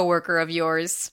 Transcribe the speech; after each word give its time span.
coworker 0.00 0.38
of 0.38 0.50
yours. 0.50 1.12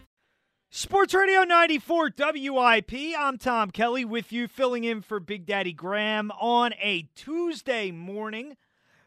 Sports 0.73 1.13
Radio 1.13 1.43
94 1.43 2.11
WIP. 2.17 2.93
I'm 3.19 3.37
Tom 3.37 3.71
Kelly 3.71 4.05
with 4.05 4.31
you, 4.31 4.47
filling 4.47 4.85
in 4.85 5.01
for 5.01 5.19
Big 5.19 5.45
Daddy 5.45 5.73
Graham 5.73 6.31
on 6.39 6.73
a 6.81 7.09
Tuesday 7.13 7.91
morning 7.91 8.55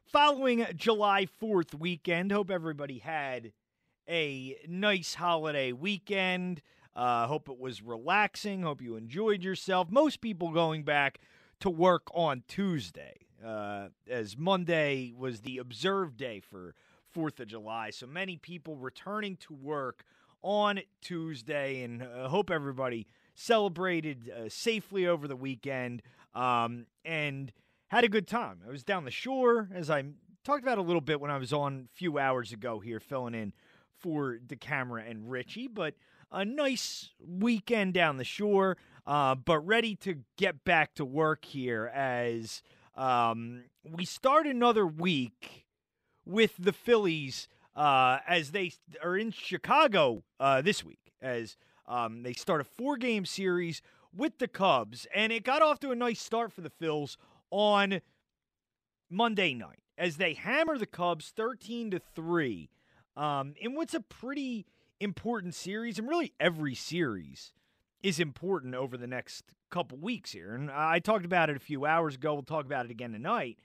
following 0.04 0.66
July 0.76 1.26
4th 1.42 1.74
weekend. 1.74 2.32
Hope 2.32 2.50
everybody 2.50 2.98
had 2.98 3.52
a 4.06 4.58
nice 4.68 5.14
holiday 5.14 5.72
weekend. 5.72 6.60
Uh, 6.94 7.26
hope 7.28 7.48
it 7.48 7.58
was 7.58 7.80
relaxing. 7.80 8.64
Hope 8.64 8.82
you 8.82 8.96
enjoyed 8.96 9.42
yourself. 9.42 9.90
Most 9.90 10.20
people 10.20 10.50
going 10.50 10.82
back 10.82 11.18
to 11.60 11.70
work 11.70 12.08
on 12.12 12.42
Tuesday, 12.46 13.20
uh, 13.42 13.88
as 14.06 14.36
Monday 14.36 15.14
was 15.16 15.40
the 15.40 15.56
observed 15.56 16.18
day 16.18 16.40
for 16.40 16.74
4th 17.16 17.40
of 17.40 17.46
July. 17.46 17.88
So 17.88 18.06
many 18.06 18.36
people 18.36 18.76
returning 18.76 19.38
to 19.38 19.54
work 19.54 20.04
on 20.44 20.78
Tuesday, 21.00 21.82
and 21.82 22.02
uh, 22.02 22.28
hope 22.28 22.50
everybody 22.50 23.06
celebrated 23.34 24.30
uh, 24.30 24.48
safely 24.48 25.06
over 25.06 25.26
the 25.26 25.34
weekend 25.34 26.02
um, 26.34 26.86
and 27.04 27.50
had 27.88 28.04
a 28.04 28.08
good 28.08 28.28
time. 28.28 28.60
I 28.66 28.70
was 28.70 28.84
down 28.84 29.04
the 29.04 29.10
shore, 29.10 29.70
as 29.74 29.90
I 29.90 30.04
talked 30.44 30.62
about 30.62 30.78
a 30.78 30.82
little 30.82 31.00
bit 31.00 31.20
when 31.20 31.30
I 31.30 31.38
was 31.38 31.52
on 31.52 31.88
a 31.90 31.96
few 31.96 32.18
hours 32.18 32.52
ago 32.52 32.78
here, 32.78 33.00
filling 33.00 33.34
in 33.34 33.54
for 33.98 34.38
the 34.46 34.56
camera 34.56 35.02
and 35.08 35.30
Richie, 35.30 35.66
but 35.66 35.94
a 36.30 36.44
nice 36.44 37.10
weekend 37.26 37.94
down 37.94 38.18
the 38.18 38.24
shore, 38.24 38.76
uh, 39.06 39.34
but 39.34 39.60
ready 39.60 39.96
to 39.96 40.18
get 40.36 40.62
back 40.62 40.94
to 40.96 41.04
work 41.06 41.46
here 41.46 41.90
as 41.94 42.62
um, 42.96 43.64
we 43.82 44.04
start 44.04 44.46
another 44.46 44.86
week 44.86 45.64
with 46.26 46.52
the 46.58 46.72
Phillies 46.72 47.48
uh, 47.77 48.19
as 48.27 48.50
they 48.50 48.72
are 49.03 49.17
in 49.17 49.30
Chicago 49.30 50.25
uh, 50.39 50.62
this 50.62 50.84
week, 50.84 51.12
as 51.20 51.56
um, 51.86 52.22
they 52.22 52.33
start 52.33 52.61
a 52.61 52.64
four 52.64 52.97
game 52.97 53.25
series 53.27 53.83
with 54.14 54.39
the 54.39 54.48
Cubs. 54.48 55.06
And 55.14 55.33
it 55.33 55.44
got 55.44 55.62
off 55.62 55.80
to 55.80 55.91
a 55.91 55.97
nice 55.97 56.20
start 56.20 56.52
for 56.52 56.61
the 56.61 56.70
Phils 56.70 57.17
on 57.50 58.01
Monday 59.11 59.55
night 59.55 59.83
as 59.96 60.17
they 60.17 60.34
hammer 60.34 60.79
the 60.79 60.86
Cubs 60.86 61.33
13 61.36 61.90
to 61.92 62.01
3 62.14 62.70
um, 63.17 63.55
in 63.61 63.74
what's 63.74 63.95
a 63.95 64.01
pretty 64.01 64.67
important 65.01 65.55
series. 65.55 65.98
And 65.98 66.08
really, 66.08 66.33
every 66.40 66.74
series 66.74 67.52
is 68.02 68.20
important 68.20 68.74
over 68.74 68.96
the 68.96 69.07
next 69.07 69.45
couple 69.70 69.98
weeks 69.98 70.33
here. 70.33 70.55
And 70.55 70.70
I 70.70 70.98
talked 70.98 71.24
about 71.24 71.51
it 71.51 71.57
a 71.57 71.61
few 71.61 71.86
hours 71.86 72.14
ago. 72.14 72.34
We'll 72.34 72.42
talk 72.42 72.67
about 72.67 72.84
it 72.84 72.90
again 72.90 73.13
tonight. 73.13 73.58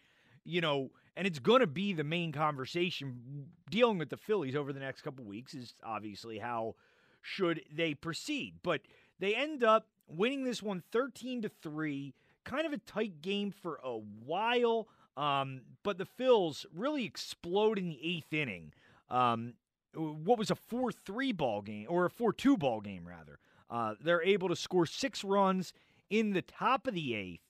You 0.44 0.62
know, 0.62 0.92
and 1.20 1.28
it's 1.28 1.40
going 1.40 1.60
to 1.60 1.68
be 1.68 1.92
the 1.92 2.06
main 2.06 2.32
conversation 2.32 3.50
dealing 3.70 3.98
with 3.98 4.10
the 4.10 4.16
Phillies 4.16 4.56
over 4.56 4.72
the 4.72 4.80
next 4.80 5.02
couple 5.02 5.26
weeks 5.26 5.54
is 5.54 5.74
obviously 5.84 6.40
how 6.40 6.76
should 7.22 7.62
they 7.70 7.94
proceed. 7.94 8.54
But 8.64 8.80
they 9.20 9.36
end 9.36 9.62
up 9.62 9.88
winning 10.08 10.46
this 10.46 10.64
one 10.64 10.82
13 10.94 11.42
to 11.42 11.50
3, 11.50 12.14
kind 12.46 12.66
of 12.66 12.72
a 12.72 12.78
tight 12.78 13.22
game 13.22 13.52
for 13.52 13.82
a 13.84 13.98
while. 13.98 14.88
Um, 15.18 15.64
but 15.84 15.98
the 15.98 16.06
Phils 16.06 16.66
really 16.74 17.04
explode 17.04 17.78
in 17.78 17.90
the 17.90 18.00
eighth 18.02 18.32
inning. 18.32 18.72
Um, 19.10 19.56
what 19.94 20.40
was 20.40 20.50
a 20.50 20.56
4 20.56 20.94
3 20.94 21.34
ball 21.34 21.62
game, 21.62 21.88
or 21.90 22.06
a 22.06 22.10
4 22.10 22.32
2 22.32 22.56
ball 22.56 22.80
game, 22.80 23.06
rather. 23.06 23.40
Uh, 23.70 23.96
they're 24.02 24.24
able 24.24 24.48
to 24.48 24.56
score 24.56 24.86
six 24.86 25.26
runs 25.26 25.74
in 26.10 26.32
the 26.32 26.42
top 26.42 26.88
of 26.88 26.94
the 26.94 27.14
eighth 27.14 27.44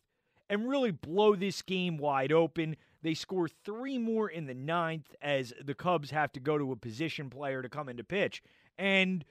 and 0.49 0.67
really 0.67 0.91
blow 0.91 1.35
this 1.35 1.61
game 1.61 1.97
wide 1.97 2.31
open. 2.31 2.75
They 3.01 3.13
score 3.13 3.47
three 3.47 3.97
more 3.97 4.29
in 4.29 4.45
the 4.45 4.53
ninth 4.53 5.15
as 5.21 5.53
the 5.63 5.73
Cubs 5.73 6.11
have 6.11 6.31
to 6.33 6.39
go 6.39 6.57
to 6.57 6.71
a 6.71 6.75
position 6.75 7.29
player 7.29 7.61
to 7.61 7.69
come 7.69 7.87
into 7.87 8.03
pitch. 8.03 8.43
And 8.77 9.23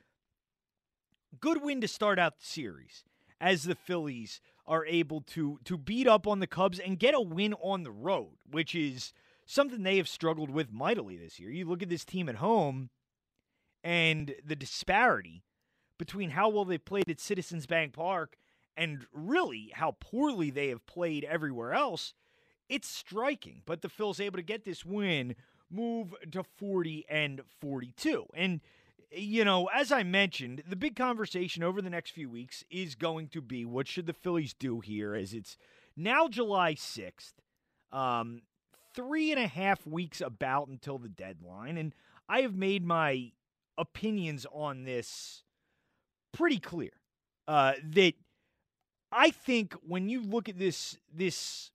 good 1.41 1.63
win 1.63 1.81
to 1.83 1.89
start 1.89 2.19
out 2.19 2.39
the 2.39 2.47
series 2.47 3.05
as 3.41 3.65
the 3.65 3.75
Phillies 3.75 4.41
are 4.67 4.85
able 4.87 5.21
to 5.23 5.59
to 5.65 5.77
beat 5.77 6.07
up 6.07 6.27
on 6.27 6.41
the 6.41 6.47
Cubs 6.47 6.79
and 6.79 6.99
get 6.99 7.15
a 7.15 7.21
win 7.21 7.55
on 7.55 7.83
the 7.83 7.91
road, 7.91 8.37
which 8.51 8.75
is 8.75 9.13
something 9.47 9.83
they 9.83 9.97
have 9.97 10.09
struggled 10.09 10.51
with 10.51 10.73
mightily 10.73 11.17
this 11.17 11.39
year. 11.39 11.51
You 11.51 11.67
look 11.67 11.83
at 11.83 11.89
this 11.89 12.05
team 12.05 12.29
at 12.29 12.37
home 12.37 12.91
and 13.85 14.35
the 14.45 14.57
disparity 14.57 15.45
between 15.99 16.31
how 16.31 16.49
well 16.49 16.65
they 16.65 16.79
played 16.79 17.11
at 17.11 17.21
Citizens 17.21 17.67
Bank 17.67 17.93
Park 17.93 18.37
and 18.77 19.07
really 19.13 19.73
how 19.75 19.97
poorly 20.01 20.51
they 20.51 20.69
have 20.69 20.87
played 20.87 21.25
everywhere 21.25 21.73
else 21.73 22.15
it's 22.69 22.89
striking. 22.89 23.63
But 23.67 23.83
the 23.83 23.89
Phil's 23.89 24.21
able 24.21 24.37
to 24.37 24.43
get 24.43 24.65
this 24.65 24.85
win, 24.85 25.35
move 25.71 26.15
to 26.33 26.43
40 26.43 27.07
and 27.09 27.43
42. 27.61 28.27
And, 28.35 28.61
you 29.11 29.45
know, 29.45 29.67
as 29.75 29.93
I 29.93 30.03
mentioned, 30.03 30.63
the 30.69 30.77
big 30.77 30.97
conversation 30.97 31.63
over 31.63 31.81
the 31.83 31.91
next 31.91 32.11
few 32.11 32.29
weeks 32.29 32.65
is 32.71 32.95
going 32.95 33.29
to 33.29 33.41
be 33.41 33.65
what 33.65 33.89
should 33.89 34.07
the 34.07 34.13
Phillies 34.13 34.55
do 34.55 34.81
here 34.81 35.15
as 35.15 35.33
it's 35.33 35.57
now 35.97 36.29
July 36.29 36.75
6th, 36.75 37.33
um, 37.93 38.43
three 38.95 39.31
and 39.31 39.41
a 39.41 39.47
half 39.47 39.87
weeks 39.87 40.21
about 40.21 40.69
until 40.69 40.99
the 40.99 41.09
deadline. 41.09 41.77
And 41.77 41.95
I 42.29 42.43
have 42.43 42.55
made 42.55 42.85
my 42.85 43.33
opinions 43.77 44.45
on 44.53 44.85
this 44.85 45.43
pretty 46.33 46.59
clear. 46.59 46.91
Uh, 47.47 47.73
that 47.83 48.13
I 49.11 49.31
think 49.31 49.73
when 49.87 50.11
you 50.11 50.21
look 50.21 50.51
at 50.51 50.59
this 50.59 50.99
this 51.15 51.71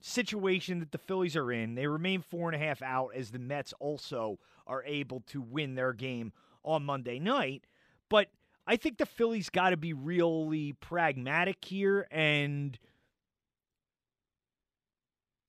situation 0.00 0.80
that 0.80 0.92
the 0.92 0.98
Phillies 0.98 1.36
are 1.36 1.50
in. 1.50 1.74
They 1.74 1.86
remain 1.86 2.22
four 2.22 2.50
and 2.50 2.60
a 2.60 2.64
half 2.64 2.82
out 2.82 3.10
as 3.14 3.30
the 3.30 3.38
Mets 3.38 3.72
also 3.80 4.38
are 4.66 4.84
able 4.84 5.20
to 5.28 5.40
win 5.40 5.74
their 5.74 5.92
game 5.92 6.32
on 6.64 6.84
Monday 6.84 7.18
night. 7.18 7.64
But 8.08 8.28
I 8.66 8.76
think 8.76 8.98
the 8.98 9.06
Phillies 9.06 9.48
got 9.50 9.70
to 9.70 9.76
be 9.76 9.92
really 9.92 10.74
pragmatic 10.74 11.64
here 11.64 12.06
and 12.10 12.78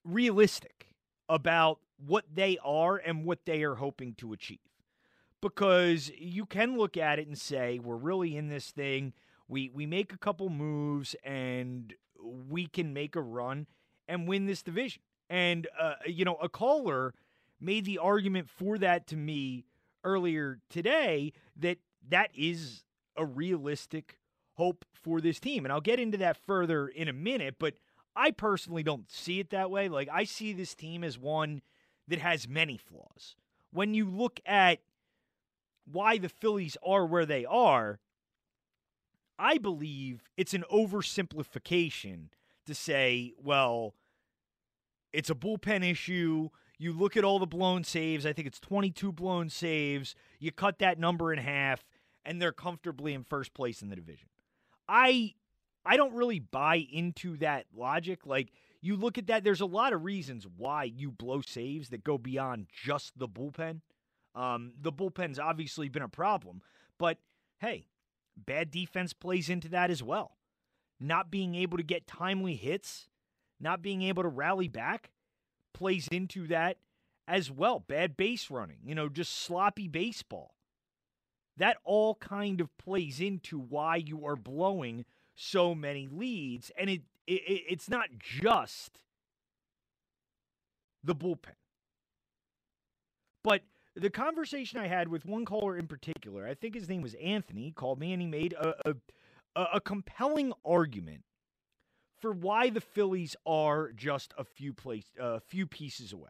realistic 0.04 0.96
about 1.28 1.80
what 1.98 2.26
they 2.34 2.58
are 2.64 2.96
and 2.98 3.26
what 3.26 3.46
they 3.46 3.64
are 3.64 3.76
hoping 3.76 4.16
to 4.16 4.34
achieve. 4.34 4.60
Because 5.42 6.12
you 6.18 6.46
can 6.46 6.78
look 6.78 6.98
at 6.98 7.20
it 7.20 7.28
and 7.28 7.38
say, 7.38 7.80
we're 7.80 7.96
really 7.96 8.36
in 8.36 8.50
this 8.50 8.72
thing. 8.72 9.14
We, 9.48 9.70
we 9.70 9.86
make 9.86 10.12
a 10.14 10.18
couple 10.18 10.50
moves 10.50 11.16
and 11.24 11.94
we 12.22 12.68
can 12.68 12.94
make 12.94 13.16
a 13.16 13.22
run 13.22 13.68
and 14.10 14.28
win 14.28 14.48
this 14.48 14.62
division. 14.62 15.02
And, 15.30 15.68
uh, 15.80 15.94
you 16.06 16.26
know, 16.26 16.36
a 16.36 16.50
caller 16.50 17.14
made 17.62 17.86
the 17.86 18.00
argument 18.00 18.50
for 18.50 18.78
that 18.80 19.08
to 19.08 19.16
me 19.16 19.66
earlier 20.04 20.60
today 20.70 21.32
that 21.56 21.78
that 22.10 22.32
is 22.34 22.84
a 23.16 23.26
realistic 23.26 24.18
hope 24.54 24.84
for 24.94 25.22
this 25.22 25.40
team. 25.40 25.66
And 25.66 25.72
I'll 25.72 25.80
get 25.80 26.00
into 26.00 26.18
that 26.18 26.36
further 26.36 26.88
in 26.88 27.08
a 27.08 27.14
minute, 27.14 27.56
but 27.60 27.76
I 28.16 28.32
personally 28.32 28.84
don't 28.84 29.10
see 29.10 29.40
it 29.40 29.52
that 29.52 29.70
way. 29.70 29.88
Like, 29.88 30.10
I 30.12 30.24
see 30.24 30.52
this 30.52 30.74
team 30.74 31.04
as 31.04 31.18
one 31.18 31.62
that 32.08 32.20
has 32.20 32.48
many 32.48 32.78
flaws. 32.78 33.36
When 33.72 33.94
you 33.94 34.10
look 34.10 34.40
at 34.46 34.80
why 35.90 36.18
the 36.18 36.30
Phillies 36.30 36.76
are 36.84 37.06
where 37.06 37.26
they 37.26 37.46
are, 37.46 38.00
I 39.38 39.58
believe 39.58 40.24
it's 40.36 40.54
an 40.54 40.66
oversimplification 40.72 42.30
to 42.66 42.76
say, 42.76 43.34
well, 43.42 43.96
it's 45.14 45.30
a 45.30 45.36
bullpen 45.36 45.90
issue. 45.90 46.50
You 46.78 46.94
look 46.94 47.18
at 47.18 47.24
all 47.24 47.40
the 47.40 47.48
blown 47.48 47.84
saves. 47.84 48.26
I 48.26 48.34
think 48.34 48.48
it's 48.48 48.60
22 48.60 49.12
blown 49.12 49.50
saves. 49.50 50.16
You 50.40 50.52
cut 50.52 50.80
that 50.80 50.98
number 50.98 51.34
in 51.34 51.40
half, 51.40 51.84
and 52.26 52.42
they're 52.42 52.52
comfortably 52.52 53.14
in 53.14 53.24
first 53.24 53.54
place 53.54 53.82
in 53.82 53.90
the 53.90 53.96
division. 53.96 54.30
I 54.88 55.34
I 55.86 55.98
don't 55.98 56.14
really 56.14 56.40
buy 56.40 56.86
into 56.92 57.38
that 57.38 57.66
logic. 57.76 58.26
Like 58.26 58.52
you 58.82 58.96
look 58.96 59.18
at 59.18 59.28
that, 59.28 59.44
there's 59.44 59.62
a 59.62 59.66
lot 59.66 59.94
of 59.94 60.04
reasons 60.04 60.48
why 60.58 60.86
you 60.86 61.12
blow 61.12 61.42
saves 61.42 61.90
that 61.90 62.04
go 62.04 62.18
beyond 62.18 62.68
just 62.72 63.18
the 63.18 63.28
bullpen. 63.28 63.82
Um, 64.36 64.74
the 64.80 64.92
bullpen's 64.92 65.40
obviously 65.40 65.90
been 65.90 66.04
a 66.04 66.10
problem, 66.10 66.62
but 66.98 67.18
hey, 67.60 67.88
bad 68.38 68.72
defense 68.72 69.12
plays 69.12 69.50
into 69.50 69.68
that 69.70 69.90
as 69.90 70.02
well. 70.02 70.38
Not 71.00 71.32
being 71.32 71.56
able 71.56 71.78
to 71.78 71.84
get 71.84 72.08
timely 72.08 72.56
hits, 72.56 73.09
not 73.60 73.82
being 73.82 74.02
able 74.04 74.24
to 74.24 74.30
rally 74.30 74.68
back 74.68 75.12
plays 75.74 76.08
into 76.08 76.48
that 76.48 76.78
as 77.28 77.52
well. 77.52 77.80
Bad 77.80 78.18
base 78.18 78.50
running, 78.50 78.80
you 78.84 78.96
know, 78.96 79.10
just 79.10 79.34
sloppy 79.36 79.88
baseball. 79.88 80.56
That 81.58 81.78
all 81.84 82.16
kind 82.16 82.62
of 82.62 82.76
plays 82.78 83.20
into 83.20 83.60
why 83.60 83.98
you 83.98 84.26
are 84.26 84.36
blowing 84.36 85.06
so 85.36 85.76
many 85.76 86.08
leads. 86.08 86.72
And 86.78 86.90
it, 86.90 87.02
it 87.28 87.42
it's 87.70 87.90
not 87.90 88.10
just 88.18 89.00
the 91.04 91.16
bullpen. 91.16 91.56
But 93.44 93.62
the 93.96 94.10
conversation 94.10 94.80
I 94.80 94.88
had 94.88 95.08
with 95.08 95.26
one 95.26 95.46
caller 95.46 95.78
in 95.78 95.88
particular, 95.88 96.48
I 96.48 96.54
think 96.54 96.76
his 96.76 96.90
name 96.90 97.02
was 97.02 97.16
Anthony, 97.16 97.72
called 97.72 98.00
me 98.00 98.14
and 98.14 98.22
he 98.22 98.28
made 98.28 98.54
a, 98.54 98.94
a, 99.56 99.62
a 99.76 99.82
compelling 99.82 100.54
argument 100.66 101.24
for 102.20 102.32
why 102.32 102.70
the 102.70 102.82
Phillies 102.82 103.36
are 103.46 103.92
just 103.92 104.34
a 104.38 104.44
few 104.44 104.74
place 104.74 105.06
a 105.20 105.40
few 105.40 105.66
pieces 105.66 106.14
away. 106.14 106.30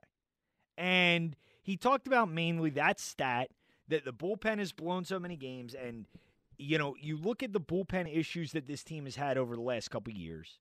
And 0.78 1.36
he 1.62 1.78
talked 1.78 2.08
about 2.08 2.30
mainly 2.30 2.70
that 2.72 3.00
stat 3.00 3.50
that 3.88 4.06
the 4.06 4.14
bullpen 4.14 4.60
has 4.60 4.72
blown 4.72 5.04
so 5.04 5.20
many 5.20 5.36
games 5.36 5.74
and 5.74 6.06
you 6.62 6.78
know, 6.78 6.94
you 7.00 7.16
look 7.16 7.42
at 7.42 7.54
the 7.54 7.62
bullpen 7.62 8.14
issues 8.14 8.52
that 8.52 8.68
this 8.68 8.84
team 8.84 9.06
has 9.06 9.16
had 9.16 9.38
over 9.38 9.56
the 9.56 9.62
last 9.62 9.90
couple 9.90 10.12
years 10.14 10.60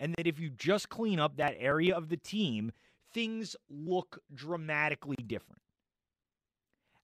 and 0.00 0.14
that 0.16 0.26
if 0.26 0.40
you 0.40 0.50
just 0.50 0.88
clean 0.88 1.20
up 1.20 1.36
that 1.36 1.54
area 1.58 1.94
of 1.94 2.08
the 2.08 2.16
team, 2.16 2.72
things 3.12 3.54
look 3.68 4.20
dramatically 4.34 5.16
different. 5.16 5.60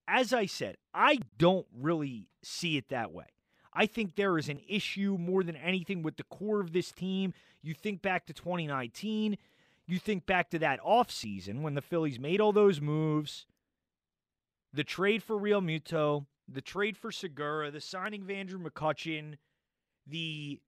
As 0.08 0.32
I 0.32 0.46
said, 0.46 0.76
I 0.92 1.20
don't 1.38 1.66
really 1.72 2.28
see 2.42 2.76
it 2.76 2.88
that 2.88 3.12
way. 3.12 3.26
I 3.72 3.86
think 3.86 4.16
there 4.16 4.36
is 4.38 4.48
an 4.48 4.60
issue 4.68 5.16
more 5.20 5.44
than 5.44 5.54
anything 5.54 6.02
with 6.02 6.16
the 6.16 6.24
core 6.24 6.60
of 6.60 6.72
this 6.72 6.90
team. 6.90 7.32
You 7.62 7.74
think 7.74 8.02
back 8.02 8.26
to 8.26 8.32
2019, 8.32 9.36
you 9.86 9.98
think 9.98 10.26
back 10.26 10.50
to 10.50 10.58
that 10.60 10.80
offseason 10.80 11.62
when 11.62 11.74
the 11.74 11.82
Phillies 11.82 12.18
made 12.18 12.40
all 12.40 12.52
those 12.52 12.80
moves, 12.80 13.46
the 14.72 14.84
trade 14.84 15.22
for 15.22 15.38
Realmuto, 15.38 16.26
the 16.48 16.60
trade 16.60 16.96
for 16.96 17.12
Segura, 17.12 17.70
the 17.70 17.80
signing 17.80 18.22
of 18.22 18.30
Andrew 18.30 18.58
McCutchen, 18.58 19.34
the 20.06 20.60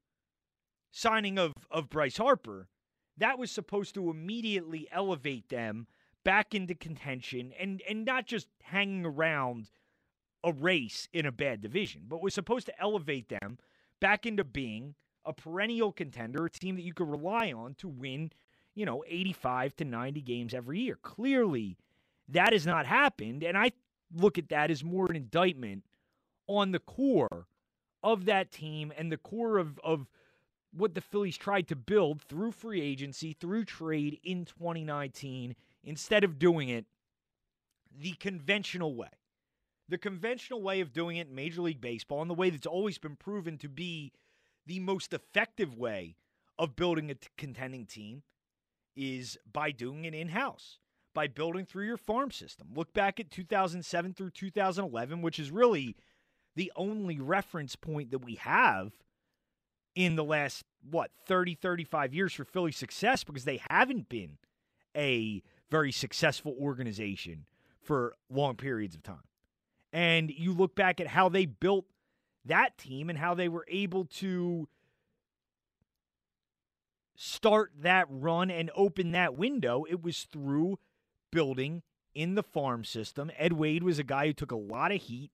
signing 0.91 1.39
of, 1.39 1.53
of 1.71 1.89
Bryce 1.89 2.19
Harper, 2.19 2.69
that 3.17 3.39
was 3.39 3.51
supposed 3.51 3.95
to 3.95 4.11
immediately 4.11 4.89
elevate 4.91 5.49
them 5.49 5.87
back 6.25 6.55
into 6.55 6.75
contention 6.75 7.53
and, 7.59 7.83
and 7.89 8.05
not 8.05 8.27
just 8.27 8.49
hanging 8.63 9.05
around 9.05 9.71
a 10.45 10.53
race 10.53 11.09
in 11.13 11.27
a 11.27 11.33
bad 11.33 11.61
division, 11.61 12.03
but 12.09 12.23
was 12.23 12.35
supposed 12.35 12.67
to 12.67 12.81
elevate 12.81 13.29
them 13.29 13.59
back 14.01 14.27
into 14.27 14.45
being 14.45 14.95
a 15.25 15.33
perennial 15.33 15.93
contender, 15.93 16.45
a 16.45 16.51
team 16.51 16.77
that 16.77 16.83
you 16.83 16.95
could 16.95 17.09
rely 17.09 17.53
on 17.53 17.75
to 17.75 17.89
win, 17.89 18.33
you 18.75 18.87
know, 18.87 19.05
85 19.07 19.77
to 19.77 19.85
90 19.85 20.21
games 20.23 20.55
every 20.55 20.81
year. 20.81 20.99
Clearly, 21.03 21.77
that 22.29 22.53
has 22.53 22.67
not 22.67 22.87
happened. 22.87 23.43
And 23.43 23.57
I 23.57 23.73
look 24.15 24.39
at 24.39 24.49
that 24.49 24.71
as 24.71 24.85
more 24.85 25.07
an 25.09 25.17
indictment 25.17 25.85
on 26.47 26.73
the 26.73 26.79
core 26.79 27.47
of 28.03 28.25
that 28.25 28.51
team 28.51 28.93
and 28.97 29.13
the 29.13 29.17
core 29.17 29.59
of, 29.59 29.79
of 29.85 30.09
what 30.73 30.95
the 30.95 31.01
Phillies 31.01 31.37
tried 31.37 31.69
to 31.69 31.77
build 31.77 32.23
through 32.23 32.53
free 32.53 32.81
agency, 32.81 33.33
through 33.33 33.65
trade 33.65 34.19
in 34.25 34.45
2019, 34.45 35.55
instead 35.85 36.25
of 36.25 36.39
doing 36.39 36.69
it 36.69 36.87
the 37.97 38.13
conventional 38.15 38.95
way. 38.95 39.09
The 39.89 39.99
conventional 39.99 40.63
way 40.63 40.81
of 40.81 40.93
doing 40.93 41.19
it 41.19 41.29
in 41.29 41.35
Major 41.35 41.61
League 41.61 41.81
Baseball, 41.81 42.23
and 42.23 42.31
the 42.31 42.35
way 42.35 42.51
that's 42.51 42.67
always 42.67 42.99
been 42.99 43.17
proven 43.17 43.59
to 43.59 43.69
be 43.69 44.13
the 44.67 44.81
most 44.81 45.13
effective 45.13 45.77
way 45.77 46.17
of 46.59 46.77
building 46.77 47.11
a 47.11 47.15
t- 47.15 47.29
contending 47.37 47.87
team, 47.87 48.23
is 48.97 49.39
by 49.51 49.71
doing 49.71 50.05
it 50.05 50.15
in 50.15 50.29
house, 50.29 50.79
by 51.15 51.27
building 51.27 51.65
through 51.65 51.87
your 51.87 51.97
farm 51.97 52.31
system. 52.31 52.69
Look 52.75 52.93
back 52.93 53.19
at 53.19 53.31
2007 53.31 54.15
through 54.15 54.31
2011, 54.31 55.23
which 55.23 55.39
is 55.39 55.51
really 55.51 55.97
the 56.55 56.71
only 56.77 57.19
reference 57.19 57.77
point 57.77 58.11
that 58.11 58.25
we 58.25 58.35
have 58.37 58.93
in 59.95 60.17
the 60.17 60.25
last, 60.25 60.65
what, 60.89 61.11
30, 61.27 61.55
35 61.55 62.15
years 62.15 62.33
for 62.33 62.45
Philly 62.45 62.73
success 62.73 63.25
because 63.25 63.45
they 63.45 63.61
haven't 63.71 64.09
been 64.09 64.39
a 64.97 65.43
very 65.71 65.93
successful 65.93 66.55
organization 66.61 67.47
for 67.81 68.15
long 68.31 68.57
periods 68.57 68.95
of 68.95 69.03
time. 69.03 69.25
And 69.93 70.31
you 70.31 70.53
look 70.53 70.75
back 70.75 71.01
at 71.01 71.07
how 71.07 71.29
they 71.29 71.47
built 71.47 71.87
that 72.45 72.79
team 72.79 73.09
and 73.09 73.19
how 73.19 73.35
they 73.35 73.49
were 73.49 73.67
able 73.69 74.05
to 74.05 74.69
start 77.15 77.73
that 77.81 78.07
run 78.09 78.51
and 78.51 78.71
open 78.75 79.13
that 79.13 79.37
window, 79.37 79.85
it 79.89 80.03
was 80.03 80.25
through 80.25 80.79
building 81.31 81.83
in 82.15 82.35
the 82.35 82.43
farm 82.43 82.85
system. 82.85 83.31
Ed 83.37 83.55
Wade 83.55 83.83
was 83.83 83.99
a 83.99 84.05
guy 84.05 84.27
who 84.27 84.33
took 84.33 84.53
a 84.53 84.57
lot 84.57 84.93
of 84.93 85.03
heat 85.03 85.31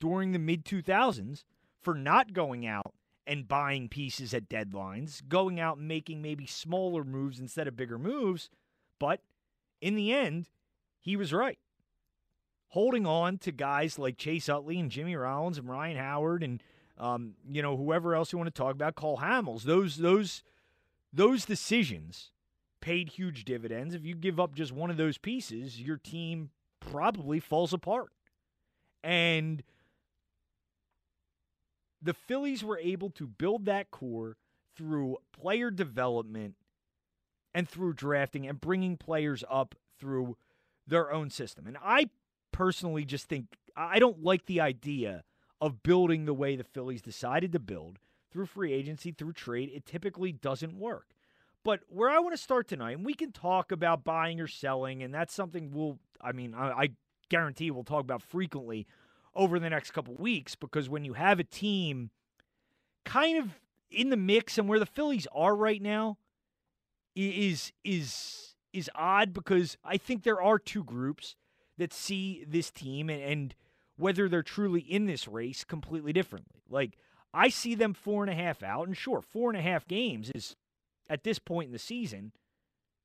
during 0.00 0.32
the 0.32 0.38
mid 0.38 0.64
2000s 0.64 1.44
for 1.80 1.94
not 1.94 2.32
going 2.32 2.66
out 2.66 2.94
and 3.26 3.48
buying 3.48 3.88
pieces 3.88 4.34
at 4.34 4.48
deadlines, 4.48 5.26
going 5.28 5.60
out 5.60 5.78
and 5.78 5.86
making 5.86 6.22
maybe 6.22 6.46
smaller 6.46 7.04
moves 7.04 7.38
instead 7.38 7.68
of 7.68 7.76
bigger 7.76 7.98
moves. 7.98 8.50
But 8.98 9.20
in 9.80 9.94
the 9.94 10.12
end, 10.12 10.48
he 11.00 11.16
was 11.16 11.32
right. 11.32 11.58
Holding 12.72 13.06
on 13.06 13.38
to 13.38 13.52
guys 13.52 13.98
like 13.98 14.16
Chase 14.16 14.48
Utley 14.48 14.78
and 14.78 14.90
Jimmy 14.90 15.14
Rollins 15.14 15.58
and 15.58 15.68
Ryan 15.68 15.98
Howard 15.98 16.42
and 16.42 16.62
um, 16.98 17.34
you 17.50 17.62
know 17.62 17.76
whoever 17.76 18.14
else 18.14 18.32
you 18.32 18.38
want 18.38 18.54
to 18.54 18.58
talk 18.58 18.72
about, 18.72 18.94
Cole 18.94 19.18
Hamels. 19.18 19.62
Those 19.62 19.96
those 19.96 20.42
those 21.12 21.44
decisions 21.44 22.30
paid 22.80 23.10
huge 23.10 23.44
dividends. 23.44 23.94
If 23.94 24.04
you 24.04 24.14
give 24.14 24.40
up 24.40 24.54
just 24.54 24.72
one 24.72 24.90
of 24.90 24.96
those 24.96 25.18
pieces, 25.18 25.80
your 25.80 25.96
team 25.96 26.50
probably 26.80 27.40
falls 27.40 27.72
apart. 27.72 28.10
And 29.04 29.62
the 32.00 32.14
Phillies 32.14 32.64
were 32.64 32.78
able 32.78 33.10
to 33.10 33.26
build 33.26 33.64
that 33.66 33.90
core 33.90 34.36
through 34.76 35.18
player 35.32 35.70
development 35.70 36.56
and 37.54 37.68
through 37.68 37.94
drafting 37.94 38.46
and 38.46 38.60
bringing 38.60 38.96
players 38.96 39.44
up 39.50 39.74
through 39.98 40.36
their 40.86 41.12
own 41.12 41.30
system. 41.30 41.66
And 41.66 41.76
I 41.82 42.10
personally 42.52 43.04
just 43.04 43.28
think 43.28 43.46
I 43.76 43.98
don't 43.98 44.22
like 44.22 44.46
the 44.46 44.60
idea 44.60 45.24
of 45.60 45.82
building 45.82 46.24
the 46.24 46.34
way 46.34 46.56
the 46.56 46.64
Phillies 46.64 47.02
decided 47.02 47.52
to 47.52 47.58
build 47.58 47.98
through 48.30 48.46
free 48.46 48.72
agency, 48.72 49.12
through 49.12 49.32
trade. 49.32 49.70
It 49.74 49.86
typically 49.86 50.32
doesn't 50.32 50.78
work. 50.78 51.06
But 51.64 51.80
where 51.88 52.10
I 52.10 52.18
want 52.18 52.34
to 52.34 52.42
start 52.42 52.66
tonight, 52.66 52.96
and 52.96 53.06
we 53.06 53.14
can 53.14 53.30
talk 53.30 53.70
about 53.70 54.04
buying 54.04 54.40
or 54.40 54.48
selling, 54.48 55.02
and 55.02 55.14
that's 55.14 55.32
something 55.32 55.70
we'll, 55.72 55.98
I 56.20 56.32
mean, 56.32 56.54
I, 56.54 56.70
I 56.70 56.88
guarantee 57.28 57.70
we'll 57.70 57.84
talk 57.84 58.00
about 58.00 58.22
frequently 58.22 58.86
over 59.34 59.58
the 59.58 59.70
next 59.70 59.92
couple 59.92 60.14
weeks 60.14 60.54
because 60.56 60.88
when 60.88 61.04
you 61.04 61.14
have 61.14 61.38
a 61.38 61.44
team 61.44 62.10
kind 63.04 63.38
of 63.38 63.60
in 63.90 64.10
the 64.10 64.16
mix 64.16 64.58
and 64.58 64.68
where 64.68 64.78
the 64.78 64.86
Phillies 64.86 65.26
are 65.34 65.54
right 65.54 65.80
now 65.80 66.18
is 67.14 67.72
is 67.84 68.54
is 68.72 68.90
odd 68.94 69.32
because 69.32 69.76
I 69.84 69.98
think 69.98 70.22
there 70.22 70.40
are 70.40 70.58
two 70.58 70.82
groups 70.82 71.36
that 71.78 71.92
see 71.92 72.44
this 72.46 72.70
team 72.70 73.08
and, 73.08 73.22
and 73.22 73.54
whether 73.96 74.28
they're 74.28 74.42
truly 74.42 74.80
in 74.80 75.06
this 75.06 75.28
race 75.28 75.64
completely 75.64 76.12
differently. 76.12 76.62
Like 76.68 76.96
I 77.32 77.48
see 77.48 77.74
them 77.74 77.94
four 77.94 78.22
and 78.22 78.30
a 78.30 78.34
half 78.34 78.62
out, 78.62 78.86
and 78.86 78.96
sure, 78.96 79.22
four 79.22 79.50
and 79.50 79.58
a 79.58 79.62
half 79.62 79.86
games 79.86 80.30
is 80.34 80.56
at 81.08 81.24
this 81.24 81.38
point 81.38 81.66
in 81.66 81.72
the 81.72 81.78
season 81.78 82.32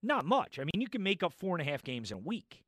not 0.03 0.25
much. 0.25 0.59
I 0.59 0.63
mean, 0.63 0.79
you 0.79 0.87
can 0.87 1.01
make 1.01 1.23
up 1.23 1.33
four 1.33 1.57
and 1.57 1.67
a 1.67 1.69
half 1.69 1.83
games 1.83 2.11
in 2.11 2.17
a 2.17 2.21
week 2.21 2.63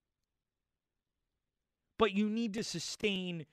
but 2.00 2.14
you 2.14 2.28
need 2.28 2.56
to 2.56 2.64
sustain 2.64 3.46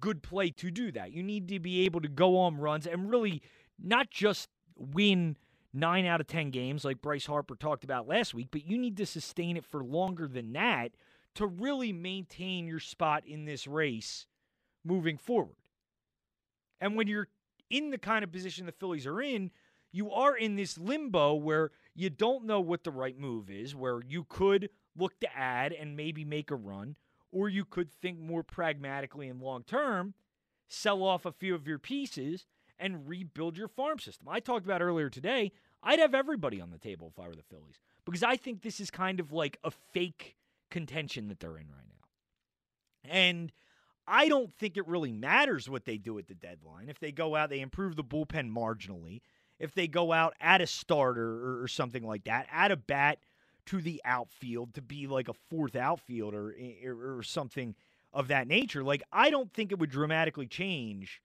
good 0.00 0.24
play 0.24 0.50
to 0.50 0.72
do 0.72 0.90
that. 0.90 1.12
You 1.12 1.22
need 1.22 1.46
to 1.48 1.60
be 1.60 1.84
able 1.84 2.00
to 2.00 2.08
go 2.08 2.38
on 2.38 2.56
runs 2.56 2.88
and 2.88 3.08
really 3.08 3.40
not 3.80 4.10
just 4.10 4.48
win 4.76 5.36
nine 5.72 6.06
out 6.06 6.20
of 6.20 6.26
10 6.26 6.50
games 6.50 6.84
like 6.84 7.02
Bryce 7.02 7.26
Harper 7.26 7.54
talked 7.54 7.84
about 7.84 8.08
last 8.08 8.34
week, 8.34 8.48
but 8.50 8.66
you 8.66 8.78
need 8.78 8.96
to 8.96 9.06
sustain 9.06 9.56
it 9.56 9.64
for 9.64 9.84
longer 9.84 10.26
than 10.26 10.54
that 10.54 10.92
to 11.36 11.46
really 11.46 11.92
maintain 11.92 12.66
your 12.66 12.80
spot 12.80 13.24
in 13.26 13.44
this 13.44 13.66
race 13.66 14.26
moving 14.84 15.16
forward. 15.16 15.56
And 16.80 16.96
when 16.96 17.08
you're 17.08 17.28
in 17.70 17.90
the 17.90 17.98
kind 17.98 18.22
of 18.22 18.32
position 18.32 18.66
the 18.66 18.72
Phillies 18.72 19.06
are 19.06 19.20
in, 19.20 19.50
you 19.92 20.10
are 20.10 20.36
in 20.36 20.56
this 20.56 20.76
limbo 20.76 21.34
where 21.34 21.70
you 21.94 22.10
don't 22.10 22.44
know 22.44 22.60
what 22.60 22.84
the 22.84 22.90
right 22.90 23.18
move 23.18 23.50
is, 23.50 23.74
where 23.74 24.00
you 24.06 24.24
could 24.28 24.68
look 24.96 25.18
to 25.20 25.36
add 25.36 25.72
and 25.72 25.96
maybe 25.96 26.24
make 26.24 26.50
a 26.50 26.56
run, 26.56 26.96
or 27.32 27.48
you 27.48 27.64
could 27.64 27.90
think 27.90 28.18
more 28.18 28.42
pragmatically 28.42 29.28
and 29.28 29.40
long 29.40 29.62
term, 29.62 30.14
sell 30.68 31.02
off 31.02 31.24
a 31.24 31.32
few 31.32 31.54
of 31.54 31.66
your 31.66 31.78
pieces 31.78 32.46
and 32.78 33.08
rebuild 33.08 33.56
your 33.56 33.68
farm 33.68 33.98
system. 33.98 34.28
I 34.28 34.40
talked 34.40 34.66
about 34.66 34.82
earlier 34.82 35.08
today, 35.08 35.52
I'd 35.82 35.98
have 35.98 36.14
everybody 36.14 36.60
on 36.60 36.70
the 36.70 36.78
table 36.78 37.12
if 37.12 37.22
I 37.22 37.28
were 37.28 37.36
the 37.36 37.42
Phillies 37.42 37.80
because 38.04 38.22
I 38.22 38.36
think 38.36 38.62
this 38.62 38.80
is 38.80 38.90
kind 38.90 39.20
of 39.20 39.32
like 39.32 39.58
a 39.64 39.70
fake 39.70 40.36
contention 40.70 41.28
that 41.28 41.40
they're 41.40 41.58
in 41.58 41.68
right 41.68 41.86
now. 41.88 43.10
And 43.10 43.52
I 44.06 44.28
don't 44.28 44.54
think 44.54 44.76
it 44.76 44.86
really 44.86 45.12
matters 45.12 45.68
what 45.68 45.84
they 45.84 45.98
do 45.98 46.18
at 46.18 46.28
the 46.28 46.34
deadline. 46.34 46.88
If 46.88 46.98
they 46.98 47.12
go 47.12 47.34
out, 47.34 47.50
they 47.50 47.60
improve 47.60 47.96
the 47.96 48.04
bullpen 48.04 48.50
marginally. 48.50 49.20
If 49.58 49.74
they 49.74 49.88
go 49.88 50.12
out, 50.12 50.34
add 50.40 50.60
a 50.60 50.66
starter 50.66 51.62
or, 51.62 51.68
something 51.68 52.04
like 52.04 52.24
that, 52.24 52.46
add 52.50 52.70
a 52.70 52.76
bat 52.76 53.18
to 53.66 53.80
the 53.80 54.00
outfield 54.04 54.74
to 54.74 54.82
be 54.82 55.06
like 55.06 55.28
a 55.28 55.34
fourth 55.50 55.74
outfielder 55.74 56.54
or, 56.84 57.18
or 57.18 57.22
something 57.22 57.74
of 58.12 58.28
that 58.28 58.46
nature. 58.46 58.84
Like, 58.84 59.02
I 59.12 59.30
don't 59.30 59.52
think 59.52 59.72
it 59.72 59.78
would 59.78 59.90
dramatically 59.90 60.46
change 60.46 61.20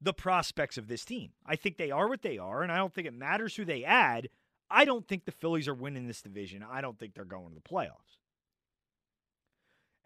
the 0.00 0.14
prospects 0.14 0.78
of 0.78 0.86
this 0.86 1.04
team. 1.04 1.30
I 1.44 1.56
think 1.56 1.76
they 1.76 1.90
are 1.90 2.08
what 2.08 2.22
they 2.22 2.38
are, 2.38 2.62
and 2.62 2.70
I 2.70 2.76
don't 2.76 2.94
think 2.94 3.06
it 3.06 3.14
matters 3.14 3.56
who 3.56 3.64
they 3.64 3.84
add. 3.84 4.28
I 4.70 4.84
don't 4.84 5.06
think 5.06 5.24
the 5.24 5.32
Phillies 5.32 5.66
are 5.66 5.74
winning 5.74 6.06
this 6.06 6.22
division. 6.22 6.62
I 6.62 6.80
don't 6.80 6.98
think 6.98 7.14
they're 7.14 7.24
going 7.24 7.48
to 7.48 7.54
the 7.54 7.60
playoffs. 7.60 8.17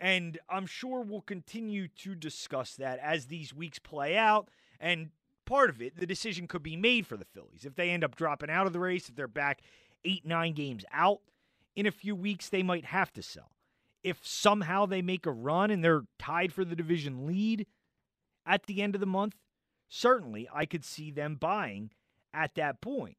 And 0.02 0.36
I'm 0.50 0.66
sure 0.66 1.00
we'll 1.00 1.20
continue 1.20 1.86
to 1.98 2.16
discuss 2.16 2.74
that 2.74 2.98
as 2.98 3.26
these 3.26 3.54
weeks 3.54 3.78
play 3.78 4.16
out. 4.16 4.48
And 4.80 5.10
part 5.44 5.70
of 5.70 5.80
it, 5.80 5.96
the 5.96 6.06
decision 6.06 6.48
could 6.48 6.64
be 6.64 6.74
made 6.74 7.06
for 7.06 7.16
the 7.16 7.24
Phillies. 7.24 7.64
If 7.64 7.76
they 7.76 7.90
end 7.90 8.02
up 8.02 8.16
dropping 8.16 8.50
out 8.50 8.66
of 8.66 8.72
the 8.72 8.80
race, 8.80 9.08
if 9.08 9.14
they're 9.14 9.28
back 9.28 9.62
eight, 10.04 10.26
nine 10.26 10.54
games 10.54 10.84
out 10.92 11.20
in 11.76 11.86
a 11.86 11.92
few 11.92 12.16
weeks, 12.16 12.48
they 12.48 12.64
might 12.64 12.86
have 12.86 13.12
to 13.12 13.22
sell. 13.22 13.52
If 14.02 14.26
somehow 14.26 14.86
they 14.86 15.02
make 15.02 15.24
a 15.24 15.30
run 15.30 15.70
and 15.70 15.84
they're 15.84 16.02
tied 16.18 16.52
for 16.52 16.64
the 16.64 16.74
division 16.74 17.24
lead 17.24 17.68
at 18.44 18.64
the 18.64 18.82
end 18.82 18.96
of 18.96 19.00
the 19.00 19.06
month, 19.06 19.36
certainly 19.88 20.48
I 20.52 20.66
could 20.66 20.84
see 20.84 21.12
them 21.12 21.36
buying 21.36 21.92
at 22.34 22.56
that 22.56 22.80
point. 22.80 23.18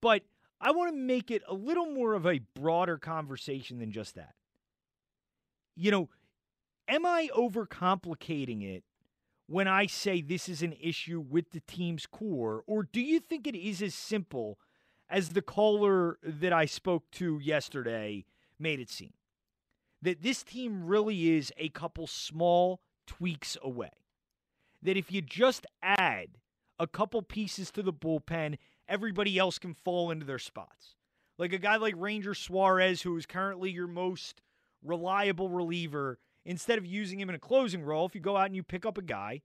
But 0.00 0.22
I 0.58 0.70
want 0.70 0.90
to 0.90 0.96
make 0.96 1.30
it 1.30 1.42
a 1.46 1.52
little 1.52 1.92
more 1.92 2.14
of 2.14 2.26
a 2.26 2.40
broader 2.54 2.96
conversation 2.96 3.78
than 3.78 3.92
just 3.92 4.14
that 4.14 4.32
you 5.78 5.92
know, 5.92 6.08
am 6.88 7.06
I 7.06 7.28
overcomplicating 7.36 8.64
it 8.64 8.82
when 9.46 9.68
I 9.68 9.86
say 9.86 10.20
this 10.20 10.48
is 10.48 10.60
an 10.60 10.74
issue 10.80 11.20
with 11.20 11.52
the 11.52 11.60
team's 11.60 12.04
core? 12.04 12.64
Or 12.66 12.82
do 12.82 13.00
you 13.00 13.20
think 13.20 13.46
it 13.46 13.54
is 13.54 13.80
as 13.80 13.94
simple 13.94 14.58
as 15.08 15.30
the 15.30 15.42
caller 15.42 16.18
that 16.22 16.52
I 16.52 16.66
spoke 16.66 17.10
to 17.12 17.38
yesterday 17.38 18.24
made 18.58 18.80
it 18.80 18.90
seem? 18.90 19.12
That 20.02 20.22
this 20.22 20.42
team 20.42 20.84
really 20.84 21.36
is 21.36 21.52
a 21.56 21.68
couple 21.68 22.08
small 22.08 22.80
tweaks 23.06 23.56
away. 23.62 23.90
That 24.82 24.96
if 24.96 25.12
you 25.12 25.22
just 25.22 25.64
add 25.80 26.38
a 26.78 26.86
couple 26.88 27.22
pieces 27.22 27.70
to 27.72 27.82
the 27.82 27.92
bullpen, 27.92 28.58
everybody 28.88 29.38
else 29.38 29.58
can 29.58 29.74
fall 29.74 30.10
into 30.10 30.26
their 30.26 30.38
spots. 30.38 30.96
Like 31.38 31.52
a 31.52 31.58
guy 31.58 31.76
like 31.76 31.94
Ranger 31.96 32.34
Suarez, 32.34 33.02
who 33.02 33.16
is 33.16 33.26
currently 33.26 33.70
your 33.70 33.86
most 33.86 34.42
reliable 34.82 35.48
reliever 35.48 36.18
instead 36.44 36.78
of 36.78 36.86
using 36.86 37.20
him 37.20 37.28
in 37.28 37.34
a 37.34 37.40
closing 37.40 37.82
role. 37.82 38.06
If 38.06 38.14
you 38.14 38.20
go 38.20 38.36
out 38.36 38.46
and 38.46 38.56
you 38.56 38.62
pick 38.62 38.86
up 38.86 38.98
a 38.98 39.02
guy 39.02 39.42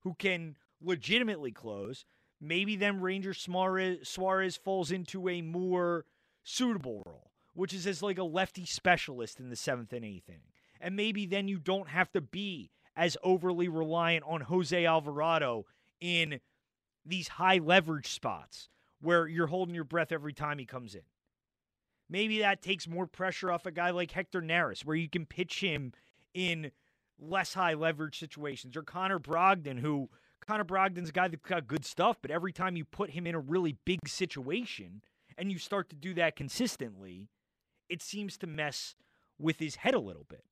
who 0.00 0.14
can 0.14 0.56
legitimately 0.80 1.52
close, 1.52 2.04
maybe 2.40 2.76
then 2.76 3.00
Ranger 3.00 3.34
Suarez, 3.34 4.56
falls 4.56 4.90
into 4.90 5.28
a 5.28 5.42
more 5.42 6.04
suitable 6.44 7.02
role, 7.06 7.30
which 7.54 7.74
is 7.74 7.86
as 7.86 8.02
like 8.02 8.18
a 8.18 8.24
lefty 8.24 8.64
specialist 8.64 9.40
in 9.40 9.50
the 9.50 9.56
seventh 9.56 9.92
and 9.92 10.04
eighth 10.04 10.28
inning. 10.28 10.52
And 10.80 10.94
maybe 10.94 11.26
then 11.26 11.48
you 11.48 11.58
don't 11.58 11.88
have 11.88 12.12
to 12.12 12.20
be 12.20 12.70
as 12.94 13.16
overly 13.22 13.68
reliant 13.68 14.24
on 14.26 14.42
Jose 14.42 14.86
Alvarado 14.86 15.66
in 16.00 16.40
these 17.04 17.28
high 17.28 17.58
leverage 17.58 18.08
spots 18.08 18.68
where 19.00 19.26
you're 19.26 19.46
holding 19.46 19.74
your 19.74 19.84
breath 19.84 20.12
every 20.12 20.32
time 20.32 20.58
he 20.58 20.66
comes 20.66 20.94
in. 20.94 21.02
Maybe 22.08 22.38
that 22.40 22.62
takes 22.62 22.86
more 22.86 23.06
pressure 23.06 23.50
off 23.50 23.66
a 23.66 23.72
guy 23.72 23.90
like 23.90 24.12
Hector 24.12 24.40
Neris, 24.40 24.84
where 24.84 24.96
you 24.96 25.08
can 25.08 25.26
pitch 25.26 25.60
him 25.60 25.92
in 26.34 26.70
less 27.18 27.54
high 27.54 27.74
leverage 27.74 28.18
situations, 28.18 28.76
or 28.76 28.82
Connor 28.82 29.18
Brogdon, 29.18 29.80
who 29.80 30.08
Connor 30.46 30.64
Brogdon's 30.64 31.08
a 31.08 31.12
guy 31.12 31.28
that's 31.28 31.42
got 31.42 31.66
good 31.66 31.84
stuff, 31.84 32.18
but 32.22 32.30
every 32.30 32.52
time 32.52 32.76
you 32.76 32.84
put 32.84 33.10
him 33.10 33.26
in 33.26 33.34
a 33.34 33.40
really 33.40 33.76
big 33.84 34.08
situation 34.08 35.02
and 35.36 35.50
you 35.50 35.58
start 35.58 35.88
to 35.90 35.96
do 35.96 36.14
that 36.14 36.36
consistently, 36.36 37.28
it 37.88 38.02
seems 38.02 38.36
to 38.38 38.46
mess 38.46 38.94
with 39.38 39.58
his 39.58 39.76
head 39.76 39.94
a 39.94 40.00
little 40.00 40.26
bit. 40.28 40.44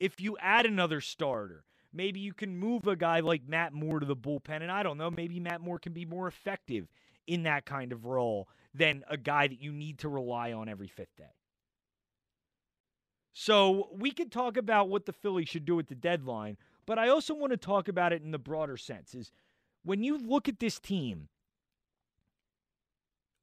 If 0.00 0.20
you 0.20 0.36
add 0.40 0.66
another 0.66 1.00
starter, 1.00 1.64
maybe 1.92 2.20
you 2.20 2.32
can 2.32 2.56
move 2.56 2.86
a 2.86 2.96
guy 2.96 3.20
like 3.20 3.46
Matt 3.46 3.72
Moore 3.72 4.00
to 4.00 4.06
the 4.06 4.16
bullpen, 4.16 4.62
and 4.62 4.70
I 4.70 4.82
don't 4.82 4.98
know, 4.98 5.10
maybe 5.10 5.38
Matt 5.38 5.60
Moore 5.60 5.78
can 5.78 5.92
be 5.92 6.04
more 6.04 6.26
effective 6.26 6.88
in 7.26 7.44
that 7.44 7.66
kind 7.66 7.92
of 7.92 8.04
role 8.04 8.48
than 8.74 9.04
a 9.08 9.16
guy 9.16 9.48
that 9.48 9.60
you 9.60 9.72
need 9.72 9.98
to 9.98 10.08
rely 10.08 10.52
on 10.52 10.68
every 10.68 10.88
fifth 10.88 11.16
day. 11.16 11.34
So 13.32 13.88
we 13.92 14.10
could 14.10 14.30
talk 14.30 14.56
about 14.56 14.88
what 14.88 15.06
the 15.06 15.12
Phillies 15.12 15.48
should 15.48 15.64
do 15.64 15.78
at 15.78 15.88
the 15.88 15.94
deadline, 15.94 16.58
but 16.86 16.98
I 16.98 17.08
also 17.08 17.34
want 17.34 17.52
to 17.52 17.56
talk 17.56 17.88
about 17.88 18.12
it 18.12 18.22
in 18.22 18.30
the 18.30 18.38
broader 18.38 18.76
sense. 18.76 19.14
Is 19.14 19.32
when 19.84 20.04
you 20.04 20.18
look 20.18 20.48
at 20.48 20.60
this 20.60 20.78
team, 20.78 21.28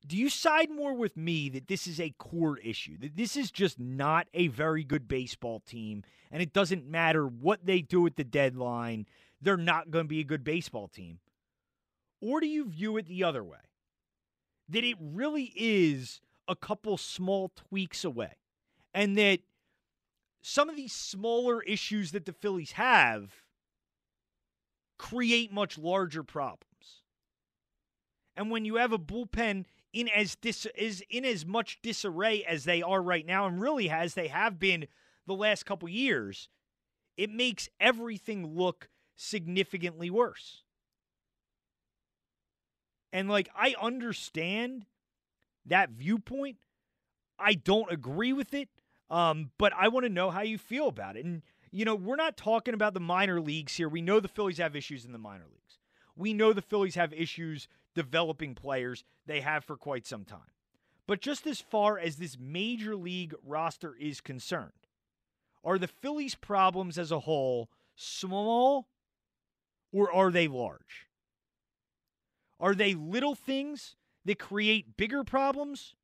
do 0.05 0.15
you 0.15 0.29
side 0.29 0.69
more 0.69 0.93
with 0.93 1.17
me 1.17 1.49
that 1.49 1.67
this 1.67 1.87
is 1.87 1.99
a 1.99 2.13
core 2.17 2.57
issue? 2.59 2.97
That 2.99 3.17
this 3.17 3.35
is 3.35 3.51
just 3.51 3.79
not 3.79 4.27
a 4.33 4.47
very 4.47 4.83
good 4.83 5.07
baseball 5.07 5.59
team, 5.59 6.03
and 6.31 6.41
it 6.41 6.53
doesn't 6.53 6.87
matter 6.87 7.27
what 7.27 7.65
they 7.65 7.81
do 7.81 8.05
at 8.05 8.15
the 8.15 8.23
deadline, 8.23 9.05
they're 9.41 9.57
not 9.57 9.91
going 9.91 10.05
to 10.05 10.09
be 10.09 10.19
a 10.19 10.25
good 10.25 10.43
baseball 10.43 10.87
team? 10.87 11.19
Or 12.21 12.39
do 12.39 12.47
you 12.47 12.69
view 12.69 12.97
it 12.97 13.07
the 13.07 13.23
other 13.23 13.43
way? 13.43 13.59
That 14.69 14.83
it 14.83 14.97
really 14.99 15.51
is 15.55 16.21
a 16.47 16.55
couple 16.55 16.97
small 16.97 17.51
tweaks 17.55 18.03
away. 18.03 18.35
And 18.93 19.17
that 19.17 19.39
some 20.41 20.69
of 20.69 20.75
these 20.75 20.93
smaller 20.93 21.61
issues 21.63 22.11
that 22.11 22.25
the 22.25 22.33
Phillies 22.33 22.73
have 22.73 23.43
create 24.97 25.51
much 25.51 25.77
larger 25.77 26.23
problems. 26.23 26.65
And 28.35 28.49
when 28.49 28.65
you 28.65 28.75
have 28.75 28.93
a 28.93 28.99
bullpen 28.99 29.65
in 29.91 30.07
as 30.09 30.35
dis 30.35 30.65
is 30.77 31.03
in 31.09 31.25
as 31.25 31.45
much 31.45 31.81
disarray 31.81 32.43
as 32.43 32.63
they 32.63 32.81
are 32.81 33.01
right 33.01 33.25
now, 33.25 33.47
and 33.47 33.61
really 33.61 33.89
as 33.89 34.13
they 34.13 34.27
have 34.27 34.59
been 34.59 34.87
the 35.25 35.33
last 35.33 35.65
couple 35.65 35.89
years, 35.89 36.49
it 37.17 37.29
makes 37.29 37.69
everything 37.79 38.55
look 38.55 38.89
significantly 39.15 40.09
worse. 40.09 40.63
And 43.11 43.29
like 43.29 43.49
I 43.55 43.75
understand 43.81 44.85
that 45.65 45.91
viewpoint. 45.91 46.57
I 47.37 47.53
don't 47.53 47.91
agree 47.91 48.33
with 48.33 48.53
it. 48.53 48.69
Um, 49.09 49.51
but 49.57 49.73
I 49.73 49.87
want 49.87 50.05
to 50.05 50.11
know 50.11 50.29
how 50.29 50.41
you 50.41 50.57
feel 50.57 50.87
about 50.87 51.17
it. 51.17 51.25
And 51.25 51.41
you 51.71 51.85
know, 51.85 51.95
we're 51.95 52.15
not 52.15 52.37
talking 52.37 52.73
about 52.73 52.93
the 52.93 52.99
minor 52.99 53.39
leagues 53.39 53.75
here. 53.75 53.89
We 53.89 54.01
know 54.01 54.19
the 54.19 54.27
Phillies 54.27 54.57
have 54.57 54.75
issues 54.75 55.05
in 55.05 55.11
the 55.11 55.17
minor 55.17 55.45
leagues. 55.45 55.77
We 56.15 56.33
know 56.33 56.51
the 56.51 56.61
Phillies 56.61 56.95
have 56.95 57.13
issues 57.13 57.67
developing 57.95 58.55
players. 58.55 59.03
They 59.25 59.41
have 59.41 59.63
for 59.63 59.77
quite 59.77 60.05
some 60.05 60.25
time. 60.25 60.53
But 61.07 61.21
just 61.21 61.47
as 61.47 61.61
far 61.61 61.97
as 61.97 62.17
this 62.17 62.37
major 62.39 62.95
league 62.95 63.33
roster 63.43 63.95
is 63.95 64.21
concerned, 64.21 64.71
are 65.63 65.79
the 65.79 65.87
Phillies' 65.87 66.35
problems 66.35 66.97
as 66.97 67.11
a 67.11 67.21
whole 67.21 67.69
small 67.95 68.87
or 69.91 70.11
are 70.11 70.31
they 70.31 70.47
large? 70.47 71.08
Are 72.59 72.75
they 72.75 72.93
little 72.93 73.35
things 73.35 73.95
that 74.25 74.39
create 74.39 74.97
bigger 74.97 75.23
problems? 75.23 75.95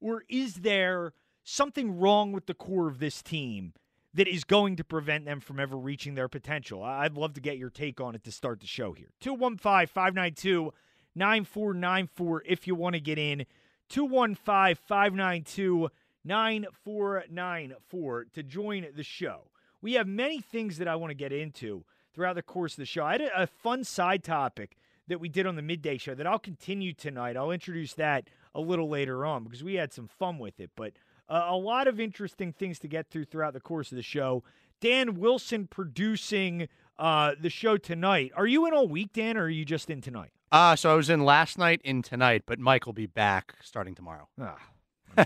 Or 0.00 0.24
is 0.28 0.56
there 0.56 1.12
something 1.42 1.98
wrong 1.98 2.32
with 2.32 2.46
the 2.46 2.54
core 2.54 2.88
of 2.88 2.98
this 2.98 3.22
team 3.22 3.74
that 4.14 4.28
is 4.28 4.44
going 4.44 4.76
to 4.76 4.84
prevent 4.84 5.24
them 5.24 5.40
from 5.40 5.60
ever 5.60 5.76
reaching 5.76 6.14
their 6.14 6.28
potential? 6.28 6.82
I'd 6.82 7.16
love 7.16 7.34
to 7.34 7.40
get 7.40 7.58
your 7.58 7.70
take 7.70 8.00
on 8.00 8.14
it 8.14 8.24
to 8.24 8.32
start 8.32 8.60
the 8.60 8.66
show 8.66 8.92
here. 8.92 9.10
215 9.20 9.86
592 9.86 10.72
9494 11.14 12.42
if 12.46 12.66
you 12.66 12.74
want 12.74 12.94
to 12.94 13.00
get 13.00 13.18
in. 13.18 13.46
215 13.88 14.74
592 14.74 15.90
9494 16.24 18.24
to 18.32 18.42
join 18.42 18.86
the 18.96 19.02
show. 19.02 19.50
We 19.82 19.94
have 19.94 20.06
many 20.06 20.40
things 20.40 20.78
that 20.78 20.88
I 20.88 20.96
want 20.96 21.10
to 21.10 21.14
get 21.14 21.32
into 21.32 21.84
throughout 22.14 22.36
the 22.36 22.42
course 22.42 22.72
of 22.72 22.78
the 22.78 22.86
show. 22.86 23.04
I 23.04 23.12
had 23.12 23.20
a, 23.20 23.42
a 23.42 23.46
fun 23.46 23.84
side 23.84 24.24
topic 24.24 24.78
that 25.08 25.20
we 25.20 25.28
did 25.28 25.46
on 25.46 25.56
the 25.56 25.62
midday 25.62 25.98
show 25.98 26.14
that 26.14 26.26
I'll 26.26 26.38
continue 26.38 26.92
tonight. 26.92 27.36
I'll 27.36 27.50
introduce 27.50 27.92
that 27.94 28.28
a 28.54 28.60
little 28.60 28.88
later 28.88 29.24
on 29.26 29.44
because 29.44 29.62
we 29.62 29.74
had 29.74 29.92
some 29.92 30.08
fun 30.08 30.38
with 30.38 30.58
it. 30.60 30.70
But 30.76 30.92
uh, 31.28 31.46
a 31.48 31.56
lot 31.56 31.86
of 31.88 32.00
interesting 32.00 32.52
things 32.52 32.78
to 32.80 32.88
get 32.88 33.10
through 33.10 33.24
throughout 33.26 33.52
the 33.54 33.60
course 33.60 33.92
of 33.92 33.96
the 33.96 34.02
show. 34.02 34.42
Dan 34.80 35.14
Wilson 35.18 35.66
producing 35.66 36.68
uh, 36.98 37.32
the 37.40 37.50
show 37.50 37.76
tonight. 37.76 38.32
Are 38.36 38.46
you 38.46 38.66
in 38.66 38.72
all 38.74 38.88
week, 38.88 39.12
Dan, 39.12 39.36
or 39.36 39.44
are 39.44 39.48
you 39.48 39.64
just 39.64 39.90
in 39.90 40.00
tonight? 40.00 40.30
Uh, 40.52 40.76
so 40.76 40.92
I 40.92 40.94
was 40.94 41.10
in 41.10 41.24
last 41.24 41.58
night, 41.58 41.80
in 41.84 42.02
tonight, 42.02 42.42
but 42.46 42.58
Mike 42.58 42.86
will 42.86 42.92
be 42.92 43.06
back 43.06 43.54
starting 43.62 43.94
tomorrow. 43.94 44.28
Ah, 44.40 44.58
I- 45.16 45.24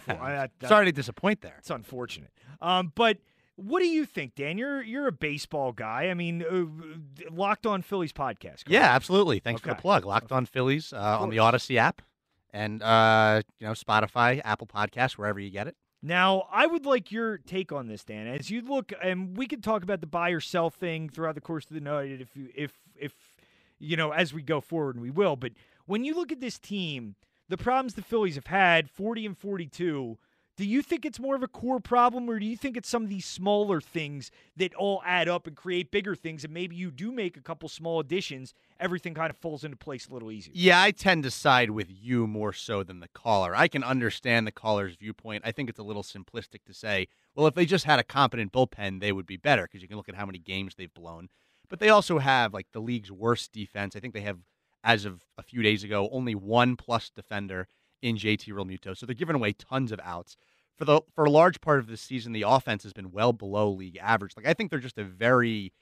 I- 0.62 0.66
Sorry 0.66 0.87
to 0.87 0.92
disappoint 0.92 1.40
there. 1.42 1.56
It's 1.58 1.70
unfortunate. 1.70 2.30
Um, 2.61 2.92
but 2.94 3.18
what 3.59 3.81
do 3.81 3.88
you 3.88 4.07
think, 4.07 4.37
Dan? 4.37 4.57
You're 4.57 4.83
you're 4.83 5.09
a 5.09 5.12
baseball 5.12 5.73
guy. 5.73 6.11
I 6.11 6.15
mean, 6.15 6.45
uh, 6.45 7.31
Locked 7.33 7.67
On 7.67 7.83
Phillies 7.83 8.12
podcast. 8.12 8.62
Yeah, 8.69 8.95
absolutely. 8.95 9.41
Thanks 9.41 9.61
for 9.61 9.69
the 9.69 9.75
plug. 9.75 10.07
Locked 10.07 10.31
on 10.31 10.47
Phillies 10.47 10.93
uh, 10.93 11.19
on 11.19 11.31
the. 11.31 11.41
Odyssey 11.41 11.79
app 11.79 12.03
and 12.53 12.83
uh, 12.83 13.43
you 13.59 13.67
know 13.67 13.73
Spotify, 13.73 14.41
Apple 14.45 14.67
Podcasts, 14.67 15.12
wherever 15.12 15.41
you 15.41 15.50
get 15.50 15.67
it. 15.67 15.77
Now, 16.03 16.47
I 16.53 16.67
would 16.67 16.87
like 16.87 17.11
your 17.11 17.38
take 17.38 17.73
on 17.73 17.88
this, 17.88 18.05
Dan. 18.05 18.29
As 18.29 18.50
you 18.50 18.62
look, 18.62 18.93
and 19.03 19.37
we 19.37 19.47
can 19.47 19.61
talk 19.61 19.83
about 19.83 20.00
the 20.00 20.07
buy 20.07 20.31
or 20.31 20.41
sell 20.41 20.71
thing 20.71 21.09
throughout 21.09 21.35
the 21.35 21.41
course 21.41 21.65
of 21.65 21.75
the 21.75 21.81
night, 21.81 22.21
if 22.21 22.37
you, 22.37 22.50
if 22.55 22.73
if 22.95 23.15
you 23.79 23.97
know, 23.97 24.12
as 24.12 24.33
we 24.33 24.43
go 24.43 24.61
forward, 24.61 24.95
and 24.95 25.03
we 25.03 25.11
will. 25.11 25.35
But 25.37 25.53
when 25.87 26.05
you 26.05 26.15
look 26.15 26.31
at 26.31 26.41
this 26.41 26.59
team, 26.59 27.17
the 27.49 27.57
problems 27.57 27.95
the 27.95 28.03
Phillies 28.03 28.37
have 28.37 28.47
had, 28.47 28.91
forty 28.91 29.27
and 29.27 29.37
forty-two. 29.37 30.19
Do 30.59 30.67
you 30.67 30.83
think 30.83 31.05
it's 31.05 31.21
more 31.21 31.37
of 31.37 31.45
a 31.45 31.47
core 31.47 31.79
problem, 31.79 32.29
or 32.29 32.41
do 32.41 32.45
you 32.45 32.57
think 32.57 32.77
it's 32.77 32.88
some 32.88 33.05
of 33.05 33.09
these 33.09 33.25
smaller 33.25 33.81
things 33.81 34.33
that 34.57 34.75
all 34.75 35.00
add 35.07 35.29
up 35.29 35.47
and 35.47 35.55
create 35.57 35.93
bigger 35.93 36.17
things? 36.17 36.43
And 36.43 36.53
maybe 36.53 36.75
you 36.75 36.91
do 36.91 37.12
make 37.12 37.37
a 37.37 37.41
couple 37.41 37.69
small 37.69 38.00
additions, 38.00 38.55
everything 38.81 39.15
kind 39.15 39.31
of 39.31 39.37
falls 39.37 39.62
into 39.62 39.77
place 39.77 40.09
a 40.09 40.12
little 40.12 40.33
easier. 40.33 40.53
Yeah, 40.57 40.83
I 40.83 40.91
tend 40.91 41.23
to 41.23 41.31
side 41.31 41.71
with 41.71 41.87
you 41.88 42.27
more 42.27 42.53
so 42.53 42.83
than 42.83 42.99
the 42.99 43.07
caller. 43.15 43.55
I 43.55 43.69
can 43.69 43.85
understand 43.85 44.49
the 44.49 44.53
caller's 44.53 44.97
viewpoint. 44.97 45.45
I 45.47 45.53
think 45.53 45.71
it's 45.71 45.79
a 45.79 45.85
little 45.85 46.03
simplistic 46.03 46.65
to 46.67 46.75
say, 46.75 47.07
well, 47.37 47.47
if 47.47 47.55
they 47.55 47.65
just 47.65 47.85
had 47.85 48.00
a 48.00 48.05
competent 48.05 48.50
bullpen, 48.50 48.99
they 49.00 49.12
would 49.12 49.27
be 49.27 49.37
better 49.37 49.62
because 49.62 49.81
you 49.81 49.87
can 49.87 49.97
look 49.97 50.09
at 50.09 50.17
how 50.17 50.27
many 50.27 50.41
games 50.41 50.75
they've 50.75 50.93
blown. 50.93 51.29
But 51.69 51.79
they 51.79 51.88
also 51.88 52.19
have 52.19 52.53
like 52.53 52.67
the 52.73 52.81
league's 52.81 53.12
worst 53.12 53.53
defense. 53.53 53.95
I 53.95 54.00
think 54.00 54.12
they 54.12 54.23
have, 54.23 54.38
as 54.83 55.05
of 55.05 55.23
a 55.38 55.45
few 55.45 55.62
days 55.62 55.85
ago, 55.85 56.09
only 56.11 56.35
one 56.35 56.75
plus 56.75 57.11
defender 57.15 57.69
in 58.03 58.17
JT 58.17 58.49
Realmuto. 58.49 58.97
So 58.97 59.07
they're 59.07 59.15
giving 59.15 59.37
away 59.37 59.53
tons 59.53 59.93
of 59.93 60.00
outs. 60.03 60.37
For 60.78 60.85
the 60.85 61.00
for 61.12 61.25
a 61.25 61.30
large 61.30 61.61
part 61.61 61.80
of 61.80 61.88
the 61.88 61.97
season, 61.97 62.32
the 62.32 62.42
offense 62.42 62.85
has 62.85 62.92
been 62.92 63.11
well 63.11 63.32
below 63.32 63.68
league 63.68 63.99
average. 64.00 64.35
Like 64.37 64.47
I 64.47 64.54
think 64.54 64.70
they're 64.70 64.78
just 64.78 64.97
a 64.97 65.04
very 65.04 65.73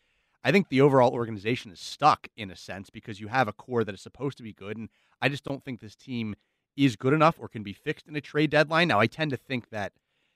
I 0.43 0.53
think 0.53 0.69
the 0.69 0.81
overall 0.81 1.13
organization 1.13 1.71
is 1.71 1.81
stuck 1.81 2.29
in 2.37 2.51
a 2.51 2.57
sense 2.57 2.89
because 2.89 3.21
you 3.21 3.29
have 3.29 3.47
a 3.47 3.53
core 3.53 3.85
that 3.85 3.95
is 3.95 4.01
supposed 4.01 4.39
to 4.39 4.43
be 4.43 4.53
good, 4.53 4.77
and 4.77 4.89
I 5.21 5.29
just 5.29 5.45
don't 5.45 5.63
think 5.63 5.81
this 5.81 5.97
team 5.97 6.35
is 6.77 6.97
good 6.97 7.13
enough 7.13 7.37
or 7.39 7.49
can 7.49 7.63
be 7.63 7.73
fixed 7.73 8.07
in 8.07 8.17
a 8.17 8.21
trade 8.21 8.51
deadline. 8.51 8.89
Now, 8.89 9.01
I 9.01 9.07
tend 9.07 9.33
to 9.33 9.37
think 9.37 9.71
that 9.71 9.93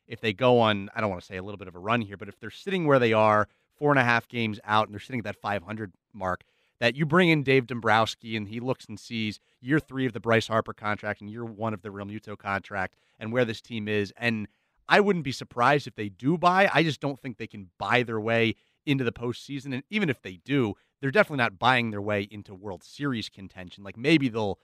if 0.06 0.20
they 0.20 0.32
go 0.32 0.58
on, 0.58 0.90
I 0.94 1.00
don't 1.00 1.10
want 1.10 1.22
to 1.22 1.26
say 1.26 1.36
a 1.36 1.42
little 1.42 1.58
bit 1.58 1.68
of 1.68 1.76
a 1.76 1.78
run 1.78 2.00
here, 2.00 2.16
but 2.16 2.28
if 2.28 2.40
they're 2.40 2.50
sitting 2.50 2.86
where 2.86 2.98
they 2.98 3.12
are, 3.12 3.46
four 3.78 3.90
and 3.90 3.98
a 4.00 4.04
half 4.04 4.26
games 4.26 4.58
out, 4.64 4.88
and 4.88 4.94
they're 4.94 5.00
sitting 5.00 5.20
at 5.20 5.24
that 5.24 5.40
500 5.40 5.92
mark, 6.12 6.42
that 6.80 6.96
you 6.96 7.06
bring 7.06 7.28
in 7.28 7.42
Dave 7.42 7.66
Dombrowski 7.66 8.36
and 8.36 8.48
he 8.48 8.58
looks 8.58 8.86
and 8.86 8.98
sees 8.98 9.38
year 9.60 9.78
three 9.78 10.06
of 10.06 10.12
the 10.12 10.20
Bryce 10.20 10.48
Harper 10.48 10.72
contract 10.72 11.20
and 11.20 11.30
year 11.30 11.44
one 11.44 11.74
of 11.74 11.82
the 11.82 11.90
Realmuto 11.90 12.36
contract 12.36 12.96
and 13.18 13.32
where 13.32 13.44
this 13.44 13.60
team 13.60 13.86
is. 13.86 14.12
And 14.16 14.48
I 14.88 15.00
wouldn't 15.00 15.24
be 15.24 15.32
surprised 15.32 15.86
if 15.86 15.94
they 15.94 16.08
do 16.08 16.36
buy. 16.36 16.68
I 16.72 16.82
just 16.82 17.00
don't 17.00 17.20
think 17.20 17.36
they 17.36 17.46
can 17.46 17.68
buy 17.78 18.02
their 18.02 18.18
way 18.18 18.56
into 18.86 19.04
the 19.04 19.12
postseason. 19.12 19.74
And 19.74 19.82
even 19.90 20.08
if 20.08 20.22
they 20.22 20.40
do, 20.44 20.74
they're 21.00 21.10
definitely 21.10 21.44
not 21.44 21.58
buying 21.58 21.90
their 21.90 22.02
way 22.02 22.26
into 22.30 22.54
World 22.54 22.82
Series 22.82 23.28
contention. 23.28 23.84
Like 23.84 23.96
maybe 23.96 24.28
they'll, 24.28 24.58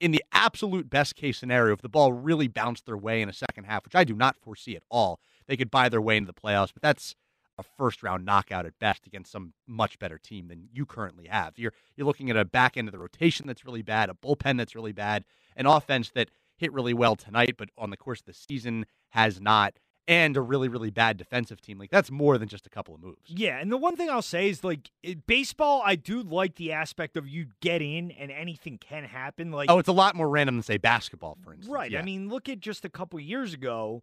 in 0.00 0.10
the 0.10 0.24
absolute 0.32 0.90
best 0.90 1.14
case 1.14 1.38
scenario, 1.38 1.72
if 1.72 1.82
the 1.82 1.88
ball 1.88 2.12
really 2.12 2.48
bounced 2.48 2.84
their 2.84 2.96
way 2.96 3.22
in 3.22 3.28
a 3.28 3.32
second 3.32 3.64
half, 3.64 3.84
which 3.84 3.94
I 3.94 4.04
do 4.04 4.14
not 4.14 4.36
foresee 4.36 4.76
at 4.76 4.82
all, 4.90 5.20
they 5.46 5.56
could 5.56 5.70
buy 5.70 5.88
their 5.88 6.00
way 6.00 6.16
into 6.16 6.26
the 6.26 6.40
playoffs. 6.40 6.72
But 6.74 6.82
that's 6.82 7.14
a 7.60 7.64
first 7.78 8.02
round 8.02 8.24
knockout 8.24 8.66
at 8.66 8.78
best 8.78 9.06
against 9.06 9.30
some 9.30 9.52
much 9.66 9.98
better 9.98 10.18
team 10.18 10.48
than 10.48 10.68
you 10.72 10.84
currently 10.86 11.26
have. 11.28 11.58
You're 11.58 11.72
you're 11.96 12.06
looking 12.06 12.30
at 12.30 12.36
a 12.36 12.44
back 12.44 12.76
end 12.76 12.88
of 12.88 12.92
the 12.92 12.98
rotation 12.98 13.46
that's 13.46 13.64
really 13.64 13.82
bad, 13.82 14.10
a 14.10 14.14
bullpen 14.14 14.56
that's 14.58 14.74
really 14.74 14.92
bad, 14.92 15.24
an 15.56 15.66
offense 15.66 16.10
that 16.14 16.30
hit 16.56 16.72
really 16.72 16.94
well 16.94 17.16
tonight, 17.16 17.54
but 17.56 17.68
on 17.78 17.90
the 17.90 17.96
course 17.96 18.20
of 18.20 18.26
the 18.26 18.34
season 18.34 18.84
has 19.10 19.40
not, 19.40 19.74
and 20.08 20.36
a 20.36 20.40
really 20.40 20.68
really 20.68 20.90
bad 20.90 21.16
defensive 21.16 21.60
team. 21.60 21.78
Like 21.78 21.90
that's 21.90 22.10
more 22.10 22.36
than 22.38 22.48
just 22.48 22.66
a 22.66 22.70
couple 22.70 22.94
of 22.94 23.00
moves. 23.00 23.28
Yeah, 23.28 23.58
and 23.58 23.70
the 23.70 23.76
one 23.76 23.96
thing 23.96 24.08
I'll 24.10 24.22
say 24.22 24.48
is 24.48 24.64
like 24.64 24.90
baseball, 25.26 25.82
I 25.84 25.96
do 25.96 26.22
like 26.22 26.56
the 26.56 26.72
aspect 26.72 27.16
of 27.16 27.28
you 27.28 27.46
get 27.60 27.80
in 27.82 28.10
and 28.12 28.30
anything 28.30 28.78
can 28.78 29.04
happen. 29.04 29.52
Like, 29.52 29.70
Oh, 29.70 29.78
it's 29.78 29.88
a 29.88 29.92
lot 29.92 30.14
more 30.14 30.28
random 30.28 30.56
than 30.56 30.62
say 30.62 30.76
basketball, 30.78 31.36
for 31.42 31.52
instance. 31.52 31.72
right. 31.72 31.90
Yeah. 31.90 32.00
I 32.00 32.02
mean, 32.02 32.28
look 32.28 32.48
at 32.48 32.60
just 32.60 32.84
a 32.84 32.88
couple 32.90 33.18
years 33.20 33.52
ago, 33.54 34.02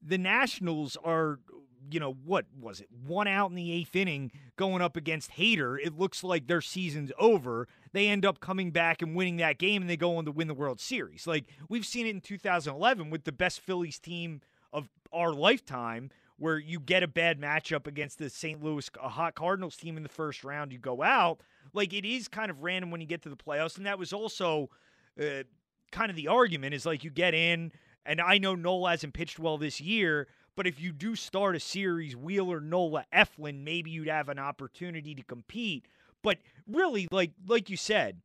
the 0.00 0.18
Nationals 0.18 0.96
are, 1.02 1.40
you 1.90 2.00
know, 2.00 2.12
what 2.24 2.46
was 2.60 2.80
it? 2.80 2.88
One 3.06 3.28
out 3.28 3.50
in 3.50 3.56
the 3.56 3.72
eighth 3.72 3.94
inning, 3.96 4.30
going 4.56 4.82
up 4.82 4.96
against 4.96 5.32
Hader. 5.32 5.78
It 5.82 5.98
looks 5.98 6.22
like 6.22 6.46
their 6.46 6.60
season's 6.60 7.12
over. 7.18 7.68
They 7.92 8.08
end 8.08 8.24
up 8.24 8.40
coming 8.40 8.70
back 8.70 9.02
and 9.02 9.14
winning 9.14 9.36
that 9.38 9.58
game, 9.58 9.82
and 9.82 9.90
they 9.90 9.96
go 9.96 10.16
on 10.16 10.24
to 10.24 10.32
win 10.32 10.48
the 10.48 10.54
World 10.54 10.80
Series. 10.80 11.26
Like 11.26 11.46
we've 11.68 11.86
seen 11.86 12.06
it 12.06 12.10
in 12.10 12.20
2011 12.20 13.10
with 13.10 13.24
the 13.24 13.32
best 13.32 13.60
Phillies 13.60 13.98
team 13.98 14.40
of 14.72 14.88
our 15.12 15.32
lifetime, 15.32 16.10
where 16.38 16.58
you 16.58 16.78
get 16.80 17.02
a 17.02 17.08
bad 17.08 17.40
matchup 17.40 17.86
against 17.86 18.18
the 18.18 18.30
St. 18.30 18.62
Louis 18.62 18.88
a 19.02 19.08
hot 19.08 19.34
Cardinals 19.34 19.76
team 19.76 19.96
in 19.96 20.02
the 20.02 20.08
first 20.08 20.44
round, 20.44 20.72
you 20.72 20.78
go 20.78 21.02
out. 21.02 21.40
Like 21.72 21.92
it 21.92 22.04
is 22.04 22.28
kind 22.28 22.50
of 22.50 22.62
random 22.62 22.90
when 22.90 23.00
you 23.00 23.06
get 23.06 23.22
to 23.22 23.28
the 23.28 23.36
playoffs, 23.36 23.76
and 23.76 23.86
that 23.86 23.98
was 23.98 24.12
also 24.12 24.70
uh, 25.20 25.42
kind 25.90 26.10
of 26.10 26.16
the 26.16 26.28
argument 26.28 26.74
is 26.74 26.86
like 26.86 27.04
you 27.04 27.10
get 27.10 27.34
in, 27.34 27.72
and 28.06 28.20
I 28.20 28.38
know 28.38 28.54
Nola 28.54 28.90
hasn't 28.90 29.14
pitched 29.14 29.38
well 29.38 29.58
this 29.58 29.80
year, 29.80 30.28
but 30.58 30.66
if 30.66 30.80
you 30.80 30.90
do 30.90 31.14
start 31.14 31.54
a 31.54 31.60
series, 31.60 32.16
Wheeler, 32.16 32.60
Nola, 32.60 33.04
Eflin, 33.14 33.62
maybe 33.62 33.92
you'd 33.92 34.08
have 34.08 34.28
an 34.28 34.40
opportunity 34.40 35.14
to 35.14 35.22
compete. 35.22 35.86
But 36.20 36.38
really, 36.66 37.06
like 37.12 37.30
like 37.46 37.70
you 37.70 37.76
said, 37.76 38.22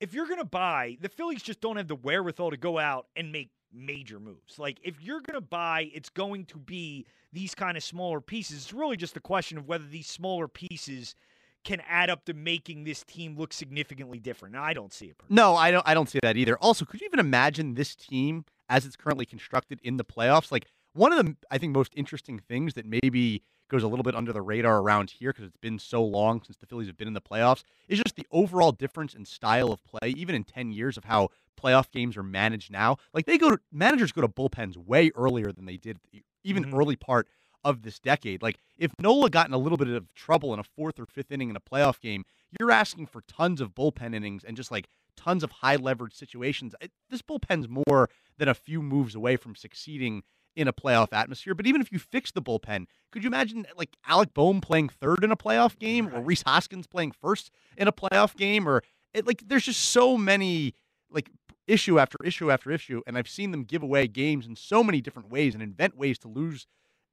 if 0.00 0.12
you're 0.12 0.26
gonna 0.26 0.44
buy, 0.44 0.98
the 1.00 1.08
Phillies 1.08 1.44
just 1.44 1.60
don't 1.60 1.76
have 1.76 1.86
the 1.86 1.94
wherewithal 1.94 2.50
to 2.50 2.56
go 2.56 2.80
out 2.80 3.06
and 3.14 3.30
make 3.30 3.50
major 3.72 4.18
moves. 4.18 4.58
Like 4.58 4.80
if 4.82 5.00
you're 5.00 5.20
gonna 5.20 5.40
buy, 5.40 5.92
it's 5.94 6.08
going 6.08 6.46
to 6.46 6.58
be 6.58 7.06
these 7.32 7.54
kind 7.54 7.76
of 7.76 7.84
smaller 7.84 8.20
pieces. 8.20 8.56
It's 8.56 8.72
really 8.72 8.96
just 8.96 9.16
a 9.16 9.20
question 9.20 9.56
of 9.56 9.68
whether 9.68 9.86
these 9.86 10.08
smaller 10.08 10.48
pieces 10.48 11.14
can 11.62 11.80
add 11.88 12.10
up 12.10 12.24
to 12.24 12.34
making 12.34 12.82
this 12.82 13.04
team 13.04 13.36
look 13.36 13.52
significantly 13.52 14.18
different. 14.18 14.56
And 14.56 14.64
I 14.64 14.72
don't 14.72 14.92
see 14.92 15.06
it. 15.06 15.18
personally. 15.18 15.36
No, 15.36 15.54
I 15.54 15.70
don't. 15.70 15.86
I 15.86 15.94
don't 15.94 16.08
see 16.08 16.18
that 16.20 16.36
either. 16.36 16.58
Also, 16.58 16.84
could 16.84 17.00
you 17.00 17.06
even 17.06 17.20
imagine 17.20 17.74
this 17.74 17.94
team 17.94 18.44
as 18.68 18.84
it's 18.84 18.96
currently 18.96 19.24
constructed 19.24 19.78
in 19.84 19.98
the 19.98 20.04
playoffs? 20.04 20.50
Like 20.50 20.66
one 20.92 21.12
of 21.12 21.24
the, 21.24 21.36
I 21.50 21.58
think, 21.58 21.72
most 21.74 21.92
interesting 21.96 22.38
things 22.38 22.74
that 22.74 22.86
maybe 22.86 23.42
goes 23.70 23.82
a 23.84 23.88
little 23.88 24.02
bit 24.02 24.16
under 24.16 24.32
the 24.32 24.42
radar 24.42 24.78
around 24.80 25.10
here 25.10 25.30
because 25.32 25.44
it's 25.46 25.56
been 25.56 25.78
so 25.78 26.02
long 26.04 26.42
since 26.42 26.56
the 26.56 26.66
Phillies 26.66 26.88
have 26.88 26.96
been 26.96 27.06
in 27.06 27.14
the 27.14 27.20
playoffs 27.20 27.62
is 27.88 27.98
just 28.00 28.16
the 28.16 28.26
overall 28.32 28.72
difference 28.72 29.14
in 29.14 29.24
style 29.24 29.72
of 29.72 29.84
play, 29.84 30.10
even 30.16 30.34
in 30.34 30.42
ten 30.44 30.72
years 30.72 30.96
of 30.96 31.04
how 31.04 31.28
playoff 31.60 31.90
games 31.90 32.16
are 32.16 32.22
managed 32.22 32.70
now. 32.72 32.96
Like 33.14 33.26
they 33.26 33.38
go 33.38 33.50
to 33.50 33.60
managers 33.70 34.10
go 34.12 34.22
to 34.22 34.28
bullpens 34.28 34.76
way 34.76 35.10
earlier 35.14 35.52
than 35.52 35.66
they 35.66 35.76
did 35.76 35.98
even 36.42 36.64
Mhm. 36.64 36.74
early 36.74 36.96
part 36.96 37.28
of 37.62 37.82
this 37.82 38.00
decade. 38.00 38.42
Like 38.42 38.58
if 38.78 38.90
Nola 38.98 39.30
got 39.30 39.46
in 39.46 39.52
a 39.52 39.58
little 39.58 39.78
bit 39.78 39.88
of 39.88 40.12
trouble 40.14 40.52
in 40.54 40.58
a 40.58 40.64
fourth 40.64 40.98
or 40.98 41.06
fifth 41.06 41.30
inning 41.30 41.50
in 41.50 41.56
a 41.56 41.60
playoff 41.60 42.00
game, 42.00 42.24
you're 42.58 42.70
asking 42.70 43.06
for 43.06 43.20
tons 43.28 43.60
of 43.60 43.74
bullpen 43.74 44.14
innings 44.14 44.42
and 44.42 44.56
just 44.56 44.70
like 44.70 44.88
tons 45.16 45.44
of 45.44 45.50
high 45.52 45.76
leverage 45.76 46.14
situations. 46.14 46.74
It, 46.80 46.90
this 47.10 47.22
bullpen's 47.22 47.68
more 47.68 48.08
than 48.38 48.48
a 48.48 48.54
few 48.54 48.82
moves 48.82 49.14
away 49.14 49.36
from 49.36 49.54
succeeding 49.54 50.22
in 50.56 50.68
a 50.68 50.72
playoff 50.72 51.12
atmosphere. 51.12 51.54
But 51.54 51.66
even 51.66 51.80
if 51.80 51.92
you 51.92 51.98
fix 51.98 52.32
the 52.32 52.42
bullpen, 52.42 52.86
could 53.10 53.22
you 53.22 53.28
imagine 53.28 53.66
like 53.76 53.96
Alec 54.06 54.34
Bohm 54.34 54.60
playing 54.60 54.88
third 54.88 55.24
in 55.24 55.30
a 55.30 55.36
playoff 55.36 55.78
game, 55.78 56.08
or 56.14 56.20
Rhys 56.20 56.42
Hoskins 56.42 56.86
playing 56.86 57.12
first 57.12 57.50
in 57.76 57.88
a 57.88 57.92
playoff 57.92 58.36
game, 58.36 58.68
or 58.68 58.82
it, 59.14 59.26
like 59.26 59.42
there's 59.46 59.64
just 59.64 59.80
so 59.80 60.16
many 60.16 60.74
like 61.10 61.30
issue 61.66 61.98
after 61.98 62.18
issue 62.24 62.50
after 62.50 62.70
issue, 62.70 63.02
and 63.06 63.16
I've 63.16 63.28
seen 63.28 63.50
them 63.50 63.64
give 63.64 63.82
away 63.82 64.06
games 64.06 64.46
in 64.46 64.56
so 64.56 64.82
many 64.82 65.00
different 65.00 65.30
ways 65.30 65.54
and 65.54 65.62
invent 65.62 65.96
ways 65.96 66.18
to 66.20 66.28
lose 66.28 66.66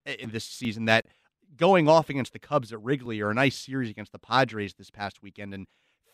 eh, 0.06 0.16
in 0.20 0.32
this 0.32 0.44
season 0.44 0.86
that 0.86 1.06
going 1.56 1.88
off 1.88 2.10
against 2.10 2.34
the 2.34 2.40
Cubs 2.40 2.74
at 2.74 2.84
Wrigley 2.84 3.22
or 3.22 3.30
a 3.30 3.34
nice 3.34 3.58
series 3.58 3.90
against 3.90 4.12
the 4.12 4.20
Padres 4.20 4.74
this 4.74 4.90
past 4.90 5.22
weekend 5.22 5.54
and 5.54 5.68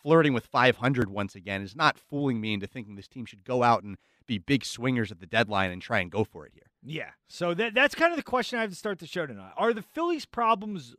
flirting 0.03 0.33
with 0.33 0.45
500 0.45 1.09
once 1.09 1.35
again 1.35 1.61
is 1.61 1.75
not 1.75 1.97
fooling 1.97 2.39
me 2.39 2.53
into 2.53 2.67
thinking 2.67 2.95
this 2.95 3.07
team 3.07 3.25
should 3.25 3.43
go 3.43 3.63
out 3.63 3.83
and 3.83 3.97
be 4.27 4.37
big 4.37 4.63
swingers 4.65 5.11
at 5.11 5.19
the 5.19 5.25
deadline 5.25 5.71
and 5.71 5.81
try 5.81 5.99
and 5.99 6.11
go 6.11 6.23
for 6.23 6.45
it 6.45 6.51
here. 6.53 6.69
Yeah. 6.85 7.11
So 7.27 7.53
that 7.53 7.73
that's 7.73 7.95
kind 7.95 8.11
of 8.11 8.17
the 8.17 8.23
question 8.23 8.59
I 8.59 8.61
have 8.61 8.69
to 8.69 8.75
start 8.75 8.99
the 8.99 9.07
show 9.07 9.25
tonight. 9.25 9.53
Are 9.57 9.73
the 9.73 9.81
Phillies' 9.81 10.25
problems 10.25 10.95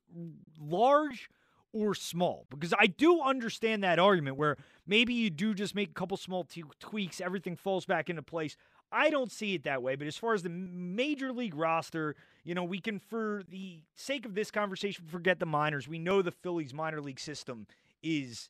large 0.59 1.29
or 1.73 1.95
small? 1.95 2.47
Because 2.51 2.73
I 2.79 2.87
do 2.87 3.21
understand 3.21 3.85
that 3.85 3.99
argument 3.99 4.37
where 4.37 4.57
maybe 4.87 5.13
you 5.15 5.31
do 5.31 5.55
just 5.55 5.75
make 5.75 5.91
a 5.91 5.95
couple 5.95 6.17
small 6.17 6.45
t- 6.45 6.65
tweaks, 6.81 7.21
everything 7.21 7.57
falls 7.57 7.85
back 7.85 8.09
into 8.09 8.23
place. 8.23 8.57
I 8.93 9.11
don't 9.11 9.33
see 9.33 9.55
it 9.55 9.65
that 9.65 9.83
way. 9.83 9.97
But 9.97 10.07
as 10.07 10.17
far 10.17 10.35
as 10.35 10.43
the 10.43 10.49
major 10.49 11.33
league 11.33 11.55
roster, 11.55 12.15
you 12.45 12.55
know, 12.55 12.65
we 12.65 12.81
can, 12.81 13.01
for 13.01 13.43
the 13.49 13.83
sake 13.97 14.25
of 14.25 14.35
this 14.35 14.51
conversation, 14.51 15.05
forget 15.07 15.41
the 15.41 15.47
minors. 15.47 15.89
We 15.89 15.99
know 15.99 16.23
the 16.23 16.31
Phillies 16.31 16.73
minor 16.73 17.01
league 17.01 17.21
system 17.21 17.67
is, 18.03 18.49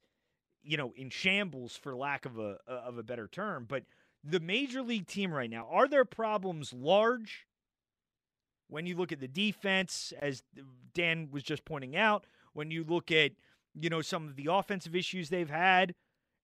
you 0.64 0.77
know, 0.77 0.92
in 0.96 1.11
shambles 1.11 1.77
for 1.77 1.94
lack 1.94 2.24
of 2.24 2.38
a 2.38 2.59
uh, 2.68 2.83
of 2.87 2.98
a 2.98 3.03
better 3.03 3.29
term. 3.29 3.66
But 3.68 3.85
the 4.22 4.40
major 4.40 4.83
league 4.83 5.07
team 5.07 5.33
right 5.33 5.50
now, 5.50 5.68
are 5.70 5.88
their 5.88 6.05
problems 6.05 6.72
large? 6.72 7.46
When 8.68 8.87
you 8.87 8.96
look 8.96 9.12
at 9.12 9.20
the 9.20 9.29
defense, 9.29 10.12
as 10.20 10.42
Dan 10.94 11.29
was 11.31 11.42
just 11.42 11.64
pointing 11.64 11.96
out, 11.96 12.27
when 12.55 12.70
you 12.70 12.83
look 12.83 13.12
at, 13.12 13.33
you 13.79 13.90
know, 13.90 14.00
some 14.00 14.27
of 14.27 14.37
the 14.37 14.48
offensive 14.50 14.96
issues 14.96 15.29
they've 15.29 15.50
had 15.50 15.94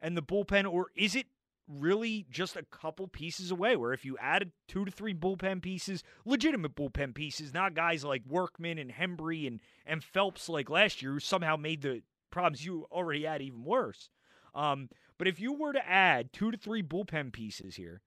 and 0.02 0.16
the 0.16 0.22
bullpen, 0.22 0.70
or 0.70 0.88
is 0.94 1.16
it 1.16 1.26
really 1.70 2.26
just 2.30 2.56
a 2.56 2.64
couple 2.64 3.06
pieces 3.06 3.50
away. 3.50 3.76
Where 3.76 3.92
if 3.92 4.04
you 4.04 4.18
added 4.18 4.52
two 4.66 4.84
to 4.84 4.90
three 4.90 5.14
bullpen 5.14 5.62
pieces, 5.62 6.02
legitimate 6.24 6.74
bullpen 6.74 7.14
pieces, 7.14 7.54
not 7.54 7.74
guys 7.74 8.04
like 8.04 8.22
Workman 8.28 8.78
and 8.78 8.90
Hembree 8.90 9.46
and 9.46 9.60
and 9.86 10.02
Phelps 10.02 10.48
like 10.48 10.68
last 10.68 11.02
year, 11.02 11.12
who 11.12 11.20
somehow 11.20 11.56
made 11.56 11.82
the 11.82 12.02
problems 12.30 12.64
you 12.64 12.86
already 12.90 13.24
had 13.24 13.42
even 13.42 13.64
worse. 13.64 14.10
Um, 14.54 14.88
but 15.18 15.28
if 15.28 15.38
you 15.40 15.52
were 15.52 15.72
to 15.72 15.88
add 15.88 16.32
two 16.32 16.50
to 16.50 16.56
three 16.56 16.82
bullpen 16.82 17.32
pieces 17.32 17.76
here, 17.76 18.02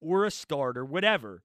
or 0.00 0.24
a 0.24 0.30
starter, 0.30 0.84
whatever, 0.84 1.42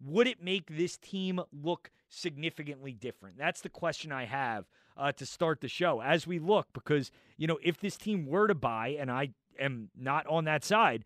would 0.00 0.26
it 0.26 0.42
make 0.42 0.76
this 0.76 0.96
team 0.96 1.40
look 1.52 1.90
significantly 2.08 2.92
different? 2.92 3.38
That's 3.38 3.60
the 3.60 3.68
question 3.68 4.12
I 4.12 4.24
have 4.24 4.66
uh, 4.96 5.12
to 5.12 5.26
start 5.26 5.60
the 5.60 5.68
show 5.68 6.02
as 6.02 6.26
we 6.26 6.38
look, 6.38 6.68
because, 6.72 7.10
you 7.36 7.46
know, 7.46 7.58
if 7.62 7.80
this 7.80 7.96
team 7.96 8.26
were 8.26 8.46
to 8.46 8.54
buy, 8.54 8.96
and 8.98 9.10
I 9.10 9.30
am 9.58 9.90
not 9.96 10.26
on 10.26 10.44
that 10.44 10.64
side, 10.64 11.04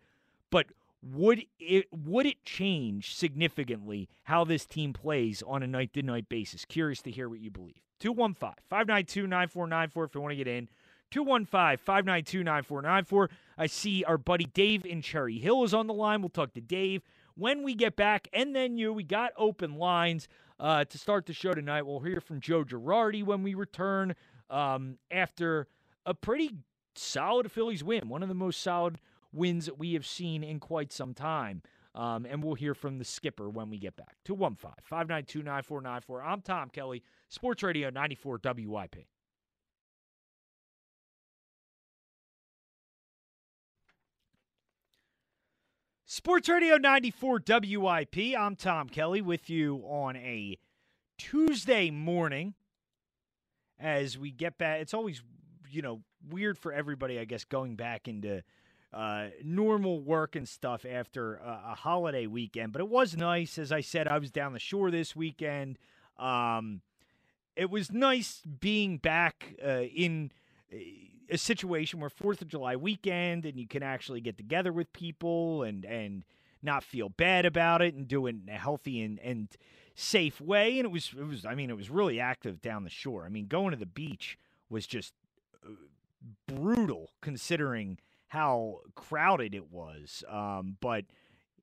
but 0.50 0.66
would 1.02 1.44
it 1.58 1.86
would 1.92 2.26
it 2.26 2.44
change 2.44 3.14
significantly 3.14 4.08
how 4.24 4.44
this 4.44 4.66
team 4.66 4.92
plays 4.92 5.42
on 5.46 5.62
a 5.62 5.66
night 5.66 5.92
to 5.94 6.02
night 6.02 6.28
basis? 6.28 6.64
Curious 6.64 7.00
to 7.02 7.10
hear 7.10 7.28
what 7.28 7.40
you 7.40 7.50
believe. 7.50 7.89
215 8.00 8.54
592 8.68 9.26
9494 9.26 10.04
if 10.04 10.14
you 10.14 10.20
want 10.20 10.32
to 10.32 10.36
get 10.36 10.48
in. 10.48 10.68
215 11.10 11.78
592 11.78 12.44
9494. 12.44 13.30
I 13.58 13.66
see 13.66 14.04
our 14.04 14.18
buddy 14.18 14.44
Dave 14.44 14.84
in 14.84 15.02
Cherry 15.02 15.38
Hill 15.38 15.64
is 15.64 15.74
on 15.74 15.86
the 15.86 15.94
line. 15.94 16.22
We'll 16.22 16.30
talk 16.30 16.54
to 16.54 16.60
Dave 16.60 17.02
when 17.36 17.62
we 17.62 17.74
get 17.74 17.96
back. 17.96 18.28
And 18.32 18.54
then 18.54 18.78
you, 18.78 18.92
we 18.92 19.02
got 19.02 19.32
open 19.36 19.76
lines 19.76 20.28
uh, 20.58 20.84
to 20.84 20.98
start 20.98 21.26
the 21.26 21.32
show 21.32 21.52
tonight. 21.52 21.82
We'll 21.82 22.00
hear 22.00 22.20
from 22.20 22.40
Joe 22.40 22.64
Girardi 22.64 23.24
when 23.24 23.42
we 23.42 23.54
return 23.54 24.14
um, 24.48 24.98
after 25.10 25.66
a 26.06 26.14
pretty 26.14 26.54
solid 26.94 27.50
Phillies 27.50 27.84
win, 27.84 28.08
one 28.08 28.22
of 28.22 28.28
the 28.28 28.34
most 28.34 28.62
solid 28.62 28.98
wins 29.32 29.66
that 29.66 29.78
we 29.78 29.94
have 29.94 30.06
seen 30.06 30.42
in 30.42 30.60
quite 30.60 30.92
some 30.92 31.14
time. 31.14 31.62
Um, 32.00 32.24
and 32.24 32.42
we'll 32.42 32.54
hear 32.54 32.72
from 32.72 32.96
the 32.96 33.04
skipper 33.04 33.50
when 33.50 33.68
we 33.68 33.76
get 33.76 33.94
back. 33.94 34.16
215 34.24 34.70
592 34.82 35.42
9494. 35.42 36.22
I'm 36.22 36.40
Tom 36.40 36.70
Kelly, 36.70 37.02
Sports 37.28 37.62
Radio 37.62 37.90
94 37.90 38.40
WIP. 38.42 38.96
Sports 46.06 46.48
Radio 46.48 46.78
94 46.78 47.42
WIP. 47.46 48.16
I'm 48.38 48.56
Tom 48.56 48.88
Kelly 48.88 49.20
with 49.20 49.50
you 49.50 49.82
on 49.84 50.16
a 50.16 50.56
Tuesday 51.18 51.90
morning 51.90 52.54
as 53.78 54.16
we 54.16 54.30
get 54.30 54.56
back. 54.56 54.80
It's 54.80 54.94
always, 54.94 55.22
you 55.70 55.82
know, 55.82 56.00
weird 56.30 56.56
for 56.56 56.72
everybody, 56.72 57.18
I 57.18 57.26
guess, 57.26 57.44
going 57.44 57.76
back 57.76 58.08
into 58.08 58.42
uh, 58.92 59.28
normal 59.44 60.00
work 60.00 60.34
and 60.34 60.48
stuff 60.48 60.84
after 60.84 61.36
a, 61.36 61.62
a, 61.72 61.74
holiday 61.76 62.26
weekend. 62.26 62.72
But 62.72 62.80
it 62.80 62.88
was 62.88 63.16
nice. 63.16 63.56
As 63.56 63.70
I 63.70 63.82
said, 63.82 64.08
I 64.08 64.18
was 64.18 64.32
down 64.32 64.52
the 64.52 64.58
shore 64.58 64.90
this 64.90 65.14
weekend. 65.14 65.78
Um, 66.18 66.80
it 67.54 67.70
was 67.70 67.92
nice 67.92 68.42
being 68.60 68.98
back 68.98 69.54
uh, 69.64 69.82
in 69.82 70.32
a 71.30 71.38
situation 71.38 72.00
where 72.00 72.10
Fourth 72.10 72.42
of 72.42 72.48
July 72.48 72.76
weekend 72.76 73.44
and 73.44 73.58
you 73.58 73.68
can 73.68 73.82
actually 73.82 74.20
get 74.20 74.36
together 74.36 74.72
with 74.72 74.92
people 74.92 75.62
and 75.62 75.84
and 75.84 76.24
not 76.62 76.84
feel 76.84 77.08
bad 77.08 77.46
about 77.46 77.80
it 77.80 77.94
and 77.94 78.06
do 78.06 78.26
it 78.26 78.36
in 78.42 78.48
a 78.52 78.58
healthy 78.58 79.00
and, 79.02 79.18
and 79.20 79.48
safe 79.94 80.40
way. 80.40 80.78
And 80.78 80.84
it 80.84 80.90
was 80.90 81.12
it 81.16 81.26
was 81.26 81.44
I 81.44 81.54
mean 81.54 81.70
it 81.70 81.76
was 81.76 81.90
really 81.90 82.20
active 82.20 82.60
down 82.60 82.84
the 82.84 82.90
shore. 82.90 83.24
I 83.24 83.28
mean 83.28 83.46
going 83.46 83.70
to 83.70 83.76
the 83.76 83.86
beach 83.86 84.38
was 84.68 84.86
just 84.86 85.14
uh, 85.64 85.70
brutal 86.46 87.10
considering 87.20 87.98
how 88.30 88.78
crowded 88.94 89.56
it 89.56 89.70
was. 89.72 90.22
Um, 90.28 90.76
but 90.80 91.04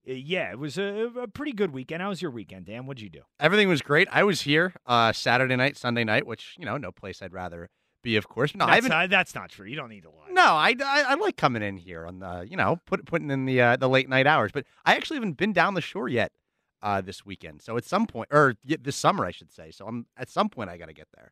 uh, 0.07 0.13
yeah, 0.13 0.51
it 0.51 0.59
was 0.59 0.77
a, 0.77 1.09
a, 1.17 1.27
pretty 1.27 1.53
good 1.53 1.71
weekend. 1.71 2.01
How 2.01 2.09
was 2.09 2.21
your 2.21 2.29
weekend, 2.29 2.65
Dan? 2.65 2.85
What'd 2.85 3.01
you 3.01 3.09
do? 3.09 3.21
Everything 3.39 3.69
was 3.69 3.81
great. 3.81 4.09
I 4.11 4.23
was 4.23 4.41
here 4.41 4.73
uh, 4.85 5.13
Saturday 5.13 5.55
night, 5.55 5.77
Sunday 5.77 6.03
night, 6.03 6.27
which 6.27 6.55
you 6.59 6.65
know, 6.65 6.75
no 6.75 6.91
place 6.91 7.21
I'd 7.21 7.31
rather 7.31 7.69
be, 8.03 8.17
of 8.17 8.27
course. 8.27 8.53
No, 8.53 8.65
that's 8.65 8.71
I 8.71 8.75
haven't. 8.75 8.89
Not, 8.89 9.09
that's 9.09 9.33
not 9.33 9.49
true. 9.49 9.65
You 9.65 9.77
don't 9.77 9.87
need 9.87 10.03
to 10.03 10.09
lie. 10.09 10.27
No, 10.29 10.43
I, 10.43 10.75
I, 10.83 11.03
I 11.07 11.13
like 11.15 11.37
coming 11.37 11.63
in 11.63 11.77
here 11.77 12.05
on 12.05 12.19
the 12.19 12.45
you 12.49 12.57
know 12.57 12.81
put, 12.85 13.05
putting 13.05 13.31
in 13.31 13.45
the 13.45 13.61
uh, 13.61 13.77
the 13.77 13.87
late 13.87 14.09
night 14.09 14.27
hours, 14.27 14.51
but 14.51 14.65
I 14.85 14.95
actually 14.95 15.17
haven't 15.17 15.37
been 15.37 15.53
down 15.53 15.73
the 15.73 15.81
shore 15.81 16.09
yet 16.09 16.33
uh, 16.81 16.99
this 16.99 17.25
weekend. 17.25 17.61
So 17.61 17.77
at 17.77 17.85
some 17.85 18.07
point, 18.07 18.27
or 18.29 18.55
this 18.65 18.97
summer, 18.97 19.25
I 19.25 19.31
should 19.31 19.53
say. 19.53 19.71
So 19.71 19.87
I'm 19.87 20.05
at 20.17 20.29
some 20.29 20.49
point 20.49 20.69
I 20.69 20.75
got 20.75 20.87
to 20.87 20.93
get 20.93 21.07
there. 21.15 21.31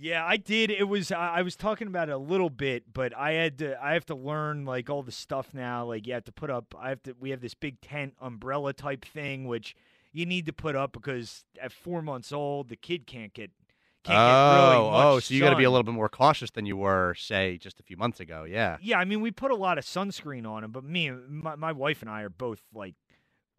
Yeah, 0.00 0.24
I 0.24 0.36
did. 0.36 0.70
It 0.70 0.88
was 0.88 1.10
I 1.10 1.42
was 1.42 1.56
talking 1.56 1.88
about 1.88 2.08
it 2.08 2.12
a 2.12 2.18
little 2.18 2.50
bit, 2.50 2.92
but 2.92 3.16
I 3.16 3.32
had 3.32 3.58
to 3.58 3.82
I 3.82 3.94
have 3.94 4.06
to 4.06 4.14
learn 4.14 4.64
like 4.64 4.88
all 4.88 5.02
the 5.02 5.12
stuff 5.12 5.52
now. 5.52 5.86
Like 5.86 6.06
you 6.06 6.14
have 6.14 6.24
to 6.24 6.32
put 6.32 6.50
up 6.50 6.74
I 6.78 6.90
have 6.90 7.02
to 7.04 7.14
we 7.18 7.30
have 7.30 7.40
this 7.40 7.54
big 7.54 7.80
tent 7.80 8.14
umbrella 8.20 8.72
type 8.72 9.04
thing 9.04 9.46
which 9.46 9.74
you 10.12 10.24
need 10.24 10.46
to 10.46 10.52
put 10.52 10.76
up 10.76 10.92
because 10.92 11.44
at 11.60 11.72
4 11.72 12.00
months 12.02 12.32
old 12.32 12.68
the 12.68 12.76
kid 12.76 13.06
can't 13.06 13.34
get 13.34 13.50
can't 14.04 14.18
oh, 14.18 14.62
really 14.62 15.04
oh, 15.16 15.20
so 15.20 15.34
you 15.34 15.40
got 15.40 15.50
to 15.50 15.56
be 15.56 15.64
a 15.64 15.70
little 15.70 15.84
bit 15.84 15.94
more 15.94 16.08
cautious 16.08 16.50
than 16.50 16.66
you 16.66 16.76
were, 16.76 17.14
say, 17.14 17.58
just 17.58 17.80
a 17.80 17.82
few 17.82 17.96
months 17.96 18.20
ago. 18.20 18.44
Yeah. 18.44 18.76
Yeah, 18.80 18.98
I 18.98 19.04
mean, 19.04 19.20
we 19.20 19.30
put 19.30 19.50
a 19.50 19.56
lot 19.56 19.76
of 19.76 19.84
sunscreen 19.84 20.48
on 20.48 20.64
him, 20.64 20.70
but 20.70 20.84
me, 20.84 21.10
my, 21.10 21.56
my 21.56 21.72
wife 21.72 22.00
and 22.00 22.10
I 22.10 22.22
are 22.22 22.30
both 22.30 22.62
like 22.72 22.94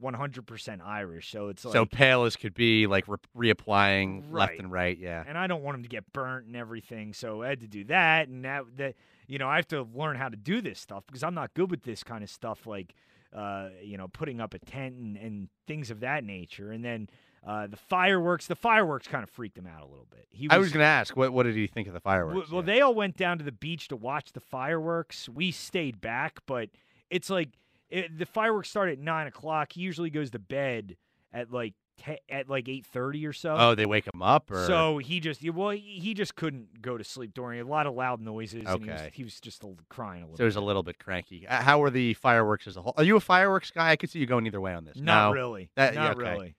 100% 0.01 0.81
Irish, 0.85 1.31
so 1.31 1.49
it's 1.49 1.65
like 1.65 1.73
so 1.73 1.85
pale 1.85 2.23
as 2.23 2.35
could 2.35 2.53
be, 2.53 2.87
like 2.87 3.05
re- 3.07 3.53
reapplying 3.53 4.23
right. 4.29 4.49
left 4.49 4.59
and 4.59 4.71
right. 4.71 4.97
Yeah. 4.97 5.23
And 5.27 5.37
I 5.37 5.47
don't 5.47 5.63
want 5.63 5.75
him 5.75 5.83
to 5.83 5.89
get 5.89 6.11
burnt 6.13 6.47
and 6.47 6.55
everything, 6.55 7.13
so 7.13 7.43
I 7.43 7.49
had 7.49 7.61
to 7.61 7.67
do 7.67 7.83
that, 7.85 8.27
and 8.27 8.45
that 8.45 8.63
that 8.77 8.95
you 9.27 9.37
know 9.37 9.47
I 9.47 9.57
have 9.57 9.67
to 9.69 9.87
learn 9.93 10.15
how 10.15 10.29
to 10.29 10.37
do 10.37 10.61
this 10.61 10.79
stuff 10.79 11.03
because 11.07 11.23
I'm 11.23 11.33
not 11.33 11.53
good 11.53 11.71
with 11.71 11.83
this 11.83 12.03
kind 12.03 12.23
of 12.23 12.29
stuff, 12.29 12.65
like 12.65 12.93
uh, 13.33 13.69
you 13.83 13.97
know, 13.97 14.07
putting 14.07 14.41
up 14.41 14.53
a 14.53 14.59
tent 14.59 14.95
and, 14.95 15.17
and 15.17 15.49
things 15.67 15.91
of 15.91 15.99
that 15.99 16.23
nature, 16.23 16.71
and 16.71 16.83
then 16.83 17.09
uh, 17.45 17.67
the 17.67 17.77
fireworks, 17.77 18.47
the 18.47 18.55
fireworks 18.55 19.07
kind 19.07 19.23
of 19.23 19.29
freaked 19.29 19.57
him 19.57 19.67
out 19.67 19.81
a 19.81 19.85
little 19.85 20.07
bit. 20.09 20.27
He 20.31 20.47
was, 20.47 20.55
I 20.55 20.57
was 20.57 20.71
going 20.71 20.81
to 20.81 20.87
ask, 20.87 21.15
what 21.15 21.31
what 21.31 21.43
did 21.43 21.55
he 21.55 21.67
think 21.67 21.87
of 21.87 21.93
the 21.93 21.99
fireworks? 21.99 22.49
Well, 22.49 22.61
yeah. 22.61 22.65
they 22.65 22.81
all 22.81 22.95
went 22.95 23.17
down 23.17 23.37
to 23.37 23.43
the 23.43 23.51
beach 23.51 23.87
to 23.89 23.95
watch 23.95 24.33
the 24.33 24.39
fireworks. 24.39 25.29
We 25.29 25.51
stayed 25.51 26.01
back, 26.01 26.39
but 26.45 26.69
it's 27.09 27.29
like 27.29 27.49
it, 27.89 28.17
the 28.17 28.25
fireworks 28.25 28.69
start 28.69 28.89
at 28.89 28.99
nine 28.99 29.27
o'clock. 29.27 29.73
He 29.73 29.81
usually 29.81 30.09
goes 30.09 30.31
to 30.31 30.39
bed 30.39 30.97
at 31.33 31.51
like 31.51 31.73
te- 31.97 32.19
at 32.29 32.49
like 32.49 32.67
eight 32.69 32.85
thirty 32.85 33.25
or 33.25 33.33
so. 33.33 33.55
Oh, 33.57 33.75
they 33.75 33.85
wake 33.85 34.05
him 34.11 34.21
up, 34.21 34.49
or 34.51 34.65
so 34.65 34.97
he 34.97 35.19
just 35.19 35.47
well 35.51 35.71
he 35.71 36.13
just 36.13 36.35
couldn't 36.35 36.81
go 36.81 36.97
to 36.97 37.03
sleep 37.03 37.33
during 37.33 37.59
a 37.59 37.65
lot 37.65 37.87
of 37.87 37.95
loud 37.95 38.21
noises. 38.21 38.65
Okay, 38.67 38.83
he 38.85 38.91
was, 38.91 39.01
he 39.13 39.23
was, 39.23 39.39
just 39.39 39.63
crying 39.89 40.23
a 40.23 40.25
little. 40.25 40.37
So 40.37 40.43
he 40.43 40.45
was 40.45 40.55
a 40.55 40.61
little 40.61 40.83
bit 40.83 40.99
cranky. 40.99 41.47
Uh, 41.47 41.61
how 41.61 41.79
were 41.79 41.89
the 41.89 42.13
fireworks 42.15 42.67
as 42.67 42.77
a 42.77 42.81
whole? 42.81 42.93
Are 42.97 43.03
you 43.03 43.15
a 43.15 43.21
fireworks 43.21 43.71
guy? 43.71 43.89
I 43.89 43.95
could 43.95 44.09
see 44.09 44.19
you 44.19 44.25
going 44.25 44.45
either 44.47 44.61
way 44.61 44.73
on 44.73 44.85
this. 44.85 44.97
Not 44.97 45.29
no. 45.29 45.33
really. 45.33 45.69
That, 45.75 45.95
Not 45.95 46.01
yeah, 46.01 46.11
okay. 46.11 46.31
really. 46.31 46.55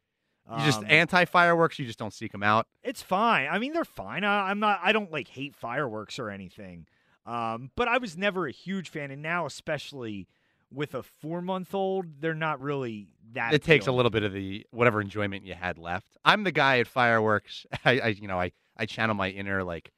You 0.58 0.64
just 0.64 0.80
um, 0.80 0.86
anti 0.88 1.26
fireworks. 1.26 1.78
You 1.78 1.86
just 1.86 1.98
don't 1.98 2.12
seek 2.12 2.32
them 2.32 2.42
out. 2.42 2.66
It's 2.82 3.02
fine. 3.02 3.48
I 3.48 3.60
mean, 3.60 3.72
they're 3.72 3.84
fine. 3.84 4.24
I, 4.24 4.50
am 4.50 4.58
not. 4.58 4.80
I 4.82 4.90
don't 4.90 5.12
like 5.12 5.28
hate 5.28 5.54
fireworks 5.54 6.18
or 6.18 6.28
anything. 6.28 6.86
Um, 7.24 7.70
but 7.76 7.86
I 7.86 7.98
was 7.98 8.16
never 8.16 8.48
a 8.48 8.50
huge 8.50 8.88
fan, 8.88 9.12
and 9.12 9.22
now 9.22 9.46
especially 9.46 10.26
with 10.72 10.94
a 10.94 11.02
four 11.02 11.42
month 11.42 11.74
old, 11.74 12.20
they're 12.20 12.34
not 12.34 12.60
really 12.60 13.08
that. 13.32 13.54
It 13.54 13.62
takes 13.62 13.86
a 13.86 13.92
little 13.92 14.10
bit 14.10 14.22
of 14.22 14.32
the 14.32 14.66
whatever 14.70 15.00
enjoyment 15.00 15.44
you 15.44 15.54
had 15.54 15.78
left. 15.78 16.16
I'm 16.24 16.44
the 16.44 16.52
guy 16.52 16.78
at 16.78 16.86
fireworks. 16.86 17.66
I, 17.84 18.00
I 18.00 18.06
you 18.08 18.28
know, 18.28 18.40
I 18.40 18.52
I 18.76 18.86
channel 18.86 19.14
my 19.14 19.28
inner 19.30 19.62
like 19.64 19.92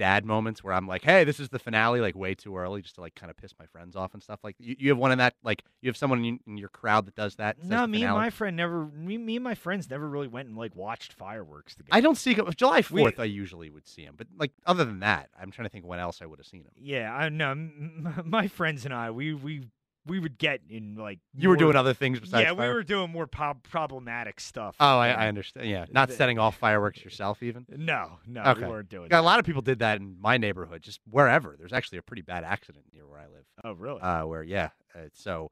dad 0.00 0.24
moments 0.24 0.64
where 0.64 0.72
I'm 0.72 0.88
like, 0.88 1.04
hey, 1.04 1.24
this 1.24 1.38
is 1.38 1.50
the 1.50 1.58
finale, 1.58 2.00
like 2.00 2.16
way 2.16 2.34
too 2.34 2.56
early, 2.56 2.80
just 2.80 2.94
to 2.94 3.02
like 3.02 3.14
kind 3.14 3.28
of 3.28 3.36
piss 3.36 3.52
my 3.58 3.66
friends 3.66 3.94
off 3.94 4.14
and 4.14 4.22
stuff. 4.22 4.40
Like 4.42 4.56
you, 4.58 4.74
you 4.78 4.88
have 4.88 4.96
one 4.96 5.12
in 5.12 5.18
that, 5.18 5.34
like 5.44 5.62
you 5.82 5.90
have 5.90 5.96
someone 5.96 6.24
in, 6.24 6.40
in 6.46 6.56
your 6.56 6.70
crowd 6.70 7.04
that 7.04 7.14
does 7.14 7.36
that. 7.36 7.62
No, 7.62 7.86
me 7.86 8.04
and 8.04 8.14
my 8.14 8.30
friend 8.30 8.56
never, 8.56 8.86
me, 8.86 9.18
me 9.18 9.36
and 9.36 9.44
my 9.44 9.54
friends 9.54 9.90
never 9.90 10.08
really 10.08 10.26
went 10.26 10.48
and 10.48 10.56
like 10.56 10.74
watched 10.74 11.12
fireworks 11.12 11.74
together. 11.74 11.94
I 11.94 12.00
don't 12.00 12.16
see 12.16 12.34
July 12.56 12.80
Fourth. 12.80 13.20
I 13.20 13.24
usually 13.24 13.68
would 13.68 13.86
see 13.86 14.02
him, 14.02 14.14
but 14.16 14.26
like 14.38 14.52
other 14.64 14.86
than 14.86 15.00
that, 15.00 15.28
I'm 15.38 15.50
trying 15.50 15.66
to 15.66 15.70
think 15.70 15.84
when 15.84 15.98
else 15.98 16.22
I 16.22 16.26
would 16.26 16.38
have 16.38 16.46
seen 16.46 16.62
him. 16.62 16.72
Yeah, 16.78 17.14
I 17.14 17.28
know. 17.28 17.54
My 18.24 18.48
friends 18.48 18.86
and 18.86 18.94
I, 18.94 19.10
we 19.10 19.34
we 19.34 19.68
we 20.06 20.18
would 20.18 20.38
get 20.38 20.60
in 20.68 20.96
like 20.96 21.18
you 21.34 21.48
more, 21.48 21.56
were 21.56 21.58
doing 21.58 21.76
other 21.76 21.94
things 21.94 22.18
besides 22.20 22.42
yeah 22.42 22.54
fire? 22.54 22.68
we 22.68 22.74
were 22.74 22.82
doing 22.82 23.10
more 23.10 23.26
po- 23.26 23.58
problematic 23.70 24.40
stuff 24.40 24.74
oh 24.80 24.98
I, 24.98 25.08
I, 25.08 25.28
understand 25.28 25.68
yeah 25.68 25.86
not 25.90 26.08
the, 26.08 26.14
setting 26.14 26.38
off 26.38 26.56
fireworks 26.56 27.04
yourself 27.04 27.42
even 27.42 27.66
no 27.68 28.18
no 28.26 28.42
okay. 28.42 28.62
we 28.62 28.68
weren't 28.68 28.88
doing 28.88 29.04
yeah, 29.04 29.16
that. 29.16 29.20
a 29.20 29.22
lot 29.22 29.38
of 29.38 29.44
people 29.44 29.62
did 29.62 29.80
that 29.80 29.98
in 29.98 30.16
my 30.20 30.36
neighborhood 30.36 30.82
just 30.82 31.00
wherever 31.08 31.56
there's 31.58 31.72
actually 31.72 31.98
a 31.98 32.02
pretty 32.02 32.22
bad 32.22 32.44
accident 32.44 32.84
near 32.92 33.06
where 33.06 33.20
i 33.20 33.26
live 33.26 33.44
oh 33.64 33.72
really 33.72 34.00
uh, 34.00 34.24
where 34.24 34.42
yeah 34.42 34.70
uh, 34.94 35.00
so 35.12 35.50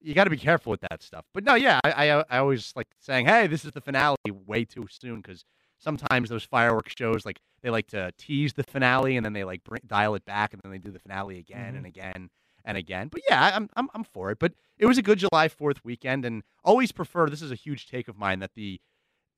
you 0.00 0.14
got 0.14 0.24
to 0.24 0.30
be 0.30 0.36
careful 0.36 0.70
with 0.70 0.80
that 0.80 1.02
stuff 1.02 1.24
but 1.34 1.44
no 1.44 1.54
yeah 1.54 1.78
I, 1.84 2.08
I, 2.08 2.24
I 2.30 2.38
always 2.38 2.72
like 2.74 2.88
saying 2.98 3.26
hey 3.26 3.46
this 3.46 3.64
is 3.64 3.72
the 3.72 3.80
finale 3.80 4.16
way 4.46 4.64
too 4.64 4.86
soon 4.90 5.20
because 5.20 5.44
sometimes 5.78 6.28
those 6.28 6.44
fireworks 6.44 6.94
shows 6.96 7.26
like 7.26 7.40
they 7.62 7.70
like 7.70 7.88
to 7.88 8.12
tease 8.16 8.54
the 8.54 8.62
finale 8.62 9.16
and 9.16 9.24
then 9.24 9.32
they 9.32 9.44
like 9.44 9.64
bring, 9.64 9.82
dial 9.86 10.14
it 10.14 10.24
back 10.24 10.52
and 10.52 10.62
then 10.62 10.72
they 10.72 10.78
do 10.78 10.90
the 10.90 10.98
finale 10.98 11.38
again 11.38 11.68
mm-hmm. 11.68 11.76
and 11.76 11.86
again 11.86 12.30
and 12.64 12.76
again. 12.76 13.08
But 13.08 13.22
yeah, 13.28 13.52
I'm, 13.54 13.68
I'm 13.74 13.88
I'm 13.94 14.04
for 14.04 14.30
it. 14.30 14.38
But 14.38 14.52
it 14.78 14.86
was 14.86 14.98
a 14.98 15.02
good 15.02 15.18
July 15.18 15.48
Fourth 15.48 15.84
weekend, 15.84 16.24
and 16.24 16.42
always 16.64 16.92
prefer. 16.92 17.28
This 17.28 17.42
is 17.42 17.50
a 17.50 17.56
huge 17.56 17.86
take 17.86 18.08
of 18.08 18.16
mine 18.18 18.40
that 18.40 18.54
the 18.54 18.80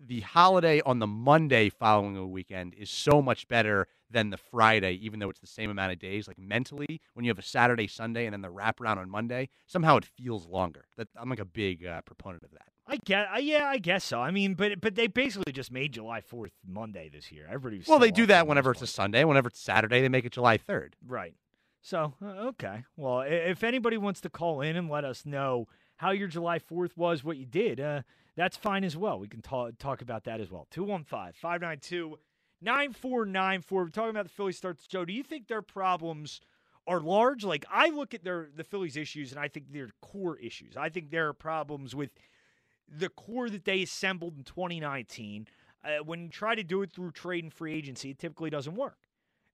the 0.05 0.21
holiday 0.21 0.81
on 0.85 0.99
the 0.99 1.07
Monday 1.07 1.69
following 1.69 2.17
a 2.17 2.27
weekend 2.27 2.75
is 2.75 2.91
so 2.91 3.23
much 3.23 3.47
better 3.49 3.87
than 4.11 4.31
the 4.31 4.37
Friday, 4.37 4.93
even 4.95 5.21
though 5.21 5.31
it's 5.31 5.41
the 5.41 5.47
same 5.47 5.71
amount 5.71 5.93
of 5.93 5.99
days. 5.99 6.29
Like 6.29 6.39
mentally, 6.39 7.01
when 7.15 7.25
you 7.25 7.31
have 7.31 7.39
a 7.39 7.43
Saturday, 7.43 7.87
Sunday, 7.87 8.27
and 8.27 8.33
then 8.33 8.43
the 8.43 8.49
wraparound 8.49 8.99
on 8.99 9.09
Monday, 9.09 9.49
somehow 9.67 9.97
it 9.97 10.05
feels 10.05 10.47
longer. 10.47 10.87
That 10.97 11.09
I'm 11.17 11.31
like 11.31 11.41
a 11.41 11.45
big 11.45 11.87
uh, 11.87 12.03
proponent 12.03 12.43
of 12.43 12.51
that. 12.51 12.67
I 12.87 12.99
get, 13.05 13.29
uh, 13.33 13.39
yeah, 13.39 13.67
I 13.67 13.79
guess 13.79 14.05
so. 14.05 14.21
I 14.21 14.31
mean, 14.31 14.55
but 14.55 14.81
but 14.81 14.97
they 14.97 15.07
basically 15.07 15.53
just 15.53 15.71
made 15.71 15.93
July 15.93 16.21
Fourth 16.21 16.53
Monday 16.67 17.09
this 17.09 17.31
year. 17.31 17.47
Everybody. 17.51 17.83
well, 17.87 17.99
they 17.99 18.11
do 18.11 18.27
that 18.27 18.47
whenever 18.47 18.73
it's 18.73 18.83
a 18.83 18.87
Sunday. 18.87 19.25
Whenever 19.25 19.49
it's 19.49 19.61
Saturday, 19.61 20.01
they 20.01 20.09
make 20.09 20.25
it 20.25 20.33
July 20.33 20.57
Third. 20.57 20.97
Right. 21.07 21.35
So 21.83 22.15
uh, 22.25 22.49
okay. 22.49 22.85
Well, 22.97 23.21
if 23.21 23.63
anybody 23.63 23.99
wants 23.99 24.21
to 24.23 24.31
call 24.31 24.61
in 24.61 24.77
and 24.77 24.89
let 24.89 25.05
us 25.05 25.27
know 25.27 25.69
how 25.97 26.13
your 26.13 26.29
July 26.29 26.59
Fourth 26.59 26.97
was, 26.97 27.23
what 27.23 27.37
you 27.37 27.45
did, 27.45 27.81
uh, 27.81 28.03
that's 28.37 28.57
fine 28.57 28.85
as 28.85 28.97
well. 28.97 29.19
We 29.19 29.29
can 29.29 29.43
talk 29.43 29.77
talk 29.79 30.01
about 30.01 30.25
that 30.25 30.41
as 30.41 30.51
well. 30.51 30.67
215 30.71 31.33
592 31.35 32.19
9494. 32.63 33.83
We're 33.83 33.89
talking 33.91 34.11
about 34.11 34.25
the 34.25 34.31
Phillies 34.31 34.57
starts. 34.57 34.87
Joe, 34.87 35.05
do 35.05 35.13
you 35.13 35.23
think 35.23 35.49
their 35.49 35.63
problems 35.63 36.41
are 36.87 37.01
large? 37.01 37.45
Like 37.45 37.67
I 37.71 37.91
look 37.91 38.15
at 38.15 38.25
their 38.25 38.49
the 38.55 38.65
Phillies 38.65 38.97
issues 38.97 39.33
and 39.33 39.41
I 39.41 39.49
think 39.49 39.67
they're 39.73 39.91
core 40.01 40.39
issues. 40.39 40.77
I 40.77 40.89
think 40.89 41.11
there 41.11 41.29
are 41.29 41.35
problems 41.35 41.95
with 41.95 42.11
the 42.89 43.09
core 43.09 43.51
that 43.51 43.65
they 43.65 43.83
assembled 43.83 44.37
in 44.37 44.45
2019, 44.45 45.49
uh, 45.85 46.05
when 46.05 46.23
you 46.23 46.29
try 46.29 46.55
to 46.55 46.63
do 46.63 46.83
it 46.83 46.93
through 46.93 47.11
trade 47.11 47.45
and 47.45 47.53
free 47.53 47.75
agency, 47.75 48.11
it 48.11 48.19
typically 48.19 48.51
doesn't 48.51 48.75
work. 48.75 48.99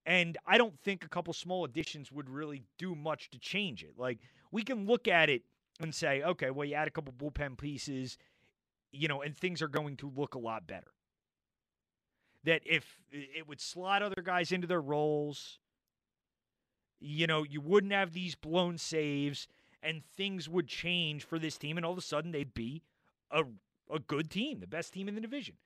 And 0.08 0.38
I 0.46 0.56
don't 0.56 0.80
think 0.80 1.04
a 1.04 1.08
couple 1.08 1.34
small 1.34 1.66
additions 1.66 2.10
would 2.10 2.30
really 2.30 2.62
do 2.78 2.94
much 2.94 3.28
to 3.28 3.38
change 3.38 3.82
it. 3.84 3.92
Like, 3.98 4.20
we 4.50 4.62
can 4.62 4.86
look 4.86 5.06
at 5.06 5.28
it 5.28 5.42
and 5.82 5.94
say, 5.94 6.22
okay, 6.22 6.50
well, 6.50 6.64
you 6.64 6.76
add 6.76 6.88
a 6.88 6.90
couple 6.90 7.12
bullpen 7.12 7.58
pieces, 7.58 8.16
you 8.90 9.06
know, 9.06 9.20
and 9.20 9.36
things 9.36 9.60
are 9.60 9.68
going 9.68 9.98
to 9.98 10.10
look 10.16 10.34
a 10.34 10.38
lot 10.38 10.66
better. 10.66 10.94
That 12.44 12.62
if 12.64 12.98
it 13.12 13.46
would 13.46 13.60
slot 13.60 14.02
other 14.02 14.22
guys 14.24 14.50
into 14.50 14.66
their 14.66 14.80
roles, 14.80 15.58
you 17.00 17.26
know, 17.26 17.42
you 17.42 17.60
wouldn't 17.60 17.92
have 17.92 18.14
these 18.14 18.34
blown 18.34 18.78
saves 18.78 19.46
and 19.82 20.02
things 20.16 20.48
would 20.48 20.68
change 20.68 21.22
for 21.22 21.38
this 21.38 21.58
team, 21.58 21.76
and 21.76 21.84
all 21.84 21.92
of 21.92 21.98
a 21.98 22.00
sudden 22.00 22.32
they'd 22.32 22.54
be 22.54 22.82
a, 23.30 23.44
a 23.92 23.98
good 23.98 24.30
team, 24.30 24.60
the 24.60 24.66
best 24.66 24.94
team 24.94 25.06
in 25.06 25.14
the 25.14 25.20
division. 25.20 25.56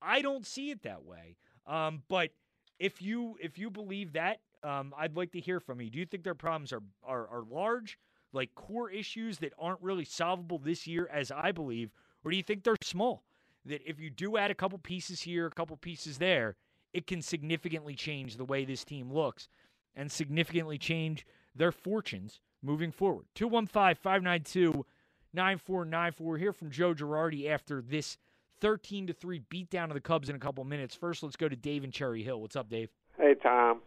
I 0.00 0.22
don't 0.22 0.46
see 0.46 0.70
it 0.70 0.82
that 0.84 1.04
way. 1.04 1.36
Um, 1.66 2.04
but 2.08 2.30
if 2.78 3.02
you 3.02 3.36
if 3.40 3.58
you 3.58 3.70
believe 3.70 4.12
that, 4.12 4.40
um, 4.62 4.94
I'd 4.96 5.16
like 5.16 5.32
to 5.32 5.40
hear 5.40 5.60
from 5.60 5.80
you. 5.80 5.90
Do 5.90 5.98
you 5.98 6.06
think 6.06 6.24
their 6.24 6.34
problems 6.34 6.72
are, 6.72 6.82
are 7.04 7.26
are 7.28 7.44
large, 7.50 7.98
like 8.32 8.54
core 8.54 8.90
issues 8.90 9.38
that 9.38 9.52
aren't 9.58 9.82
really 9.82 10.04
solvable 10.04 10.58
this 10.58 10.86
year, 10.86 11.08
as 11.12 11.30
I 11.30 11.52
believe, 11.52 11.90
or 12.24 12.30
do 12.30 12.36
you 12.36 12.42
think 12.42 12.64
they're 12.64 12.76
small? 12.82 13.24
That 13.64 13.82
if 13.84 14.00
you 14.00 14.10
do 14.10 14.36
add 14.36 14.50
a 14.50 14.54
couple 14.54 14.78
pieces 14.78 15.22
here, 15.22 15.46
a 15.46 15.50
couple 15.50 15.76
pieces 15.76 16.18
there, 16.18 16.56
it 16.92 17.06
can 17.06 17.20
significantly 17.20 17.94
change 17.94 18.36
the 18.36 18.44
way 18.44 18.64
this 18.64 18.84
team 18.84 19.12
looks 19.12 19.48
and 19.94 20.10
significantly 20.10 20.78
change 20.78 21.26
their 21.54 21.72
fortunes 21.72 22.40
moving 22.62 22.92
forward. 22.92 23.26
215 23.34 23.96
592 23.96 24.86
9494. 25.34 26.38
Hear 26.38 26.52
from 26.52 26.70
Joe 26.70 26.94
Girardi 26.94 27.50
after 27.50 27.82
this 27.82 28.16
13 28.60 29.06
to 29.08 29.12
3 29.12 29.40
beatdown 29.50 29.84
of 29.84 29.94
the 29.94 30.00
Cubs 30.00 30.28
in 30.28 30.36
a 30.36 30.38
couple 30.38 30.64
minutes. 30.64 30.94
First, 30.94 31.22
let's 31.22 31.36
go 31.36 31.48
to 31.48 31.56
Dave 31.56 31.84
in 31.84 31.90
Cherry 31.90 32.22
Hill. 32.22 32.40
What's 32.40 32.56
up, 32.56 32.68
Dave? 32.68 32.90
Hey, 33.16 33.34
Tom. 33.42 33.80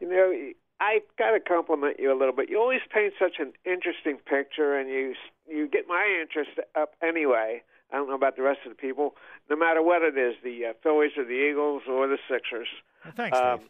You 0.00 0.08
know, 0.08 0.32
I 0.80 1.00
got 1.18 1.30
to 1.30 1.40
compliment 1.40 1.96
you 2.00 2.12
a 2.12 2.18
little 2.18 2.34
bit. 2.34 2.50
You 2.50 2.58
always 2.58 2.80
paint 2.92 3.14
such 3.18 3.36
an 3.38 3.52
interesting 3.64 4.18
picture, 4.18 4.76
and 4.76 4.88
you 4.88 5.14
you 5.48 5.68
get 5.68 5.86
my 5.86 6.18
interest 6.20 6.50
up 6.74 6.94
anyway. 7.02 7.62
I 7.92 7.96
don't 7.96 8.08
know 8.08 8.14
about 8.14 8.36
the 8.36 8.42
rest 8.42 8.60
of 8.64 8.72
the 8.72 8.76
people. 8.76 9.14
No 9.48 9.56
matter 9.56 9.82
what 9.82 10.02
it 10.02 10.16
is, 10.16 10.34
the 10.42 10.70
uh, 10.70 10.72
Phillies 10.82 11.12
or 11.16 11.24
the 11.24 11.50
Eagles 11.50 11.82
or 11.88 12.08
the 12.08 12.18
Sixers. 12.28 12.68
Well, 13.04 13.14
thanks, 13.16 13.38
um, 13.38 13.58
Dave. 13.58 13.68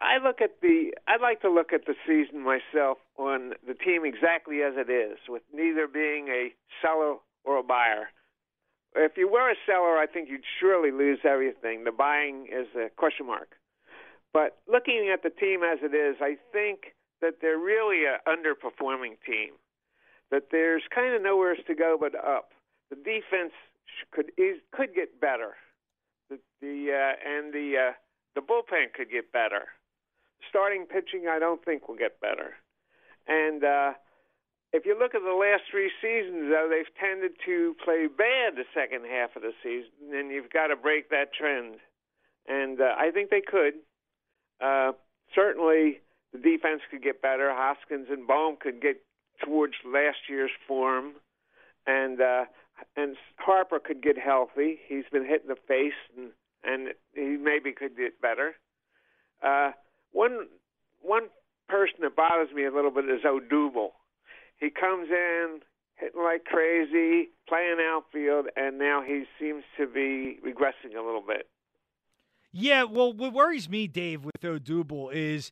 I 0.00 0.18
look 0.24 0.40
at 0.40 0.60
the. 0.62 0.94
I'd 1.06 1.20
like 1.20 1.42
to 1.42 1.50
look 1.50 1.72
at 1.72 1.86
the 1.86 1.94
season 2.06 2.42
myself 2.42 2.98
on 3.18 3.52
the 3.66 3.74
team 3.74 4.04
exactly 4.04 4.62
as 4.62 4.74
it 4.76 4.90
is, 4.90 5.18
with 5.28 5.42
neither 5.52 5.86
being 5.86 6.28
a 6.28 6.54
seller 6.80 7.16
or 7.44 7.58
a 7.58 7.62
buyer. 7.62 8.08
If 8.94 9.16
you 9.16 9.28
were 9.30 9.50
a 9.50 9.54
seller, 9.66 9.96
I 9.96 10.06
think 10.06 10.28
you'd 10.28 10.44
surely 10.60 10.90
lose 10.90 11.20
everything. 11.24 11.84
The 11.84 11.92
buying 11.92 12.46
is 12.52 12.66
a 12.76 12.90
question 12.90 13.26
mark. 13.26 13.56
But 14.32 14.58
looking 14.68 15.10
at 15.12 15.22
the 15.22 15.30
team 15.30 15.60
as 15.62 15.78
it 15.82 15.94
is, 15.94 16.16
I 16.20 16.36
think 16.52 16.94
that 17.20 17.34
they're 17.40 17.58
really 17.58 18.04
an 18.04 18.18
underperforming 18.26 19.16
team. 19.26 19.52
That 20.30 20.48
there's 20.50 20.82
kind 20.94 21.14
of 21.14 21.22
nowhere 21.22 21.56
to 21.56 21.74
go 21.74 21.96
but 22.00 22.14
up. 22.14 22.52
The 22.90 22.96
defense 22.96 23.52
could 24.12 24.32
could 24.72 24.94
get 24.94 25.20
better. 25.20 25.54
The, 26.30 26.38
the 26.60 26.92
uh, 26.92 27.28
and 27.28 27.52
the 27.52 27.90
uh, 27.90 27.92
the 28.34 28.40
bullpen 28.40 28.92
could 28.94 29.10
get 29.10 29.30
better 29.32 29.68
starting 30.48 30.86
pitching, 30.86 31.26
I 31.28 31.38
don't 31.38 31.64
think 31.64 31.88
will 31.88 31.96
get 31.96 32.20
better. 32.20 32.54
And 33.26 33.64
uh, 33.64 33.92
if 34.72 34.86
you 34.86 34.98
look 34.98 35.14
at 35.14 35.22
the 35.22 35.36
last 35.36 35.64
three 35.70 35.90
seasons, 36.00 36.50
though, 36.50 36.68
they've 36.70 36.94
tended 36.98 37.32
to 37.44 37.76
play 37.84 38.06
bad 38.06 38.56
the 38.56 38.64
second 38.74 39.04
half 39.04 39.36
of 39.36 39.42
the 39.42 39.52
season, 39.62 40.16
and 40.16 40.30
you've 40.30 40.50
got 40.50 40.68
to 40.68 40.76
break 40.76 41.10
that 41.10 41.34
trend. 41.34 41.76
And 42.48 42.80
uh, 42.80 42.94
I 42.98 43.10
think 43.10 43.30
they 43.30 43.42
could. 43.42 43.74
Uh, 44.60 44.92
certainly, 45.34 46.00
the 46.32 46.38
defense 46.38 46.80
could 46.90 47.02
get 47.02 47.20
better. 47.20 47.52
Hoskins 47.52 48.08
and 48.10 48.26
Bohm 48.26 48.56
could 48.58 48.80
get 48.80 48.96
towards 49.44 49.74
last 49.84 50.18
year's 50.28 50.50
form, 50.66 51.12
and 51.86 52.20
uh, 52.20 52.44
and 52.96 53.16
Harper 53.36 53.78
could 53.78 54.02
get 54.02 54.18
healthy. 54.18 54.78
He's 54.88 55.04
been 55.12 55.26
hit 55.26 55.42
in 55.42 55.48
the 55.48 55.60
face, 55.68 55.92
and 56.16 56.30
and 56.64 56.94
he 57.14 57.36
maybe 57.36 57.72
could 57.72 57.96
get 57.96 58.20
better. 58.20 58.54
Uh, 59.42 59.72
one 60.12 60.46
one 61.02 61.28
person 61.68 61.96
that 62.02 62.16
bothers 62.16 62.52
me 62.54 62.64
a 62.64 62.70
little 62.70 62.90
bit 62.90 63.04
is 63.04 63.22
Odubel. 63.24 63.90
He 64.62 64.70
comes 64.70 65.08
in 65.10 65.58
hitting 65.96 66.22
like 66.22 66.44
crazy, 66.44 67.30
playing 67.48 67.78
outfield, 67.80 68.46
and 68.54 68.78
now 68.78 69.02
he 69.04 69.24
seems 69.38 69.64
to 69.76 69.88
be 69.88 70.38
regressing 70.46 70.96
a 70.96 71.04
little 71.04 71.24
bit. 71.26 71.48
Yeah, 72.52 72.84
well, 72.84 73.12
what 73.12 73.32
worries 73.32 73.68
me, 73.68 73.88
Dave, 73.88 74.24
with 74.24 74.40
Odubel 74.40 75.12
is 75.12 75.50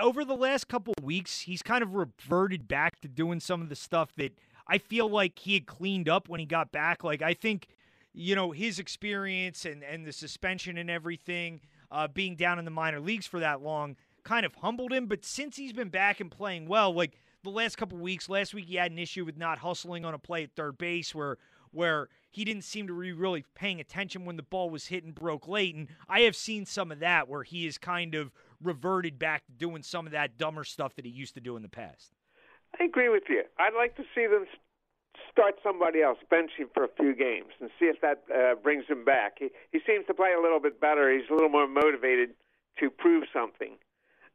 over 0.00 0.24
the 0.24 0.34
last 0.34 0.66
couple 0.66 0.94
weeks, 1.00 1.42
he's 1.42 1.62
kind 1.62 1.82
of 1.82 1.94
reverted 1.94 2.66
back 2.66 3.00
to 3.02 3.08
doing 3.08 3.38
some 3.38 3.62
of 3.62 3.68
the 3.68 3.76
stuff 3.76 4.12
that 4.16 4.36
I 4.66 4.78
feel 4.78 5.08
like 5.08 5.38
he 5.38 5.54
had 5.54 5.66
cleaned 5.66 6.08
up 6.08 6.28
when 6.28 6.40
he 6.40 6.46
got 6.46 6.72
back. 6.72 7.04
Like 7.04 7.22
I 7.22 7.34
think, 7.34 7.68
you 8.12 8.34
know, 8.34 8.50
his 8.50 8.80
experience 8.80 9.64
and 9.64 9.84
and 9.84 10.04
the 10.04 10.12
suspension 10.12 10.76
and 10.76 10.90
everything 10.90 11.60
uh, 11.92 12.08
being 12.08 12.34
down 12.34 12.58
in 12.58 12.64
the 12.64 12.70
minor 12.72 12.98
leagues 12.98 13.28
for 13.28 13.38
that 13.38 13.62
long 13.62 13.94
kind 14.24 14.44
of 14.44 14.56
humbled 14.56 14.92
him. 14.92 15.06
But 15.06 15.24
since 15.24 15.56
he's 15.56 15.72
been 15.72 15.88
back 15.88 16.18
and 16.18 16.32
playing 16.32 16.66
well, 16.66 16.92
like 16.92 17.16
the 17.42 17.50
last 17.50 17.76
couple 17.76 17.98
weeks, 17.98 18.28
last 18.28 18.54
week 18.54 18.66
he 18.66 18.76
had 18.76 18.90
an 18.90 18.98
issue 18.98 19.24
with 19.24 19.36
not 19.36 19.58
hustling 19.58 20.04
on 20.04 20.14
a 20.14 20.18
play 20.18 20.44
at 20.44 20.52
third 20.54 20.78
base 20.78 21.14
where 21.14 21.38
where 21.72 22.08
he 22.30 22.44
didn't 22.44 22.64
seem 22.64 22.88
to 22.88 23.00
be 23.00 23.12
really 23.12 23.44
paying 23.54 23.80
attention 23.80 24.24
when 24.24 24.36
the 24.36 24.42
ball 24.42 24.70
was 24.70 24.86
hit 24.86 25.04
and 25.04 25.14
broke 25.14 25.46
late. 25.46 25.74
And 25.74 25.88
I 26.08 26.20
have 26.22 26.34
seen 26.34 26.66
some 26.66 26.90
of 26.90 26.98
that 26.98 27.28
where 27.28 27.44
he 27.44 27.64
has 27.66 27.78
kind 27.78 28.16
of 28.16 28.32
reverted 28.60 29.18
back 29.18 29.46
to 29.46 29.52
doing 29.52 29.84
some 29.84 30.04
of 30.06 30.12
that 30.12 30.36
dumber 30.36 30.64
stuff 30.64 30.96
that 30.96 31.04
he 31.04 31.10
used 31.10 31.34
to 31.34 31.40
do 31.40 31.56
in 31.56 31.62
the 31.62 31.68
past. 31.68 32.12
I 32.78 32.84
agree 32.84 33.08
with 33.08 33.24
you. 33.28 33.44
I'd 33.58 33.74
like 33.74 33.96
to 33.96 34.02
see 34.14 34.26
them 34.26 34.46
start 35.30 35.56
somebody 35.62 36.02
else, 36.02 36.18
bench 36.28 36.50
him 36.56 36.68
for 36.74 36.84
a 36.84 36.88
few 36.96 37.14
games, 37.14 37.52
and 37.60 37.70
see 37.78 37.86
if 37.86 38.00
that 38.00 38.24
uh, 38.34 38.54
brings 38.56 38.86
him 38.86 39.04
back. 39.04 39.36
He 39.38 39.50
he 39.72 39.80
seems 39.86 40.06
to 40.06 40.14
play 40.14 40.30
a 40.36 40.40
little 40.40 40.60
bit 40.60 40.80
better. 40.80 41.12
He's 41.12 41.28
a 41.30 41.34
little 41.34 41.48
more 41.48 41.68
motivated 41.68 42.30
to 42.78 42.90
prove 42.90 43.24
something, 43.32 43.76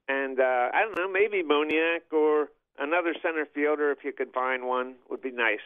and 0.08 0.40
uh, 0.40 0.70
I 0.74 0.82
don't 0.82 0.98
know, 0.98 1.12
maybe 1.12 1.44
Moniak 1.44 2.12
or 2.12 2.50
another 2.80 3.14
center 3.22 3.46
fielder, 3.54 3.92
if 3.92 4.04
you 4.04 4.12
could 4.12 4.32
find 4.34 4.66
one, 4.66 4.96
would 5.10 5.22
be 5.22 5.32
nice. 5.32 5.60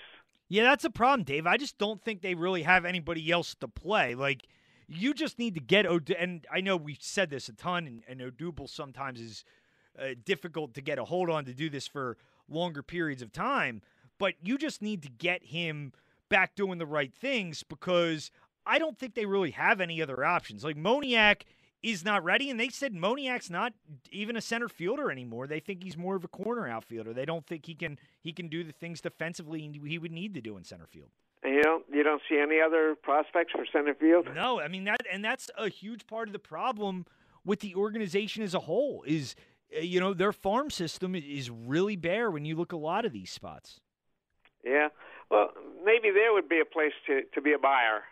Yeah, 0.47 0.63
that's 0.63 0.85
a 0.85 0.89
problem, 0.89 1.23
Dave. 1.23 1.45
I 1.45 1.57
just 1.57 1.77
don't 1.77 2.01
think 2.01 2.21
they 2.21 2.35
really 2.35 2.63
have 2.63 2.85
anybody 2.85 3.29
else 3.31 3.55
to 3.59 3.67
play. 3.67 4.15
Like, 4.15 4.47
you 4.87 5.13
just 5.13 5.37
need 5.37 5.53
to 5.53 5.59
get 5.59 5.85
Od. 5.85 6.09
And 6.09 6.45
I 6.51 6.61
know 6.61 6.75
we've 6.75 6.97
said 6.99 7.29
this 7.29 7.49
a 7.49 7.53
ton, 7.53 7.85
and, 7.85 8.03
and 8.07 8.19
Odubel 8.19 8.67
sometimes 8.67 9.21
is 9.21 9.45
uh, 9.99 10.15
difficult 10.25 10.73
to 10.73 10.81
get 10.81 10.97
a 10.97 11.05
hold 11.05 11.29
on 11.29 11.45
to 11.45 11.53
do 11.53 11.69
this 11.69 11.87
for 11.87 12.17
longer 12.49 12.81
periods 12.81 13.21
of 13.21 13.31
time 13.31 13.81
but 14.19 14.35
you 14.43 14.57
just 14.57 14.83
need 14.83 15.01
to 15.01 15.09
get 15.09 15.45
him 15.45 15.93
back 16.29 16.53
doing 16.53 16.77
the 16.77 16.85
right 16.85 17.13
things 17.15 17.63
because 17.63 18.29
I 18.67 18.77
don't 18.77 18.99
think 18.99 19.15
they 19.15 19.25
really 19.25 19.51
have 19.51 19.81
any 19.81 19.99
other 20.01 20.23
options. 20.23 20.63
Like 20.63 20.75
Moniak 20.75 21.43
is 21.81 22.03
not 22.03 22.23
ready, 22.23 22.49
and 22.49 22.59
they 22.59 22.69
said 22.69 22.93
Moniak's 22.93 23.49
not 23.49 23.73
even 24.11 24.35
a 24.35 24.41
center 24.41 24.67
fielder 24.67 25.11
anymore. 25.11 25.47
They 25.47 25.59
think 25.59 25.83
he's 25.83 25.97
more 25.97 26.15
of 26.15 26.23
a 26.23 26.27
corner 26.27 26.67
outfielder. 26.67 27.13
They 27.13 27.25
don't 27.25 27.45
think 27.45 27.65
he 27.65 27.75
can 27.75 27.97
he 28.21 28.33
can 28.33 28.47
do 28.47 28.63
the 28.63 28.73
things 28.73 29.01
defensively 29.01 29.69
he 29.85 29.97
would 29.97 30.11
need 30.11 30.33
to 30.33 30.41
do 30.41 30.57
in 30.57 30.63
center 30.63 30.85
field. 30.85 31.09
And 31.41 31.55
you 31.55 31.63
don't 31.63 31.85
you 31.91 32.03
don't 32.03 32.21
see 32.29 32.37
any 32.37 32.59
other 32.59 32.95
prospects 32.95 33.53
for 33.53 33.65
center 33.71 33.93
field? 33.93 34.27
No, 34.33 34.59
I 34.59 34.67
mean 34.67 34.83
that, 34.85 35.01
and 35.11 35.23
that's 35.23 35.49
a 35.57 35.69
huge 35.69 36.05
part 36.05 36.27
of 36.27 36.33
the 36.33 36.39
problem 36.39 37.05
with 37.45 37.61
the 37.61 37.75
organization 37.75 38.43
as 38.43 38.53
a 38.53 38.59
whole. 38.59 39.03
Is 39.07 39.35
uh, 39.75 39.79
you 39.79 40.01
know 40.01 40.13
their 40.13 40.33
farm 40.33 40.69
system 40.69 41.15
is 41.15 41.49
really 41.49 41.95
bare 41.95 42.29
when 42.29 42.43
you 42.43 42.55
look 42.55 42.73
a 42.73 42.77
lot 42.77 43.05
of 43.05 43.13
these 43.13 43.31
spots. 43.31 43.79
Yeah. 44.65 44.89
Well, 45.31 45.51
maybe 45.85 46.09
there 46.11 46.33
would 46.33 46.49
be 46.49 46.59
a 46.59 46.65
place 46.65 46.93
to 47.07 47.21
to 47.33 47.41
be 47.41 47.53
a 47.53 47.59
buyer 47.59 48.03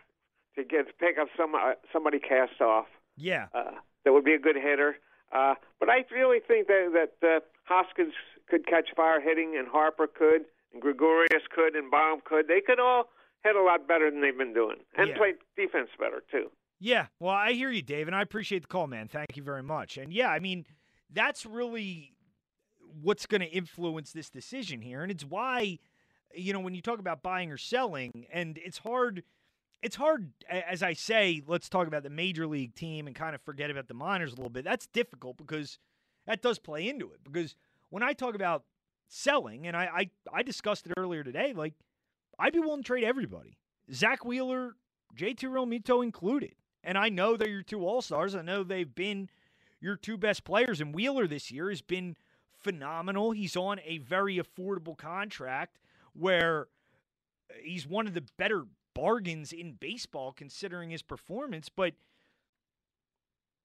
to 0.56 0.64
get 0.64 0.86
to 0.86 0.92
pick 0.94 1.18
up 1.18 1.28
some 1.36 1.54
uh, 1.54 1.74
somebody 1.92 2.18
cast 2.18 2.62
off. 2.62 2.86
Yeah. 3.18 3.46
Uh, 3.54 3.72
that 4.04 4.12
would 4.12 4.24
be 4.24 4.34
a 4.34 4.38
good 4.38 4.56
hitter. 4.56 4.96
Uh, 5.32 5.54
but 5.78 5.90
I 5.90 6.04
really 6.10 6.38
think 6.46 6.68
that 6.68 7.10
that 7.20 7.28
uh, 7.28 7.40
Hoskins 7.64 8.14
could 8.48 8.66
catch 8.66 8.88
fire 8.96 9.20
hitting, 9.20 9.56
and 9.58 9.68
Harper 9.68 10.06
could, 10.06 10.46
and 10.72 10.80
Gregorius 10.80 11.42
could, 11.54 11.74
and 11.76 11.90
Bohm 11.90 12.20
could. 12.24 12.48
They 12.48 12.62
could 12.62 12.80
all 12.80 13.10
hit 13.44 13.54
a 13.56 13.62
lot 13.62 13.86
better 13.86 14.10
than 14.10 14.22
they've 14.22 14.36
been 14.36 14.54
doing, 14.54 14.76
and 14.96 15.08
Yeah. 15.08 15.16
play 15.18 15.34
defense 15.56 15.90
better 15.98 16.22
too. 16.30 16.50
Yeah, 16.80 17.06
well, 17.18 17.34
I 17.34 17.52
hear 17.52 17.70
you, 17.70 17.82
Dave, 17.82 18.06
and 18.06 18.16
I 18.16 18.22
appreciate 18.22 18.62
the 18.62 18.68
call, 18.68 18.86
man. 18.86 19.08
Thank 19.08 19.36
you 19.36 19.42
very 19.42 19.62
much. 19.64 19.98
And 19.98 20.12
yeah, 20.12 20.28
I 20.30 20.38
mean, 20.38 20.64
that's 21.10 21.44
really 21.44 22.14
what's 23.02 23.26
going 23.26 23.40
to 23.40 23.48
influence 23.48 24.12
this 24.12 24.30
decision 24.30 24.80
here, 24.80 25.02
and 25.02 25.10
it's 25.12 25.24
why, 25.24 25.78
you 26.34 26.52
know, 26.52 26.60
when 26.60 26.74
you 26.74 26.80
talk 26.80 27.00
about 27.00 27.22
buying 27.22 27.50
or 27.52 27.58
selling, 27.58 28.26
and 28.32 28.58
it's 28.58 28.78
hard. 28.78 29.24
It's 29.82 29.96
hard, 29.96 30.32
as 30.50 30.82
I 30.82 30.92
say. 30.92 31.42
Let's 31.46 31.68
talk 31.68 31.86
about 31.86 32.02
the 32.02 32.10
major 32.10 32.46
league 32.46 32.74
team 32.74 33.06
and 33.06 33.14
kind 33.14 33.34
of 33.34 33.42
forget 33.42 33.70
about 33.70 33.88
the 33.88 33.94
minors 33.94 34.32
a 34.32 34.36
little 34.36 34.50
bit. 34.50 34.64
That's 34.64 34.86
difficult 34.88 35.36
because 35.36 35.78
that 36.26 36.42
does 36.42 36.58
play 36.58 36.88
into 36.88 37.12
it. 37.12 37.20
Because 37.22 37.54
when 37.90 38.02
I 38.02 38.12
talk 38.12 38.34
about 38.34 38.64
selling, 39.06 39.66
and 39.66 39.76
I 39.76 39.84
I, 39.84 40.10
I 40.32 40.42
discussed 40.42 40.86
it 40.86 40.94
earlier 40.96 41.22
today, 41.22 41.52
like 41.54 41.74
I'd 42.38 42.52
be 42.52 42.60
willing 42.60 42.82
to 42.82 42.86
trade 42.86 43.04
everybody. 43.04 43.58
Zack 43.92 44.24
Wheeler, 44.24 44.76
J.T. 45.14 45.46
Realmuto 45.46 46.02
included. 46.02 46.54
And 46.84 46.96
I 46.96 47.08
know 47.08 47.36
they're 47.36 47.48
your 47.48 47.62
two 47.62 47.84
all 47.86 48.02
stars. 48.02 48.34
I 48.34 48.42
know 48.42 48.62
they've 48.62 48.94
been 48.94 49.28
your 49.80 49.96
two 49.96 50.16
best 50.16 50.44
players. 50.44 50.80
And 50.80 50.94
Wheeler 50.94 51.26
this 51.26 51.50
year 51.50 51.70
has 51.70 51.82
been 51.82 52.16
phenomenal. 52.58 53.32
He's 53.32 53.56
on 53.56 53.80
a 53.84 53.98
very 53.98 54.38
affordable 54.38 54.96
contract 54.96 55.78
where 56.12 56.68
uh, 57.50 57.54
he's 57.62 57.86
one 57.86 58.06
of 58.06 58.14
the 58.14 58.24
better 58.36 58.66
bargains 58.98 59.52
in 59.52 59.72
baseball 59.72 60.32
considering 60.32 60.90
his 60.90 61.02
performance. 61.02 61.68
But 61.68 61.94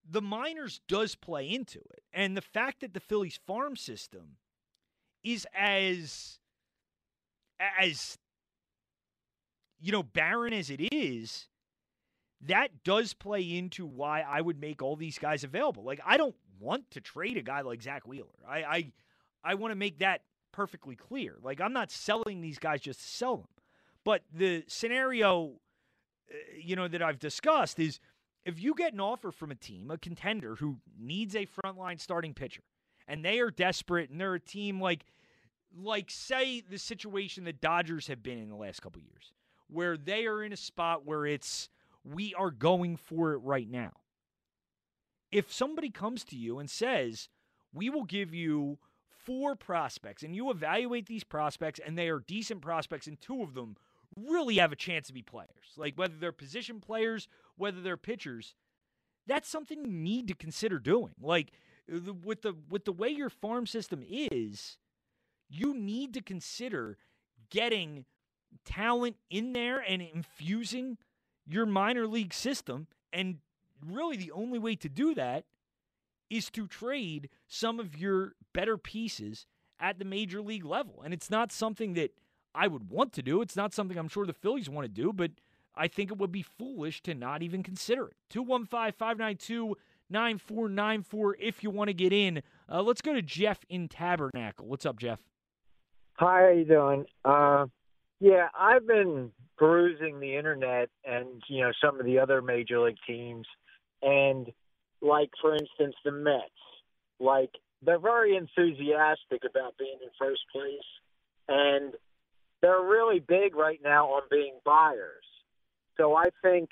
the 0.08 0.22
minors 0.22 0.80
does 0.86 1.14
play 1.14 1.50
into 1.50 1.80
it. 1.80 2.02
And 2.12 2.36
the 2.36 2.42
fact 2.42 2.80
that 2.80 2.94
the 2.94 3.00
Phillies 3.00 3.38
farm 3.46 3.76
system 3.76 4.36
is 5.24 5.46
as 5.54 6.38
as 7.80 8.18
you 9.80 9.90
know 9.90 10.02
barren 10.02 10.52
as 10.52 10.70
it 10.70 10.80
is 10.92 11.48
that 12.42 12.84
does 12.84 13.14
play 13.14 13.40
into 13.56 13.86
why 13.86 14.20
I 14.20 14.40
would 14.40 14.60
make 14.60 14.82
all 14.82 14.96
these 14.96 15.18
guys 15.18 15.44
available. 15.44 15.82
Like 15.82 16.00
I 16.06 16.16
don't 16.16 16.36
want 16.60 16.90
to 16.92 17.00
trade 17.00 17.38
a 17.38 17.42
guy 17.42 17.62
like 17.62 17.82
Zack 17.82 18.06
Wheeler. 18.06 18.28
I 18.46 18.58
I, 18.62 18.92
I 19.42 19.54
want 19.54 19.72
to 19.72 19.76
make 19.76 19.98
that 19.98 20.22
perfectly 20.52 20.94
clear. 20.94 21.36
Like 21.42 21.60
I'm 21.60 21.72
not 21.72 21.90
selling 21.90 22.40
these 22.40 22.58
guys 22.58 22.82
just 22.82 23.00
to 23.00 23.06
sell 23.06 23.36
them. 23.38 23.48
But 24.04 24.22
the 24.32 24.64
scenario 24.68 25.54
uh, 26.30 26.34
you 26.56 26.76
know 26.76 26.88
that 26.88 27.02
I've 27.02 27.18
discussed 27.18 27.78
is 27.78 27.98
if 28.44 28.62
you 28.62 28.74
get 28.74 28.92
an 28.92 29.00
offer 29.00 29.32
from 29.32 29.50
a 29.50 29.54
team, 29.54 29.90
a 29.90 29.98
contender 29.98 30.56
who 30.56 30.78
needs 30.98 31.34
a 31.34 31.46
frontline 31.46 32.00
starting 32.00 32.34
pitcher, 32.34 32.62
and 33.08 33.24
they 33.24 33.40
are 33.40 33.50
desperate 33.50 34.10
and 34.10 34.20
they're 34.20 34.34
a 34.34 34.40
team 34.40 34.80
like 34.80 35.04
like 35.76 36.10
say 36.10 36.60
the 36.60 36.78
situation 36.78 37.44
the 37.44 37.52
Dodgers 37.52 38.06
have 38.06 38.22
been 38.22 38.38
in 38.38 38.48
the 38.48 38.56
last 38.56 38.80
couple 38.80 39.02
years, 39.02 39.32
where 39.68 39.96
they 39.96 40.26
are 40.26 40.42
in 40.42 40.52
a 40.52 40.56
spot 40.56 41.04
where 41.04 41.26
it's 41.26 41.68
we 42.04 42.34
are 42.34 42.50
going 42.50 42.96
for 42.96 43.32
it 43.32 43.38
right 43.38 43.68
now. 43.68 43.92
If 45.32 45.52
somebody 45.52 45.90
comes 45.90 46.22
to 46.24 46.36
you 46.36 46.58
and 46.58 46.70
says, 46.70 47.28
"We 47.72 47.90
will 47.90 48.04
give 48.04 48.34
you 48.34 48.78
four 49.08 49.56
prospects," 49.56 50.22
and 50.22 50.36
you 50.36 50.50
evaluate 50.50 51.06
these 51.06 51.24
prospects 51.24 51.80
and 51.84 51.96
they 51.98 52.08
are 52.08 52.20
decent 52.20 52.60
prospects 52.60 53.06
and 53.06 53.20
two 53.20 53.42
of 53.42 53.54
them 53.54 53.76
really 54.16 54.56
have 54.56 54.72
a 54.72 54.76
chance 54.76 55.06
to 55.08 55.12
be 55.12 55.22
players, 55.22 55.48
like 55.76 55.94
whether 55.96 56.14
they're 56.18 56.32
position 56.32 56.80
players, 56.80 57.28
whether 57.56 57.80
they're 57.80 57.96
pitchers, 57.96 58.54
that's 59.26 59.48
something 59.48 59.84
you 59.84 59.90
need 59.90 60.28
to 60.28 60.34
consider 60.34 60.78
doing. 60.78 61.14
Like 61.20 61.52
uh, 61.92 61.98
the- 62.02 62.12
with 62.12 62.42
the 62.42 62.54
with 62.68 62.84
the 62.84 62.92
way 62.92 63.08
your 63.08 63.30
farm 63.30 63.66
system 63.66 64.02
is, 64.06 64.78
you 65.48 65.74
need 65.74 66.14
to 66.14 66.22
consider 66.22 66.98
getting 67.50 68.04
talent 68.64 69.16
in 69.30 69.52
there 69.52 69.78
and 69.80 70.02
infusing 70.02 70.98
your 71.46 71.66
minor 71.66 72.06
league 72.06 72.34
system. 72.34 72.86
And 73.12 73.38
really, 73.84 74.16
the 74.16 74.30
only 74.32 74.58
way 74.58 74.76
to 74.76 74.88
do 74.88 75.14
that 75.14 75.44
is 76.30 76.50
to 76.50 76.66
trade 76.66 77.28
some 77.46 77.78
of 77.78 77.96
your 77.96 78.32
better 78.52 78.76
pieces 78.78 79.46
at 79.78 79.98
the 79.98 80.04
major 80.04 80.40
league 80.40 80.64
level. 80.64 81.02
And 81.04 81.12
it's 81.12 81.30
not 81.30 81.52
something 81.52 81.94
that 81.94 82.12
I 82.54 82.68
would 82.68 82.88
want 82.88 83.12
to 83.14 83.22
do. 83.22 83.42
It's 83.42 83.56
not 83.56 83.74
something 83.74 83.98
I'm 83.98 84.08
sure 84.08 84.26
the 84.26 84.32
Phillies 84.32 84.68
want 84.68 84.84
to 84.84 85.02
do, 85.02 85.12
but 85.12 85.32
I 85.74 85.88
think 85.88 86.10
it 86.10 86.18
would 86.18 86.32
be 86.32 86.42
foolish 86.42 87.02
to 87.02 87.14
not 87.14 87.42
even 87.42 87.62
consider 87.62 88.06
it. 88.06 88.16
215 88.30 88.92
592 88.92 89.76
9494 90.10 91.36
if 91.40 91.62
you 91.62 91.70
want 91.70 91.88
to 91.88 91.94
get 91.94 92.12
in. 92.12 92.42
Uh, 92.70 92.82
let's 92.82 93.00
go 93.00 93.12
to 93.12 93.22
Jeff 93.22 93.58
in 93.68 93.88
Tabernacle. 93.88 94.66
What's 94.66 94.86
up, 94.86 94.98
Jeff? 94.98 95.18
Hi, 96.14 96.42
how 96.42 96.50
you 96.50 96.64
doing? 96.64 97.06
Uh, 97.24 97.66
yeah, 98.20 98.48
I've 98.58 98.86
been 98.86 99.32
perusing 99.56 100.20
the 100.20 100.36
internet 100.36 100.88
and 101.04 101.42
you 101.48 101.62
know 101.62 101.72
some 101.82 101.98
of 101.98 102.06
the 102.06 102.18
other 102.18 102.40
major 102.40 102.80
league 102.80 102.96
teams, 103.06 103.46
and 104.02 104.48
like 105.02 105.30
for 105.40 105.54
instance 105.54 105.96
the 106.04 106.12
Mets, 106.12 106.44
like 107.18 107.50
they're 107.82 107.98
very 107.98 108.36
enthusiastic 108.36 109.42
about 109.48 109.76
being 109.76 109.98
in 110.00 110.08
first 110.18 110.42
place, 110.52 110.68
and 111.48 111.94
they're 112.64 112.80
really 112.80 113.20
big 113.20 113.54
right 113.54 113.78
now 113.84 114.06
on 114.06 114.22
being 114.30 114.54
buyers. 114.64 115.26
So 115.98 116.16
I 116.16 116.30
think 116.40 116.70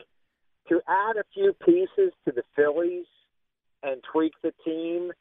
to 0.71 0.81
add 0.89 1.19
a 1.19 1.25
few 1.35 1.53
pieces 1.53 2.15
to 2.25 2.33
the 2.35 2.43
Phillies 2.57 3.05
and 3.83 4.03
tweak 4.11 4.33
the 4.43 4.55
team 4.65 5.13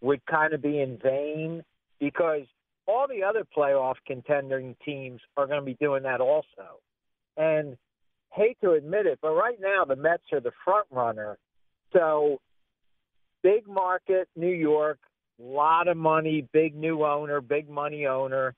would 0.00 0.24
kind 0.26 0.54
of 0.54 0.62
be 0.62 0.78
in 0.78 0.98
vain 1.02 1.64
because 1.98 2.42
all 2.86 3.08
the 3.08 3.24
other 3.24 3.44
playoff 3.56 3.96
contending 4.06 4.76
teams 4.84 5.20
are 5.36 5.48
going 5.48 5.58
to 5.58 5.66
be 5.66 5.76
doing 5.80 6.04
that 6.04 6.20
also. 6.20 6.78
And 7.36 7.76
hate 8.32 8.56
to 8.62 8.74
admit 8.74 9.06
it, 9.06 9.18
but 9.20 9.32
right 9.32 9.58
now 9.60 9.84
the 9.84 9.96
Mets 9.96 10.22
are 10.32 10.40
the 10.40 10.52
front 10.64 10.86
runner. 10.92 11.38
So 11.92 12.38
big 13.42 13.66
market, 13.66 14.28
New 14.36 14.54
York, 14.54 15.00
lot 15.40 15.88
of 15.88 15.96
money, 15.96 16.46
big 16.52 16.76
new 16.76 17.04
owner, 17.04 17.40
big 17.40 17.68
money 17.68 18.06
owner. 18.06 18.54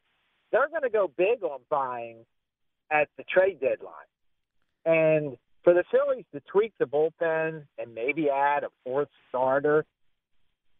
They're 0.52 0.68
going 0.68 0.82
to 0.82 0.90
go 0.90 1.10
big 1.16 1.42
on 1.42 1.60
buying 1.70 2.18
at 2.90 3.08
the 3.16 3.24
trade 3.24 3.58
deadline. 3.60 3.92
And 4.84 5.36
for 5.64 5.74
the 5.74 5.84
Phillies 5.90 6.24
to 6.34 6.40
tweak 6.40 6.72
the 6.78 6.84
bullpen 6.84 7.64
and 7.78 7.94
maybe 7.94 8.28
add 8.28 8.64
a 8.64 8.68
fourth 8.84 9.08
starter, 9.28 9.84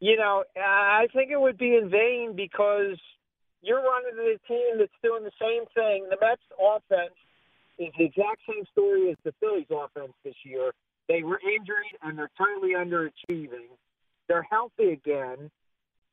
you 0.01 0.17
know, 0.17 0.45
I 0.57 1.07
think 1.15 1.31
it 1.31 1.41
would 1.41 1.57
be 1.59 1.77
in 1.77 1.89
vain 1.89 2.35
because 2.35 2.99
you're 3.63 3.83
running 3.83 4.19
a 4.19 4.49
team 4.49 4.79
that's 4.79 4.91
doing 5.03 5.23
the 5.23 5.31
same 5.41 5.65
thing. 5.75 6.09
The 6.11 6.17
Mets 6.21 6.43
offense 6.61 7.15
is 7.79 7.93
the 7.97 8.05
exact 8.05 8.41
same 8.49 8.65
story 8.73 9.11
as 9.11 9.17
the 9.25 9.33
Phillies 9.41 9.71
offense 9.71 10.13
this 10.25 10.35
year. 10.45 10.73
They 11.09 11.23
were 11.23 11.41
injured 11.41 11.97
and 12.03 12.19
they're 12.19 12.31
totally 12.37 12.75
underachieving. 12.75 13.71
They're 14.29 14.43
healthy 14.43 14.91
again. 14.91 15.51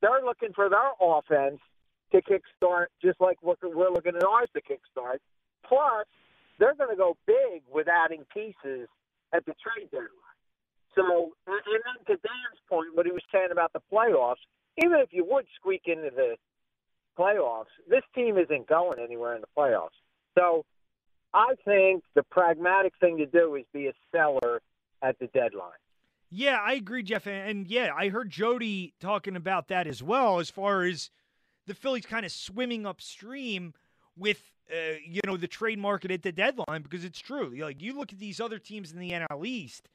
They're 0.01 0.21
looking 0.23 0.53
for 0.53 0.69
their 0.69 0.91
offense 1.01 1.59
to 2.11 2.21
kickstart, 2.21 2.87
just 3.01 3.19
like 3.19 3.37
we're 3.41 3.55
we're 3.63 3.91
looking 3.91 4.15
at 4.15 4.23
ours 4.23 4.49
to 4.55 4.61
kickstart. 4.61 5.17
Plus, 5.65 6.05
they're 6.57 6.75
going 6.75 6.89
to 6.89 6.95
go 6.95 7.15
big 7.25 7.63
with 7.71 7.87
adding 7.87 8.25
pieces 8.33 8.87
at 9.33 9.45
the 9.45 9.53
trade 9.61 9.89
deadline. 9.91 10.09
So, 10.95 11.31
and 11.47 11.55
and 11.55 11.83
then 11.85 12.15
to 12.15 12.21
Dan's 12.21 12.61
point, 12.69 12.87
what 12.93 13.05
he 13.05 13.11
was 13.11 13.21
saying 13.31 13.49
about 13.51 13.73
the 13.73 13.81
playoffs, 13.91 14.41
even 14.77 14.99
if 14.99 15.09
you 15.11 15.25
would 15.29 15.45
squeak 15.55 15.83
into 15.85 16.09
the 16.15 16.35
playoffs, 17.17 17.71
this 17.89 18.03
team 18.15 18.37
isn't 18.37 18.67
going 18.67 18.99
anywhere 18.99 19.35
in 19.35 19.41
the 19.41 19.47
playoffs. 19.57 19.97
So, 20.37 20.65
I 21.33 21.53
think 21.63 22.03
the 22.15 22.23
pragmatic 22.23 22.93
thing 22.99 23.17
to 23.17 23.25
do 23.25 23.55
is 23.55 23.65
be 23.73 23.87
a 23.87 23.93
seller 24.11 24.61
at 25.01 25.17
the 25.19 25.27
deadline. 25.27 25.77
Yeah, 26.31 26.59
I 26.61 26.73
agree, 26.73 27.03
Jeff. 27.03 27.27
And, 27.27 27.49
and 27.49 27.67
yeah, 27.67 27.91
I 27.95 28.09
heard 28.09 28.29
Jody 28.29 28.93
talking 28.99 29.35
about 29.35 29.67
that 29.69 29.87
as 29.87 30.03
well, 30.03 30.39
as 30.39 30.49
far 30.49 30.83
as 30.83 31.09
the 31.69 31.75
Phillies 31.75 32.05
kind 32.05 32.25
of 32.25 32.31
swimming 32.31 32.85
upstream 32.85 33.73
with, 34.17 34.41
uh, 34.71 34.97
you 35.07 35.21
know, 35.25 35.37
the 35.37 35.47
trade 35.47 35.79
market 35.79 36.11
at 36.11 36.23
the 36.23 36.31
deadline, 36.31 36.81
because 36.81 37.05
it's 37.05 37.19
true. 37.19 37.55
Like, 37.57 37.81
you 37.81 37.93
look 37.93 38.11
at 38.11 38.19
these 38.19 38.41
other 38.41 38.59
teams 38.59 38.91
in 38.91 38.99
the 38.99 39.11
NL 39.11 39.45
East, 39.45 39.87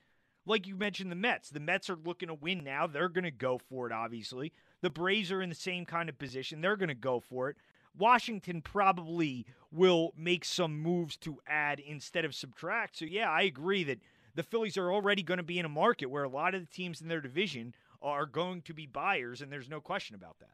like 0.46 0.66
you 0.66 0.76
mentioned 0.76 1.10
the 1.10 1.16
Mets. 1.16 1.50
The 1.50 1.60
Mets 1.60 1.90
are 1.90 1.96
looking 1.96 2.28
to 2.28 2.34
win 2.34 2.62
now. 2.64 2.86
They're 2.86 3.08
going 3.08 3.24
to 3.24 3.30
go 3.30 3.58
for 3.58 3.86
it, 3.86 3.92
obviously. 3.92 4.52
The 4.82 4.90
Braves 4.90 5.32
are 5.32 5.42
in 5.42 5.48
the 5.48 5.54
same 5.54 5.84
kind 5.84 6.08
of 6.08 6.18
position. 6.18 6.60
They're 6.60 6.76
going 6.76 6.88
to 6.88 6.94
go 6.94 7.20
for 7.20 7.50
it. 7.50 7.56
Washington 7.96 8.60
probably 8.60 9.46
will 9.72 10.12
make 10.16 10.44
some 10.44 10.80
moves 10.80 11.16
to 11.18 11.38
add 11.46 11.80
instead 11.80 12.24
of 12.24 12.34
subtract. 12.34 12.98
So, 12.98 13.04
yeah, 13.04 13.30
I 13.30 13.42
agree 13.42 13.84
that 13.84 13.98
the 14.34 14.42
Phillies 14.42 14.76
are 14.76 14.92
already 14.92 15.22
going 15.22 15.38
to 15.38 15.44
be 15.44 15.58
in 15.58 15.64
a 15.64 15.68
market 15.70 16.06
where 16.06 16.24
a 16.24 16.28
lot 16.28 16.54
of 16.54 16.60
the 16.60 16.66
teams 16.66 17.00
in 17.00 17.08
their 17.08 17.20
division 17.20 17.74
are 18.02 18.26
going 18.26 18.62
to 18.62 18.74
be 18.74 18.86
buyers, 18.86 19.40
and 19.40 19.50
there's 19.50 19.68
no 19.68 19.80
question 19.80 20.14
about 20.14 20.38
that. 20.40 20.50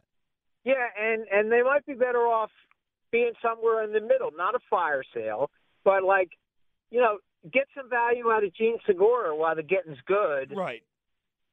Yeah, 0.64 0.74
and 1.00 1.26
and 1.32 1.50
they 1.50 1.62
might 1.62 1.86
be 1.86 1.94
better 1.94 2.18
off 2.18 2.50
being 3.10 3.32
somewhere 3.42 3.82
in 3.82 3.92
the 3.92 4.00
middle, 4.00 4.30
not 4.36 4.54
a 4.54 4.60
fire 4.68 5.02
sale, 5.14 5.50
but 5.84 6.04
like, 6.04 6.30
you 6.90 7.00
know, 7.00 7.18
get 7.52 7.66
some 7.76 7.88
value 7.88 8.30
out 8.30 8.44
of 8.44 8.54
Jean 8.54 8.78
Segura 8.86 9.34
while 9.34 9.56
the 9.56 9.62
getting's 9.62 9.98
good, 10.06 10.52
Right. 10.56 10.82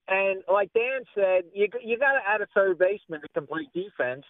And 0.08 0.41
like 0.51 0.72
Dan 0.74 1.01
said, 1.14 1.43
you 1.53 1.68
you 1.84 1.97
got 1.97 2.14
to 2.14 2.20
add 2.26 2.41
a 2.41 2.47
third 2.55 2.78
baseman 2.78 3.22
to 3.22 3.28
complete 3.34 3.68
defense. 3.74 4.24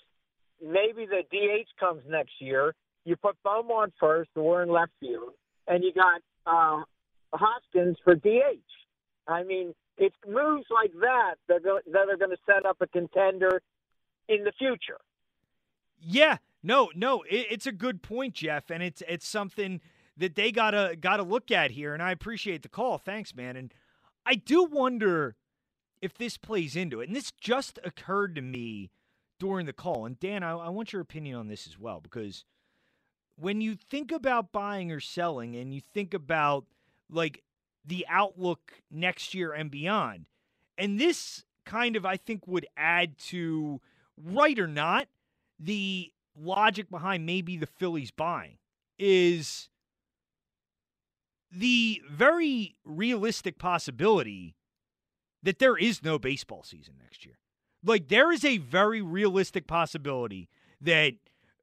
Maybe 0.59 1.05
the 1.05 1.21
DH 1.31 1.67
comes 1.79 2.01
next 2.09 2.33
year. 2.39 2.73
You 3.05 3.15
put 3.15 3.35
Beaumont 3.43 3.93
first 3.99 4.31
or 4.35 4.63
in 4.63 4.69
left 4.69 4.91
field, 4.99 5.33
and 5.67 5.83
you 5.83 5.93
got 5.93 6.21
uh, 6.47 6.83
Hoskins 7.31 7.97
for 8.03 8.15
DH. 8.15 8.65
I 9.27 9.43
mean, 9.43 9.75
it's 9.99 10.15
moves 10.27 10.65
like 10.71 10.93
that 10.99 11.35
that 11.47 11.61
that 11.63 12.09
are 12.09 12.17
going 12.17 12.31
to 12.31 12.41
set 12.47 12.65
up 12.65 12.77
a 12.81 12.87
contender 12.87 13.61
in 14.27 14.43
the 14.43 14.51
future. 14.57 14.99
Yeah, 15.99 16.37
no, 16.63 16.89
no, 16.95 17.23
it, 17.23 17.47
it's 17.49 17.67
a 17.67 17.71
good 17.71 18.01
point, 18.01 18.35
Jeff, 18.35 18.69
and 18.69 18.83
it's 18.83 19.01
it's 19.07 19.27
something 19.27 19.81
that 20.17 20.35
they 20.35 20.51
gotta 20.51 20.95
gotta 20.99 21.23
look 21.23 21.51
at 21.51 21.71
here. 21.71 21.93
And 21.93 22.03
I 22.03 22.11
appreciate 22.11 22.63
the 22.63 22.69
call. 22.69 22.97
Thanks, 22.97 23.35
man. 23.35 23.55
And 23.55 23.73
I 24.25 24.35
do 24.35 24.63
wonder 24.63 25.35
if 26.01 26.17
this 26.17 26.37
plays 26.37 26.75
into 26.75 27.01
it. 27.01 27.07
And 27.07 27.15
this 27.15 27.31
just 27.31 27.79
occurred 27.83 28.35
to 28.35 28.41
me 28.41 28.91
during 29.39 29.65
the 29.65 29.73
call. 29.73 30.05
And 30.05 30.19
Dan, 30.19 30.43
I, 30.43 30.51
I 30.51 30.69
want 30.69 30.93
your 30.93 31.01
opinion 31.01 31.35
on 31.35 31.47
this 31.47 31.67
as 31.67 31.79
well 31.79 31.99
because 32.01 32.43
when 33.39 33.61
you 33.61 33.75
think 33.75 34.11
about 34.11 34.51
buying 34.51 34.91
or 34.91 34.99
selling, 34.99 35.55
and 35.55 35.73
you 35.73 35.81
think 35.81 36.13
about 36.13 36.65
like 37.09 37.43
the 37.85 38.05
outlook 38.09 38.81
next 38.91 39.33
year 39.33 39.53
and 39.53 39.71
beyond, 39.71 40.25
and 40.77 40.99
this 40.99 41.45
kind 41.65 41.95
of 41.95 42.05
I 42.05 42.17
think 42.17 42.47
would 42.47 42.65
add 42.75 43.17
to 43.19 43.79
right 44.23 44.57
or 44.57 44.67
not 44.67 45.07
the 45.59 46.11
logic 46.39 46.89
behind 46.89 47.25
maybe 47.25 47.57
the 47.57 47.67
Phillies 47.67 48.11
buying 48.11 48.57
is 48.99 49.69
the 51.51 52.01
very 52.09 52.75
realistic 52.83 53.57
possibility 53.57 54.55
that 55.43 55.59
there 55.59 55.77
is 55.77 56.03
no 56.03 56.19
baseball 56.19 56.63
season 56.63 56.95
next 57.01 57.25
year. 57.25 57.39
Like 57.83 58.07
there 58.07 58.31
is 58.31 58.43
a 58.43 58.57
very 58.57 59.01
realistic 59.01 59.67
possibility 59.67 60.49
that 60.81 61.13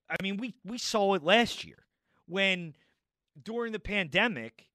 I 0.08 0.16
mean 0.22 0.36
we 0.36 0.54
we 0.64 0.78
saw 0.78 1.14
it 1.14 1.22
last 1.22 1.64
year 1.64 1.86
when 2.26 2.74
during 3.42 3.72
the 3.72 3.80
pandemic 3.80 4.68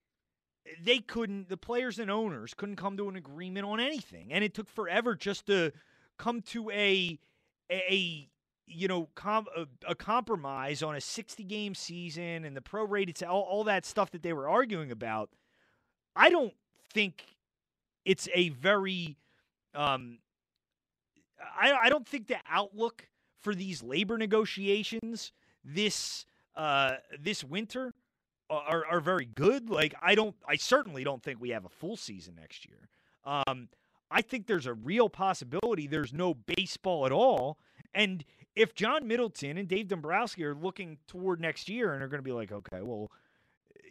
they 0.84 1.00
couldn't 1.00 1.50
the 1.50 1.58
players 1.58 1.98
and 1.98 2.12
owners 2.12 2.54
couldn't 2.54 2.76
come 2.76 2.98
to 2.98 3.10
an 3.10 3.16
agreement 3.16 3.66
on 3.66 3.80
anything 3.80 4.32
and 4.32 4.44
it 4.44 4.54
took 4.54 4.70
forever 4.70 5.16
just 5.16 5.48
to 5.48 5.72
come 6.18 6.42
to 6.42 6.70
a 6.72 7.18
a 7.72 8.30
you 8.72 8.88
know, 8.88 9.10
com- 9.16 9.48
a, 9.58 9.66
a, 9.88 9.96
compromise 9.96 10.84
on 10.84 10.96
a 10.96 11.02
60 11.02 11.44
game 11.44 11.74
season 11.74 12.46
and 12.46 12.56
the 12.56 12.62
prorated, 12.62 13.28
all, 13.28 13.42
all 13.42 13.64
that 13.64 13.84
stuff 13.84 14.12
that 14.12 14.22
they 14.22 14.32
were 14.32 14.48
arguing 14.48 14.92
about, 14.92 15.32
I 16.16 16.30
don't 16.30 16.54
think 16.94 17.24
it's 18.06 18.30
a 18.34 18.50
very, 18.50 19.18
um, 19.74 20.20
I, 21.60 21.74
I 21.84 21.90
don't 21.90 22.08
think 22.08 22.28
the 22.28 22.38
outlook 22.48 23.08
for 23.42 23.56
these 23.56 23.82
labor 23.82 24.18
negotiations 24.18 25.32
this 25.64 26.26
uh, 26.56 26.96
this 27.20 27.44
winter 27.44 27.94
are, 28.50 28.86
are 28.86 29.00
very 29.00 29.26
good. 29.26 29.70
Like 29.70 29.94
I 30.02 30.16
don't, 30.16 30.36
I 30.48 30.58
certainly 30.58 31.04
don't 31.04 31.24
think 31.24 31.40
we 31.40 31.50
have 31.50 31.66
a 31.66 31.70
full 31.70 31.96
season 31.96 32.36
next 32.36 32.66
year. 32.66 32.90
Um, 33.24 33.70
I 34.12 34.22
think 34.22 34.48
there's 34.48 34.66
a 34.66 34.74
real 34.74 35.10
possibility 35.10 35.88
there's 35.88 36.14
no 36.14 36.34
baseball 36.34 37.06
at 37.06 37.12
all, 37.12 37.60
and 37.94 38.24
if 38.56 38.76
John 38.76 39.08
Middleton 39.08 39.58
and 39.58 39.68
Dave 39.68 39.88
Dombrowski 39.88 40.44
are 40.44 40.56
looking 40.56 40.98
toward 41.08 41.40
next 41.40 41.70
year 41.70 41.94
and 41.94 42.04
are 42.04 42.08
going 42.08 42.20
to 42.20 42.24
be 42.24 42.32
like, 42.32 42.52
okay, 42.52 42.82
well, 42.82 43.12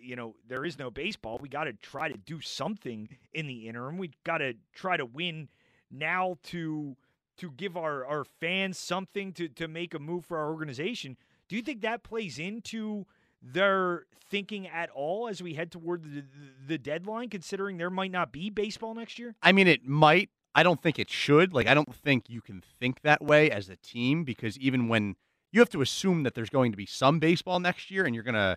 you 0.01 0.16
know, 0.16 0.35
there 0.47 0.64
is 0.64 0.79
no 0.79 0.91
baseball. 0.91 1.39
We 1.41 1.49
got 1.49 1.64
to 1.64 1.73
try 1.73 2.09
to 2.09 2.19
do 2.19 2.41
something 2.41 3.09
in 3.33 3.47
the 3.47 3.69
interim. 3.69 3.99
We 3.99 4.11
got 4.25 4.39
to 4.39 4.55
try 4.75 4.97
to 4.97 5.07
win 5.07 5.49
now 5.91 6.37
to 6.45 6.97
to 7.39 7.53
give 7.53 7.77
our, 7.77 8.05
our 8.05 8.25
fans 8.25 8.77
something 8.77 9.33
to, 9.33 9.49
to 9.49 9.69
make 9.69 9.95
a 9.95 9.99
move 9.99 10.27
for 10.27 10.39
our 10.39 10.51
organization. 10.51 11.16
Do 11.49 11.55
you 11.55 11.62
think 11.62 11.83
that 11.83 12.03
plays 12.03 12.39
into 12.39 13.07
their 13.43 14.05
thinking 14.30 14.66
at 14.68 14.91
all 14.91 15.28
as 15.28 15.43
we 15.43 15.55
head 15.55 15.70
toward 15.70 16.05
the, 16.05 16.24
the 16.66 16.78
deadline, 16.78 17.28
considering 17.28 17.78
there 17.78 17.91
might 17.91 18.11
not 18.11 18.32
be 18.32 18.51
baseball 18.51 18.95
next 18.95 19.18
year? 19.18 19.34
I 19.43 19.53
mean, 19.53 19.66
it 19.66 19.84
might. 19.84 20.30
I 20.55 20.62
don't 20.62 20.82
think 20.82 20.99
it 20.99 21.11
should. 21.11 21.53
Like, 21.53 21.66
I 21.66 21.74
don't 21.74 21.95
think 21.95 22.28
you 22.28 22.41
can 22.41 22.62
think 22.80 23.03
that 23.03 23.22
way 23.22 23.51
as 23.51 23.68
a 23.68 23.76
team 23.76 24.24
because 24.24 24.59
even 24.59 24.89
when 24.89 25.16
you 25.53 25.61
have 25.61 25.70
to 25.70 25.80
assume 25.80 26.24
that 26.24 26.34
there's 26.34 26.51
going 26.51 26.72
to 26.72 26.76
be 26.76 26.86
some 26.86 27.18
baseball 27.18 27.61
next 27.61 27.91
year 27.91 28.05
and 28.05 28.14
you're 28.14 28.24
going 28.24 28.34
to 28.34 28.57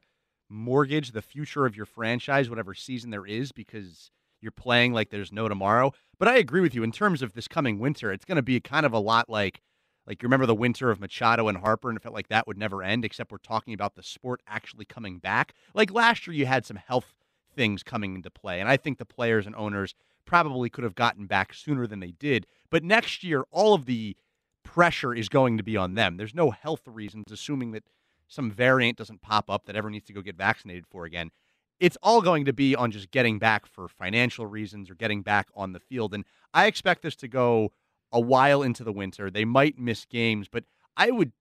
mortgage 0.49 1.11
the 1.11 1.21
future 1.21 1.65
of 1.65 1.75
your 1.75 1.85
franchise, 1.85 2.49
whatever 2.49 2.73
season 2.73 3.09
there 3.09 3.25
is, 3.25 3.51
because 3.51 4.11
you're 4.41 4.51
playing 4.51 4.93
like 4.93 5.09
there's 5.09 5.31
no 5.31 5.47
tomorrow. 5.47 5.93
But 6.19 6.27
I 6.27 6.37
agree 6.37 6.61
with 6.61 6.75
you 6.75 6.83
in 6.83 6.91
terms 6.91 7.21
of 7.21 7.33
this 7.33 7.47
coming 7.47 7.79
winter. 7.79 8.11
It's 8.11 8.25
going 8.25 8.35
to 8.37 8.41
be 8.41 8.59
kind 8.59 8.85
of 8.85 8.93
a 8.93 8.99
lot 8.99 9.29
like, 9.29 9.61
like 10.07 10.21
you 10.21 10.27
remember 10.27 10.45
the 10.45 10.55
winter 10.55 10.89
of 10.89 10.99
Machado 10.99 11.47
and 11.47 11.59
Harper, 11.59 11.89
and 11.89 11.97
it 11.97 12.01
felt 12.01 12.15
like 12.15 12.29
that 12.29 12.47
would 12.47 12.57
never 12.57 12.83
end. 12.83 13.05
Except 13.05 13.31
we're 13.31 13.37
talking 13.37 13.73
about 13.73 13.95
the 13.95 14.03
sport 14.03 14.41
actually 14.47 14.85
coming 14.85 15.19
back. 15.19 15.53
Like 15.73 15.91
last 15.91 16.27
year, 16.27 16.33
you 16.33 16.45
had 16.45 16.65
some 16.65 16.77
health 16.77 17.13
things 17.55 17.83
coming 17.83 18.15
into 18.15 18.29
play, 18.31 18.59
and 18.59 18.69
I 18.69 18.77
think 18.77 18.97
the 18.97 19.05
players 19.05 19.45
and 19.45 19.55
owners 19.55 19.93
probably 20.25 20.69
could 20.69 20.83
have 20.83 20.95
gotten 20.95 21.25
back 21.25 21.53
sooner 21.53 21.85
than 21.87 21.99
they 21.99 22.11
did. 22.11 22.47
But 22.69 22.83
next 22.83 23.23
year, 23.23 23.43
all 23.51 23.73
of 23.73 23.85
the 23.85 24.15
pressure 24.63 25.13
is 25.13 25.29
going 25.29 25.57
to 25.57 25.63
be 25.63 25.75
on 25.77 25.95
them. 25.95 26.17
There's 26.17 26.35
no 26.35 26.51
health 26.51 26.87
reasons, 26.87 27.31
assuming 27.31 27.71
that 27.71 27.83
some 28.27 28.49
variant 28.49 28.97
doesn't 28.97 29.21
pop 29.21 29.49
up 29.49 29.65
that 29.65 29.75
everyone 29.75 29.93
needs 29.93 30.05
to 30.05 30.13
go 30.13 30.21
get 30.21 30.37
vaccinated 30.37 30.85
for 30.87 31.05
again. 31.05 31.31
It's 31.79 31.97
all 32.01 32.21
going 32.21 32.45
to 32.45 32.53
be 32.53 32.75
on 32.75 32.91
just 32.91 33.11
getting 33.11 33.39
back 33.39 33.65
for 33.65 33.87
financial 33.87 34.45
reasons 34.45 34.89
or 34.89 34.95
getting 34.95 35.21
back 35.21 35.49
on 35.55 35.73
the 35.73 35.79
field. 35.79 36.13
And 36.13 36.23
I 36.53 36.67
expect 36.67 37.01
this 37.01 37.15
to 37.17 37.27
go 37.27 37.71
a 38.11 38.19
while 38.19 38.61
into 38.61 38.83
the 38.83 38.91
winter. 38.91 39.29
They 39.29 39.45
might 39.45 39.77
miss 39.77 40.05
games, 40.05 40.47
but 40.47 40.63
I 40.97 41.11
would 41.11 41.31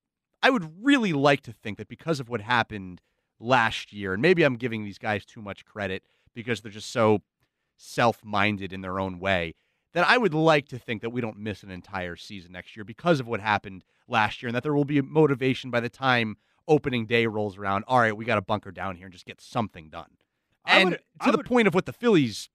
I 0.42 0.50
would 0.50 0.84
really 0.84 1.12
like 1.12 1.42
to 1.42 1.52
think 1.52 1.78
that 1.78 1.88
because 1.88 2.20
of 2.20 2.28
what 2.28 2.40
happened 2.40 3.02
last 3.38 3.92
year, 3.92 4.12
and 4.12 4.22
maybe 4.22 4.42
I'm 4.42 4.56
giving 4.56 4.84
these 4.84 4.98
guys 4.98 5.24
too 5.24 5.42
much 5.42 5.64
credit 5.64 6.02
because 6.34 6.60
they're 6.60 6.72
just 6.72 6.90
so 6.90 7.22
self 7.76 8.24
minded 8.24 8.72
in 8.72 8.80
their 8.80 8.98
own 8.98 9.18
way, 9.18 9.54
that 9.92 10.06
I 10.08 10.18
would 10.18 10.34
like 10.34 10.68
to 10.68 10.78
think 10.78 11.02
that 11.02 11.10
we 11.10 11.20
don't 11.20 11.38
miss 11.38 11.62
an 11.62 11.70
entire 11.70 12.16
season 12.16 12.52
next 12.52 12.76
year 12.76 12.84
because 12.84 13.20
of 13.20 13.26
what 13.26 13.40
happened 13.40 13.84
last 14.08 14.42
year 14.42 14.48
and 14.48 14.56
that 14.56 14.62
there 14.62 14.74
will 14.74 14.84
be 14.84 15.00
motivation 15.00 15.70
by 15.70 15.80
the 15.80 15.88
time 15.88 16.36
opening 16.68 17.06
day 17.06 17.26
rolls 17.26 17.58
around. 17.58 17.84
All 17.88 17.98
right, 17.98 18.16
we 18.16 18.24
got 18.24 18.36
to 18.36 18.42
bunker 18.42 18.70
down 18.70 18.96
here 18.96 19.06
and 19.06 19.12
just 19.12 19.26
get 19.26 19.40
something 19.40 19.88
done. 19.88 20.10
And 20.64 20.90
would, 20.90 21.00
to 21.24 21.30
the 21.32 21.38
would... 21.38 21.46
point 21.46 21.68
of 21.68 21.74
what 21.74 21.86
the 21.86 21.92
Phillies 21.92 22.48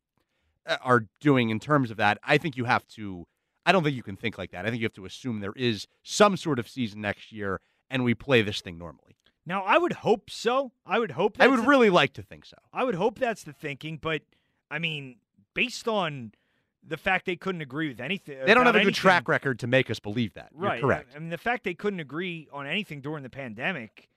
uh, 0.65 0.77
are 0.81 1.05
doing 1.19 1.49
in 1.49 1.59
terms 1.59 1.91
of 1.91 1.97
that, 1.97 2.17
I 2.23 2.37
think 2.37 2.55
you 2.57 2.65
have 2.65 2.87
to. 2.89 3.27
I 3.65 3.71
don't 3.71 3.83
think 3.83 3.95
you 3.95 4.03
can 4.03 4.15
think 4.15 4.37
like 4.37 4.51
that. 4.51 4.65
I 4.65 4.69
think 4.69 4.81
you 4.81 4.85
have 4.85 4.93
to 4.93 5.05
assume 5.05 5.39
there 5.39 5.53
is 5.55 5.87
some 6.03 6.37
sort 6.37 6.59
of 6.59 6.69
season 6.69 7.01
next 7.01 7.31
year 7.31 7.61
and 7.89 8.03
we 8.03 8.13
play 8.13 8.41
this 8.41 8.61
thing 8.61 8.77
normally. 8.77 9.15
Now, 9.45 9.63
I 9.63 9.77
would 9.77 9.93
hope 9.93 10.29
so. 10.29 10.71
I 10.85 10.97
would 10.99 11.11
hope. 11.11 11.37
I 11.39 11.47
would 11.47 11.67
really 11.67 11.89
like 11.89 12.13
to 12.13 12.23
think 12.23 12.45
so. 12.45 12.57
I 12.73 12.83
would 12.83 12.95
hope 12.95 13.19
that's 13.19 13.43
the 13.43 13.53
thinking, 13.53 13.97
but 14.01 14.23
I 14.71 14.79
mean, 14.79 15.17
based 15.53 15.87
on 15.87 16.31
the 16.87 16.97
fact 16.97 17.25
they 17.25 17.35
couldn't 17.35 17.61
agree 17.61 17.89
with 17.89 17.99
anything, 17.99 18.39
they 18.45 18.53
don't 18.53 18.65
have 18.65 18.75
a 18.75 18.79
anything, 18.79 18.93
good 18.93 18.95
track 18.95 19.27
record 19.27 19.59
to 19.59 19.67
make 19.67 19.91
us 19.91 19.99
believe 19.99 20.33
that. 20.33 20.49
Right, 20.53 20.79
You're 20.79 20.87
correct. 20.87 21.11
I 21.15 21.19
mean, 21.19 21.29
the 21.29 21.37
fact 21.37 21.63
they 21.63 21.75
couldn't 21.75 21.99
agree 21.99 22.47
on 22.51 22.65
anything 22.65 23.01
during 23.01 23.21
the 23.21 23.29
pandemic, 23.29 24.09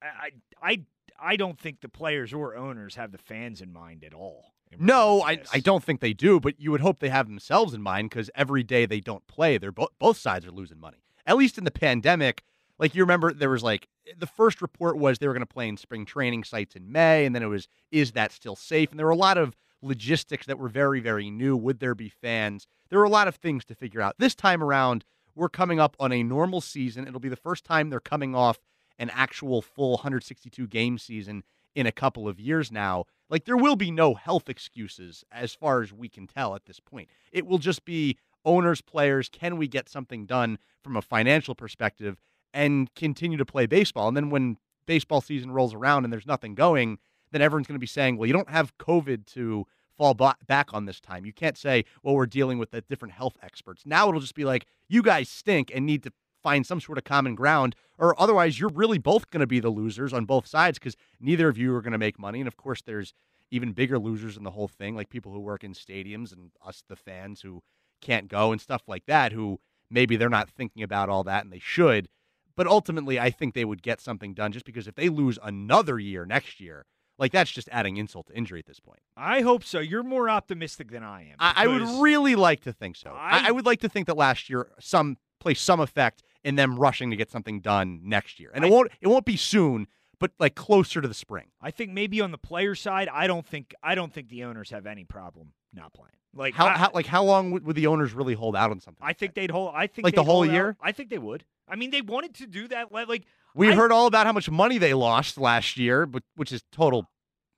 I, 0.00 0.30
I, 0.62 0.80
I 1.20 1.36
don't 1.36 1.58
think 1.58 1.80
the 1.80 1.88
players 1.88 2.32
or 2.32 2.56
owners 2.56 2.94
have 2.94 3.10
the 3.10 3.18
fans 3.18 3.60
in 3.60 3.72
mind 3.72 4.04
at 4.04 4.14
all. 4.14 4.52
No, 4.78 5.22
I, 5.22 5.42
I 5.52 5.60
don't 5.60 5.82
think 5.82 6.00
they 6.00 6.12
do, 6.12 6.40
but 6.40 6.60
you 6.60 6.70
would 6.70 6.80
hope 6.80 6.98
they 6.98 7.08
have 7.08 7.26
themselves 7.26 7.74
in 7.74 7.82
mind 7.82 8.10
because 8.10 8.30
every 8.34 8.62
day 8.62 8.86
they 8.86 9.00
don't 9.00 9.26
play, 9.26 9.58
they're 9.58 9.72
bo- 9.72 9.90
both 9.98 10.18
sides 10.18 10.46
are 10.46 10.50
losing 10.50 10.80
money. 10.80 10.98
At 11.26 11.36
least 11.36 11.58
in 11.58 11.64
the 11.64 11.70
pandemic, 11.70 12.42
like 12.78 12.94
you 12.94 13.02
remember, 13.02 13.32
there 13.32 13.50
was 13.50 13.62
like 13.62 13.88
the 14.16 14.26
first 14.26 14.62
report 14.62 14.96
was 14.96 15.18
they 15.18 15.26
were 15.26 15.34
going 15.34 15.46
to 15.46 15.46
play 15.46 15.68
in 15.68 15.76
spring 15.76 16.04
training 16.04 16.44
sites 16.44 16.76
in 16.76 16.90
May, 16.90 17.24
and 17.24 17.34
then 17.34 17.42
it 17.42 17.46
was 17.46 17.68
is 17.90 18.12
that 18.12 18.32
still 18.32 18.56
safe? 18.56 18.90
And 18.90 18.98
there 18.98 19.06
were 19.06 19.12
a 19.12 19.16
lot 19.16 19.38
of 19.38 19.56
logistics 19.82 20.46
that 20.46 20.58
were 20.58 20.68
very, 20.68 21.00
very 21.00 21.30
new. 21.30 21.56
Would 21.56 21.80
there 21.80 21.94
be 21.94 22.08
fans? 22.08 22.66
There 22.88 22.98
were 22.98 23.04
a 23.04 23.10
lot 23.10 23.28
of 23.28 23.36
things 23.36 23.64
to 23.66 23.74
figure 23.74 24.00
out. 24.00 24.16
This 24.18 24.34
time 24.34 24.62
around, 24.62 25.04
we're 25.34 25.48
coming 25.48 25.78
up 25.78 25.96
on 26.00 26.12
a 26.12 26.22
normal 26.22 26.60
season. 26.60 27.06
It'll 27.06 27.20
be 27.20 27.28
the 27.28 27.36
first 27.36 27.64
time 27.64 27.90
they're 27.90 28.00
coming 28.00 28.34
off 28.34 28.58
an 28.98 29.10
actual 29.10 29.62
full 29.62 29.92
162 29.92 30.66
game 30.66 30.98
season 30.98 31.44
in 31.78 31.86
a 31.86 31.92
couple 31.92 32.26
of 32.26 32.40
years 32.40 32.72
now. 32.72 33.04
Like, 33.30 33.44
there 33.44 33.56
will 33.56 33.76
be 33.76 33.92
no 33.92 34.14
health 34.14 34.48
excuses 34.48 35.24
as 35.30 35.54
far 35.54 35.80
as 35.80 35.92
we 35.92 36.08
can 36.08 36.26
tell 36.26 36.56
at 36.56 36.64
this 36.66 36.80
point. 36.80 37.08
It 37.30 37.46
will 37.46 37.58
just 37.58 37.84
be 37.84 38.18
owners, 38.44 38.80
players, 38.80 39.28
can 39.28 39.56
we 39.56 39.68
get 39.68 39.88
something 39.88 40.26
done 40.26 40.58
from 40.82 40.96
a 40.96 41.02
financial 41.02 41.54
perspective 41.54 42.18
and 42.52 42.92
continue 42.96 43.38
to 43.38 43.44
play 43.44 43.66
baseball? 43.66 44.08
And 44.08 44.16
then 44.16 44.28
when 44.28 44.56
baseball 44.86 45.20
season 45.20 45.52
rolls 45.52 45.72
around 45.72 46.02
and 46.02 46.12
there's 46.12 46.26
nothing 46.26 46.56
going, 46.56 46.98
then 47.30 47.42
everyone's 47.42 47.68
going 47.68 47.76
to 47.76 47.78
be 47.78 47.86
saying, 47.86 48.16
well, 48.16 48.26
you 48.26 48.32
don't 48.32 48.50
have 48.50 48.76
COVID 48.78 49.26
to 49.34 49.64
fall 49.96 50.14
back 50.14 50.70
on 50.72 50.86
this 50.86 51.00
time. 51.00 51.24
You 51.24 51.32
can't 51.32 51.56
say, 51.56 51.84
well, 52.02 52.16
we're 52.16 52.26
dealing 52.26 52.58
with 52.58 52.72
the 52.72 52.80
different 52.80 53.14
health 53.14 53.36
experts. 53.40 53.82
Now 53.86 54.08
it'll 54.08 54.20
just 54.20 54.34
be 54.34 54.44
like, 54.44 54.66
you 54.88 55.00
guys 55.00 55.28
stink 55.28 55.70
and 55.72 55.86
need 55.86 56.02
to 56.02 56.12
find 56.48 56.66
some 56.66 56.80
sort 56.80 56.96
of 56.98 57.04
common 57.04 57.34
ground, 57.34 57.74
or 57.98 58.18
otherwise 58.18 58.58
you're 58.58 58.70
really 58.70 58.96
both 58.98 59.28
going 59.30 59.40
to 59.40 59.46
be 59.46 59.60
the 59.60 59.68
losers 59.70 60.12
on 60.14 60.24
both 60.24 60.46
sides 60.46 60.78
because 60.78 60.96
neither 61.20 61.48
of 61.48 61.58
you 61.58 61.74
are 61.74 61.82
going 61.82 61.92
to 61.92 61.98
make 61.98 62.18
money. 62.18 62.40
And 62.40 62.48
of 62.48 62.56
course, 62.56 62.80
there's 62.82 63.12
even 63.50 63.72
bigger 63.72 63.98
losers 63.98 64.36
in 64.38 64.44
the 64.44 64.50
whole 64.52 64.68
thing, 64.68 64.96
like 64.96 65.10
people 65.10 65.32
who 65.32 65.40
work 65.40 65.62
in 65.62 65.72
stadiums 65.74 66.32
and 66.32 66.50
us, 66.64 66.82
the 66.88 66.96
fans, 66.96 67.42
who 67.42 67.62
can't 68.00 68.28
go 68.28 68.50
and 68.52 68.60
stuff 68.60 68.82
like 68.86 69.04
that, 69.06 69.32
who 69.32 69.58
maybe 69.90 70.16
they're 70.16 70.28
not 70.30 70.48
thinking 70.50 70.82
about 70.82 71.08
all 71.10 71.24
that 71.24 71.44
and 71.44 71.52
they 71.52 71.58
should. 71.58 72.08
But 72.56 72.66
ultimately, 72.66 73.20
I 73.20 73.30
think 73.30 73.52
they 73.54 73.64
would 73.66 73.82
get 73.82 74.00
something 74.00 74.32
done 74.34 74.52
just 74.52 74.64
because 74.64 74.88
if 74.88 74.94
they 74.94 75.08
lose 75.08 75.38
another 75.42 75.98
year 75.98 76.24
next 76.24 76.60
year, 76.60 76.86
like 77.18 77.32
that's 77.32 77.50
just 77.50 77.68
adding 77.72 77.96
insult 77.98 78.26
to 78.28 78.34
injury 78.34 78.58
at 78.60 78.66
this 78.66 78.80
point. 78.80 79.00
I 79.16 79.40
hope 79.42 79.64
so. 79.64 79.80
You're 79.80 80.02
more 80.02 80.30
optimistic 80.30 80.90
than 80.90 81.02
I 81.02 81.22
am. 81.30 81.36
I, 81.38 81.52
I 81.64 81.66
would 81.66 81.82
really 82.02 82.36
like 82.36 82.60
to 82.62 82.72
think 82.72 82.96
so. 82.96 83.10
I, 83.10 83.48
I- 83.48 83.50
would 83.50 83.66
like 83.66 83.80
to 83.80 83.88
think 83.88 84.06
that 84.06 84.16
last 84.16 84.48
year 84.48 84.68
some 84.80 85.16
placed 85.40 85.64
some 85.64 85.78
effect 85.80 86.22
in 86.44 86.54
them 86.56 86.78
rushing 86.78 87.10
to 87.10 87.16
get 87.16 87.30
something 87.30 87.60
done 87.60 88.00
next 88.04 88.38
year, 88.40 88.50
and 88.54 88.64
it 88.64 88.70
won't 88.70 88.90
it 89.00 89.08
won't 89.08 89.24
be 89.24 89.36
soon, 89.36 89.86
but 90.18 90.30
like 90.38 90.54
closer 90.54 91.00
to 91.00 91.08
the 91.08 91.14
spring. 91.14 91.46
I 91.60 91.70
think 91.70 91.92
maybe 91.92 92.20
on 92.20 92.30
the 92.30 92.38
player 92.38 92.74
side, 92.74 93.08
I 93.12 93.26
don't 93.26 93.46
think 93.46 93.74
I 93.82 93.94
don't 93.94 94.12
think 94.12 94.28
the 94.28 94.44
owners 94.44 94.70
have 94.70 94.86
any 94.86 95.04
problem 95.04 95.52
not 95.72 95.92
playing. 95.92 96.12
Like 96.34 96.54
How, 96.54 96.66
I, 96.66 96.70
how 96.78 96.90
like 96.94 97.06
how 97.06 97.24
long 97.24 97.50
would, 97.52 97.64
would 97.66 97.76
the 97.76 97.86
owners 97.88 98.12
really 98.12 98.34
hold 98.34 98.54
out 98.54 98.70
on 98.70 98.80
something? 98.80 99.02
I 99.02 99.08
like 99.08 99.18
think 99.18 99.34
that? 99.34 99.40
they'd 99.40 99.50
hold. 99.50 99.72
I 99.74 99.86
think 99.86 100.04
Like 100.04 100.14
the 100.14 100.22
whole 100.24 100.36
hold 100.42 100.48
out. 100.48 100.52
year? 100.54 100.76
I 100.80 100.92
think 100.92 101.10
they 101.10 101.18
would. 101.18 101.44
I 101.66 101.76
mean, 101.76 101.90
they 101.90 102.00
wanted 102.02 102.34
to 102.36 102.46
do 102.46 102.68
that. 102.68 102.92
Like 102.92 103.24
we 103.54 103.70
I- 103.70 103.74
heard 103.74 103.90
all 103.92 104.06
about 104.06 104.26
how 104.26 104.32
much 104.32 104.50
money 104.50 104.78
they 104.78 104.94
lost 104.94 105.38
last 105.38 105.76
year, 105.76 106.06
but 106.06 106.22
which 106.36 106.52
is 106.52 106.62
total. 106.72 107.08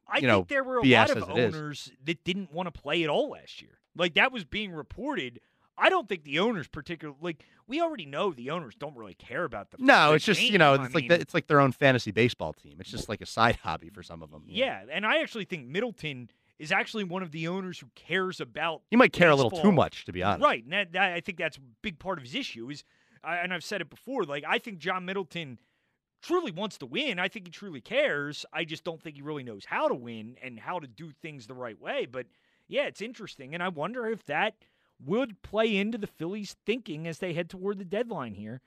I 0.09 0.15
think 0.15 0.27
know, 0.27 0.47
there 0.49 0.65
were 0.65 0.79
a 0.79 0.83
BS 0.83 0.97
lot 0.97 1.11
of 1.11 1.17
as 1.19 1.29
it 1.29 1.39
is. 1.39 1.55
owners 1.55 1.93
that 2.05 2.25
didn't 2.25 2.53
want 2.53 2.73
to 2.73 2.81
play 2.81 3.05
at 3.05 3.11
all 3.11 3.31
last 3.31 3.61
year. 3.63 3.79
Like 3.97 4.15
that 4.15 4.33
was 4.33 4.45
being 4.45 4.73
reported. 4.73 5.41
I 5.81 5.89
don't 5.89 6.09
think 6.09 6.25
the 6.25 6.39
owners 6.41 6.69
particularly 6.69 7.19
like 7.23 7.45
we 7.67 7.81
already 7.81 8.07
know 8.07 8.33
the 8.33 8.51
owners 8.51 8.75
don't 8.75 8.97
really 8.97 9.15
care 9.15 9.45
about 9.45 9.71
the 9.71 9.79
No, 9.81 10.13
it's 10.13 10.25
just 10.25 10.41
game. 10.41 10.53
you 10.53 10.59
know 10.59 10.75
I 10.75 10.85
it's 10.85 10.95
like 10.95 11.03
mean, 11.03 11.09
the, 11.09 11.21
it's 11.21 11.35
like 11.35 11.47
their 11.47 11.61
own 11.61 11.73
fantasy 11.73 12.11
baseball 12.11 12.53
team. 12.53 12.77
It's 12.81 12.91
just 12.91 13.09
like 13.09 13.21
a 13.21 13.27
side 13.27 13.57
hobby 13.63 13.89
for 13.91 14.03
some 14.03 14.23
of 14.23 14.31
them. 14.31 14.43
yeah, 14.47 14.83
and 14.93 15.07
I 15.07 15.21
actually 15.23 15.45
think 15.47 15.67
Middleton 15.67 16.31
is 16.59 16.71
actually 16.71 17.05
one 17.05 17.23
of 17.23 17.31
the 17.33 17.49
owners 17.49 17.79
who 17.79 17.87
cares 17.95 18.41
about 18.41 18.83
you 18.91 18.99
might 18.99 19.13
care 19.15 19.31
a 19.31 19.35
little 19.35 19.51
too 19.51 19.73
much 19.73 20.05
to 20.05 20.13
be 20.13 20.23
honest. 20.23 20.45
Right, 20.45 20.63
and 20.63 20.73
that, 20.73 20.93
that, 20.93 21.13
I 21.13 21.21
think 21.21 21.39
that's 21.39 21.57
a 21.57 21.61
big 21.83 21.99
part 21.99 22.19
of 22.19 22.25
his 22.25 22.35
issue. 22.35 22.69
Is 22.71 22.85
I 23.25 23.39
and 23.39 23.53
I've 23.55 23.65
said 23.65 23.81
it 23.81 23.89
before. 23.91 24.25
Like 24.25 24.45
I 24.47 24.59
think 24.59 24.79
John 24.79 25.05
Middleton 25.07 25.59
truly 26.23 26.53
wants 26.53 26.77
to 26.79 26.87
win. 26.87 27.19
I 27.19 27.29
think 27.29 27.47
he 27.47 27.51
truly 27.51 27.81
cares. 27.81 28.45
I 28.53 28.65
just 28.65 28.85
don't 28.85 29.03
think 29.03 29.17
he 29.17 29.23
really 29.23 29.43
knows 29.43 29.65
how 29.65 29.89
to 29.89 29.95
win 29.95 30.37
and 30.43 30.61
how 30.61 30.79
to 30.79 30.87
do 30.87 31.13
things 31.23 31.47
the 31.47 31.55
right 31.55 31.81
way. 31.81 32.05
But 32.05 32.27
yeah, 32.69 32.85
it's 32.87 33.01
interesting, 33.01 33.55
and 33.55 33.63
I 33.63 33.69
wonder 33.69 34.07
if 34.07 34.25
that 34.27 34.55
would 35.05 35.43
play 35.43 35.77
into 35.77 35.99
the 35.99 36.07
Phillies' 36.07 36.57
thinking 36.67 37.07
as 37.07 37.19
they 37.19 37.33
head 37.33 37.49
toward 37.49 37.79
the 37.79 37.85
deadline 37.85 38.35
here, 38.35 38.61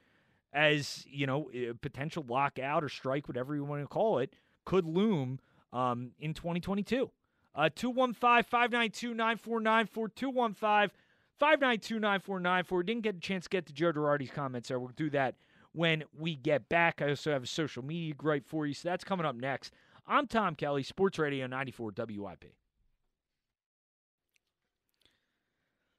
as 0.52 1.06
you 1.08 1.28
know, 1.28 1.50
potential 1.82 2.26
lockout 2.28 2.84
or 2.84 2.90
strike, 2.90 3.28
whatever 3.28 3.56
you 3.56 3.64
want 3.64 3.82
to 3.82 3.88
call 3.88 4.20
it, 4.20 4.34
could 4.66 4.86
loom 4.86 5.40
um, 5.72 6.12
in 6.20 6.34
2022. 6.34 7.10
Uh, 7.56 7.70
215 7.76 8.44
592 8.44 9.14
9494. 9.14 10.10
215 10.10 10.98
592 11.40 12.00
9494. 12.00 12.84
Didn't 12.84 13.04
get 13.04 13.16
a 13.16 13.20
chance 13.20 13.44
to 13.44 13.50
get 13.50 13.66
to 13.68 13.74
Joe 13.74 13.92
Girardi's 13.92 14.32
comments 14.32 14.70
there. 14.70 14.80
We'll 14.80 14.92
do 14.96 15.10
that 15.12 15.36
when 15.72 16.04
we 16.18 16.36
get 16.36 16.70
back. 16.70 17.02
I 17.02 17.10
also 17.10 17.32
have 17.32 17.44
a 17.44 17.48
social 17.48 17.84
media 17.84 18.14
gripe 18.14 18.48
for 18.48 18.66
you, 18.66 18.74
so 18.74 18.90
that's 18.90 19.04
coming 19.04 19.26
up 19.26 19.36
next. 19.36 19.74
I'm 20.08 20.28
Tom 20.28 20.56
Kelly, 20.56 20.84
Sports 20.84 21.20
Radio 21.20 21.48
94 21.48 21.94
WIP. 21.96 22.46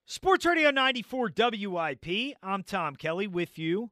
Sports 0.07 0.44
Radio 0.44 0.70
94 0.70 1.32
WIP. 1.34 2.36
I'm 2.42 2.62
Tom 2.62 2.94
Kelly 2.94 3.26
with 3.26 3.59
you 3.59 3.88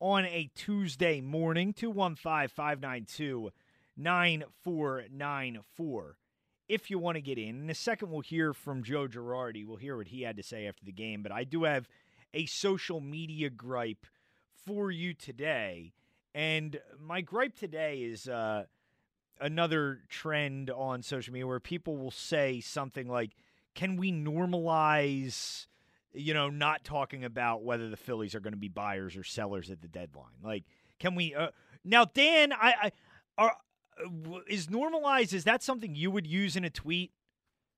on 0.00 0.24
a 0.24 0.50
Tuesday 0.54 1.20
morning, 1.20 1.74
215 1.74 2.48
592 2.48 3.50
9494. 3.94 6.16
If 6.66 6.90
you 6.90 6.98
want 6.98 7.16
to 7.16 7.20
get 7.20 7.36
in, 7.36 7.60
in 7.60 7.68
a 7.68 7.74
second, 7.74 8.10
we'll 8.10 8.22
hear 8.22 8.54
from 8.54 8.82
Joe 8.82 9.06
Girardi. 9.06 9.66
We'll 9.66 9.76
hear 9.76 9.98
what 9.98 10.08
he 10.08 10.22
had 10.22 10.38
to 10.38 10.42
say 10.42 10.66
after 10.66 10.86
the 10.86 10.92
game, 10.92 11.22
but 11.22 11.30
I 11.30 11.44
do 11.44 11.64
have 11.64 11.86
a 12.32 12.46
social 12.46 13.02
media 13.02 13.50
gripe 13.50 14.06
for 14.64 14.90
you 14.90 15.12
today. 15.12 15.92
And 16.34 16.80
my 16.98 17.20
gripe 17.20 17.54
today 17.54 17.98
is 17.98 18.28
uh, 18.28 18.64
another 19.38 20.00
trend 20.08 20.70
on 20.70 21.02
social 21.02 21.34
media 21.34 21.46
where 21.46 21.60
people 21.60 21.98
will 21.98 22.10
say 22.10 22.60
something 22.60 23.08
like, 23.08 23.32
can 23.80 23.96
we 23.96 24.12
normalize 24.12 25.66
you 26.12 26.34
know 26.34 26.50
not 26.50 26.84
talking 26.84 27.24
about 27.24 27.62
whether 27.62 27.88
the 27.88 27.96
phillies 27.96 28.34
are 28.34 28.40
going 28.40 28.52
to 28.52 28.58
be 28.58 28.68
buyers 28.68 29.16
or 29.16 29.24
sellers 29.24 29.70
at 29.70 29.80
the 29.80 29.88
deadline 29.88 30.36
like 30.42 30.64
can 30.98 31.14
we 31.14 31.34
uh, 31.34 31.48
now 31.84 32.04
dan 32.04 32.52
i, 32.52 32.74
I 32.82 32.92
are 33.38 33.56
is 34.48 34.68
normalized 34.68 35.32
is 35.32 35.44
that 35.44 35.62
something 35.62 35.94
you 35.94 36.10
would 36.10 36.26
use 36.26 36.56
in 36.56 36.64
a 36.64 36.70
tweet 36.70 37.12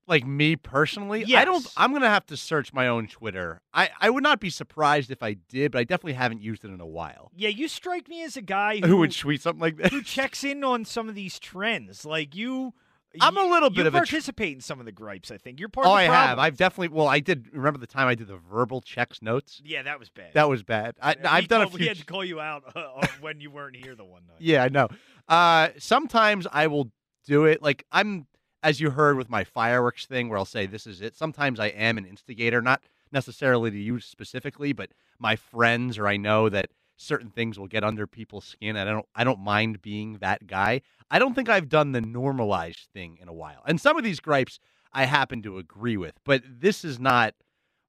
Like 0.07 0.25
me 0.25 0.57
personally, 0.57 1.23
I 1.33 1.45
don't. 1.45 1.65
I'm 1.77 1.93
gonna 1.93 2.09
have 2.09 2.25
to 2.27 2.35
search 2.37 2.73
my 2.73 2.87
own 2.89 3.07
Twitter. 3.07 3.61
I 3.73 3.89
I 4.01 4.09
would 4.09 4.23
not 4.23 4.39
be 4.41 4.49
surprised 4.49 5.11
if 5.11 5.23
I 5.23 5.35
did, 5.47 5.71
but 5.71 5.79
I 5.79 5.83
definitely 5.85 6.13
haven't 6.13 6.41
used 6.41 6.65
it 6.65 6.71
in 6.71 6.81
a 6.81 6.85
while. 6.99 7.31
yeah 7.35 7.49
you 7.49 7.67
strike 7.69 8.09
me 8.09 8.21
as 8.23 8.35
a 8.35 8.41
guy 8.41 8.79
who, 8.79 8.87
Who 8.87 8.97
would 8.97 9.15
tweet 9.15 9.41
something 9.41 9.61
like 9.61 9.77
that? 9.77 9.91
who 9.93 10.01
checks 10.03 10.43
in 10.43 10.63
on 10.63 10.83
some 10.85 11.07
of 11.07 11.15
these 11.15 11.39
trends 11.39 12.05
like 12.05 12.35
you 12.35 12.73
I'm 13.21 13.37
a 13.37 13.43
little 13.45 13.69
bit 13.69 13.85
of 13.85 13.93
a 13.95 13.99
tr- 13.99 14.05
participate 14.05 14.55
in 14.55 14.61
some 14.61 14.79
of 14.79 14.85
the 14.85 14.91
gripes 14.91 15.29
i 15.31 15.37
think 15.37 15.59
you're 15.59 15.69
part 15.69 15.85
Oh, 15.87 15.91
of 15.91 15.97
the 15.97 16.03
I 16.03 16.07
problem. 16.07 16.29
have. 16.29 16.39
I've 16.39 16.57
definitely. 16.57 16.87
Well, 16.89 17.07
I 17.07 17.19
did. 17.19 17.47
Remember 17.53 17.79
the 17.79 17.87
time 17.87 18.07
I 18.07 18.15
did 18.15 18.27
the 18.27 18.37
verbal 18.37 18.81
checks 18.81 19.21
notes? 19.21 19.61
yeah 19.63 19.83
that 19.83 19.99
was 19.99 20.09
bad 20.09 20.33
That 20.33 20.49
was 20.49 20.63
bad. 20.63 20.95
I, 21.01 21.15
I've 21.23 21.47
done 21.47 21.61
a 21.61 21.69
few. 21.69 21.79
we 21.79 21.87
had 21.87 21.97
to 21.97 22.05
call 22.05 22.25
you 22.25 22.39
out 22.39 22.63
uh, 22.75 22.79
uh, 22.79 23.07
when 23.21 23.39
you 23.39 23.51
weren't 23.51 23.75
here 23.75 23.95
the 23.95 24.03
one 24.05 24.23
night 24.27 24.37
Yeah, 24.39 24.63
I 24.63 24.69
know. 24.69 24.87
Uh, 25.27 25.69
sometimes 25.77 26.47
I 26.51 26.67
will 26.67 26.91
do 27.25 27.45
it. 27.45 27.61
Like 27.61 27.85
I'm, 27.91 28.27
as 28.63 28.79
you 28.81 28.89
heard 28.91 29.17
with 29.17 29.29
my 29.29 29.43
fireworks 29.43 30.05
thing, 30.05 30.27
where 30.29 30.37
I'll 30.37 30.45
say 30.45 30.65
this 30.65 30.87
is 30.87 31.01
it. 31.01 31.15
Sometimes 31.15 31.59
I 31.59 31.67
am 31.67 31.97
an 31.97 32.05
instigator, 32.05 32.61
not 32.61 32.81
necessarily 33.11 33.69
to 33.71 33.77
you 33.77 33.99
specifically, 33.99 34.73
but 34.73 34.89
my 35.19 35.35
friends 35.35 35.97
or 35.97 36.07
I 36.07 36.17
know 36.17 36.49
that 36.49 36.69
certain 37.03 37.29
things 37.29 37.59
will 37.59 37.67
get 37.67 37.83
under 37.83 38.07
people's 38.07 38.45
skin. 38.45 38.75
And 38.75 38.89
I 38.89 38.91
don't, 38.93 39.05
I 39.15 39.23
don't 39.23 39.39
mind 39.39 39.81
being 39.81 40.17
that 40.19 40.47
guy. 40.47 40.81
I 41.11 41.19
don't 41.19 41.33
think 41.33 41.49
I've 41.49 41.69
done 41.69 41.91
the 41.91 42.01
normalized 42.01 42.87
thing 42.93 43.17
in 43.21 43.27
a 43.27 43.33
while. 43.33 43.61
And 43.67 43.79
some 43.79 43.97
of 43.97 44.03
these 44.03 44.19
gripes 44.19 44.59
I 44.93 45.05
happen 45.05 45.41
to 45.43 45.57
agree 45.57 45.97
with, 45.97 46.13
but 46.23 46.41
this 46.47 46.83
is 46.85 46.99
not 46.99 47.33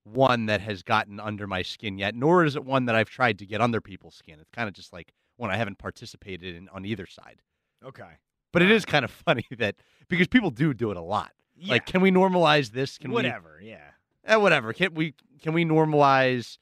one 0.04 0.46
that 0.46 0.60
has 0.60 0.82
gotten 0.82 1.18
under 1.20 1.46
my 1.46 1.62
skin 1.62 1.96
yet, 1.98 2.14
nor 2.14 2.44
is 2.44 2.56
it 2.56 2.64
one 2.64 2.84
that 2.86 2.94
I've 2.94 3.08
tried 3.08 3.38
to 3.38 3.46
get 3.46 3.60
under 3.60 3.80
people's 3.80 4.14
skin. 4.14 4.38
It's 4.40 4.50
kind 4.50 4.68
of 4.68 4.74
just 4.74 4.92
like 4.92 5.12
one 5.36 5.50
I 5.50 5.56
haven't 5.56 5.78
participated 5.78 6.54
in 6.54 6.68
on 6.68 6.84
either 6.84 7.06
side. 7.06 7.40
okay 7.84 8.18
But 8.52 8.62
it 8.62 8.70
is 8.70 8.84
kind 8.84 9.04
of 9.04 9.10
funny 9.26 9.46
that 9.58 9.76
because 10.08 10.28
people 10.28 10.50
do 10.50 10.74
do 10.74 10.90
it 10.90 10.96
a 10.96 11.02
lot. 11.02 11.32
yeah. 11.56 11.72
Like, 11.72 11.86
can 11.86 12.00
we 12.00 12.10
normalize 12.10 12.70
this? 12.72 12.98
Can 12.98 13.12
whatever 13.12 13.58
yeah 13.62 13.78
we? 14.26 14.32
Eh, 14.32 14.36
whatever. 14.36 14.72
Can 14.72 14.94
we? 14.94 15.14
Can 15.42 15.52
we 15.52 15.64
normalize? 15.64 16.58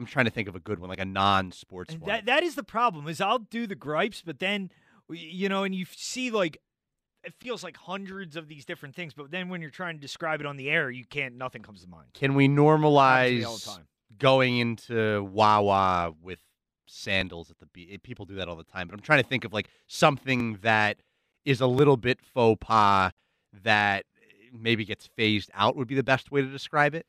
I'm 0.00 0.06
trying 0.06 0.24
to 0.24 0.30
think 0.30 0.48
of 0.48 0.56
a 0.56 0.60
good 0.60 0.78
one, 0.78 0.88
like 0.88 0.98
a 0.98 1.04
non-sports 1.04 1.94
one. 1.94 2.08
That 2.08 2.24
that 2.24 2.42
is 2.42 2.54
the 2.54 2.62
problem. 2.62 3.06
Is 3.06 3.20
I'll 3.20 3.38
do 3.38 3.66
the 3.66 3.74
gripes, 3.74 4.22
but 4.24 4.38
then 4.38 4.70
you 5.10 5.50
know, 5.50 5.62
and 5.62 5.74
you 5.74 5.84
see 5.94 6.30
like 6.30 6.58
it 7.22 7.34
feels 7.38 7.62
like 7.62 7.76
hundreds 7.76 8.34
of 8.34 8.48
these 8.48 8.64
different 8.64 8.94
things, 8.94 9.12
but 9.12 9.30
then 9.30 9.50
when 9.50 9.60
you're 9.60 9.68
trying 9.68 9.96
to 9.96 10.00
describe 10.00 10.40
it 10.40 10.46
on 10.46 10.56
the 10.56 10.70
air, 10.70 10.90
you 10.90 11.04
can't. 11.04 11.36
Nothing 11.36 11.60
comes 11.60 11.82
to 11.82 11.88
mind. 11.88 12.08
can 12.14 12.34
we 12.34 12.48
normalize 12.48 13.36
me 13.36 13.44
all 13.44 13.58
the 13.58 13.60
time. 13.60 13.86
going 14.18 14.56
into 14.56 15.22
Wawa 15.24 16.14
with 16.22 16.38
sandals 16.86 17.50
at 17.50 17.58
the 17.58 17.66
beach? 17.66 17.90
Eh, 17.92 17.98
people 18.02 18.24
do 18.24 18.36
that 18.36 18.48
all 18.48 18.56
the 18.56 18.64
time, 18.64 18.88
but 18.88 18.94
I'm 18.94 19.02
trying 19.02 19.22
to 19.22 19.28
think 19.28 19.44
of 19.44 19.52
like 19.52 19.68
something 19.86 20.60
that 20.62 21.02
is 21.44 21.60
a 21.60 21.66
little 21.66 21.98
bit 21.98 22.20
faux 22.22 22.58
pas 22.66 23.12
that 23.64 24.06
eh, 24.16 24.48
maybe 24.58 24.86
gets 24.86 25.06
phased 25.14 25.50
out. 25.52 25.76
Would 25.76 25.88
be 25.88 25.94
the 25.94 26.02
best 26.02 26.32
way 26.32 26.40
to 26.40 26.46
describe 26.46 26.94
it. 26.94 27.04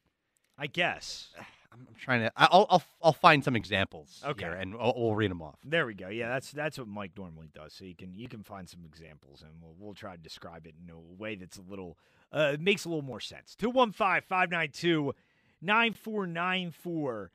I 0.57 0.67
guess. 0.67 1.29
Eh. 1.39 1.43
I'm, 1.71 1.87
I'm 1.87 1.95
trying 1.95 2.21
to. 2.21 2.31
I'll 2.35 2.67
I'll 2.69 2.83
I'll 3.01 3.13
find 3.13 3.43
some 3.43 3.55
examples. 3.55 4.21
Okay. 4.25 4.45
here, 4.45 4.53
and 4.53 4.75
we'll, 4.75 4.93
we'll 4.95 5.15
read 5.15 5.31
them 5.31 5.41
off. 5.41 5.59
There 5.63 5.85
we 5.85 5.93
go. 5.93 6.09
Yeah, 6.09 6.29
that's 6.29 6.51
that's 6.51 6.77
what 6.77 6.87
Mike 6.87 7.11
normally 7.17 7.49
does. 7.53 7.73
So 7.73 7.85
you 7.85 7.95
can 7.95 8.13
you 8.13 8.27
can 8.27 8.43
find 8.43 8.69
some 8.69 8.81
examples, 8.85 9.41
and 9.41 9.51
we'll 9.61 9.75
we'll 9.79 9.93
try 9.93 10.15
to 10.15 10.21
describe 10.21 10.67
it 10.67 10.75
in 10.83 10.89
a 10.93 10.99
way 10.99 11.35
that's 11.35 11.57
a 11.57 11.61
little 11.61 11.97
uh 12.31 12.57
makes 12.59 12.85
a 12.85 12.89
little 12.89 13.03
more 13.03 13.19
sense. 13.19 13.55
215-592-9494 15.63 17.29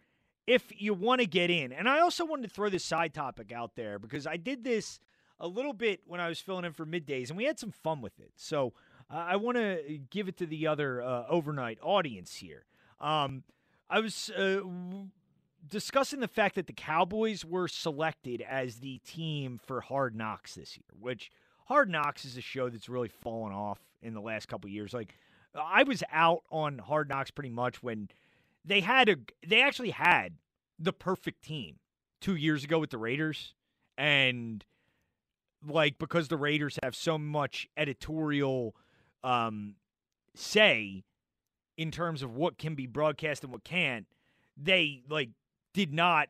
if 0.47 0.65
you 0.81 0.95
want 0.95 1.21
to 1.21 1.27
get 1.27 1.51
in. 1.51 1.73
And 1.73 1.89
I 1.89 2.01
also 2.01 2.25
wanted 2.25 2.49
to 2.49 2.55
throw 2.55 2.69
this 2.69 2.85
side 2.85 3.13
topic 3.15 3.53
out 3.53 3.75
there 3.75 3.99
because 3.99 4.27
I 4.27 4.37
did 4.37 4.63
this 4.65 5.01
a 5.41 5.49
little 5.49 5.73
bit 5.73 6.01
when 6.07 6.21
I 6.21 6.29
was 6.29 6.41
filling 6.41 6.65
in 6.65 6.73
for 6.73 6.87
middays, 6.87 7.29
and 7.29 7.37
we 7.37 7.45
had 7.45 7.59
some 7.59 7.73
fun 7.73 8.01
with 8.01 8.19
it. 8.21 8.31
So 8.37 8.73
uh, 9.11 9.17
I 9.17 9.37
want 9.37 9.57
to 9.57 10.01
give 10.11 10.29
it 10.29 10.37
to 10.39 10.47
the 10.47 10.67
other 10.67 11.03
uh, 11.03 11.25
overnight 11.29 11.79
audience 11.83 12.37
here. 12.37 12.65
Um, 13.01 13.43
I 13.89 14.01
was 14.01 14.31
uh, 14.31 14.61
discussing 15.69 16.21
the 16.21 16.29
fact 16.29 16.57
that 16.57 16.67
the 16.67 16.73
Cowboys 16.73 17.45
were 17.45 17.69
selected 17.69 18.43
as 18.43 18.77
the 18.77 18.99
team 18.99 19.61
for 19.65 19.81
Hard 19.81 20.15
Knocks 20.15 20.55
this 20.55 20.77
year, 20.77 20.85
which 20.99 21.31
Hard 21.67 21.89
Knocks 21.89 22.25
is 22.25 22.37
a 22.37 22.41
show 22.41 22.69
that's 22.69 22.89
really 22.89 23.09
fallen 23.09 23.53
off 23.53 23.79
in 24.03 24.15
the 24.15 24.21
last 24.21 24.49
couple 24.49 24.71
years. 24.71 24.93
Like 24.93 25.15
I 25.55 25.83
was 25.83 26.03
out 26.13 26.43
on 26.51 26.79
Hard 26.79 27.09
Knocks 27.09 27.31
pretty 27.31 27.51
much 27.51 27.83
when 27.83 28.09
they 28.65 28.81
had 28.81 29.09
a 29.09 29.17
they 29.47 29.63
actually 29.63 29.91
had 29.91 30.35
the 30.79 30.93
perfect 30.93 31.43
team 31.43 31.77
2 32.21 32.35
years 32.35 32.65
ago 32.65 32.79
with 32.79 32.91
the 32.91 32.99
Raiders 32.99 33.55
and 33.97 34.65
like 35.67 35.99
because 35.99 36.29
the 36.29 36.37
Raiders 36.37 36.79
have 36.83 36.95
so 36.95 37.19
much 37.19 37.69
editorial 37.77 38.77
um 39.25 39.77
say 40.35 41.05
in 41.77 41.91
terms 41.91 42.23
of 42.23 42.35
what 42.35 42.59
can 42.59 42.75
be 42.75 42.87
broadcast 42.87 43.43
and 43.45 43.53
what 43.53 43.65
can't, 43.65 44.07
they 44.57 45.03
like 45.09 45.31
did 45.75 45.93
not 45.93 46.29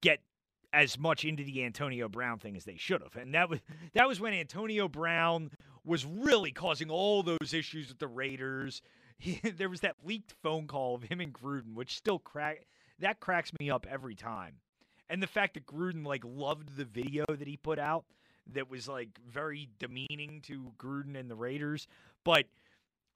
get 0.00 0.20
as 0.72 0.98
much 0.98 1.24
into 1.24 1.42
the 1.42 1.64
Antonio 1.64 2.08
Brown 2.08 2.38
thing 2.38 2.56
as 2.56 2.64
they 2.64 2.76
should 2.76 3.02
have. 3.02 3.16
And 3.16 3.34
that 3.34 3.48
was 3.48 3.60
that 3.94 4.06
was 4.06 4.20
when 4.20 4.34
Antonio 4.34 4.88
Brown 4.88 5.50
was 5.84 6.04
really 6.04 6.52
causing 6.52 6.90
all 6.90 7.22
those 7.22 7.54
issues 7.54 7.88
with 7.88 7.98
the 7.98 8.08
Raiders. 8.08 8.82
He, 9.18 9.40
there 9.56 9.68
was 9.68 9.80
that 9.80 9.96
leaked 10.04 10.32
phone 10.42 10.66
call 10.66 10.94
of 10.94 11.04
him 11.04 11.20
and 11.20 11.32
Gruden, 11.32 11.74
which 11.74 11.96
still 11.96 12.18
crack 12.18 12.66
that 13.00 13.20
cracks 13.20 13.52
me 13.60 13.70
up 13.70 13.86
every 13.88 14.14
time. 14.14 14.54
And 15.10 15.22
the 15.22 15.26
fact 15.26 15.54
that 15.54 15.66
Gruden 15.66 16.06
like 16.06 16.22
loved 16.24 16.76
the 16.76 16.84
video 16.84 17.24
that 17.28 17.48
he 17.48 17.56
put 17.56 17.78
out 17.78 18.04
that 18.52 18.70
was 18.70 18.88
like 18.88 19.18
very 19.28 19.68
demeaning 19.78 20.40
to 20.42 20.72
Gruden 20.78 21.18
and 21.18 21.30
the 21.30 21.34
Raiders, 21.34 21.86
but 22.24 22.46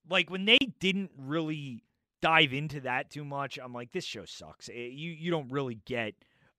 like 0.09 0.31
when 0.31 0.45
they 0.45 0.59
didn't 0.81 1.11
really 1.17 1.85
dive 2.21 2.53
into 2.53 2.81
that 2.81 3.11
too 3.11 3.25
much, 3.25 3.59
I'm 3.63 3.73
like 3.73 3.93
this 3.93 4.05
show 4.05 4.25
sucks. 4.25 4.69
Eh, 4.69 4.91
you 4.93 5.11
you 5.11 5.31
don't 5.31 5.51
really 5.51 5.79
get 5.85 6.15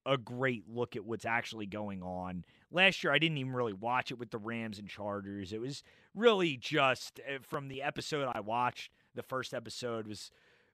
a 0.05 0.17
great 0.17 0.63
look 0.67 0.95
at 0.95 1.05
what's 1.05 1.25
actually 1.25 1.65
going 1.65 2.03
on. 2.03 2.43
Last 2.71 3.03
year, 3.03 3.13
I 3.13 3.19
didn't 3.19 3.37
even 3.37 3.53
really 3.53 3.73
watch 3.73 4.11
it 4.11 4.19
with 4.19 4.31
the 4.31 4.37
Rams 4.37 4.79
and 4.79 4.89
Chargers. 4.89 5.53
It 5.53 5.61
was 5.61 5.83
really 6.13 6.57
just 6.57 7.19
eh, 7.25 7.37
from 7.41 7.67
the 7.67 7.81
episode 7.81 8.29
I 8.33 8.41
watched 8.41 8.91
the 9.15 9.23
first 9.23 9.53
episode 9.53 10.07
was 10.07 10.31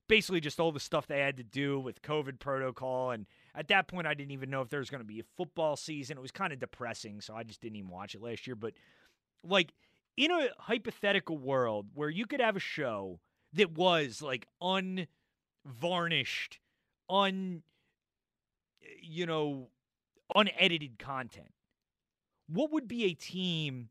basically 0.08 0.40
just 0.40 0.60
all 0.60 0.72
the 0.72 0.80
stuff 0.80 1.08
they 1.08 1.20
had 1.20 1.38
to 1.38 1.44
do 1.44 1.80
with 1.80 2.02
COVID 2.02 2.40
protocol. 2.40 3.12
And 3.12 3.26
at 3.54 3.68
that 3.68 3.88
point, 3.88 4.08
I 4.08 4.14
didn't 4.14 4.32
even 4.32 4.50
know 4.50 4.62
if 4.62 4.70
there 4.70 4.80
was 4.80 4.90
going 4.90 5.02
to 5.02 5.08
be 5.08 5.20
a 5.20 5.26
football 5.38 5.76
season. 5.76 6.18
It 6.18 6.22
was 6.22 6.32
kind 6.32 6.52
of 6.52 6.60
depressing, 6.60 7.22
so 7.22 7.36
I 7.36 7.44
just 7.44 7.62
didn't 7.62 7.78
even 7.78 7.92
watch 7.92 8.16
it 8.16 8.22
last 8.22 8.48
year. 8.48 8.56
But 8.56 8.74
like 9.44 9.74
in 10.20 10.30
a 10.32 10.50
hypothetical 10.60 11.38
world 11.38 11.88
where 11.94 12.10
you 12.10 12.26
could 12.26 12.42
have 12.42 12.58
a 12.58 12.60
show 12.60 13.22
that 13.54 13.72
was 13.72 14.22
like 14.22 14.46
unvarnished, 14.62 16.60
un, 17.10 17.64
you 19.02 19.26
know, 19.26 19.70
unedited 20.36 21.00
content, 21.00 21.54
what 22.50 22.70
would 22.70 22.86
be 22.86 23.06
a 23.06 23.14
team 23.14 23.88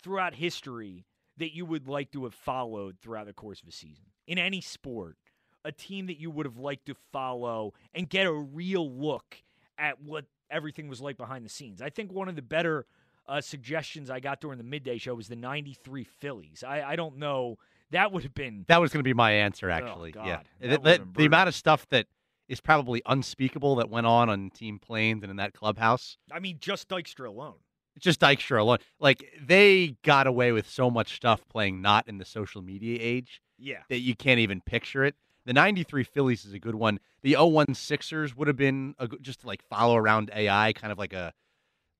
throughout 0.00 0.34
history 0.34 1.04
that 1.38 1.52
you 1.52 1.66
would 1.66 1.88
like 1.88 2.12
to 2.12 2.22
have 2.22 2.34
followed 2.34 2.96
throughout 3.00 3.26
the 3.26 3.32
course 3.32 3.60
of 3.60 3.68
a 3.68 3.72
season 3.72 4.04
in 4.28 4.38
any 4.38 4.60
sport? 4.60 5.16
A 5.64 5.72
team 5.72 6.06
that 6.06 6.20
you 6.20 6.30
would 6.30 6.46
have 6.46 6.58
liked 6.58 6.86
to 6.86 6.94
follow 7.12 7.74
and 7.92 8.08
get 8.08 8.28
a 8.28 8.32
real 8.32 8.88
look 8.88 9.42
at 9.76 10.00
what 10.00 10.26
everything 10.52 10.86
was 10.86 11.00
like 11.00 11.16
behind 11.16 11.44
the 11.44 11.48
scenes. 11.48 11.82
I 11.82 11.90
think 11.90 12.12
one 12.12 12.28
of 12.28 12.36
the 12.36 12.42
better 12.42 12.86
uh, 13.28 13.40
suggestions 13.40 14.10
I 14.10 14.20
got 14.20 14.40
during 14.40 14.58
the 14.58 14.64
midday 14.64 14.98
show 14.98 15.14
was 15.14 15.28
the 15.28 15.36
93 15.36 16.04
Phillies. 16.04 16.64
I, 16.66 16.82
I 16.82 16.96
don't 16.96 17.18
know. 17.18 17.56
That 17.90 18.10
would 18.12 18.22
have 18.22 18.34
been. 18.34 18.64
That 18.68 18.80
was 18.80 18.92
going 18.92 19.00
to 19.00 19.04
be 19.08 19.14
my 19.14 19.32
answer, 19.32 19.70
Oh, 19.70 19.74
actually. 19.74 20.12
God. 20.12 20.26
yeah. 20.26 20.40
That 20.60 20.82
The, 20.82 20.90
would've 20.90 21.14
the- 21.14 21.26
amount 21.26 21.48
of 21.48 21.54
stuff 21.54 21.86
that 21.90 22.06
is 22.48 22.60
probably 22.60 23.00
unspeakable 23.06 23.76
that 23.76 23.88
went 23.88 24.06
on 24.06 24.28
on 24.28 24.50
team 24.50 24.78
planes 24.78 25.22
and 25.22 25.30
in 25.30 25.36
that 25.36 25.54
clubhouse. 25.54 26.16
I 26.30 26.38
mean, 26.40 26.58
just 26.60 26.88
Dykstra 26.88 27.28
alone. 27.28 27.54
Just 27.98 28.20
Dykstra 28.20 28.60
alone. 28.60 28.78
Like, 28.98 29.24
they 29.40 29.96
got 30.02 30.26
away 30.26 30.52
with 30.52 30.68
so 30.68 30.90
much 30.90 31.14
stuff 31.16 31.46
playing 31.48 31.80
not 31.82 32.08
in 32.08 32.18
the 32.18 32.24
social 32.24 32.60
media 32.62 32.98
age 33.00 33.40
Yeah. 33.58 33.82
that 33.90 33.98
you 34.00 34.14
can't 34.16 34.40
even 34.40 34.60
picture 34.62 35.04
it. 35.04 35.14
The 35.44 35.52
93 35.52 36.04
Phillies 36.04 36.44
is 36.44 36.52
a 36.54 36.58
good 36.58 36.74
one. 36.74 36.98
The 37.22 37.34
01 37.36 37.74
Sixers 37.74 38.34
would 38.36 38.48
have 38.48 38.56
been 38.56 38.94
a, 38.98 39.08
just 39.08 39.40
to 39.42 39.46
like 39.46 39.62
follow 39.62 39.96
around 39.96 40.30
AI, 40.34 40.72
kind 40.72 40.92
of 40.92 40.98
like 40.98 41.12
a 41.12 41.32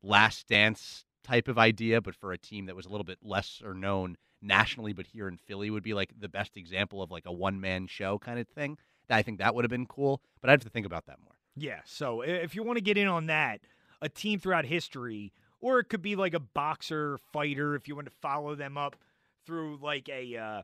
last 0.03 0.47
dance 0.49 1.05
type 1.23 1.49
of 1.49 1.59
idea, 1.59 2.01
but 2.01 2.15
for 2.15 2.33
a 2.33 2.39
team 2.39 2.67
that 2.67 2.77
was 2.77 2.87
a 2.87 2.89
little 2.89 3.05
bit 3.05 3.19
less 3.23 3.63
or 3.65 3.75
known 3.75 4.17
nationally, 4.41 4.93
but 4.93 5.07
here 5.07 5.29
in 5.29 5.37
Philly 5.37 5.71
would 5.71 5.83
be 5.83 5.95
like 5.95 6.13
the 6.19 6.29
best 6.29 6.57
example 6.57 7.03
of 7.03 7.11
like 7.11 7.27
a 7.27 7.33
one 7.33 7.61
man 7.61 7.87
show 7.87 8.19
kind 8.19 8.39
of 8.39 8.49
thing. 8.49 8.79
I 9.09 9.23
think 9.23 9.39
that 9.39 9.55
would 9.55 9.65
have 9.65 9.71
been 9.71 9.87
cool, 9.87 10.23
but 10.41 10.49
I'd 10.49 10.55
have 10.55 10.63
to 10.63 10.71
think 10.71 10.87
about 10.87 11.07
that 11.07 11.19
more. 11.23 11.35
Yeah. 11.55 11.81
So 11.85 12.23
if 12.23 12.55
you 12.55 12.63
want 12.63 12.79
to 12.79 12.83
get 12.83 12.97
in 12.97 13.09
on 13.09 13.27
that, 13.27 13.61
a 14.01 14.09
team 14.09 14.39
throughout 14.39 14.65
history, 14.65 15.33
or 15.61 15.79
it 15.79 15.85
could 15.85 16.03
be 16.03 16.17
like 16.17 16.35
a 16.35 16.41
boxer 16.41 17.19
fighter 17.33 17.75
if 17.75 17.87
you 17.87 17.95
want 17.95 18.07
to 18.07 18.15
follow 18.21 18.55
them 18.55 18.79
up 18.79 18.97
through 19.45 19.79
like 19.83 20.09
a, 20.09 20.37
uh, 20.37 20.63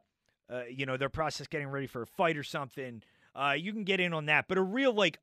uh, 0.51 0.63
you 0.71 0.87
know, 0.87 0.97
their 0.97 1.11
process 1.11 1.47
getting 1.47 1.69
ready 1.69 1.87
for 1.87 2.03
a 2.03 2.07
fight 2.07 2.37
or 2.37 2.43
something. 2.43 3.03
Uh, 3.35 3.55
you 3.57 3.73
can 3.73 3.85
get 3.85 4.01
in 4.01 4.13
on 4.13 4.27
that, 4.27 4.47
but 4.49 4.59
a 4.59 4.63
real 4.63 4.93
like 4.93 5.19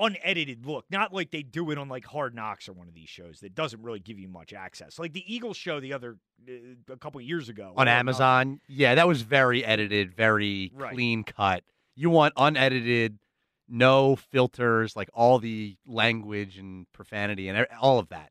unedited 0.00 0.66
look, 0.66 0.84
not 0.90 1.12
like 1.12 1.30
they 1.30 1.42
do 1.42 1.70
it 1.70 1.78
on 1.78 1.88
like 1.88 2.04
Hard 2.04 2.34
Knocks 2.34 2.68
or 2.68 2.72
one 2.72 2.88
of 2.88 2.94
these 2.94 3.08
shows 3.08 3.40
that 3.40 3.54
doesn't 3.54 3.82
really 3.82 4.00
give 4.00 4.18
you 4.18 4.28
much 4.28 4.52
access. 4.52 4.98
Like 4.98 5.12
the 5.12 5.24
Eagles 5.32 5.56
show 5.56 5.80
the 5.80 5.92
other 5.92 6.16
uh, 6.48 6.52
a 6.92 6.96
couple 6.96 7.20
years 7.20 7.48
ago 7.48 7.72
On 7.76 7.88
uh, 7.88 7.90
Amazon, 7.90 8.60
yeah, 8.68 8.94
that 8.94 9.06
was 9.08 9.22
very 9.22 9.64
edited, 9.64 10.14
very 10.14 10.72
Right. 10.74 10.92
clean 10.94 11.24
cut. 11.24 11.64
You 11.94 12.10
want 12.10 12.34
unedited, 12.36 13.18
no 13.68 14.16
filters, 14.16 14.96
like 14.96 15.08
all 15.14 15.38
the 15.38 15.76
language 15.86 16.58
and 16.58 16.90
profanity 16.92 17.48
and 17.48 17.66
all 17.80 17.98
of 17.98 18.08
that. 18.08 18.30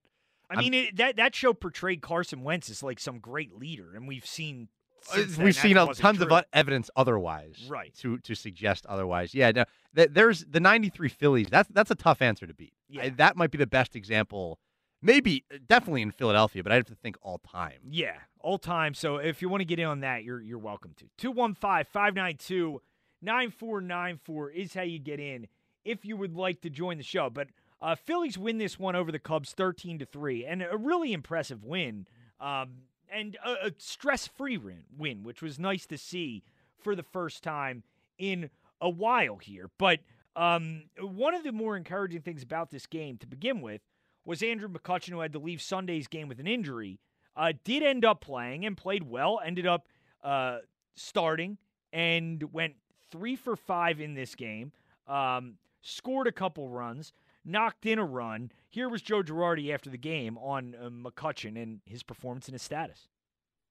I 0.49 0.57
mean, 0.57 0.73
it, 0.73 0.97
that 0.97 1.15
that 1.15 1.33
show 1.33 1.53
portrayed 1.53 2.01
Carson 2.01 2.43
Wentz 2.43 2.69
as 2.69 2.83
like 2.83 2.99
some 2.99 3.17
great 3.19 3.57
leader, 3.57 3.95
and 3.95 4.07
we've 4.07 4.25
seen 4.25 4.67
Uh, 5.11 5.17
We've 5.17 5.37
that 5.37 5.53
seen 5.55 5.75
tons 5.75 6.21
of 6.21 6.27
true. 6.27 6.37
uh, 6.37 6.41
evidence 6.53 6.89
otherwise, 6.95 7.65
Right. 7.69 7.93
To 7.95 8.17
to 8.19 8.35
suggest 8.35 8.85
otherwise. 8.87 9.33
Yeah, 9.33 9.51
no, 9.51 9.65
th- 9.95 10.09
there's 10.11 10.45
the 10.45 10.59
'93 10.59 11.09
Phillies. 11.09 11.47
That's 11.49 11.69
that's 11.69 11.91
a 11.91 11.95
tough 11.95 12.21
answer 12.21 12.45
to 12.47 12.53
beat. 12.53 12.73
I- 12.91 12.93
Yeah. 13.05 13.09
that 13.17 13.35
might 13.37 13.51
be 13.51 13.57
the 13.57 13.67
best 13.67 13.95
example, 13.95 14.59
maybe 15.01 15.45
definitely 15.67 16.01
in 16.03 16.11
Philadelphia, 16.11 16.63
but 16.63 16.71
I 16.71 16.75
have 16.75 16.85
to 16.85 16.95
think 16.95 17.17
all 17.21 17.39
time. 17.39 17.79
Yeah, 17.89 18.15
all 18.39 18.57
time. 18.57 18.93
So 18.93 19.17
if 19.17 19.41
you 19.41 19.49
want 19.49 19.61
to 19.61 19.65
get 19.65 19.79
in 19.79 19.85
on 19.85 19.99
that, 20.01 20.23
you're 20.23 20.41
you're 20.41 20.57
welcome 20.59 20.93
to. 20.97 21.05
215 21.17 21.85
592 21.91 22.81
9494 23.21 24.49
is 24.51 24.73
how 24.73 24.81
you 24.81 24.99
get 24.99 25.19
in 25.19 25.47
if 25.85 26.05
you 26.05 26.15
would 26.17 26.35
like 26.35 26.61
to 26.61 26.69
join 26.69 26.97
the 26.97 27.03
show. 27.03 27.29
But 27.29 27.47
uh, 27.81 27.95
Phillies 27.95 28.37
win 28.37 28.57
this 28.57 28.79
one 28.79 28.95
over 28.95 29.11
the 29.11 29.19
Cubs 29.19 29.51
13 29.51 29.99
to 29.99 30.05
3, 30.05 30.45
and 30.45 30.61
a 30.61 30.77
really 30.77 31.11
impressive 31.13 31.63
win. 31.65 32.07
Um, 32.39 32.83
and 33.13 33.37
a, 33.45 33.67
a 33.67 33.71
stress 33.77 34.27
free 34.27 34.57
win, 34.57 35.23
which 35.23 35.41
was 35.41 35.59
nice 35.59 35.85
to 35.87 35.97
see 35.97 36.43
for 36.79 36.95
the 36.95 37.03
first 37.03 37.43
time 37.43 37.83
in 38.17 38.49
a 38.81 38.89
while 38.89 39.37
here. 39.37 39.69
But 39.77 39.99
um, 40.35 40.83
one 40.99 41.33
of 41.33 41.43
the 41.43 41.51
more 41.51 41.77
encouraging 41.77 42.21
things 42.21 42.43
about 42.43 42.71
this 42.71 42.85
game 42.85 43.17
to 43.19 43.27
begin 43.27 43.61
with 43.61 43.81
was 44.25 44.41
Andrew 44.41 44.69
McCutchen, 44.69 45.09
who 45.09 45.19
had 45.19 45.33
to 45.33 45.39
leave 45.39 45.61
Sunday's 45.61 46.07
game 46.07 46.27
with 46.27 46.39
an 46.39 46.47
injury, 46.47 46.99
uh, 47.35 47.53
did 47.63 47.83
end 47.83 48.05
up 48.05 48.21
playing 48.21 48.65
and 48.65 48.77
played 48.77 49.03
well, 49.03 49.39
ended 49.45 49.67
up 49.67 49.87
uh, 50.23 50.59
starting 50.95 51.57
and 51.91 52.43
went 52.53 52.75
three 53.11 53.35
for 53.35 53.55
five 53.55 53.99
in 53.99 54.13
this 54.13 54.33
game, 54.35 54.71
um, 55.07 55.55
scored 55.81 56.27
a 56.27 56.31
couple 56.31 56.69
runs, 56.69 57.13
knocked 57.45 57.85
in 57.85 57.99
a 57.99 58.05
run. 58.05 58.51
Here 58.69 58.89
was 58.89 59.01
Joe 59.01 59.23
Girardi 59.23 59.73
after 59.73 59.89
the 59.89 59.97
game 59.97 60.37
on 60.37 60.75
uh, 60.75 60.89
McCutchen 60.89 61.61
and 61.61 61.81
his 61.85 62.03
performance 62.03 62.47
and 62.47 62.53
his 62.53 62.61
status. 62.61 63.07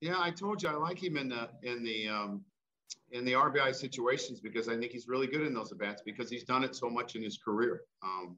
Yeah, 0.01 0.17
I 0.19 0.31
told 0.31 0.63
you 0.63 0.69
I 0.69 0.75
like 0.75 1.03
him 1.03 1.17
in 1.17 1.29
the 1.29 1.49
in 1.63 1.83
the 1.83 2.09
um, 2.09 2.45
in 3.13 3.25
the 3.25 3.33
RBI 3.33 3.75
situations 3.75 4.41
because 4.41 4.69
I 4.69 4.77
think 4.77 4.93
he's 4.93 5.07
really 5.07 5.27
good 5.27 5.43
in 5.43 5.55
those 5.55 5.71
at 5.73 5.79
bats 5.79 6.03
because 6.05 6.31
he's 6.31 6.45
done 6.45 6.65
it 6.65 6.75
so 6.75 6.91
much 6.91 7.15
in 7.15 7.23
his 7.23 7.39
career. 7.39 7.83
Um, 8.03 8.37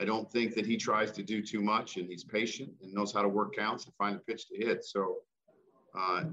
I 0.00 0.04
don't 0.04 0.30
think 0.30 0.54
that 0.54 0.64
he 0.64 0.76
tries 0.76 1.10
to 1.12 1.22
do 1.22 1.42
too 1.42 1.60
much, 1.60 1.96
and 1.96 2.08
he's 2.08 2.24
patient 2.24 2.70
and 2.82 2.92
knows 2.92 3.12
how 3.12 3.22
to 3.22 3.28
work 3.28 3.54
counts 3.56 3.84
and 3.86 3.94
find 3.96 4.16
a 4.16 4.20
pitch 4.20 4.46
to 4.48 4.56
hit. 4.56 4.84
So, 4.84 5.16
uh, 5.98 6.24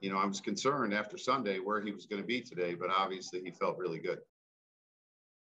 you 0.00 0.10
know, 0.10 0.18
I 0.18 0.24
was 0.24 0.40
concerned 0.40 0.94
after 0.94 1.18
Sunday 1.18 1.58
where 1.58 1.80
he 1.80 1.90
was 1.90 2.06
going 2.06 2.22
to 2.22 2.26
be 2.26 2.40
today, 2.40 2.74
but 2.74 2.90
obviously 2.90 3.42
he 3.42 3.50
felt 3.50 3.76
really 3.76 3.98
good. 3.98 4.18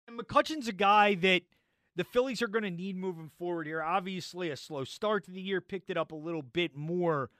And 0.07 0.19
McCutchen's 0.19 0.67
a 0.67 0.73
guy 0.73 1.15
that 1.15 1.41
the 1.97 2.03
Phillies 2.03 2.43
are 2.43 2.47
going 2.47 2.63
to 2.63 2.69
need 2.71 2.95
moving 2.95 3.31
forward 3.37 3.65
here. 3.65 3.81
Obviously, 3.81 4.49
a 4.51 4.55
slow 4.55 4.83
start 4.83 5.25
to 5.25 5.31
the 5.31 5.41
year, 5.41 5.59
picked 5.59 5.89
it 5.89 5.97
up 5.97 6.11
a 6.11 6.15
little 6.15 6.43
bit 6.43 6.75
more 6.75 7.31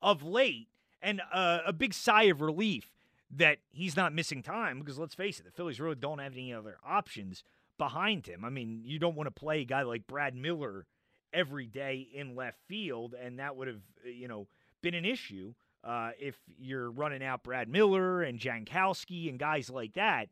of 0.00 0.22
late, 0.22 0.68
and 1.02 1.20
uh, 1.32 1.58
a 1.66 1.72
big 1.72 1.92
sigh 1.92 2.24
of 2.24 2.40
relief 2.40 2.92
that 3.30 3.58
he's 3.72 3.96
not 3.96 4.14
missing 4.14 4.40
time 4.40 4.78
because 4.78 4.98
let's 4.98 5.16
face 5.16 5.40
it, 5.40 5.44
the 5.44 5.50
Phillies 5.50 5.80
really 5.80 5.96
don't 5.96 6.20
have 6.20 6.34
any 6.34 6.54
other 6.54 6.78
options 6.86 7.42
behind 7.76 8.26
him. 8.26 8.44
I 8.44 8.50
mean, 8.50 8.82
you 8.84 9.00
don't 9.00 9.16
want 9.16 9.26
to 9.26 9.32
play 9.32 9.62
a 9.62 9.64
guy 9.64 9.82
like 9.82 10.06
Brad 10.06 10.36
Miller 10.36 10.86
every 11.32 11.66
day 11.66 12.06
in 12.14 12.36
left 12.36 12.58
field, 12.68 13.14
and 13.20 13.40
that 13.40 13.56
would 13.56 13.66
have, 13.66 13.80
you 14.04 14.28
know, 14.28 14.46
been 14.80 14.94
an 14.94 15.04
issue 15.04 15.54
uh, 15.82 16.10
if 16.20 16.36
you're 16.56 16.88
running 16.90 17.24
out 17.24 17.42
Brad 17.42 17.68
Miller 17.68 18.22
and 18.22 18.38
Jankowski 18.38 19.28
and 19.28 19.40
guys 19.40 19.68
like 19.68 19.94
that. 19.94 20.28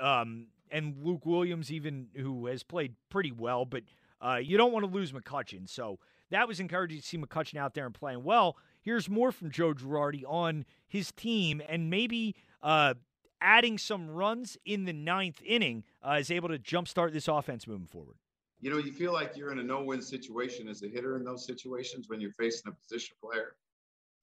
Um, 0.00 0.46
and 0.70 0.96
Luke 1.02 1.26
Williams, 1.26 1.72
even 1.72 2.08
who 2.16 2.46
has 2.46 2.62
played 2.62 2.94
pretty 3.10 3.32
well, 3.32 3.64
but 3.64 3.82
uh, 4.20 4.36
you 4.42 4.56
don't 4.56 4.72
want 4.72 4.84
to 4.84 4.90
lose 4.90 5.12
McCutchen. 5.12 5.68
So 5.68 5.98
that 6.30 6.48
was 6.48 6.60
encouraging 6.60 7.00
to 7.00 7.06
see 7.06 7.18
McCutchen 7.18 7.56
out 7.56 7.74
there 7.74 7.86
and 7.86 7.94
playing 7.94 8.24
well. 8.24 8.56
Here's 8.82 9.08
more 9.08 9.32
from 9.32 9.50
Joe 9.50 9.74
Girardi 9.74 10.24
on 10.26 10.64
his 10.86 11.12
team 11.12 11.62
and 11.68 11.90
maybe 11.90 12.34
uh, 12.62 12.94
adding 13.40 13.78
some 13.78 14.10
runs 14.10 14.56
in 14.64 14.84
the 14.84 14.92
ninth 14.92 15.40
inning 15.44 15.84
uh, 16.06 16.16
is 16.20 16.30
able 16.30 16.48
to 16.48 16.58
jumpstart 16.58 17.12
this 17.12 17.28
offense 17.28 17.66
moving 17.66 17.86
forward. 17.86 18.16
You 18.60 18.70
know, 18.70 18.78
you 18.78 18.92
feel 18.92 19.12
like 19.12 19.36
you're 19.36 19.52
in 19.52 19.60
a 19.60 19.62
no-win 19.62 20.02
situation 20.02 20.68
as 20.68 20.82
a 20.82 20.88
hitter 20.88 21.16
in 21.16 21.24
those 21.24 21.46
situations 21.46 22.08
when 22.08 22.20
you're 22.20 22.32
facing 22.32 22.72
a 22.72 22.74
position 22.74 23.14
player. 23.22 23.54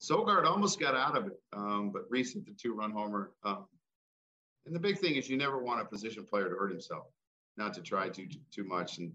Sogard 0.02 0.46
almost 0.46 0.78
got 0.80 0.94
out 0.94 1.18
of 1.18 1.28
it, 1.28 1.40
um, 1.54 1.90
but 1.94 2.04
recent 2.10 2.46
the 2.46 2.52
two-run 2.52 2.92
homer 2.92 3.32
um, 3.46 3.66
And 4.66 4.76
the 4.76 4.80
big 4.80 4.98
thing 4.98 5.16
is 5.16 5.30
you 5.30 5.38
never 5.38 5.60
want 5.60 5.82
a 5.82 5.86
position 5.86 6.26
player 6.26 6.50
to 6.50 6.56
hurt 6.56 6.72
himself, 6.72 7.06
not 7.58 7.74
to 7.76 7.82
try 7.82 8.10
too 8.10 8.28
too 8.52 8.64
much. 8.64 8.98
And 8.98 9.12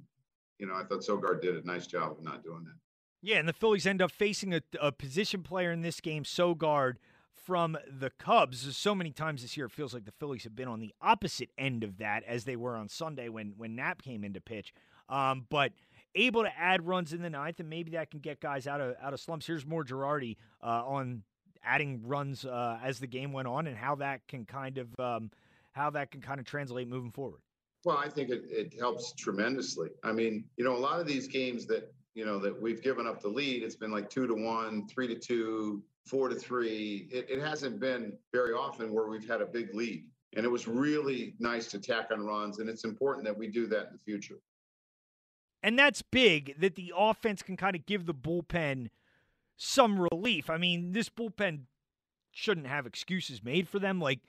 you 0.59 0.67
know, 0.67 0.75
I 0.75 0.85
thought 0.85 1.01
Sogard 1.01 1.41
did 1.41 1.57
a 1.57 1.67
nice 1.67 1.87
job 1.87 2.13
of 2.13 2.23
not 2.23 2.43
doing 2.45 2.65
that. 2.65 2.75
Yeah, 3.23 3.37
and 3.37 3.49
the 3.49 3.53
Phillies 3.53 3.87
end 3.87 4.01
up 4.01 4.13
facing 4.13 4.55
a, 4.55 4.63
a 4.81 4.93
position 4.93 5.43
player 5.43 5.73
in 5.73 5.83
this 5.83 6.01
game, 6.01 6.25
Sogard 6.25 6.95
from 7.35 7.77
the 7.91 8.11
Cubs. 8.11 8.77
So 8.77 8.95
many 8.95 9.11
times 9.11 9.43
this 9.43 9.57
year, 9.57 9.67
it 9.67 9.73
feels 9.73 9.93
like 9.93 10.05
the 10.05 10.13
Phillies 10.13 10.45
have 10.45 10.57
been 10.57 10.69
on 10.69 10.81
the 10.81 10.95
opposite 11.03 11.51
end 11.59 11.85
of 11.85 11.99
that, 11.99 12.23
as 12.25 12.45
they 12.45 12.57
were 12.57 12.77
on 12.77 12.89
Sunday 12.89 13.29
when 13.29 13.55
when 13.57 13.75
Knapp 13.75 14.03
came 14.03 14.25
into 14.25 14.41
pitch. 14.41 14.73
Um, 15.09 15.47
but 15.51 15.73
able 16.15 16.43
to 16.43 16.59
add 16.59 16.87
runs 16.87 17.13
in 17.13 17.23
the 17.23 17.31
ninth, 17.31 17.61
and 17.61 17.69
maybe 17.69 17.93
that 17.93 18.11
can 18.11 18.21
get 18.21 18.41
guys 18.41 18.67
out 18.67 18.81
of 18.81 18.95
out 19.03 19.13
of 19.13 19.21
slumps. 19.21 19.47
Here's 19.47 19.67
more 19.67 19.85
Girardi 19.85 20.37
uh, 20.63 20.85
on 20.87 21.23
adding 21.65 22.01
runs 22.05 22.45
uh, 22.45 22.79
as 22.83 22.99
the 22.99 23.07
game 23.07 23.33
went 23.33 23.49
on, 23.49 23.67
and 23.67 23.77
how 23.77 23.95
that 23.97 24.27
can 24.29 24.45
kind 24.45 24.79
of 24.79 24.89
um, 24.99 25.31
how 25.73 25.91
that 25.91 26.11
can 26.11 26.21
kind 26.21 26.41
of 26.41 26.47
translate 26.47 26.89
moving 26.89 27.11
forward. 27.11 27.41
Well, 27.85 27.97
I 27.97 28.09
think 28.09 28.31
it, 28.31 28.43
it 28.51 28.75
helps 28.79 29.13
tremendously. 29.13 29.89
I 30.05 30.13
mean, 30.13 30.45
you 30.57 30.65
know, 30.65 30.77
a 30.77 30.79
lot 30.79 31.01
of 31.01 31.07
these 31.07 31.27
games 31.27 31.67
that 31.67 31.93
you 32.15 32.25
know 32.25 32.39
that 32.39 32.61
we've 32.61 32.83
given 32.83 33.07
up 33.07 33.21
the 33.21 33.29
lead, 33.29 33.63
it's 33.63 33.77
been 33.77 33.91
like 33.91 34.11
two 34.11 34.27
to 34.27 34.35
one, 34.35 34.87
three 34.89 35.07
to 35.09 35.15
two, 35.15 35.83
four 36.07 36.29
to 36.29 36.35
three. 36.35 37.09
It, 37.11 37.31
it 37.31 37.41
hasn't 37.41 37.81
been 37.81 38.13
very 38.33 38.53
often 38.53 38.93
where 38.93 39.09
we've 39.09 39.29
had 39.29 39.41
a 39.41 39.47
big 39.47 39.75
lead. 39.75 40.07
And 40.37 40.45
it 40.47 40.49
was 40.49 40.69
really 40.69 41.35
nice 41.41 41.67
to 41.69 41.81
tack 41.81 42.11
on 42.13 42.25
runs, 42.25 42.61
and 42.61 42.69
it's 42.69 42.85
important 42.85 43.25
that 43.27 43.37
we 43.37 43.49
do 43.49 43.67
that 43.67 43.89
in 43.89 43.93
the 43.93 43.99
future. 43.99 44.37
And 45.63 45.79
that's 45.79 46.03
big 46.03 46.55
that 46.61 46.77
the 46.77 46.93
offense 46.97 47.43
can 47.43 47.57
kind 47.57 47.75
of 47.77 47.85
give 47.85 48.07
the 48.07 48.15
bullpen 48.15 48.89
some 49.63 50.01
relief. 50.01 50.49
I 50.49 50.57
mean, 50.57 50.93
this 50.93 51.11
bullpen 51.11 51.65
shouldn't 52.31 52.67
have 52.67 52.87
excuses 52.87 53.45
made 53.45 53.69
for 53.69 53.79
them. 53.79 54.01
Like 54.01 54.21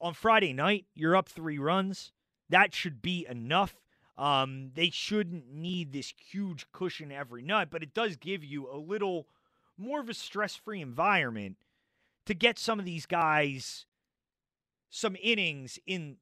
on 0.00 0.14
Friday 0.14 0.54
night, 0.54 0.86
you're 0.94 1.14
up 1.14 1.28
three 1.28 1.58
runs. 1.58 2.12
That 2.48 2.74
should 2.74 3.02
be 3.02 3.26
enough. 3.28 3.74
Um, 4.16 4.70
they 4.74 4.88
shouldn't 4.88 5.52
need 5.52 5.92
this 5.92 6.14
huge 6.30 6.66
cushion 6.72 7.12
every 7.12 7.42
night, 7.42 7.68
but 7.70 7.82
it 7.82 7.92
does 7.92 8.16
give 8.16 8.42
you 8.42 8.72
a 8.72 8.76
little 8.76 9.26
more 9.76 10.00
of 10.00 10.08
a 10.08 10.14
stress 10.14 10.56
free 10.56 10.80
environment 10.80 11.56
to 12.24 12.32
get 12.32 12.58
some 12.58 12.78
of 12.78 12.86
these 12.86 13.04
guys 13.04 13.84
some 14.88 15.14
innings 15.22 15.78
in 15.86 16.16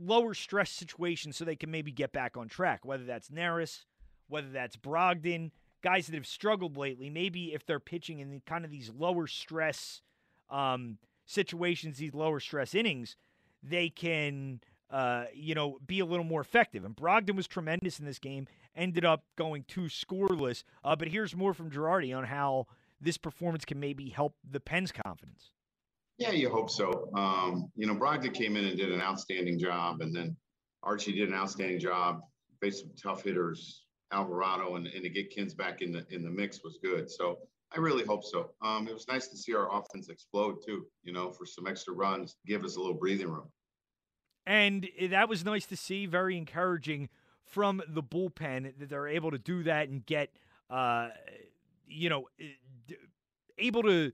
lower 0.00 0.34
stress 0.34 0.70
situations 0.70 1.36
so 1.36 1.44
they 1.44 1.56
can 1.56 1.70
maybe 1.70 1.90
get 1.90 2.12
back 2.12 2.36
on 2.36 2.48
track, 2.48 2.84
whether 2.84 3.04
that's 3.04 3.28
Neris, 3.28 3.84
whether 4.28 4.48
that's 4.48 4.76
Brogdon, 4.76 5.50
guys 5.82 6.06
that 6.06 6.14
have 6.14 6.26
struggled 6.26 6.76
lately. 6.76 7.10
Maybe 7.10 7.54
if 7.54 7.64
they're 7.64 7.80
pitching 7.80 8.20
in 8.20 8.30
the, 8.30 8.40
kind 8.40 8.64
of 8.64 8.70
these 8.70 8.90
lower 8.96 9.26
stress 9.26 10.02
um, 10.50 10.98
situations, 11.26 11.98
these 11.98 12.14
lower 12.14 12.40
stress 12.40 12.74
innings, 12.74 13.16
they 13.62 13.88
can, 13.88 14.60
uh, 14.90 15.24
you 15.34 15.54
know, 15.54 15.78
be 15.86 16.00
a 16.00 16.04
little 16.06 16.24
more 16.24 16.40
effective. 16.40 16.84
And 16.84 16.96
Brogdon 16.96 17.36
was 17.36 17.46
tremendous 17.46 17.98
in 17.98 18.06
this 18.06 18.18
game, 18.18 18.46
ended 18.76 19.04
up 19.04 19.24
going 19.36 19.64
two 19.68 19.82
scoreless. 19.82 20.62
Uh, 20.84 20.96
but 20.96 21.08
here's 21.08 21.36
more 21.36 21.54
from 21.54 21.70
Girardi 21.70 22.16
on 22.16 22.24
how 22.24 22.66
this 23.00 23.16
performance 23.16 23.64
can 23.64 23.78
maybe 23.78 24.08
help 24.08 24.34
the 24.48 24.60
Pens' 24.60 24.92
confidence. 24.92 25.50
Yeah, 26.18 26.32
you 26.32 26.50
hope 26.50 26.68
so. 26.68 27.10
Um, 27.14 27.70
you 27.76 27.86
know, 27.86 27.94
Brogdon 27.94 28.34
came 28.34 28.56
in 28.56 28.64
and 28.64 28.76
did 28.76 28.90
an 28.90 29.00
outstanding 29.00 29.58
job, 29.58 30.00
and 30.00 30.14
then 30.14 30.36
Archie 30.82 31.12
did 31.12 31.28
an 31.28 31.34
outstanding 31.34 31.78
job. 31.78 32.20
Faced 32.60 32.80
some 32.80 32.90
tough 33.00 33.22
hitters, 33.22 33.84
Alvarado, 34.12 34.76
and, 34.76 34.86
and 34.86 35.02
to 35.02 35.10
get 35.10 35.30
Kins 35.30 35.54
back 35.54 35.82
in 35.82 35.92
the 35.92 36.06
in 36.10 36.22
the 36.22 36.30
mix 36.30 36.62
was 36.62 36.78
good. 36.82 37.10
So 37.10 37.38
I 37.74 37.78
really 37.78 38.04
hope 38.04 38.24
so. 38.24 38.50
Um, 38.62 38.88
it 38.88 38.94
was 38.94 39.06
nice 39.08 39.28
to 39.28 39.36
see 39.36 39.54
our 39.54 39.68
offense 39.72 40.08
explode 40.08 40.56
too. 40.64 40.86
You 41.02 41.12
know, 41.12 41.30
for 41.30 41.44
some 41.46 41.66
extra 41.66 41.94
runs, 41.94 42.36
give 42.46 42.64
us 42.64 42.76
a 42.76 42.80
little 42.80 42.94
breathing 42.94 43.28
room. 43.28 43.48
And 44.46 44.88
that 45.10 45.28
was 45.28 45.44
nice 45.44 45.66
to 45.66 45.76
see. 45.76 46.06
Very 46.06 46.38
encouraging 46.38 47.10
from 47.44 47.82
the 47.88 48.02
bullpen 48.02 48.78
that 48.78 48.88
they're 48.88 49.08
able 49.08 49.30
to 49.30 49.38
do 49.38 49.62
that 49.64 49.88
and 49.88 50.04
get, 50.06 50.30
uh, 50.70 51.08
you 51.86 52.08
know, 52.08 52.28
able 53.58 53.82
to 53.82 54.12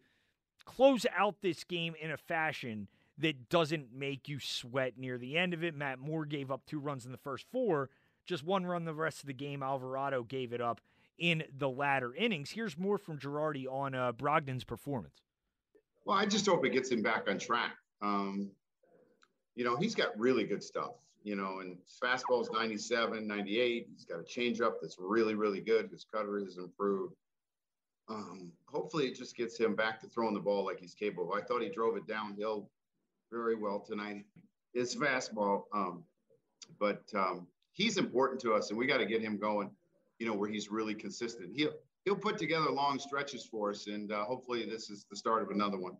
close 0.64 1.06
out 1.16 1.36
this 1.40 1.62
game 1.62 1.94
in 2.00 2.10
a 2.10 2.16
fashion 2.16 2.88
that 3.18 3.48
doesn't 3.48 3.92
make 3.94 4.28
you 4.28 4.40
sweat 4.40 4.94
near 4.98 5.18
the 5.18 5.38
end 5.38 5.54
of 5.54 5.62
it. 5.62 5.74
Matt 5.74 6.00
Moore 6.00 6.24
gave 6.24 6.50
up 6.50 6.66
two 6.66 6.80
runs 6.80 7.06
in 7.06 7.12
the 7.12 7.18
first 7.18 7.46
four, 7.52 7.90
just 8.26 8.44
one 8.44 8.66
run 8.66 8.84
the 8.84 8.94
rest 8.94 9.20
of 9.20 9.26
the 9.26 9.34
game. 9.34 9.62
Alvarado 9.62 10.22
gave 10.22 10.52
it 10.52 10.60
up 10.60 10.80
in 11.18 11.44
the 11.56 11.68
latter 11.68 12.14
innings. 12.14 12.50
Here's 12.50 12.78
more 12.78 12.98
from 12.98 13.18
Girardi 13.18 13.66
on 13.66 13.94
uh, 13.94 14.12
Brogdon's 14.12 14.64
performance. 14.64 15.22
Well, 16.04 16.16
I 16.16 16.26
just 16.26 16.46
hope 16.46 16.64
it 16.66 16.70
gets 16.70 16.90
him 16.90 17.02
back 17.02 17.28
on 17.28 17.38
track. 17.38 17.72
Um, 18.02 18.50
you 19.54 19.64
know, 19.64 19.76
he's 19.76 19.94
got 19.94 20.18
really 20.18 20.44
good 20.44 20.62
stuff, 20.62 20.92
you 21.22 21.36
know, 21.36 21.60
and 21.60 21.78
fastball's 22.02 22.50
97, 22.52 23.26
98. 23.26 23.86
He's 23.90 24.04
got 24.04 24.18
a 24.18 24.22
changeup 24.22 24.74
that's 24.82 24.96
really, 24.98 25.34
really 25.34 25.60
good. 25.60 25.90
His 25.90 26.04
cutter 26.12 26.40
has 26.40 26.58
improved 26.58 27.14
um, 28.08 28.52
hopefully 28.66 29.06
it 29.06 29.16
just 29.16 29.36
gets 29.36 29.58
him 29.58 29.74
back 29.74 30.00
to 30.00 30.08
throwing 30.08 30.34
the 30.34 30.40
ball 30.40 30.64
like 30.64 30.78
he's 30.78 30.94
capable. 30.94 31.32
I 31.34 31.40
thought 31.40 31.62
he 31.62 31.70
drove 31.70 31.96
it 31.96 32.06
downhill 32.06 32.70
very 33.30 33.56
well 33.56 33.80
tonight. 33.80 34.24
His 34.74 34.94
fastball, 34.94 35.62
um, 35.72 36.04
but 36.78 37.02
um, 37.14 37.46
he's 37.74 37.98
important 37.98 38.40
to 38.40 38.54
us, 38.54 38.70
and 38.70 38.78
we 38.78 38.86
got 38.86 38.98
to 38.98 39.06
get 39.06 39.20
him 39.20 39.36
going. 39.36 39.70
You 40.18 40.26
know 40.26 40.34
where 40.34 40.48
he's 40.48 40.70
really 40.70 40.94
consistent. 40.94 41.50
He'll 41.54 41.72
he'll 42.04 42.16
put 42.16 42.38
together 42.38 42.70
long 42.70 42.98
stretches 42.98 43.44
for 43.44 43.70
us, 43.70 43.86
and 43.88 44.10
uh, 44.10 44.24
hopefully 44.24 44.64
this 44.64 44.88
is 44.88 45.04
the 45.10 45.16
start 45.16 45.42
of 45.42 45.50
another 45.50 45.76
one. 45.76 45.96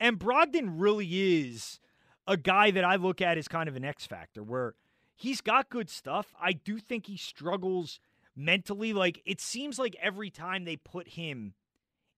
And 0.00 0.18
Brogdon 0.18 0.74
really 0.80 1.40
is 1.42 1.78
a 2.26 2.36
guy 2.36 2.70
that 2.70 2.84
I 2.84 2.96
look 2.96 3.20
at 3.20 3.36
as 3.36 3.48
kind 3.48 3.68
of 3.68 3.76
an 3.76 3.84
X 3.84 4.06
factor, 4.06 4.42
where 4.42 4.74
he's 5.14 5.40
got 5.40 5.68
good 5.68 5.90
stuff. 5.90 6.32
I 6.40 6.52
do 6.52 6.78
think 6.78 7.06
he 7.06 7.16
struggles 7.16 8.00
mentally. 8.34 8.92
Like 8.92 9.20
it 9.26 9.40
seems 9.40 9.78
like 9.78 9.96
every 10.00 10.30
time 10.30 10.64
they 10.64 10.76
put 10.76 11.08
him 11.08 11.54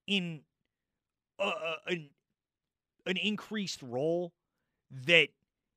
in 0.07 0.41
a, 1.39 1.47
a, 1.47 1.75
an 1.87 2.09
an 3.07 3.17
increased 3.17 3.81
role, 3.81 4.33
that 4.91 5.29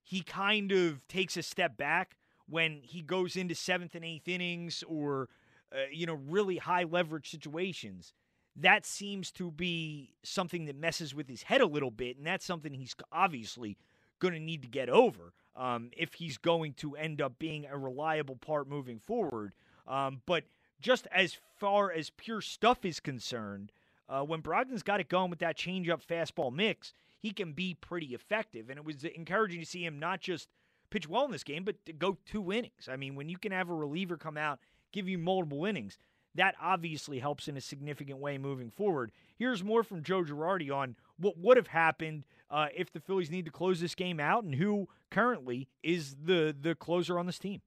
he 0.02 0.22
kind 0.22 0.70
of 0.72 1.06
takes 1.08 1.36
a 1.36 1.42
step 1.42 1.76
back 1.76 2.16
when 2.48 2.80
he 2.82 3.02
goes 3.02 3.36
into 3.36 3.54
seventh 3.54 3.94
and 3.94 4.04
eighth 4.04 4.28
innings 4.28 4.82
or 4.86 5.28
uh, 5.72 5.78
you 5.92 6.06
know 6.06 6.18
really 6.28 6.56
high 6.56 6.84
leverage 6.84 7.30
situations. 7.30 8.12
That 8.56 8.84
seems 8.84 9.30
to 9.32 9.52
be 9.52 10.14
something 10.24 10.64
that 10.64 10.74
messes 10.74 11.14
with 11.14 11.28
his 11.28 11.44
head 11.44 11.60
a 11.60 11.66
little 11.66 11.92
bit, 11.92 12.16
and 12.16 12.26
that's 12.26 12.44
something 12.44 12.74
he's 12.74 12.96
obviously 13.12 13.76
going 14.18 14.34
to 14.34 14.40
need 14.40 14.62
to 14.62 14.68
get 14.68 14.88
over 14.88 15.32
um, 15.54 15.90
if 15.96 16.14
he's 16.14 16.38
going 16.38 16.72
to 16.74 16.96
end 16.96 17.20
up 17.20 17.38
being 17.38 17.66
a 17.66 17.78
reliable 17.78 18.36
part 18.36 18.68
moving 18.68 18.98
forward. 18.98 19.52
Um, 19.86 20.22
but 20.26 20.44
just 20.80 21.06
as 21.12 21.36
far 21.56 21.92
as 21.92 22.10
pure 22.10 22.40
stuff 22.40 22.84
is 22.84 23.00
concerned, 23.00 23.72
uh, 24.08 24.22
when 24.22 24.40
Brogdon's 24.40 24.82
got 24.82 25.00
it 25.00 25.08
going 25.08 25.30
with 25.30 25.40
that 25.40 25.56
changeup 25.56 26.04
fastball 26.04 26.52
mix, 26.52 26.92
he 27.18 27.30
can 27.30 27.52
be 27.52 27.74
pretty 27.74 28.14
effective. 28.14 28.70
And 28.70 28.78
it 28.78 28.84
was 28.84 29.04
encouraging 29.04 29.60
to 29.60 29.66
see 29.66 29.84
him 29.84 29.98
not 29.98 30.20
just 30.20 30.48
pitch 30.90 31.08
well 31.08 31.24
in 31.24 31.30
this 31.30 31.44
game, 31.44 31.64
but 31.64 31.84
to 31.86 31.92
go 31.92 32.18
two 32.26 32.52
innings. 32.52 32.88
I 32.90 32.96
mean, 32.96 33.14
when 33.14 33.28
you 33.28 33.38
can 33.38 33.52
have 33.52 33.70
a 33.70 33.74
reliever 33.74 34.16
come 34.16 34.36
out, 34.36 34.58
give 34.92 35.08
you 35.08 35.18
multiple 35.18 35.64
innings, 35.64 35.98
that 36.34 36.54
obviously 36.60 37.18
helps 37.18 37.48
in 37.48 37.56
a 37.56 37.60
significant 37.60 38.18
way 38.18 38.38
moving 38.38 38.70
forward. 38.70 39.10
Here's 39.36 39.64
more 39.64 39.82
from 39.82 40.02
Joe 40.02 40.22
Girardi 40.22 40.72
on 40.72 40.96
what 41.18 41.38
would 41.38 41.56
have 41.56 41.68
happened 41.68 42.24
uh, 42.50 42.68
if 42.74 42.92
the 42.92 43.00
Phillies 43.00 43.30
need 43.30 43.44
to 43.46 43.50
close 43.50 43.80
this 43.80 43.94
game 43.94 44.20
out 44.20 44.44
and 44.44 44.54
who 44.54 44.88
currently 45.10 45.68
is 45.82 46.16
the 46.22 46.54
the 46.58 46.74
closer 46.74 47.18
on 47.18 47.26
this 47.26 47.38
team. 47.38 47.60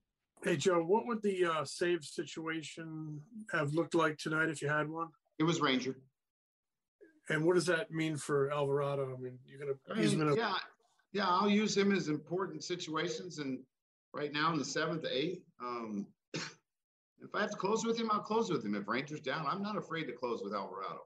Hey, 0.43 0.57
Joe, 0.57 0.82
what 0.82 1.05
would 1.05 1.22
the 1.22 1.45
uh, 1.45 1.65
save 1.65 2.03
situation 2.03 3.22
have 3.51 3.74
looked 3.74 3.93
like 3.93 4.17
tonight 4.17 4.49
if 4.49 4.61
you 4.61 4.69
had 4.69 4.89
one? 4.89 5.09
It 5.38 5.43
was 5.43 5.61
Ranger. 5.61 5.95
And 7.30 7.45
what 7.45 7.55
does 7.55 7.67
that 7.67 7.91
mean 7.91 8.17
for 8.17 8.51
Alvarado? 8.51 9.15
I 9.15 9.22
mean, 9.22 9.38
you're 9.45 9.59
going 9.59 9.74
to 9.74 10.01
use 10.01 10.13
him 10.13 10.22
in. 10.22 10.36
Yeah, 10.36 10.55
yeah, 11.14 11.28
I'll 11.28 11.49
use 11.49 11.76
him 11.76 11.91
as 11.91 12.07
important 12.07 12.64
situations. 12.64 13.39
And 13.39 13.59
right 14.14 14.32
now 14.32 14.51
in 14.51 14.57
the 14.57 14.66
seventh, 14.66 15.05
eighth, 15.09 15.43
um, 15.62 16.07
if 16.34 17.34
I 17.34 17.41
have 17.41 17.51
to 17.51 17.57
close 17.57 17.86
with 17.86 17.99
him, 17.99 18.09
I'll 18.12 18.20
close 18.20 18.49
with 18.49 18.64
him. 18.64 18.76
If 18.76 18.88
Ranger's 18.88 19.22
down, 19.22 19.45
I'm 19.47 19.62
not 19.62 19.78
afraid 19.78 20.05
to 20.05 20.14
close 20.14 20.41
with 20.43 20.53
Alvarado. 20.53 21.01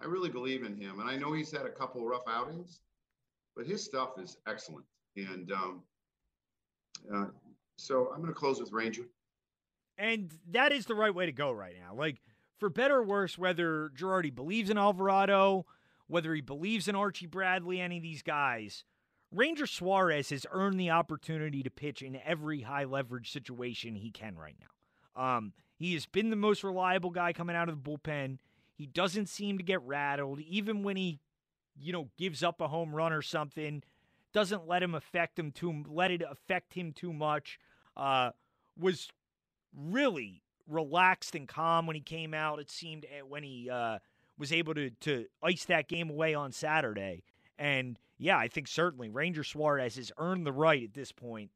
I 0.00 0.06
really 0.06 0.30
believe 0.30 0.64
in 0.64 0.76
him. 0.76 1.00
And 1.00 1.08
I 1.08 1.16
know 1.16 1.32
he's 1.32 1.52
had 1.52 1.66
a 1.66 1.70
couple 1.70 2.04
rough 2.04 2.26
outings, 2.28 2.80
but 3.54 3.66
his 3.66 3.84
stuff 3.84 4.18
is 4.18 4.38
excellent. 4.48 4.86
And 5.16 5.52
um, 5.52 5.82
uh, 7.14 7.26
so 7.76 8.10
I'm 8.12 8.20
going 8.20 8.32
to 8.32 8.38
close 8.38 8.60
with 8.60 8.72
Ranger. 8.72 9.04
And 9.98 10.32
that 10.52 10.72
is 10.72 10.86
the 10.86 10.94
right 10.94 11.14
way 11.14 11.26
to 11.26 11.32
go 11.32 11.50
right 11.50 11.74
now. 11.78 11.94
Like, 11.94 12.22
for 12.58 12.70
better 12.70 12.96
or 12.96 13.04
worse, 13.04 13.36
whether 13.36 13.90
Girardi 13.96 14.34
believes 14.34 14.70
in 14.70 14.78
Alvarado, 14.78 15.66
whether 16.06 16.34
he 16.34 16.40
believes 16.40 16.88
in 16.88 16.94
Archie 16.94 17.26
Bradley, 17.26 17.80
any 17.80 17.98
of 17.98 18.02
these 18.02 18.22
guys, 18.22 18.84
Ranger 19.32 19.66
Suarez 19.66 20.30
has 20.30 20.46
earned 20.50 20.80
the 20.80 20.90
opportunity 20.90 21.62
to 21.62 21.70
pitch 21.70 22.02
in 22.02 22.18
every 22.24 22.62
high 22.62 22.84
leverage 22.84 23.30
situation 23.30 23.94
he 23.94 24.10
can 24.10 24.36
right 24.36 24.56
now. 24.58 25.22
Um, 25.22 25.52
he 25.76 25.94
has 25.94 26.06
been 26.06 26.30
the 26.30 26.36
most 26.36 26.64
reliable 26.64 27.10
guy 27.10 27.32
coming 27.32 27.56
out 27.56 27.68
of 27.68 27.82
the 27.82 27.90
bullpen. 27.90 28.38
He 28.74 28.86
doesn't 28.86 29.28
seem 29.28 29.58
to 29.58 29.64
get 29.64 29.82
rattled, 29.82 30.40
even 30.40 30.82
when 30.82 30.96
he, 30.96 31.20
you 31.78 31.92
know, 31.92 32.08
gives 32.18 32.42
up 32.42 32.60
a 32.60 32.68
home 32.68 32.94
run 32.94 33.12
or 33.12 33.22
something 33.22 33.82
doesn't 34.32 34.68
let 34.68 34.82
him 34.82 34.94
affect 34.94 35.38
him 35.38 35.50
too 35.50 35.84
let 35.88 36.10
it 36.10 36.22
affect 36.28 36.74
him 36.74 36.92
too 36.92 37.12
much. 37.12 37.58
Uh, 37.96 38.30
was 38.78 39.08
really 39.76 40.42
relaxed 40.68 41.34
and 41.34 41.48
calm 41.48 41.86
when 41.86 41.96
he 41.96 42.02
came 42.02 42.32
out. 42.32 42.60
It 42.60 42.70
seemed 42.70 43.04
eh, 43.04 43.22
when 43.22 43.42
he 43.42 43.68
uh, 43.70 43.98
was 44.38 44.52
able 44.52 44.74
to 44.74 44.90
to 44.90 45.26
ice 45.42 45.64
that 45.66 45.88
game 45.88 46.10
away 46.10 46.34
on 46.34 46.52
Saturday. 46.52 47.24
And 47.58 47.98
yeah, 48.20 48.36
I 48.36 48.48
think 48.48 48.68
certainly 48.68 49.08
Ranger 49.08 49.42
Suarez 49.42 49.96
has 49.96 50.12
earned 50.18 50.46
the 50.46 50.52
right 50.52 50.84
at 50.84 50.92
this 50.92 51.10
point 51.10 51.50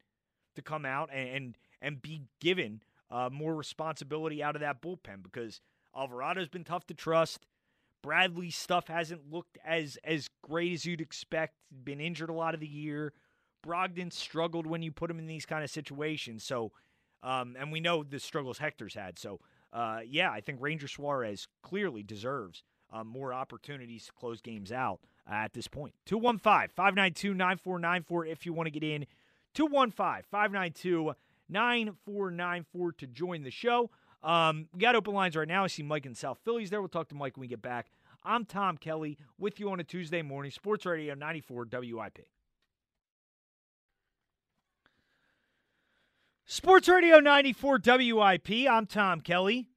to 0.57 0.63
come 0.63 0.87
out 0.87 1.11
and 1.13 1.29
and, 1.29 1.59
and 1.83 2.03
be 2.03 2.23
given 2.41 2.83
uh, 3.11 3.29
more 3.31 3.55
responsibility 3.55 4.43
out 4.43 4.57
of 4.57 4.61
that 4.61 4.81
bullpen 4.81 5.23
because 5.23 5.61
Alvarado's 5.95 6.49
been 6.49 6.65
tough 6.65 6.87
to 6.87 6.95
trust. 6.95 7.47
Bradley's 8.03 8.57
stuff 8.57 8.89
hasn't 8.89 9.31
looked 9.31 9.59
as 9.65 9.99
as 10.05 10.29
great 10.43 10.73
as 10.73 10.87
you'd 10.87 11.03
expect. 11.03 11.55
Been 11.85 12.01
injured 12.01 12.31
a 12.31 12.35
lot 12.35 12.55
of 12.55 12.61
the 12.61 12.67
year. 12.67 13.13
Brogdon 13.65 14.11
struggled 14.13 14.67
when 14.67 14.83
you 14.83 14.91
put 14.91 15.11
him 15.11 15.19
in 15.19 15.27
these 15.27 15.47
kind 15.47 15.65
of 15.65 15.71
situations. 15.71 16.45
So, 16.45 16.73
um, 17.23 17.57
and 17.59 17.73
we 17.73 17.81
know 17.81 18.03
the 18.03 18.19
struggles 18.19 18.59
Hector's 18.59 18.95
had. 18.95 19.19
So, 19.19 19.41
uh, 19.73 20.01
yeah, 20.07 20.31
I 20.31 20.41
think 20.41 20.61
Ranger 20.61 20.89
Suarez 20.89 21.47
clearly 21.63 22.03
deserves 22.03 22.63
uh, 22.93 23.05
more 23.05 23.33
opportunities 23.33 24.07
to 24.07 24.13
close 24.13 24.41
games 24.43 24.71
out 24.71 25.01
at 25.31 25.53
this 25.53 25.69
point. 25.69 25.95
215 26.07 26.69
592 26.75 27.35
9494 27.35 28.27
if 28.27 28.47
you 28.47 28.53
want 28.53 28.67
to 28.67 28.71
get 28.71 28.83
in. 28.83 29.07
215 29.55 30.25
592 30.31 31.15
9494 31.49 32.93
to 32.93 33.07
join 33.07 33.43
the 33.43 33.51
show. 33.51 33.91
Um, 34.23 34.69
we 34.73 34.81
got 34.81 34.95
open 34.95 35.13
lines 35.15 35.37
right 35.37 35.47
now. 35.47 35.65
I 35.65 35.67
see 35.67 35.83
Mike 35.83 36.07
in 36.07 36.15
South 36.15 36.39
Philly's 36.45 36.71
there. 36.71 36.81
We'll 36.81 36.89
talk 36.89 37.09
to 37.09 37.15
Mike 37.15 37.37
when 37.37 37.43
we 37.43 37.49
get 37.49 37.63
back. 37.63 37.91
I'm 38.23 38.47
Tom 38.47 38.79
Kelly 38.79 39.19
with 39.39 39.61
you 39.61 39.71
on 39.71 39.81
a 39.81 39.85
Tuesday 39.85 40.23
morning, 40.23 40.51
Sports 40.51 40.87
Radio 40.87 41.15
94 41.15 41.69
WIP. 41.71 42.27
Sports 46.47 46.89
Radio 46.89 47.21
94 47.21 47.81
WIP. 47.85 48.51
I'm 48.71 48.87
Tom 48.87 49.21
Kelly 49.21 49.69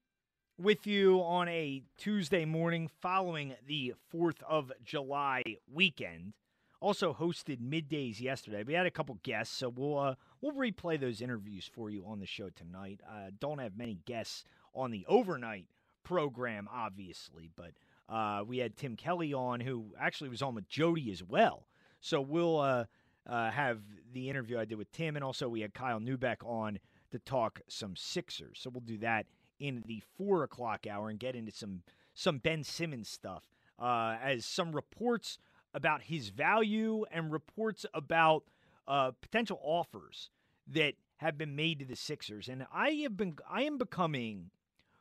with 0.57 0.87
you 0.87 1.19
on 1.19 1.47
a 1.47 1.83
Tuesday 1.97 2.43
morning 2.43 2.89
following 2.99 3.53
the 3.67 3.93
4th 4.13 4.41
of 4.47 4.71
July 4.83 5.43
weekend. 5.71 6.33
Also 6.79 7.13
hosted 7.13 7.59
middays 7.59 8.19
yesterday. 8.19 8.63
We 8.63 8.73
had 8.73 8.85
a 8.85 8.91
couple 8.91 9.17
guests, 9.23 9.55
so 9.55 9.69
we'll 9.69 9.97
uh, 9.97 10.15
we'll 10.41 10.53
replay 10.53 10.99
those 10.99 11.21
interviews 11.21 11.69
for 11.71 11.89
you 11.89 12.05
on 12.05 12.19
the 12.19 12.27
show 12.27 12.49
tonight. 12.49 13.01
Uh, 13.07 13.31
don't 13.39 13.57
have 13.59 13.75
many 13.75 13.99
guests 14.05 14.43
on 14.75 14.91
the 14.91 15.03
overnight 15.07 15.65
program, 16.03 16.67
obviously, 16.71 17.49
but 17.55 17.71
uh, 18.09 18.43
we 18.45 18.59
had 18.59 18.77
Tim 18.77 18.95
Kelly 18.95 19.33
on, 19.33 19.59
who 19.59 19.93
actually 19.99 20.29
was 20.29 20.43
on 20.43 20.53
with 20.53 20.67
Jody 20.67 21.11
as 21.11 21.23
well. 21.23 21.65
So 21.99 22.21
we'll 22.21 22.59
uh, 22.59 22.85
uh, 23.27 23.49
have 23.49 23.79
the 24.13 24.29
interview 24.29 24.59
I 24.59 24.65
did 24.65 24.77
with 24.77 24.91
Tim, 24.91 25.15
and 25.15 25.25
also 25.25 25.49
we 25.49 25.61
had 25.61 25.73
Kyle 25.73 25.99
Neubeck 25.99 26.43
on 26.45 26.77
to 27.11 27.17
talk 27.17 27.61
some 27.67 27.95
Sixers. 27.95 28.59
So 28.59 28.69
we'll 28.69 28.81
do 28.81 28.99
that 28.99 29.25
in 29.59 29.83
the 29.85 30.01
four 30.17 30.43
o'clock 30.43 30.85
hour 30.87 31.09
and 31.09 31.19
get 31.19 31.35
into 31.35 31.51
some 31.51 31.83
some 32.13 32.39
Ben 32.39 32.63
Simmons 32.63 33.09
stuff, 33.09 33.43
uh, 33.79 34.17
as 34.21 34.43
some 34.45 34.71
reports 34.71 35.37
about 35.73 36.03
his 36.03 36.29
value 36.29 37.05
and 37.11 37.31
reports 37.31 37.85
about 37.93 38.43
uh, 38.87 39.11
potential 39.21 39.59
offers 39.61 40.31
that 40.67 40.95
have 41.17 41.37
been 41.37 41.55
made 41.55 41.79
to 41.79 41.85
the 41.85 41.95
Sixers. 41.95 42.47
And 42.47 42.65
I 42.73 42.89
have 43.03 43.17
been 43.17 43.35
I 43.49 43.63
am 43.63 43.77
becoming 43.77 44.49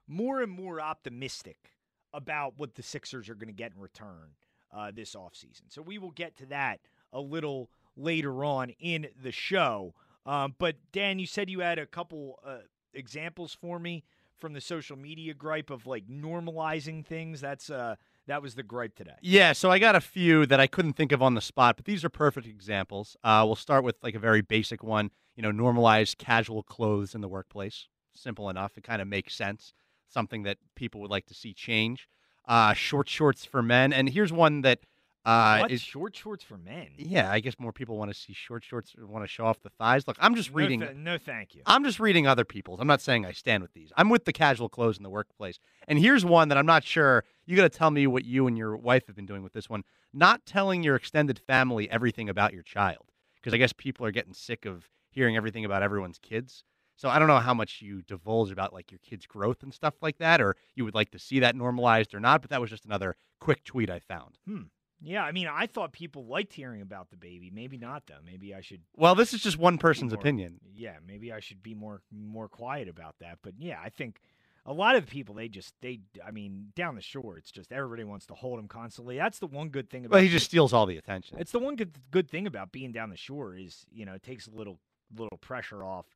more 0.06 0.42
and 0.42 0.52
more 0.52 0.80
optimistic 0.80 1.72
about 2.12 2.54
what 2.56 2.74
the 2.74 2.82
Sixers 2.82 3.28
are 3.28 3.34
going 3.34 3.48
to 3.48 3.52
get 3.52 3.72
in 3.74 3.80
return 3.80 4.30
uh, 4.72 4.90
this 4.94 5.14
offseason. 5.14 5.62
So 5.68 5.82
we 5.82 5.98
will 5.98 6.10
get 6.10 6.36
to 6.38 6.46
that 6.46 6.80
a 7.12 7.20
little 7.20 7.70
later 7.96 8.44
on 8.44 8.70
in 8.78 9.08
the 9.22 9.32
show. 9.32 9.94
Um, 10.24 10.54
but 10.58 10.76
Dan, 10.92 11.18
you 11.18 11.26
said 11.26 11.48
you 11.48 11.60
had 11.60 11.78
a 11.78 11.86
couple 11.86 12.40
uh, 12.44 12.58
examples 12.92 13.56
for 13.58 13.78
me 13.78 14.04
from 14.38 14.52
the 14.52 14.60
social 14.60 14.96
media 14.96 15.34
gripe 15.34 15.70
of 15.70 15.86
like 15.86 16.06
normalizing 16.08 17.04
things. 17.04 17.40
That's 17.40 17.70
uh, 17.70 17.96
that 18.26 18.42
was 18.42 18.54
the 18.54 18.62
gripe 18.62 18.94
today. 18.94 19.14
Yeah, 19.22 19.52
so 19.52 19.70
I 19.70 19.78
got 19.78 19.94
a 19.94 20.00
few 20.00 20.46
that 20.46 20.60
I 20.60 20.66
couldn't 20.66 20.94
think 20.94 21.12
of 21.12 21.22
on 21.22 21.34
the 21.34 21.40
spot, 21.40 21.76
but 21.76 21.84
these 21.84 22.04
are 22.04 22.08
perfect 22.08 22.46
examples. 22.46 23.16
Uh, 23.22 23.42
we'll 23.46 23.56
start 23.56 23.84
with 23.84 23.96
like 24.02 24.14
a 24.14 24.18
very 24.18 24.42
basic 24.42 24.82
one. 24.82 25.10
You 25.36 25.42
know, 25.42 25.52
normalize 25.52 26.16
casual 26.16 26.62
clothes 26.62 27.14
in 27.14 27.20
the 27.20 27.28
workplace. 27.28 27.88
Simple 28.14 28.48
enough. 28.48 28.76
It 28.76 28.84
kind 28.84 29.02
of 29.02 29.08
makes 29.08 29.34
sense. 29.34 29.74
Something 30.08 30.44
that 30.44 30.58
people 30.74 31.00
would 31.02 31.10
like 31.10 31.26
to 31.26 31.34
see 31.34 31.52
change. 31.52 32.08
Uh, 32.48 32.72
short 32.72 33.08
shorts 33.08 33.44
for 33.44 33.62
men, 33.62 33.92
and 33.92 34.08
here's 34.08 34.32
one 34.32 34.62
that 34.62 34.80
uh, 35.26 35.58
what 35.58 35.70
is 35.70 35.80
short 35.80 36.14
shorts 36.16 36.44
for 36.44 36.56
men? 36.56 36.88
Yeah, 36.96 37.30
I 37.30 37.40
guess 37.40 37.54
more 37.58 37.72
people 37.72 37.96
want 37.98 38.12
to 38.12 38.18
see 38.18 38.32
short 38.32 38.64
shorts 38.64 38.94
want 38.98 39.24
to 39.24 39.28
show 39.28 39.44
off 39.46 39.60
the 39.62 39.70
thighs. 39.70 40.06
Look, 40.06 40.16
I'm 40.20 40.34
just 40.34 40.50
No 40.50 40.56
reading. 40.56 40.80
th- 40.80 40.94
no, 40.94 41.18
thank 41.18 41.54
you. 41.54 41.62
I'm 41.66 41.84
just 41.84 41.98
reading 42.00 42.26
other 42.26 42.44
people's. 42.44 42.80
I'm 42.80 42.86
not 42.86 43.00
saying 43.00 43.26
I 43.26 43.32
stand 43.32 43.62
with 43.62 43.72
these. 43.72 43.92
I'm 43.96 44.08
with 44.08 44.24
the 44.24 44.32
casual 44.32 44.68
clothes 44.68 44.96
in 44.96 45.02
the 45.02 45.10
workplace. 45.10 45.58
And 45.88 45.98
here's 45.98 46.24
one 46.24 46.48
that 46.48 46.58
I'm 46.58 46.66
not 46.66 46.84
sure. 46.84 47.24
You 47.44 47.56
got 47.56 47.62
to 47.70 47.78
tell 47.78 47.90
me 47.90 48.06
what 48.06 48.24
you 48.24 48.46
and 48.46 48.56
your 48.56 48.76
wife 48.76 49.06
have 49.08 49.16
been 49.16 49.26
doing 49.26 49.42
with 49.42 49.52
this 49.52 49.68
one. 49.68 49.82
Not 50.12 50.46
telling 50.46 50.82
your 50.82 50.96
extended 50.96 51.38
family 51.38 51.90
everything 51.90 52.28
about 52.28 52.52
your 52.54 52.62
child. 52.62 53.10
Because 53.36 53.52
I 53.52 53.58
guess 53.58 53.72
people 53.72 54.06
are 54.06 54.10
getting 54.12 54.32
sick 54.34 54.64
of 54.64 54.88
hearing 55.10 55.36
everything 55.36 55.64
about 55.64 55.82
everyone's 55.82 56.18
kids. 56.18 56.64
So 56.96 57.08
I 57.10 57.18
don't 57.18 57.28
know 57.28 57.38
how 57.38 57.52
much 57.52 57.82
you 57.82 58.00
divulge 58.02 58.50
about 58.50 58.72
like 58.72 58.90
your 58.90 59.00
kids' 59.00 59.26
growth 59.26 59.62
and 59.62 59.72
stuff 59.74 59.94
like 60.00 60.16
that, 60.18 60.40
or 60.40 60.56
you 60.74 60.84
would 60.84 60.94
like 60.94 61.10
to 61.10 61.18
see 61.18 61.40
that 61.40 61.54
normalized 61.54 62.14
or 62.14 62.20
not. 62.20 62.40
But 62.40 62.50
that 62.50 62.60
was 62.60 62.70
just 62.70 62.86
another 62.86 63.16
quick 63.38 63.64
tweet 63.64 63.90
I 63.90 63.98
found. 63.98 64.38
Hmm. 64.46 64.62
Yeah, 65.02 65.22
I 65.24 65.32
mean, 65.32 65.46
I 65.46 65.66
thought 65.66 65.92
people 65.92 66.24
liked 66.26 66.52
hearing 66.54 66.80
about 66.80 67.10
the 67.10 67.16
baby. 67.16 67.50
Maybe 67.52 67.76
not 67.76 68.04
though. 68.06 68.20
Maybe 68.24 68.54
I 68.54 68.60
should. 68.60 68.80
Well, 68.96 69.14
this 69.14 69.34
is 69.34 69.42
just 69.42 69.58
one 69.58 69.78
person's 69.78 70.12
more- 70.12 70.20
opinion. 70.20 70.60
Yeah, 70.74 70.96
maybe 71.06 71.32
I 71.32 71.40
should 71.40 71.62
be 71.62 71.74
more 71.74 72.02
more 72.10 72.48
quiet 72.48 72.88
about 72.88 73.16
that. 73.20 73.38
But 73.42 73.54
yeah, 73.58 73.78
I 73.82 73.90
think 73.90 74.20
a 74.64 74.72
lot 74.72 74.96
of 74.96 75.06
people 75.06 75.34
they 75.34 75.48
just 75.48 75.74
they. 75.82 76.00
I 76.26 76.30
mean, 76.30 76.72
down 76.74 76.94
the 76.94 77.02
shore, 77.02 77.36
it's 77.36 77.50
just 77.50 77.72
everybody 77.72 78.04
wants 78.04 78.26
to 78.26 78.34
hold 78.34 78.58
him 78.58 78.68
constantly. 78.68 79.16
That's 79.18 79.38
the 79.38 79.46
one 79.46 79.68
good 79.68 79.90
thing 79.90 80.06
about. 80.06 80.14
Well, 80.14 80.22
he 80.22 80.30
just 80.30 80.46
steals 80.46 80.72
all 80.72 80.86
the 80.86 80.96
attention. 80.96 81.38
It's 81.38 81.52
the 81.52 81.58
one 81.58 81.76
good 81.76 81.98
good 82.10 82.30
thing 82.30 82.46
about 82.46 82.72
being 82.72 82.90
down 82.92 83.10
the 83.10 83.16
shore 83.18 83.54
is 83.54 83.84
you 83.92 84.06
know 84.06 84.14
it 84.14 84.22
takes 84.22 84.46
a 84.46 84.50
little 84.50 84.78
little 85.14 85.38
pressure 85.38 85.84
off 85.84 86.06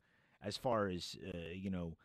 as 0.43 0.57
far 0.57 0.89
as 0.89 1.17
uh, 1.33 1.37
you 1.53 1.71
know 1.71 1.97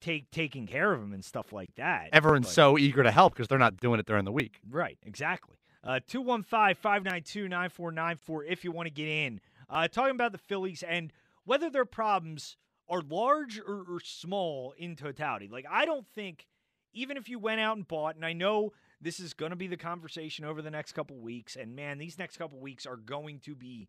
take 0.00 0.30
taking 0.30 0.66
care 0.66 0.92
of 0.92 1.02
him 1.02 1.12
and 1.12 1.24
stuff 1.24 1.52
like 1.52 1.74
that. 1.74 2.10
Everyone's 2.12 2.46
But- 2.46 2.52
so 2.54 2.78
eager 2.78 3.02
to 3.02 3.10
help 3.10 3.34
because 3.34 3.48
they're 3.48 3.58
not 3.58 3.78
doing 3.78 3.98
it 3.98 4.06
during 4.06 4.24
the 4.24 4.32
week. 4.32 4.60
Right, 4.70 4.96
exactly. 5.02 5.56
Uh, 5.84 6.00
215 6.08 6.74
592 6.76 7.48
9494 7.48 8.44
if 8.44 8.64
you 8.64 8.72
want 8.72 8.86
to 8.86 8.94
get 8.94 9.06
in. 9.06 9.40
Uh, 9.68 9.86
talking 9.86 10.14
about 10.14 10.32
the 10.32 10.38
Phillies 10.38 10.82
and 10.82 11.12
whether 11.44 11.68
their 11.68 11.84
problems 11.84 12.56
are 12.88 13.02
large 13.02 13.58
or, 13.58 13.84
or 13.88 14.00
small 14.00 14.74
in 14.78 14.96
totality. 14.96 15.48
Like, 15.50 15.66
I 15.70 15.84
don't 15.84 16.06
think, 16.14 16.46
even 16.92 17.16
if 17.16 17.28
you 17.28 17.38
went 17.38 17.60
out 17.60 17.76
and 17.76 17.86
bought, 17.86 18.16
and 18.16 18.24
I 18.24 18.32
know 18.32 18.72
this 19.00 19.20
is 19.20 19.34
going 19.34 19.50
to 19.50 19.56
be 19.56 19.66
the 19.66 19.76
conversation 19.76 20.44
over 20.44 20.62
the 20.62 20.70
next 20.70 20.92
couple 20.92 21.16
weeks, 21.16 21.56
and 21.56 21.76
man, 21.76 21.98
these 21.98 22.18
next 22.18 22.36
couple 22.36 22.58
weeks 22.58 22.86
are 22.86 22.96
going 22.96 23.40
to 23.40 23.54
be 23.54 23.88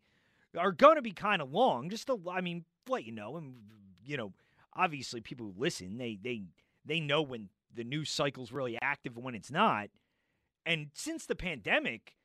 are 0.56 0.72
going 0.72 0.96
to 0.96 1.02
be 1.02 1.12
kind 1.12 1.42
of 1.42 1.52
long. 1.52 1.90
Just 1.90 2.06
to, 2.06 2.18
I 2.30 2.40
mean, 2.40 2.64
let 2.88 3.04
you 3.04 3.12
know, 3.12 3.36
and 3.36 3.54
you 4.04 4.16
know, 4.16 4.32
obviously, 4.74 5.20
people 5.20 5.46
who 5.46 5.54
listen, 5.60 5.98
they 5.98 6.18
they 6.22 6.42
they 6.84 7.00
know 7.00 7.22
when 7.22 7.48
the 7.74 7.84
news 7.84 8.10
cycle's 8.10 8.52
really 8.52 8.78
active 8.82 9.16
and 9.16 9.24
when 9.24 9.34
it's 9.34 9.50
not. 9.50 9.88
And 10.66 10.88
since 10.94 11.24
the 11.24 11.36
pandemic 11.36 12.16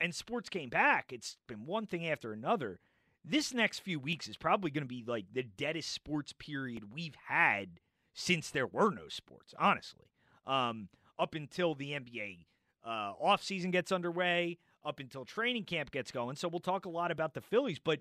and 0.00 0.12
sports 0.12 0.48
came 0.48 0.68
back, 0.68 1.12
it's 1.12 1.36
been 1.46 1.64
one 1.64 1.86
thing 1.86 2.06
after 2.08 2.32
another. 2.32 2.80
This 3.24 3.54
next 3.54 3.78
few 3.78 4.00
weeks 4.00 4.26
is 4.26 4.36
probably 4.36 4.72
going 4.72 4.82
to 4.82 4.88
be 4.88 5.04
like 5.06 5.26
the 5.32 5.44
deadest 5.44 5.92
sports 5.92 6.32
period 6.32 6.92
we've 6.92 7.16
had 7.28 7.78
since 8.12 8.50
there 8.50 8.66
were 8.66 8.90
no 8.90 9.08
sports, 9.08 9.54
honestly. 9.56 10.06
Um, 10.44 10.88
up 11.20 11.36
until 11.36 11.76
the 11.76 11.92
NBA 11.92 12.46
uh, 12.84 13.12
offseason 13.24 13.70
gets 13.70 13.92
underway, 13.92 14.58
up 14.84 14.98
until 14.98 15.24
training 15.24 15.64
camp 15.64 15.92
gets 15.92 16.10
going. 16.10 16.34
So 16.34 16.48
we'll 16.48 16.58
talk 16.58 16.84
a 16.84 16.90
lot 16.90 17.12
about 17.12 17.34
the 17.34 17.40
Phillies, 17.40 17.78
but 17.78 18.00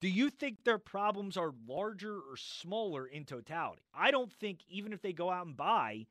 do 0.00 0.08
you 0.08 0.30
think 0.30 0.62
their 0.62 0.78
problems 0.78 1.36
are 1.36 1.52
larger 1.68 2.14
or 2.14 2.36
smaller 2.36 3.06
in 3.06 3.24
totality? 3.24 3.82
I 3.92 4.12
don't 4.12 4.32
think 4.32 4.60
even 4.68 4.92
if 4.92 5.02
they 5.02 5.12
go 5.12 5.30
out 5.30 5.46
and 5.46 5.56
buy, 5.56 6.06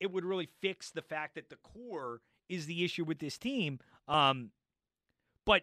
it 0.00 0.10
would 0.10 0.24
really 0.24 0.48
fix 0.60 0.90
the 0.90 1.02
fact 1.02 1.34
that 1.34 1.50
the 1.50 1.56
core 1.56 2.20
is 2.48 2.66
the 2.66 2.84
issue 2.84 3.04
with 3.04 3.18
this 3.18 3.38
team. 3.38 3.78
Um, 4.06 4.50
but 5.44 5.62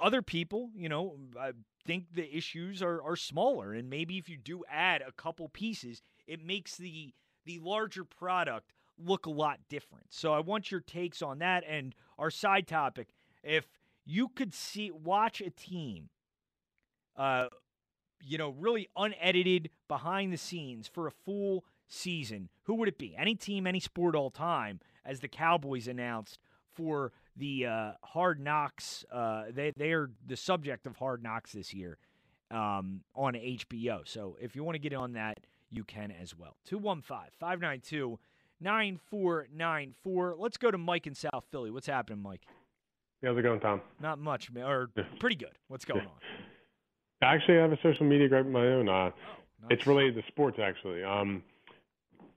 other 0.00 0.22
people, 0.22 0.70
you 0.74 0.88
know, 0.88 1.16
I 1.38 1.52
think 1.86 2.14
the 2.14 2.34
issues 2.36 2.82
are, 2.82 3.02
are 3.02 3.16
smaller, 3.16 3.72
and 3.72 3.88
maybe 3.90 4.18
if 4.18 4.28
you 4.28 4.36
do 4.36 4.62
add 4.70 5.02
a 5.02 5.12
couple 5.12 5.48
pieces, 5.48 6.02
it 6.26 6.44
makes 6.44 6.76
the 6.76 7.14
the 7.44 7.58
larger 7.58 8.04
product 8.04 8.72
look 8.96 9.26
a 9.26 9.30
lot 9.30 9.58
different. 9.68 10.06
So 10.10 10.32
I 10.32 10.40
want 10.40 10.70
your 10.70 10.80
takes 10.80 11.22
on 11.22 11.38
that 11.40 11.64
and 11.68 11.94
our 12.18 12.30
side 12.30 12.68
topic. 12.68 13.08
If 13.42 13.66
you 14.04 14.28
could 14.28 14.54
see 14.54 14.90
watch 14.90 15.40
a 15.40 15.50
team, 15.50 16.08
uh, 17.16 17.46
you 18.22 18.38
know, 18.38 18.50
really 18.50 18.88
unedited 18.96 19.70
behind 19.88 20.32
the 20.32 20.36
scenes 20.36 20.86
for 20.86 21.06
a 21.06 21.10
full 21.10 21.64
season, 21.92 22.48
who 22.64 22.74
would 22.74 22.88
it 22.88 22.98
be? 22.98 23.14
Any 23.16 23.34
team, 23.34 23.66
any 23.66 23.80
sport, 23.80 24.14
all 24.14 24.30
time, 24.30 24.80
as 25.04 25.20
the 25.20 25.28
Cowboys 25.28 25.88
announced 25.88 26.38
for 26.72 27.12
the 27.36 27.66
uh, 27.66 27.92
Hard 28.02 28.40
Knocks. 28.40 29.04
Uh, 29.12 29.44
they 29.50 29.72
they 29.76 29.92
are 29.92 30.10
the 30.26 30.36
subject 30.36 30.86
of 30.86 30.96
Hard 30.96 31.22
Knocks 31.22 31.52
this 31.52 31.74
year 31.74 31.98
um, 32.50 33.02
on 33.14 33.34
HBO. 33.34 34.06
So 34.06 34.36
if 34.40 34.56
you 34.56 34.64
want 34.64 34.76
to 34.76 34.80
get 34.80 34.94
on 34.94 35.12
that, 35.12 35.40
you 35.70 35.84
can 35.84 36.10
as 36.10 36.36
well. 36.36 36.56
215 36.66 37.30
592 37.38 38.18
9494. 38.60 40.36
Let's 40.38 40.56
go 40.56 40.70
to 40.70 40.78
Mike 40.78 41.06
in 41.06 41.14
South 41.14 41.44
Philly. 41.50 41.70
What's 41.70 41.86
happening, 41.86 42.22
Mike? 42.22 42.42
How's 43.24 43.38
it 43.38 43.42
going, 43.42 43.60
Tom? 43.60 43.80
Not 44.00 44.18
much, 44.18 44.50
or 44.56 44.90
pretty 45.20 45.36
good. 45.36 45.56
What's 45.68 45.84
going 45.84 46.00
on? 46.00 46.12
Actually, 47.22 47.58
I 47.58 47.62
have 47.62 47.72
a 47.72 47.78
social 47.82 48.04
media 48.04 48.28
group 48.28 48.46
of 48.46 48.52
my 48.52 48.66
own. 48.66 48.88
Uh, 48.88 48.92
oh, 48.92 49.12
nice. 49.62 49.70
It's 49.70 49.86
related 49.86 50.16
to 50.16 50.22
sports, 50.28 50.58
actually. 50.60 51.04
Um, 51.04 51.42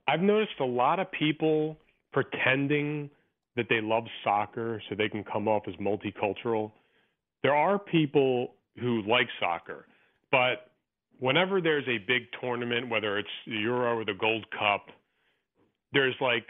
I've 0.08 0.20
noticed 0.20 0.60
a 0.60 0.64
lot 0.64 1.00
of 1.00 1.10
people 1.12 1.76
pretending 2.12 3.10
that 3.56 3.66
they 3.68 3.80
love 3.80 4.04
soccer 4.22 4.80
so 4.88 4.94
they 4.94 5.08
can 5.08 5.24
come 5.24 5.48
off 5.48 5.62
as 5.66 5.74
multicultural. 5.76 6.72
There 7.42 7.54
are 7.54 7.78
people 7.78 8.54
who 8.78 9.02
like 9.02 9.28
soccer, 9.40 9.86
but 10.30 10.70
whenever 11.18 11.60
there's 11.60 11.86
a 11.88 11.98
big 11.98 12.22
tournament, 12.40 12.88
whether 12.88 13.18
it's 13.18 13.28
the 13.46 13.56
Euro 13.56 13.98
or 13.98 14.04
the 14.04 14.14
Gold 14.14 14.46
Cup, 14.50 14.86
there's 15.92 16.14
like 16.20 16.46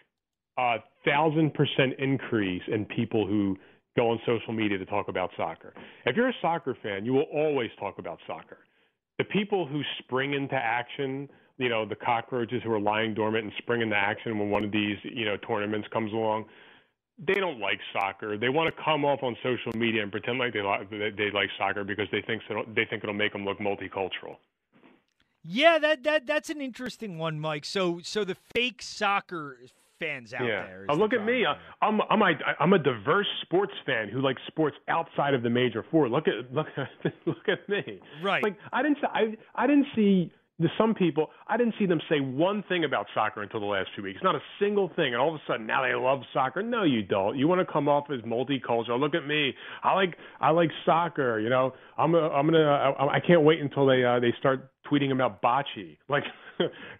a 0.58 0.76
thousand 1.04 1.54
percent 1.54 1.94
increase 1.98 2.62
in 2.68 2.84
people 2.84 3.26
who 3.26 3.56
go 3.96 4.10
on 4.10 4.20
social 4.26 4.52
media 4.52 4.76
to 4.78 4.86
talk 4.86 5.08
about 5.08 5.30
soccer. 5.36 5.72
If 6.04 6.16
you're 6.16 6.28
a 6.28 6.34
soccer 6.42 6.76
fan, 6.82 7.04
you 7.04 7.12
will 7.12 7.26
always 7.32 7.70
talk 7.78 7.98
about 7.98 8.18
soccer. 8.26 8.58
The 9.18 9.24
people 9.24 9.66
who 9.66 9.82
spring 10.00 10.34
into 10.34 10.54
action, 10.54 11.28
you 11.58 11.68
know, 11.68 11.86
the 11.86 11.96
cockroaches 11.96 12.62
who 12.62 12.72
are 12.72 12.80
lying 12.80 13.14
dormant 13.14 13.44
and 13.44 13.52
spring 13.58 13.82
into 13.82 13.96
action 13.96 14.38
when 14.38 14.50
one 14.50 14.64
of 14.64 14.72
these, 14.72 14.96
you 15.02 15.24
know, 15.24 15.36
tournaments 15.38 15.88
comes 15.92 16.12
along, 16.12 16.44
they 17.18 17.34
don't 17.34 17.60
like 17.60 17.80
soccer. 17.92 18.36
They 18.36 18.48
want 18.48 18.74
to 18.74 18.82
come 18.82 19.04
off 19.04 19.22
on 19.22 19.36
social 19.42 19.72
media 19.78 20.02
and 20.02 20.12
pretend 20.12 20.38
like 20.38 20.52
they 20.52 20.62
like 20.62 20.90
they 20.90 21.30
like 21.32 21.48
soccer 21.58 21.82
because 21.82 22.08
they 22.12 22.22
think 22.22 22.42
so, 22.48 22.62
they 22.74 22.84
think 22.84 23.02
it'll 23.02 23.14
make 23.14 23.32
them 23.32 23.44
look 23.44 23.58
multicultural. 23.58 24.36
Yeah, 25.42 25.78
that 25.78 26.02
that 26.02 26.26
that's 26.26 26.50
an 26.50 26.60
interesting 26.60 27.18
one, 27.18 27.40
Mike. 27.40 27.64
So 27.64 28.00
so 28.02 28.24
the 28.24 28.34
fake 28.34 28.82
soccer 28.82 29.56
fans 29.98 30.34
out 30.34 30.42
yeah. 30.42 30.66
there. 30.66 30.86
Uh, 30.88 30.94
look 30.94 31.12
at 31.12 31.24
me. 31.24 31.46
I'm 31.80 32.00
I'm 32.10 32.20
a, 32.20 32.32
I'm 32.60 32.72
a 32.72 32.78
diverse 32.78 33.28
sports 33.42 33.72
fan 33.86 34.08
who 34.08 34.20
likes 34.20 34.42
sports 34.46 34.76
outside 34.88 35.34
of 35.34 35.42
the 35.42 35.50
major 35.50 35.84
four. 35.90 36.08
Look 36.08 36.26
at 36.28 36.52
look 36.52 36.66
look 37.26 37.48
at 37.48 37.66
me. 37.68 38.00
Right. 38.22 38.42
Like 38.42 38.58
I 38.72 38.82
didn't 38.82 38.98
I 39.04 39.36
I 39.54 39.66
didn't 39.66 39.86
see 39.94 40.32
the 40.58 40.68
some 40.78 40.94
people 40.94 41.28
I 41.46 41.56
didn't 41.56 41.74
see 41.78 41.86
them 41.86 42.00
say 42.08 42.20
one 42.20 42.64
thing 42.68 42.84
about 42.84 43.06
soccer 43.14 43.42
until 43.42 43.60
the 43.60 43.66
last 43.66 43.90
few 43.94 44.04
weeks. 44.04 44.20
Not 44.22 44.34
a 44.34 44.40
single 44.60 44.90
thing. 44.96 45.12
And 45.12 45.16
all 45.16 45.28
of 45.28 45.34
a 45.34 45.42
sudden 45.46 45.66
now 45.66 45.82
they 45.82 45.94
love 45.94 46.20
soccer. 46.32 46.62
No, 46.62 46.82
you 46.82 47.02
don't. 47.02 47.36
You 47.36 47.46
want 47.48 47.66
to 47.66 47.70
come 47.70 47.88
off 47.88 48.06
as 48.10 48.20
multicultural. 48.22 48.98
Look 48.98 49.14
at 49.14 49.26
me. 49.26 49.52
I 49.82 49.94
like 49.94 50.16
I 50.40 50.50
like 50.50 50.70
soccer. 50.84 51.38
You 51.40 51.50
know 51.50 51.74
I'm 51.98 52.14
a, 52.14 52.28
I'm 52.28 52.46
gonna 52.46 52.64
I, 52.64 53.16
I 53.16 53.20
can't 53.20 53.42
wait 53.42 53.60
until 53.60 53.86
they 53.86 54.04
uh, 54.04 54.20
they 54.20 54.32
start 54.38 54.70
tweeting 54.90 55.12
about 55.12 55.42
bocce 55.42 55.96
like 56.08 56.24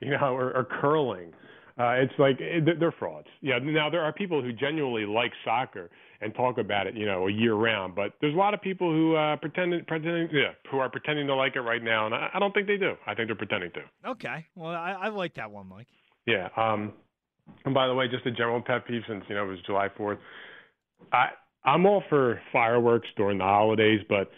you 0.01 0.11
know 0.11 0.35
or, 0.35 0.53
or 0.53 0.67
curling. 0.81 1.33
Uh, 1.79 1.93
it's 1.93 2.15
like 2.19 2.39
eh, 2.41 2.61
they're 2.79 2.95
frauds. 2.99 3.29
Yeah. 3.41 3.59
Now 3.63 3.91
there 3.91 4.03
are 4.03 4.13
people 4.13 4.43
who 4.43 4.53
genuinely 4.53 5.07
like 5.07 5.33
soccer 5.45 5.91
and 6.21 6.35
talk 6.35 6.59
about 6.59 6.87
it, 6.87 6.97
you 6.97 7.07
know, 7.07 7.29
a 7.29 7.33
year 7.33 7.55
round. 7.55 7.95
But 7.95 8.13
there's 8.21 8.35
a 8.35 8.37
lot 8.37 8.55
of 8.55 8.61
people 8.61 8.91
who 8.91 9.15
uh, 9.17 9.37
pretend, 9.37 9.87
pretending, 9.87 10.29
yeah, 10.33 10.53
who 10.71 10.79
are 10.79 10.89
pretending 10.89 11.27
to 11.27 11.35
like 11.35 11.57
it 11.57 11.61
right 11.61 11.83
now, 11.83 12.07
and 12.07 12.15
I, 12.15 12.31
I 12.35 12.39
don't 12.39 12.53
think 12.53 12.67
they 12.67 12.77
do. 12.77 12.95
I 13.07 13.15
think 13.15 13.29
they're 13.29 13.37
pretending 13.37 13.71
to. 13.73 14.11
Okay. 14.11 14.47
Well, 14.55 14.71
I, 14.71 14.93
I 14.93 15.09
like 15.09 15.35
that 15.35 15.51
one, 15.51 15.69
Mike. 15.69 15.89
Yeah. 16.27 16.49
Um, 16.57 16.93
and 17.65 17.75
by 17.75 17.87
the 17.87 17.95
way, 17.95 18.09
just 18.09 18.27
a 18.27 18.31
general 18.31 18.61
pet 18.61 18.87
peeve 18.87 19.03
since 19.09 19.25
you 19.29 19.35
know 19.35 19.45
it 19.45 19.49
was 19.49 19.59
July 19.67 19.89
4th. 19.99 20.19
I 21.13 21.29
I'm 21.65 21.87
all 21.87 22.03
for 22.09 22.41
fireworks 22.53 23.09
during 23.17 23.39
the 23.39 23.45
holidays, 23.45 24.01
but 24.09 24.31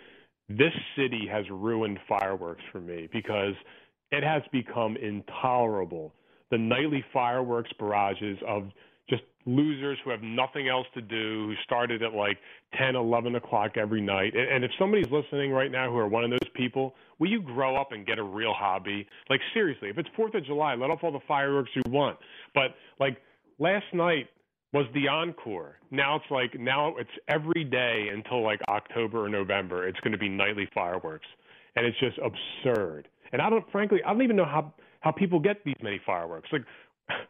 this 0.48 0.72
city 0.96 1.28
has 1.30 1.44
ruined 1.50 1.98
fireworks 2.08 2.62
for 2.72 2.80
me 2.80 3.08
because 3.12 3.54
it 4.10 4.22
has 4.22 4.42
become 4.50 4.96
intolerable 4.96 6.14
the 6.50 6.58
nightly 6.58 7.04
fireworks 7.12 7.70
barrages 7.78 8.38
of 8.46 8.70
losers 9.48 9.98
who 10.04 10.10
have 10.10 10.22
nothing 10.22 10.68
else 10.68 10.86
to 10.94 11.00
do, 11.00 11.48
who 11.48 11.54
started 11.64 12.02
at 12.02 12.12
like 12.12 12.36
10, 12.78 12.94
11 12.96 13.34
o'clock 13.36 13.76
every 13.76 14.00
night. 14.00 14.34
And 14.36 14.62
if 14.62 14.70
somebody's 14.78 15.10
listening 15.10 15.52
right 15.52 15.70
now 15.70 15.90
who 15.90 15.96
are 15.96 16.06
one 16.06 16.22
of 16.22 16.30
those 16.30 16.50
people, 16.54 16.94
will 17.18 17.30
you 17.30 17.40
grow 17.40 17.74
up 17.76 17.92
and 17.92 18.06
get 18.06 18.18
a 18.18 18.22
real 18.22 18.52
hobby? 18.52 19.06
Like, 19.30 19.40
seriously, 19.54 19.88
if 19.88 19.96
it's 19.96 20.08
4th 20.18 20.36
of 20.36 20.44
July, 20.44 20.74
let 20.74 20.90
off 20.90 21.00
all 21.02 21.12
the 21.12 21.20
fireworks 21.26 21.70
you 21.74 21.82
want. 21.86 22.18
But, 22.54 22.74
like, 23.00 23.22
last 23.58 23.86
night 23.94 24.26
was 24.74 24.84
the 24.92 25.08
encore. 25.08 25.76
Now 25.90 26.16
it's 26.16 26.30
like, 26.30 26.60
now 26.60 26.94
it's 26.98 27.10
every 27.28 27.64
day 27.64 28.08
until 28.12 28.42
like 28.42 28.60
October 28.68 29.24
or 29.24 29.28
November, 29.30 29.88
it's 29.88 29.98
going 30.00 30.12
to 30.12 30.18
be 30.18 30.28
nightly 30.28 30.68
fireworks. 30.74 31.26
And 31.74 31.86
it's 31.86 31.98
just 31.98 32.18
absurd. 32.18 33.08
And 33.32 33.40
I 33.40 33.48
don't, 33.48 33.64
frankly, 33.72 34.00
I 34.04 34.12
don't 34.12 34.22
even 34.22 34.36
know 34.36 34.44
how 34.44 34.74
how 35.00 35.12
people 35.12 35.38
get 35.38 35.64
these 35.64 35.76
many 35.82 36.00
fireworks. 36.04 36.48
Like, 36.52 36.64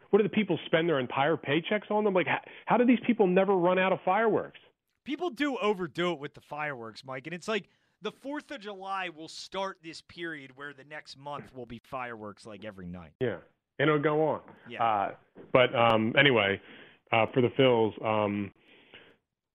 what 0.09 0.19
do 0.19 0.23
the 0.23 0.29
people 0.29 0.57
spend 0.65 0.89
their 0.89 0.99
entire 0.99 1.37
paychecks 1.37 1.89
on 1.89 2.03
them? 2.03 2.13
Like, 2.13 2.27
how, 2.27 2.39
how 2.65 2.77
do 2.77 2.85
these 2.85 2.99
people 3.05 3.27
never 3.27 3.55
run 3.55 3.79
out 3.79 3.93
of 3.93 3.99
fireworks? 4.03 4.59
People 5.05 5.29
do 5.29 5.57
overdo 5.57 6.13
it 6.13 6.19
with 6.19 6.33
the 6.33 6.41
fireworks, 6.41 7.03
Mike, 7.05 7.25
and 7.25 7.33
it's 7.33 7.47
like 7.47 7.65
the 8.01 8.11
Fourth 8.11 8.51
of 8.51 8.61
July 8.61 9.09
will 9.09 9.27
start 9.27 9.77
this 9.83 10.01
period 10.01 10.51
where 10.55 10.73
the 10.73 10.83
next 10.83 11.17
month 11.17 11.53
will 11.55 11.65
be 11.65 11.81
fireworks 11.89 12.45
like 12.45 12.63
every 12.65 12.85
night. 12.85 13.11
Yeah, 13.19 13.37
and 13.79 13.89
it'll 13.89 14.01
go 14.01 14.27
on. 14.27 14.41
Yeah. 14.69 14.83
Uh, 14.83 15.11
but 15.51 15.75
um, 15.75 16.13
anyway, 16.17 16.61
uh, 17.11 17.25
for 17.33 17.41
the 17.41 17.49
Phils, 17.49 18.05
um, 18.05 18.51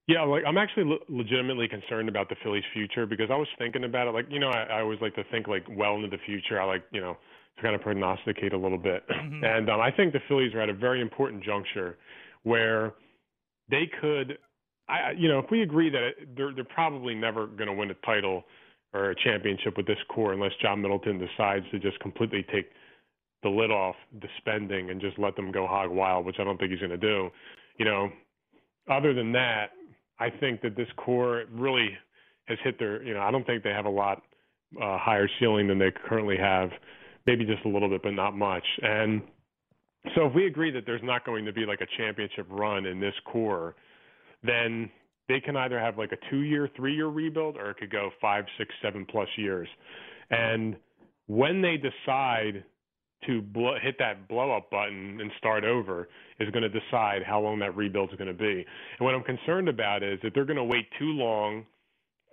yeah, 0.09 0.22
like 0.22 0.45
I'm 0.47 0.59
actually 0.59 0.85
le- 0.85 1.16
legitimately 1.16 1.68
concerned 1.68 2.09
about 2.09 2.29
the 2.29 2.37
Phillies' 2.43 2.64
future 2.72 3.07
because 3.07 3.31
I 3.31 3.37
was 3.37 3.49
thinking 3.59 3.85
about 3.85 4.09
it. 4.09 4.11
Like, 4.11 4.27
you 4.31 4.39
know, 4.39 4.51
I, 4.51 4.64
I 4.64 4.81
always 4.81 5.01
like 5.01 5.14
to 5.14 5.25
think 5.31 5.47
like 5.47 5.64
well 5.70 5.95
into 5.97 6.09
the 6.09 6.18
future. 6.27 6.61
I 6.61 6.64
like, 6.64 6.83
you 6.91 7.01
know 7.01 7.16
to 7.57 7.62
kind 7.62 7.74
of 7.74 7.80
prognosticate 7.80 8.52
a 8.52 8.59
little 8.59 8.78
bit. 8.78 9.05
Mm-hmm. 9.09 9.44
And 9.44 9.70
um, 9.70 9.80
I 9.80 9.90
think 9.90 10.12
the 10.12 10.20
Phillies 10.28 10.55
are 10.55 10.61
at 10.61 10.68
a 10.68 10.74
very 10.74 11.00
important 11.00 11.42
juncture 11.44 11.98
where 12.42 12.94
they 13.70 13.90
could, 14.00 14.38
I, 14.88 15.12
you 15.16 15.28
know, 15.28 15.38
if 15.38 15.50
we 15.50 15.62
agree 15.62 15.90
that 15.90 16.02
it, 16.02 16.36
they're 16.36 16.55
they're 16.55 16.64
probably 16.64 17.14
never 17.14 17.46
going 17.46 17.68
to 17.68 17.72
win 17.72 17.90
a 17.90 18.07
title 18.07 18.44
or 18.92 19.11
a 19.11 19.14
championship 19.24 19.76
with 19.76 19.86
this 19.86 19.98
core 20.09 20.32
unless 20.32 20.52
John 20.62 20.80
Middleton 20.80 21.18
decides 21.18 21.64
to 21.72 21.78
just 21.78 21.98
completely 22.00 22.44
take 22.52 22.70
the 23.42 23.48
lid 23.48 23.70
off 23.70 23.96
the 24.20 24.28
spending 24.38 24.90
and 24.90 25.00
just 25.00 25.18
let 25.18 25.36
them 25.36 25.52
go 25.52 25.66
hog 25.66 25.90
wild, 25.90 26.24
which 26.24 26.36
I 26.38 26.44
don't 26.44 26.59
think 26.59 26.70
he's 26.70 26.80
going 26.80 26.90
to 26.90 26.96
do. 26.96 27.30
You 27.78 27.84
know, 27.84 28.11
other 28.90 29.12
than 29.12 29.32
that, 29.32 29.70
I 30.18 30.30
think 30.30 30.62
that 30.62 30.76
this 30.76 30.88
core 30.96 31.44
really 31.52 31.90
has 32.46 32.59
hit 32.62 32.78
their. 32.78 33.02
You 33.02 33.14
know, 33.14 33.20
I 33.20 33.30
don't 33.30 33.46
think 33.46 33.62
they 33.62 33.70
have 33.70 33.86
a 33.86 33.90
lot 33.90 34.22
uh, 34.80 34.98
higher 34.98 35.28
ceiling 35.38 35.68
than 35.68 35.78
they 35.78 35.92
currently 36.09 36.36
have 36.36 36.70
maybe 37.27 37.45
just 37.45 37.64
a 37.64 37.68
little 37.68 37.89
bit, 37.89 38.03
but 38.03 38.12
not 38.12 38.37
much. 38.37 38.64
And 38.83 39.22
so 40.14 40.27
if 40.27 40.35
we 40.35 40.47
agree 40.47 40.70
that 40.72 40.85
there's 40.87 41.03
not 41.03 41.25
going 41.25 41.45
to 41.45 41.53
be 41.53 41.64
like 41.64 41.81
a 41.81 41.87
championship 41.97 42.47
run 42.51 42.87
in 42.87 43.01
this 43.01 43.14
core, 43.25 43.75
then 44.43 44.91
they 45.29 45.41
can 45.41 45.57
either 45.57 45.81
have 45.81 45.97
like 45.97 46.12
a 46.12 46.31
two 46.31 46.43
year, 46.43 46.68
three 46.77 46.95
year 46.95 47.07
rebuild, 47.07 47.57
or 47.57 47.70
it 47.70 47.79
could 47.79 47.91
go 47.91 48.11
five, 48.20 48.45
six, 48.59 48.75
seven 48.83 49.07
plus 49.11 49.29
years. 49.37 49.68
And 50.31 50.77
when 51.27 51.62
they 51.62 51.77
decide 51.77 52.64
to 53.27 53.43
hit 53.83 53.97
that 53.99 54.29
blow 54.29 54.53
up 54.53 54.70
button 54.70 55.18
and 55.20 55.31
start 55.39 55.64
over 55.64 56.09
is 56.41 56.51
going 56.51 56.62
to 56.62 56.68
decide 56.68 57.22
how 57.27 57.41
long 57.41 57.59
that 57.59 57.75
rebuild 57.75 58.11
is 58.11 58.16
going 58.16 58.29
to 58.29 58.35
be. 58.35 58.64
And 58.99 59.01
what 59.01 59.14
I'm 59.14 59.22
concerned 59.22 59.68
about 59.68 60.03
is 60.03 60.18
that 60.22 60.33
they're 60.35 60.45
going 60.45 60.59
to 60.59 60.64
wait 60.64 60.87
too 60.99 61.07
long 61.07 61.64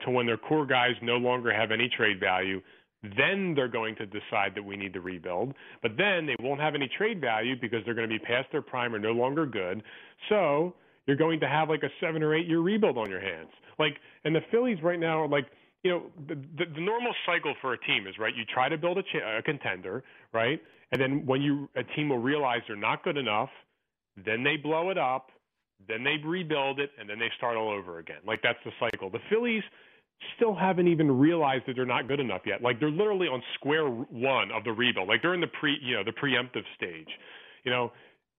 to 0.04 0.12
when 0.12 0.26
their 0.26 0.38
core 0.38 0.66
guys 0.66 0.92
no 1.02 1.16
longer 1.16 1.54
have 1.54 1.72
any 1.72 1.90
trade 1.96 2.20
value 2.20 2.62
then 3.04 3.54
they're 3.56 3.68
going 3.68 3.96
to 3.96 4.06
decide 4.06 4.54
that 4.56 4.64
we 4.64 4.78
need 4.78 4.94
to 4.94 5.02
rebuild. 5.02 5.54
But 5.82 5.92
then 5.98 6.26
they 6.26 6.36
won't 6.40 6.62
have 6.62 6.76
any 6.76 6.90
trade 6.98 7.20
value 7.20 7.56
because 7.60 7.80
they're 7.84 7.96
going 7.96 8.08
to 8.08 8.14
be 8.14 8.24
past 8.24 8.48
their 8.52 8.62
prime 8.62 8.94
or 8.94 9.00
no 9.00 9.12
longer 9.12 9.46
good. 9.46 9.82
So 10.30 10.76
you're 11.08 11.18
going 11.18 11.40
to 11.40 11.48
have 11.48 11.70
like 11.70 11.84
a 11.84 11.90
seven 12.00 12.22
or 12.22 12.36
eight 12.36 12.48
year 12.48 12.60
rebuild 12.60 12.98
on 12.98 13.10
your 13.10 13.22
hands. 13.22 13.50
Like, 13.80 13.98
and 14.24 14.36
the 14.36 14.42
Phillies 14.52 14.78
right 14.84 15.00
now 15.00 15.24
are 15.24 15.28
like, 15.28 15.48
you 15.84 15.90
know, 15.90 16.04
the, 16.28 16.36
the, 16.36 16.66
the 16.76 16.82
normal 16.82 17.14
cycle 17.26 17.56
for 17.60 17.74
a 17.74 17.78
team 17.80 18.06
is 18.08 18.20
right. 18.20 18.36
You 18.36 18.44
try 18.46 18.70
to 18.70 18.78
build 18.78 19.00
a, 19.00 19.04
ch- 19.04 19.16
a 19.16 19.42
contender, 19.42 20.04
right? 20.32 20.62
And 20.92 21.02
then 21.02 21.26
when 21.26 21.42
you 21.42 21.70
a 21.76 21.84
team 21.96 22.10
will 22.10 22.20
realize 22.20 22.62
they're 22.68 22.76
not 22.76 23.04
good 23.04 23.18
enough, 23.18 23.50
then 24.24 24.44
they 24.44 24.58
blow 24.58 24.92
it 24.92 24.98
up, 25.00 25.32
then 25.88 26.04
they 26.04 26.18
rebuild 26.24 26.80
it, 26.80 26.92
and 27.00 27.10
then 27.10 27.18
they 27.18 27.32
start 27.38 27.58
all 27.58 27.72
over 27.72 27.98
again. 27.98 28.20
Like 28.28 28.42
that's 28.44 28.60
the 28.64 28.72
cycle. 28.80 29.10
The 29.10 29.22
Phillies 29.30 29.64
still 30.36 30.56
haven't 30.56 30.88
even 30.88 31.12
realized 31.12 31.64
that 31.68 31.76
they're 31.76 31.86
not 31.86 32.08
good 32.08 32.20
enough 32.20 32.42
yet. 32.46 32.62
Like 32.62 32.80
they're 32.80 32.92
literally 32.92 33.28
on 33.28 33.42
square 33.56 33.86
one 33.86 34.52
of 34.52 34.64
the 34.64 34.72
rebuild. 34.72 35.08
Like 35.08 35.22
they're 35.22 35.34
in 35.34 35.42
the 35.42 35.48
pre, 35.48 35.78
you 35.82 35.96
know, 35.96 36.04
the 36.04 36.12
preemptive 36.12 36.64
stage. 36.76 37.10
You 37.64 37.72
know, 37.72 37.92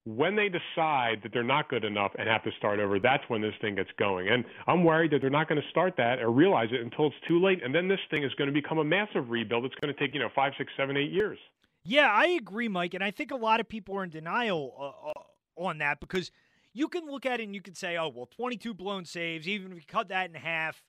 when 0.04 0.34
they 0.34 0.48
decide 0.48 1.20
that 1.22 1.32
they're 1.32 1.44
not 1.44 1.68
good 1.68 1.84
enough 1.84 2.12
and 2.18 2.28
have 2.28 2.42
to 2.44 2.50
start 2.58 2.80
over, 2.80 2.98
that's 2.98 3.22
when 3.28 3.40
this 3.40 3.54
thing 3.60 3.76
gets 3.76 3.90
going. 3.98 4.28
And 4.28 4.44
I'm 4.66 4.84
worried 4.84 5.12
that 5.12 5.20
they're 5.20 5.30
not 5.30 5.48
going 5.48 5.60
to 5.60 5.68
start 5.70 5.94
that 5.96 6.18
or 6.18 6.30
realize 6.30 6.68
it 6.72 6.80
until 6.80 7.06
it's 7.06 7.16
too 7.28 7.40
late. 7.40 7.62
And 7.62 7.74
then 7.74 7.88
this 7.88 8.00
thing 8.10 8.24
is 8.24 8.34
going 8.34 8.48
to 8.48 8.54
become 8.54 8.78
a 8.78 8.84
massive 8.84 9.30
rebuild. 9.30 9.64
It's 9.64 9.74
going 9.76 9.94
to 9.94 10.00
take, 10.00 10.12
you 10.14 10.20
know, 10.20 10.28
five, 10.34 10.52
six, 10.58 10.72
seven, 10.76 10.96
eight 10.96 11.12
years. 11.12 11.38
Yeah, 11.84 12.10
I 12.10 12.26
agree, 12.26 12.68
Mike. 12.68 12.94
And 12.94 13.02
I 13.02 13.10
think 13.10 13.30
a 13.30 13.36
lot 13.36 13.60
of 13.60 13.68
people 13.68 13.96
are 13.96 14.04
in 14.04 14.10
denial 14.10 14.74
uh, 14.78 15.10
uh 15.10 15.22
on 15.54 15.78
that 15.78 16.00
because 16.00 16.30
you 16.72 16.88
can 16.88 17.06
look 17.06 17.26
at 17.26 17.40
it 17.40 17.44
and 17.44 17.54
you 17.54 17.60
can 17.60 17.74
say, 17.74 17.96
oh, 17.96 18.08
well, 18.08 18.28
22 18.34 18.74
blown 18.74 19.04
saves, 19.04 19.46
even 19.46 19.70
if 19.72 19.78
you 19.78 19.84
cut 19.86 20.08
that 20.08 20.28
in 20.28 20.34
half, 20.34 20.82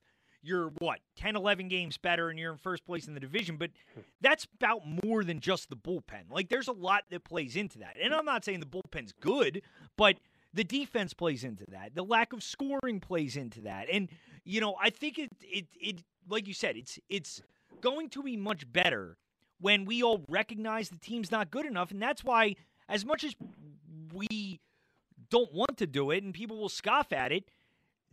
you're 0.44 0.68
what, 0.78 1.00
10, 1.16 1.36
11 1.36 1.68
games 1.68 1.96
better 1.96 2.28
and 2.28 2.38
you're 2.38 2.52
in 2.52 2.58
first 2.58 2.84
place 2.84 3.06
in 3.08 3.14
the 3.14 3.20
division. 3.20 3.56
But 3.56 3.70
that's 4.20 4.46
about 4.60 4.82
more 5.04 5.24
than 5.24 5.40
just 5.40 5.70
the 5.70 5.76
bullpen. 5.76 6.30
Like, 6.30 6.48
there's 6.48 6.68
a 6.68 6.72
lot 6.72 7.04
that 7.10 7.24
plays 7.24 7.56
into 7.56 7.78
that. 7.78 7.96
And 8.00 8.14
I'm 8.14 8.24
not 8.24 8.44
saying 8.44 8.60
the 8.60 8.66
bullpen's 8.66 9.12
good, 9.20 9.62
but 9.96 10.16
the 10.52 10.64
defense 10.64 11.14
plays 11.14 11.44
into 11.44 11.64
that. 11.70 11.94
The 11.94 12.04
lack 12.04 12.32
of 12.32 12.42
scoring 12.42 13.00
plays 13.00 13.36
into 13.36 13.62
that. 13.62 13.88
And, 13.90 14.08
you 14.44 14.60
know, 14.60 14.76
I 14.80 14.90
think 14.90 15.18
it, 15.18 15.30
it, 15.40 15.66
it 15.80 16.02
like 16.28 16.46
you 16.46 16.54
said, 16.54 16.76
it's, 16.76 16.98
it's 17.08 17.42
going 17.80 18.10
to 18.10 18.22
be 18.22 18.36
much 18.36 18.70
better 18.70 19.16
when 19.60 19.84
we 19.84 20.02
all 20.02 20.24
recognize 20.28 20.90
the 20.90 20.98
team's 20.98 21.30
not 21.30 21.50
good 21.50 21.66
enough. 21.66 21.90
And 21.90 22.00
that's 22.00 22.22
why, 22.22 22.56
as 22.88 23.04
much 23.04 23.24
as 23.24 23.34
we 24.12 24.60
don't 25.30 25.52
want 25.52 25.78
to 25.78 25.86
do 25.86 26.10
it 26.10 26.22
and 26.22 26.34
people 26.34 26.58
will 26.58 26.68
scoff 26.68 27.12
at 27.12 27.32
it, 27.32 27.50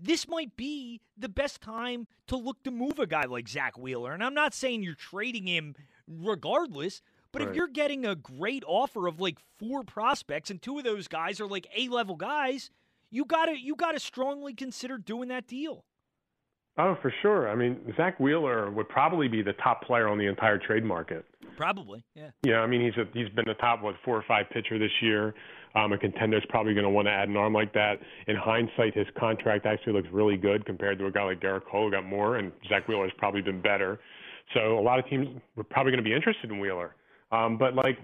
this 0.02 0.28
might 0.28 0.56
be 0.58 1.00
the 1.18 1.30
best 1.30 1.62
time 1.62 2.08
to 2.28 2.36
look 2.36 2.64
to 2.64 2.72
move 2.72 2.98
a 3.00 3.06
guy 3.08 3.26
like 3.26 3.48
Zack 3.48 3.78
Wheeler. 3.78 4.14
And 4.14 4.24
I'm 4.24 4.34
not 4.34 4.54
saying 4.54 4.84
you're 4.84 4.96
trading 4.96 5.48
him 5.48 5.76
regardless, 6.08 7.02
but 7.32 7.42
Right. 7.42 7.50
if 7.50 7.56
you're 7.56 7.68
getting 7.68 8.06
a 8.06 8.16
great 8.16 8.64
offer 8.66 9.08
of 9.08 9.20
like 9.20 9.38
four 9.60 9.84
prospects 9.84 10.50
and 10.50 10.62
two 10.62 10.78
of 10.78 10.84
those 10.84 11.08
guys 11.08 11.40
are 11.40 11.48
like 11.48 11.68
A 11.76 11.88
level 11.90 12.16
guys, 12.16 12.70
you 13.10 13.26
gotta 13.26 13.58
you 13.60 13.76
gotta 13.76 14.00
strongly 14.00 14.54
consider 14.54 14.98
doing 14.98 15.30
that 15.30 15.48
deal. 15.48 15.86
Oh, 16.78 16.96
for 17.02 17.14
sure. 17.22 17.50
I 17.50 17.56
mean, 17.56 17.94
Zack 17.98 18.18
Wheeler 18.20 18.72
would 18.72 18.88
probably 18.88 19.28
be 19.28 19.42
the 19.42 19.52
top 19.54 19.84
player 19.84 20.08
on 20.08 20.18
the 20.18 20.26
entire 20.28 20.58
trade 20.58 20.86
market. 20.86 21.26
Probably, 21.58 22.04
yeah. 22.16 22.32
Yeah, 22.44 22.60
I 22.62 22.68
mean 22.68 22.82
he's 22.82 22.96
a, 22.98 23.06
he's 23.14 23.28
been 23.30 23.46
the 23.46 23.56
top 23.56 23.82
what 23.82 23.96
four 24.06 24.16
or 24.18 24.24
five 24.28 24.50
pitcher 24.52 24.80
this 24.80 24.92
year. 25.02 25.36
Um, 25.74 25.94
a 25.94 25.98
contender's 25.98 26.44
probably 26.50 26.74
going 26.74 26.84
to 26.84 26.90
want 26.90 27.08
to 27.08 27.12
add 27.12 27.30
an 27.30 27.38
arm 27.38 27.54
like 27.54 27.74
that. 27.74 28.00
In 28.28 28.36
hindsight, 28.36 28.94
his 28.94 29.08
contract 29.18 29.66
actually 29.66 29.94
looks 29.94 30.10
really 30.12 30.36
good 30.36 30.66
compared 30.66 31.00
to 31.00 31.06
a 31.06 31.12
guy 31.12 31.24
like 31.24 31.40
Gerrit 31.40 31.66
Cole 31.70 31.86
who 31.86 31.92
got 31.92 32.06
more, 32.06 32.38
and 32.38 32.52
Zack 32.68 32.88
Wheeler 32.88 33.04
has 33.04 33.14
probably 33.18 33.42
been 33.42 33.62
better. 33.62 34.00
So 34.54 34.78
a 34.78 34.82
lot 34.82 35.00
of 35.00 35.08
teams 35.08 35.28
were 35.56 35.64
probably 35.64 35.92
going 35.92 36.04
to 36.04 36.10
be 36.10 36.14
interested 36.14 36.52
in 36.52 36.60
Wheeler. 36.60 36.96
Um, 37.32 37.58
but 37.58 37.74
like, 37.76 37.98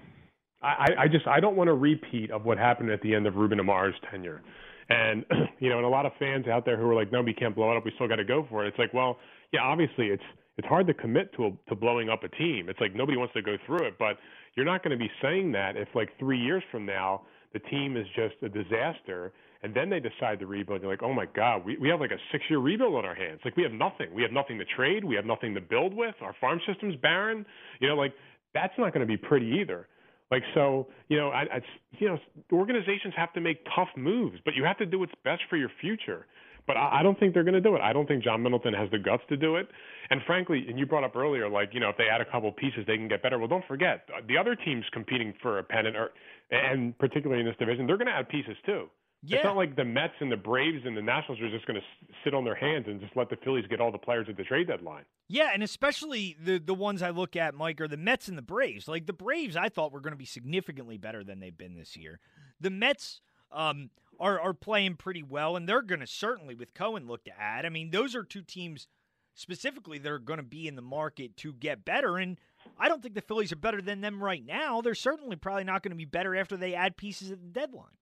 I, 0.62 0.88
I 0.98 1.08
just 1.08 1.28
I 1.28 1.40
don't 1.40 1.56
want 1.56 1.70
a 1.70 1.74
repeat 1.74 2.32
of 2.32 2.46
what 2.46 2.58
happened 2.58 2.90
at 2.90 3.02
the 3.02 3.14
end 3.14 3.28
of 3.28 3.36
Ruben 3.36 3.60
Amaro's 3.60 3.96
tenure. 4.10 4.42
And 4.90 5.26
you 5.60 5.70
know, 5.70 5.78
and 5.78 5.86
a 5.86 5.90
lot 5.90 6.06
of 6.06 6.14
fans 6.20 6.48
out 6.48 6.66
there 6.66 6.78
who 6.78 6.90
are 6.90 6.96
like, 6.96 7.12
no, 7.12 7.22
we 7.22 7.34
can't 7.34 7.54
blow 7.54 7.72
it 7.72 7.78
up. 7.78 7.86
We 7.86 7.92
still 7.96 8.08
got 8.08 8.16
to 8.16 8.26
go 8.26 8.48
for 8.50 8.66
it. 8.66 8.70
It's 8.70 8.80
like, 8.80 8.94
well, 8.94 9.18
yeah, 9.52 9.62
obviously 9.62 10.08
it's 10.08 10.24
it's 10.58 10.68
hard 10.68 10.88
to 10.88 10.94
commit 10.94 11.34
to 11.36 11.48
a, 11.48 11.52
to 11.70 11.76
blowing 11.76 12.10
up 12.10 12.24
a 12.24 12.30
team. 12.30 12.70
It's 12.70 12.80
like 12.80 12.96
nobody 12.96 13.18
wants 13.18 13.34
to 13.34 13.42
go 13.42 13.58
through 13.66 13.86
it, 13.88 13.96
but 14.00 14.18
you're 14.56 14.66
not 14.66 14.84
going 14.84 14.98
to 14.98 14.98
be 14.98 15.12
saying 15.22 15.52
that 15.52 15.78
if 15.78 15.88
like 15.94 16.10
three 16.18 16.40
years 16.40 16.64
from 16.72 16.86
now 16.86 17.22
the 17.54 17.60
team 17.60 17.98
is 17.98 18.06
just 18.16 18.36
a 18.42 18.50
disaster, 18.50 19.34
and 19.64 19.74
then 19.74 19.90
they 19.90 20.00
decide 20.00 20.40
to 20.40 20.46
rebuild. 20.46 20.82
You're 20.82 20.92
like, 20.92 21.04
oh 21.04 21.14
my 21.14 21.26
god, 21.26 21.66
we 21.66 21.78
we 21.78 21.90
have 21.90 22.00
like 22.00 22.12
a 22.12 22.20
six 22.32 22.44
year 22.50 22.60
rebuild 22.60 22.96
on 22.96 23.06
our 23.06 23.16
hands. 23.16 23.40
Like 23.44 23.58
we 23.58 23.64
have 23.64 23.72
nothing. 23.72 24.14
We 24.14 24.22
have 24.22 24.32
nothing 24.32 24.58
to 24.60 24.66
trade. 24.66 25.04
We 25.04 25.16
have 25.16 25.26
nothing 25.26 25.54
to 25.56 25.62
build 25.62 25.94
with. 25.94 26.16
Our 26.22 26.36
farm 26.40 26.60
system's 26.68 26.96
barren. 26.98 27.46
You 27.80 27.90
know, 27.90 27.96
like 27.96 28.14
that's 28.54 28.74
not 28.78 28.94
going 28.94 29.02
to 29.02 29.08
be 29.08 29.18
pretty 29.18 29.58
either. 29.62 29.88
Like 30.30 30.44
so, 30.54 30.88
you 31.08 31.18
know, 31.18 31.30
I, 31.30 31.42
I, 31.44 31.62
you 32.00 32.10
know, 32.10 32.18
organizations 32.52 33.14
have 33.16 33.32
to 33.34 33.42
make 33.42 33.66
tough 33.76 33.88
moves, 33.96 34.38
but 34.44 34.56
you 34.56 34.66
have 34.66 34.78
to 34.80 34.86
do 34.86 35.00
what's 35.00 35.14
best 35.24 35.42
for 35.50 35.56
your 35.56 35.72
future. 35.80 36.26
But 36.68 36.78
I, 36.78 37.00
I 37.00 37.04
don't 37.04 37.18
think 37.20 37.34
they're 37.34 37.44
going 37.44 37.54
to 37.56 37.62
do 37.62 37.76
it. 37.76 37.82
I 37.82 37.94
don't 37.94 38.08
think 38.08 38.24
John 38.24 38.44
Middleton 38.44 38.74
has 38.74 38.92
the 38.92 39.00
guts 39.00 39.24
to 39.30 39.38
do 39.38 39.56
it. 39.56 39.68
And 40.10 40.22
frankly, 40.28 40.66
and 40.70 40.78
you 40.78 40.86
brought 40.86 41.04
up 41.04 41.16
earlier, 41.16 41.50
like 41.50 41.74
you 41.74 41.80
know, 41.80 41.90
if 41.90 41.98
they 41.98 42.08
add 42.12 42.22
a 42.22 42.26
couple 42.26 42.52
pieces, 42.52 42.84
they 42.86 42.98
can 42.98 43.08
get 43.08 43.24
better. 43.24 43.40
Well, 43.40 43.48
don't 43.48 43.66
forget 43.68 44.08
the 44.28 44.38
other 44.38 44.56
teams 44.56 44.86
competing 44.92 45.34
for 45.42 45.60
a 45.60 45.64
pennant, 45.64 45.96
or 45.96 46.12
and 46.52 46.98
particularly 47.00 47.42
in 47.42 47.48
this 47.48 47.56
division, 47.58 47.88
they're 47.88 47.98
going 47.98 48.08
to 48.08 48.14
add 48.14 48.30
pieces 48.30 48.56
too. 48.66 48.88
Yeah. 49.24 49.38
It's 49.38 49.46
not 49.46 49.58
like 49.58 49.76
the 49.76 49.84
Mets 49.84 50.14
and 50.20 50.32
the 50.32 50.38
Braves 50.38 50.84
and 50.86 50.96
the 50.96 51.02
Nationals 51.02 51.42
are 51.42 51.50
just 51.50 51.66
going 51.66 51.80
to 51.80 51.86
sit 52.24 52.36
on 52.36 52.46
their 52.46 52.56
hands 52.56 52.86
and 52.88 53.02
just 53.02 53.18
let 53.18 53.30
the 53.30 53.36
Phillies 53.44 53.66
get 53.68 53.82
all 53.82 53.92
the 53.92 53.98
players 53.98 54.28
at 54.30 54.38
the 54.38 54.44
trade 54.44 54.68
deadline. 54.68 55.06
Yeah, 55.28 55.50
and 55.54 55.64
especially 55.64 56.38
the 56.42 56.60
the 56.60 56.74
ones 56.74 57.02
I 57.02 57.10
look 57.10 57.36
at, 57.36 57.56
Mike, 57.56 57.82
are 57.82 57.88
the 57.88 57.98
Mets 57.98 58.28
and 58.28 58.38
the 58.38 58.44
Braves. 58.44 58.88
Like 58.88 59.08
the 59.08 59.14
Braves, 59.14 59.56
I 59.56 59.70
thought 59.70 59.92
were 59.92 60.02
going 60.02 60.14
to 60.14 60.18
be 60.18 60.26
significantly 60.26 60.98
better 60.98 61.24
than 61.24 61.40
they've 61.40 61.58
been 61.58 61.76
this 61.76 61.98
year. 61.98 62.20
The 62.62 62.70
Mets 62.70 63.22
um, 63.52 63.90
are 64.20 64.40
are 64.40 64.54
playing 64.54 64.96
pretty 64.96 65.24
well, 65.24 65.56
and 65.56 65.68
they're 65.68 65.82
going 65.82 66.00
to 66.00 66.08
certainly 66.08 66.56
with 66.56 66.74
Cohen 66.74 67.08
look 67.08 67.24
to 67.26 67.40
add. 67.40 67.66
I 67.66 67.70
mean, 67.70 67.92
those 67.92 68.16
are 68.16 68.24
two 68.24 68.42
teams 68.42 68.88
specifically 69.34 69.98
that 70.00 70.12
are 70.12 70.20
going 70.20 70.38
to 70.38 70.44
be 70.44 70.68
in 70.68 70.76
the 70.76 70.82
market 70.82 71.38
to 71.38 71.54
get 71.54 71.86
better, 71.86 72.18
and 72.18 72.38
I 72.80 72.90
don't 72.90 73.02
think 73.02 73.16
the 73.16 73.22
Phillies 73.22 73.52
are 73.52 73.58
better 73.58 73.82
than 73.82 74.02
them 74.02 74.24
right 74.24 74.46
now. 74.46 74.82
They're 74.82 74.96
certainly 74.96 75.36
probably 75.36 75.64
not 75.64 75.84
going 75.84 75.92
to 75.92 75.98
be 75.98 76.06
better 76.06 76.36
after 76.36 76.58
they 76.58 76.74
add 76.74 76.98
pieces 76.98 77.32
at 77.32 77.42
the 77.42 77.48
deadline. 77.48 77.98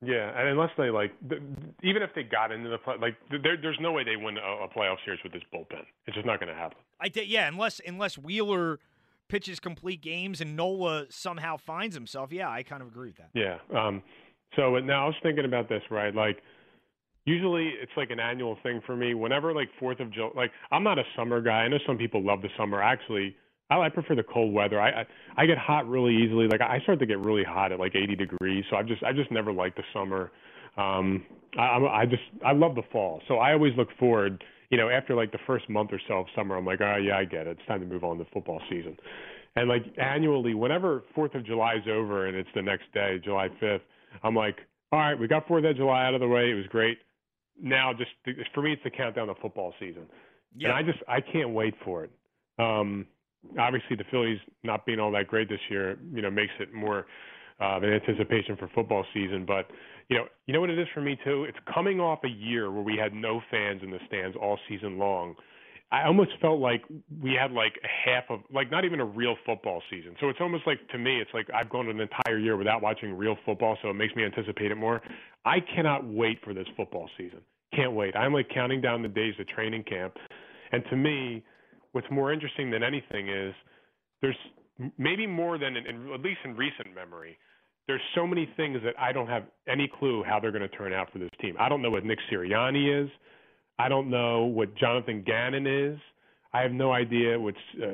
Yeah, 0.00 0.30
and 0.38 0.48
unless 0.48 0.70
they 0.78 0.90
like, 0.90 1.12
even 1.82 2.02
if 2.02 2.10
they 2.14 2.22
got 2.22 2.52
into 2.52 2.70
the 2.70 2.78
play, 2.78 2.94
like 3.00 3.16
there, 3.30 3.56
there's 3.60 3.78
no 3.80 3.90
way 3.90 4.04
they 4.04 4.16
win 4.16 4.36
a, 4.38 4.64
a 4.64 4.68
playoff 4.68 4.96
series 5.04 5.20
with 5.24 5.32
this 5.32 5.42
bullpen. 5.52 5.82
It's 6.06 6.14
just 6.14 6.26
not 6.26 6.38
going 6.38 6.52
to 6.52 6.58
happen. 6.58 6.78
I 7.00 7.08
th- 7.08 7.26
yeah, 7.26 7.48
unless 7.48 7.80
unless 7.84 8.16
Wheeler 8.16 8.78
pitches 9.28 9.60
complete 9.60 10.00
games 10.00 10.40
and 10.40 10.56
Nola 10.56 11.06
somehow 11.10 11.56
finds 11.56 11.94
himself. 11.94 12.32
Yeah, 12.32 12.48
I 12.48 12.62
kind 12.62 12.80
of 12.80 12.88
agree 12.88 13.08
with 13.08 13.16
that. 13.16 13.30
Yeah. 13.34 13.58
Um, 13.76 14.02
so 14.56 14.78
now 14.78 15.04
I 15.04 15.06
was 15.06 15.16
thinking 15.22 15.44
about 15.44 15.68
this, 15.68 15.82
right? 15.90 16.14
Like, 16.14 16.38
usually 17.24 17.72
it's 17.80 17.92
like 17.96 18.10
an 18.10 18.20
annual 18.20 18.56
thing 18.62 18.80
for 18.86 18.96
me. 18.96 19.14
Whenever 19.14 19.52
like 19.52 19.68
Fourth 19.78 20.00
of 20.00 20.12
July, 20.12 20.30
like 20.34 20.50
I'm 20.70 20.82
not 20.82 20.98
a 20.98 21.04
summer 21.16 21.40
guy. 21.40 21.60
I 21.60 21.68
know 21.68 21.78
some 21.86 21.98
people 21.98 22.24
love 22.24 22.42
the 22.42 22.48
summer. 22.56 22.82
Actually, 22.82 23.36
I, 23.70 23.78
I 23.80 23.88
prefer 23.90 24.14
the 24.14 24.22
cold 24.22 24.52
weather. 24.52 24.80
I, 24.80 25.02
I 25.02 25.06
I 25.36 25.46
get 25.46 25.58
hot 25.58 25.88
really 25.88 26.16
easily. 26.16 26.48
Like 26.48 26.60
I 26.60 26.80
start 26.80 26.98
to 27.00 27.06
get 27.06 27.18
really 27.18 27.44
hot 27.44 27.72
at 27.72 27.78
like 27.78 27.94
80 27.94 28.16
degrees. 28.16 28.64
So 28.70 28.76
I 28.76 28.82
just 28.82 29.02
I 29.02 29.12
just 29.12 29.30
never 29.30 29.52
liked 29.52 29.76
the 29.76 29.84
summer. 29.92 30.32
Um, 30.76 31.24
I, 31.58 32.02
I 32.02 32.06
just 32.06 32.22
I 32.44 32.52
love 32.52 32.74
the 32.74 32.82
fall. 32.90 33.20
So 33.28 33.36
I 33.36 33.52
always 33.52 33.74
look 33.76 33.88
forward. 33.98 34.42
You 34.70 34.76
know, 34.76 34.90
after 34.90 35.14
like 35.14 35.32
the 35.32 35.38
first 35.46 35.68
month 35.70 35.90
or 35.92 36.00
so 36.08 36.14
of 36.14 36.26
summer, 36.36 36.56
I'm 36.56 36.66
like, 36.66 36.80
oh 36.80 36.96
yeah, 36.96 37.16
I 37.16 37.24
get 37.24 37.46
it. 37.46 37.58
It's 37.58 37.66
time 37.66 37.80
to 37.80 37.86
move 37.86 38.04
on 38.04 38.18
to 38.18 38.26
football 38.32 38.60
season. 38.68 38.96
And 39.56 39.68
like 39.68 39.82
annually, 39.98 40.54
whenever 40.54 41.04
Fourth 41.14 41.34
of 41.34 41.44
July 41.44 41.74
is 41.74 41.88
over 41.90 42.26
and 42.26 42.36
it's 42.36 42.50
the 42.54 42.62
next 42.62 42.84
day, 42.92 43.18
July 43.24 43.48
5th, 43.60 43.80
I'm 44.22 44.34
like, 44.34 44.56
all 44.92 44.98
right, 44.98 45.18
we 45.18 45.28
got 45.28 45.46
Fourth 45.46 45.64
of 45.64 45.76
July 45.76 46.06
out 46.06 46.14
of 46.14 46.20
the 46.20 46.28
way. 46.28 46.50
It 46.50 46.54
was 46.54 46.66
great. 46.66 46.98
Now, 47.60 47.92
just 47.92 48.10
for 48.54 48.62
me, 48.62 48.72
it's 48.72 48.82
the 48.84 48.90
countdown 48.90 49.28
to 49.28 49.34
football 49.42 49.74
season, 49.80 50.06
and 50.62 50.72
I 50.72 50.82
just 50.82 50.98
I 51.08 51.20
can't 51.20 51.50
wait 51.50 51.74
for 51.84 52.04
it. 52.04 52.10
Um, 52.58 53.06
obviously, 53.58 53.96
the 53.96 54.04
Phillies 54.10 54.38
not 54.62 54.86
being 54.86 55.00
all 55.00 55.10
that 55.12 55.26
great 55.26 55.48
this 55.48 55.60
year, 55.68 55.98
you 56.12 56.22
know, 56.22 56.30
makes 56.30 56.52
it 56.60 56.72
more 56.72 57.06
uh, 57.60 57.76
of 57.76 57.82
an 57.82 57.92
anticipation 57.92 58.56
for 58.56 58.70
football 58.74 59.04
season. 59.12 59.44
But 59.44 59.68
you 60.08 60.16
know, 60.16 60.24
you 60.46 60.54
know 60.54 60.60
what 60.60 60.70
it 60.70 60.78
is 60.78 60.86
for 60.94 61.00
me 61.00 61.18
too. 61.24 61.44
It's 61.44 61.58
coming 61.72 62.00
off 62.00 62.20
a 62.24 62.28
year 62.28 62.70
where 62.70 62.82
we 62.82 62.96
had 62.96 63.12
no 63.12 63.40
fans 63.50 63.82
in 63.82 63.90
the 63.90 63.98
stands 64.06 64.36
all 64.40 64.58
season 64.68 64.98
long. 64.98 65.34
I 65.90 66.04
almost 66.04 66.32
felt 66.42 66.60
like 66.60 66.82
we 67.22 67.32
had 67.32 67.50
like 67.50 67.72
a 67.82 68.10
half 68.10 68.24
of 68.28 68.40
like 68.52 68.70
not 68.70 68.84
even 68.84 69.00
a 69.00 69.04
real 69.04 69.36
football 69.46 69.82
season. 69.90 70.14
So 70.20 70.28
it's 70.28 70.40
almost 70.40 70.66
like 70.66 70.86
to 70.88 70.98
me 70.98 71.18
it's 71.18 71.30
like 71.32 71.46
I've 71.54 71.70
gone 71.70 71.88
an 71.88 71.98
entire 72.00 72.38
year 72.38 72.56
without 72.56 72.82
watching 72.82 73.16
real 73.16 73.36
football, 73.46 73.78
so 73.82 73.88
it 73.88 73.94
makes 73.94 74.14
me 74.14 74.24
anticipate 74.24 74.70
it 74.70 74.76
more. 74.76 75.00
I 75.46 75.60
cannot 75.60 76.06
wait 76.06 76.38
for 76.44 76.52
this 76.52 76.66
football 76.76 77.08
season. 77.16 77.40
Can't 77.74 77.92
wait. 77.92 78.14
I'm 78.16 78.34
like 78.34 78.48
counting 78.54 78.82
down 78.82 79.02
the 79.02 79.08
days 79.08 79.34
to 79.38 79.44
training 79.44 79.84
camp. 79.84 80.14
And 80.72 80.82
to 80.90 80.96
me, 80.96 81.42
what's 81.92 82.10
more 82.10 82.32
interesting 82.32 82.70
than 82.70 82.82
anything 82.82 83.28
is 83.28 83.54
there's 84.20 84.36
maybe 84.98 85.26
more 85.26 85.58
than 85.58 85.76
in, 85.76 85.86
in 85.86 86.12
at 86.12 86.20
least 86.20 86.40
in 86.44 86.54
recent 86.54 86.94
memory. 86.94 87.38
There's 87.86 88.02
so 88.14 88.26
many 88.26 88.46
things 88.58 88.78
that 88.84 88.94
I 88.98 89.12
don't 89.12 89.28
have 89.28 89.44
any 89.66 89.90
clue 89.98 90.22
how 90.22 90.38
they're 90.38 90.52
going 90.52 90.68
to 90.68 90.76
turn 90.76 90.92
out 90.92 91.10
for 91.10 91.18
this 91.18 91.30
team. 91.40 91.56
I 91.58 91.70
don't 91.70 91.80
know 91.80 91.90
what 91.90 92.04
Nick 92.04 92.18
Sirianni 92.30 93.04
is. 93.04 93.10
I 93.78 93.88
don't 93.88 94.10
know 94.10 94.44
what 94.44 94.74
Jonathan 94.76 95.22
Gannon 95.24 95.66
is. 95.66 95.98
I 96.52 96.62
have 96.62 96.72
no 96.72 96.92
idea 96.92 97.38
what 97.38 97.54
uh, 97.82 97.86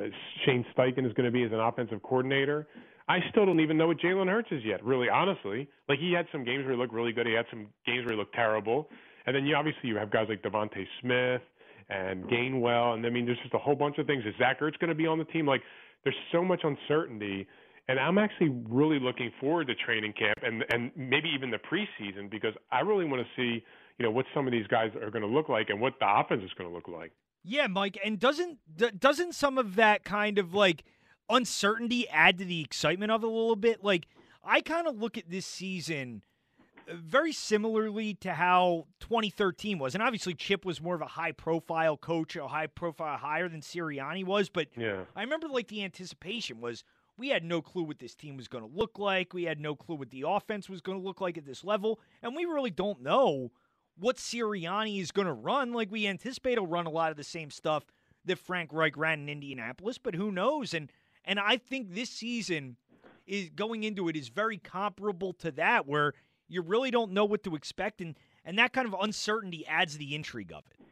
Shane 0.45 0.65
Steichen 0.75 1.05
is 1.05 1.13
going 1.13 1.25
to 1.25 1.31
be 1.31 1.43
as 1.43 1.51
an 1.51 1.59
offensive 1.59 2.01
coordinator. 2.01 2.67
I 3.07 3.19
still 3.29 3.45
don't 3.45 3.59
even 3.59 3.77
know 3.77 3.87
what 3.87 3.99
Jalen 3.99 4.27
Hurts 4.27 4.47
is 4.51 4.63
yet, 4.65 4.83
really, 4.83 5.09
honestly. 5.09 5.67
Like, 5.87 5.99
he 5.99 6.11
had 6.13 6.25
some 6.31 6.43
games 6.43 6.63
where 6.63 6.73
he 6.73 6.79
looked 6.79 6.93
really 6.93 7.11
good. 7.11 7.27
He 7.27 7.33
had 7.33 7.45
some 7.51 7.67
games 7.85 8.05
where 8.05 8.13
he 8.13 8.17
looked 8.17 8.33
terrible. 8.33 8.89
And 9.27 9.35
then 9.35 9.45
you 9.45 9.55
obviously 9.55 9.89
you 9.89 9.97
have 9.97 10.11
guys 10.11 10.27
like 10.29 10.41
DeVonta 10.41 10.85
Smith 11.01 11.41
and 11.89 12.23
Gainwell. 12.25 12.95
And 12.95 13.05
I 13.05 13.09
mean, 13.09 13.25
there's 13.25 13.39
just 13.43 13.53
a 13.53 13.59
whole 13.59 13.75
bunch 13.75 13.97
of 13.97 14.07
things. 14.07 14.23
Is 14.25 14.33
Zach 14.39 14.59
Ertz 14.61 14.79
going 14.79 14.89
to 14.89 14.95
be 14.95 15.05
on 15.05 15.19
the 15.19 15.25
team? 15.25 15.45
Like, 15.45 15.61
there's 16.03 16.15
so 16.31 16.43
much 16.43 16.61
uncertainty. 16.63 17.47
And 17.87 17.99
I'm 17.99 18.17
actually 18.17 18.49
really 18.67 18.99
looking 18.99 19.31
forward 19.39 19.67
to 19.67 19.75
training 19.75 20.13
camp 20.13 20.39
and 20.41 20.63
and 20.69 20.91
maybe 20.95 21.29
even 21.35 21.51
the 21.51 21.59
preseason 21.59 22.31
because 22.31 22.53
I 22.71 22.79
really 22.79 23.05
want 23.05 23.21
to 23.21 23.27
see 23.35 23.63
you 23.97 24.05
know 24.05 24.11
what 24.11 24.25
some 24.33 24.45
of 24.47 24.51
these 24.51 24.67
guys 24.67 24.91
are 24.95 25.09
going 25.11 25.21
to 25.21 25.27
look 25.27 25.49
like 25.49 25.69
and 25.69 25.79
what 25.79 25.93
the 25.99 26.05
offense 26.07 26.43
is 26.43 26.51
going 26.57 26.69
to 26.69 26.75
look 26.75 26.87
like. 26.87 27.11
Yeah, 27.43 27.67
Mike, 27.67 27.97
and 28.03 28.19
doesn't 28.19 28.57
d- 28.75 28.91
doesn't 28.97 29.35
some 29.35 29.57
of 29.57 29.75
that 29.75 30.03
kind 30.03 30.37
of 30.39 30.53
like 30.53 30.83
uncertainty 31.29 32.07
add 32.09 32.37
to 32.39 32.45
the 32.45 32.61
excitement 32.61 33.11
of 33.11 33.23
it 33.23 33.27
a 33.27 33.29
little 33.29 33.55
bit? 33.55 33.83
Like 33.83 34.07
I 34.43 34.61
kind 34.61 34.87
of 34.87 34.97
look 34.97 35.17
at 35.17 35.29
this 35.29 35.45
season 35.45 36.23
uh, 36.89 36.93
very 36.95 37.31
similarly 37.31 38.15
to 38.15 38.33
how 38.33 38.87
2013 38.99 39.79
was, 39.79 39.93
and 39.95 40.03
obviously 40.03 40.33
Chip 40.33 40.65
was 40.65 40.81
more 40.81 40.95
of 40.95 41.01
a 41.01 41.05
high 41.07 41.31
profile 41.31 41.97
coach, 41.97 42.35
a 42.35 42.47
high 42.47 42.67
profile 42.67 43.17
higher 43.17 43.47
than 43.49 43.61
Sirianni 43.61 44.25
was, 44.25 44.49
but 44.49 44.67
Yeah. 44.77 45.03
I 45.15 45.21
remember 45.21 45.47
like 45.47 45.67
the 45.67 45.83
anticipation 45.83 46.61
was 46.61 46.83
we 47.17 47.29
had 47.29 47.43
no 47.43 47.61
clue 47.61 47.83
what 47.83 47.99
this 47.99 48.13
team 48.13 48.35
was 48.35 48.47
going 48.49 48.67
to 48.69 48.75
look 48.77 48.99
like. 48.99 49.33
We 49.33 49.43
had 49.43 49.59
no 49.59 49.73
clue 49.75 49.95
what 49.95 50.09
the 50.09 50.25
offense 50.27 50.67
was 50.67 50.81
going 50.81 50.99
to 50.99 51.03
look 51.05 51.21
like 51.21 51.37
at 51.37 51.45
this 51.45 51.63
level. 51.63 52.01
And 52.21 52.35
we 52.35 52.43
really 52.43 52.71
don't 52.71 53.01
know 53.01 53.51
what 53.97 54.17
Sirianni 54.17 54.99
is 54.99 55.11
going 55.11 55.27
to 55.27 55.33
run. 55.33 55.73
Like 55.73 55.91
we 55.91 56.07
anticipate 56.07 56.53
he'll 56.53 56.67
run 56.67 56.85
a 56.85 56.91
lot 56.91 57.11
of 57.11 57.17
the 57.17 57.23
same 57.23 57.49
stuff 57.49 57.85
that 58.25 58.39
Frank 58.39 58.71
Reich 58.73 58.97
ran 58.97 59.21
in 59.21 59.29
Indianapolis, 59.29 59.97
but 59.97 60.15
who 60.15 60.31
knows? 60.31 60.73
And 60.73 60.91
and 61.23 61.39
I 61.39 61.57
think 61.57 61.93
this 61.93 62.09
season 62.09 62.77
is 63.25 63.49
going 63.49 63.83
into 63.83 64.07
it 64.09 64.15
is 64.15 64.29
very 64.29 64.57
comparable 64.57 65.33
to 65.33 65.51
that, 65.51 65.87
where 65.87 66.13
you 66.47 66.61
really 66.61 66.91
don't 66.91 67.11
know 67.11 67.25
what 67.25 67.43
to 67.43 67.55
expect, 67.55 68.01
and 68.01 68.15
and 68.43 68.57
that 68.59 68.73
kind 68.73 68.87
of 68.87 68.95
uncertainty 68.99 69.65
adds 69.67 69.97
the 69.97 70.13
intrigue 70.13 70.51
of 70.51 70.63
it. 70.69 70.85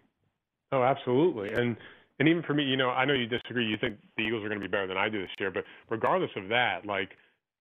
Oh, 0.71 0.83
absolutely, 0.83 1.49
and 1.53 1.77
and 2.19 2.27
even 2.27 2.43
for 2.43 2.53
me, 2.53 2.63
you 2.63 2.77
know, 2.77 2.89
I 2.89 3.05
know 3.05 3.13
you 3.13 3.27
disagree. 3.27 3.65
You 3.65 3.77
think 3.77 3.97
the 4.17 4.23
Eagles 4.23 4.43
are 4.43 4.49
going 4.49 4.59
to 4.59 4.67
be 4.67 4.71
better 4.71 4.87
than 4.87 4.97
I 4.97 5.09
do 5.09 5.21
this 5.21 5.31
year, 5.39 5.51
but 5.51 5.63
regardless 5.89 6.31
of 6.35 6.49
that, 6.49 6.85
like 6.85 7.11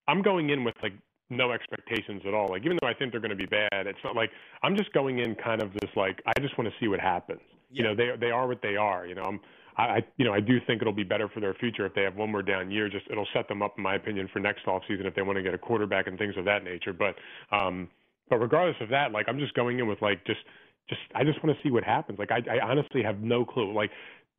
I'm 0.09 0.23
going 0.23 0.51
in 0.51 0.65
with 0.65 0.75
like 0.83 0.95
no 1.33 1.53
expectations 1.53 2.23
at 2.27 2.35
all. 2.35 2.49
Like 2.49 2.65
even 2.65 2.79
though 2.81 2.89
I 2.89 2.95
think 2.95 3.13
they're 3.13 3.21
going 3.21 3.31
to 3.31 3.37
be 3.37 3.47
bad, 3.47 3.87
it's 3.87 3.99
not 4.05 4.15
like 4.15 4.31
I'm 4.63 4.77
just 4.77 4.93
going 4.93 5.19
in 5.19 5.35
kind 5.35 5.63
of 5.63 5.73
this 5.73 5.91
like 5.97 6.23
I 6.27 6.39
just 6.41 6.57
want 6.59 6.71
to 6.71 6.75
see 6.79 6.89
what 6.89 7.01
happens. 7.01 7.41
Yeah. 7.71 7.77
You 7.77 7.83
know, 7.85 7.95
they 7.97 8.11
they 8.19 8.31
are 8.31 8.47
what 8.47 8.63
they 8.63 8.77
are. 8.77 9.07
You 9.07 9.15
know, 9.15 9.23
I'm 9.23 9.41
I, 9.77 10.05
you 10.19 10.25
know, 10.25 10.35
I 10.35 10.41
do 10.41 10.59
think 10.67 10.83
it'll 10.83 10.93
be 10.93 11.05
better 11.05 11.29
for 11.29 11.41
their 11.41 11.55
future 11.55 11.87
if 11.87 11.95
they 11.95 12.03
have 12.03 12.17
one 12.17 12.31
more 12.31 12.43
down 12.43 12.71
year. 12.71 12.89
Just 12.89 13.07
it'll 13.11 13.29
set 13.33 13.49
them 13.49 13.63
up, 13.63 13.75
in 13.77 13.83
my 13.83 13.95
opinion, 13.95 14.29
for 14.33 14.39
next 14.39 14.67
off 14.67 14.83
season 14.87 15.07
if 15.07 15.15
they 15.15 15.23
want 15.23 15.37
to 15.37 15.43
get 15.43 15.55
a 15.55 15.59
quarterback 15.59 16.07
and 16.07 16.19
things 16.19 16.35
of 16.37 16.45
that 16.45 16.63
nature. 16.63 16.93
But, 16.93 17.17
um, 17.55 17.89
but 18.29 18.39
regardless 18.39 18.77
of 18.81 18.91
that, 18.91 19.13
like 19.13 19.27
I'm 19.29 19.39
just 19.39 19.55
going 19.55 19.79
in 19.79 19.87
with 19.87 20.03
like 20.03 20.25
just, 20.27 20.41
just 20.89 21.01
I 21.15 21.25
just 21.25 21.43
want 21.43 21.57
to 21.57 21.63
see 21.63 21.71
what 21.71 21.85
happens. 21.85 22.19
Like 22.19 22.31
I, 22.31 22.43
I 22.59 22.61
honestly 22.61 23.03
have 23.03 23.21
no 23.21 23.45
clue. 23.45 23.73
Like 23.73 23.91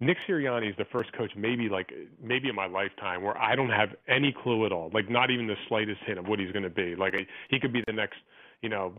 Nick 0.05 0.17
Sirianni 0.27 0.69
is 0.69 0.75
the 0.77 0.85
first 0.85 1.11
coach, 1.13 1.31
maybe 1.35 1.69
like 1.69 1.91
maybe 2.21 2.49
in 2.49 2.55
my 2.55 2.67
lifetime, 2.67 3.23
where 3.23 3.37
I 3.37 3.55
don't 3.55 3.69
have 3.69 3.89
any 4.07 4.33
clue 4.43 4.65
at 4.65 4.71
all. 4.71 4.91
Like 4.93 5.09
not 5.09 5.31
even 5.31 5.47
the 5.47 5.55
slightest 5.67 5.99
hint 6.05 6.19
of 6.19 6.27
what 6.27 6.39
he's 6.39 6.51
going 6.51 6.63
to 6.63 6.69
be. 6.69 6.95
Like 6.95 7.13
he 7.49 7.59
could 7.59 7.73
be 7.73 7.83
the 7.87 7.93
next, 7.93 8.17
you 8.61 8.69
know, 8.69 8.93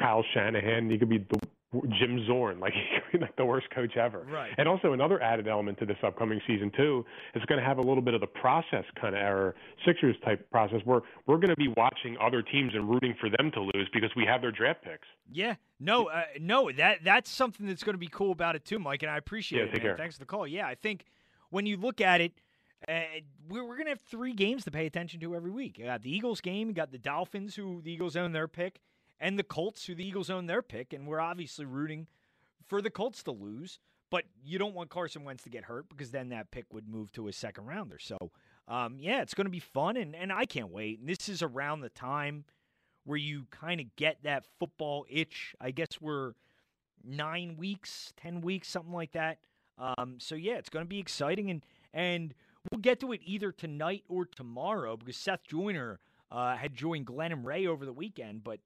Kyle 0.00 0.24
Shanahan. 0.34 0.90
He 0.90 0.98
could 0.98 1.08
be 1.08 1.18
the 1.18 1.40
Jim 1.72 2.26
Zorn, 2.26 2.58
like 2.58 2.74
like 3.20 3.36
the 3.36 3.44
worst 3.44 3.68
coach 3.70 3.96
ever. 3.96 4.26
Right. 4.28 4.52
And 4.58 4.68
also 4.68 4.92
another 4.92 5.22
added 5.22 5.46
element 5.46 5.78
to 5.78 5.86
this 5.86 5.96
upcoming 6.04 6.40
season 6.46 6.72
too 6.76 7.04
is 7.34 7.44
going 7.44 7.60
to 7.60 7.64
have 7.64 7.78
a 7.78 7.82
little 7.82 8.02
bit 8.02 8.14
of 8.14 8.20
the 8.20 8.26
process 8.26 8.84
kind 9.00 9.14
of 9.14 9.20
error, 9.20 9.54
Sixers 9.86 10.16
type 10.24 10.50
process 10.50 10.80
where 10.84 11.00
we're 11.26 11.36
going 11.36 11.50
to 11.50 11.56
be 11.56 11.72
watching 11.76 12.16
other 12.20 12.42
teams 12.42 12.72
and 12.74 12.88
rooting 12.88 13.14
for 13.20 13.30
them 13.30 13.52
to 13.52 13.60
lose 13.60 13.88
because 13.92 14.10
we 14.16 14.24
have 14.26 14.40
their 14.40 14.50
draft 14.50 14.82
picks. 14.82 15.06
Yeah. 15.30 15.54
No, 15.78 16.08
uh, 16.08 16.24
no, 16.40 16.72
that 16.72 17.04
that's 17.04 17.30
something 17.30 17.66
that's 17.66 17.84
going 17.84 17.94
to 17.94 17.98
be 17.98 18.08
cool 18.08 18.32
about 18.32 18.56
it 18.56 18.64
too, 18.64 18.80
Mike, 18.80 19.02
and 19.02 19.10
I 19.10 19.16
appreciate 19.16 19.60
yeah, 19.60 19.66
it. 19.66 19.72
Man. 19.72 19.80
Care. 19.80 19.96
Thanks 19.96 20.16
for 20.16 20.20
the 20.20 20.26
call. 20.26 20.46
Yeah, 20.46 20.66
I 20.66 20.74
think 20.74 21.04
when 21.50 21.66
you 21.66 21.76
look 21.76 22.00
at 22.00 22.20
it. 22.20 22.32
Uh, 22.88 23.02
we're, 23.46 23.62
we're 23.62 23.74
going 23.74 23.84
to 23.84 23.90
have 23.90 24.00
three 24.00 24.32
games 24.32 24.64
to 24.64 24.70
pay 24.70 24.86
attention 24.86 25.20
to 25.20 25.36
every 25.36 25.50
week. 25.50 25.76
You 25.76 25.84
got 25.84 26.00
the 26.00 26.10
Eagles 26.10 26.40
game, 26.40 26.68
you 26.68 26.72
got 26.72 26.90
the 26.90 26.96
Dolphins, 26.96 27.54
who 27.54 27.82
the 27.82 27.92
Eagles 27.92 28.16
own 28.16 28.32
their 28.32 28.48
pick, 28.48 28.80
and 29.20 29.38
the 29.38 29.44
Colts, 29.44 29.84
who 29.84 29.94
the 29.94 30.06
Eagles 30.06 30.30
own 30.30 30.46
their 30.46 30.62
pick, 30.62 30.92
and 30.92 31.06
we're 31.06 31.20
obviously 31.20 31.64
rooting 31.64 32.06
for 32.66 32.80
the 32.80 32.90
Colts 32.90 33.22
to 33.24 33.32
lose. 33.32 33.78
But 34.10 34.24
you 34.44 34.58
don't 34.58 34.74
want 34.74 34.90
Carson 34.90 35.22
Wentz 35.22 35.44
to 35.44 35.50
get 35.50 35.64
hurt 35.64 35.88
because 35.88 36.10
then 36.10 36.30
that 36.30 36.50
pick 36.50 36.64
would 36.72 36.88
move 36.88 37.12
to 37.12 37.28
a 37.28 37.32
second 37.32 37.66
rounder. 37.66 37.98
So, 38.00 38.16
um, 38.66 38.96
yeah, 38.98 39.22
it's 39.22 39.34
going 39.34 39.44
to 39.44 39.52
be 39.52 39.60
fun, 39.60 39.96
and, 39.96 40.16
and 40.16 40.32
I 40.32 40.46
can't 40.46 40.72
wait. 40.72 40.98
And 40.98 41.08
this 41.08 41.28
is 41.28 41.42
around 41.42 41.80
the 41.80 41.90
time 41.90 42.44
where 43.04 43.18
you 43.18 43.46
kind 43.52 43.80
of 43.80 43.94
get 43.94 44.18
that 44.24 44.46
football 44.58 45.06
itch. 45.08 45.54
I 45.60 45.70
guess 45.70 46.00
we're 46.00 46.32
nine 47.04 47.56
weeks, 47.56 48.12
ten 48.16 48.40
weeks, 48.40 48.68
something 48.68 48.92
like 48.92 49.12
that. 49.12 49.38
Um, 49.78 50.16
so 50.18 50.34
yeah, 50.34 50.54
it's 50.54 50.68
going 50.68 50.84
to 50.84 50.88
be 50.88 50.98
exciting, 50.98 51.50
and 51.50 51.64
and 51.94 52.34
we'll 52.70 52.80
get 52.80 53.00
to 53.00 53.12
it 53.12 53.20
either 53.24 53.52
tonight 53.52 54.04
or 54.08 54.24
tomorrow 54.24 54.96
because 54.96 55.16
Seth 55.16 55.44
Joyner 55.46 56.00
uh, 56.30 56.56
had 56.56 56.74
joined 56.74 57.06
Glenn 57.06 57.32
and 57.32 57.44
Ray 57.44 57.66
over 57.66 57.84
the 57.84 57.92
weekend, 57.92 58.44
but 58.44 58.60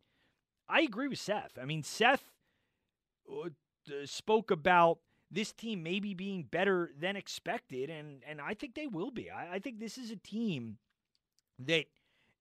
I 0.69 0.81
agree 0.81 1.09
with 1.09 1.19
Seth. 1.19 1.59
I 1.61 1.65
mean, 1.65 1.83
Seth 1.83 2.31
uh, 3.31 3.49
spoke 4.05 4.51
about 4.51 4.99
this 5.31 5.53
team 5.53 5.83
maybe 5.83 6.15
being 6.15 6.45
better 6.45 6.91
than 6.99 7.17
expected, 7.17 7.91
and 7.91 8.23
and 8.27 8.41
I 8.41 8.55
think 8.55 8.75
they 8.75 8.87
will 8.87 9.11
be. 9.11 9.31
I, 9.31 9.55
I 9.55 9.59
think 9.59 9.79
this 9.79 9.99
is 9.99 10.11
a 10.11 10.17
team 10.17 10.79
that, 11.59 11.87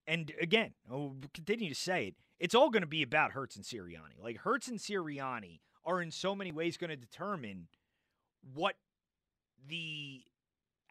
and 0.07 0.31
again, 0.39 0.73
I'll 0.89 1.15
continue 1.33 1.69
to 1.69 1.75
say 1.75 2.07
it. 2.07 2.15
It's 2.39 2.55
all 2.55 2.69
going 2.69 2.81
to 2.81 2.87
be 2.87 3.03
about 3.03 3.31
Hurts 3.31 3.55
and 3.55 3.65
Sirianni. 3.65 4.21
Like 4.21 4.37
Hurts 4.37 4.67
and 4.67 4.79
Sirianni 4.79 5.59
are 5.85 6.01
in 6.01 6.11
so 6.11 6.35
many 6.35 6.51
ways 6.51 6.77
going 6.77 6.89
to 6.89 6.95
determine 6.95 7.67
what 8.53 8.75
the 9.67 10.23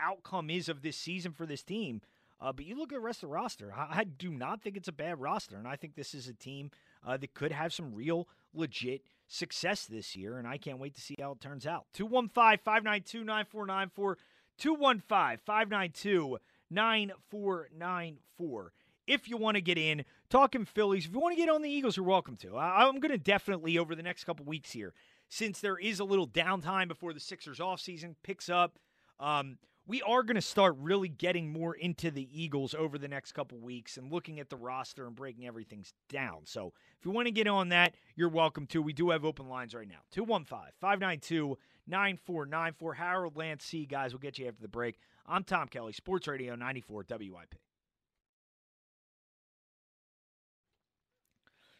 outcome 0.00 0.50
is 0.50 0.68
of 0.68 0.82
this 0.82 0.96
season 0.96 1.32
for 1.32 1.46
this 1.46 1.62
team. 1.62 2.00
Uh, 2.40 2.52
but 2.52 2.64
you 2.64 2.76
look 2.76 2.92
at 2.92 2.96
the 2.96 3.00
rest 3.00 3.22
of 3.22 3.28
the 3.28 3.34
roster. 3.34 3.72
I, 3.72 4.00
I, 4.00 4.04
do 4.04 4.30
not 4.30 4.60
think 4.60 4.76
it's 4.76 4.88
a 4.88 4.92
bad 4.92 5.20
roster, 5.20 5.56
and 5.56 5.68
I 5.68 5.76
think 5.76 5.94
this 5.94 6.12
is 6.12 6.26
a 6.26 6.34
team 6.34 6.72
uh, 7.04 7.16
that 7.16 7.34
could 7.34 7.52
have 7.52 7.72
some 7.72 7.94
real, 7.94 8.28
legit 8.54 9.02
success 9.26 9.86
this 9.86 10.14
year, 10.14 10.38
and 10.38 10.46
I 10.46 10.58
can't 10.58 10.78
wait 10.78 10.94
to 10.94 11.00
see 11.00 11.16
how 11.20 11.32
it 11.32 11.40
turns 11.40 11.66
out. 11.66 11.86
215 11.94 12.58
592 12.64 13.24
9494. 13.24 14.18
215 14.58 15.38
592 15.44 16.38
9494. 16.70 18.72
If 19.06 19.28
you 19.28 19.36
want 19.36 19.56
to 19.56 19.60
get 19.60 19.78
in, 19.78 20.04
talking 20.30 20.64
Phillies, 20.64 21.06
if 21.06 21.12
you 21.12 21.18
want 21.18 21.36
to 21.36 21.40
get 21.40 21.48
on 21.48 21.62
the 21.62 21.68
Eagles, 21.68 21.96
you're 21.96 22.06
welcome 22.06 22.36
to. 22.36 22.56
I, 22.56 22.86
am 22.86 23.00
going 23.00 23.10
to 23.10 23.18
definitely, 23.18 23.78
over 23.78 23.94
the 23.94 24.02
next 24.02 24.24
couple 24.24 24.46
weeks 24.46 24.70
here, 24.70 24.94
since 25.28 25.60
there 25.60 25.78
is 25.78 25.98
a 25.98 26.04
little 26.04 26.28
downtime 26.28 26.88
before 26.88 27.12
the 27.12 27.20
Sixers 27.20 27.58
offseason 27.58 28.14
picks 28.22 28.48
up, 28.48 28.78
um, 29.18 29.58
we 29.86 30.00
are 30.02 30.22
going 30.22 30.36
to 30.36 30.40
start 30.40 30.76
really 30.78 31.09
getting 31.09 31.52
more 31.52 31.74
into 31.74 32.10
the 32.10 32.28
Eagles 32.32 32.74
over 32.74 32.98
the 32.98 33.09
next 33.09 33.32
couple 33.32 33.59
weeks 33.59 33.96
and 33.96 34.12
looking 34.12 34.38
at 34.38 34.48
the 34.48 34.56
roster 34.56 35.06
and 35.06 35.16
breaking 35.16 35.46
everything 35.46 35.84
down. 36.09 36.42
So 36.44 36.72
if 36.98 37.04
you 37.04 37.10
want 37.10 37.26
to 37.26 37.32
get 37.32 37.48
on 37.48 37.70
that, 37.70 37.94
you're 38.14 38.28
welcome 38.28 38.66
to. 38.68 38.80
We 38.80 38.92
do 38.92 39.10
have 39.10 39.24
open 39.24 39.48
lines 39.48 39.74
right 39.74 39.88
now 39.88 39.98
215 40.12 40.72
592 40.80 41.59
9494. 41.88 42.94
Harold 42.94 43.36
Lance 43.36 43.64
C. 43.64 43.84
Guys, 43.84 44.12
we'll 44.12 44.20
get 44.20 44.38
you 44.38 44.46
after 44.46 44.62
the 44.62 44.68
break. 44.68 44.98
I'm 45.26 45.42
Tom 45.42 45.68
Kelly, 45.68 45.92
Sports 45.92 46.28
Radio 46.28 46.54
94 46.54 47.04
WIP. 47.10 47.54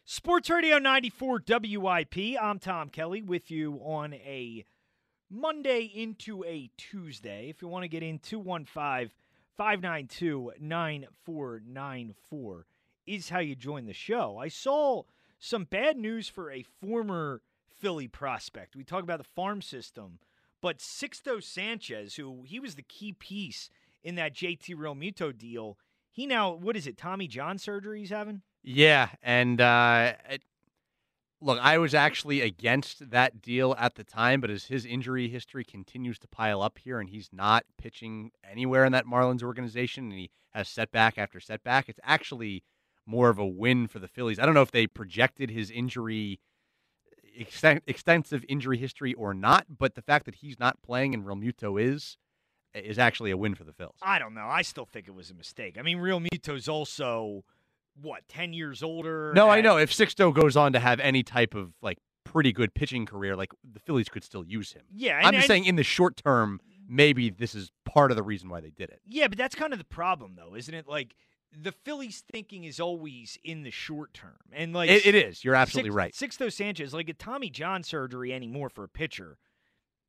Sports 0.05 0.49
Radio 0.49 0.77
94 0.77 1.41
WIP. 1.47 2.17
I'm 2.41 2.59
Tom 2.59 2.89
Kelly 2.89 3.21
with 3.21 3.49
you 3.49 3.75
on 3.75 4.13
a 4.13 4.65
Monday 5.33 5.91
into 5.93 6.43
a 6.43 6.69
Tuesday. 6.77 7.49
If 7.49 7.61
you 7.61 7.67
want 7.67 7.83
to 7.83 7.87
get 7.87 8.03
in, 8.03 8.19
215 8.19 9.09
592 9.57 10.51
9494 10.59 12.65
is 13.07 13.29
how 13.29 13.39
you 13.39 13.55
join 13.55 13.85
the 13.85 13.93
show. 13.93 14.37
I 14.37 14.47
saw 14.47 15.03
some 15.39 15.63
bad 15.63 15.97
news 15.97 16.29
for 16.29 16.51
a 16.51 16.63
former 16.63 17.41
Philly 17.67 18.07
prospect. 18.07 18.75
We 18.75 18.83
talk 18.83 19.03
about 19.03 19.17
the 19.17 19.23
farm 19.23 19.61
system, 19.61 20.19
but 20.61 20.77
Sixto 20.77 21.43
Sanchez, 21.43 22.15
who 22.15 22.43
he 22.45 22.59
was 22.59 22.75
the 22.75 22.83
key 22.83 23.13
piece 23.13 23.69
in 24.03 24.15
that 24.15 24.35
JT 24.35 24.75
Realmuto 24.75 25.35
deal, 25.35 25.77
he 26.11 26.27
now, 26.27 26.53
what 26.53 26.77
is 26.77 26.85
it, 26.85 26.95
Tommy 26.95 27.27
John 27.27 27.57
surgery 27.57 27.99
he's 27.99 28.11
having? 28.11 28.43
Yeah, 28.61 29.09
and 29.23 29.59
uh, 29.59 30.13
look, 31.43 31.59
I 31.61 31.77
was 31.77 31.93
actually 31.93 32.41
against 32.41 33.11
that 33.11 33.41
deal 33.41 33.75
at 33.77 33.95
the 33.95 34.03
time, 34.03 34.39
but 34.41 34.49
as 34.49 34.65
his 34.65 34.85
injury 34.85 35.27
history 35.27 35.63
continues 35.63 36.17
to 36.19 36.27
pile 36.27 36.61
up 36.61 36.79
here 36.79 36.99
and 36.99 37.09
he's 37.09 37.29
not 37.33 37.65
pitching 37.77 38.31
anywhere 38.49 38.85
in 38.85 38.93
that 38.93 39.05
Marlins 39.05 39.43
organization 39.43 40.05
and 40.05 40.13
he 40.13 40.31
has 40.51 40.69
setback 40.69 41.17
after 41.17 41.39
setback, 41.39 41.89
it's 41.89 41.99
actually 42.03 42.63
more 43.05 43.29
of 43.29 43.37
a 43.37 43.45
win 43.45 43.87
for 43.87 43.99
the 43.99 44.07
Phillies. 44.07 44.39
I 44.39 44.45
don't 44.45 44.55
know 44.55 44.61
if 44.61 44.71
they 44.71 44.87
projected 44.87 45.51
his 45.51 45.69
injury 45.69 46.39
extensive 47.87 48.45
injury 48.47 48.77
history 48.77 49.13
or 49.15 49.33
not, 49.33 49.65
but 49.77 49.95
the 49.95 50.01
fact 50.03 50.25
that 50.25 50.35
he's 50.35 50.59
not 50.59 50.81
playing 50.83 51.13
and 51.13 51.25
Realmuto 51.25 51.81
is 51.81 52.17
is 52.73 52.97
actually 52.97 53.31
a 53.31 53.37
win 53.37 53.53
for 53.53 53.63
the 53.63 53.71
Phils. 53.71 53.97
I 54.01 54.17
don't 54.17 54.33
know. 54.33 54.47
I 54.47 54.61
still 54.61 54.85
think 54.85 55.07
it 55.07 55.13
was 55.13 55.29
a 55.29 55.33
mistake. 55.35 55.77
I 55.77 55.81
mean, 55.81 55.97
Realmuto's 55.97 56.67
also 56.67 57.43
what, 58.01 58.27
10 58.27 58.53
years 58.53 58.83
older? 58.83 59.33
No, 59.35 59.49
I 59.49 59.61
know. 59.61 59.77
If 59.77 59.91
Sixto 59.91 60.33
goes 60.33 60.55
on 60.55 60.73
to 60.73 60.79
have 60.79 60.99
any 60.99 61.23
type 61.23 61.53
of 61.53 61.73
like 61.81 61.99
pretty 62.23 62.51
good 62.51 62.73
pitching 62.73 63.05
career, 63.05 63.35
like 63.35 63.51
the 63.63 63.79
Phillies 63.79 64.09
could 64.09 64.23
still 64.23 64.43
use 64.43 64.73
him. 64.73 64.83
Yeah. 64.93 65.17
And, 65.17 65.27
I'm 65.27 65.33
just 65.33 65.43
and, 65.43 65.47
saying 65.47 65.65
in 65.65 65.75
the 65.75 65.83
short 65.83 66.17
term, 66.17 66.59
maybe 66.87 67.29
this 67.29 67.55
is 67.55 67.71
part 67.85 68.11
of 68.11 68.17
the 68.17 68.23
reason 68.23 68.49
why 68.49 68.61
they 68.61 68.71
did 68.71 68.89
it. 68.89 69.01
Yeah, 69.07 69.27
but 69.27 69.37
that's 69.37 69.55
kind 69.55 69.73
of 69.73 69.79
the 69.79 69.85
problem 69.85 70.35
though, 70.35 70.55
isn't 70.55 70.73
it? 70.73 70.87
Like 70.87 71.15
the 71.55 71.71
Phillies 71.71 72.23
thinking 72.31 72.63
is 72.63 72.79
always 72.79 73.37
in 73.43 73.63
the 73.63 73.71
short 73.71 74.13
term. 74.13 74.39
And 74.51 74.73
like 74.73 74.89
it, 74.89 75.05
it 75.05 75.15
is. 75.15 75.43
You're 75.43 75.55
absolutely 75.55 75.91
Six, 75.91 75.95
right. 75.95 76.13
Sixto 76.13 76.51
Sanchez, 76.51 76.93
like 76.93 77.09
a 77.09 77.13
Tommy 77.13 77.49
John 77.49 77.83
surgery 77.83 78.33
anymore 78.33 78.69
for 78.69 78.83
a 78.83 78.89
pitcher, 78.89 79.37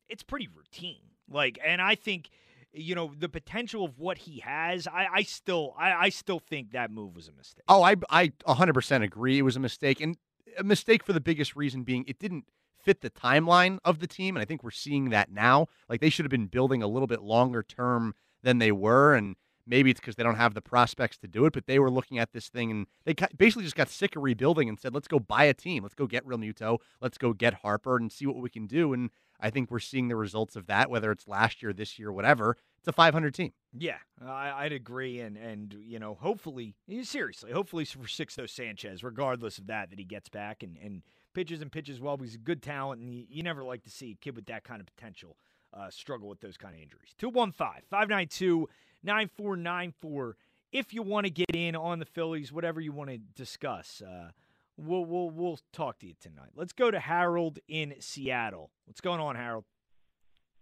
it's 0.08 0.22
pretty 0.22 0.48
routine. 0.48 1.10
Like, 1.28 1.58
and 1.64 1.80
I 1.80 1.94
think 1.94 2.30
you 2.74 2.94
know 2.94 3.12
the 3.18 3.28
potential 3.28 3.84
of 3.84 3.98
what 3.98 4.18
he 4.18 4.40
has 4.40 4.86
i, 4.86 5.06
I 5.12 5.22
still 5.22 5.74
I, 5.78 5.92
I, 5.92 6.08
still 6.08 6.38
think 6.38 6.72
that 6.72 6.90
move 6.90 7.14
was 7.14 7.28
a 7.28 7.32
mistake 7.32 7.64
oh 7.68 7.82
i 7.82 7.94
i 8.10 8.28
100% 8.46 9.02
agree 9.02 9.38
it 9.38 9.42
was 9.42 9.56
a 9.56 9.60
mistake 9.60 10.00
and 10.00 10.16
a 10.58 10.64
mistake 10.64 11.04
for 11.04 11.12
the 11.12 11.20
biggest 11.20 11.56
reason 11.56 11.82
being 11.82 12.04
it 12.06 12.18
didn't 12.18 12.44
fit 12.82 13.00
the 13.00 13.10
timeline 13.10 13.78
of 13.84 14.00
the 14.00 14.06
team 14.06 14.36
and 14.36 14.42
i 14.42 14.44
think 14.44 14.62
we're 14.62 14.70
seeing 14.70 15.10
that 15.10 15.30
now 15.30 15.66
like 15.88 16.00
they 16.00 16.10
should 16.10 16.24
have 16.24 16.30
been 16.30 16.46
building 16.46 16.82
a 16.82 16.86
little 16.86 17.06
bit 17.06 17.22
longer 17.22 17.62
term 17.62 18.14
than 18.42 18.58
they 18.58 18.72
were 18.72 19.14
and 19.14 19.36
Maybe 19.66 19.90
it's 19.90 20.00
because 20.00 20.16
they 20.16 20.22
don't 20.22 20.36
have 20.36 20.54
the 20.54 20.60
prospects 20.60 21.16
to 21.18 21.26
do 21.26 21.46
it, 21.46 21.52
but 21.52 21.66
they 21.66 21.78
were 21.78 21.90
looking 21.90 22.18
at 22.18 22.32
this 22.32 22.48
thing 22.48 22.70
and 22.70 22.86
they 23.04 23.14
basically 23.36 23.64
just 23.64 23.76
got 23.76 23.88
sick 23.88 24.14
of 24.14 24.22
rebuilding 24.22 24.68
and 24.68 24.78
said, 24.78 24.92
let's 24.92 25.08
go 25.08 25.18
buy 25.18 25.44
a 25.44 25.54
team. 25.54 25.82
Let's 25.82 25.94
go 25.94 26.06
get 26.06 26.26
Realmuto. 26.26 26.78
Let's 27.00 27.16
go 27.16 27.32
get 27.32 27.54
Harper 27.54 27.96
and 27.96 28.12
see 28.12 28.26
what 28.26 28.36
we 28.36 28.50
can 28.50 28.66
do. 28.66 28.92
And 28.92 29.10
I 29.44 29.50
think 29.50 29.70
we're 29.70 29.78
seeing 29.78 30.08
the 30.08 30.16
results 30.16 30.56
of 30.56 30.66
that, 30.68 30.88
whether 30.88 31.12
it's 31.12 31.28
last 31.28 31.62
year, 31.62 31.74
this 31.74 31.98
year, 31.98 32.10
whatever. 32.10 32.56
It's 32.78 32.88
a 32.88 32.92
500 32.92 33.34
team. 33.34 33.52
Yeah, 33.76 33.98
I, 34.26 34.64
would 34.64 34.72
agree, 34.72 35.20
and 35.20 35.36
and 35.36 35.76
you 35.84 35.98
know, 35.98 36.14
hopefully, 36.14 36.76
seriously, 37.02 37.52
hopefully 37.52 37.84
for 37.84 37.98
Sixto 38.00 38.48
Sanchez, 38.48 39.04
regardless 39.04 39.58
of 39.58 39.66
that, 39.66 39.90
that 39.90 39.98
he 39.98 40.04
gets 40.06 40.30
back 40.30 40.62
and 40.62 40.78
and 40.82 41.02
pitches 41.34 41.60
and 41.60 41.70
pitches 41.70 42.00
well. 42.00 42.16
He's 42.16 42.36
a 42.36 42.38
good 42.38 42.62
talent, 42.62 43.02
and 43.02 43.12
you, 43.12 43.26
you 43.28 43.42
never 43.42 43.62
like 43.62 43.82
to 43.82 43.90
see 43.90 44.12
a 44.12 44.14
kid 44.14 44.34
with 44.34 44.46
that 44.46 44.64
kind 44.64 44.80
of 44.80 44.86
potential 44.86 45.36
uh, 45.74 45.90
struggle 45.90 46.28
with 46.28 46.40
those 46.40 46.56
kind 46.56 46.74
of 46.74 46.80
injuries. 46.80 47.14
215 47.18 47.82
592 47.90 48.66
9494. 49.02 50.36
If 50.72 50.94
you 50.94 51.02
want 51.02 51.26
to 51.26 51.30
get 51.30 51.54
in 51.54 51.76
on 51.76 51.98
the 51.98 52.06
Phillies, 52.06 52.50
whatever 52.50 52.80
you 52.80 52.92
want 52.92 53.10
to 53.10 53.18
discuss, 53.18 54.00
uh, 54.00 54.30
we'll, 54.76 55.04
we'll, 55.04 55.30
we'll 55.30 55.58
talk 55.72 55.98
to 56.00 56.06
you 56.06 56.14
tonight. 56.20 56.50
Let's 56.54 56.72
go 56.72 56.90
to 56.90 57.00
Harold 57.00 57.58
in 57.68 57.94
Seattle. 58.00 58.70
What's 58.86 59.00
going 59.00 59.20
on, 59.20 59.36
Harold? 59.36 59.64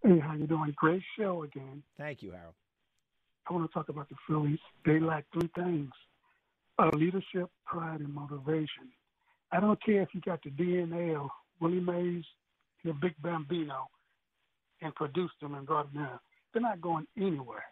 Hey, 0.02 0.18
how 0.18 0.34
you 0.34 0.46
doing? 0.46 0.72
Great 0.76 1.02
show 1.18 1.42
again. 1.44 1.82
Thank 1.96 2.22
you, 2.22 2.32
Harold. 2.32 2.54
I 3.48 3.52
want 3.52 3.68
to 3.68 3.72
talk 3.72 3.88
about 3.88 4.08
the 4.08 4.16
Phillies. 4.26 4.58
They 4.84 5.00
lack 5.00 5.24
three 5.32 5.50
things: 5.54 5.90
uh, 6.78 6.90
leadership, 6.94 7.50
pride, 7.66 8.00
and 8.00 8.12
motivation. 8.14 8.90
I 9.52 9.60
don't 9.60 9.82
care 9.84 10.02
if 10.02 10.08
you 10.14 10.20
got 10.20 10.42
the 10.42 10.50
DNA 10.50 11.14
of 11.16 11.28
Willie 11.60 11.80
Mays 11.80 12.24
and 12.82 12.94
the 12.94 12.98
Big 13.00 13.14
Bambino 13.22 13.88
and 14.80 14.94
produced 14.94 15.34
them 15.40 15.54
and 15.54 15.66
brought 15.66 15.92
them 15.92 16.02
in. 16.02 16.18
They're 16.52 16.62
not 16.62 16.80
going 16.80 17.06
anywhere. 17.16 17.64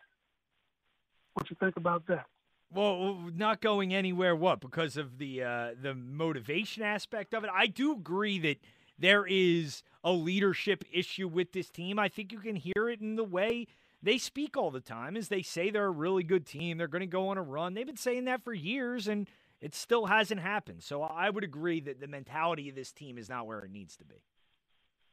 What 1.35 1.51
you 1.51 1.57
think 1.59 1.77
about 1.77 2.07
that? 2.09 2.27
Well, 2.73 3.19
not 3.35 3.61
going 3.61 3.93
anywhere. 3.93 4.37
What? 4.37 4.61
Because 4.61 4.97
of 4.97 5.19
the 5.19 5.43
uh, 5.43 5.71
the 5.81 5.95
motivation 5.95 6.83
aspect 6.83 7.35
of 7.35 7.43
it. 7.43 7.51
I 7.53 7.67
do 7.67 7.93
agree 7.93 8.39
that 8.41 8.59
there 8.99 9.27
is 9.27 9.83
a 10.05 10.13
leadership 10.13 10.85
issue 10.93 11.27
with 11.27 11.53
this 11.53 11.69
team. 11.69 11.99
I 11.99 12.09
think 12.09 12.33
you 12.33 12.39
can 12.39 12.57
hear 12.57 12.89
it 12.89 13.01
in 13.01 13.17
the 13.17 13.25
way 13.25 13.67
they 14.03 14.19
speak 14.19 14.57
all 14.57 14.71
the 14.71 14.81
time, 14.81 15.17
as 15.17 15.29
they 15.29 15.43
say 15.43 15.71
they're 15.71 15.87
a 15.87 15.91
really 15.91 16.23
good 16.23 16.47
team. 16.47 16.79
They're 16.79 16.89
going 16.89 17.01
to 17.01 17.07
go 17.07 17.29
on 17.29 17.39
a 17.39 17.43
run. 17.43 17.75
They've 17.75 17.87
been 17.87 17.97
saying 17.97 18.25
that 18.27 18.43
for 18.43 18.55
years, 18.55 19.09
and 19.09 19.29
it 19.61 19.75
still 19.75 20.07
hasn't 20.07 20.41
happened. 20.41 20.83
So 20.83 21.03
I 21.03 21.29
would 21.29 21.45
agree 21.45 21.81
that 21.81 22.01
the 22.01 22.07
mentality 22.07 22.69
of 22.69 22.75
this 22.75 22.93
team 22.93 23.19
is 23.19 23.29
not 23.29 23.47
where 23.47 23.61
it 23.61 23.71
needs 23.71 23.97
to 23.97 24.05
be. 24.05 24.23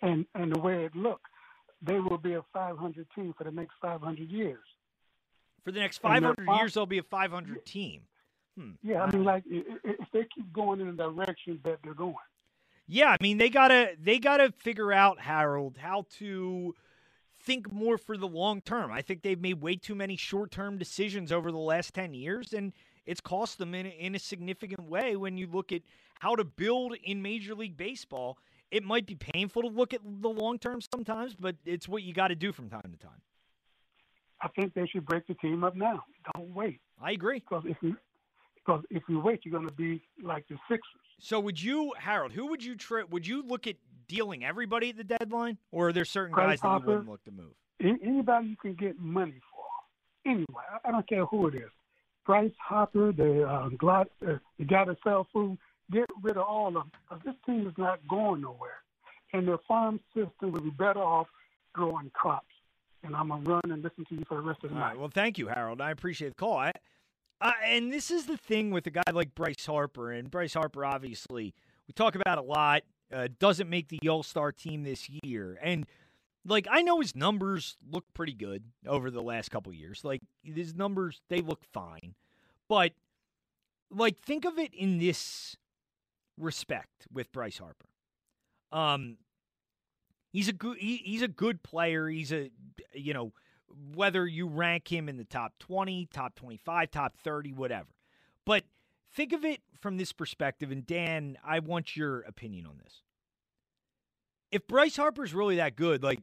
And 0.01 0.25
and 0.35 0.53
the 0.53 0.59
way 0.59 0.85
it 0.85 0.95
looks, 0.95 1.29
they 1.81 1.99
will 1.99 2.19
be 2.19 2.33
a 2.33 2.43
500 2.53 3.07
team 3.15 3.33
for 3.37 3.43
the 3.45 3.51
next 3.51 3.73
500 3.81 4.29
years. 4.29 4.59
For 5.67 5.73
the 5.73 5.81
next 5.81 5.97
500 5.97 6.45
five, 6.45 6.59
years, 6.59 6.75
they'll 6.75 6.85
be 6.85 6.97
a 6.97 7.03
500 7.03 7.65
team. 7.65 8.03
Hmm. 8.57 8.71
Yeah, 8.81 9.03
I 9.03 9.11
mean, 9.11 9.25
like 9.25 9.43
if 9.45 10.07
they 10.13 10.25
keep 10.33 10.53
going 10.53 10.79
in 10.79 10.95
the 10.95 11.09
direction 11.09 11.59
that 11.65 11.79
they're 11.83 11.93
going. 11.93 12.15
Yeah, 12.87 13.09
I 13.09 13.17
mean 13.21 13.37
they 13.37 13.49
gotta 13.49 13.89
they 14.01 14.17
gotta 14.17 14.53
figure 14.59 14.93
out 14.93 15.19
Harold 15.19 15.75
how 15.75 16.05
to 16.19 16.73
think 17.41 17.69
more 17.69 17.97
for 17.97 18.15
the 18.15 18.29
long 18.29 18.61
term. 18.61 18.93
I 18.93 19.01
think 19.01 19.23
they've 19.23 19.41
made 19.41 19.61
way 19.61 19.75
too 19.75 19.93
many 19.93 20.15
short 20.15 20.51
term 20.51 20.77
decisions 20.77 21.33
over 21.33 21.51
the 21.51 21.57
last 21.57 21.93
ten 21.93 22.13
years, 22.13 22.53
and 22.53 22.71
it's 23.05 23.19
cost 23.19 23.57
them 23.57 23.75
in 23.75 23.87
in 23.87 24.15
a 24.15 24.19
significant 24.19 24.87
way. 24.87 25.17
When 25.17 25.37
you 25.37 25.47
look 25.47 25.73
at 25.73 25.81
how 26.19 26.37
to 26.37 26.45
build 26.45 26.95
in 27.03 27.21
Major 27.21 27.55
League 27.55 27.75
Baseball, 27.75 28.37
it 28.71 28.85
might 28.85 29.05
be 29.05 29.15
painful 29.15 29.63
to 29.63 29.67
look 29.67 29.93
at 29.93 29.99
the 30.01 30.29
long 30.29 30.59
term 30.59 30.79
sometimes, 30.79 31.35
but 31.35 31.57
it's 31.65 31.89
what 31.89 32.03
you 32.03 32.13
got 32.13 32.29
to 32.29 32.35
do 32.35 32.53
from 32.53 32.69
time 32.69 32.89
to 32.89 33.05
time. 33.05 33.19
I 34.41 34.47
think 34.49 34.73
they 34.73 34.87
should 34.87 35.05
break 35.05 35.27
the 35.27 35.33
team 35.35 35.63
up 35.63 35.75
now. 35.75 36.03
Don't 36.35 36.53
wait. 36.53 36.79
I 37.01 37.11
agree. 37.11 37.39
Because 37.39 37.63
if 37.65 37.77
you 37.81 37.95
because 38.55 38.83
if 38.89 39.03
you 39.07 39.19
wait, 39.19 39.41
you're 39.43 39.51
going 39.51 39.67
to 39.67 39.75
be 39.75 40.01
like 40.21 40.47
the 40.47 40.57
Sixers. 40.69 40.83
So 41.19 41.39
would 41.39 41.61
you, 41.61 41.93
Harold? 41.97 42.33
Who 42.33 42.47
would 42.47 42.63
you 42.63 42.75
try? 42.75 43.03
Would 43.09 43.25
you 43.25 43.41
look 43.41 43.65
at 43.65 43.75
dealing 44.07 44.43
everybody 44.43 44.89
at 44.89 44.97
the 44.97 45.03
deadline, 45.03 45.57
or 45.71 45.89
are 45.89 45.93
there 45.93 46.05
certain 46.05 46.35
Bryce 46.35 46.59
guys 46.59 46.61
that 46.61 46.81
you 46.81 46.85
wouldn't 46.85 47.09
look 47.09 47.23
to 47.25 47.31
move? 47.31 47.53
Anybody 47.79 48.47
you 48.47 48.55
can 48.57 48.73
get 48.73 48.99
money 48.99 49.39
for. 49.51 50.31
Anyway, 50.31 50.63
I 50.83 50.91
don't 50.91 51.07
care 51.07 51.25
who 51.25 51.47
it 51.47 51.55
is. 51.55 51.69
Bryce 52.25 52.51
Harper, 52.59 53.13
the 53.13 53.43
uh, 53.43 53.69
Glad, 53.77 54.07
uh, 54.27 54.33
the 54.59 54.65
guy 54.65 54.83
that 54.83 54.97
sells 55.03 55.27
food, 55.31 55.57
get 55.91 56.09
rid 56.21 56.35
of 56.35 56.43
all 56.43 56.67
of 56.67 56.73
them 56.73 56.91
because 57.07 57.23
this 57.23 57.35
team 57.45 57.65
is 57.67 57.73
not 57.77 58.05
going 58.09 58.41
nowhere. 58.41 58.81
And 59.33 59.47
their 59.47 59.59
farm 59.67 59.99
system 60.13 60.51
would 60.51 60.63
be 60.63 60.69
better 60.71 60.99
off 60.99 61.27
growing 61.73 62.11
crops. 62.13 62.47
And 63.03 63.15
I'm 63.15 63.29
to 63.29 63.35
run 63.49 63.61
and 63.65 63.83
listen 63.83 64.05
to 64.05 64.15
you 64.15 64.23
for 64.27 64.35
the 64.35 64.41
rest 64.41 64.63
of 64.63 64.71
the 64.71 64.75
all 64.75 64.81
night. 64.81 64.89
Right, 64.89 64.99
well, 64.99 65.11
thank 65.13 65.37
you, 65.37 65.47
Harold. 65.47 65.81
I 65.81 65.91
appreciate 65.91 66.29
the 66.29 66.35
call. 66.35 66.57
I, 66.57 66.71
uh, 67.39 67.51
and 67.63 67.91
this 67.91 68.11
is 68.11 68.25
the 68.25 68.37
thing 68.37 68.71
with 68.71 68.87
a 68.87 68.91
guy 68.91 69.03
like 69.13 69.35
Bryce 69.35 69.65
Harper. 69.65 70.11
And 70.11 70.29
Bryce 70.29 70.53
Harper, 70.53 70.83
obviously, 70.83 71.53
we 71.87 71.93
talk 71.93 72.15
about 72.15 72.37
a 72.37 72.41
lot, 72.41 72.83
uh, 73.13 73.27
doesn't 73.39 73.69
make 73.69 73.87
the 73.89 74.09
All 74.09 74.23
Star 74.23 74.51
team 74.51 74.83
this 74.83 75.07
year. 75.23 75.57
And 75.61 75.85
like 76.45 76.67
I 76.69 76.81
know 76.81 76.99
his 76.99 77.15
numbers 77.15 77.77
look 77.89 78.05
pretty 78.13 78.33
good 78.33 78.63
over 78.85 79.11
the 79.11 79.21
last 79.21 79.51
couple 79.51 79.73
years. 79.73 80.03
Like 80.03 80.21
his 80.43 80.73
numbers, 80.73 81.21
they 81.29 81.41
look 81.41 81.63
fine. 81.63 82.15
But 82.67 82.93
like 83.91 84.19
think 84.19 84.45
of 84.45 84.57
it 84.57 84.73
in 84.73 84.97
this 84.97 85.55
respect 86.37 87.07
with 87.11 87.31
Bryce 87.31 87.57
Harper. 87.57 87.89
Um, 88.71 89.17
he's 90.31 90.47
a 90.47 90.53
good 90.53 90.77
he, 90.77 90.97
he's 90.97 91.21
a 91.21 91.27
good 91.27 91.63
player. 91.63 92.07
He's 92.07 92.31
a 92.31 92.49
you 92.93 93.13
know 93.13 93.33
whether 93.93 94.25
you 94.25 94.47
rank 94.47 94.91
him 94.91 95.09
in 95.09 95.17
the 95.17 95.25
top 95.25 95.53
20, 95.59 96.07
top 96.11 96.35
25, 96.35 96.89
top 96.89 97.17
30, 97.17 97.53
whatever. 97.53 97.89
But 98.45 98.63
think 99.13 99.33
of 99.33 99.45
it 99.45 99.61
from 99.79 99.97
this 99.97 100.11
perspective 100.13 100.71
and 100.71 100.85
Dan, 100.85 101.37
I 101.45 101.59
want 101.59 101.95
your 101.95 102.21
opinion 102.21 102.65
on 102.65 102.77
this. 102.83 103.03
If 104.51 104.65
Bryce 104.67 104.95
Harper's 104.95 105.33
really 105.33 105.57
that 105.57 105.75
good, 105.75 106.01
like 106.01 106.21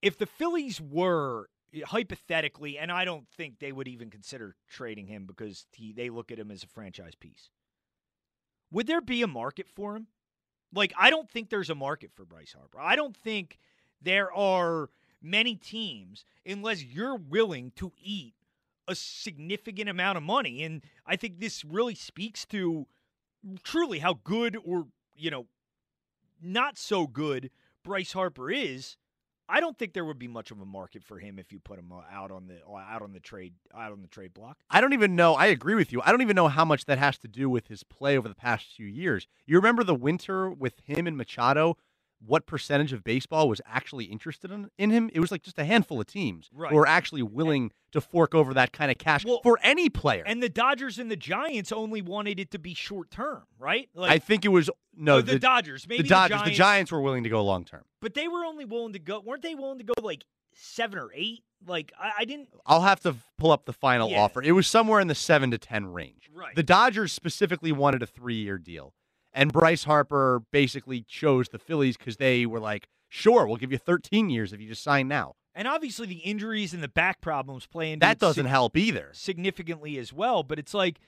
if 0.00 0.16
the 0.18 0.26
Phillies 0.26 0.80
were 0.80 1.48
hypothetically, 1.84 2.78
and 2.78 2.90
I 2.90 3.04
don't 3.04 3.28
think 3.28 3.58
they 3.58 3.72
would 3.72 3.88
even 3.88 4.10
consider 4.10 4.56
trading 4.68 5.06
him 5.06 5.26
because 5.26 5.66
he, 5.72 5.92
they 5.92 6.10
look 6.10 6.30
at 6.30 6.38
him 6.38 6.50
as 6.50 6.62
a 6.62 6.66
franchise 6.66 7.14
piece. 7.14 7.50
Would 8.70 8.86
there 8.86 9.00
be 9.00 9.22
a 9.22 9.26
market 9.26 9.68
for 9.68 9.96
him? 9.96 10.08
Like, 10.74 10.92
I 10.98 11.10
don't 11.10 11.28
think 11.28 11.50
there's 11.50 11.70
a 11.70 11.74
market 11.74 12.10
for 12.14 12.24
Bryce 12.24 12.54
Harper. 12.56 12.80
I 12.80 12.96
don't 12.96 13.16
think 13.16 13.58
there 14.00 14.32
are 14.32 14.88
many 15.20 15.54
teams 15.54 16.24
unless 16.46 16.82
you're 16.82 17.16
willing 17.16 17.72
to 17.76 17.92
eat 18.02 18.34
a 18.88 18.94
significant 18.94 19.88
amount 19.88 20.16
of 20.16 20.22
money. 20.24 20.62
And 20.62 20.82
I 21.06 21.16
think 21.16 21.38
this 21.38 21.64
really 21.64 21.94
speaks 21.94 22.44
to 22.46 22.86
truly 23.62 24.00
how 24.00 24.18
good 24.24 24.56
or, 24.64 24.86
you 25.14 25.30
know, 25.30 25.46
not 26.40 26.78
so 26.78 27.06
good 27.06 27.50
Bryce 27.84 28.12
Harper 28.12 28.50
is 28.50 28.96
I 29.52 29.60
don't 29.60 29.78
think 29.78 29.92
there 29.92 30.06
would 30.06 30.18
be 30.18 30.28
much 30.28 30.50
of 30.50 30.62
a 30.62 30.64
market 30.64 31.04
for 31.04 31.18
him 31.18 31.38
if 31.38 31.52
you 31.52 31.58
put 31.58 31.78
him 31.78 31.92
uh, 31.92 32.00
out 32.10 32.30
on 32.30 32.46
the 32.46 32.56
uh, 32.66 32.76
out 32.76 33.02
on 33.02 33.12
the 33.12 33.20
trade 33.20 33.52
out 33.76 33.92
on 33.92 34.00
the 34.00 34.08
trade 34.08 34.32
block. 34.32 34.56
I 34.70 34.80
don't 34.80 34.94
even 34.94 35.14
know. 35.14 35.34
I 35.34 35.46
agree 35.46 35.74
with 35.74 35.92
you. 35.92 36.00
I 36.02 36.10
don't 36.10 36.22
even 36.22 36.34
know 36.34 36.48
how 36.48 36.64
much 36.64 36.86
that 36.86 36.96
has 36.96 37.18
to 37.18 37.28
do 37.28 37.50
with 37.50 37.68
his 37.68 37.82
play 37.82 38.16
over 38.16 38.28
the 38.28 38.34
past 38.34 38.64
few 38.74 38.86
years. 38.86 39.26
You 39.44 39.56
remember 39.56 39.84
the 39.84 39.94
winter 39.94 40.50
with 40.50 40.80
him 40.86 41.06
and 41.06 41.18
Machado? 41.18 41.76
What 42.24 42.46
percentage 42.46 42.92
of 42.92 43.02
baseball 43.02 43.48
was 43.48 43.60
actually 43.66 44.04
interested 44.04 44.50
in, 44.50 44.68
in 44.78 44.90
him? 44.90 45.10
It 45.12 45.20
was 45.20 45.30
like 45.30 45.42
just 45.42 45.58
a 45.58 45.64
handful 45.64 46.00
of 46.00 46.06
teams 46.06 46.48
right. 46.54 46.70
who 46.70 46.76
were 46.76 46.86
actually 46.86 47.22
willing 47.22 47.72
to 47.92 48.00
fork 48.00 48.34
over 48.34 48.54
that 48.54 48.72
kind 48.72 48.90
of 48.90 48.98
cash 48.98 49.24
well, 49.24 49.40
for 49.42 49.58
any 49.62 49.88
player. 49.88 50.22
And 50.26 50.42
the 50.42 50.48
Dodgers 50.48 50.98
and 50.98 51.10
the 51.10 51.16
Giants 51.16 51.72
only 51.72 52.02
wanted 52.02 52.40
it 52.40 52.50
to 52.52 52.58
be 52.58 52.74
short 52.74 53.10
term, 53.10 53.42
right? 53.58 53.88
Like, 53.94 54.10
I 54.10 54.18
think 54.18 54.44
it 54.44 54.48
was 54.48 54.70
no 54.96 55.20
the, 55.20 55.32
the, 55.32 55.38
Dodgers. 55.38 55.86
Maybe 55.88 56.02
the 56.02 56.08
Dodgers. 56.08 56.28
The 56.28 56.44
Giants, 56.44 56.50
the 56.50 56.56
Giants 56.56 56.92
were 56.92 57.00
willing 57.00 57.24
to 57.24 57.28
go 57.28 57.42
long 57.44 57.64
term, 57.64 57.84
but 58.00 58.14
they 58.14 58.28
were 58.28 58.44
only 58.44 58.64
willing 58.64 58.92
to 58.94 58.98
go. 58.98 59.20
weren't 59.20 59.42
they 59.42 59.54
willing 59.54 59.78
to 59.78 59.84
go 59.84 59.94
like 60.02 60.24
seven 60.54 60.98
or 60.98 61.10
eight? 61.14 61.44
Like 61.66 61.92
I, 61.98 62.12
I 62.20 62.24
didn't. 62.24 62.48
I'll 62.66 62.82
have 62.82 63.00
to 63.00 63.14
pull 63.38 63.52
up 63.52 63.66
the 63.66 63.72
final 63.72 64.10
yeah. 64.10 64.20
offer. 64.20 64.42
It 64.42 64.52
was 64.52 64.66
somewhere 64.66 65.00
in 65.00 65.08
the 65.08 65.14
seven 65.14 65.50
to 65.52 65.58
ten 65.58 65.92
range. 65.92 66.30
Right. 66.34 66.54
The 66.54 66.62
Dodgers 66.62 67.12
specifically 67.12 67.72
wanted 67.72 68.02
a 68.02 68.06
three 68.06 68.36
year 68.36 68.58
deal, 68.58 68.94
and 69.32 69.52
Bryce 69.52 69.84
Harper 69.84 70.42
basically 70.50 71.02
chose 71.02 71.48
the 71.48 71.58
Phillies 71.58 71.96
because 71.96 72.16
they 72.16 72.46
were 72.46 72.60
like, 72.60 72.88
"Sure, 73.08 73.46
we'll 73.46 73.56
give 73.56 73.72
you 73.72 73.78
13 73.78 74.30
years 74.30 74.52
if 74.52 74.60
you 74.60 74.68
just 74.68 74.82
sign 74.82 75.08
now." 75.08 75.34
And 75.54 75.68
obviously, 75.68 76.06
the 76.06 76.16
injuries 76.16 76.72
and 76.72 76.82
the 76.82 76.88
back 76.88 77.20
problems 77.20 77.66
play 77.66 77.92
into 77.92 78.06
that 78.06 78.18
doesn't 78.18 78.44
sig- 78.44 78.50
help 78.50 78.76
either 78.76 79.10
significantly 79.12 79.98
as 79.98 80.12
well. 80.12 80.42
But 80.42 80.58
it's 80.58 80.72
like 80.72 80.98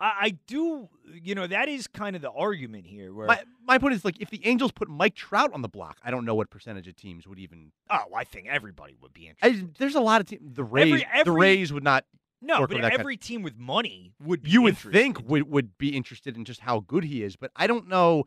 I, 0.00 0.12
I, 0.20 0.30
do, 0.46 0.88
you 1.22 1.34
know, 1.34 1.46
that 1.46 1.68
is 1.68 1.86
kind 1.86 2.16
of 2.16 2.22
the 2.22 2.30
argument 2.30 2.86
here. 2.86 3.12
Where 3.14 3.26
my, 3.26 3.42
my 3.64 3.78
point 3.78 3.94
is 3.94 4.04
like, 4.04 4.20
if 4.20 4.30
the 4.30 4.44
Angels 4.46 4.72
put 4.72 4.88
Mike 4.88 5.14
Trout 5.14 5.52
on 5.52 5.62
the 5.62 5.68
block, 5.68 5.98
I 6.04 6.10
don't 6.10 6.24
know 6.24 6.34
what 6.34 6.50
percentage 6.50 6.88
of 6.88 6.96
teams 6.96 7.26
would 7.26 7.38
even. 7.38 7.72
Oh, 7.88 8.04
I 8.14 8.24
think 8.24 8.48
everybody 8.48 8.96
would 9.00 9.12
be 9.12 9.28
interested. 9.28 9.64
I, 9.64 9.68
there's 9.78 9.94
a 9.94 10.00
lot 10.00 10.20
of 10.20 10.26
teams. 10.26 10.42
The 10.54 10.64
Rays, 10.64 10.92
every, 10.92 11.06
every, 11.12 11.24
the 11.24 11.32
Rays 11.32 11.72
would 11.72 11.84
not. 11.84 12.04
No, 12.44 12.66
but 12.66 12.84
every 12.84 13.16
kind. 13.16 13.22
team 13.22 13.42
with 13.42 13.56
money 13.56 14.12
would. 14.22 14.42
you 14.44 14.62
would 14.62 14.76
think 14.76 15.18
would 15.28 15.50
would 15.50 15.78
be 15.78 15.96
interested 15.96 16.36
in 16.36 16.44
just 16.44 16.60
how 16.60 16.80
good 16.80 17.04
he 17.04 17.22
is, 17.22 17.36
but 17.36 17.50
I 17.56 17.66
don't 17.66 17.88
know 17.88 18.24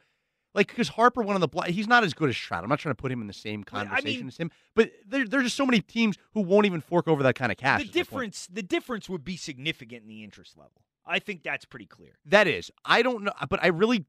Like 0.53 0.68
because 0.68 0.89
Harper, 0.89 1.22
one 1.22 1.35
on 1.35 1.41
the 1.41 1.48
bl- 1.48 1.64
he's 1.64 1.88
not 1.88 2.03
as 2.03 2.14
good 2.14 2.30
as 2.30 2.35
Trout. 2.35 2.64
I'm 2.64 2.69
not 2.69 2.80
trying 2.80 2.95
to 2.95 3.02
put 3.02 3.11
him 3.11 3.22
in 3.22 3.27
the 3.27 3.34
same 3.34 3.64
I 3.72 3.80
mean- 3.84 3.88
conversation 3.89 4.27
as 4.27 4.38
him, 4.38 4.49
but 4.76 4.91
there, 5.07 5.27
there's 5.27 5.44
just 5.44 5.56
so 5.56 5.65
many 5.65 5.81
teams 5.81 6.18
who 6.34 6.41
won't 6.41 6.65
even 6.65 6.81
fork 6.81 7.07
over 7.07 7.22
that 7.23 7.35
kind 7.35 7.52
of 7.52 7.57
cash. 7.57 7.84
the 7.84 7.89
difference 7.89 8.48
the 8.52 8.64
difference 8.64 9.07
would 9.07 9.23
be 9.23 9.38
significant 9.38 10.02
in 10.03 10.07
the 10.07 10.23
interest 10.23 10.57
level. 10.57 10.81
I 11.06 11.19
think 11.19 11.44
that's 11.44 11.64
pretty 11.65 11.85
clear. 11.85 12.18
That 12.26 12.48
is, 12.48 12.69
I 12.84 13.02
don't 13.02 13.23
know, 13.23 13.31
but 13.49 13.64
I 13.64 13.68
really, 13.68 14.06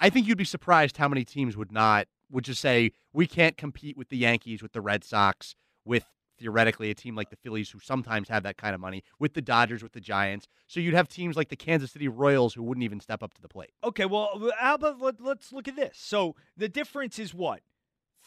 I 0.00 0.10
think 0.10 0.26
you'd 0.26 0.36
be 0.38 0.44
surprised 0.44 0.96
how 0.98 1.08
many 1.08 1.24
teams 1.24 1.56
would 1.56 1.72
not 1.72 2.08
would 2.30 2.44
just 2.44 2.60
say 2.60 2.92
we 3.12 3.26
can't 3.26 3.56
compete 3.56 3.96
with 3.96 4.08
the 4.08 4.16
Yankees, 4.16 4.62
with 4.62 4.72
the 4.72 4.80
Red 4.80 5.04
Sox, 5.04 5.54
with 5.84 6.04
theoretically 6.42 6.90
a 6.90 6.94
team 6.94 7.14
like 7.14 7.30
the 7.30 7.36
Phillies 7.36 7.70
who 7.70 7.78
sometimes 7.78 8.28
have 8.28 8.42
that 8.42 8.56
kind 8.56 8.74
of 8.74 8.80
money, 8.80 9.04
with 9.20 9.34
the 9.34 9.40
Dodgers, 9.40 9.82
with 9.82 9.92
the 9.92 10.00
Giants. 10.00 10.48
So 10.66 10.80
you'd 10.80 10.94
have 10.94 11.08
teams 11.08 11.36
like 11.36 11.48
the 11.48 11.56
Kansas 11.56 11.92
City 11.92 12.08
Royals 12.08 12.54
who 12.54 12.62
wouldn't 12.62 12.84
even 12.84 13.00
step 13.00 13.22
up 13.22 13.32
to 13.34 13.42
the 13.42 13.48
plate. 13.48 13.70
Okay, 13.84 14.04
well, 14.04 14.30
uh, 14.34 14.50
how 14.58 14.74
about 14.74 15.00
let, 15.00 15.20
let's 15.20 15.52
look 15.52 15.68
at 15.68 15.76
this. 15.76 15.96
So 15.96 16.34
the 16.56 16.68
difference 16.68 17.18
is 17.18 17.32
what? 17.32 17.60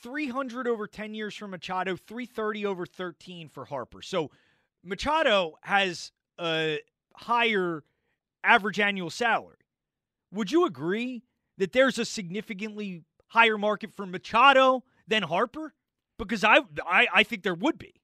300 0.01 0.67
over 0.67 0.87
10 0.87 1.13
years 1.13 1.35
for 1.35 1.47
Machado, 1.47 1.95
330 1.95 2.65
over 2.65 2.85
13 2.85 3.49
for 3.49 3.65
Harper. 3.65 4.01
So 4.01 4.31
Machado 4.83 5.55
has 5.63 6.11
a 6.39 6.79
higher 7.15 7.83
average 8.43 8.79
annual 8.79 9.09
salary. 9.09 9.57
Would 10.31 10.51
you 10.51 10.65
agree 10.65 11.23
that 11.57 11.71
there's 11.71 11.97
a 11.97 12.05
significantly 12.05 13.03
higher 13.27 13.57
market 13.57 13.91
for 13.93 14.05
Machado 14.05 14.83
than 15.07 15.23
Harper? 15.23 15.73
Because 16.17 16.43
I 16.43 16.59
I, 16.85 17.07
I 17.13 17.23
think 17.23 17.43
there 17.43 17.55
would 17.55 17.77
be. 17.77 17.94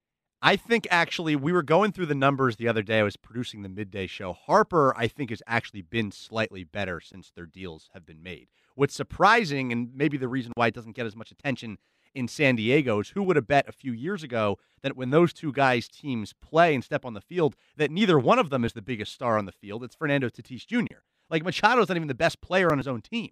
I 0.41 0.55
think 0.55 0.88
actually 0.89 1.35
we 1.35 1.51
were 1.51 1.61
going 1.61 1.91
through 1.91 2.07
the 2.07 2.15
numbers 2.15 2.55
the 2.55 2.68
other 2.68 2.81
day. 2.81 2.99
I 2.99 3.03
was 3.03 3.15
producing 3.15 3.61
the 3.61 3.69
midday 3.69 4.07
show. 4.07 4.34
Harper, 4.34 4.93
I 4.97 5.07
think, 5.07 5.30
has 5.30 5.43
actually 5.45 5.84
been 5.84 6.11
slightly 6.11 6.63
better 6.63 6.99
since 6.99 7.30
their 7.30 7.45
deals 7.45 7.89
have 7.93 8.05
been 8.05 8.23
made. 8.23 8.47
What's 8.73 8.95
surprising, 8.95 9.72
and 9.72 9.91
maybe 9.93 10.18
the 10.18 10.27
reason 10.27 10.51
why 10.55 10.68
it 10.68 10.73
doesn't 10.73 10.95
get 10.95 11.05
as 11.05 11.15
much 11.15 11.31
attention 11.31 11.77
in 12.15 12.27
San 12.27 12.55
Diego, 12.55 12.99
is 12.99 13.09
who 13.09 13.22
would 13.23 13.35
have 13.35 13.47
bet 13.47 13.69
a 13.69 13.72
few 13.72 13.93
years 13.93 14.23
ago 14.23 14.57
that 14.81 14.97
when 14.97 15.11
those 15.11 15.31
two 15.31 15.51
guys' 15.51 15.88
teams 15.88 16.34
play 16.34 16.73
and 16.73 16.84
step 16.84 17.05
on 17.05 17.13
the 17.13 17.22
field, 17.22 17.55
that 17.77 17.91
neither 17.91 18.18
one 18.18 18.39
of 18.39 18.49
them 18.49 18.65
is 18.65 18.73
the 18.73 18.81
biggest 18.81 19.13
star 19.13 19.38
on 19.38 19.45
the 19.45 19.51
field. 19.51 19.84
It's 19.84 19.95
Fernando 19.95 20.27
Tatis 20.27 20.65
Jr. 20.65 21.01
Like 21.30 21.43
Machado's 21.43 21.88
not 21.88 21.97
even 21.97 22.07
the 22.07 22.15
best 22.15 22.41
player 22.41 22.72
on 22.72 22.80
his 22.80 22.88
own 22.88 23.01
team. 23.01 23.31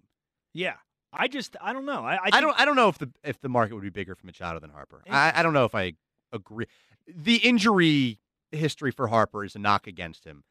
Yeah. 0.54 0.74
I 1.12 1.26
just 1.26 1.56
I 1.60 1.72
don't 1.72 1.86
know. 1.86 2.04
I 2.04 2.14
I, 2.14 2.30
I, 2.34 2.40
don't 2.40 2.60
I 2.60 2.64
don't 2.64 2.76
know 2.76 2.88
if 2.88 2.98
the 2.98 3.10
if 3.24 3.40
the 3.40 3.48
market 3.48 3.74
would 3.74 3.82
be 3.82 3.90
bigger 3.90 4.14
for 4.14 4.26
Machado 4.26 4.60
than 4.60 4.70
Harper. 4.70 5.02
Eh. 5.06 5.12
I, 5.12 5.40
I 5.40 5.42
don't 5.42 5.52
know 5.52 5.64
if 5.64 5.74
I 5.74 5.94
agree. 6.32 6.66
The 7.14 7.36
injury 7.36 8.20
history 8.50 8.90
for 8.90 9.08
Harper 9.08 9.44
is 9.44 9.54
a 9.54 9.58
knock 9.58 9.86
against 9.86 10.24
him, 10.24 10.44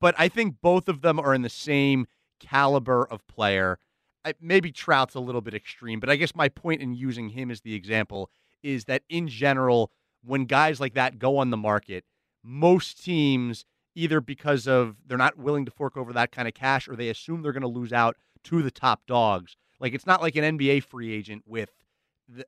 but 0.00 0.14
I 0.18 0.28
think 0.28 0.56
both 0.60 0.88
of 0.88 1.02
them 1.02 1.18
are 1.18 1.34
in 1.34 1.42
the 1.42 1.48
same 1.48 2.06
caliber 2.40 3.04
of 3.04 3.26
player. 3.26 3.78
I, 4.24 4.34
maybe 4.40 4.72
Trout's 4.72 5.14
a 5.14 5.20
little 5.20 5.40
bit 5.40 5.54
extreme, 5.54 6.00
but 6.00 6.10
I 6.10 6.16
guess 6.16 6.34
my 6.34 6.48
point 6.48 6.82
in 6.82 6.94
using 6.94 7.30
him 7.30 7.50
as 7.50 7.60
the 7.60 7.74
example 7.74 8.30
is 8.62 8.84
that 8.86 9.02
in 9.08 9.28
general, 9.28 9.92
when 10.24 10.44
guys 10.44 10.80
like 10.80 10.94
that 10.94 11.18
go 11.18 11.38
on 11.38 11.50
the 11.50 11.56
market, 11.56 12.04
most 12.42 13.04
teams 13.04 13.64
either 13.94 14.20
because 14.20 14.66
of 14.66 14.96
they're 15.06 15.16
not 15.16 15.38
willing 15.38 15.64
to 15.64 15.70
fork 15.70 15.96
over 15.96 16.12
that 16.12 16.32
kind 16.32 16.46
of 16.46 16.54
cash 16.54 16.88
or 16.88 16.96
they 16.96 17.08
assume 17.08 17.42
they're 17.42 17.52
going 17.52 17.62
to 17.62 17.68
lose 17.68 17.92
out 17.92 18.16
to 18.44 18.62
the 18.62 18.70
top 18.70 19.06
dogs. 19.06 19.56
Like 19.80 19.94
it's 19.94 20.06
not 20.06 20.20
like 20.20 20.36
an 20.36 20.58
NBA 20.58 20.84
free 20.84 21.12
agent 21.12 21.44
with 21.46 21.70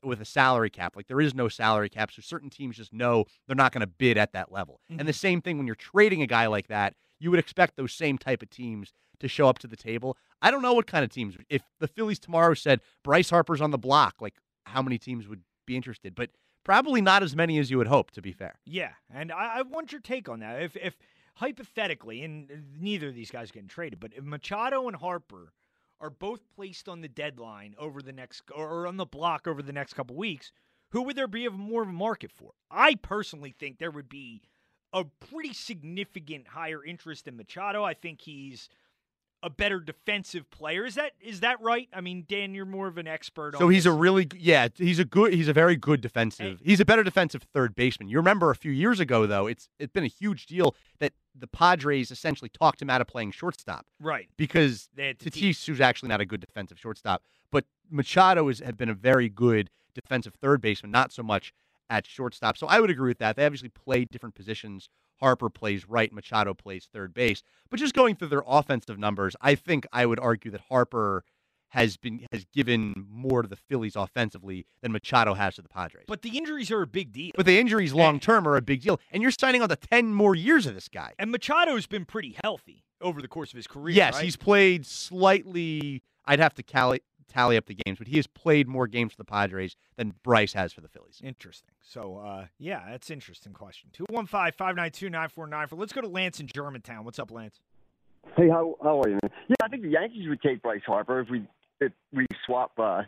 with 0.03 0.21
a 0.21 0.25
salary 0.25 0.71
cap. 0.71 0.97
Like 0.97 1.07
there 1.07 1.21
is 1.21 1.35
no 1.35 1.49
salary 1.49 1.89
cap, 1.89 2.11
so 2.11 2.23
certain 2.23 2.51
teams 2.51 2.77
just 2.77 2.93
know 2.93 3.25
they're 3.47 3.57
not 3.57 3.73
going 3.73 3.81
to 3.81 3.87
bid 3.87 4.19
at 4.19 4.33
that 4.33 4.53
level. 4.53 4.81
And 4.89 5.01
the 5.01 5.05
mm-hmm. 5.05 5.13
same 5.13 5.41
thing 5.41 5.59
when 5.59 5.67
you're 5.67 5.77
trading 5.77 6.23
a 6.23 6.27
guy 6.27 6.47
like 6.47 6.69
that, 6.69 6.95
you 7.19 7.31
would 7.31 7.41
expect 7.41 7.77
those 7.77 7.93
same 7.93 8.19
type 8.19 8.43
of 8.43 8.51
teams 8.51 8.93
to 9.21 9.29
show 9.29 9.49
up 9.49 9.59
to 9.59 9.67
the 9.67 9.77
table. 9.77 10.17
I 10.41 10.51
don't 10.51 10.63
know 10.63 10.75
what 10.75 10.87
kind 10.87 11.05
of 11.05 11.11
teams. 11.11 11.37
If 11.49 11.63
the 11.81 11.89
Phillies 11.89 12.19
tomorrow 12.19 12.55
said 12.55 12.81
Bryce 13.03 13.31
Harper's 13.31 13.61
on 13.61 13.71
the 13.71 13.79
block, 13.79 14.17
like 14.21 14.35
how 14.65 14.83
many 14.83 14.99
teams 14.99 15.27
would 15.29 15.43
be 15.67 15.77
interested? 15.77 16.15
But 16.15 16.31
probably 16.65 17.01
not 17.01 17.23
as 17.23 17.35
many 17.35 17.59
as 17.59 17.71
you 17.71 17.79
would 17.79 17.87
hope. 17.87 18.11
To 18.13 18.23
be 18.23 18.33
fair. 18.33 18.59
Yeah, 18.65 18.93
and 19.13 19.33
I, 19.33 19.59
I 19.59 19.63
want 19.63 19.93
your 19.93 20.01
take 20.01 20.29
on 20.29 20.41
that. 20.41 20.63
If 20.63 20.77
if 20.77 20.97
hypothetically, 21.35 22.23
and 22.23 22.51
neither 22.79 23.09
of 23.09 23.15
these 23.15 23.31
guys 23.31 23.51
getting 23.51 23.69
traded, 23.69 24.01
but 24.01 24.13
if 24.17 24.25
Machado 24.25 24.87
and 24.89 24.97
Harper 24.97 25.53
are 26.01 26.11
both 26.11 26.41
placed 26.55 26.89
on 26.89 27.01
the 27.01 27.09
deadline 27.09 27.75
over 27.79 28.01
the 28.03 28.13
next 28.13 28.43
or 28.55 28.87
on 28.87 28.97
the 28.97 29.07
block 29.07 29.47
over 29.47 29.63
the 29.63 29.73
next 29.73 29.95
couple 29.95 30.17
weeks, 30.17 30.53
who 30.91 31.03
would 31.03 31.17
there 31.17 31.27
be 31.29 31.45
of 31.45 31.55
more 31.55 31.83
of 31.83 31.89
a 31.89 31.93
market 31.93 32.31
for? 32.33 32.53
I 32.71 32.95
personally 32.95 33.55
think 33.59 33.79
there 33.79 33.91
would 33.91 34.09
be 34.09 34.43
a 34.93 35.05
pretty 35.05 35.53
significant 35.53 36.49
higher 36.49 36.85
interest 36.85 37.27
in 37.29 37.37
Machado. 37.37 37.85
I 37.85 37.95
think 37.95 38.23
he's 38.23 38.69
a 39.43 39.51
better 39.51 39.79
defensive 39.79 40.51
player. 40.51 40.85
Is 40.85 40.97
that 40.97 41.13
is 41.21 41.41
that 41.41 41.61
right? 41.61 41.89
I 41.93 42.01
mean, 42.01 42.25
Dan, 42.29 42.55
you're 42.55 42.65
more 42.65 42.89
of 42.89 42.99
an 42.99 43.07
expert 43.07 43.55
on 43.55 43.61
So 43.61 43.69
he's 43.69 43.85
this. 43.85 43.93
a 43.93 43.97
really 43.97 44.27
yeah, 44.37 44.69
he's 44.75 44.99
a 44.99 45.05
good 45.05 45.33
he's 45.33 45.47
a 45.49 45.53
very 45.53 45.77
good 45.77 46.01
defensive. 46.01 46.61
He's 46.63 46.81
a 46.81 46.85
better 46.85 47.05
defensive 47.05 47.43
third 47.55 47.75
baseman. 47.77 48.09
You 48.09 48.17
remember 48.17 48.51
a 48.51 48.57
few 48.57 48.73
years 48.73 48.99
ago 48.99 49.27
though, 49.27 49.47
it's 49.47 49.69
it's 49.79 49.93
been 49.93 50.05
a 50.05 50.09
huge 50.09 50.47
deal 50.47 50.75
that 50.99 51.13
the 51.39 51.47
Padres 51.47 52.11
essentially 52.11 52.49
talked 52.49 52.83
him 52.83 52.91
out 52.91 53.01
of 53.01 53.07
playing 53.07 53.31
shortstop 53.31 53.87
right. 54.01 54.29
because 54.37 54.89
Tatis, 54.97 55.65
who's 55.67 55.81
actually 55.81 56.09
not 56.09 56.21
a 56.21 56.27
good 56.27 56.41
defensive 56.41 56.79
shortstop, 56.79 57.23
but 57.51 57.65
Machado 57.91 58.49
has 58.49 58.61
been 58.77 58.89
a 58.89 58.95
very 58.95 59.29
good 59.29 59.71
defensive 59.95 60.35
third 60.35 60.61
baseman, 60.61 60.91
not 60.91 61.13
so 61.13 61.23
much 61.23 61.53
at 61.91 62.07
shortstop. 62.07 62.57
So 62.57 62.67
I 62.67 62.81
would 62.81 62.91
agree 62.91 63.09
with 63.09 63.19
that. 63.19 63.37
They 63.37 63.47
obviously 63.47 63.71
play 63.71 64.05
different 64.05 64.35
positions. 64.35 64.89
Harper 65.21 65.51
plays 65.51 65.89
right, 65.89 66.13
Machado 66.13 66.55
plays 66.55 66.89
third 66.93 67.13
base. 67.13 67.43
But 67.71 67.81
just 67.81 67.95
going 67.95 68.15
through 68.15 68.29
their 68.29 68.45
offensive 68.47 68.99
numbers, 68.99 69.35
I 69.41 69.55
think 69.55 69.87
I 69.93 70.07
would 70.07 70.21
argue 70.21 70.51
that 70.53 70.63
Harper 70.69 71.25
has 71.71 71.97
been 71.97 72.27
has 72.33 72.45
given 72.47 73.07
more 73.11 73.43
to 73.43 73.49
the 73.49 73.57
Phillies 73.57 73.97
offensively 73.97 74.67
than 74.81 74.93
Machado 74.93 75.35
has 75.35 75.57
to 75.57 75.63
the 75.63 75.69
Padres. 75.69 76.05
But 76.07 76.23
the 76.23 76.37
injuries 76.37 76.71
are 76.71 76.83
a 76.83 76.87
big 76.87 77.13
deal. 77.13 77.33
But 77.37 77.47
the 77.47 77.59
injuries 77.59 77.93
long 77.93 78.21
term 78.21 78.47
are 78.47 78.57
a 78.57 78.63
big 78.63 78.83
deal, 78.83 79.01
and 79.11 79.23
you're 79.23 79.33
signing 79.33 79.63
on 79.63 79.69
to 79.69 79.77
ten 79.77 80.13
more 80.13 80.35
years 80.35 80.67
of 80.67 80.75
this 80.75 80.89
guy. 80.89 81.13
And 81.19 81.31
Machado's 81.31 81.87
been 81.87 82.05
pretty 82.05 82.37
healthy 82.43 82.85
over 83.01 83.21
the 83.21 83.29
course 83.29 83.53
of 83.53 83.57
his 83.57 83.67
career. 83.67 83.95
Yes, 83.95 84.15
right? 84.15 84.25
he's 84.25 84.37
played 84.37 84.87
slightly. 84.87 86.03
I'd 86.25 86.41
have 86.41 86.55
to 86.55 86.63
tally, 86.63 87.01
tally 87.29 87.57
up 87.57 87.67
the 87.67 87.75
games, 87.75 87.99
but 87.99 88.09
he 88.09 88.17
has 88.17 88.27
played 88.27 88.69
more 88.69 88.87
games 88.87 89.13
for 89.13 89.19
the 89.19 89.25
Padres 89.25 89.77
than 89.97 90.15
Bryce 90.23 90.53
has 90.53 90.73
for 90.73 90.81
the 90.81 90.89
Phillies. 90.89 91.21
Interesting. 91.23 91.75
So, 91.81 92.19
uh, 92.19 92.47
yeah, 92.59 92.83
that's 92.91 93.09
an 93.09 93.15
interesting 93.15 93.53
question. 93.53 93.91
215 93.93 94.53
592 94.53 95.11
9494. 95.11 95.79
Let's 95.79 95.93
go 95.93 96.01
to 96.01 96.09
Lance 96.09 96.41
in 96.41 96.47
Germantown. 96.47 97.05
What's 97.05 97.19
up, 97.19 97.31
Lance? 97.31 97.61
Hey, 98.37 98.49
how 98.49 98.77
how 98.83 99.01
are 99.01 99.09
you, 99.09 99.19
man? 99.23 99.31
Yeah, 99.49 99.57
I 99.63 99.69
think 99.69 99.83
the 99.83 99.91
Yankees 99.91 100.29
would 100.29 100.43
take 100.43 100.63
Bryce 100.63 100.83
Harper 100.87 101.21
if 101.21 101.31
we 101.31 101.47
if 101.81 101.93
we 102.13 102.27
swap 102.47 102.73
uh, 102.79 103.03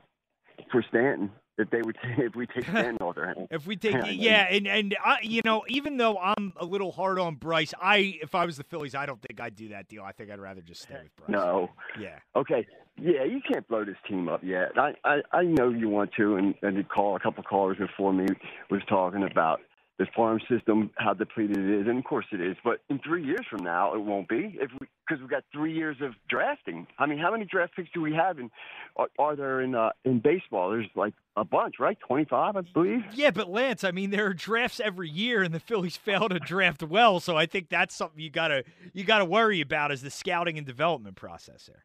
for 0.71 0.83
Stanton. 0.89 1.31
If 1.59 1.69
they 1.69 1.83
would 1.83 1.97
say 2.03 2.25
if 2.25 2.35
we 2.35 2.47
take 2.47 2.65
Stanton 2.65 2.97
off 3.01 3.17
their 3.17 3.27
hands. 3.27 3.49
If 3.51 3.67
we 3.67 3.77
take, 3.77 3.93
Yeah, 3.93 4.07
yeah, 4.07 4.47
and 4.51 4.67
and 4.67 4.97
I, 5.05 5.19
you 5.23 5.43
know, 5.45 5.63
even 5.69 5.99
though 5.99 6.17
I'm 6.17 6.55
a 6.57 6.65
little 6.65 6.91
hard 6.91 7.19
on 7.19 7.35
Bryce, 7.35 7.75
I 7.81 8.19
if 8.23 8.35
I 8.35 8.47
was 8.47 8.57
the 8.57 8.65
Phillies, 8.65 8.95
I 8.95 9.05
don't 9.05 9.21
think 9.21 9.41
I'd 9.41 9.57
do 9.57 9.69
that 9.69 9.87
deal. 9.89 10.03
I 10.03 10.13
think 10.13 10.31
I'd 10.31 10.41
rather 10.41 10.63
just 10.63 10.83
stay 10.83 10.95
with 11.03 11.17
Bryce. 11.17 11.29
No. 11.29 11.69
Yeah. 12.01 12.17
Okay. 12.35 12.67
Yeah, 12.99 13.25
you 13.25 13.41
can't 13.51 13.67
blow 13.69 13.85
this 13.85 13.97
team 14.09 14.29
up 14.29 14.43
yet. 14.43 14.79
I 14.79 14.95
I, 15.05 15.21
I 15.33 15.43
know 15.43 15.69
you 15.69 15.91
want 15.91 16.13
to, 16.17 16.37
and 16.37 16.55
and 16.63 16.79
the 16.79 16.83
call 16.83 17.15
a 17.17 17.21
couple 17.21 17.43
callers 17.43 17.77
before 17.77 18.13
me 18.15 18.27
was 18.71 18.81
talking 18.89 19.23
about 19.23 19.61
this 20.01 20.09
farm 20.17 20.41
system, 20.49 20.91
how 20.97 21.13
depleted 21.13 21.59
it 21.59 21.81
is, 21.83 21.87
and 21.87 21.99
of 21.99 22.05
course 22.05 22.25
it 22.33 22.41
is. 22.41 22.57
But 22.65 22.81
in 22.89 23.01
three 23.01 23.23
years 23.23 23.45
from 23.51 23.63
now, 23.63 23.95
it 23.95 24.01
won't 24.01 24.31
be 24.31 24.57
if 24.59 24.71
we 24.81 24.87
because 25.07 25.21
we've 25.21 25.29
got 25.29 25.45
three 25.53 25.75
years 25.75 25.99
of 26.01 26.15
drafting. 26.27 26.87
I 26.99 27.05
mean, 27.05 27.19
how 27.19 27.31
many 27.31 27.45
draft 27.45 27.77
picks 27.77 27.91
do 27.93 28.01
we 28.01 28.15
have? 28.15 28.39
In 28.39 28.51
are, 28.97 29.09
are 29.19 29.37
there 29.37 29.61
in 29.61 29.75
uh, 29.75 29.91
in 30.07 30.21
baseball? 30.21 30.71
There's 30.71 30.87
like 30.95 31.13
a 31.37 31.45
bunch, 31.45 31.75
right? 31.79 31.99
Twenty 32.01 32.25
five, 32.25 32.57
I 32.57 32.63
believe. 32.63 33.01
Yeah, 33.13 33.31
but 33.31 33.51
Lance, 33.51 33.85
I 33.85 33.91
mean, 33.91 34.09
there 34.09 34.25
are 34.25 34.33
drafts 34.33 34.81
every 34.81 35.11
year, 35.11 35.43
and 35.43 35.53
the 35.53 35.61
Phillies 35.61 35.99
fail 35.99 36.31
to 36.31 36.39
draft 36.39 36.83
well. 36.83 37.21
So 37.21 37.37
I 37.37 37.45
think 37.45 37.69
that's 37.69 37.95
something 37.95 38.21
you 38.21 38.31
gotta 38.31 38.65
you 38.95 39.05
gotta 39.05 39.27
worry 39.27 39.61
about 39.61 39.93
is 39.93 40.01
the 40.01 40.11
scouting 40.11 40.57
and 40.57 40.67
development 40.67 41.17
process 41.17 41.67
there. 41.67 41.85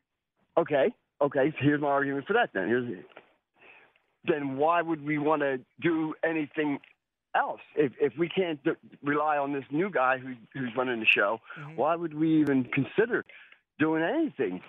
Okay. 0.57 0.93
Okay. 1.21 1.51
So 1.51 1.57
here's 1.59 1.81
my 1.81 1.87
argument 1.87 2.27
for 2.27 2.33
that. 2.33 2.51
Then 2.53 2.69
here's 2.69 2.87
then 4.25 4.55
why 4.55 4.81
would 4.81 5.05
we 5.05 5.17
want 5.17 5.41
to 5.41 5.59
do 5.81 6.15
anything 6.23 6.79
else 7.35 7.61
if 7.75 7.91
if 7.99 8.13
we 8.17 8.29
can't 8.29 8.63
d- 8.63 8.71
rely 9.03 9.37
on 9.37 9.53
this 9.53 9.65
new 9.71 9.89
guy 9.89 10.17
who's 10.17 10.37
who's 10.53 10.71
running 10.77 10.99
the 10.99 11.05
show? 11.05 11.39
Mm-hmm. 11.59 11.75
Why 11.75 11.95
would 11.95 12.13
we 12.13 12.39
even 12.39 12.65
consider 12.65 13.25
doing 13.79 14.03
anything 14.03 14.61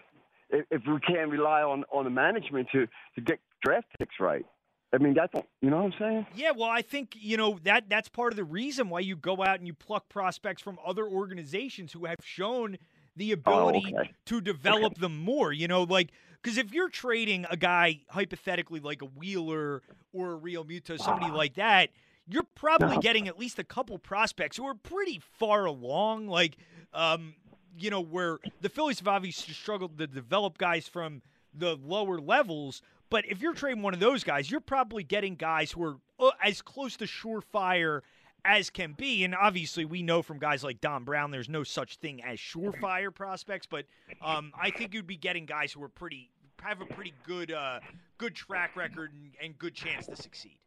if, 0.50 0.66
if 0.70 0.82
we 0.86 0.98
can't 1.00 1.30
rely 1.30 1.62
on 1.62 1.84
on 1.92 2.04
the 2.04 2.10
management 2.10 2.68
to 2.72 2.86
to 3.14 3.20
get 3.20 3.38
draft 3.64 3.86
picks 3.98 4.16
right? 4.20 4.44
I 4.92 4.98
mean, 4.98 5.14
that's 5.14 5.34
you 5.60 5.70
know 5.70 5.76
what 5.76 5.92
I'm 5.92 5.94
saying. 5.98 6.26
Yeah, 6.34 6.52
well, 6.52 6.70
I 6.70 6.82
think 6.82 7.16
you 7.18 7.36
know 7.36 7.58
that 7.64 7.88
that's 7.88 8.08
part 8.08 8.32
of 8.32 8.36
the 8.36 8.44
reason 8.44 8.88
why 8.88 9.00
you 9.00 9.16
go 9.16 9.42
out 9.42 9.58
and 9.58 9.66
you 9.66 9.74
pluck 9.74 10.08
prospects 10.08 10.62
from 10.62 10.78
other 10.84 11.06
organizations 11.06 11.92
who 11.92 12.06
have 12.06 12.18
shown 12.22 12.78
the 13.16 13.32
oh, 13.32 13.34
ability 13.34 13.94
okay. 13.98 14.10
to 14.26 14.40
develop 14.40 14.98
them 14.98 15.18
more. 15.18 15.52
You 15.52 15.68
know, 15.68 15.82
like 15.82 16.10
because 16.42 16.58
if 16.58 16.72
you're 16.72 16.88
trading 16.88 17.46
a 17.50 17.56
guy 17.56 18.00
hypothetically 18.08 18.80
like 18.80 19.02
a 19.02 19.06
Wheeler 19.06 19.82
or 20.12 20.34
a 20.34 20.38
Realmuto, 20.38 20.98
somebody 20.98 21.26
uh-huh. 21.26 21.36
like 21.36 21.54
that, 21.54 21.90
you're 22.28 22.46
probably 22.54 22.98
getting 22.98 23.28
at 23.28 23.38
least 23.38 23.58
a 23.58 23.64
couple 23.64 23.98
prospects 23.98 24.56
who 24.56 24.66
are 24.66 24.74
pretty 24.74 25.20
far 25.38 25.64
along. 25.64 26.26
Like, 26.28 26.56
um, 26.92 27.34
you 27.78 27.90
know, 27.90 28.00
where 28.00 28.38
the 28.60 28.68
Phillies 28.68 28.98
have 28.98 29.08
obviously 29.08 29.54
struggled 29.54 29.98
to 29.98 30.06
develop 30.06 30.58
guys 30.58 30.88
from 30.88 31.22
the 31.54 31.76
lower 31.76 32.18
levels, 32.18 32.82
But 33.10 33.24
if 33.26 33.40
you're 33.40 33.54
trading 33.54 33.82
one 33.82 33.94
of 33.94 34.00
those 34.00 34.24
guys, 34.24 34.50
you're 34.50 34.60
probably 34.60 35.04
getting 35.04 35.36
guys 35.36 35.72
who 35.72 35.82
are 35.84 35.96
uh, 36.18 36.30
as 36.42 36.60
close 36.62 36.96
to 36.96 37.04
surefire 37.04 38.00
as 38.44 38.70
can 38.70 38.92
be. 38.92 39.24
And 39.24 39.34
obviously, 39.34 39.84
we 39.84 40.02
know 40.02 40.22
from 40.22 40.38
guys 40.38 40.64
like 40.64 40.80
Dom 40.80 41.04
Brown, 41.04 41.30
there's 41.30 41.48
no 41.48 41.62
such 41.62 41.96
thing 41.96 42.22
as 42.24 42.38
surefire 42.38 43.14
prospects. 43.14 43.66
But 43.66 43.86
um, 44.22 44.52
I 44.60 44.70
think 44.70 44.94
you'd 44.94 45.06
be 45.06 45.16
getting 45.16 45.46
guys 45.46 45.72
who 45.72 45.82
are 45.82 45.88
pretty 45.88 46.30
have 46.62 46.80
a 46.80 46.86
pretty 46.86 47.12
good 47.24 47.52
uh, 47.52 47.80
good 48.18 48.34
track 48.34 48.76
record 48.76 49.12
and, 49.12 49.32
and 49.42 49.58
good 49.58 49.74
chance 49.74 50.06
to 50.06 50.16
succeed. 50.16 50.58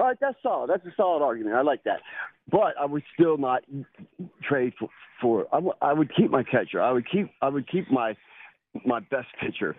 All 0.00 0.06
right, 0.06 0.16
that's 0.20 0.36
solid. 0.42 0.70
That's 0.70 0.84
a 0.86 0.92
solid 0.96 1.22
argument. 1.22 1.56
I 1.56 1.62
like 1.62 1.84
that. 1.84 2.00
But 2.50 2.74
I 2.80 2.86
would 2.86 3.02
still 3.14 3.36
not 3.36 3.62
trade 4.42 4.72
for. 4.78 4.88
for 5.20 5.46
I, 5.52 5.56
w- 5.56 5.74
I 5.82 5.92
would 5.92 6.10
keep 6.16 6.30
my 6.30 6.42
catcher. 6.42 6.80
I 6.80 6.90
would 6.92 7.08
keep. 7.10 7.30
I 7.42 7.48
would 7.50 7.68
keep 7.70 7.90
my 7.90 8.16
my 8.86 9.00
best 9.00 9.28
pitcher. 9.40 9.76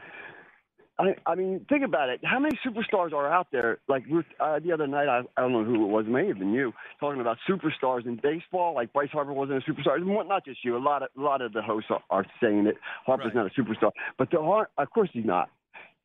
I, 1.00 1.16
I 1.26 1.34
mean, 1.36 1.66
think 1.70 1.84
about 1.84 2.10
it. 2.10 2.20
How 2.24 2.38
many 2.38 2.56
superstars 2.64 3.14
are 3.14 3.32
out 3.32 3.48
there? 3.52 3.80
Like 3.88 4.04
uh, 4.40 4.60
the 4.60 4.72
other 4.72 4.86
night, 4.86 5.08
I, 5.08 5.22
I 5.36 5.42
don't 5.42 5.52
know 5.54 5.64
who 5.64 5.86
it 5.86 5.88
was, 5.88 6.06
it 6.06 6.12
may 6.12 6.28
have 6.28 6.38
been 6.38 6.54
you, 6.54 6.74
talking 7.00 7.22
about 7.22 7.38
superstars 7.50 8.06
in 8.06 8.20
baseball. 8.22 8.76
Like 8.76 8.94
Bryce 8.94 9.10
Harper 9.12 9.34
wasn't 9.34 9.64
a 9.68 9.72
superstar. 9.72 9.98
Not 10.28 10.46
just 10.46 10.64
you. 10.64 10.78
A 10.78 10.80
lot 10.80 11.02
of 11.02 11.10
a 11.18 11.22
lot 11.22 11.42
of 11.42 11.54
the 11.54 11.62
hosts 11.64 11.90
are, 11.90 12.04
are 12.12 12.26
saying 12.42 12.66
that 12.66 12.76
Harper's 13.06 13.28
Right. 13.34 13.36
not 13.36 13.48
a 13.48 13.62
superstar. 13.62 13.92
But 14.20 14.30
there 14.32 14.42
aren't. 14.42 14.70
Of 14.78 14.92
course, 14.92 15.10
he's 15.12 15.26
not. 15.26 15.50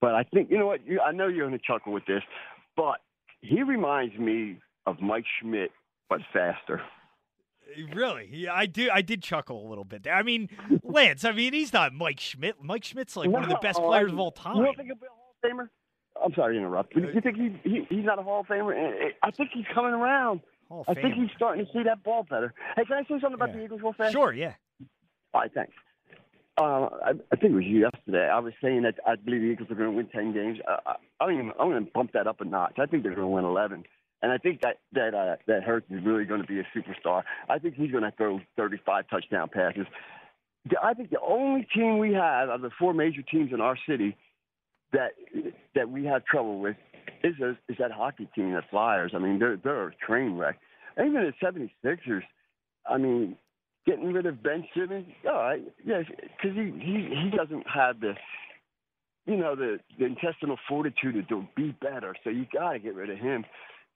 But 0.00 0.14
I 0.14 0.22
think 0.24 0.50
you 0.50 0.58
know 0.58 0.66
what? 0.66 0.86
You, 0.86 1.00
I 1.00 1.12
know 1.12 1.26
you're 1.28 1.46
going 1.46 1.58
to 1.58 1.64
chuckle 1.66 1.92
with 1.92 2.06
this, 2.06 2.22
but 2.76 3.00
he 3.46 3.62
reminds 3.62 4.16
me 4.18 4.58
of 4.86 5.00
Mike 5.00 5.24
Schmidt, 5.40 5.70
but 6.08 6.20
faster. 6.32 6.80
Really? 7.94 8.28
Yeah, 8.32 8.54
I 8.54 8.66
do. 8.66 8.88
I 8.92 9.02
did 9.02 9.22
chuckle 9.22 9.66
a 9.66 9.68
little 9.68 9.84
bit 9.84 10.04
there. 10.04 10.14
I 10.14 10.22
mean, 10.22 10.48
Lance. 10.84 11.24
I 11.24 11.32
mean, 11.32 11.52
he's 11.52 11.72
not 11.72 11.92
Mike 11.92 12.20
Schmidt. 12.20 12.56
Mike 12.62 12.84
Schmidt's 12.84 13.16
like 13.16 13.28
one 13.28 13.42
of 13.42 13.48
the 13.50 13.58
best 13.60 13.80
No, 13.80 13.86
players 13.88 14.10
I- 14.10 14.14
of 14.14 14.20
all 14.20 14.30
time. 14.30 14.56
You 14.56 14.64
don't 14.64 14.76
think 14.76 14.86
he'll 14.88 14.96
be 14.96 15.06
a 15.06 15.08
Hall 15.10 15.34
of 15.42 15.50
Famer? 15.50 15.68
I'm 16.24 16.32
sorry 16.34 16.54
to 16.54 16.58
interrupt. 16.60 16.94
but 16.94 17.12
You 17.14 17.20
think 17.20 17.36
he, 17.36 17.60
he 17.68 17.86
he's 17.90 18.04
not 18.04 18.18
a 18.18 18.22
Hall 18.22 18.40
of 18.40 18.46
Famer? 18.46 19.10
I 19.22 19.30
think 19.32 19.50
he's 19.52 19.66
coming 19.74 19.92
around. 19.92 20.40
I 20.88 20.94
think 20.94 21.14
he's 21.14 21.28
starting 21.36 21.64
to 21.66 21.72
see 21.72 21.82
that 21.84 22.02
ball 22.02 22.24
better. 22.28 22.54
Hey, 22.76 22.84
can 22.84 22.96
I 22.96 23.02
say 23.02 23.20
something 23.20 23.34
about 23.34 23.50
Yeah. 23.50 23.56
the 23.56 23.64
Eagles 23.64 23.80
real 23.82 23.92
fast? 23.92 24.12
Sure. 24.12 24.32
Yeah. 24.32 24.54
All 25.34 25.42
right, 25.42 25.50
thanks. 25.52 25.72
Uh, 26.58 26.88
I, 27.04 27.10
I 27.32 27.36
think 27.36 27.52
it 27.52 27.56
was 27.56 27.64
yesterday. 27.66 28.28
I 28.28 28.38
was 28.38 28.54
saying 28.62 28.82
that 28.82 28.94
I 29.06 29.16
believe 29.16 29.42
the 29.42 29.48
Eagles 29.48 29.70
are 29.70 29.74
going 29.74 29.90
to 29.90 29.96
win 29.96 30.06
ten 30.08 30.32
games. 30.32 30.58
Uh, 30.66 30.94
I, 31.20 31.24
I'm 31.24 31.52
I'm 31.60 31.70
going 31.70 31.84
to 31.84 31.90
bump 31.92 32.12
that 32.12 32.26
up 32.26 32.40
a 32.40 32.44
notch. 32.44 32.78
I 32.78 32.86
think 32.86 33.02
they're 33.02 33.14
going 33.14 33.28
to 33.28 33.34
win 33.34 33.44
eleven, 33.44 33.84
and 34.22 34.32
I 34.32 34.38
think 34.38 34.62
that 34.62 34.78
that 34.92 35.14
uh, 35.14 35.36
that 35.46 35.64
Hurts 35.64 35.86
is 35.90 36.02
really 36.04 36.24
going 36.24 36.40
to 36.40 36.46
be 36.46 36.58
a 36.60 36.66
superstar. 36.74 37.24
I 37.50 37.58
think 37.58 37.74
he's 37.74 37.90
going 37.90 38.04
to 38.04 38.12
throw 38.16 38.40
35 38.56 39.04
touchdown 39.10 39.50
passes. 39.52 39.86
I 40.82 40.94
think 40.94 41.10
the 41.10 41.20
only 41.20 41.66
team 41.74 41.98
we 41.98 42.14
have 42.14 42.48
of 42.48 42.62
the 42.62 42.70
four 42.78 42.94
major 42.94 43.22
teams 43.22 43.52
in 43.52 43.60
our 43.60 43.76
city 43.88 44.16
that 44.92 45.12
that 45.74 45.90
we 45.90 46.04
have 46.06 46.24
trouble 46.24 46.60
with 46.60 46.76
is 47.22 47.34
a, 47.40 47.50
is 47.68 47.76
that 47.78 47.92
hockey 47.92 48.28
team, 48.34 48.52
the 48.52 48.62
Flyers. 48.70 49.12
I 49.14 49.18
mean, 49.18 49.38
they're 49.38 49.56
they're 49.56 49.88
a 49.88 49.94
train 49.94 50.36
wreck. 50.36 50.58
Even 50.98 51.14
the 51.14 51.68
76ers. 51.84 52.22
I 52.88 52.98
mean, 52.98 53.36
getting 53.86 54.12
rid 54.12 54.26
of 54.26 54.42
Ben 54.42 54.64
Simmons, 54.74 55.06
all 55.26 55.34
right, 55.34 55.62
yeah, 55.84 56.02
because 56.08 56.56
he, 56.56 56.72
he 56.78 57.30
he 57.30 57.36
doesn't 57.36 57.64
have 57.72 58.00
the 58.00 58.14
you 59.26 59.36
know 59.36 59.54
the, 59.56 59.78
the 59.98 60.04
intestinal 60.04 60.56
fortitude 60.68 61.14
to 61.14 61.22
do, 61.22 61.46
be 61.56 61.74
better. 61.80 62.14
So 62.24 62.30
you 62.30 62.46
got 62.52 62.72
to 62.72 62.78
get 62.78 62.94
rid 62.94 63.10
of 63.10 63.18
him. 63.18 63.44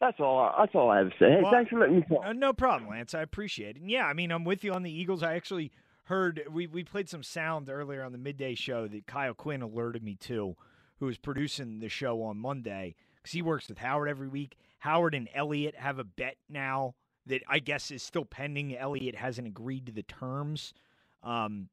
That's 0.01 0.19
all. 0.19 0.53
That's 0.59 0.75
all 0.75 0.91
I 0.91 0.99
have 0.99 1.11
to 1.11 1.15
say. 1.19 1.31
Hey, 1.31 1.41
Well, 1.43 1.53
thanks 1.53 1.71
for 1.71 1.79
letting 1.79 1.97
me 1.97 2.03
talk. 2.09 2.25
Uh, 2.25 2.33
no 2.33 2.53
problem, 2.53 2.91
Lance. 2.91 3.15
I 3.15 3.21
appreciate 3.21 3.77
it. 3.77 3.83
And 3.83 3.91
yeah, 3.91 4.07
I 4.07 4.15
mean, 4.15 4.33
I'm 4.33 4.45
with 4.45 4.65
you 4.65 4.73
on 4.73 4.83
the 4.83 4.93
Eagles. 4.93 5.23
I 5.23 5.35
actually 5.35 5.73
heard 6.05 6.43
we 6.51 6.67
we 6.67 6.83
played 6.85 7.09
some 7.09 7.23
sound 7.23 7.69
earlier 7.69 8.03
on 8.03 8.13
the 8.13 8.19
midday 8.19 8.55
show 8.55 8.89
that 8.89 9.07
Kyle 9.07 9.35
Quinn 9.35 9.63
alerted 9.63 10.03
me 10.03 10.17
to, 10.23 10.57
who 10.99 11.07
was 11.07 11.19
producing 11.19 11.81
the 11.81 11.89
show 11.89 12.23
on 12.23 12.39
Monday 12.39 12.95
because 13.17 13.33
he 13.33 13.43
works 13.43 13.69
with 13.69 13.79
Howard 13.79 14.09
every 14.09 14.29
week. 14.29 14.57
Howard 14.79 15.15
and 15.15 15.29
Elliot 15.35 15.75
have 15.77 15.99
a 15.99 16.05
bet 16.05 16.37
now 16.49 16.95
that 17.31 17.43
I 17.49 17.59
guess 17.59 17.91
is 17.91 18.03
still 18.03 18.25
pending. 18.25 18.77
Elliot 18.77 19.15
hasn't 19.15 19.47
agreed 19.47 19.87
to 19.87 19.93
the 19.93 20.03
terms. 20.03 20.75
Um, 21.23 21.69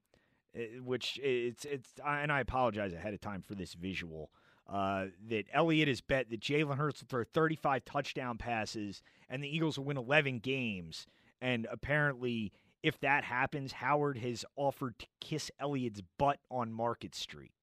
eh, 0.55 0.79
which 0.83 1.19
it's 1.21 1.65
it's 1.65 1.93
and 2.05 2.31
I 2.31 2.39
apologize 2.39 2.93
ahead 2.93 3.13
of 3.13 3.21
time 3.21 3.41
for 3.41 3.55
this 3.55 3.73
visual. 3.73 4.31
Uh, 4.69 5.05
that 5.29 5.45
Elliott 5.53 5.87
has 5.87 6.01
bet 6.01 6.29
that 6.29 6.41
Jalen 6.41 6.75
Hurts 6.75 7.01
will 7.01 7.07
throw 7.07 7.23
35 7.23 7.85
touchdown 7.85 8.37
passes 8.37 9.01
and 9.29 9.41
the 9.41 9.47
Eagles 9.47 9.77
will 9.77 9.85
win 9.85 9.95
11 9.95 10.39
games. 10.39 11.07
And 11.39 11.67
apparently, 11.71 12.51
if 12.83 12.99
that 12.99 13.23
happens, 13.23 13.71
Howard 13.71 14.17
has 14.17 14.43
offered 14.57 14.99
to 14.99 15.05
kiss 15.21 15.49
Elliott's 15.59 16.01
butt 16.17 16.39
on 16.51 16.73
Market 16.73 17.15
Street. 17.15 17.53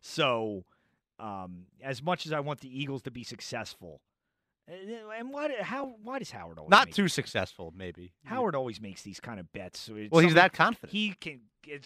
So, 0.00 0.64
um, 1.18 1.66
as 1.82 2.02
much 2.02 2.24
as 2.24 2.32
I 2.32 2.38
want 2.38 2.60
the 2.60 2.80
Eagles 2.80 3.02
to 3.02 3.10
be 3.10 3.24
successful, 3.24 4.00
and 4.68 5.30
why 5.30 5.54
how 5.60 5.96
why 6.02 6.18
does 6.18 6.30
Howard 6.30 6.58
always 6.58 6.70
Not 6.70 6.88
make 6.88 6.94
too 6.94 7.08
successful, 7.08 7.72
maybe. 7.76 8.12
Howard 8.24 8.54
always 8.54 8.80
makes 8.80 9.02
these 9.02 9.20
kind 9.20 9.38
of 9.38 9.52
bets. 9.52 9.78
So 9.78 9.96
it's 9.96 10.10
Well, 10.10 10.22
he's 10.22 10.34
that 10.34 10.52
confident. 10.52 10.92
He 10.92 11.14
can 11.20 11.40
is 11.66 11.82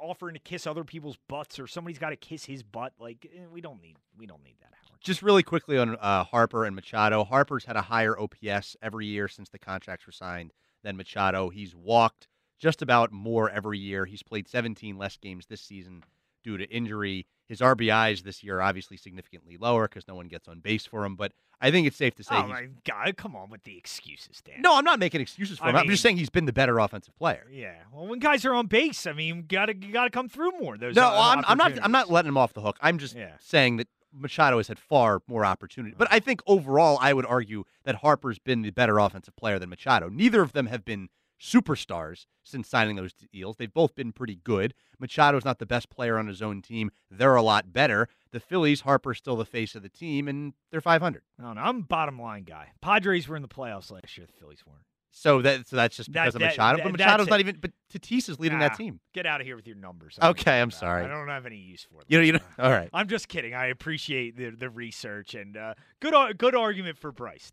offering 0.00 0.34
to 0.34 0.40
kiss 0.40 0.66
other 0.66 0.84
people's 0.84 1.16
butts, 1.28 1.58
or 1.58 1.66
somebody's 1.66 1.98
got 1.98 2.10
to 2.10 2.16
kiss 2.16 2.44
his 2.44 2.62
butt. 2.62 2.92
Like 2.98 3.30
eh, 3.34 3.46
we 3.50 3.60
don't 3.60 3.80
need 3.80 3.96
we 4.16 4.26
don't 4.26 4.44
need 4.44 4.56
that, 4.60 4.72
Howard. 4.72 5.00
Just 5.00 5.22
really 5.22 5.42
quickly 5.42 5.78
on 5.78 5.96
uh, 5.96 6.24
Harper 6.24 6.64
and 6.64 6.76
Machado. 6.76 7.24
Harper's 7.24 7.64
had 7.64 7.76
a 7.76 7.82
higher 7.82 8.18
OPS 8.18 8.76
every 8.82 9.06
year 9.06 9.28
since 9.28 9.48
the 9.48 9.58
contracts 9.58 10.06
were 10.06 10.12
signed 10.12 10.52
than 10.82 10.96
Machado. 10.96 11.48
He's 11.48 11.74
walked 11.74 12.28
just 12.58 12.82
about 12.82 13.10
more 13.10 13.50
every 13.50 13.78
year. 13.78 14.04
He's 14.04 14.22
played 14.22 14.48
17 14.48 14.96
less 14.96 15.16
games 15.16 15.46
this 15.46 15.60
season 15.60 16.04
due 16.44 16.56
to 16.58 16.64
injury. 16.70 17.26
His 17.52 17.60
RBIs 17.60 18.22
this 18.22 18.42
year 18.42 18.60
are 18.60 18.62
obviously 18.62 18.96
significantly 18.96 19.58
lower 19.58 19.86
because 19.86 20.08
no 20.08 20.14
one 20.14 20.26
gets 20.26 20.48
on 20.48 20.60
base 20.60 20.86
for 20.86 21.04
him. 21.04 21.16
But 21.16 21.32
I 21.60 21.70
think 21.70 21.86
it's 21.86 21.98
safe 21.98 22.14
to 22.14 22.24
say 22.24 22.34
Oh 22.34 22.46
my 22.46 22.68
God! 22.88 23.18
Come 23.18 23.36
on 23.36 23.50
with 23.50 23.64
the 23.64 23.76
excuses, 23.76 24.40
Dan. 24.42 24.62
No, 24.62 24.74
I'm 24.74 24.84
not 24.84 24.98
making 24.98 25.20
excuses 25.20 25.58
for 25.58 25.66
I 25.66 25.68
him. 25.68 25.76
I'm 25.76 25.88
just 25.88 26.02
saying 26.02 26.16
he's 26.16 26.30
been 26.30 26.46
the 26.46 26.52
better 26.54 26.78
offensive 26.78 27.14
player. 27.14 27.46
Yeah. 27.52 27.74
Well, 27.92 28.06
when 28.06 28.20
guys 28.20 28.46
are 28.46 28.54
on 28.54 28.68
base, 28.68 29.06
I 29.06 29.12
mean, 29.12 29.44
gotta 29.46 29.76
you 29.76 29.92
gotta 29.92 30.08
come 30.08 30.30
through 30.30 30.52
more. 30.52 30.78
Those 30.78 30.96
No, 30.96 31.10
I'm, 31.14 31.44
I'm 31.46 31.58
not. 31.58 31.78
I'm 31.82 31.92
not 31.92 32.10
letting 32.10 32.30
him 32.30 32.38
off 32.38 32.54
the 32.54 32.62
hook. 32.62 32.78
I'm 32.80 32.96
just 32.96 33.14
Yeah. 33.14 33.32
saying 33.38 33.76
that 33.76 33.88
Machado 34.14 34.56
has 34.56 34.68
had 34.68 34.78
far 34.78 35.20
more 35.26 35.44
opportunity. 35.44 35.94
But 35.94 36.08
uh-huh. 36.08 36.16
I 36.16 36.20
think 36.20 36.40
overall, 36.46 36.96
I 37.02 37.12
would 37.12 37.26
argue 37.26 37.64
that 37.84 37.96
Harper's 37.96 38.38
been 38.38 38.62
the 38.62 38.70
better 38.70 38.98
offensive 38.98 39.36
player 39.36 39.58
than 39.58 39.68
Machado. 39.68 40.08
Neither 40.08 40.40
of 40.40 40.52
them 40.52 40.68
have 40.68 40.86
been 40.86 41.10
superstars 41.42 42.26
since 42.44 42.68
signing 42.68 42.96
those 42.96 43.12
deals. 43.32 43.56
They've 43.56 43.72
both 43.72 43.94
been 43.94 44.12
pretty 44.12 44.36
good. 44.36 44.74
Machado's 45.00 45.44
not 45.44 45.58
the 45.58 45.66
best 45.66 45.90
player 45.90 46.18
on 46.18 46.26
his 46.28 46.40
own 46.40 46.62
team. 46.62 46.90
They're 47.10 47.34
a 47.34 47.42
lot 47.42 47.72
better. 47.72 48.08
The 48.30 48.40
Phillies, 48.40 48.82
Harper's 48.82 49.18
still 49.18 49.36
the 49.36 49.44
face 49.44 49.74
of 49.74 49.82
the 49.82 49.88
team, 49.88 50.28
and 50.28 50.54
they're 50.70 50.80
500. 50.80 51.22
I 51.38 51.42
don't 51.42 51.56
know. 51.56 51.62
I'm 51.62 51.82
bottom 51.82 52.20
line 52.20 52.44
guy. 52.44 52.68
Padres 52.80 53.28
were 53.28 53.36
in 53.36 53.42
the 53.42 53.48
playoffs 53.48 53.90
last 53.90 54.16
year. 54.16 54.26
The 54.26 54.32
Phillies 54.40 54.64
weren't. 54.66 54.78
So 55.14 55.42
that 55.42 55.66
so 55.66 55.76
that's 55.76 55.94
just 55.94 56.10
That- 56.14 56.22
because 56.24 56.36
of 56.36 56.40
Machado. 56.40 56.78
that- 56.78 56.84
but 56.90 56.98
Machado's 56.98 57.28
not 57.28 57.40
even. 57.40 57.58
But 57.60 57.72
Tatis 57.92 58.30
is 58.30 58.40
leading 58.40 58.58
Nah, 58.60 58.68
that 58.70 58.78
team. 58.78 58.98
Get 59.12 59.26
out 59.26 59.42
of 59.42 59.46
here 59.46 59.56
with 59.56 59.66
your 59.66 59.76
numbers. 59.76 60.18
I 60.18 60.24
don't 60.26 60.40
Okay, 60.40 60.58
I'm 60.58 60.70
sorry. 60.70 61.04
I 61.04 61.08
don't 61.08 61.28
have 61.28 61.44
any 61.44 61.58
use 61.58 61.82
for 61.84 61.96
them. 61.98 62.04
You 62.08 62.18
know, 62.18 62.24
you 62.24 62.32
know. 62.32 62.38
All 62.58 62.70
right. 62.70 62.88
I'm 62.94 63.08
just 63.08 63.28
kidding. 63.28 63.52
I 63.52 63.66
appreciate 63.66 64.36
the 64.38 64.50
the 64.50 64.70
research 64.70 65.34
and 65.34 65.54
uh, 65.54 65.74
good 66.00 66.38
good 66.38 66.54
argument 66.54 66.96
for 66.96 67.12
Bryce. 67.12 67.50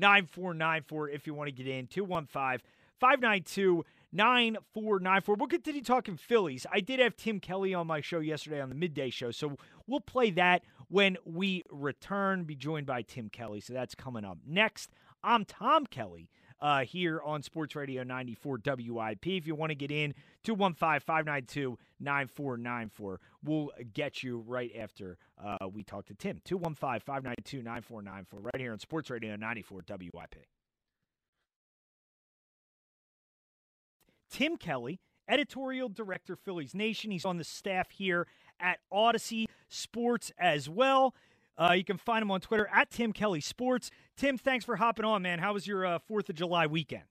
215-592-9494 0.00 1.14
if 1.14 1.26
you 1.26 1.34
want 1.34 1.48
to 1.48 1.52
get 1.52 1.66
in. 1.66 1.86
215-592-9494. 1.86 3.84
We'll 5.38 5.46
continue 5.48 5.82
talking 5.82 6.16
Phillies. 6.16 6.66
I 6.72 6.80
did 6.80 7.00
have 7.00 7.16
Tim 7.16 7.40
Kelly 7.40 7.74
on 7.74 7.86
my 7.86 8.00
show 8.00 8.20
yesterday 8.20 8.60
on 8.60 8.68
the 8.68 8.74
midday 8.74 9.10
show, 9.10 9.30
so 9.30 9.56
we'll 9.86 10.00
play 10.00 10.30
that 10.32 10.62
when 10.88 11.16
we 11.24 11.62
return. 11.70 12.44
Be 12.44 12.54
joined 12.54 12.86
by 12.86 13.02
Tim 13.02 13.28
Kelly, 13.28 13.60
so 13.60 13.72
that's 13.72 13.94
coming 13.94 14.24
up 14.24 14.38
next. 14.46 14.90
I'm 15.22 15.44
Tom 15.44 15.86
Kelly 15.86 16.28
uh, 16.60 16.80
here 16.80 17.20
on 17.24 17.42
Sports 17.42 17.76
Radio 17.76 18.02
94 18.02 18.60
WIP. 18.64 19.26
If 19.26 19.46
you 19.46 19.54
want 19.54 19.70
to 19.70 19.74
get 19.74 19.90
in, 19.90 20.14
215 20.44 21.00
592 21.00 21.78
9494. 22.00 23.20
We'll 23.44 23.70
get 23.92 24.22
you 24.22 24.44
right 24.46 24.70
after 24.78 25.18
uh, 25.42 25.68
we 25.72 25.82
talk 25.82 26.06
to 26.06 26.14
Tim. 26.14 26.40
215 26.44 27.00
592 27.00 27.62
9494, 27.62 28.40
right 28.40 28.60
here 28.60 28.72
on 28.72 28.78
Sports 28.78 29.10
Radio 29.10 29.36
94 29.36 29.82
WIP. 29.88 30.46
Tim 34.30 34.56
Kelly, 34.56 35.00
editorial 35.28 35.88
director, 35.88 36.36
Phillies 36.36 36.74
Nation. 36.74 37.10
He's 37.10 37.24
on 37.24 37.38
the 37.38 37.44
staff 37.44 37.90
here 37.90 38.26
at 38.60 38.78
Audacy 38.92 39.46
Sports 39.68 40.32
as 40.38 40.68
well. 40.68 41.14
Uh, 41.58 41.72
you 41.72 41.84
can 41.84 41.98
find 41.98 42.22
him 42.22 42.30
on 42.30 42.40
Twitter 42.40 42.68
at 42.72 42.90
Tim 42.90 43.12
Kelly 43.12 43.40
Sports. 43.40 43.90
Tim, 44.16 44.38
thanks 44.38 44.64
for 44.64 44.76
hopping 44.76 45.04
on, 45.04 45.22
man. 45.22 45.40
How 45.40 45.52
was 45.54 45.66
your 45.66 45.84
uh, 45.84 45.98
Fourth 45.98 46.28
of 46.28 46.36
July 46.36 46.66
weekend? 46.66 47.04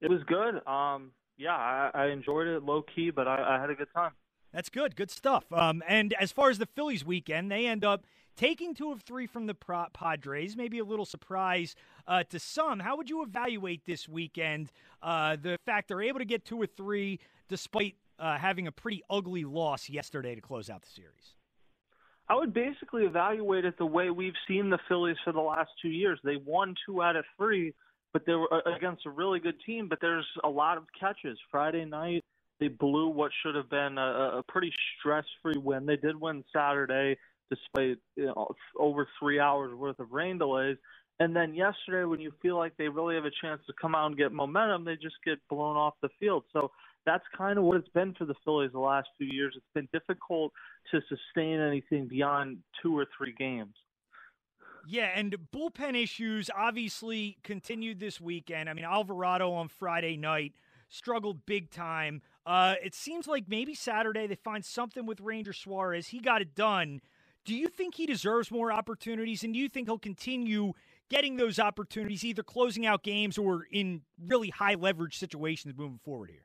It 0.00 0.08
was 0.08 0.22
good. 0.24 0.66
Um, 0.66 1.10
yeah, 1.36 1.54
I, 1.54 1.90
I 1.94 2.06
enjoyed 2.06 2.46
it 2.46 2.62
low 2.62 2.82
key, 2.82 3.10
but 3.10 3.26
I, 3.26 3.56
I 3.56 3.60
had 3.60 3.70
a 3.70 3.74
good 3.74 3.88
time. 3.94 4.12
That's 4.52 4.68
good. 4.68 4.94
Good 4.94 5.10
stuff. 5.10 5.44
Um, 5.52 5.82
and 5.88 6.14
as 6.14 6.30
far 6.30 6.48
as 6.48 6.58
the 6.58 6.66
Phillies 6.66 7.04
weekend, 7.04 7.50
they 7.50 7.66
end 7.66 7.84
up 7.84 8.04
taking 8.36 8.74
two 8.74 8.92
of 8.92 9.02
three 9.02 9.26
from 9.26 9.46
the 9.46 9.54
Padres. 9.54 10.56
Maybe 10.56 10.78
a 10.78 10.84
little 10.84 11.04
surprise 11.04 11.74
uh, 12.06 12.22
to 12.30 12.38
some. 12.38 12.78
How 12.78 12.96
would 12.96 13.10
you 13.10 13.22
evaluate 13.22 13.84
this 13.84 14.08
weekend? 14.08 14.70
Uh, 15.02 15.36
the 15.40 15.58
fact 15.66 15.88
they're 15.88 16.02
able 16.02 16.20
to 16.20 16.24
get 16.24 16.44
two 16.44 16.60
or 16.60 16.66
three 16.66 17.18
despite 17.48 17.96
uh, 18.18 18.38
having 18.38 18.68
a 18.68 18.72
pretty 18.72 19.02
ugly 19.10 19.44
loss 19.44 19.88
yesterday 19.88 20.36
to 20.36 20.40
close 20.40 20.70
out 20.70 20.82
the 20.82 20.90
series. 20.90 21.34
I 22.28 22.36
would 22.36 22.54
basically 22.54 23.04
evaluate 23.04 23.64
it 23.64 23.76
the 23.76 23.86
way 23.86 24.10
we've 24.10 24.34
seen 24.48 24.70
the 24.70 24.78
Phillies 24.88 25.16
for 25.24 25.32
the 25.32 25.40
last 25.40 25.70
two 25.82 25.88
years. 25.88 26.18
They 26.24 26.36
won 26.36 26.74
two 26.86 27.02
out 27.02 27.16
of 27.16 27.24
three, 27.36 27.74
but 28.12 28.24
they 28.24 28.32
were 28.32 28.52
uh, 28.52 28.74
against 28.74 29.04
a 29.06 29.10
really 29.10 29.40
good 29.40 29.56
team. 29.66 29.88
But 29.88 29.98
there's 30.00 30.26
a 30.42 30.48
lot 30.48 30.78
of 30.78 30.84
catches. 30.98 31.38
Friday 31.50 31.84
night, 31.84 32.24
they 32.60 32.68
blew 32.68 33.08
what 33.08 33.30
should 33.42 33.54
have 33.54 33.68
been 33.68 33.98
a, 33.98 34.38
a 34.38 34.42
pretty 34.48 34.72
stress-free 34.98 35.58
win. 35.58 35.84
They 35.84 35.96
did 35.96 36.18
win 36.18 36.44
Saturday, 36.50 37.18
despite 37.50 37.98
you 38.16 38.26
know, 38.26 38.48
over 38.78 39.06
three 39.20 39.38
hours 39.38 39.74
worth 39.74 39.98
of 39.98 40.12
rain 40.12 40.38
delays. 40.38 40.78
And 41.20 41.36
then 41.36 41.54
yesterday, 41.54 42.04
when 42.04 42.20
you 42.20 42.32
feel 42.40 42.56
like 42.56 42.76
they 42.76 42.88
really 42.88 43.16
have 43.16 43.24
a 43.24 43.30
chance 43.42 43.60
to 43.66 43.72
come 43.80 43.94
out 43.94 44.06
and 44.06 44.16
get 44.16 44.32
momentum, 44.32 44.84
they 44.84 44.96
just 44.96 45.16
get 45.24 45.38
blown 45.50 45.76
off 45.76 45.94
the 46.00 46.08
field. 46.18 46.44
So 46.52 46.70
that's 47.06 47.24
kind 47.36 47.58
of 47.58 47.64
what 47.64 47.76
it's 47.76 47.88
been 47.88 48.14
for 48.14 48.24
the 48.24 48.34
Phillies 48.44 48.72
the 48.72 48.78
last 48.78 49.08
few 49.18 49.28
years. 49.30 49.54
It's 49.56 49.66
been 49.74 49.88
difficult 49.92 50.52
to 50.90 51.00
sustain 51.08 51.60
anything 51.60 52.08
beyond 52.08 52.58
two 52.82 52.96
or 52.96 53.06
three 53.16 53.34
games. 53.38 53.74
Yeah, 54.86 55.10
and 55.14 55.34
bullpen 55.52 56.00
issues 56.00 56.50
obviously 56.54 57.38
continued 57.42 58.00
this 58.00 58.20
weekend. 58.20 58.68
I 58.68 58.74
mean, 58.74 58.84
Alvarado 58.84 59.52
on 59.52 59.68
Friday 59.68 60.16
night 60.16 60.52
struggled 60.88 61.46
big 61.46 61.70
time. 61.70 62.20
Uh, 62.44 62.74
it 62.82 62.94
seems 62.94 63.26
like 63.26 63.44
maybe 63.48 63.74
Saturday 63.74 64.26
they 64.26 64.34
find 64.34 64.64
something 64.64 65.06
with 65.06 65.20
Ranger 65.20 65.54
Suarez. 65.54 66.08
He 66.08 66.20
got 66.20 66.42
it 66.42 66.54
done. 66.54 67.00
Do 67.44 67.54
you 67.54 67.68
think 67.68 67.94
he 67.94 68.06
deserves 68.06 68.50
more 68.50 68.72
opportunities, 68.72 69.44
and 69.44 69.52
do 69.52 69.60
you 69.60 69.68
think 69.68 69.88
he'll 69.88 69.98
continue 69.98 70.72
getting 71.10 71.36
those 71.36 71.58
opportunities, 71.58 72.24
either 72.24 72.42
closing 72.42 72.86
out 72.86 73.02
games 73.02 73.36
or 73.36 73.66
in 73.70 74.02
really 74.18 74.48
high 74.48 74.74
leverage 74.74 75.18
situations 75.18 75.74
moving 75.76 76.00
forward 76.02 76.30
here? 76.30 76.44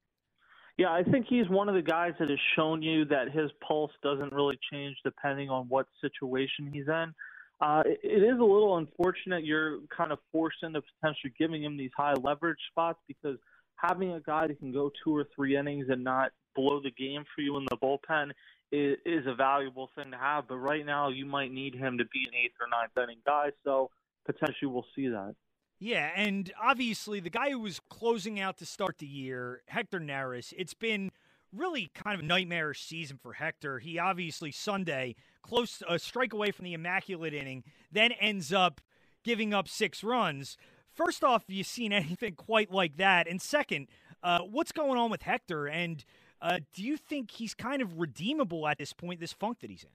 Yeah, 0.79 0.93
I 0.93 1.03
think 1.03 1.25
he's 1.27 1.49
one 1.49 1.67
of 1.67 1.75
the 1.75 1.81
guys 1.81 2.13
that 2.19 2.29
has 2.29 2.39
shown 2.55 2.81
you 2.81 3.03
that 3.03 3.33
his 3.33 3.51
pulse 3.67 3.91
doesn't 4.01 4.31
really 4.31 4.57
change 4.71 4.95
depending 5.03 5.49
on 5.49 5.65
what 5.67 5.87
situation 5.99 6.71
he's 6.71 6.87
in. 6.87 7.13
Uh, 7.59 7.83
it, 7.85 7.99
it 8.01 8.23
is 8.23 8.39
a 8.39 8.43
little 8.43 8.77
unfortunate 8.77 9.43
you're 9.43 9.79
kind 9.95 10.13
of 10.13 10.19
forced 10.31 10.63
into 10.63 10.81
potentially 10.81 11.33
giving 11.37 11.61
him 11.61 11.75
these 11.75 11.91
high 11.97 12.13
leverage 12.13 12.59
spots 12.71 12.97
because 13.09 13.37
having 13.75 14.13
a 14.13 14.21
guy 14.21 14.47
that 14.47 14.57
can 14.57 14.71
go 14.71 14.89
two 15.03 15.13
or 15.13 15.27
three 15.35 15.57
innings 15.57 15.87
and 15.89 16.01
not 16.01 16.31
blow 16.55 16.79
the 16.81 16.91
game 16.91 17.25
for 17.35 17.41
you 17.41 17.57
in 17.57 17.65
the 17.69 17.75
bullpen 17.75 18.31
is, 18.71 18.95
is 19.05 19.27
a 19.27 19.35
valuable 19.35 19.89
thing 19.97 20.11
to 20.11 20.17
have. 20.17 20.47
But 20.47 20.59
right 20.59 20.85
now, 20.85 21.09
you 21.09 21.25
might 21.25 21.51
need 21.51 21.75
him 21.75 21.97
to 21.97 22.05
be 22.05 22.23
an 22.25 22.35
eighth 22.41 22.55
or 22.57 22.67
ninth 22.71 22.97
inning 22.97 23.21
guy. 23.25 23.49
So 23.65 23.89
potentially, 24.25 24.71
we'll 24.71 24.85
see 24.95 25.09
that. 25.09 25.35
Yeah, 25.79 26.11
and 26.13 26.51
obviously 26.61 27.21
the 27.21 27.29
guy 27.29 27.51
who 27.51 27.59
was 27.59 27.79
closing 27.89 28.39
out 28.39 28.57
to 28.57 28.65
start 28.65 28.97
the 28.97 29.07
year, 29.07 29.61
Hector 29.67 29.99
Neris, 29.99 30.53
it's 30.57 30.73
been 30.73 31.11
really 31.53 31.89
kind 31.93 32.15
of 32.15 32.19
a 32.19 32.27
nightmarish 32.27 32.83
season 32.83 33.17
for 33.17 33.33
Hector. 33.33 33.79
He 33.79 33.97
obviously 33.97 34.51
Sunday 34.51 35.15
close 35.41 35.81
a 35.87 35.97
strike 35.97 36.33
away 36.33 36.51
from 36.51 36.65
the 36.65 36.73
immaculate 36.73 37.33
inning, 37.33 37.63
then 37.91 38.11
ends 38.11 38.51
up 38.51 38.81
giving 39.23 39.53
up 39.53 39.69
six 39.69 40.03
runs. 40.03 40.57
First 40.93 41.23
off, 41.23 41.43
have 41.47 41.55
you 41.55 41.63
seen 41.63 41.93
anything 41.93 42.35
quite 42.35 42.71
like 42.71 42.97
that? 42.97 43.27
And 43.27 43.41
second, 43.41 43.87
uh, 44.21 44.39
what's 44.39 44.73
going 44.73 44.99
on 44.99 45.09
with 45.09 45.21
Hector? 45.21 45.65
And 45.67 46.03
uh, 46.41 46.59
do 46.73 46.83
you 46.83 46.97
think 46.97 47.31
he's 47.31 47.53
kind 47.53 47.81
of 47.81 47.99
redeemable 47.99 48.67
at 48.67 48.77
this 48.77 48.91
point, 48.91 49.21
this 49.21 49.33
funk 49.33 49.59
that 49.61 49.69
he's 49.69 49.83
in? 49.83 49.89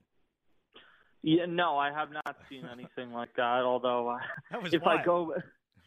Yeah, 1.23 1.47
no, 1.47 1.79
I 1.79 1.91
have 1.91 2.11
not 2.11 2.37
seen 2.51 2.67
anything 2.71 3.13
like 3.13 3.35
that. 3.37 3.63
Although, 3.65 4.09
uh, 4.11 4.19
if 4.65 4.83
wild. 4.83 5.01
I 5.01 5.05
go, 5.05 5.35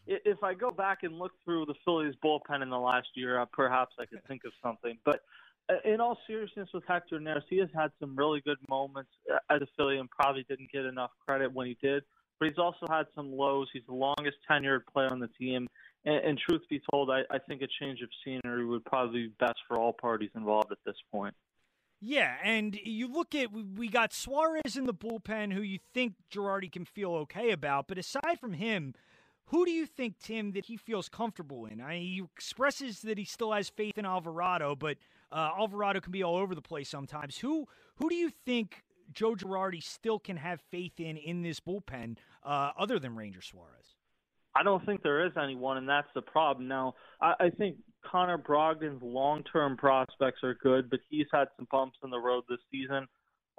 if 0.08 0.44
I 0.44 0.54
go 0.54 0.72
back 0.72 1.04
and 1.04 1.18
look 1.18 1.34
through 1.44 1.66
the 1.66 1.76
Phillies 1.86 2.16
bullpen 2.24 2.62
in 2.62 2.70
the 2.70 2.80
last 2.80 3.08
year, 3.16 3.40
uh, 3.40 3.46
perhaps 3.46 3.96
I 4.00 4.06
could 4.06 4.24
think 4.28 4.44
of 4.46 4.52
something. 4.64 4.98
But 5.06 5.22
uh, 5.70 5.76
in 5.86 6.00
all 6.00 6.18
seriousness, 6.28 6.70
with 6.74 6.84
Hector 6.88 7.20
Neris, 7.20 7.44
he 7.50 7.58
has 7.60 7.70
had 7.76 7.92
some 8.00 8.16
really 8.16 8.42
good 8.42 8.58
moments 8.70 9.12
as 9.50 9.62
a 9.62 9.68
Philly 9.76 9.98
and 9.98 10.10
probably 10.10 10.46
didn't 10.48 10.72
get 10.72 10.86
enough 10.86 11.12
credit 11.28 11.54
when 11.54 11.68
he 11.68 11.78
did. 11.82 12.04
But 12.40 12.50
he's 12.50 12.58
also 12.58 12.86
had 12.90 13.08
some 13.16 13.32
lows. 13.32 13.68
He's 13.74 13.84
the 13.88 13.96
longest 13.96 14.38
tenured 14.50 14.82
player 14.92 15.10
on 15.12 15.20
the 15.20 15.30
team. 15.40 15.68
And, 16.06 16.24
and 16.24 16.38
truth 16.38 16.62
be 16.70 16.82
told, 16.92 17.10
I, 17.10 17.22
I 17.32 17.40
think 17.40 17.62
a 17.62 17.68
change 17.80 18.02
of 18.02 18.10
scenery 18.24 18.66
would 18.66 18.86
probably 18.86 19.24
be 19.24 19.34
best 19.40 19.60
for 19.68 19.78
all 19.78 19.94
parties 19.94 20.30
involved 20.36 20.72
at 20.72 20.78
this 20.86 20.96
point. 21.12 21.36
Yeah, 22.00 22.36
and 22.44 22.76
you 22.76 23.12
look 23.12 23.34
at 23.34 23.52
we 23.52 23.90
got 23.90 24.14
Suarez 24.14 24.78
in 24.78 24.86
the 24.86 24.94
bullpen, 24.94 25.52
who 25.52 25.62
you 25.62 25.80
think 25.96 26.14
Girardi 26.32 26.72
can 26.72 26.86
feel 26.86 27.14
okay 27.14 27.50
about, 27.50 27.88
but 27.88 27.98
aside 27.98 28.40
from 28.40 28.54
him, 28.54 28.94
who 29.48 29.66
do 29.66 29.72
you 29.72 29.86
think, 29.86 30.20
Tim, 30.20 30.52
that 30.52 30.66
he 30.66 30.78
feels 30.78 31.10
comfortable 31.10 31.66
in? 31.66 31.82
I, 31.82 32.00
he 32.00 32.24
expresses 32.36 33.02
that 33.02 33.18
he 33.18 33.26
still 33.26 33.52
has 33.54 33.70
faith 33.70 33.98
in 33.98 34.06
Alvarado, 34.06 34.76
but 34.76 34.98
uh, 35.32 35.52
Alvarado 35.58 36.00
can 36.00 36.12
be 36.12 36.24
all 36.24 36.36
over 36.36 36.54
the 36.54 36.62
place 36.62 36.90
sometimes. 36.90 37.38
Who 37.38 37.68
who 37.96 38.10
do 38.10 38.16
you 38.16 38.30
think 38.46 38.84
Joe 39.14 39.36
Girardi 39.36 39.82
still 39.82 40.20
can 40.20 40.38
have 40.38 40.62
faith 40.70 41.00
in 41.00 41.18
in 41.18 41.42
this 41.42 41.60
bullpen, 41.60 42.18
uh, 42.44 42.72
other 42.78 43.00
than 43.00 43.16
Ranger 43.16 43.42
Suarez? 43.42 43.96
I 44.56 44.64
don't 44.64 44.86
think 44.86 45.04
there 45.04 45.26
is 45.26 45.34
anyone, 45.42 45.78
and 45.78 45.88
that's 45.88 46.08
the 46.16 46.22
problem. 46.22 46.68
Now, 46.68 46.96
I, 47.22 47.34
I 47.40 47.50
think 47.50 47.78
Connor 48.04 48.38
Brogdon's 48.40 49.02
long-term 49.04 49.78
prospects 49.78 50.44
are 50.44 50.56
good, 50.56 50.90
but 50.90 51.00
he's 51.10 51.28
had 51.32 51.48
some 51.58 51.68
bumps 51.72 51.98
in 52.04 52.10
the 52.10 52.20
road 52.20 52.44
this 52.50 52.60
season. 52.72 53.08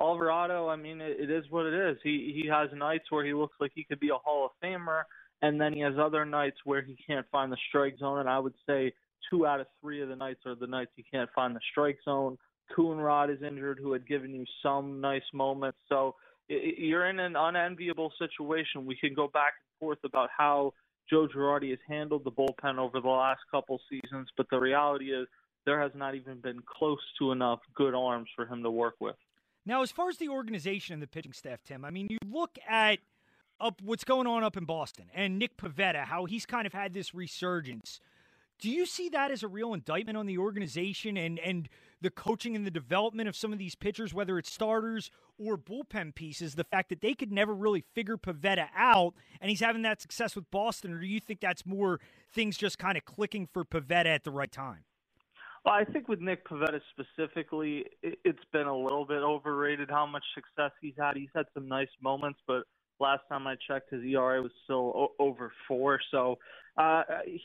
Alvarado, 0.01 0.69
I 0.69 0.77
mean, 0.77 1.01
it, 1.01 1.17
it 1.21 1.31
is 1.31 1.45
what 1.51 1.67
it 1.67 1.75
is. 1.75 1.99
He 2.03 2.41
he 2.43 2.49
has 2.49 2.69
nights 2.75 3.05
where 3.11 3.25
he 3.25 3.33
looks 3.33 3.57
like 3.61 3.73
he 3.75 3.85
could 3.85 4.01
be 4.01 4.11
a 4.11 4.19
Hall 4.25 4.47
of 4.47 4.51
Famer, 4.63 5.03
and 5.43 5.61
then 5.61 5.73
he 5.73 5.81
has 5.81 5.95
other 5.99 6.25
nights 6.25 6.57
where 6.65 6.83
he 6.83 6.97
can't 7.07 7.27
find 7.31 7.53
the 7.53 7.57
strike 7.69 7.99
zone. 7.99 8.21
And 8.21 8.29
I 8.29 8.39
would 8.39 8.55
say 8.67 8.93
two 9.31 9.47
out 9.47 9.61
of 9.61 9.67
three 9.81 10.03
of 10.03 10.09
the 10.09 10.17
nights 10.17 10.41
are 10.47 10.55
the 10.55 10.67
nights 10.67 10.91
he 10.97 11.05
can't 11.05 11.31
find 11.35 11.55
the 11.55 11.61
strike 11.71 11.99
zone. 12.05 12.37
Coonrod 12.77 13.35
is 13.35 13.43
injured, 13.43 13.79
who 13.81 13.93
had 13.93 14.07
given 14.07 14.35
you 14.35 14.45
some 14.63 15.01
nice 15.01 15.23
moments. 15.33 15.79
So 15.89 16.15
you're 16.49 17.09
in 17.09 17.19
an 17.19 17.37
unenviable 17.37 18.13
situation. 18.19 18.87
We 18.87 18.97
can 18.97 19.15
go 19.15 19.29
back 19.29 19.53
and 19.59 19.81
forth 19.81 19.99
about 20.05 20.29
how 20.37 20.75
Joe 21.09 21.27
Girardi 21.27 21.71
has 21.71 21.79
handled 21.89 22.25
the 22.25 22.31
bullpen 22.31 22.79
over 22.79 23.01
the 23.01 23.09
last 23.09 23.41
couple 23.51 23.81
seasons, 23.89 24.29
but 24.37 24.47
the 24.51 24.59
reality 24.59 25.07
is 25.07 25.27
there 25.65 25.81
has 25.81 25.93
not 25.95 26.15
even 26.15 26.41
been 26.41 26.61
close 26.67 26.99
to 27.19 27.33
enough 27.33 27.61
good 27.75 27.95
arms 27.95 28.29
for 28.35 28.47
him 28.47 28.63
to 28.63 28.71
work 28.71 28.95
with. 29.01 29.17
Now, 29.65 29.83
as 29.83 29.93
far 29.93 30.09
as 30.09 30.17
the 30.17 30.29
organization 30.29 30.95
and 30.95 31.03
the 31.03 31.07
pitching 31.07 31.33
staff, 31.33 31.61
Tim, 31.65 31.85
I 31.85 31.91
mean, 31.91 32.07
you 32.09 32.19
look 32.27 32.59
at 32.69 32.99
up 33.61 33.81
what's 33.83 34.05
going 34.05 34.27
on 34.27 34.45
up 34.45 34.57
in 34.57 34.65
Boston 34.65 35.07
and 35.15 35.39
Nick 35.39 35.57
Pivetta, 35.57 36.05
how 36.05 36.25
he's 36.25 36.47
kind 36.47 36.67
of 36.67 36.73
had 36.73 36.93
this 36.93 37.15
resurgence. 37.15 38.01
Do 38.61 38.69
you 38.69 38.87
see 38.87 39.09
that 39.11 39.31
as 39.31 39.45
a 39.45 39.49
real 39.49 39.73
indictment 39.73 40.19
on 40.19 40.27
the 40.27 40.39
organization 40.39 41.17
and, 41.17 41.39
and 41.39 41.69
the 42.01 42.11
coaching 42.11 42.57
and 42.57 42.67
the 42.67 42.73
development 42.73 43.29
of 43.29 43.37
some 43.37 43.53
of 43.53 43.59
these 43.59 43.77
pitchers, 43.77 44.13
whether 44.13 44.37
it's 44.37 44.53
starters 44.53 45.13
or 45.39 45.57
bullpen 45.57 46.13
pieces, 46.15 46.57
the 46.57 46.65
fact 46.65 46.89
that 46.89 47.01
they 47.01 47.15
could 47.15 47.31
never 47.31 47.55
really 47.55 47.85
figure 47.95 48.17
Pivetta 48.17 48.67
out 48.77 49.15
and 49.41 49.49
he's 49.49 49.61
having 49.61 49.83
that 49.83 50.01
success 50.03 50.35
with 50.35 50.51
Boston? 50.51 50.93
Or 50.93 50.99
do 50.99 51.07
you 51.07 51.21
think 51.21 51.41
that's 51.41 51.65
more 51.65 52.01
things 52.33 52.57
just 52.57 52.79
kind 52.79 52.97
of 52.97 53.05
clicking 53.05 53.47
for 53.47 53.65
Pivetta 53.65 54.07
at 54.07 54.25
the 54.25 54.33
right 54.33 54.51
time? 54.51 54.85
Well, 55.65 55.75
I 55.75 55.85
think 55.85 56.09
with 56.09 56.21
Nick 56.21 56.49
Pivetta 56.49 56.81
specifically, 56.91 57.85
it's 58.03 58.45
been 58.53 58.67
a 58.67 58.77
little 58.77 59.05
bit 59.05 59.23
overrated 59.23 59.89
how 59.91 60.07
much 60.07 60.25
success 60.35 60.73
he's 60.81 60.95
had. 60.99 61.17
He's 61.17 61.29
had 61.35 61.47
some 61.55 61.69
nice 61.69 61.89
moments, 62.03 62.41
but 62.47 62.65
last 63.01 63.23
time 63.29 63.47
I 63.47 63.57
checked, 63.67 63.93
his 63.93 64.03
ERA 64.05 64.43
was 64.43 64.53
still 64.65 64.93
o- 64.95 65.13
over 65.19 65.53
four. 65.67 66.01
So 66.11 66.39
uh, 66.77 67.03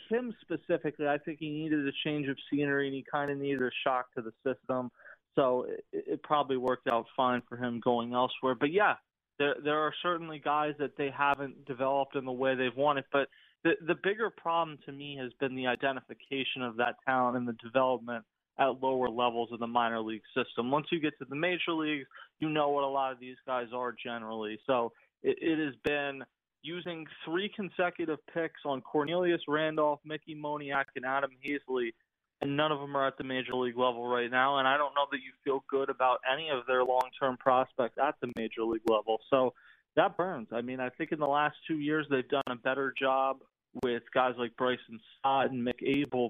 him 0.09 0.33
specifically, 0.41 1.07
I 1.07 1.17
think 1.17 1.39
he 1.39 1.49
needed 1.49 1.87
a 1.87 1.91
change 2.03 2.27
of 2.27 2.37
scenery 2.51 2.87
and 2.87 2.95
he 2.95 3.03
kind 3.09 3.31
of 3.31 3.37
needed 3.37 3.61
a 3.61 3.71
shock 3.83 4.13
to 4.15 4.21
the 4.21 4.31
system. 4.45 4.91
So 5.35 5.65
it, 5.69 5.83
it 5.91 6.23
probably 6.23 6.57
worked 6.57 6.87
out 6.87 7.05
fine 7.15 7.41
for 7.49 7.57
him 7.57 7.79
going 7.83 8.13
elsewhere. 8.13 8.55
But 8.59 8.71
yeah, 8.71 8.95
there 9.39 9.55
there 9.63 9.79
are 9.79 9.93
certainly 10.03 10.39
guys 10.39 10.73
that 10.79 10.97
they 10.97 11.09
haven't 11.15 11.65
developed 11.65 12.15
in 12.15 12.25
the 12.25 12.31
way 12.31 12.55
they've 12.55 12.75
wanted. 12.75 13.05
But 13.11 13.27
the 13.63 13.73
the 13.87 13.95
bigger 14.03 14.29
problem 14.29 14.77
to 14.85 14.91
me 14.91 15.17
has 15.19 15.31
been 15.39 15.55
the 15.55 15.67
identification 15.67 16.61
of 16.61 16.77
that 16.77 16.95
talent 17.05 17.37
and 17.37 17.47
the 17.47 17.57
development 17.63 18.23
at 18.59 18.81
lower 18.83 19.09
levels 19.09 19.49
of 19.51 19.59
the 19.59 19.67
minor 19.67 19.99
league 19.99 20.21
system. 20.35 20.69
Once 20.69 20.85
you 20.91 20.99
get 20.99 21.17
to 21.17 21.25
the 21.27 21.35
major 21.35 21.71
leagues, 21.71 22.05
you 22.39 22.49
know 22.49 22.69
what 22.69 22.83
a 22.83 22.87
lot 22.87 23.11
of 23.11 23.19
these 23.19 23.37
guys 23.47 23.67
are 23.73 23.95
generally. 24.03 24.59
So 24.67 24.91
it, 25.23 25.37
it 25.41 25.65
has 25.65 25.75
been 25.83 26.23
using 26.61 27.05
three 27.25 27.51
consecutive 27.55 28.19
picks 28.33 28.61
on 28.65 28.81
Cornelius 28.81 29.41
Randolph, 29.47 29.99
Mickey 30.05 30.35
Moniak, 30.35 30.85
and 30.95 31.05
Adam 31.05 31.31
Haseley, 31.45 31.93
and 32.41 32.55
none 32.55 32.71
of 32.71 32.79
them 32.79 32.95
are 32.95 33.07
at 33.07 33.17
the 33.17 33.23
major 33.23 33.53
league 33.53 33.77
level 33.77 34.07
right 34.07 34.31
now. 34.31 34.59
And 34.59 34.67
I 34.67 34.77
don't 34.77 34.93
know 34.95 35.05
that 35.11 35.17
you 35.17 35.31
feel 35.43 35.63
good 35.69 35.89
about 35.89 36.19
any 36.31 36.49
of 36.49 36.65
their 36.65 36.83
long-term 36.83 37.37
prospects 37.37 37.97
at 38.01 38.15
the 38.21 38.31
major 38.37 38.63
league 38.63 38.89
level. 38.89 39.19
So 39.29 39.53
that 39.95 40.17
burns. 40.17 40.47
I 40.51 40.61
mean, 40.61 40.79
I 40.79 40.89
think 40.89 41.11
in 41.11 41.19
the 41.19 41.27
last 41.27 41.55
two 41.67 41.79
years 41.79 42.07
they've 42.09 42.27
done 42.27 42.43
a 42.49 42.55
better 42.55 42.93
job 42.97 43.37
with 43.83 44.03
guys 44.13 44.33
like 44.37 44.55
Bryson 44.57 44.99
Stott 45.19 45.51
and 45.51 45.65
Mick 45.67 45.81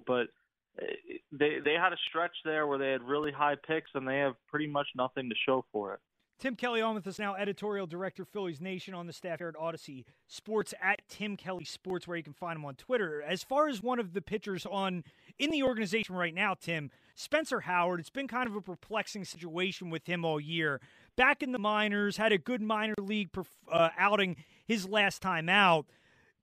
but 0.08 0.28
eh, 0.82 1.18
they 1.32 1.58
they 1.64 1.74
had 1.74 1.94
a 1.94 1.98
stretch 2.08 2.36
there 2.46 2.68
where 2.68 2.78
they 2.78 2.92
had 2.92 3.02
really 3.02 3.32
high 3.32 3.56
picks 3.68 3.92
and 3.96 4.08
they 4.08 4.20
have 4.20 4.36
pretty 4.50 4.68
much 4.68 4.88
nothing 4.96 5.30
to 5.30 5.36
show 5.46 5.66
for 5.72 5.94
it. 5.94 6.00
Tim 6.40 6.56
Kelly 6.56 6.82
on 6.82 6.96
with 6.96 7.08
us 7.08 7.20
now, 7.20 7.36
editorial 7.36 7.88
director, 7.88 8.26
Phillies 8.26 8.60
Nation, 8.60 8.94
on 8.94 9.08
the 9.08 9.14
staff 9.14 9.40
here 9.40 9.48
at 9.48 9.56
Audacy 9.56 10.04
Sports 10.28 10.74
at 10.82 11.02
Tim 11.08 11.38
Kelly 11.38 11.64
Sports, 11.64 12.08
where 12.08 12.18
you 12.18 12.24
can 12.24 12.34
find 12.34 12.58
him 12.58 12.66
on 12.66 12.76
Twitter. 12.76 13.22
As 13.22 13.44
far 13.44 13.70
as 13.70 13.82
one 13.82 14.00
of 14.00 14.14
the 14.14 14.22
pitchers 14.22 14.66
on 14.66 15.04
in 15.40 15.52
the 15.52 15.64
organization 15.64 16.16
right 16.16 16.34
now, 16.34 16.54
Tim, 16.54 16.92
Spencer 17.16 17.62
Howard, 17.62 18.00
it's 18.00 18.10
been 18.10 18.28
kind 18.28 18.48
of 18.48 18.56
a 18.56 18.62
perplexing 18.62 19.24
situation 19.24 19.90
with 19.90 20.06
him 20.06 20.26
all 20.26 20.40
year. 20.40 20.82
Back 21.16 21.44
in 21.44 21.52
the 21.52 21.60
minors, 21.60 22.18
had 22.18 22.32
a 22.32 22.38
good 22.38 22.62
minor 22.62 22.96
league 23.00 23.30
uh, 23.72 23.90
outing 23.98 24.36
his 24.66 24.88
last 24.88 25.22
time 25.22 25.48
out. 25.48 25.86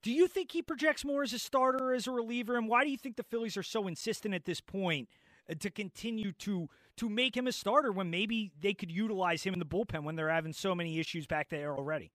Do 0.03 0.11
you 0.11 0.29
think 0.29 0.53
he 0.53 0.63
projects 0.63 1.05
more 1.05 1.23
as 1.23 1.35
a 1.35 1.39
starter 1.39 1.93
as 1.93 2.07
a 2.07 2.11
reliever? 2.11 2.57
And 2.57 2.69
why 2.69 2.85
do 2.85 2.91
you 2.91 2.97
think 2.97 3.17
the 3.17 3.23
Phillies 3.23 3.57
are 3.59 3.63
so 3.63 3.87
insistent 3.87 4.33
at 4.35 4.47
this 4.47 4.61
point 4.61 5.09
uh, 5.51 5.55
to 5.61 5.71
continue 5.71 6.33
to 6.33 6.71
to 6.97 7.09
make 7.09 7.37
him 7.37 7.47
a 7.47 7.53
starter 7.53 7.93
when 7.93 8.11
maybe 8.11 8.53
they 8.61 8.75
could 8.75 8.91
utilize 8.91 9.43
him 9.43 9.53
in 9.53 9.59
the 9.59 9.67
bullpen 9.67 10.05
when 10.05 10.17
they're 10.17 10.31
having 10.31 10.53
so 10.53 10.75
many 10.75 10.99
issues 10.99 11.27
back 11.27 11.49
there 11.49 11.75
already? 11.75 12.13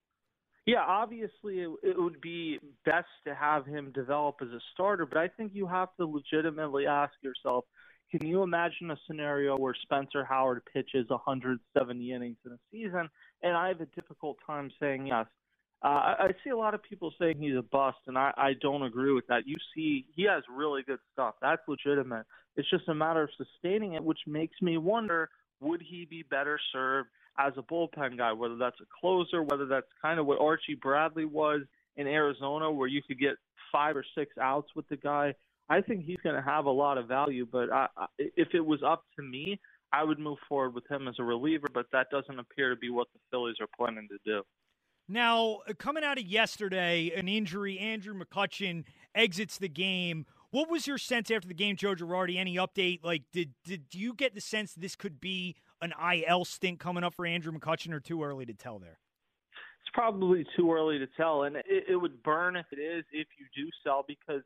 Yeah, 0.66 0.82
obviously 0.86 1.60
it, 1.60 1.96
would 1.96 2.20
be 2.20 2.58
best 2.84 3.06
to 3.24 3.34
have 3.34 3.66
him 3.66 3.92
develop 3.92 4.36
as 4.42 4.48
a 4.48 4.58
starter, 4.74 5.06
but 5.06 5.16
I 5.16 5.28
think 5.28 5.52
you 5.54 5.66
have 5.68 5.90
to 5.98 6.06
legitimately 6.06 6.86
ask 6.86 7.12
yourself, 7.22 7.64
can 8.10 8.26
you 8.26 8.42
imagine 8.42 8.90
a 8.90 8.96
scenario 9.06 9.56
where 9.56 9.74
Spencer 9.82 10.24
Howard 10.24 10.62
pitches 10.72 11.08
170 11.08 12.12
innings 12.12 12.36
in 12.44 12.52
a 12.52 12.58
season? 12.72 13.08
And 13.42 13.56
I 13.56 13.68
have 13.68 13.80
a 13.80 13.86
difficult 13.86 14.38
time 14.44 14.70
saying 14.80 15.06
yes. 15.06 15.26
Uh, 15.82 15.88
I, 15.88 16.14
I 16.18 16.28
see 16.42 16.50
a 16.50 16.56
lot 16.56 16.74
of 16.74 16.82
people 16.82 17.12
saying 17.20 17.36
he's 17.38 17.56
a 17.56 17.62
bust, 17.62 17.98
and 18.06 18.16
I, 18.16 18.32
I 18.36 18.52
don't 18.60 18.82
agree 18.82 19.12
with 19.12 19.26
that. 19.28 19.46
You 19.46 19.56
see, 19.74 20.06
he 20.14 20.24
has 20.24 20.42
really 20.50 20.82
good 20.82 20.98
stuff. 21.12 21.34
That's 21.40 21.62
legitimate. 21.68 22.26
It's 22.56 22.68
just 22.70 22.88
a 22.88 22.94
matter 22.94 23.22
of 23.22 23.30
sustaining 23.36 23.94
it, 23.94 24.02
which 24.02 24.20
makes 24.26 24.60
me 24.62 24.78
wonder 24.78 25.28
would 25.60 25.82
he 25.82 26.06
be 26.08 26.22
better 26.22 26.58
served 26.72 27.08
as 27.38 27.52
a 27.56 27.62
bullpen 27.62 28.16
guy, 28.16 28.32
whether 28.32 28.56
that's 28.56 28.80
a 28.80 28.86
closer, 29.00 29.42
whether 29.42 29.66
that's 29.66 29.86
kind 30.00 30.18
of 30.18 30.26
what 30.26 30.40
Archie 30.40 30.78
Bradley 30.80 31.24
was 31.24 31.62
in 31.96 32.06
Arizona, 32.06 32.70
where 32.70 32.88
you 32.88 33.02
could 33.02 33.18
get 33.18 33.34
five 33.70 33.96
or 33.96 34.04
six 34.16 34.32
outs 34.40 34.68
with 34.74 34.88
the 34.88 34.96
guy. 34.96 35.34
I 35.68 35.80
think 35.80 36.04
he's 36.04 36.18
going 36.22 36.36
to 36.36 36.42
have 36.42 36.66
a 36.66 36.70
lot 36.70 36.96
of 36.96 37.08
value, 37.08 37.46
but 37.50 37.72
I, 37.72 37.88
if 38.18 38.48
it 38.54 38.64
was 38.64 38.80
up 38.86 39.04
to 39.16 39.22
me, 39.22 39.60
I 39.92 40.04
would 40.04 40.18
move 40.18 40.38
forward 40.48 40.74
with 40.74 40.88
him 40.90 41.08
as 41.08 41.14
a 41.18 41.24
reliever, 41.24 41.68
but 41.72 41.86
that 41.92 42.08
doesn't 42.10 42.38
appear 42.38 42.70
to 42.70 42.76
be 42.76 42.90
what 42.90 43.08
the 43.12 43.20
Phillies 43.30 43.56
are 43.60 43.68
planning 43.76 44.08
to 44.08 44.18
do. 44.24 44.42
Now, 45.08 45.60
coming 45.78 46.02
out 46.02 46.18
of 46.18 46.26
yesterday, 46.26 47.12
an 47.16 47.28
injury, 47.28 47.78
Andrew 47.78 48.14
McCutchen 48.14 48.84
exits 49.14 49.56
the 49.56 49.68
game. 49.68 50.26
What 50.50 50.68
was 50.68 50.86
your 50.86 50.98
sense 50.98 51.30
after 51.30 51.46
the 51.46 51.54
game, 51.54 51.76
Joe 51.76 51.94
Girardi? 51.94 52.36
Any 52.36 52.56
update? 52.56 53.04
Like, 53.04 53.22
did 53.32 53.54
did 53.64 53.84
you 53.92 54.14
get 54.14 54.34
the 54.34 54.40
sense 54.40 54.74
this 54.74 54.96
could 54.96 55.20
be 55.20 55.54
an 55.80 55.92
IL 56.12 56.44
stint 56.44 56.80
coming 56.80 57.04
up 57.04 57.14
for 57.14 57.24
Andrew 57.24 57.52
McCutchen, 57.52 57.92
or 57.92 58.00
too 58.00 58.24
early 58.24 58.46
to 58.46 58.54
tell 58.54 58.78
there? 58.80 58.98
It's 59.80 59.90
probably 59.94 60.44
too 60.56 60.72
early 60.72 60.98
to 60.98 61.06
tell, 61.16 61.44
and 61.44 61.56
it, 61.56 61.84
it 61.88 61.96
would 61.96 62.22
burn 62.24 62.56
if 62.56 62.66
it 62.72 62.80
is 62.80 63.04
if 63.12 63.28
you 63.38 63.46
do 63.54 63.70
sell 63.84 64.04
because 64.08 64.42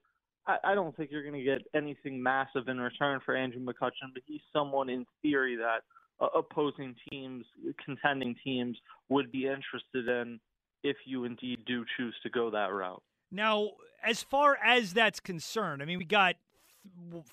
I, 0.46 0.58
I 0.64 0.74
don't 0.74 0.94
think 0.94 1.10
you're 1.10 1.22
going 1.22 1.34
to 1.34 1.42
get 1.42 1.62
anything 1.74 2.22
massive 2.22 2.68
in 2.68 2.78
return 2.78 3.20
for 3.24 3.34
Andrew 3.34 3.60
McCutchen, 3.60 4.12
but 4.12 4.22
he's 4.26 4.42
someone 4.52 4.90
in 4.90 5.06
theory 5.22 5.56
that 5.56 5.84
uh, 6.20 6.26
opposing 6.36 6.94
teams, 7.10 7.46
contending 7.82 8.34
teams, 8.44 8.76
would 9.08 9.32
be 9.32 9.46
interested 9.46 10.06
in 10.08 10.38
if 10.82 10.96
you 11.04 11.24
indeed 11.24 11.64
do 11.66 11.84
choose 11.96 12.14
to 12.22 12.30
go 12.30 12.50
that 12.50 12.72
route. 12.72 13.02
Now, 13.30 13.70
as 14.02 14.22
far 14.22 14.56
as 14.64 14.92
that's 14.92 15.20
concerned, 15.20 15.82
I 15.82 15.84
mean, 15.84 15.98
we 15.98 16.04
got 16.04 16.36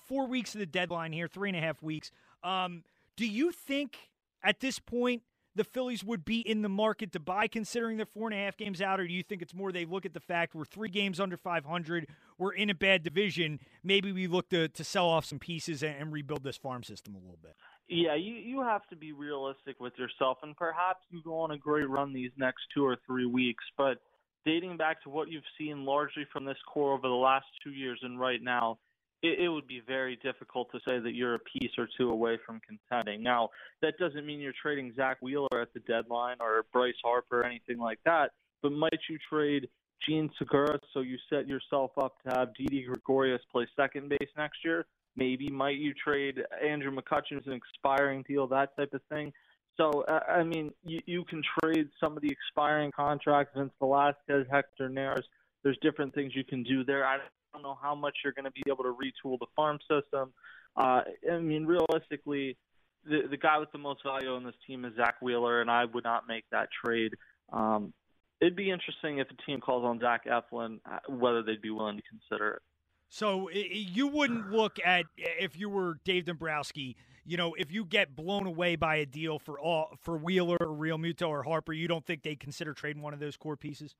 four 0.06 0.26
weeks 0.26 0.54
of 0.54 0.60
the 0.60 0.66
deadline 0.66 1.12
here, 1.12 1.28
three 1.28 1.48
and 1.48 1.56
a 1.56 1.60
half 1.60 1.82
weeks. 1.82 2.10
Um, 2.42 2.84
do 3.16 3.26
you 3.26 3.50
think 3.50 3.96
at 4.42 4.60
this 4.60 4.78
point 4.78 5.22
the 5.54 5.64
Phillies 5.64 6.04
would 6.04 6.24
be 6.24 6.40
in 6.40 6.62
the 6.62 6.68
market 6.68 7.10
to 7.12 7.20
buy, 7.20 7.48
considering 7.48 7.96
they're 7.96 8.06
four 8.06 8.28
and 8.28 8.38
a 8.38 8.42
half 8.42 8.56
games 8.56 8.80
out, 8.80 9.00
or 9.00 9.06
do 9.06 9.12
you 9.12 9.24
think 9.24 9.42
it's 9.42 9.54
more 9.54 9.72
they 9.72 9.84
look 9.84 10.06
at 10.06 10.14
the 10.14 10.20
fact 10.20 10.54
we're 10.54 10.64
three 10.64 10.88
games 10.88 11.18
under 11.18 11.36
500, 11.36 12.06
we're 12.38 12.52
in 12.52 12.70
a 12.70 12.74
bad 12.74 13.02
division, 13.02 13.58
maybe 13.82 14.12
we 14.12 14.28
look 14.28 14.48
to, 14.50 14.68
to 14.68 14.84
sell 14.84 15.08
off 15.08 15.24
some 15.24 15.40
pieces 15.40 15.82
and, 15.82 15.96
and 15.96 16.12
rebuild 16.12 16.44
this 16.44 16.56
farm 16.56 16.84
system 16.84 17.14
a 17.14 17.18
little 17.18 17.38
bit? 17.42 17.56
Yeah, 17.88 18.14
you 18.16 18.34
you 18.34 18.60
have 18.62 18.86
to 18.90 18.96
be 18.96 19.12
realistic 19.12 19.80
with 19.80 19.94
yourself, 19.96 20.38
and 20.42 20.54
perhaps 20.54 21.00
you 21.10 21.22
go 21.22 21.40
on 21.40 21.52
a 21.52 21.58
great 21.58 21.88
run 21.88 22.12
these 22.12 22.30
next 22.36 22.60
two 22.74 22.84
or 22.84 22.98
three 23.06 23.24
weeks. 23.24 23.64
But 23.78 23.98
dating 24.44 24.76
back 24.76 25.02
to 25.02 25.10
what 25.10 25.28
you've 25.28 25.42
seen 25.58 25.84
largely 25.86 26.26
from 26.32 26.44
this 26.44 26.58
core 26.72 26.92
over 26.92 27.08
the 27.08 27.14
last 27.14 27.46
two 27.64 27.70
years 27.70 27.98
and 28.02 28.20
right 28.20 28.42
now, 28.42 28.78
it, 29.22 29.40
it 29.40 29.48
would 29.48 29.66
be 29.66 29.80
very 29.86 30.16
difficult 30.22 30.70
to 30.72 30.78
say 30.86 30.98
that 30.98 31.14
you're 31.14 31.34
a 31.34 31.40
piece 31.40 31.70
or 31.78 31.88
two 31.96 32.10
away 32.10 32.38
from 32.44 32.60
contending. 32.60 33.22
Now, 33.22 33.48
that 33.82 33.98
doesn't 33.98 34.26
mean 34.26 34.40
you're 34.40 34.52
trading 34.60 34.92
Zack 34.94 35.18
Wheeler 35.22 35.60
at 35.60 35.72
the 35.72 35.80
deadline 35.80 36.36
or 36.40 36.66
Bryce 36.72 36.94
Harper 37.02 37.40
or 37.40 37.44
anything 37.44 37.78
like 37.78 37.98
that. 38.04 38.32
But 38.62 38.72
might 38.72 39.00
you 39.08 39.18
trade 39.30 39.68
Jean 40.06 40.30
Segura 40.38 40.78
so 40.92 41.00
you 41.00 41.16
set 41.30 41.48
yourself 41.48 41.92
up 41.98 42.16
to 42.22 42.34
have 42.34 42.54
Didi 42.54 42.84
Gregorius 42.84 43.42
play 43.50 43.66
second 43.76 44.08
base 44.08 44.28
next 44.36 44.58
year? 44.64 44.86
Maybe 45.18 45.50
might 45.50 45.78
you 45.78 45.92
trade 45.94 46.36
Andrew 46.64 46.94
McCutchen 46.94 47.38
as 47.38 47.46
an 47.46 47.52
expiring 47.52 48.22
deal, 48.28 48.46
that 48.46 48.76
type 48.76 48.94
of 48.94 49.00
thing. 49.10 49.32
So 49.76 50.04
I 50.28 50.44
mean, 50.44 50.72
you, 50.84 51.00
you 51.06 51.24
can 51.24 51.42
trade 51.60 51.88
some 52.02 52.16
of 52.16 52.22
the 52.22 52.30
expiring 52.30 52.92
contracts, 52.92 53.52
Vince 53.56 53.72
Velasquez, 53.80 54.46
Hector 54.50 54.88
Neris. 54.88 55.22
There's 55.64 55.78
different 55.82 56.14
things 56.14 56.32
you 56.34 56.44
can 56.44 56.62
do 56.62 56.84
there. 56.84 57.04
I 57.04 57.18
don't 57.52 57.62
know 57.62 57.78
how 57.80 57.94
much 57.94 58.16
you're 58.22 58.32
going 58.32 58.44
to 58.44 58.52
be 58.52 58.62
able 58.68 58.84
to 58.84 58.90
retool 58.90 59.38
the 59.38 59.46
farm 59.56 59.78
system. 59.90 60.32
Uh, 60.76 61.00
I 61.32 61.38
mean, 61.40 61.66
realistically, 61.66 62.56
the 63.04 63.22
the 63.30 63.36
guy 63.36 63.58
with 63.58 63.72
the 63.72 63.78
most 63.78 64.02
value 64.04 64.30
on 64.34 64.44
this 64.44 64.54
team 64.66 64.84
is 64.84 64.92
Zack 64.96 65.16
Wheeler, 65.20 65.60
and 65.60 65.70
I 65.70 65.84
would 65.84 66.04
not 66.04 66.28
make 66.28 66.44
that 66.52 66.68
trade. 66.84 67.14
Um, 67.52 67.92
it'd 68.40 68.56
be 68.56 68.70
interesting 68.70 69.18
if 69.18 69.28
a 69.30 69.42
team 69.46 69.60
calls 69.60 69.84
on 69.84 70.00
Zach 70.00 70.26
Eflin, 70.26 70.78
uh, 70.90 70.98
whether 71.08 71.42
they'd 71.42 71.62
be 71.62 71.70
willing 71.70 71.96
to 71.96 72.02
consider 72.08 72.54
it. 72.54 72.62
So 73.08 73.50
you 73.50 74.06
wouldn't 74.08 74.50
look 74.50 74.78
at 74.84 75.06
if 75.16 75.58
you 75.58 75.70
were 75.70 75.98
Dave 76.04 76.26
Dombrowski. 76.26 76.96
You 77.24 77.36
know, 77.36 77.54
if 77.54 77.72
you 77.72 77.84
get 77.84 78.16
blown 78.16 78.46
away 78.46 78.76
by 78.76 78.96
a 78.96 79.06
deal 79.06 79.38
for 79.38 79.58
all 79.58 79.96
for 80.00 80.16
Wheeler 80.16 80.56
or 80.60 80.68
Realmuto 80.68 81.28
or 81.28 81.42
Harper, 81.42 81.72
you 81.72 81.88
don't 81.88 82.04
think 82.04 82.22
they'd 82.22 82.40
consider 82.40 82.72
trading 82.72 83.02
one 83.02 83.12
of 83.12 83.20
those 83.20 83.36
core 83.36 83.56
pieces? 83.56 83.94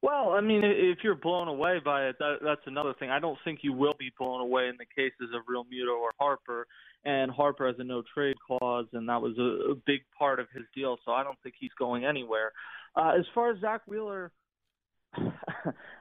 Well, 0.00 0.30
I 0.30 0.40
mean, 0.40 0.62
if 0.62 0.98
you're 1.02 1.16
blown 1.16 1.48
away 1.48 1.80
by 1.84 2.06
it, 2.06 2.16
that, 2.20 2.36
that's 2.42 2.60
another 2.66 2.94
thing. 2.94 3.10
I 3.10 3.18
don't 3.18 3.38
think 3.44 3.60
you 3.62 3.72
will 3.72 3.94
be 3.98 4.12
blown 4.16 4.40
away 4.40 4.68
in 4.68 4.76
the 4.78 4.86
cases 4.86 5.34
of 5.34 5.42
Realmuto 5.52 5.98
or 5.98 6.10
Harper. 6.20 6.66
And 7.04 7.30
Harper 7.30 7.66
has 7.66 7.76
a 7.78 7.84
no 7.84 8.02
trade 8.14 8.36
clause, 8.46 8.86
and 8.92 9.08
that 9.08 9.20
was 9.20 9.36
a, 9.38 9.72
a 9.72 9.74
big 9.86 10.02
part 10.16 10.38
of 10.38 10.46
his 10.54 10.64
deal. 10.74 10.98
So 11.04 11.12
I 11.12 11.24
don't 11.24 11.38
think 11.42 11.56
he's 11.58 11.72
going 11.78 12.04
anywhere. 12.04 12.52
Uh, 12.94 13.14
as 13.18 13.24
far 13.34 13.50
as 13.50 13.60
Zack 13.60 13.82
Wheeler, 13.86 14.30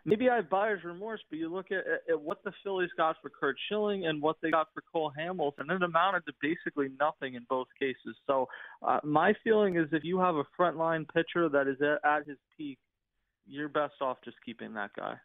maybe 0.05 0.29
I 0.29 0.37
have 0.37 0.49
buyer's 0.49 0.83
remorse, 0.83 1.21
but 1.29 1.39
you 1.39 1.53
look 1.53 1.67
at, 1.71 1.83
at 2.11 2.19
what 2.19 2.43
the 2.43 2.51
Phillies 2.63 2.89
got 2.97 3.15
for 3.21 3.29
Curt 3.29 3.55
Schilling 3.67 4.07
and 4.07 4.21
what 4.21 4.37
they 4.41 4.51
got 4.51 4.67
for 4.73 4.83
Cole 4.91 5.11
Hamels, 5.17 5.53
and 5.57 5.69
it 5.71 5.81
amounted 5.81 6.25
to 6.25 6.33
basically 6.41 6.89
nothing 6.99 7.35
in 7.35 7.45
both 7.49 7.67
cases. 7.79 8.15
So 8.25 8.47
uh, 8.85 8.99
my 9.03 9.33
feeling 9.43 9.77
is 9.77 9.87
if 9.91 10.03
you 10.03 10.19
have 10.19 10.35
a 10.35 10.43
frontline 10.59 11.05
pitcher 11.13 11.49
that 11.49 11.67
is 11.67 11.77
at, 11.81 12.09
at 12.09 12.27
his 12.27 12.37
peak, 12.57 12.77
you're 13.45 13.69
best 13.69 13.93
off 14.01 14.17
just 14.23 14.37
keeping 14.45 14.73
that 14.73 14.91
guy. 14.95 15.15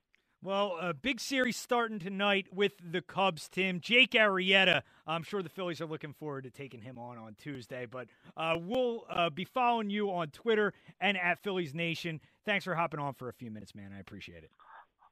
Well, 0.45 0.77
a 0.81 0.93
big 0.93 1.21
series 1.21 1.57
starting 1.57 2.01
tonight 2.01 2.49
with 2.53 2.73
the 2.83 3.01
Cubs, 3.01 3.49
Tim. 3.49 3.79
Jake 3.79 4.11
Arrieta, 4.11 4.83
I'm 5.07 5.23
sure 5.23 5.41
the 5.41 5.49
Phillies 5.49 5.81
are 5.81 5.87
looking 5.87 6.13
forward 6.13 6.43
to 6.43 6.51
taking 6.51 6.81
him 6.81 6.99
on 6.99 7.17
on 7.17 7.37
Tuesday, 7.39 7.87
but 7.87 8.09
uh, 8.37 8.57
we'll 8.61 9.05
uh, 9.09 9.31
be 9.31 9.45
following 9.45 9.89
you 9.89 10.11
on 10.11 10.31
Twitter 10.31 10.75
and 11.01 11.17
at 11.17 11.41
Phillies 11.45 11.77
Nation. 11.77 12.21
Thanks 12.45 12.65
for 12.65 12.75
hopping 12.75 12.99
on 12.99 13.15
for 13.15 13.29
a 13.29 13.33
few 13.33 13.53
minutes, 13.53 13.73
man. 13.73 13.93
I 13.97 14.01
appreciate 14.01 14.43
it. 14.43 14.51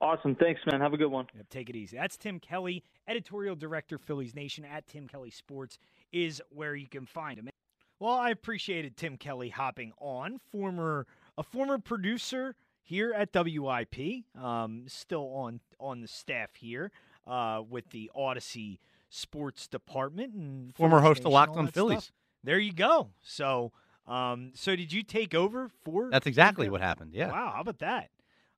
Awesome. 0.01 0.35
Thanks, 0.35 0.63
man. 0.69 0.81
Have 0.81 0.95
a 0.95 0.97
good 0.97 1.13
one. 1.13 1.27
Yep, 1.37 1.49
take 1.49 1.71
it 1.71 1.77
easy. 1.77 1.97
That's 1.97 2.17
Tim 2.17 2.41
Kelly, 2.41 2.83
editorial 3.07 3.55
director, 3.55 3.99
Phillies 3.99 4.35
Nation, 4.35 4.65
at 4.65 4.89
Tim 4.89 5.07
Kelly 5.07 5.31
Sports 5.31 5.79
is 6.11 6.43
where 6.51 6.75
you 6.75 6.89
can 6.89 7.07
find 7.07 7.39
him. 7.39 7.49
Well, 8.01 8.15
I 8.15 8.31
appreciated 8.31 8.97
Tim 8.97 9.17
Kelly 9.17 9.51
hopping 9.51 9.93
on, 10.01 10.41
former 10.51 11.07
a 11.39 11.45
former 11.45 11.79
producer 11.79 12.57
here 12.91 13.15
at 13.15 13.31
WIP, 13.33 14.25
um, 14.37 14.85
still 14.89 15.33
on 15.33 15.61
on 15.79 16.01
the 16.01 16.09
staff 16.09 16.57
here 16.57 16.91
uh, 17.27 17.63
with 17.67 17.89
the 17.91 18.11
Audacy 18.17 18.79
Sports 19.09 19.69
Department 19.69 20.35
and 20.35 20.75
former 20.75 21.01
host 21.01 21.25
of 21.25 21.33
Locked 21.33 21.57
On 21.57 21.69
Phillies. 21.69 22.05
Stuff. 22.05 22.13
There 22.43 22.59
you 22.59 22.73
go. 22.73 23.11
So, 23.23 23.71
um, 24.09 24.51
so 24.55 24.75
did 24.75 24.93
you 24.93 25.05
take 25.05 25.35
over 25.35 25.71
for? 25.85 26.11
That's 26.11 26.27
exactly 26.27 26.69
what 26.69 26.81
happened. 26.81 27.13
Yeah. 27.15 27.31
Wow. 27.31 27.53
How 27.55 27.61
about 27.61 27.79
that? 27.79 28.11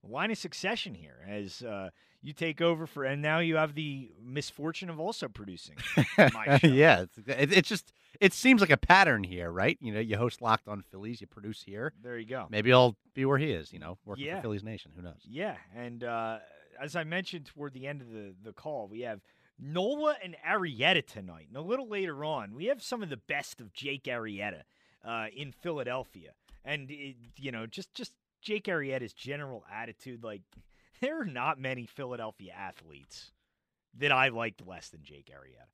Line 0.08 0.30
of 0.30 0.38
succession 0.38 0.94
here 0.94 1.24
as 1.28 1.62
uh, 1.62 1.90
you 2.22 2.32
take 2.32 2.60
over 2.60 2.86
for, 2.86 3.04
and 3.04 3.22
now 3.22 3.38
you 3.38 3.56
have 3.56 3.74
the 3.74 4.10
misfortune 4.20 4.90
of 4.90 4.98
also 4.98 5.28
producing. 5.28 5.76
yeah, 6.18 7.02
it's, 7.02 7.18
it's 7.26 7.68
just 7.68 7.92
it 8.20 8.32
seems 8.32 8.60
like 8.60 8.70
a 8.70 8.76
pattern 8.76 9.24
here, 9.24 9.50
right? 9.50 9.78
You 9.80 9.92
know, 9.92 10.00
you 10.00 10.16
host 10.16 10.42
Locked 10.42 10.68
On 10.68 10.82
Phillies, 10.90 11.20
you 11.20 11.26
produce 11.26 11.62
here. 11.62 11.92
There 12.02 12.18
you 12.18 12.26
go. 12.26 12.46
Maybe 12.50 12.72
I'll 12.72 12.96
be 13.14 13.24
where 13.24 13.38
he 13.38 13.52
is. 13.52 13.72
You 13.72 13.78
know, 13.78 13.98
working 14.04 14.26
yeah. 14.26 14.36
for 14.36 14.42
Phillies 14.42 14.64
Nation. 14.64 14.92
Who 14.96 15.02
knows? 15.02 15.20
Yeah, 15.28 15.56
and 15.74 16.02
uh, 16.04 16.38
as 16.80 16.96
I 16.96 17.04
mentioned 17.04 17.46
toward 17.46 17.72
the 17.72 17.86
end 17.86 18.00
of 18.00 18.10
the 18.10 18.34
the 18.42 18.52
call, 18.52 18.88
we 18.88 19.00
have 19.00 19.20
Nola 19.58 20.16
and 20.22 20.36
Arrieta 20.48 21.06
tonight, 21.06 21.46
and 21.48 21.56
a 21.56 21.62
little 21.62 21.88
later 21.88 22.24
on, 22.24 22.54
we 22.54 22.66
have 22.66 22.82
some 22.82 23.02
of 23.02 23.08
the 23.08 23.16
best 23.16 23.60
of 23.60 23.72
Jake 23.72 24.04
Arrieta 24.04 24.62
uh, 25.04 25.26
in 25.34 25.52
Philadelphia, 25.52 26.32
and 26.64 26.90
it, 26.90 27.16
you 27.36 27.52
know, 27.52 27.66
just 27.66 27.94
just 27.94 28.12
Jake 28.42 28.64
Arrieta's 28.64 29.12
general 29.12 29.64
attitude, 29.72 30.22
like 30.22 30.42
there 31.00 31.20
are 31.20 31.26
not 31.26 31.58
many 31.58 31.86
Philadelphia 31.86 32.52
athletes 32.52 33.30
that 33.98 34.12
I 34.12 34.28
liked 34.28 34.66
less 34.66 34.88
than 34.88 35.02
Jake 35.02 35.30
Arrieta. 35.32 35.66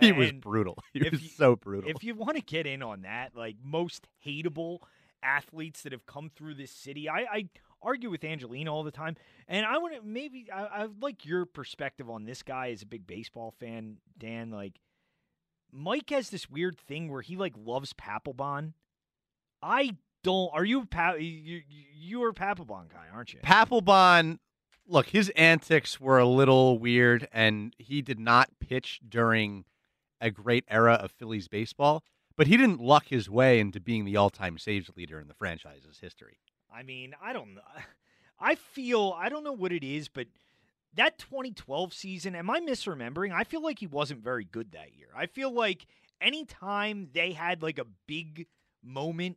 He 0.00 0.12
was 0.12 0.32
brutal. 0.32 0.76
He 0.92 1.08
was 1.08 1.22
you- 1.22 1.28
so 1.30 1.56
brutal. 1.56 1.90
If 1.90 2.04
you 2.04 2.14
want 2.14 2.36
to 2.36 2.42
get 2.42 2.66
in 2.66 2.82
on 2.82 3.02
that, 3.02 3.34
like 3.34 3.56
most 3.62 4.06
hateable 4.26 4.80
athletes 5.22 5.82
that 5.82 5.92
have 5.92 6.04
come 6.04 6.30
through 6.34 6.54
this 6.56 6.70
city, 6.70 7.08
I, 7.08 7.20
I 7.20 7.48
argue 7.80 8.10
with 8.10 8.22
Angelina 8.24 8.74
all 8.74 8.82
the 8.82 8.90
time, 8.90 9.16
and 9.48 9.64
I 9.64 9.78
want 9.78 9.94
to 9.94 10.02
maybe 10.02 10.48
I, 10.52 10.64
I 10.64 10.88
like 11.00 11.24
your 11.24 11.46
perspective 11.46 12.10
on 12.10 12.24
this 12.24 12.42
guy 12.42 12.70
as 12.72 12.82
a 12.82 12.86
big 12.86 13.06
baseball 13.06 13.54
fan, 13.58 13.96
Dan. 14.18 14.50
Like 14.50 14.80
Mike 15.72 16.10
has 16.10 16.30
this 16.30 16.50
weird 16.50 16.78
thing 16.78 17.10
where 17.10 17.22
he 17.22 17.36
like 17.36 17.54
loves 17.56 17.94
Papelbon. 17.94 18.72
I 19.62 19.96
don't. 20.26 20.50
Are 20.52 20.64
you 20.64 20.84
pa- 20.86 21.14
you 21.14 21.62
you 21.68 22.22
are 22.24 22.30
a 22.30 22.34
Papelbon 22.34 22.88
guy, 22.92 23.06
aren't 23.14 23.32
you? 23.32 23.38
Papelbon, 23.44 24.38
look, 24.86 25.06
his 25.06 25.28
antics 25.30 26.00
were 26.00 26.18
a 26.18 26.26
little 26.26 26.78
weird, 26.80 27.28
and 27.32 27.74
he 27.78 28.02
did 28.02 28.18
not 28.18 28.50
pitch 28.58 29.00
during 29.08 29.64
a 30.20 30.30
great 30.30 30.64
era 30.68 30.94
of 30.94 31.12
Phillies 31.12 31.46
baseball, 31.46 32.02
but 32.36 32.48
he 32.48 32.56
didn't 32.56 32.80
luck 32.80 33.06
his 33.08 33.30
way 33.30 33.60
into 33.60 33.78
being 33.78 34.04
the 34.04 34.16
all-time 34.16 34.58
saves 34.58 34.90
leader 34.96 35.20
in 35.20 35.28
the 35.28 35.34
franchise's 35.34 35.98
history. 36.00 36.38
I 36.74 36.82
mean, 36.82 37.14
I 37.22 37.32
don't 37.32 37.54
know. 37.54 37.60
I 38.40 38.56
feel 38.56 39.14
I 39.16 39.28
don't 39.28 39.44
know 39.44 39.52
what 39.52 39.72
it 39.72 39.84
is, 39.84 40.08
but 40.08 40.26
that 40.94 41.18
2012 41.18 41.94
season, 41.94 42.34
am 42.34 42.50
I 42.50 42.58
misremembering? 42.58 43.32
I 43.32 43.44
feel 43.44 43.62
like 43.62 43.78
he 43.78 43.86
wasn't 43.86 44.24
very 44.24 44.44
good 44.44 44.72
that 44.72 44.96
year. 44.96 45.08
I 45.16 45.26
feel 45.26 45.52
like 45.52 45.86
anytime 46.20 47.10
they 47.14 47.32
had 47.32 47.62
like 47.62 47.78
a 47.78 47.86
big 48.08 48.46
moment, 48.82 49.36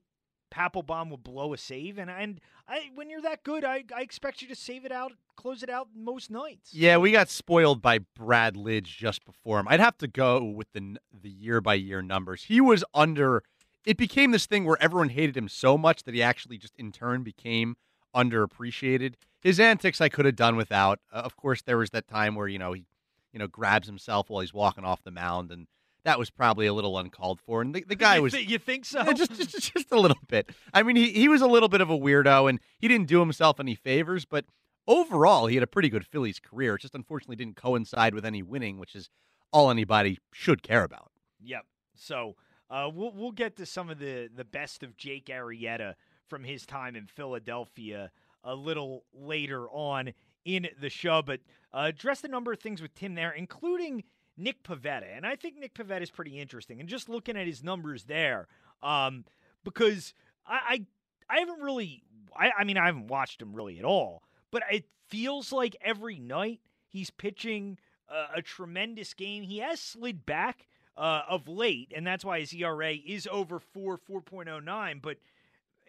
Papelbon 0.50 1.10
would 1.12 1.24
blow 1.24 1.54
a 1.54 1.58
save, 1.58 1.98
and 1.98 2.10
and 2.10 2.42
I 2.68 2.90
when 2.96 3.10
you're 3.10 3.22
that 3.22 3.44
good, 3.44 3.64
I 3.64 3.84
I 3.96 4.02
expect 4.02 4.42
you 4.42 4.48
to 4.48 4.56
save 4.56 4.86
it 4.86 4.92
out, 4.92 5.14
close 5.36 5.64
it 5.64 5.70
out 5.70 5.90
most 5.96 6.30
nights. 6.32 6.74
Yeah, 6.74 6.98
we 6.98 7.12
got 7.12 7.30
spoiled 7.30 7.82
by 7.82 8.00
Brad 8.00 8.56
Lidge 8.56 8.98
just 8.98 9.26
before 9.26 9.60
him. 9.60 9.68
I'd 9.68 9.80
have 9.80 9.98
to 10.00 10.08
go 10.08 10.44
with 10.44 10.72
the 10.74 10.98
the 11.14 11.30
year 11.30 11.62
by 11.62 11.76
year 11.76 12.02
numbers. 12.02 12.44
He 12.44 12.62
was 12.62 12.84
under. 12.94 13.44
It 13.86 13.98
became 13.98 14.32
this 14.32 14.46
thing 14.46 14.66
where 14.66 14.78
everyone 14.82 15.10
hated 15.10 15.38
him 15.38 15.48
so 15.48 15.78
much 15.78 16.04
that 16.04 16.14
he 16.14 16.22
actually 16.22 16.58
just 16.58 16.76
in 16.78 16.92
turn 16.92 17.24
became 17.24 17.78
underappreciated. 18.16 19.14
His 19.42 19.60
antics 19.60 20.02
I 20.02 20.10
could 20.10 20.26
have 20.26 20.36
done 20.36 20.56
without. 20.58 21.00
Uh, 21.12 21.18
of 21.20 21.38
course, 21.38 21.62
there 21.62 21.78
was 21.78 21.92
that 21.92 22.08
time 22.08 22.36
where 22.36 22.48
you 22.48 22.60
know 22.60 22.74
he, 22.74 22.86
you 23.32 23.40
know, 23.40 23.48
grabs 23.48 23.88
himself 23.88 24.30
while 24.30 24.42
he's 24.42 24.54
walking 24.54 24.84
off 24.84 25.04
the 25.04 25.12
mound, 25.12 25.52
and 25.52 25.68
that 26.04 26.18
was 26.18 26.30
probably 26.30 26.66
a 26.68 26.74
little 26.74 26.98
uncalled 26.98 27.40
for. 27.42 27.62
And 27.62 27.74
the, 27.74 27.84
the 27.88 27.96
guy 28.08 28.18
you 28.18 28.24
was 28.24 28.34
you 28.34 28.58
think 28.58 28.86
so? 28.86 29.04
yeah, 29.04 29.14
just, 29.14 29.34
just 29.34 29.74
just 29.74 29.92
a 29.92 30.00
little 30.00 30.18
bit. 30.28 30.50
I 30.74 30.84
mean, 30.84 30.96
he 30.96 31.12
he 31.12 31.28
was 31.28 31.42
a 31.42 31.48
little 31.48 31.70
bit 31.70 31.82
of 31.82 31.90
a 31.90 31.98
weirdo, 31.98 32.50
and 32.50 32.60
he 32.80 32.88
didn't 32.88 33.08
do 33.08 33.20
himself 33.20 33.60
any 33.60 33.76
favors. 33.76 34.26
But 34.26 34.46
overall, 34.88 35.48
he 35.48 35.56
had 35.56 35.64
a 35.64 35.68
pretty 35.68 35.90
good 35.90 36.06
Phillies 36.06 36.40
career. 36.40 36.76
It 36.76 36.82
just 36.82 36.96
unfortunately 36.96 37.36
didn't 37.36 37.56
coincide 37.56 38.14
with 38.14 38.26
any 38.26 38.42
winning, 38.42 38.78
which 38.78 38.96
is 38.96 39.10
all 39.52 39.70
anybody 39.70 40.20
should 40.32 40.64
care 40.64 40.84
about. 40.84 41.12
Yep. 41.42 41.66
So 41.96 42.36
uh, 42.70 42.90
we'll 42.94 43.12
we'll 43.12 43.32
get 43.32 43.56
to 43.58 43.66
some 43.66 43.90
of 43.90 44.00
the 44.00 44.30
the 44.34 44.46
best 44.46 44.84
of 44.84 44.98
Jake 44.98 45.28
Arrieta 45.28 45.96
from 46.28 46.44
his 46.44 46.66
time 46.66 46.96
in 46.96 47.08
Philadelphia 47.08 48.12
a 48.44 48.56
little 48.56 49.04
later 49.14 49.70
on 49.70 50.14
in 50.46 50.68
the 50.80 50.90
show, 50.90 51.22
but 51.22 51.42
uh, 51.74 51.86
addressed 51.88 52.24
a 52.24 52.28
number 52.28 52.54
of 52.54 52.60
things 52.60 52.82
with 52.82 52.96
Tim 52.96 53.16
there, 53.16 53.32
including 53.32 54.04
Nick 54.40 54.64
Pivetta, 54.64 55.06
and 55.16 55.26
I 55.26 55.36
think 55.36 55.58
Nick 55.58 55.74
Pivetta 55.74 56.02
is 56.02 56.12
pretty 56.12 56.40
interesting. 56.40 56.80
And 56.80 56.88
just 56.88 57.10
looking 57.10 57.38
at 57.38 57.46
his 57.46 57.64
numbers 57.64 58.06
there, 58.06 58.48
um, 58.82 59.26
because 59.64 60.14
I, 60.48 60.86
I 61.30 61.36
I 61.36 61.40
haven't 61.40 61.62
really, 61.62 62.04
I, 62.36 62.52
I 62.60 62.64
mean, 62.64 62.78
I 62.78 62.88
haven't 62.88 63.08
watched 63.08 63.42
him 63.42 63.54
really 63.54 63.78
at 63.78 63.86
all, 63.86 64.24
but 64.52 64.64
it 64.72 64.86
feels 65.08 65.52
like 65.52 65.76
every 65.82 66.18
night 66.18 66.60
he's 66.88 67.12
pitching 67.12 67.78
a, 68.08 68.38
a 68.40 68.42
tremendous 68.42 69.14
game. 69.14 69.44
He 69.44 69.60
has 69.60 69.80
slid 69.80 70.26
back 70.26 70.68
uh, 70.98 71.22
of 71.30 71.48
late, 71.48 71.92
and 71.96 72.08
that's 72.08 72.26
why 72.26 72.40
his 72.40 72.54
ERA 72.54 72.94
is 72.94 73.28
over 73.32 73.60
four, 73.60 73.98
four 73.98 74.22
point 74.22 74.50
oh 74.50 74.60
nine. 74.60 75.00
But 75.02 75.18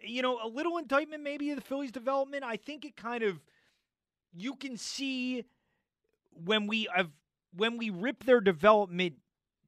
you 0.03 0.21
know, 0.21 0.39
a 0.43 0.47
little 0.47 0.77
indictment 0.77 1.23
maybe 1.23 1.51
of 1.51 1.55
the 1.55 1.61
Phillies' 1.63 1.91
development. 1.91 2.43
I 2.43 2.57
think 2.57 2.85
it 2.85 2.95
kind 2.95 3.23
of 3.23 3.39
you 4.35 4.55
can 4.55 4.77
see 4.77 5.45
when 6.45 6.67
we 6.67 6.87
have 6.93 7.09
when 7.55 7.77
we 7.77 7.89
rip 7.89 8.23
their 8.23 8.41
development 8.41 9.15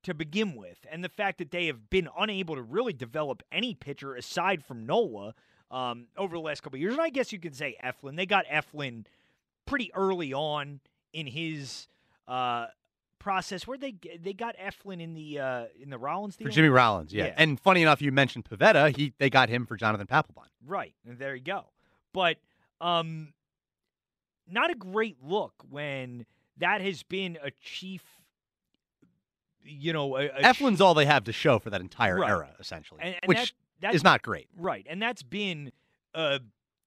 to 0.04 0.14
begin 0.14 0.56
with, 0.56 0.86
and 0.92 1.04
the 1.04 1.10
fact 1.10 1.38
that 1.38 1.52
they 1.52 1.68
have 1.68 1.90
been 1.90 2.10
unable 2.18 2.56
to 2.56 2.62
really 2.62 2.94
develop 2.94 3.42
any 3.52 3.74
pitcher 3.74 4.16
aside 4.16 4.64
from 4.64 4.86
Nola 4.86 5.34
um, 5.72 6.08
over 6.18 6.36
the 6.36 6.42
last 6.42 6.62
couple 6.62 6.78
of 6.78 6.82
years. 6.82 6.94
And 6.94 7.02
I 7.02 7.10
guess 7.10 7.32
you 7.32 7.40
could 7.40 7.56
say 7.56 7.78
Eflin. 7.84 8.16
They 8.16 8.26
got 8.26 8.46
Eflin 8.48 9.06
pretty 9.66 9.92
early 9.94 10.34
on 10.34 10.82
in 11.14 11.26
his 11.28 11.88
uh, 12.28 12.68
process. 13.20 13.66
Where 13.66 13.78
they 13.78 13.96
they 14.22 14.34
got 14.34 14.56
Eflin 14.58 15.02
in 15.02 15.14
the 15.14 15.40
uh, 15.40 15.66
in 15.82 15.90
the 15.90 15.98
Rollins 15.98 16.36
deal 16.36 16.48
For 16.48 16.54
Jimmy 16.54 16.70
Rollins, 16.70 17.14
yeah. 17.14 17.28
Yeah. 17.28 17.34
And 17.38 17.60
funny 17.60 17.82
enough, 17.82 18.02
you 18.02 18.12
mentioned 18.12 18.46
Pivetta. 18.46 18.96
He 18.96 19.14
they 19.18 19.30
got 19.30 19.50
him 19.50 19.66
for 19.66 19.78
Jonathan 19.78 20.08
Papelbon. 20.08 20.48
Right. 20.66 20.94
And 21.08 21.18
there 21.18 21.36
you 21.36 21.44
go. 21.44 21.66
But 22.14 22.38
um 22.82 23.34
not 24.50 24.70
a 24.70 24.76
great 24.76 25.18
look 25.24 25.54
when 25.70 26.26
that 26.58 26.82
has 26.82 27.04
been 27.04 27.38
a 27.44 27.52
chief 27.62 28.04
you 29.66 29.94
know, 29.94 30.18
a, 30.18 30.26
a 30.26 30.42
Eflin's 30.42 30.82
all 30.82 30.94
they 30.94 31.06
have 31.06 31.24
to 31.24 31.32
show 31.32 31.58
for 31.58 31.70
that 31.70 31.80
entire 31.80 32.18
Right. 32.20 32.30
era, 32.30 32.50
essentially, 32.60 33.00
And- 33.02 33.16
and 33.22 33.30
which 33.30 33.38
that- 33.38 33.54
that's- 33.80 33.96
is 33.96 34.04
not 34.04 34.22
great. 34.22 34.50
Right. 34.56 34.86
And 34.90 35.02
that's 35.02 35.24
been 35.24 35.72
uh 36.14 36.40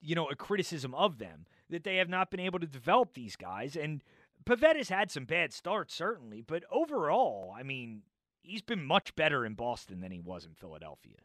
you 0.03 0.15
know, 0.15 0.29
a 0.29 0.37
criticism 0.37 0.95
of 0.95 1.19
them 1.19 1.47
that 1.71 1.83
they 1.83 1.97
have 1.97 2.09
not 2.09 2.31
been 2.31 2.39
able 2.39 2.59
to 2.61 2.67
develop 2.67 3.15
these 3.15 3.35
guys 3.35 3.75
and 3.77 4.05
Pivetta's 4.45 4.89
had 4.91 5.11
some 5.11 5.25
bad 5.25 5.53
starts 5.53 5.95
certainly, 5.95 6.43
but 6.43 6.63
overall, 6.71 7.53
I 7.57 7.63
mean, 7.65 8.03
he's 8.43 8.63
been 8.63 8.85
much 8.85 9.17
better 9.17 9.45
in 9.45 9.55
Boston 9.55 10.01
than 10.01 10.13
he 10.13 10.21
was 10.21 10.45
in 10.45 10.55
Philadelphia. 10.55 11.17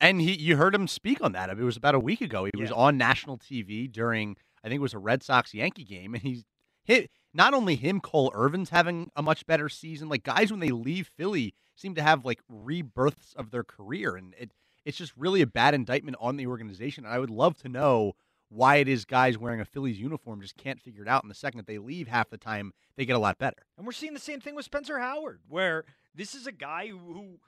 And 0.00 0.20
he, 0.20 0.32
you 0.34 0.56
heard 0.56 0.74
him 0.74 0.88
speak 0.88 1.22
on 1.22 1.32
that. 1.32 1.50
It 1.50 1.58
was 1.58 1.76
about 1.76 1.94
a 1.94 2.00
week 2.00 2.20
ago. 2.22 2.46
He 2.46 2.58
was 2.60 2.72
on 2.72 2.98
national 2.98 3.38
TV 3.38 3.90
during, 3.90 4.36
I 4.64 4.68
think 4.68 4.78
it 4.78 4.82
was 4.82 4.94
a 4.94 4.98
Red 4.98 5.22
Sox 5.22 5.54
Yankee 5.54 5.84
game, 5.84 6.14
and 6.14 6.22
he's 6.22 6.44
hit. 6.84 7.10
Not 7.36 7.52
only 7.52 7.76
him, 7.76 8.00
Cole 8.00 8.32
Irvin's 8.34 8.70
having 8.70 9.10
a 9.14 9.22
much 9.22 9.46
better 9.46 9.68
season. 9.68 10.08
Like 10.08 10.22
guys, 10.22 10.50
when 10.50 10.60
they 10.60 10.70
leave 10.70 11.10
Philly, 11.18 11.52
seem 11.74 11.94
to 11.94 12.02
have 12.02 12.24
like 12.24 12.40
rebirths 12.48 13.34
of 13.34 13.50
their 13.50 13.62
career, 13.62 14.16
and 14.16 14.34
it 14.38 14.52
it's 14.86 14.96
just 14.96 15.12
really 15.18 15.42
a 15.42 15.46
bad 15.46 15.74
indictment 15.74 16.16
on 16.18 16.38
the 16.38 16.46
organization. 16.46 17.04
And 17.04 17.12
I 17.12 17.18
would 17.18 17.28
love 17.28 17.58
to 17.58 17.68
know 17.68 18.14
why 18.48 18.76
it 18.76 18.88
is 18.88 19.04
guys 19.04 19.36
wearing 19.36 19.60
a 19.60 19.66
Phillies 19.66 20.00
uniform 20.00 20.40
just 20.40 20.56
can't 20.56 20.80
figure 20.80 21.02
it 21.02 21.08
out. 21.08 21.24
And 21.24 21.30
the 21.30 21.34
second 21.34 21.58
that 21.58 21.66
they 21.66 21.76
leave, 21.76 22.08
half 22.08 22.30
the 22.30 22.38
time 22.38 22.72
they 22.96 23.04
get 23.04 23.16
a 23.16 23.18
lot 23.18 23.36
better. 23.36 23.66
And 23.76 23.84
we're 23.84 23.92
seeing 23.92 24.14
the 24.14 24.20
same 24.20 24.40
thing 24.40 24.54
with 24.54 24.64
Spencer 24.64 24.98
Howard, 24.98 25.40
where 25.46 25.84
this 26.14 26.34
is 26.34 26.46
a 26.46 26.52
guy 26.52 26.86
who, 26.86 26.98
who 26.98 27.40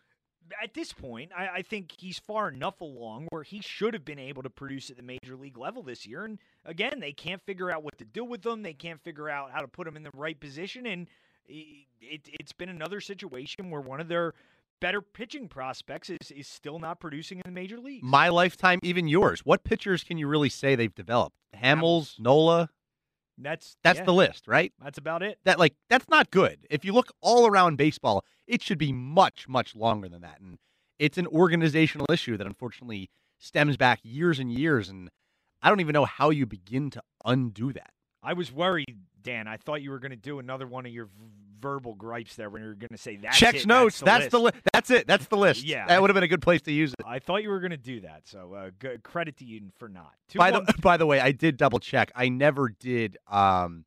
at 0.62 0.74
this 0.74 0.92
point, 0.92 1.30
I, 1.36 1.48
I 1.48 1.62
think 1.62 1.92
he's 1.98 2.18
far 2.18 2.48
enough 2.48 2.80
along 2.80 3.28
where 3.30 3.42
he 3.42 3.60
should 3.60 3.94
have 3.94 4.04
been 4.04 4.18
able 4.18 4.42
to 4.42 4.50
produce 4.50 4.90
at 4.90 4.96
the 4.96 5.02
major 5.02 5.36
league 5.36 5.58
level 5.58 5.82
this 5.82 6.06
year. 6.06 6.24
And 6.24 6.38
again, 6.64 7.00
they 7.00 7.12
can't 7.12 7.42
figure 7.42 7.70
out 7.70 7.82
what 7.82 7.98
to 7.98 8.04
do 8.04 8.24
with 8.24 8.42
them. 8.42 8.62
They 8.62 8.74
can't 8.74 9.02
figure 9.02 9.28
out 9.28 9.50
how 9.50 9.60
to 9.60 9.68
put 9.68 9.86
him 9.86 9.96
in 9.96 10.02
the 10.02 10.10
right 10.14 10.38
position. 10.38 10.86
And 10.86 11.06
it, 11.46 11.86
it, 12.00 12.28
it's 12.40 12.52
been 12.52 12.68
another 12.68 13.00
situation 13.00 13.70
where 13.70 13.80
one 13.80 14.00
of 14.00 14.08
their 14.08 14.34
better 14.80 15.02
pitching 15.02 15.48
prospects 15.48 16.10
is, 16.10 16.30
is 16.30 16.46
still 16.46 16.78
not 16.78 17.00
producing 17.00 17.38
in 17.38 17.42
the 17.46 17.52
major 17.52 17.78
league. 17.78 18.02
My 18.02 18.28
lifetime, 18.28 18.78
even 18.82 19.08
yours. 19.08 19.40
What 19.44 19.64
pitchers 19.64 20.04
can 20.04 20.18
you 20.18 20.28
really 20.28 20.48
say 20.48 20.74
they've 20.74 20.94
developed? 20.94 21.36
Hamels, 21.54 22.18
Nola. 22.18 22.70
That's 23.38 23.76
That's 23.82 24.00
yeah, 24.00 24.04
the 24.04 24.12
list, 24.12 24.48
right? 24.48 24.72
That's 24.82 24.98
about 24.98 25.22
it. 25.22 25.38
That 25.44 25.58
like 25.58 25.74
that's 25.88 26.08
not 26.08 26.30
good. 26.30 26.66
If 26.70 26.84
you 26.84 26.92
look 26.92 27.12
all 27.20 27.46
around 27.46 27.76
baseball, 27.76 28.24
it 28.46 28.62
should 28.62 28.78
be 28.78 28.92
much 28.92 29.48
much 29.48 29.74
longer 29.74 30.08
than 30.08 30.22
that. 30.22 30.40
And 30.40 30.58
it's 30.98 31.18
an 31.18 31.26
organizational 31.26 32.06
issue 32.10 32.36
that 32.36 32.46
unfortunately 32.46 33.10
stems 33.38 33.76
back 33.76 34.00
years 34.02 34.38
and 34.38 34.52
years 34.52 34.88
and 34.88 35.08
I 35.62 35.68
don't 35.68 35.80
even 35.80 35.92
know 35.92 36.04
how 36.04 36.30
you 36.30 36.46
begin 36.46 36.90
to 36.90 37.02
undo 37.24 37.72
that. 37.72 37.90
I 38.22 38.32
was 38.32 38.52
worried, 38.52 38.98
Dan. 39.22 39.48
I 39.48 39.56
thought 39.56 39.82
you 39.82 39.90
were 39.90 39.98
going 39.98 40.10
to 40.10 40.16
do 40.16 40.38
another 40.38 40.66
one 40.66 40.86
of 40.86 40.92
your 40.92 41.08
verbal 41.60 41.94
gripes 41.94 42.36
there 42.36 42.50
when 42.50 42.62
you're 42.62 42.74
going 42.74 42.88
to 42.90 42.96
say 42.98 43.16
that. 43.16 43.32
Checks 43.32 43.66
notes. 43.66 44.00
That's 44.00 44.28
the, 44.28 44.38
list. 44.38 44.54
li- 44.56 44.60
that's 44.72 44.90
it. 44.90 45.06
That's 45.06 45.26
the 45.26 45.36
list. 45.36 45.64
Yeah, 45.64 45.86
That 45.86 46.00
would 46.00 46.10
have 46.10 46.14
been 46.14 46.24
a 46.24 46.28
good 46.28 46.42
place 46.42 46.62
to 46.62 46.72
use 46.72 46.92
it. 46.92 47.04
I 47.06 47.18
thought 47.18 47.42
you 47.42 47.50
were 47.50 47.60
going 47.60 47.70
to 47.72 47.76
do 47.76 48.00
that. 48.00 48.22
So 48.26 48.54
uh, 48.54 48.70
good 48.78 49.02
credit 49.02 49.36
to 49.38 49.44
you 49.44 49.62
for 49.78 49.88
not. 49.88 50.12
Two 50.28 50.38
By 50.38 50.50
one- 50.50 50.64
the 50.64 50.74
by 50.82 50.96
the 50.96 51.06
way, 51.06 51.20
I 51.20 51.32
did 51.32 51.56
double 51.56 51.78
check. 51.78 52.10
I 52.14 52.28
never 52.28 52.68
did 52.68 53.18
um 53.30 53.84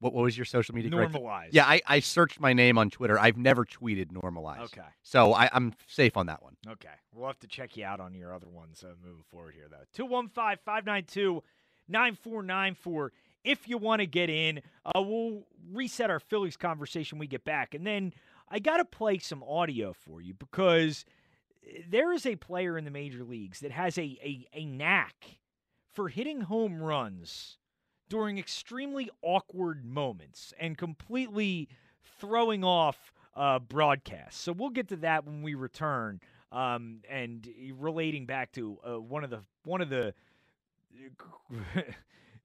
what, 0.00 0.12
what 0.12 0.22
was 0.24 0.36
your 0.36 0.44
social 0.44 0.74
media? 0.74 0.90
Normalize. 0.90 1.48
Yeah, 1.52 1.64
I, 1.64 1.80
I 1.86 2.00
searched 2.00 2.38
my 2.38 2.52
name 2.52 2.76
on 2.76 2.90
Twitter. 2.90 3.18
I've 3.18 3.38
never 3.38 3.64
tweeted 3.64 4.08
normalize. 4.12 4.60
Okay. 4.64 4.82
So 5.02 5.32
I, 5.32 5.48
I'm 5.50 5.72
safe 5.86 6.18
on 6.18 6.26
that 6.26 6.42
one. 6.42 6.56
Okay. 6.68 6.90
We'll 7.14 7.26
have 7.28 7.40
to 7.40 7.46
check 7.46 7.74
you 7.78 7.86
out 7.86 8.00
on 8.00 8.12
your 8.12 8.34
other 8.34 8.48
ones 8.48 8.84
uh, 8.84 8.92
moving 9.02 9.24
forward 9.30 9.54
here, 9.54 9.64
though. 9.70 9.78
215 9.94 10.58
592 10.62 11.42
9494. 11.88 13.12
If 13.44 13.68
you 13.68 13.78
want 13.78 14.00
to 14.00 14.06
get 14.06 14.30
in, 14.30 14.62
uh, 14.84 15.02
we'll 15.02 15.46
reset 15.72 16.10
our 16.10 16.20
Phillies 16.20 16.56
conversation 16.56 17.18
we 17.18 17.26
get 17.26 17.44
back. 17.44 17.74
And 17.74 17.86
then 17.86 18.12
I 18.48 18.58
got 18.58 18.78
to 18.78 18.84
play 18.84 19.18
some 19.18 19.42
audio 19.42 19.92
for 19.92 20.20
you 20.20 20.34
because 20.34 21.04
there 21.88 22.12
is 22.12 22.26
a 22.26 22.36
player 22.36 22.76
in 22.76 22.84
the 22.84 22.90
major 22.90 23.24
leagues 23.24 23.60
that 23.60 23.70
has 23.70 23.98
a, 23.98 24.02
a, 24.02 24.46
a 24.52 24.64
knack 24.64 25.38
for 25.92 26.08
hitting 26.08 26.42
home 26.42 26.82
runs 26.82 27.58
during 28.08 28.38
extremely 28.38 29.10
awkward 29.22 29.84
moments 29.84 30.52
and 30.58 30.76
completely 30.76 31.68
throwing 32.20 32.64
off 32.64 33.12
uh, 33.34 33.58
broadcast. 33.58 34.40
So 34.40 34.52
we'll 34.52 34.70
get 34.70 34.88
to 34.88 34.96
that 34.96 35.24
when 35.24 35.42
we 35.42 35.54
return. 35.54 36.20
Um, 36.52 37.00
and 37.10 37.48
relating 37.76 38.26
back 38.26 38.52
to 38.52 38.78
uh, 38.86 39.00
one 39.00 39.24
of 39.24 39.30
the 39.30 39.40
one 39.64 39.80
of 39.80 39.88
the 39.88 40.14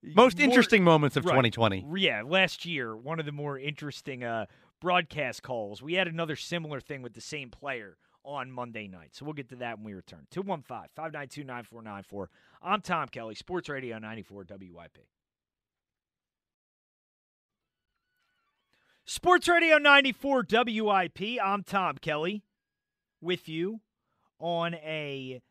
Most 0.02 0.38
more- 0.38 0.46
interesting 0.46 0.84
moments 0.84 1.16
of 1.18 1.26
Right. 1.26 1.32
2020. 1.34 1.86
Yeah, 1.98 2.24
last 2.26 2.66
year, 2.66 2.96
one 2.96 3.20
of 3.20 3.26
the 3.26 3.32
more 3.32 3.60
interesting 3.60 4.24
uh, 4.24 4.46
broadcast 4.80 5.44
calls. 5.44 5.82
We 5.82 5.94
had 5.96 6.08
another 6.08 6.36
similar 6.36 6.80
thing 6.80 7.02
with 7.02 7.14
the 7.14 7.22
same 7.22 7.50
player 7.50 7.98
on 8.24 8.52
Monday 8.52 8.88
night. 8.88 9.10
So 9.16 9.26
we'll 9.26 9.34
get 9.34 9.50
to 9.50 9.56
that 9.58 9.78
when 9.78 9.86
we 9.86 9.94
return. 9.94 10.28
215 10.32 10.90
592 10.96 11.44
9494. 11.44 12.30
I'm 12.62 12.82
Tom 12.82 13.08
Kelly, 13.10 13.36
Sports 13.36 13.68
Radio 13.70 13.98
94 14.00 14.46
WIP. 14.50 14.98
Sports 19.06 19.48
Radio 19.48 19.78
94 19.78 20.46
WIP. 20.52 21.20
I'm 21.44 21.64
Tom 21.64 21.98
Kelly 21.98 22.44
with 23.22 23.50
you 23.50 23.82
on 24.40 24.76
a 24.76 25.42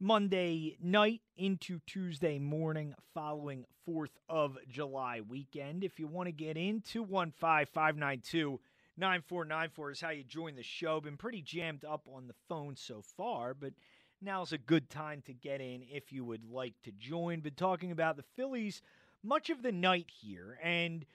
Monday 0.00 0.76
night 0.82 1.20
into 1.36 1.78
Tuesday 1.86 2.38
morning 2.38 2.94
following 3.14 3.64
4th 3.88 4.16
of 4.28 4.58
July 4.68 5.20
weekend. 5.20 5.84
If 5.84 5.98
you 5.98 6.06
want 6.06 6.26
to 6.26 6.32
get 6.32 6.56
in, 6.56 6.80
215 6.80 7.66
592 7.72 8.60
9494 8.96 9.90
is 9.90 10.00
how 10.00 10.10
you 10.10 10.24
join 10.24 10.56
the 10.56 10.62
show. 10.62 11.00
Been 11.00 11.16
pretty 11.16 11.42
jammed 11.42 11.84
up 11.84 12.08
on 12.12 12.26
the 12.26 12.34
phone 12.48 12.76
so 12.76 13.02
far, 13.16 13.54
but 13.54 13.72
now's 14.20 14.52
a 14.52 14.58
good 14.58 14.90
time 14.90 15.22
to 15.26 15.32
get 15.32 15.60
in 15.60 15.84
if 15.88 16.12
you 16.12 16.24
would 16.24 16.44
like 16.44 16.74
to 16.82 16.92
join. 16.92 17.40
Been 17.40 17.54
talking 17.54 17.90
about 17.90 18.16
the 18.16 18.24
Phillies 18.36 18.82
much 19.22 19.48
of 19.48 19.62
the 19.62 19.72
night 19.72 20.10
here 20.20 20.58
and 20.62 21.06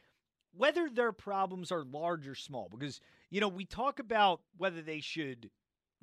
whether 0.57 0.89
their 0.89 1.11
problems 1.11 1.71
are 1.71 1.83
large 1.83 2.27
or 2.27 2.35
small 2.35 2.69
because 2.69 2.99
you 3.29 3.39
know 3.39 3.47
we 3.47 3.65
talk 3.65 3.99
about 3.99 4.41
whether 4.57 4.81
they 4.81 4.99
should 4.99 5.49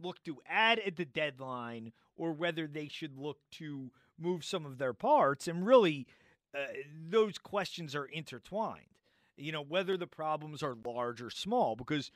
look 0.01 0.23
to 0.25 0.39
add 0.47 0.79
at 0.81 0.97
the 0.97 1.05
deadline 1.05 1.93
or 2.17 2.33
whether 2.33 2.67
they 2.67 2.89
should 2.89 3.17
look 3.17 3.39
to 3.53 3.91
move 4.19 4.45
some 4.45 4.65
of 4.67 4.79
their 4.79 4.95
parts. 4.95 5.49
And 5.49 5.67
really 5.67 6.07
uh, 6.55 6.67
those 7.11 7.39
questions 7.39 7.95
are 7.95 8.07
intertwined 8.07 8.97
you 9.37 9.53
know 9.53 9.63
whether 9.63 9.97
the 9.97 10.07
problems 10.07 10.63
are 10.63 10.77
large 10.85 11.21
or 11.21 11.31
small 11.31 11.77
because 11.77 12.11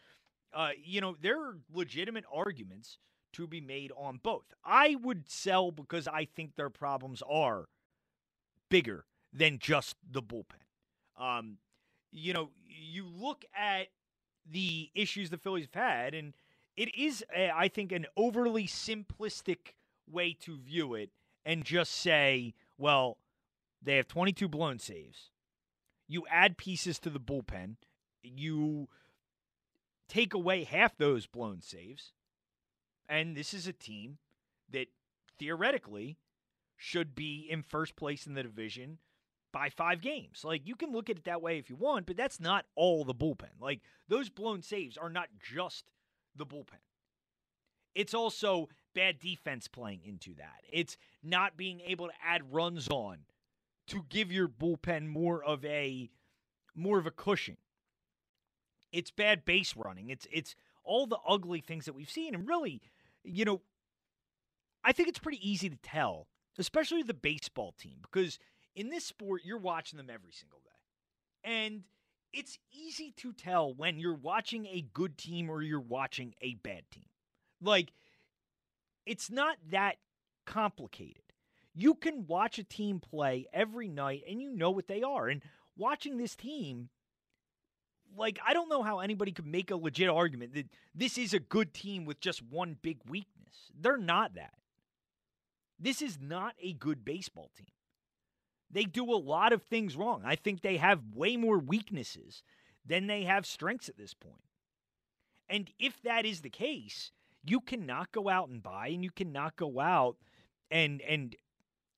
uh, 0.52 0.70
you 0.82 1.01
know 1.01 1.16
there 1.20 1.40
are 1.40 1.59
legitimate 1.73 2.24
arguments 2.32 2.98
to 3.32 3.47
be 3.47 3.61
made 3.61 3.93
on 3.97 4.19
both. 4.23 4.47
I 4.65 4.97
would 5.01 5.31
sell 5.31 5.70
because 5.70 6.09
i 6.09 6.24
think 6.24 6.57
their 6.57 6.70
problems 6.70 7.23
are 7.28 7.66
bigger 8.69 9.05
than 9.32 9.59
just 9.59 9.97
the 10.11 10.23
bullpen. 10.23 10.66
Um, 11.16 11.59
you 12.11 12.32
know, 12.32 12.51
you 12.66 13.07
look 13.07 13.44
at 13.55 13.89
the 14.51 14.90
issues 14.94 15.31
the 15.31 15.39
Phillies 15.39 15.69
have 15.73 15.82
had, 15.82 16.15
and 16.15 16.35
it 16.76 16.94
is, 16.94 17.24
I 17.34 17.68
think, 17.68 17.92
an 17.92 18.06
overly 18.16 18.66
simplistic 18.66 19.74
way 20.10 20.36
to 20.40 20.56
view 20.56 20.94
it 20.94 21.10
and 21.44 21.64
just 21.64 21.92
say, 21.92 22.55
well, 22.78 23.18
they 23.82 23.97
have 23.97 24.09
22 24.09 24.48
blown 24.48 24.78
saves. 24.78 25.30
You 26.09 26.24
add 26.30 26.56
pieces 26.56 26.98
to 27.01 27.10
the 27.10 27.20
bullpen. 27.20 27.76
You 28.22 28.88
take 30.09 30.34
away 30.34 30.64
half 30.64 30.97
those 30.97 31.26
blown 31.26 31.60
saves. 31.60 32.12
And 33.09 33.36
this 33.36 33.55
is 33.55 33.66
a 33.66 33.72
team 33.72 34.18
that 34.70 34.88
theoretically 35.38 36.18
should 36.76 37.14
be 37.14 37.47
in 37.48 37.62
first 37.62 37.97
place 37.97 38.26
in 38.26 38.34
the 38.34 38.42
division 38.42 38.98
by 39.52 39.68
five 39.68 40.01
games. 40.01 40.44
Like 40.44 40.66
you 40.66 40.76
can 40.76 40.92
look 40.92 41.10
at 41.10 41.16
it 41.16 41.24
that 41.24 41.42
way 41.42 41.59
if 41.59 41.68
you 41.68 41.76
want, 41.76 42.06
but 42.06 42.16
that's 42.16 42.40
not 42.40 42.66
all 42.74 43.05
the 43.05 43.14
bullpen. 43.14 43.60
Like 43.60 43.80
those 44.09 44.28
blown 44.28 44.62
saves 44.62 44.97
are 44.97 45.10
not 45.10 45.28
just 45.40 45.84
the 46.36 46.47
bullpen. 46.47 46.81
It's 47.94 48.15
also 48.15 48.69
bad 48.94 49.19
defense 49.19 49.69
playing 49.69 50.02
into 50.05 50.35
that. 50.36 50.62
It's 50.73 50.97
not 51.23 51.57
being 51.57 51.81
able 51.81 52.07
to 52.07 52.15
add 52.24 52.52
runs 52.52 52.89
on 52.89 53.19
to 53.89 54.05
give 54.09 54.31
your 54.31 54.48
bullpen 54.48 55.09
more 55.09 55.43
of 55.43 55.65
a 55.65 56.11
more 56.74 56.98
of 56.98 57.07
a 57.07 57.11
cushion. 57.11 57.57
It's 58.93 59.11
bad 59.11 59.44
base 59.44 59.74
running. 59.77 60.11
It's 60.11 60.27
it's 60.32 60.55
all 60.85 61.07
the 61.07 61.19
ugly 61.27 61.61
things 61.61 61.85
that 61.85 61.94
we've 61.94 62.11
seen 62.11 62.35
and 62.35 62.48
really, 62.48 62.81
you 63.24 63.44
know, 63.44 63.61
I 64.82 64.93
think 64.93 65.09
it's 65.09 65.19
pretty 65.19 65.47
easy 65.48 65.69
to 65.69 65.77
tell, 65.77 66.28
especially 66.59 67.02
the 67.02 67.15
baseball 67.15 67.74
team 67.78 67.98
because 68.02 68.39
in 68.74 68.89
this 68.90 69.05
sport, 69.05 69.43
you're 69.44 69.59
watching 69.59 69.97
them 69.97 70.11
every 70.11 70.32
single 70.32 70.61
day. 70.61 71.51
And 71.51 71.82
it's 72.32 72.59
easy 72.73 73.12
to 73.19 73.32
tell 73.32 73.73
when 73.74 73.98
you're 73.98 74.15
watching 74.15 74.66
a 74.66 74.86
good 74.93 75.19
team 75.19 75.51
or 75.51 75.62
you're 75.62 75.81
watching 75.81 76.35
a 76.40 76.55
bad 76.55 76.82
team. 76.90 77.07
Like, 77.62 77.93
it's 79.07 79.31
not 79.31 79.57
that 79.70 79.97
complicated. 80.47 81.23
You 81.74 81.94
can 81.94 82.27
watch 82.27 82.59
a 82.59 82.65
team 82.65 83.01
play 83.01 83.47
every 83.52 83.89
night 83.89 84.23
and 84.28 84.40
you 84.40 84.51
know 84.51 84.70
what 84.70 84.89
they 84.89 85.02
are. 85.02 85.28
And 85.28 85.43
watching 85.77 86.16
this 86.16 86.36
team, 86.36 86.89
like, 88.16 88.39
I 88.47 88.52
don't 88.52 88.69
know 88.69 88.82
how 88.82 89.01
anybody 89.01 89.32
could 89.32 89.47
make 89.47 89.70
a 89.70 89.77
legit 89.77 90.09
argument 90.09 90.55
that 90.55 90.69
this 90.94 91.16
is 91.16 91.32
a 91.32 91.40
good 91.40 91.73
team 91.73 92.05
with 92.05 92.20
just 92.20 92.43
one 92.43 92.77
big 92.81 92.98
weakness. 93.09 93.70
They're 93.78 93.97
not 93.97 94.35
that. 94.35 94.55
This 95.78 96.02
is 96.02 96.19
not 96.20 96.55
a 96.61 96.73
good 96.73 97.05
baseball 97.05 97.51
team. 97.57 97.66
They 98.70 98.84
do 98.84 99.05
a 99.05 99.16
lot 99.16 99.52
of 99.52 99.62
things 99.62 99.97
wrong. 99.97 100.22
I 100.24 100.36
think 100.36 100.60
they 100.60 100.76
have 100.76 101.01
way 101.14 101.36
more 101.36 101.59
weaknesses 101.59 102.42
than 102.86 103.06
they 103.06 103.24
have 103.24 103.44
strengths 103.47 103.88
at 103.88 103.97
this 103.97 104.14
point. 104.14 104.44
And 105.48 105.70
if 105.78 106.01
that 106.02 106.24
is 106.24 106.40
the 106.40 106.51
case, 106.51 107.10
you 107.44 107.60
cannot 107.60 108.12
go 108.12 108.28
out 108.28 108.48
and 108.48 108.62
buy 108.62 108.88
and 108.88 109.02
you 109.02 109.10
cannot 109.10 109.56
go 109.56 109.80
out 109.80 110.16
and 110.70 111.01
and 111.02 111.34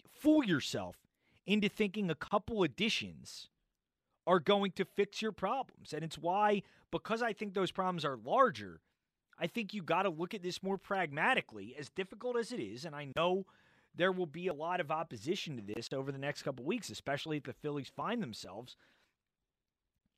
fool 0.08 0.44
yourself 0.44 0.96
into 1.46 1.68
thinking 1.68 2.10
a 2.10 2.14
couple 2.14 2.62
additions 2.62 3.48
are 4.26 4.38
going 4.40 4.70
to 4.72 4.84
fix 4.84 5.20
your 5.20 5.32
problems. 5.32 5.92
And 5.92 6.04
it's 6.04 6.16
why 6.16 6.62
because 6.90 7.22
I 7.22 7.32
think 7.32 7.54
those 7.54 7.72
problems 7.72 8.04
are 8.04 8.16
larger, 8.16 8.80
I 9.38 9.46
think 9.46 9.74
you 9.74 9.82
got 9.82 10.04
to 10.04 10.10
look 10.10 10.34
at 10.34 10.42
this 10.42 10.62
more 10.62 10.78
pragmatically 10.78 11.74
as 11.78 11.90
difficult 11.90 12.38
as 12.38 12.52
it 12.52 12.60
is 12.60 12.84
and 12.84 12.94
I 12.94 13.08
know 13.16 13.44
there 13.94 14.12
will 14.12 14.27
be 14.27 14.48
a 14.48 14.55
lot 14.55 14.81
of 14.81 14.90
opposition 14.90 15.56
to 15.56 15.62
this 15.62 15.89
over 15.93 16.10
the 16.10 16.19
next 16.19 16.43
couple 16.43 16.64
weeks, 16.64 16.90
especially 16.90 17.36
if 17.36 17.44
the 17.44 17.52
Phillies 17.52 17.93
find 17.94 18.23
themselves 18.23 18.77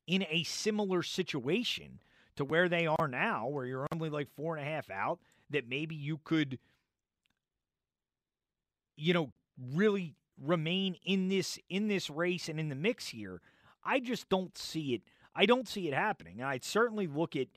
in 0.07 0.25
a 0.29 0.43
similar 0.43 1.03
situation 1.03 1.99
to 2.35 2.45
where 2.45 2.69
they 2.69 2.87
are 2.87 3.07
now, 3.07 3.47
where 3.47 3.65
you're 3.65 3.87
only 3.91 4.09
like 4.09 4.29
four 4.35 4.55
and 4.55 4.65
a 4.65 4.69
half 4.69 4.89
out, 4.89 5.19
that 5.49 5.67
maybe 5.67 5.95
you 5.95 6.19
could, 6.23 6.59
you 8.95 9.13
know, 9.13 9.31
really 9.73 10.15
remain 10.41 10.97
in 11.05 11.29
this 11.29 11.57
in 11.69 11.87
this 11.87 12.09
race 12.09 12.49
and 12.49 12.59
in 12.59 12.69
the 12.69 12.75
mix 12.75 13.07
here. 13.07 13.41
I 13.83 13.99
just 13.99 14.29
don't 14.29 14.57
see 14.57 14.93
it. 14.93 15.01
I 15.35 15.45
don't 15.45 15.67
see 15.67 15.87
it 15.87 15.93
happening. 15.93 16.41
I'd 16.41 16.63
certainly 16.63 17.07
look 17.07 17.35
at 17.35 17.47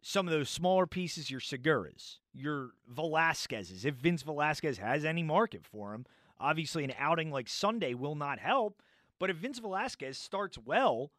some 0.00 0.26
of 0.26 0.32
those 0.32 0.48
smaller 0.48 0.86
pieces, 0.86 1.30
your 1.30 1.40
Seguras, 1.40 2.16
your 2.32 2.70
Velasquez's. 2.88 3.84
If 3.84 3.96
Vince 3.96 4.22
Velasquez 4.22 4.78
has 4.78 5.04
any 5.04 5.22
market 5.22 5.64
for 5.64 5.94
him, 5.94 6.06
obviously 6.38 6.84
an 6.84 6.94
outing 6.98 7.30
like 7.30 7.48
Sunday 7.48 7.94
will 7.94 8.14
not 8.14 8.38
help. 8.38 8.80
But 9.18 9.30
if 9.30 9.36
Vince 9.36 9.58
Velasquez 9.58 10.16
starts 10.16 10.56
well 10.56 11.10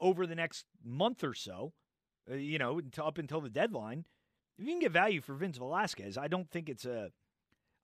over 0.00 0.26
the 0.26 0.36
next 0.36 0.64
month 0.84 1.24
or 1.24 1.34
so, 1.34 1.72
uh, 2.30 2.34
you 2.34 2.58
know, 2.58 2.80
up 2.98 3.18
until 3.18 3.40
the 3.40 3.50
deadline, 3.50 4.04
if 4.58 4.64
you 4.64 4.72
can 4.72 4.80
get 4.80 4.92
value 4.92 5.20
for 5.20 5.34
Vince 5.34 5.58
Velasquez, 5.58 6.16
I 6.16 6.28
don't 6.28 6.48
think 6.50 6.68
it's 6.68 6.84
a, 6.84 7.10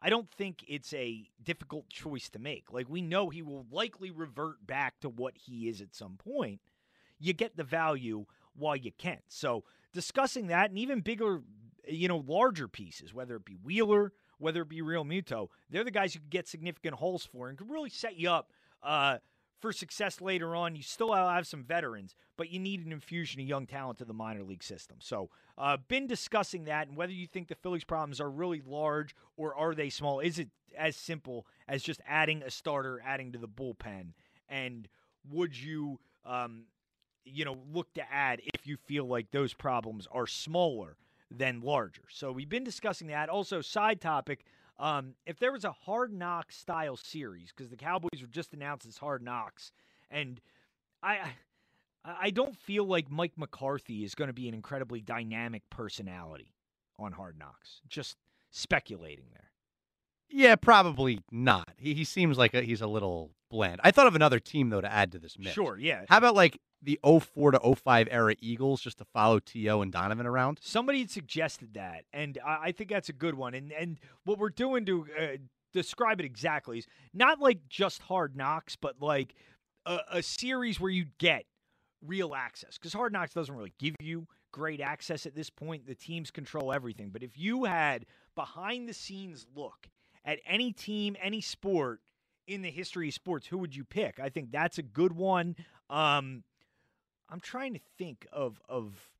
I 0.01 0.11
don't 0.11 0.31
think 0.31 0.65
it's 0.69 0.93
a 0.95 1.29
difficult 1.43 1.89
choice 1.89 2.29
to 2.31 2.39
make. 2.39 2.73
Like 2.73 2.89
we 2.89 3.03
know 3.03 3.31
he 3.31 3.43
will 3.43 3.67
likely 3.71 4.11
revert 4.11 4.65
back 4.67 5.01
to 5.01 5.09
what 5.09 5.35
he 5.37 5.69
is 5.69 5.81
at 5.81 5.95
some 5.95 6.17
point. 6.17 6.61
You 7.19 7.33
get 7.33 7.57
the 7.57 7.65
value 7.65 8.27
while 8.55 8.77
you 8.77 8.93
can. 8.97 9.19
So 9.29 9.65
discussing 9.97 10.49
that 10.49 10.69
and 10.69 10.79
even 10.79 11.01
bigger, 11.01 11.41
you 11.89 12.07
know, 12.07 12.23
larger 12.27 12.69
pieces, 12.69 13.15
whether 13.15 13.35
it 13.37 13.47
be 13.47 13.55
Wheeler, 13.55 14.13
whether 14.37 14.61
it 14.61 14.69
be 14.69 14.83
Realmuto, 14.83 15.49
they're 15.71 15.85
the 15.85 15.91
guys 15.91 16.15
you 16.15 16.21
could 16.21 16.29
get 16.29 16.47
significant 16.47 16.97
holes 16.97 17.25
for 17.25 17.49
and 17.49 17.57
could 17.57 17.71
really 17.71 17.89
set 17.89 18.17
you 18.17 18.31
up 18.31 18.51
uh, 18.83 19.17
for 19.59 19.73
success 19.73 20.21
later 20.21 20.55
on. 20.55 20.77
You 20.77 20.83
still 20.83 21.15
have 21.15 21.47
some 21.47 21.65
veterans, 21.65 22.15
but 22.37 22.51
you 22.51 22.61
need 22.61 22.85
an 22.85 22.93
infusion 22.93 23.41
of 23.41 23.47
young 23.47 23.67
talent 23.67 23.99
to 24.01 24.05
the 24.05 24.13
minor 24.13 24.45
league 24.45 24.63
system. 24.63 24.99
So, 25.01 25.31
uh, 25.57 25.79
been 25.89 26.07
discussing 26.07 26.65
that 26.65 26.89
and 26.89 26.97
whether 26.99 27.15
you 27.15 27.27
think 27.27 27.49
the 27.49 27.55
Phillies' 27.55 27.85
problems 27.85 28.21
are 28.21 28.31
really 28.31 28.63
large 28.67 29.17
or 29.39 29.55
are 29.55 29.75
they 29.75 29.89
small. 29.89 30.21
Is 30.21 30.39
it 30.39 30.51
as 30.77 30.95
simple 30.95 31.47
as 31.67 31.83
just 31.83 32.03
adding 32.07 32.43
a 32.43 32.51
starter, 32.51 33.03
adding 33.03 33.33
to 33.33 33.39
the 33.39 33.49
bullpen, 33.49 34.13
and 34.47 34.89
would 35.31 35.59
you? 35.59 36.01
Um, 36.27 36.65
you 37.27 37.45
know, 37.45 37.57
look 37.73 37.93
to 37.95 38.13
add 38.13 38.41
if 38.43 38.67
you 38.67 38.77
feel 38.77 39.07
like 39.07 39.31
those 39.31 39.53
problems 39.53 40.07
are 40.11 40.27
smaller 40.27 40.97
than 41.31 41.61
larger. 41.61 42.03
So 42.09 42.33
we've 42.33 42.49
been 42.49 42.65
discussing 42.65 43.09
that. 43.09 43.29
Also, 43.29 43.61
side 43.61 44.01
topic. 44.01 44.45
Um, 44.79 45.15
if 45.27 45.39
there 45.39 45.53
was 45.53 45.65
a 45.65 45.73
hard 45.73 46.13
knock 46.13 46.53
style 46.53 46.97
series, 46.97 47.53
because 47.55 47.71
the 47.71 47.77
Cowboys 47.77 48.21
were 48.21 48.29
just 48.29 48.53
announced 48.53 48.87
as 48.87 48.99
hard 48.99 49.23
knocks, 49.23 49.73
and 50.11 50.41
I, 51.03 51.33
I 52.05 52.17
I 52.21 52.31
don't 52.31 52.57
feel 52.57 52.85
like 52.85 53.11
Mike 53.11 53.33
McCarthy 53.37 54.05
is 54.05 54.15
going 54.15 54.29
to 54.29 54.35
be 54.35 54.49
an 54.49 54.55
incredibly 54.55 55.01
dynamic 55.01 55.63
personality 55.71 56.55
on 56.99 57.13
Hard 57.13 57.39
Knocks. 57.39 57.81
Just 57.89 58.17
speculating 58.51 59.25
there. 59.33 59.51
Yeah, 60.29 60.57
probably 60.57 61.21
not. 61.31 61.71
He 61.77 61.95
he 61.95 62.05
seems 62.05 62.39
like 62.39 62.55
a, 62.55 62.63
he's 62.63 62.81
a 62.81 62.87
little 62.87 63.33
bland. 63.51 63.81
I 63.83 63.91
thought 63.91 64.07
of 64.07 64.15
another 64.15 64.39
team 64.39 64.71
though 64.71 64.81
to 64.81 64.93
add 64.93 65.13
to 65.13 65.19
this 65.19 65.39
mix. 65.39 65.55
Sure, 65.55 65.79
yeah. 65.79 66.05
How 66.09 66.19
about 66.19 66.35
like 66.35 66.61
the 66.83 67.01
04 67.05 67.53
to 67.53 67.75
05 67.75 68.09
era 68.11 68.35
Eagles 68.41 68.81
just 68.81 68.99
to 68.99 69.05
follow 69.05 69.39
To 69.39 69.81
and 69.81 69.93
Donovan 69.93 70.27
around? 70.27 70.59
Somebody 70.63 71.01
had 71.01 71.11
suggested 71.11 71.75
that, 71.75 72.05
and 72.13 72.39
I, 72.45 72.73
think 72.73 72.91
that's 72.91 73.09
a 73.09 73.15
good 73.15 73.35
one. 73.35 73.55
And 73.55 73.73
and 73.73 73.99
what 74.25 74.39
we're 74.39 74.51
doing 74.51 74.85
to 74.87 75.07
uh, 75.21 75.27
describe 75.73 76.21
it 76.21 76.27
exactly 76.27 76.79
is 76.79 76.87
not 77.13 77.41
like 77.41 77.69
just 77.69 78.03
Hard 78.03 78.37
Knocks, 78.37 78.77
but 78.77 79.01
like 79.01 79.35
a, 79.85 79.99
a 80.13 80.23
series 80.23 80.81
where 80.81 80.91
you 80.91 81.07
get 81.19 81.45
real 82.05 82.35
access. 82.35 82.79
Because 82.79 82.93
Hard 82.93 83.13
Knocks 83.13 83.35
doesn't 83.35 83.55
really 83.55 83.73
give 83.79 83.95
you 84.01 84.27
great 84.53 84.81
access 84.81 85.27
at 85.27 85.35
this 85.35 85.51
point. 85.51 85.87
The 85.87 85.95
teams 85.95 86.31
control 86.31 86.73
everything. 86.73 87.11
But 87.11 87.23
if 87.23 87.39
you 87.39 87.65
had 87.65 88.07
behind 88.35 88.89
the 88.89 88.95
scenes 88.95 89.47
look 89.55 89.89
at 90.25 90.39
any 90.47 90.73
team, 90.73 91.17
any 91.23 91.41
sport 91.41 92.01
in 92.47 92.63
the 92.63 92.71
history 92.71 93.09
of 93.09 93.15
sports, 93.15 93.47
who 93.47 93.59
would 93.59 93.75
you 93.75 93.85
pick? 93.85 94.19
I 94.21 94.29
think 94.29 94.51
that's 94.51 94.79
a 94.79 94.83
good 94.83 95.13
one. 95.13 95.57
Um, 95.91 96.43
I'm 97.29 97.41
trying 97.41 97.75
to 97.75 97.81
think 97.99 98.27
of 98.33 98.61
of 98.69 99.11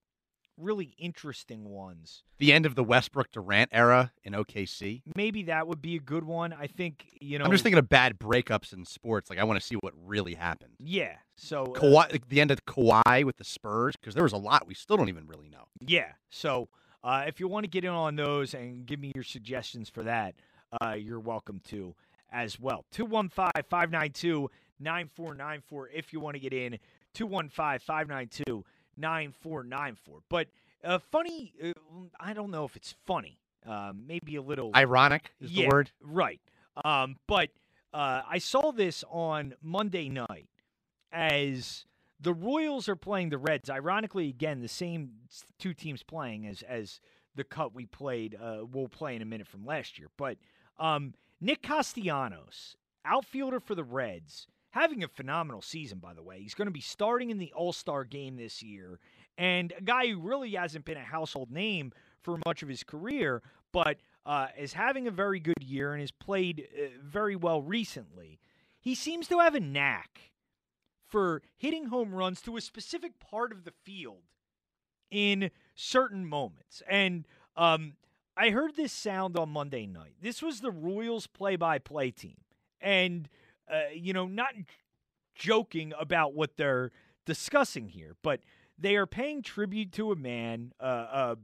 really 0.59 0.95
interesting 0.99 1.69
ones. 1.69 2.23
The 2.39 2.53
end 2.53 2.67
of 2.67 2.75
the 2.75 2.85
Westbrook 2.85 3.31
Durant 3.33 3.71
era 3.73 4.13
in 4.25 4.33
OKC. 4.33 5.03
Maybe 5.15 5.45
that 5.45 5.69
would 5.69 5.83
be 5.83 5.97
a 5.97 6.01
good 6.01 6.25
one. 6.25 6.53
I 6.53 6.67
think 6.67 7.07
you 7.21 7.39
know. 7.39 7.45
I'm 7.45 7.51
just 7.51 7.63
thinking 7.63 7.79
of 7.79 7.89
bad 7.89 8.19
breakups 8.19 8.73
in 8.73 8.85
sports. 8.85 9.31
Like 9.31 9.39
I 9.39 9.45
want 9.45 9.61
to 9.61 9.67
see 9.67 9.77
what 9.77 9.93
really 10.05 10.35
happened. 10.35 10.75
Yeah. 10.79 11.15
So 11.37 11.65
uh, 11.65 11.81
Kawhi, 11.81 12.13
like, 12.13 12.29
the 12.29 12.41
end 12.41 12.51
of 12.51 12.65
Kawhi 12.65 13.25
with 13.25 13.37
the 13.37 13.45
Spurs 13.45 13.95
because 13.97 14.15
there 14.15 14.25
was 14.25 14.33
a 14.33 14.39
lot 14.39 14.67
we 14.67 14.75
still 14.75 14.97
don't 14.97 15.09
even 15.09 15.27
really 15.27 15.49
know. 15.49 15.69
Yeah. 15.81 16.13
So 16.31 16.69
uh, 17.05 17.25
if 17.27 17.41
you 17.41 17.49
want 17.49 17.65
to 17.65 17.71
get 17.71 17.85
in 17.85 17.91
on 17.91 18.17
those 18.17 18.55
and 18.55 18.87
give 18.87 19.01
me 19.01 19.13
your 19.15 19.25
suggestions 19.25 19.89
for 19.89 20.03
that, 20.05 20.35
uh, 20.81 20.93
you're 20.93 21.21
welcome 21.21 21.61
to 21.69 21.95
as 22.33 22.59
well. 22.59 22.85
215 22.93 23.63
592 23.69 24.51
9494 24.79 25.91
if 25.95 26.13
you 26.13 26.21
want 26.21 26.35
to 26.35 26.41
get 26.41 26.53
in. 26.53 26.79
215 27.17 27.79
592 27.81 28.65
9494. 28.97 30.21
But 30.29 30.49
uh, 30.85 30.99
funny, 31.11 31.53
uh, 31.63 31.73
I 32.21 32.35
don't 32.35 32.51
know 32.51 32.65
if 32.65 32.77
it's 32.77 32.95
funny. 33.07 33.39
Uh, 33.67 33.93
maybe 33.97 34.37
a 34.37 34.43
little 34.43 34.71
Ironic 34.77 35.33
is 35.41 35.51
yeah, 35.51 35.63
the 35.63 35.75
word. 35.75 35.91
Right. 36.01 36.41
Um, 36.85 37.17
but 37.27 37.49
uh, 37.93 38.23
I 38.29 38.39
saw 38.39 38.71
this 38.71 39.03
on 39.11 39.55
Monday 39.63 40.09
night 40.09 40.49
as 41.11 41.87
the 42.21 42.35
Royals 42.35 42.89
are 42.89 42.97
playing 42.97 43.31
the 43.31 43.39
Reds. 43.39 43.71
Ironically, 43.71 44.29
again, 44.29 44.61
the 44.61 44.69
same 44.69 45.13
two 45.59 45.75
teams 45.75 46.03
playing 46.03 46.47
as 46.47 46.63
as 46.63 47.01
the 47.35 47.45
cut 47.45 47.75
we 47.75 47.87
played. 47.87 48.37
Uh, 48.41 48.59
we'll 48.71 48.89
play 48.89 49.17
in 49.17 49.23
a 49.23 49.27
minute 49.27 49.47
from 49.47 49.65
last 49.65 49.99
year. 49.99 50.09
But 50.17 50.37
um, 50.79 51.15
Nick 51.41 51.63
Castellanos, 51.63 52.77
outfielder 53.05 53.59
for 53.59 53.75
the 53.75 53.85
Reds, 53.85 54.47
having 54.77 55.03
a 55.03 55.09
phenomenal 55.09 55.63
season. 55.63 55.99
By 55.99 56.15
the 56.15 56.23
way, 56.23 56.41
he's 56.41 56.55
going 56.55 56.67
to 56.67 56.73
be 56.73 56.81
starting 56.81 57.31
in 57.31 57.39
the 57.39 57.53
All 57.55 57.73
Star 57.73 58.05
game 58.05 58.37
this 58.37 58.63
year, 58.63 59.01
and 59.37 59.73
a 59.77 59.83
guy 59.83 60.09
who 60.09 60.21
really 60.21 60.53
hasn't 60.53 60.85
been 60.85 60.97
a 60.97 61.05
household 61.05 61.51
name 61.51 61.93
for 62.23 62.39
much 62.47 62.63
of 62.63 62.69
his 62.69 62.83
career, 62.83 63.43
but 63.73 63.99
uh, 64.25 64.49
is 64.59 64.73
having 64.73 65.07
a 65.07 65.11
very 65.11 65.41
good 65.41 65.63
year 65.63 65.93
and 65.93 66.01
has 66.01 66.11
played 66.11 66.67
uh, 66.77 66.89
very 67.03 67.37
well 67.37 67.63
recently. 67.63 68.39
He 68.81 68.95
seems 68.95 69.29
to 69.29 69.39
have 69.39 69.55
a 69.55 69.61
knack 69.61 70.33
for 71.07 71.43
hitting 71.57 71.87
home 71.87 72.13
runs 72.13 72.41
to 72.43 72.57
a 72.57 72.61
specific 72.61 73.19
part 73.21 73.53
of 73.53 73.65
the 73.65 73.73
field 73.85 74.23
in 75.11 75.51
certain 75.75 76.27
moments. 76.27 76.83
And 76.89 77.27
um, 77.57 77.95
I 78.37 78.51
heard 78.51 78.77
this 78.77 78.93
sound 78.93 79.39
on 79.39 79.51
Monday 79.51 79.87
night. 79.87 80.15
This 80.21 80.43
was 80.43 80.61
the 80.61 80.71
Royals 80.73 81.27
play 81.27 81.57
by 81.57 81.79
play 81.79 82.11
team. 82.11 82.37
And, 82.81 83.29
uh, 83.71 83.91
you 83.95 84.13
know, 84.13 84.27
not 84.27 84.55
joking 85.35 85.93
about 85.99 86.35
what 86.35 86.57
they're 86.57 86.91
discussing 87.25 87.89
here, 87.89 88.17
but 88.23 88.41
they 88.79 88.97
are 88.97 89.07
paying 89.07 89.43
tribute 89.43 89.93
to 89.93 90.13
a 90.13 90.17
man, 90.17 90.73
uh, 90.81 91.35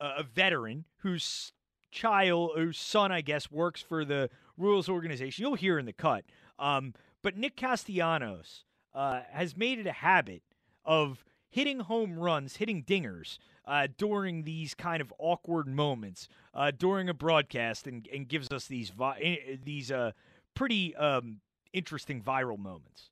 a, 0.00 0.04
a 0.04 0.22
veteran 0.22 0.84
whose 0.98 1.52
child, 1.90 2.52
whose 2.56 2.78
son, 2.78 3.10
I 3.12 3.20
guess, 3.20 3.50
works 3.50 3.80
for 3.82 4.04
the 4.04 4.30
Royals 4.56 4.88
organization. 4.88 5.42
You'll 5.42 5.54
hear 5.54 5.78
in 5.78 5.86
the 5.86 5.92
cut. 5.92 6.24
Um, 6.58 6.94
but 7.22 7.36
Nick 7.36 7.56
Castellanos 7.56 8.64
uh, 8.94 9.20
has 9.30 9.56
made 9.56 9.78
it 9.78 9.86
a 9.86 9.92
habit 9.92 10.42
of 10.84 11.24
hitting 11.50 11.80
home 11.80 12.18
runs, 12.18 12.56
hitting 12.56 12.82
dingers 12.82 13.38
uh, 13.66 13.88
during 13.96 14.44
these 14.44 14.74
kind 14.74 15.00
of 15.00 15.12
awkward 15.18 15.66
moments 15.66 16.28
uh, 16.54 16.70
during 16.76 17.08
a 17.08 17.14
broadcast, 17.14 17.86
and, 17.86 18.08
and 18.12 18.28
gives 18.28 18.50
us 18.50 18.66
these 18.66 18.90
vi- 18.90 19.18
eh, 19.20 19.56
these 19.62 19.90
uh, 19.90 20.12
pretty 20.54 20.94
um, 20.96 21.40
interesting 21.72 22.22
viral 22.22 22.58
moments. 22.58 23.10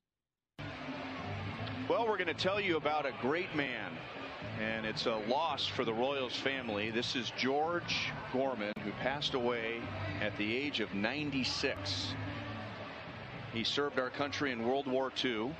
Well, 1.89 2.07
we're 2.07 2.17
going 2.17 2.27
to 2.27 2.33
tell 2.33 2.59
you 2.59 2.77
about 2.77 3.05
a 3.05 3.13
great 3.21 3.55
man, 3.55 3.91
and 4.59 4.85
it's 4.85 5.05
a 5.05 5.21
loss 5.29 5.65
for 5.65 5.85
the 5.85 5.93
Royals 5.93 6.35
family. 6.35 6.91
This 6.91 7.15
is 7.15 7.31
George 7.37 8.11
Gorman, 8.33 8.73
who 8.83 8.91
passed 8.91 9.35
away 9.35 9.79
at 10.21 10.35
the 10.37 10.55
age 10.55 10.79
of 10.81 10.93
96. 10.93 12.13
He 13.53 13.63
served 13.63 13.99
our 13.99 14.09
country 14.09 14.51
in 14.51 14.67
World 14.67 14.87
War 14.87 15.11
II. 15.23 15.55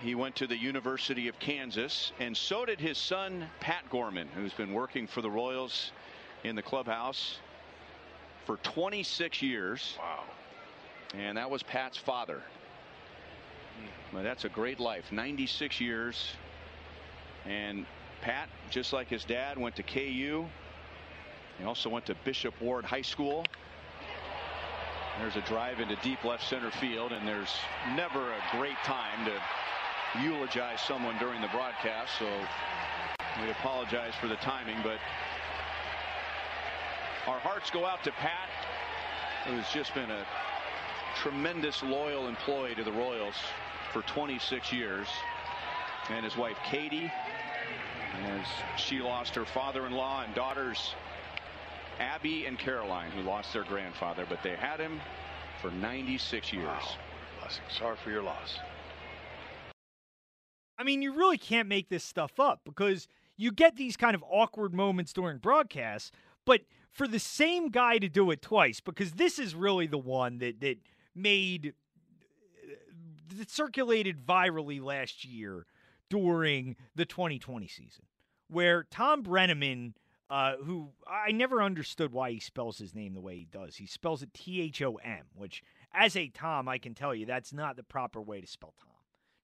He 0.00 0.14
went 0.14 0.34
to 0.36 0.46
the 0.46 0.56
University 0.56 1.28
of 1.28 1.38
Kansas, 1.38 2.12
and 2.18 2.36
so 2.36 2.64
did 2.64 2.80
his 2.80 2.98
son, 2.98 3.46
Pat 3.60 3.88
Gorman, 3.90 4.28
who's 4.34 4.52
been 4.52 4.72
working 4.72 5.06
for 5.06 5.22
the 5.22 5.30
Royals 5.30 5.92
in 6.44 6.56
the 6.56 6.62
clubhouse 6.62 7.38
for 8.44 8.56
26 8.58 9.42
years. 9.42 9.96
Wow. 9.98 10.24
And 11.14 11.36
that 11.38 11.50
was 11.50 11.62
Pat's 11.62 11.96
father. 11.96 12.42
Well, 14.12 14.22
that's 14.22 14.44
a 14.44 14.48
great 14.48 14.80
life. 14.80 15.10
96 15.10 15.80
years. 15.80 16.32
And 17.46 17.86
Pat, 18.20 18.48
just 18.70 18.92
like 18.92 19.08
his 19.08 19.24
dad, 19.24 19.56
went 19.58 19.76
to 19.76 19.82
KU. 19.82 20.46
He 21.58 21.64
also 21.64 21.88
went 21.88 22.06
to 22.06 22.14
Bishop 22.24 22.54
Ward 22.60 22.84
High 22.84 23.02
School. 23.02 23.44
There's 25.20 25.36
a 25.36 25.40
drive 25.42 25.80
into 25.80 25.96
deep 25.96 26.22
left 26.24 26.48
center 26.48 26.70
field, 26.70 27.12
and 27.12 27.26
there's 27.26 27.52
never 27.96 28.32
a 28.32 28.40
great 28.52 28.76
time 28.84 29.24
to 29.24 30.22
eulogize 30.22 30.80
someone 30.80 31.16
during 31.18 31.40
the 31.40 31.48
broadcast, 31.48 32.12
so 32.18 32.26
we 33.42 33.50
apologize 33.50 34.14
for 34.20 34.28
the 34.28 34.36
timing, 34.36 34.76
but 34.82 34.98
our 37.26 37.40
hearts 37.40 37.70
go 37.70 37.84
out 37.84 38.04
to 38.04 38.12
Pat, 38.12 38.48
who's 39.44 39.68
just 39.72 39.92
been 39.92 40.10
a 40.10 40.24
tremendous 41.22 41.82
loyal 41.82 42.28
employee 42.28 42.74
to 42.76 42.84
the 42.84 42.92
Royals 42.92 43.34
for 43.92 44.02
26 44.02 44.72
years, 44.72 45.08
and 46.10 46.24
his 46.24 46.36
wife 46.36 46.56
Katie, 46.64 47.10
as 48.22 48.46
she 48.76 49.00
lost 49.00 49.34
her 49.34 49.44
father-in-law 49.44 50.24
and 50.24 50.34
daughters 50.34 50.94
Abby 51.98 52.46
and 52.46 52.58
Caroline, 52.58 53.10
who 53.10 53.22
lost 53.22 53.52
their 53.52 53.64
grandfather, 53.64 54.26
but 54.28 54.42
they 54.42 54.54
had 54.54 54.78
him 54.78 55.00
for 55.60 55.72
96 55.72 56.52
years. 56.52 56.82
Blessing. 57.40 57.64
Sorry 57.68 57.96
for 57.96 58.10
your 58.10 58.22
loss. 58.22 58.58
I 60.78 60.84
mean, 60.84 61.02
you 61.02 61.12
really 61.12 61.38
can't 61.38 61.68
make 61.68 61.88
this 61.88 62.04
stuff 62.04 62.38
up 62.38 62.60
because 62.64 63.08
you 63.36 63.50
get 63.50 63.74
these 63.74 63.96
kind 63.96 64.14
of 64.14 64.22
awkward 64.30 64.72
moments 64.72 65.12
during 65.12 65.38
broadcasts, 65.38 66.12
but 66.44 66.60
for 66.92 67.08
the 67.08 67.18
same 67.18 67.70
guy 67.70 67.98
to 67.98 68.08
do 68.08 68.30
it 68.30 68.40
twice, 68.40 68.78
because 68.80 69.12
this 69.12 69.40
is 69.40 69.56
really 69.56 69.88
the 69.88 69.98
one 69.98 70.38
that 70.38 70.60
that 70.60 70.78
made 71.18 71.74
that 73.36 73.50
circulated 73.50 74.24
virally 74.24 74.82
last 74.82 75.24
year 75.24 75.66
during 76.08 76.76
the 76.94 77.04
2020 77.04 77.68
season, 77.68 78.04
where 78.48 78.84
Thom 78.90 79.22
Brennaman, 79.22 79.94
uh, 80.30 80.56
who 80.56 80.90
I 81.06 81.32
never 81.32 81.62
understood 81.62 82.12
why 82.12 82.30
he 82.32 82.40
spells 82.40 82.78
his 82.78 82.94
name 82.94 83.14
the 83.14 83.20
way 83.20 83.36
he 83.36 83.44
does. 83.50 83.76
He 83.76 83.86
spells 83.86 84.22
it 84.22 84.32
T 84.32 84.60
H 84.62 84.80
O 84.82 84.96
M, 84.96 85.26
which, 85.34 85.62
as 85.92 86.16
a 86.16 86.28
Tom, 86.28 86.68
I 86.68 86.78
can 86.78 86.94
tell 86.94 87.14
you 87.14 87.26
that's 87.26 87.52
not 87.52 87.76
the 87.76 87.82
proper 87.82 88.22
way 88.22 88.40
to 88.40 88.46
spell 88.46 88.74
Tom. 88.78 88.92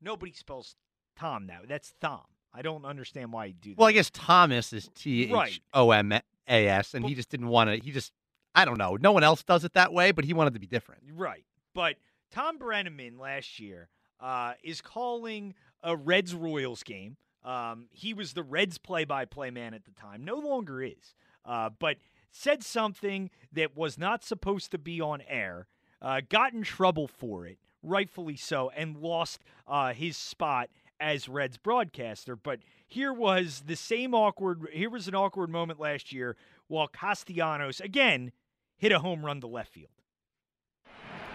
Nobody 0.01 0.33
spells 0.33 0.77
Tom 1.17 1.47
now. 1.47 1.61
That's 1.67 1.95
Thom. 2.01 2.23
I 2.53 2.63
don't 2.63 2.85
understand 2.85 3.33
why 3.33 3.47
you 3.47 3.55
do 3.55 3.71
that. 3.71 3.79
Well, 3.79 3.89
I 3.89 3.93
guess 3.93 4.11
Thomas 4.11 4.73
is 4.73 4.89
T. 4.95 5.35
H 5.35 5.61
O 5.73 5.91
M 5.91 6.13
A 6.13 6.23
S, 6.49 6.95
and 6.95 7.05
he 7.05 7.15
just 7.15 7.29
didn't 7.29 7.49
want 7.49 7.69
to. 7.71 7.77
He 7.77 7.91
just, 7.91 8.13
I 8.55 8.65
don't 8.65 8.79
know. 8.79 8.97
No 8.97 9.13
one 9.13 9.25
else 9.25 9.43
does 9.43 9.65
it 9.65 9.75
that 9.75 9.93
way, 9.93 10.13
but 10.13 10.25
he 10.25 10.33
wanted 10.33 10.55
to 10.55 10.61
be 10.61 10.67
different. 10.67 11.03
Right. 11.13 11.45
But 11.75 11.97
Thom 12.31 12.59
Brennaman 12.59 13.19
last 13.19 13.59
year 13.61 13.89
uh, 14.21 14.55
is 14.63 14.81
calling 14.81 15.55
a 15.83 15.97
Reds 15.97 16.35
Royals 16.35 16.83
game. 16.83 17.17
Um, 17.45 17.89
he 17.93 18.15
was 18.15 18.33
the 18.33 18.43
Reds 18.43 18.79
play 18.79 19.05
by 19.05 19.27
play 19.27 19.51
man 19.51 19.75
at 19.75 19.85
the 19.85 19.91
time, 19.91 20.25
no 20.25 20.37
longer 20.37 20.83
is, 20.83 21.15
uh, 21.45 21.69
but 21.79 21.99
said 22.31 22.65
something 22.65 23.31
that 23.53 23.77
was 23.77 23.99
not 23.99 24.25
supposed 24.25 24.71
to 24.71 24.79
be 24.79 25.01
on 25.01 25.23
air, 25.29 25.67
uh, 26.01 26.23
got 26.29 26.55
in 26.55 26.63
trouble 26.63 27.07
for 27.07 27.47
it, 27.47 27.59
rightfully 27.83 28.37
so, 28.37 28.71
and 28.75 28.97
lost 28.97 29.41
uh, 29.69 29.93
his 29.93 30.17
spot 30.17 30.71
as 30.99 31.29
Reds 31.29 31.59
broadcaster. 31.59 32.35
But 32.35 32.61
here 32.87 33.13
was 33.13 33.65
the 33.67 33.77
same 33.77 34.15
awkward. 34.15 34.67
Here 34.73 34.91
was 34.91 35.07
an 35.07 35.15
awkward 35.15 35.51
moment 35.51 35.79
last 35.79 36.13
year 36.13 36.37
while 36.67 36.89
Castellanos 36.89 37.81
again 37.81 38.33
hit 38.77 38.91
a 38.91 39.01
home 39.01 39.25
run 39.25 39.41
to 39.43 39.47
left 39.47 39.73
field. 39.73 39.91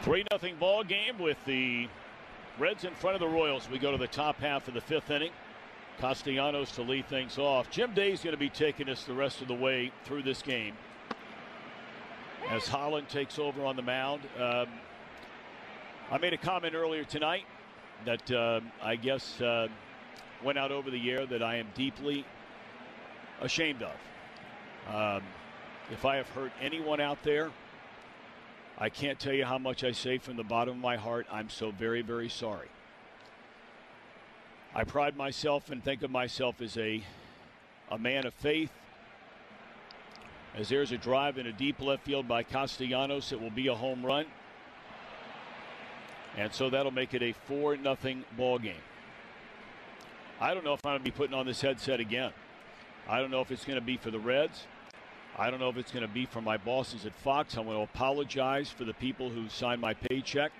Three 0.01 0.23
nothing 0.31 0.55
ball 0.55 0.83
game 0.85 1.19
with 1.19 1.37
the 1.45 1.87
Reds 2.57 2.85
in 2.85 2.93
front 2.93 3.15
of 3.15 3.19
the 3.19 3.27
Royals. 3.27 3.69
We 3.69 3.79
go 3.79 3.91
to 3.91 3.97
the 3.97 4.07
top 4.07 4.39
half 4.39 4.67
of 4.69 4.73
the 4.73 4.81
fifth 4.81 5.11
inning. 5.11 5.31
Castellanos 5.99 6.71
to 6.75 6.83
lead 6.83 7.07
things 7.09 7.37
off. 7.37 7.69
Jim 7.69 7.93
Day's 7.93 8.23
going 8.23 8.33
to 8.33 8.39
be 8.39 8.49
taking 8.49 8.87
us 8.87 9.03
the 9.03 9.13
rest 9.13 9.41
of 9.41 9.49
the 9.49 9.53
way 9.53 9.91
through 10.05 10.23
this 10.23 10.41
game 10.41 10.73
as 12.49 12.65
Holland 12.67 13.09
takes 13.09 13.37
over 13.37 13.65
on 13.65 13.75
the 13.75 13.81
mound. 13.81 14.21
Um, 14.39 14.67
I 16.09 16.17
made 16.17 16.33
a 16.33 16.37
comment 16.37 16.75
earlier 16.75 17.03
tonight 17.03 17.43
that 18.05 18.31
uh, 18.31 18.61
I 18.81 18.95
guess 18.95 19.41
uh, 19.41 19.67
went 20.43 20.57
out 20.57 20.71
over 20.71 20.89
the 20.89 21.11
air 21.11 21.25
that 21.25 21.43
I 21.43 21.57
am 21.57 21.67
deeply 21.75 22.25
ashamed 23.41 23.83
of. 23.83 24.95
Um, 24.95 25.23
if 25.91 26.05
I 26.05 26.15
have 26.15 26.29
hurt 26.29 26.53
anyone 26.61 27.01
out 27.01 27.21
there, 27.23 27.51
I 28.81 28.89
can't 28.89 29.19
tell 29.19 29.33
you 29.33 29.43
how 29.43 29.57
much 29.57 29.83
I 29.83 29.91
say 29.91 30.19
from 30.19 30.37
the 30.37 30.43
bottom 30.43 30.75
of 30.75 30.81
my 30.81 30.95
heart. 30.95 31.27
I'm 31.29 31.49
so 31.49 31.71
very, 31.71 32.01
very 32.01 32.29
sorry. 32.29 32.69
I 34.73 34.85
pride 34.85 35.17
myself 35.17 35.69
and 35.69 35.83
think 35.83 36.01
of 36.01 36.11
myself 36.11 36.61
as 36.61 36.77
a, 36.77 37.03
a 37.91 37.97
man 37.97 38.25
of 38.25 38.33
faith. 38.35 38.71
As 40.55 40.69
there's 40.69 40.93
a 40.93 40.97
drive 40.97 41.37
in 41.37 41.45
a 41.47 41.51
deep 41.51 41.81
left 41.81 42.05
field 42.05 42.27
by 42.27 42.43
Castellanos, 42.43 43.33
it 43.33 43.41
will 43.41 43.49
be 43.49 43.67
a 43.67 43.75
home 43.75 44.05
run. 44.05 44.25
And 46.37 46.53
so 46.53 46.69
that'll 46.69 46.91
make 46.91 47.13
it 47.13 47.21
a 47.21 47.33
4 47.33 47.77
nothing 47.77 48.23
ball 48.37 48.59
game. 48.59 48.75
I 50.39 50.53
don't 50.53 50.63
know 50.63 50.73
if 50.73 50.85
I'm 50.85 50.91
going 50.91 50.99
to 50.99 51.03
be 51.03 51.11
putting 51.11 51.33
on 51.33 51.45
this 51.45 51.59
headset 51.59 51.99
again. 51.99 52.31
I 53.09 53.19
don't 53.19 53.29
know 53.29 53.41
if 53.41 53.51
it's 53.51 53.65
going 53.65 53.79
to 53.79 53.85
be 53.85 53.97
for 53.97 54.09
the 54.09 54.19
Reds. 54.19 54.67
I 55.39 55.49
don't 55.49 55.61
know 55.61 55.69
if 55.69 55.77
it's 55.77 55.93
going 55.93 56.05
to 56.05 56.13
be 56.13 56.25
for 56.25 56.41
my 56.41 56.57
bosses 56.57 57.05
at 57.05 57.15
Fox. 57.15 57.55
I 57.55 57.61
want 57.61 57.77
to 57.77 57.83
apologize 57.83 58.69
for 58.69 58.83
the 58.83 58.93
people 58.93 59.29
who 59.29 59.47
signed 59.47 59.79
my 59.79 59.93
paycheck 59.93 60.51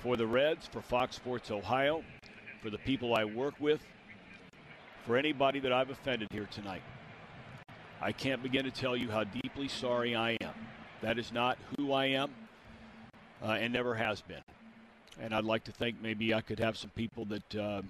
for 0.00 0.16
the 0.16 0.24
Reds, 0.24 0.68
for 0.68 0.80
Fox 0.80 1.16
Sports 1.16 1.50
Ohio, 1.50 2.04
for 2.62 2.70
the 2.70 2.78
people 2.78 3.12
I 3.12 3.24
work 3.24 3.54
with, 3.58 3.80
for 5.04 5.16
anybody 5.16 5.58
that 5.58 5.72
I've 5.72 5.90
offended 5.90 6.28
here 6.30 6.48
tonight. 6.48 6.82
I 8.00 8.12
can't 8.12 8.40
begin 8.40 8.64
to 8.66 8.70
tell 8.70 8.96
you 8.96 9.10
how 9.10 9.24
deeply 9.24 9.66
sorry 9.66 10.14
I 10.14 10.36
am. 10.40 10.54
That 11.00 11.18
is 11.18 11.32
not 11.32 11.58
who 11.76 11.92
I 11.92 12.06
am 12.06 12.30
uh, 13.42 13.58
and 13.60 13.72
never 13.72 13.96
has 13.96 14.20
been. 14.20 14.44
And 15.20 15.34
I'd 15.34 15.44
like 15.44 15.64
to 15.64 15.72
think 15.72 15.96
maybe 16.00 16.32
I 16.32 16.40
could 16.40 16.60
have 16.60 16.76
some 16.76 16.90
people 16.90 17.24
that, 17.24 17.54
uh, 17.56 17.82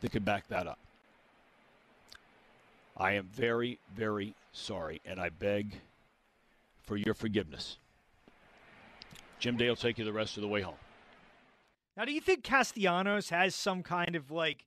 that 0.00 0.10
could 0.10 0.24
back 0.24 0.48
that 0.48 0.66
up. 0.66 0.78
I 2.98 3.12
am 3.12 3.28
very, 3.32 3.78
very 3.94 4.34
sorry, 4.52 5.00
and 5.04 5.20
I 5.20 5.28
beg 5.28 5.80
for 6.82 6.96
your 6.96 7.14
forgiveness. 7.14 7.78
Jim 9.38 9.56
Day 9.56 9.68
will 9.68 9.76
take 9.76 9.98
you 9.98 10.04
the 10.04 10.12
rest 10.12 10.36
of 10.36 10.42
the 10.42 10.48
way 10.48 10.62
home. 10.62 10.74
Now, 11.96 12.04
do 12.04 12.12
you 12.12 12.20
think 12.20 12.42
Castellanos 12.42 13.30
has 13.30 13.54
some 13.54 13.82
kind 13.82 14.16
of 14.16 14.30
like 14.30 14.64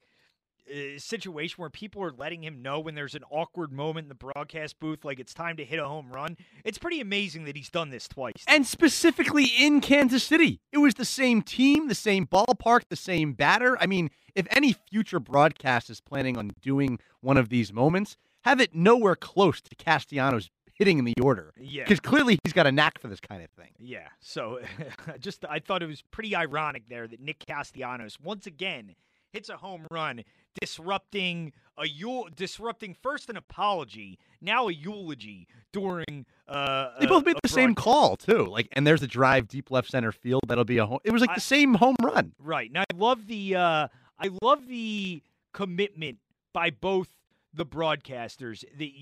uh, 0.69 0.97
situation 0.97 1.55
where 1.57 1.69
people 1.69 2.03
are 2.03 2.11
letting 2.11 2.43
him 2.43 2.61
know 2.61 2.79
when 2.79 2.95
there's 2.95 3.15
an 3.15 3.23
awkward 3.29 3.71
moment 3.71 4.05
in 4.05 4.09
the 4.09 4.15
broadcast 4.15 4.79
booth, 4.79 5.03
like 5.03 5.19
it's 5.19 5.33
time 5.33 5.57
to 5.57 5.65
hit 5.65 5.79
a 5.79 5.87
home 5.87 6.11
run? 6.11 6.37
It's 6.63 6.77
pretty 6.77 7.01
amazing 7.01 7.45
that 7.45 7.55
he's 7.55 7.69
done 7.69 7.89
this 7.89 8.07
twice. 8.07 8.43
And 8.47 8.65
specifically 8.65 9.45
in 9.45 9.81
Kansas 9.81 10.23
City, 10.23 10.59
it 10.71 10.77
was 10.77 10.95
the 10.95 11.05
same 11.05 11.41
team, 11.41 11.87
the 11.87 11.95
same 11.95 12.27
ballpark, 12.27 12.83
the 12.89 12.95
same 12.95 13.33
batter. 13.33 13.77
I 13.79 13.87
mean, 13.87 14.09
if 14.35 14.47
any 14.51 14.73
future 14.73 15.19
broadcast 15.19 15.89
is 15.89 16.01
planning 16.01 16.37
on 16.37 16.51
doing 16.61 16.99
one 17.21 17.37
of 17.37 17.49
these 17.49 17.71
moments, 17.71 18.17
have 18.41 18.59
it 18.59 18.73
nowhere 18.73 19.15
close 19.15 19.61
to 19.61 19.75
Castellanos 19.75 20.49
hitting 20.73 20.97
in 20.97 21.05
the 21.05 21.13
order. 21.21 21.53
Yeah. 21.59 21.83
Because 21.83 21.99
clearly 21.99 22.39
he's 22.43 22.53
got 22.53 22.65
a 22.65 22.71
knack 22.71 22.99
for 22.99 23.07
this 23.07 23.19
kind 23.19 23.43
of 23.43 23.49
thing. 23.51 23.69
Yeah. 23.77 24.07
So 24.19 24.59
I 25.07 25.17
just 25.19 25.45
I 25.45 25.59
thought 25.59 25.83
it 25.83 25.87
was 25.87 26.01
pretty 26.11 26.35
ironic 26.35 26.83
there 26.89 27.07
that 27.07 27.19
Nick 27.19 27.39
Castellanos 27.45 28.19
once 28.19 28.47
again 28.47 28.95
hits 29.31 29.49
a 29.49 29.57
home 29.57 29.85
run 29.91 30.23
disrupting 30.59 31.53
a 31.77 31.83
eul- 31.83 32.33
disrupting 32.35 32.95
first 33.01 33.29
an 33.29 33.37
apology, 33.37 34.19
now 34.41 34.67
a 34.67 34.73
eulogy 34.73 35.47
during 35.71 36.25
uh 36.47 36.89
They 36.99 37.05
both 37.05 37.25
made 37.25 37.37
a 37.37 37.39
the 37.43 37.49
same 37.49 37.75
call 37.75 38.17
too. 38.17 38.45
Like 38.45 38.67
and 38.73 38.85
there's 38.85 39.01
a 39.03 39.07
drive 39.07 39.47
deep 39.47 39.71
left 39.71 39.89
center 39.89 40.11
field 40.11 40.41
that'll 40.47 40.65
be 40.65 40.77
a 40.77 40.85
home. 40.85 40.99
It 41.03 41.11
was 41.11 41.21
like 41.21 41.31
I- 41.31 41.35
the 41.35 41.41
same 41.41 41.75
home 41.75 41.95
run. 42.01 42.33
Right. 42.39 42.71
Now 42.71 42.81
I 42.81 42.95
love 42.97 43.27
the 43.27 43.55
uh 43.55 43.87
I 44.19 44.29
love 44.41 44.67
the 44.67 45.23
commitment 45.53 46.19
by 46.53 46.69
both 46.69 47.07
the 47.53 47.65
broadcasters. 47.65 48.63
The 48.77 48.93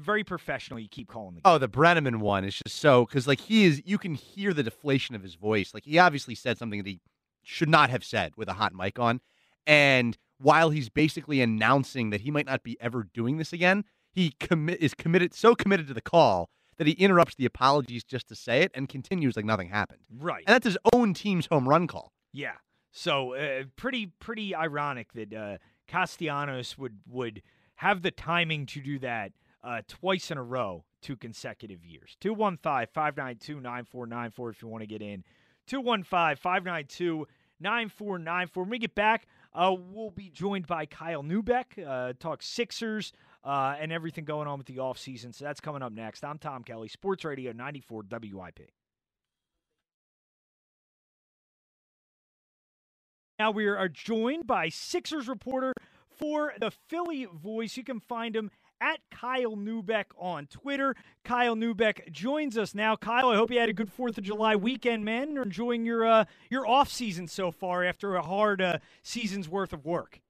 very 0.00 0.24
professional 0.24 0.78
you 0.80 0.88
keep 0.88 1.08
calling 1.08 1.34
the 1.36 1.40
Oh, 1.44 1.58
the 1.58 1.68
Brennaman 1.68 2.16
one 2.20 2.44
is 2.44 2.54
just 2.64 2.76
so 2.76 3.04
because 3.04 3.26
like 3.26 3.40
he 3.40 3.64
is, 3.64 3.82
you 3.84 3.98
can 3.98 4.14
hear 4.14 4.52
the 4.54 4.62
deflation 4.62 5.14
of 5.14 5.22
his 5.22 5.34
voice. 5.34 5.74
Like 5.74 5.84
he 5.84 5.98
obviously 5.98 6.34
said 6.34 6.58
something 6.58 6.82
that 6.82 6.88
he 6.88 7.00
should 7.42 7.68
not 7.68 7.90
have 7.90 8.04
said 8.04 8.32
with 8.36 8.48
a 8.48 8.52
hot 8.54 8.72
mic 8.72 8.98
on, 8.98 9.20
and 9.66 10.16
while 10.42 10.70
he's 10.70 10.88
basically 10.88 11.40
announcing 11.40 12.10
that 12.10 12.22
he 12.22 12.30
might 12.30 12.46
not 12.46 12.62
be 12.62 12.76
ever 12.80 13.08
doing 13.14 13.38
this 13.38 13.52
again, 13.52 13.84
he 14.10 14.34
commit 14.40 14.80
is 14.80 14.94
committed 14.94 15.34
so 15.34 15.54
committed 15.54 15.86
to 15.88 15.94
the 15.94 16.02
call 16.02 16.50
that 16.78 16.86
he 16.86 16.94
interrupts 16.94 17.34
the 17.34 17.44
apologies 17.44 18.02
just 18.02 18.28
to 18.28 18.34
say 18.34 18.62
it 18.62 18.70
and 18.74 18.88
continues 18.88 19.36
like 19.36 19.44
nothing 19.44 19.68
happened. 19.68 20.00
Right. 20.10 20.42
And 20.46 20.54
that's 20.54 20.66
his 20.66 20.78
own 20.92 21.14
team's 21.14 21.46
home 21.46 21.68
run 21.68 21.86
call. 21.86 22.12
Yeah. 22.32 22.54
So 22.90 23.34
uh, 23.34 23.64
pretty 23.76 24.06
pretty 24.18 24.54
ironic 24.54 25.12
that 25.14 25.32
uh, 25.32 25.58
Castellanos 25.86 26.76
would 26.76 26.98
would 27.08 27.42
have 27.76 28.02
the 28.02 28.10
timing 28.10 28.66
to 28.66 28.80
do 28.80 28.98
that 28.98 29.32
uh, 29.64 29.82
twice 29.88 30.30
in 30.30 30.38
a 30.38 30.42
row, 30.42 30.84
two 31.00 31.16
consecutive 31.16 31.84
years. 31.84 32.16
215 32.20 32.88
592 32.92 33.60
9494 33.60 34.50
if 34.50 34.62
you 34.62 34.68
want 34.68 34.82
to 34.82 34.86
get 34.86 35.02
in. 35.02 35.24
215 35.66 36.36
592 36.36 37.26
9494. 37.60 38.62
When 38.62 38.70
we 38.70 38.78
get 38.78 38.94
back, 38.94 39.26
uh, 39.54 39.74
we'll 39.76 40.10
be 40.10 40.30
joined 40.30 40.66
by 40.66 40.86
Kyle 40.86 41.22
Neubeck, 41.22 41.86
uh, 41.86 42.14
talk 42.18 42.42
Sixers 42.42 43.12
uh, 43.44 43.74
and 43.78 43.92
everything 43.92 44.24
going 44.24 44.48
on 44.48 44.58
with 44.58 44.66
the 44.66 44.76
offseason. 44.76 45.34
So 45.34 45.44
that's 45.44 45.60
coming 45.60 45.82
up 45.82 45.92
next. 45.92 46.24
I'm 46.24 46.38
Tom 46.38 46.62
Kelly, 46.62 46.88
Sports 46.88 47.24
Radio 47.24 47.52
94 47.52 48.04
WIP. 48.10 48.70
Now 53.38 53.50
we 53.50 53.66
are 53.66 53.88
joined 53.88 54.46
by 54.46 54.68
Sixers 54.68 55.26
reporter 55.26 55.72
for 56.08 56.54
the 56.60 56.70
Philly 56.70 57.26
Voice. 57.26 57.76
You 57.76 57.84
can 57.84 57.98
find 57.98 58.36
him 58.36 58.50
at 58.82 58.98
Kyle 59.10 59.56
Neubeck 59.56 60.06
on 60.18 60.46
Twitter. 60.46 60.96
Kyle 61.24 61.54
Neubeck 61.54 62.10
joins 62.10 62.58
us 62.58 62.74
now. 62.74 62.96
Kyle, 62.96 63.30
I 63.30 63.36
hope 63.36 63.50
you 63.50 63.60
had 63.60 63.68
a 63.68 63.72
good 63.72 63.92
Fourth 63.92 64.18
of 64.18 64.24
July 64.24 64.56
weekend, 64.56 65.04
man. 65.04 65.30
You're 65.32 65.44
enjoying 65.44 65.86
your 65.86 66.04
uh, 66.04 66.24
your 66.50 66.66
off 66.66 66.90
season 66.90 67.28
so 67.28 67.52
far 67.52 67.84
after 67.84 68.16
a 68.16 68.22
hard 68.22 68.60
uh, 68.60 68.78
season's 69.02 69.48
worth 69.48 69.72
of 69.72 69.86
work. 69.86 70.20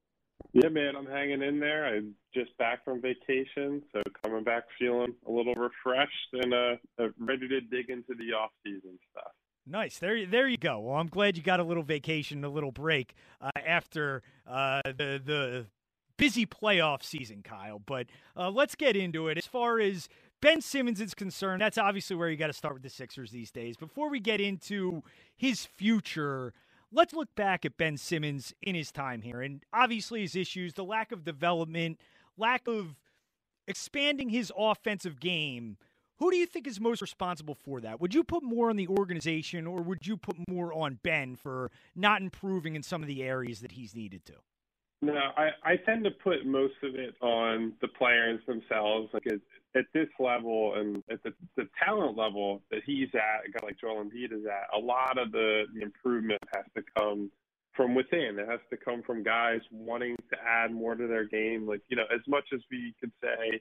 Yeah, 0.52 0.68
man, 0.68 0.96
I'm 0.96 1.06
hanging 1.06 1.40
in 1.40 1.60
there. 1.60 1.86
I'm 1.86 2.14
just 2.34 2.56
back 2.58 2.84
from 2.84 3.00
vacation, 3.00 3.82
so 3.92 4.02
coming 4.22 4.44
back 4.44 4.64
feeling 4.78 5.14
a 5.26 5.30
little 5.30 5.54
refreshed 5.54 6.12
and 6.34 6.52
uh, 6.52 7.08
ready 7.18 7.48
to 7.48 7.60
dig 7.62 7.88
into 7.88 8.14
the 8.18 8.34
off 8.34 8.50
season 8.62 8.98
stuff. 9.10 9.32
Nice. 9.66 9.98
There, 9.98 10.26
there 10.26 10.48
you 10.48 10.58
go. 10.58 10.80
Well, 10.80 10.96
I'm 10.96 11.06
glad 11.06 11.36
you 11.36 11.42
got 11.42 11.60
a 11.60 11.64
little 11.64 11.84
vacation, 11.84 12.44
a 12.44 12.48
little 12.48 12.72
break 12.72 13.14
uh, 13.40 13.50
after 13.64 14.22
uh, 14.46 14.80
the 14.84 15.22
the 15.24 15.66
busy 16.16 16.46
playoff 16.46 17.02
season, 17.02 17.42
Kyle. 17.42 17.78
But 17.78 18.06
uh, 18.36 18.50
let's 18.50 18.74
get 18.74 18.96
into 18.96 19.28
it. 19.28 19.38
As 19.38 19.46
far 19.46 19.80
as 19.80 20.08
Ben 20.40 20.60
Simmons 20.60 21.00
is 21.00 21.14
concerned, 21.14 21.60
that's 21.60 21.78
obviously 21.78 22.16
where 22.16 22.28
you 22.28 22.36
got 22.36 22.48
to 22.48 22.52
start 22.52 22.74
with 22.74 22.82
the 22.82 22.90
Sixers 22.90 23.30
these 23.30 23.50
days. 23.50 23.76
Before 23.76 24.10
we 24.10 24.20
get 24.20 24.40
into 24.40 25.02
his 25.36 25.64
future, 25.64 26.52
let's 26.90 27.14
look 27.14 27.34
back 27.34 27.64
at 27.64 27.76
Ben 27.76 27.96
Simmons 27.96 28.52
in 28.62 28.74
his 28.74 28.92
time 28.92 29.22
here, 29.22 29.40
and 29.40 29.62
obviously 29.72 30.22
his 30.22 30.36
issues, 30.36 30.74
the 30.74 30.84
lack 30.84 31.12
of 31.12 31.24
development, 31.24 31.98
lack 32.36 32.66
of 32.66 32.96
expanding 33.66 34.30
his 34.30 34.52
offensive 34.56 35.20
game. 35.20 35.76
Who 36.18 36.30
do 36.30 36.36
you 36.36 36.46
think 36.46 36.66
is 36.66 36.80
most 36.80 37.02
responsible 37.02 37.54
for 37.54 37.80
that? 37.80 38.00
Would 38.00 38.14
you 38.14 38.22
put 38.22 38.42
more 38.44 38.70
on 38.70 38.76
the 38.76 38.86
organization 38.86 39.66
or 39.66 39.82
would 39.82 40.06
you 40.06 40.16
put 40.16 40.36
more 40.48 40.72
on 40.72 41.00
Ben 41.02 41.34
for 41.34 41.70
not 41.96 42.22
improving 42.22 42.76
in 42.76 42.82
some 42.82 43.02
of 43.02 43.08
the 43.08 43.22
areas 43.22 43.60
that 43.60 43.72
he's 43.72 43.94
needed 43.94 44.24
to? 44.26 44.34
No, 45.04 45.14
I, 45.36 45.50
I 45.64 45.76
tend 45.76 46.04
to 46.04 46.12
put 46.12 46.46
most 46.46 46.74
of 46.84 46.94
it 46.94 47.14
on 47.20 47.72
the 47.80 47.88
players 47.88 48.40
themselves. 48.46 49.08
Like 49.12 49.26
at, 49.26 49.40
at 49.74 49.86
this 49.92 50.06
level 50.20 50.74
and 50.76 51.02
at 51.10 51.20
the, 51.24 51.34
the 51.56 51.68
talent 51.84 52.16
level 52.16 52.62
that 52.70 52.82
he's 52.86 53.08
at, 53.14 53.48
a 53.48 53.50
guy 53.50 53.66
like 53.66 53.80
Joel 53.80 54.04
Embiid 54.04 54.32
is 54.32 54.46
at, 54.46 54.68
a 54.72 54.78
lot 54.78 55.18
of 55.18 55.32
the, 55.32 55.64
the 55.74 55.82
improvement 55.82 56.40
has 56.54 56.64
to 56.76 56.82
come 56.96 57.32
from 57.74 57.96
within. 57.96 58.38
It 58.38 58.48
has 58.48 58.60
to 58.70 58.76
come 58.76 59.02
from 59.02 59.24
guys 59.24 59.60
wanting 59.72 60.14
to 60.30 60.36
add 60.40 60.72
more 60.72 60.94
to 60.94 61.08
their 61.08 61.24
game. 61.24 61.66
Like, 61.66 61.80
you 61.88 61.96
know, 61.96 62.04
as 62.14 62.20
much 62.28 62.44
as 62.54 62.60
we 62.70 62.94
could 63.00 63.12
say 63.20 63.60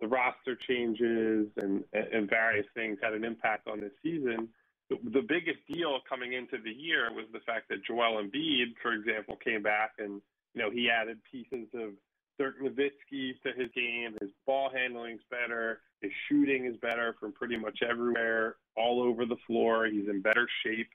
the 0.00 0.08
roster 0.08 0.56
changes 0.56 1.46
and, 1.58 1.84
and 1.92 2.28
various 2.28 2.66
things 2.74 2.98
had 3.00 3.12
an 3.12 3.24
impact 3.24 3.68
on 3.68 3.78
this 3.78 3.92
season, 4.02 4.48
the, 4.88 4.96
the 5.04 5.22
biggest 5.22 5.60
deal 5.72 6.00
coming 6.08 6.32
into 6.32 6.56
the 6.64 6.72
year 6.72 7.12
was 7.14 7.26
the 7.32 7.40
fact 7.46 7.68
that 7.68 7.84
Joel 7.84 8.20
Embiid, 8.20 8.74
for 8.82 8.92
example, 8.92 9.36
came 9.36 9.62
back 9.62 9.92
and 10.00 10.20
you 10.54 10.62
know 10.62 10.70
he 10.70 10.88
added 10.90 11.18
pieces 11.30 11.68
of 11.74 11.92
Dirk 12.38 12.60
Nowitzki 12.60 13.40
to 13.42 13.52
his 13.54 13.70
game. 13.74 14.16
His 14.20 14.30
ball 14.46 14.70
handling's 14.74 15.20
better. 15.30 15.80
His 16.00 16.10
shooting 16.28 16.64
is 16.64 16.76
better 16.80 17.14
from 17.20 17.32
pretty 17.32 17.58
much 17.58 17.80
everywhere, 17.88 18.56
all 18.76 19.02
over 19.02 19.26
the 19.26 19.36
floor. 19.46 19.86
He's 19.86 20.08
in 20.08 20.22
better 20.22 20.48
shape. 20.64 20.88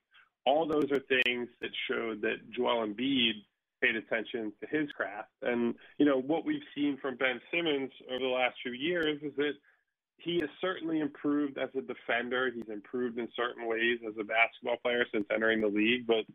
All 0.47 0.67
those 0.67 0.91
are 0.91 0.99
things 1.23 1.47
that 1.61 1.69
showed 1.87 2.21
that 2.21 2.49
Joel 2.49 2.87
Embiid 2.87 3.33
paid 3.81 3.95
attention 3.95 4.53
to 4.61 4.67
his 4.67 4.91
craft. 4.91 5.29
And, 5.43 5.75
you 5.99 6.05
know, 6.05 6.19
what 6.19 6.45
we've 6.45 6.63
seen 6.73 6.97
from 6.99 7.15
Ben 7.17 7.39
Simmons 7.51 7.91
over 8.09 8.19
the 8.19 8.25
last 8.25 8.55
few 8.63 8.71
years 8.71 9.21
is 9.21 9.35
that 9.37 9.53
he 10.17 10.39
has 10.39 10.49
certainly 10.61 10.99
improved 10.99 11.57
as 11.59 11.69
a 11.77 11.81
defender. 11.81 12.51
He's 12.53 12.69
improved 12.69 13.19
in 13.19 13.27
certain 13.35 13.67
ways 13.67 13.99
as 14.07 14.15
a 14.19 14.23
basketball 14.23 14.77
player 14.81 15.05
since 15.13 15.25
entering 15.31 15.61
the 15.61 15.67
league. 15.67 16.07
But 16.07 16.25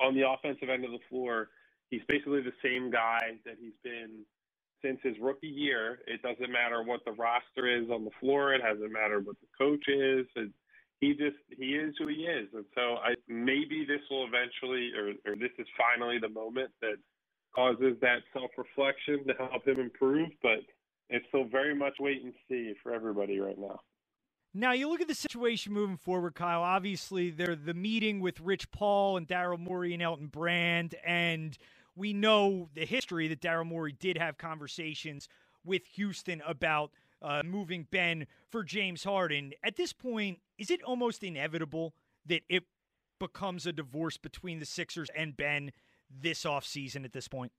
on 0.00 0.14
the 0.14 0.28
offensive 0.28 0.68
end 0.68 0.84
of 0.84 0.92
the 0.92 0.98
floor, 1.08 1.48
he's 1.90 2.02
basically 2.08 2.42
the 2.42 2.52
same 2.62 2.90
guy 2.90 3.38
that 3.44 3.56
he's 3.60 3.76
been 3.84 4.24
since 4.82 4.98
his 5.02 5.16
rookie 5.20 5.46
year. 5.48 6.00
It 6.06 6.22
doesn't 6.22 6.50
matter 6.50 6.82
what 6.82 7.04
the 7.04 7.12
roster 7.12 7.66
is 7.68 7.90
on 7.90 8.04
the 8.04 8.10
floor. 8.20 8.54
It 8.54 8.62
doesn't 8.62 8.92
matter 8.92 9.20
what 9.20 9.36
the 9.40 9.48
coach 9.58 9.84
is. 9.88 10.26
It, 10.36 10.50
he 11.00 11.12
just 11.12 11.36
he 11.56 11.76
is 11.76 11.94
who 11.98 12.08
he 12.08 12.24
is, 12.26 12.48
and 12.52 12.64
so 12.74 12.96
I 12.96 13.14
maybe 13.26 13.86
this 13.88 14.02
will 14.10 14.26
eventually, 14.26 14.92
or 14.94 15.12
or 15.30 15.34
this 15.34 15.50
is 15.58 15.66
finally 15.76 16.18
the 16.18 16.28
moment 16.28 16.70
that 16.82 16.96
causes 17.54 17.96
that 18.02 18.18
self 18.34 18.50
reflection 18.56 19.26
to 19.26 19.34
help 19.34 19.66
him 19.66 19.80
improve. 19.80 20.28
But 20.42 20.60
it's 21.08 21.24
still 21.28 21.44
very 21.44 21.74
much 21.74 21.94
wait 22.00 22.22
and 22.22 22.34
see 22.48 22.74
for 22.82 22.92
everybody 22.92 23.40
right 23.40 23.58
now. 23.58 23.80
Now 24.52 24.72
you 24.72 24.88
look 24.88 25.00
at 25.00 25.08
the 25.08 25.14
situation 25.14 25.72
moving 25.72 25.96
forward, 25.96 26.34
Kyle. 26.34 26.62
Obviously, 26.62 27.30
there 27.30 27.56
the 27.56 27.72
meeting 27.72 28.20
with 28.20 28.38
Rich 28.40 28.70
Paul 28.70 29.16
and 29.16 29.26
Daryl 29.26 29.58
Morey 29.58 29.94
and 29.94 30.02
Elton 30.02 30.26
Brand, 30.26 30.96
and 31.04 31.56
we 32.00 32.14
know 32.14 32.70
the 32.74 32.86
history 32.86 33.28
that 33.28 33.42
Daryl 33.42 33.66
Morey 33.66 33.92
did 33.92 34.16
have 34.16 34.38
conversations 34.38 35.28
with 35.66 35.84
Houston 35.96 36.42
about 36.46 36.92
uh, 37.20 37.42
moving 37.44 37.86
Ben 37.90 38.26
for 38.48 38.64
James 38.64 39.04
Harden. 39.04 39.52
At 39.62 39.76
this 39.76 39.92
point, 39.92 40.38
is 40.58 40.70
it 40.70 40.82
almost 40.82 41.22
inevitable 41.22 41.92
that 42.24 42.40
it 42.48 42.64
becomes 43.18 43.66
a 43.66 43.72
divorce 43.72 44.16
between 44.16 44.60
the 44.60 44.64
Sixers 44.64 45.10
and 45.14 45.36
Ben 45.36 45.72
this 46.10 46.44
offseason 46.44 47.04
at 47.04 47.12
this 47.12 47.28
point? 47.28 47.52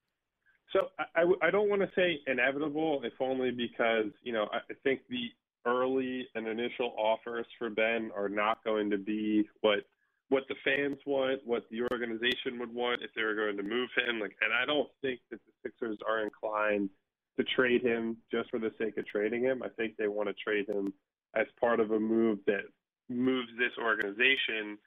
So 0.74 0.88
I, 1.16 1.26
I 1.44 1.52
don't 1.52 1.70
want 1.70 1.84
to 1.84 1.90
say 1.96 2.20
inevitable, 2.26 3.02
if 3.04 3.14
only 3.20 3.52
because, 3.52 4.12
you 4.24 4.34
know, 4.34 4.48
I 4.52 4.74
think 4.84 5.02
the 5.08 5.28
early 5.68 6.28
and 6.34 6.48
initial 6.48 6.96
offers 6.98 7.46
for 7.60 7.70
Ben 7.70 8.10
are 8.16 8.30
not 8.30 8.64
going 8.64 8.90
to 8.90 8.98
be 8.98 9.48
what 9.60 9.86
what 10.32 10.48
the 10.48 10.56
fans 10.64 10.98
want, 11.06 11.41
what 11.44 11.66
the 11.72 11.82
organization 11.91 12.58
would 12.58 12.74
want 12.74 13.02
if 13.03 13.12
they 13.14 13.22
were 13.22 13.36
going 13.36 13.58
to 13.58 13.64
move 13.64 13.90
him. 13.98 14.22
Like, 14.22 14.34
and 14.41 14.53
I 14.53 14.66
don't 14.66 14.88
think 15.02 15.20
that 15.30 15.41
the 15.45 15.52
Sixers 15.62 15.98
are 16.08 16.24
inclined 16.24 16.90
to 17.38 17.44
trade 17.44 17.82
him 17.82 18.16
just 18.32 18.49
for 18.49 18.58
the 18.58 18.72
sake 18.80 18.98
of 18.98 19.06
trading 19.06 19.44
him. 19.44 19.62
I 19.62 19.68
think 19.68 19.98
they 19.98 20.08
want 20.08 20.30
to 20.30 20.34
trade 20.36 20.70
him 20.70 20.94
as 21.36 21.48
part 21.60 21.82
of 21.82 21.91
a 21.91 21.99
move 21.99 22.40
that 22.48 22.62
moves 23.10 23.49
this 23.60 23.74
organization 23.78 24.78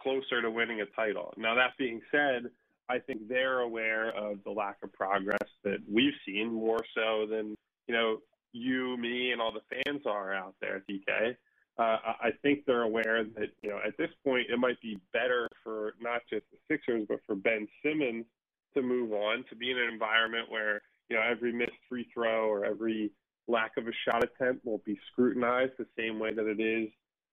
closer 0.00 0.40
to 0.40 0.48
winning 0.52 0.82
a 0.82 0.86
title. 0.94 1.34
Now, 1.36 1.56
that 1.56 1.76
being 1.78 2.00
said, 2.12 2.44
I 2.88 3.00
think 3.00 3.26
they're 3.28 3.60
aware 3.60 4.10
of 4.10 4.38
the 4.44 4.52
lack 4.52 4.76
of 4.84 4.92
progress 4.92 5.48
that 5.64 5.78
we've 5.90 6.14
seen 6.24 6.54
more 6.54 6.80
so 6.94 7.26
than, 7.28 7.56
you 7.88 7.94
know, 7.94 8.18
you, 8.52 8.96
me, 8.98 9.32
and 9.32 9.42
all 9.42 9.52
the 9.52 9.82
fans 9.84 10.02
are 10.06 10.32
out 10.32 10.54
there, 10.60 10.84
TK 10.88 11.34
uh, 11.78 11.96
I 12.20 12.30
think 12.42 12.64
they're 12.66 12.82
aware 12.82 13.24
that 13.24 13.48
you 13.62 13.70
know 13.70 13.78
at 13.86 13.96
this 13.96 14.10
point 14.24 14.46
it 14.52 14.58
might 14.58 14.80
be 14.82 14.98
better 15.12 15.48
for 15.64 15.94
not 16.00 16.20
just 16.28 16.44
the 16.50 16.58
Sixers 16.68 17.06
but 17.08 17.20
for 17.26 17.34
Ben 17.34 17.66
Simmons 17.82 18.26
to 18.74 18.82
move 18.82 19.12
on 19.12 19.44
to 19.48 19.56
be 19.56 19.70
in 19.70 19.78
an 19.78 19.88
environment 19.90 20.50
where 20.50 20.82
you 21.08 21.16
know 21.16 21.22
every 21.22 21.52
missed 21.52 21.72
free 21.88 22.06
throw 22.12 22.46
or 22.48 22.64
every 22.66 23.10
lack 23.48 23.72
of 23.78 23.86
a 23.86 23.92
shot 24.06 24.22
attempt 24.22 24.64
won't 24.64 24.84
be 24.84 24.98
scrutinized 25.10 25.72
the 25.78 25.86
same 25.98 26.18
way 26.18 26.32
that 26.32 26.46
it 26.46 26.60
is 26.60 26.88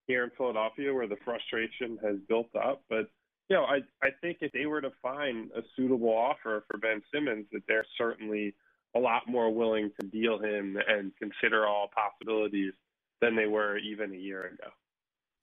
here 0.08 0.24
in 0.24 0.32
Philadelphia 0.38 0.94
where 0.94 1.08
the 1.08 1.18
frustration 1.24 2.00
has 2.02 2.16
built 2.30 2.50
up. 2.56 2.82
But 2.90 3.10
you 3.50 3.58
know 3.58 3.66
I 3.66 3.80
I 4.02 4.12
think 4.22 4.38
if 4.40 4.54
they 4.54 4.68
were 4.68 4.82
to 4.82 4.92
find 5.02 5.52
a 5.52 5.62
suitable 5.76 6.16
offer 6.16 6.64
for 6.72 6.78
Ben 6.78 7.02
Simmons 7.14 7.46
that 7.52 7.64
they're 7.68 7.86
certainly 7.98 8.56
a 8.96 9.00
lot 9.00 9.24
more 9.28 9.54
willing 9.54 9.92
to 10.00 10.08
deal 10.08 10.40
him 10.40 10.78
and 10.88 11.12
consider 11.18 11.68
all 11.68 11.90
possibilities 11.94 12.74
than 13.22 13.36
they 13.36 13.48
were 13.48 13.78
even 13.78 14.14
a 14.14 14.18
year 14.18 14.46
ago. 14.46 14.72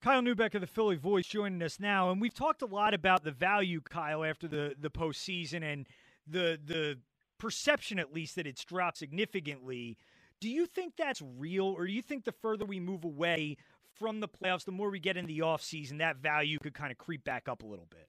Kyle 0.01 0.21
Neubeck 0.21 0.53
of 0.53 0.61
the 0.61 0.67
Philly 0.67 0.95
Voice 0.95 1.25
joining 1.25 1.61
us 1.63 1.79
now, 1.79 2.11
and 2.11 2.21
we've 2.21 2.33
talked 2.33 2.61
a 2.61 2.67
lot 2.67 2.93
about 2.93 3.23
the 3.23 3.31
value, 3.31 3.81
Kyle, 3.81 4.23
after 4.23 4.47
the 4.47 4.75
the 4.79 4.89
postseason 4.89 5.63
and 5.63 5.87
the 6.27 6.59
the 6.63 6.99
perception, 7.39 7.99
at 7.99 8.13
least, 8.13 8.35
that 8.35 8.45
it's 8.47 8.63
dropped 8.63 8.97
significantly. 8.97 9.97
Do 10.39 10.49
you 10.49 10.67
think 10.67 10.93
that's 10.97 11.21
real, 11.21 11.65
or 11.65 11.87
do 11.87 11.93
you 11.93 12.03
think 12.03 12.25
the 12.25 12.31
further 12.31 12.65
we 12.65 12.79
move 12.79 13.03
away 13.03 13.57
from 13.95 14.19
the 14.19 14.27
playoffs, 14.27 14.65
the 14.65 14.71
more 14.71 14.91
we 14.91 14.99
get 14.99 15.17
in 15.17 15.25
the 15.25 15.39
offseason, 15.39 15.97
that 15.97 16.17
value 16.17 16.59
could 16.59 16.75
kind 16.75 16.91
of 16.91 16.97
creep 16.99 17.23
back 17.23 17.47
up 17.49 17.63
a 17.63 17.65
little 17.65 17.87
bit? 17.89 18.07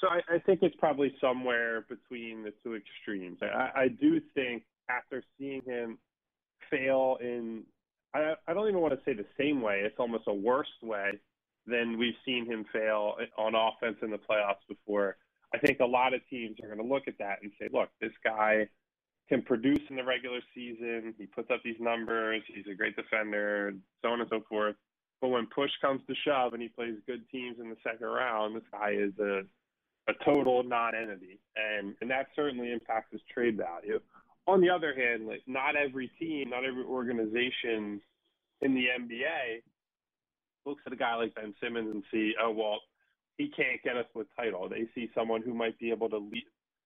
So 0.00 0.08
I, 0.08 0.34
I 0.34 0.38
think 0.40 0.60
it's 0.62 0.74
probably 0.76 1.14
somewhere 1.20 1.82
between 1.88 2.42
the 2.42 2.52
two 2.64 2.74
extremes. 2.74 3.38
I, 3.40 3.82
I 3.82 3.88
do 3.88 4.20
think 4.34 4.64
after 4.88 5.22
seeing 5.38 5.62
him 5.64 5.98
fail 6.68 7.18
in 7.20 7.62
I, 8.14 8.34
I 8.46 8.54
don't 8.54 8.68
even 8.68 8.80
want 8.80 8.94
to 8.94 9.00
say 9.04 9.14
the 9.14 9.26
same 9.38 9.62
way. 9.62 9.82
It's 9.84 9.96
almost 9.98 10.24
a 10.26 10.34
worse 10.34 10.72
way 10.82 11.12
than 11.66 11.98
we've 11.98 12.14
seen 12.26 12.44
him 12.46 12.64
fail 12.72 13.14
on 13.38 13.54
offense 13.54 13.96
in 14.02 14.10
the 14.10 14.18
playoffs 14.18 14.66
before. 14.68 15.16
I 15.54 15.58
think 15.58 15.80
a 15.80 15.86
lot 15.86 16.14
of 16.14 16.20
teams 16.28 16.56
are 16.62 16.66
going 16.66 16.86
to 16.86 16.94
look 16.94 17.04
at 17.06 17.18
that 17.18 17.38
and 17.42 17.52
say, 17.60 17.68
look, 17.72 17.90
this 18.00 18.12
guy 18.24 18.68
can 19.28 19.42
produce 19.42 19.80
in 19.88 19.96
the 19.96 20.04
regular 20.04 20.40
season. 20.54 21.14
He 21.18 21.26
puts 21.26 21.50
up 21.50 21.60
these 21.64 21.76
numbers. 21.78 22.42
He's 22.52 22.66
a 22.70 22.74
great 22.74 22.96
defender, 22.96 23.72
so 24.02 24.08
on 24.08 24.20
and 24.20 24.28
so 24.30 24.42
forth. 24.48 24.76
But 25.20 25.28
when 25.28 25.46
push 25.46 25.70
comes 25.80 26.00
to 26.08 26.14
shove 26.26 26.52
and 26.52 26.62
he 26.62 26.68
plays 26.68 26.96
good 27.06 27.22
teams 27.30 27.58
in 27.60 27.70
the 27.70 27.76
second 27.84 28.06
round, 28.06 28.56
this 28.56 28.64
guy 28.72 28.90
is 28.90 29.16
a 29.18 29.42
a 30.08 30.12
total 30.24 30.64
non-entity, 30.64 31.38
and 31.54 31.94
and 32.00 32.10
that 32.10 32.26
certainly 32.34 32.72
impacts 32.72 33.12
his 33.12 33.20
trade 33.32 33.56
value 33.56 34.00
on 34.46 34.60
the 34.60 34.70
other 34.70 34.94
hand, 34.94 35.26
like 35.26 35.42
not 35.46 35.76
every 35.76 36.10
team, 36.18 36.50
not 36.50 36.64
every 36.64 36.84
organization 36.84 38.00
in 38.60 38.74
the 38.74 38.86
NBA 39.00 39.62
looks 40.64 40.82
at 40.86 40.92
a 40.92 40.96
guy 40.96 41.14
like 41.16 41.34
Ben 41.34 41.54
Simmons 41.62 41.92
and 41.92 42.04
see, 42.10 42.34
oh 42.42 42.50
well, 42.50 42.80
he 43.38 43.48
can't 43.48 43.82
get 43.82 43.96
us 43.96 44.06
to 44.12 44.20
a 44.20 44.24
title. 44.36 44.68
They 44.68 44.86
see 44.94 45.10
someone 45.14 45.42
who 45.42 45.54
might 45.54 45.78
be 45.78 45.90
able 45.90 46.08
to 46.10 46.18
lead, 46.18 46.44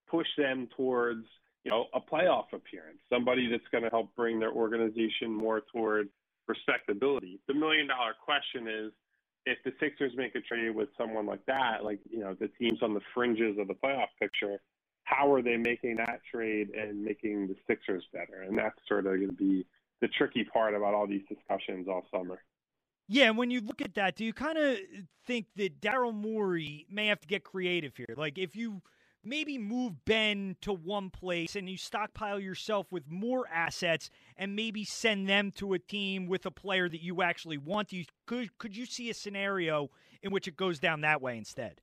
push 0.09 0.27
them 0.39 0.69
towards 0.77 1.25
you 1.65 1.71
know 1.71 1.87
a 1.95 2.01
playoff 2.01 2.53
appearance, 2.53 2.99
somebody 3.13 3.51
that's 3.51 3.69
going 3.73 3.85
to 3.85 3.91
help 3.91 4.15
bring 4.15 4.39
their 4.39 4.53
organization 4.53 5.33
more 5.33 5.63
toward 5.73 6.09
respectability. 6.49 7.41
The 7.49 7.55
million 7.55 7.89
dollar 7.89 8.15
question 8.25 8.69
is 8.69 8.93
if 9.47 9.59
the 9.65 9.73
Sixers 9.81 10.13
make 10.17 10.35
a 10.35 10.41
trade 10.41 10.75
with 10.75 10.89
someone 10.99 11.27
like 11.27 11.45
that, 11.47 11.85
like 11.85 12.01
you 12.09 12.21
know 12.21 12.35
the 12.39 12.49
teams 12.59 12.79
on 12.83 12.95
the 12.95 13.01
fringes 13.15 13.59
of 13.59 13.69
the 13.69 13.75
playoff 13.75 14.09
picture, 14.21 14.59
how 15.07 15.33
are 15.33 15.41
they 15.41 15.57
making 15.57 15.97
that 15.97 16.21
trade 16.31 16.71
and 16.71 17.03
making 17.03 17.47
the 17.47 17.57
Sixers 17.67 18.05
better? 18.13 18.43
And 18.43 18.59
that's 18.59 18.77
sort 18.89 19.07
of 19.07 19.15
going 19.15 19.29
to 19.29 19.33
be 19.33 19.65
the 20.01 20.09
tricky 20.09 20.45
part 20.45 20.75
about 20.75 20.95
all 20.95 21.07
these 21.07 21.23
discussions 21.29 21.87
all 21.89 22.05
summer. 22.13 22.43
Yeah, 23.09 23.27
and 23.27 23.39
when 23.39 23.53
you 23.53 23.61
look 23.61 23.81
at 23.81 23.95
that, 23.95 24.17
do 24.17 24.25
you 24.25 24.33
kind 24.33 24.59
of 24.59 24.79
think 25.25 25.47
that 25.55 25.81
Daryl 25.81 26.13
Morey 26.13 26.87
may 26.91 27.07
have 27.07 27.21
to 27.21 27.29
get 27.29 27.45
creative 27.45 27.97
here? 27.97 28.17
Like, 28.17 28.37
if 28.37 28.57
you 28.57 28.83
maybe 29.23 29.59
move 29.59 30.05
Ben 30.05 30.57
to 30.63 30.73
one 30.73 31.11
place 31.11 31.55
and 31.55 31.71
you 31.71 31.77
stockpile 31.77 32.41
yourself 32.41 32.91
with 32.91 33.05
more 33.09 33.47
assets 33.49 34.11
and 34.37 34.57
maybe 34.57 34.85
send 34.85 35.29
them 35.29 35.53
to 35.53 35.75
a 35.75 35.79
team 35.79 36.27
with 36.27 36.47
a 36.47 36.51
player 36.51 36.89
that 36.89 37.01
you 37.01 37.23
actually 37.23 37.59
want, 37.59 37.93
you 37.93 38.05
could 38.27 38.59
could 38.59 38.77
you 38.77 38.87
see 38.87 39.09
a 39.09 39.15
scenario 39.15 39.89
in 40.25 40.33
which 40.33 40.49
it 40.49 40.57
goes 40.57 40.81
down 40.81 41.03
that 41.03 41.23
way 41.23 41.39
instead? 41.39 41.81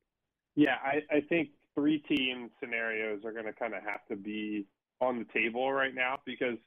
Yeah, 0.56 0.76
I, 0.84 1.16
I 1.16 1.22
think 1.22 1.50
three 1.76 2.00
team 2.00 2.50
scenarios 2.60 3.24
are 3.26 3.32
going 3.32 3.46
to 3.46 3.54
kind 3.54 3.74
of 3.74 3.84
have 3.84 4.06
to 4.10 4.16
be 4.16 4.66
on 5.02 5.20
the 5.20 5.40
table 5.40 5.72
right 5.72 5.96
now 5.96 6.18
because 6.26 6.58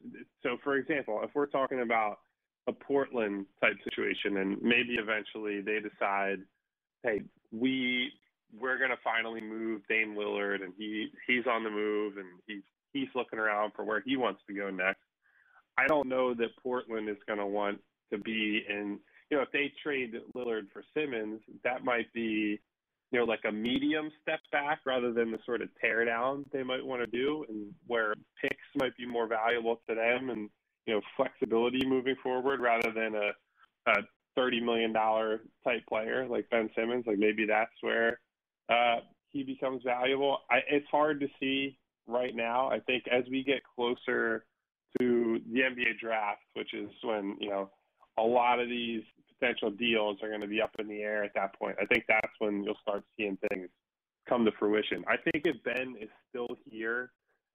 so 0.43 0.57
for 0.63 0.77
example 0.77 1.21
if 1.23 1.31
we're 1.35 1.47
talking 1.47 1.81
about 1.81 2.19
a 2.67 2.73
portland 2.73 3.47
type 3.63 3.77
situation 3.85 4.39
and 4.39 4.61
maybe 4.61 4.97
eventually 4.99 5.61
they 5.61 5.79
decide 5.81 6.39
hey 7.03 7.23
we 7.53 8.11
we're 8.61 8.79
going 8.79 8.91
to 8.91 8.97
finally 9.03 9.41
move 9.41 9.83
Dame 9.89 10.15
Lillard 10.17 10.63
and 10.63 10.73
he 10.77 11.09
he's 11.27 11.47
on 11.47 11.65
the 11.65 11.71
move 11.71 12.17
and 12.19 12.27
he's 12.47 12.63
he's 12.93 13.09
looking 13.15 13.39
around 13.39 13.73
for 13.75 13.85
where 13.85 14.03
he 14.05 14.17
wants 14.17 14.41
to 14.49 14.55
go 14.55 14.71
next 14.71 15.01
i 15.79 15.87
don't 15.87 16.09
know 16.09 16.35
that 16.35 16.51
portland 16.63 17.09
is 17.09 17.17
going 17.27 17.39
to 17.39 17.47
want 17.47 17.79
to 18.13 18.19
be 18.19 18.65
in 18.69 18.99
you 19.31 19.37
know 19.37 19.43
if 19.43 19.53
they 19.53 19.73
trade 19.83 20.15
Lillard 20.35 20.67
for 20.73 20.83
Simmons 20.95 21.41
that 21.65 21.85
might 21.85 22.13
be 22.13 22.61
you 23.13 23.19
know, 23.19 23.25
like 23.25 23.45
a 23.49 23.53
medium 23.53 24.11
step 24.23 24.41
back 24.51 24.81
rather 24.85 25.13
than 25.13 25.31
the 25.31 25.39
sort 25.47 25.63
of 25.63 25.69
tear 25.81 26.05
down 26.05 26.45
they 26.53 26.63
might 26.63 26.85
want 26.85 27.03
to 27.03 27.07
do, 27.07 27.45
and 27.49 27.73
where 27.87 28.15
picks 28.41 28.57
might 28.77 28.97
be 28.97 29.07
more 29.07 29.29
valuable 29.29 29.81
to 29.89 29.95
them, 29.95 30.31
and 30.31 30.51
you 30.87 30.95
know, 30.95 31.01
flexibility 31.17 31.85
moving 31.87 32.17
forward 32.23 32.61
rather 32.61 32.93
than 32.93 33.15
a, 33.15 33.91
a 33.91 33.95
thirty 34.35 34.61
million 34.61 34.93
dollar 34.93 35.41
type 35.65 35.83
player 35.89 36.27
like 36.29 36.49
Ben 36.51 36.69
Simmons, 36.77 37.05
like 37.07 37.19
maybe 37.19 37.47
that's 37.47 37.71
where 37.81 38.21
uh, 38.69 38.97
he 39.31 39.43
becomes 39.43 39.83
valuable. 39.85 40.39
I, 40.51 40.59
it's 40.71 40.87
hard 40.91 41.21
to 41.21 41.29
see 41.41 41.79
right 42.07 42.35
now. 42.35 42.69
I 42.71 42.81
think 42.81 43.05
as 43.11 43.25
we 43.31 43.45
get 43.45 43.63
closer 43.77 44.45
to 44.99 45.41
the 45.53 45.61
NBA 45.61 45.99
draft, 46.01 46.43
which 46.55 46.75
is 46.75 46.91
when 47.03 47.37
you 47.41 47.51
know 47.51 47.71
a 48.19 48.23
lot 48.23 48.61
of 48.61 48.69
these 48.69 49.03
potential 49.39 49.71
deals 49.71 50.19
are 50.23 50.29
going 50.29 50.41
to 50.41 50.47
be 50.47 50.61
up 50.61 50.75
in 50.79 50.89
the 50.89 51.03
air 51.03 51.25
at 51.25 51.33
that 51.35 51.59
point. 51.59 51.77
I 51.81 51.87
think 51.87 52.05
that's 52.09 52.33
when 52.39 52.65
you'll 52.65 52.79
start 52.83 53.05
seeing 53.17 53.39
things 53.51 53.69
come 54.29 54.45
to 54.45 54.53
fruition. 54.59 55.05
I 55.07 55.17
think 55.17 55.47
if 55.47 55.63
Ben 55.63 55.95
is 56.01 56.09
still 56.29 56.49
here 56.65 57.11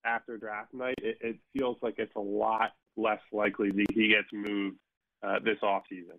after 0.06 0.38
draft 0.38 0.74
night, 0.74 0.96
it, 1.02 1.18
it 1.22 1.38
feels 1.58 1.78
like 1.82 1.96
it's 1.98 2.16
a 2.16 2.22
lot 2.22 2.72
less 2.98 3.20
likely 3.32 3.70
that 3.72 3.86
he 3.94 4.10
gets 4.10 4.28
moved 4.32 4.78
uh, 5.24 5.40
this 5.44 5.58
offseason. 5.64 6.18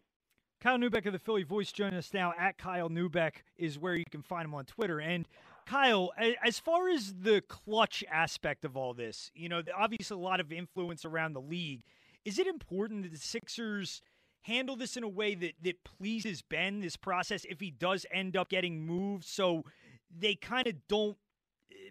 Kyle 0.60 0.78
Neubeck 0.78 1.06
of 1.06 1.12
the 1.12 1.18
Philly 1.18 1.43
Voice 1.43 1.72
joining 1.72 1.98
us 1.98 2.14
now. 2.14 2.32
At 2.39 2.56
Kyle 2.56 2.89
Neubeck 2.89 3.32
is 3.56 3.78
where 3.78 3.97
you 3.97 4.05
can 4.10 4.22
find 4.22 4.44
him 4.44 4.55
on 4.55 4.64
Twitter. 4.64 5.01
And 5.01 5.26
Kyle, 5.66 6.12
as 6.44 6.60
far 6.60 6.89
as 6.89 7.14
the 7.20 7.43
Klutch 7.48 8.05
aspect 8.10 8.64
of 8.64 8.76
all 8.76 8.94
this, 8.94 9.32
you 9.34 9.48
know, 9.48 9.62
obviously 9.76 10.14
a 10.14 10.20
lot 10.20 10.39
of 10.39 10.52
influence 10.52 11.05
around 11.05 11.32
the 11.32 11.40
league. 11.40 11.82
Is 12.24 12.39
it 12.39 12.47
important 12.47 13.02
that 13.02 13.10
the 13.10 13.18
Sixers 13.18 14.02
handle 14.43 14.77
this 14.77 14.97
in 14.97 15.02
a 15.02 15.09
way 15.09 15.35
that, 15.35 15.55
that 15.62 15.85
pleases 15.85 16.43
Ben, 16.43 16.81
this 16.81 16.97
process, 16.97 17.44
if 17.48 17.60
he 17.60 17.70
does 17.70 18.05
end 18.12 18.36
up 18.36 18.51
getting 18.51 18.85
moved, 18.85 19.24
so 19.24 19.64
they 20.16 20.35
kind 20.35 20.66
of 20.66 20.74
don't 20.89 21.16
eh, 21.70 21.90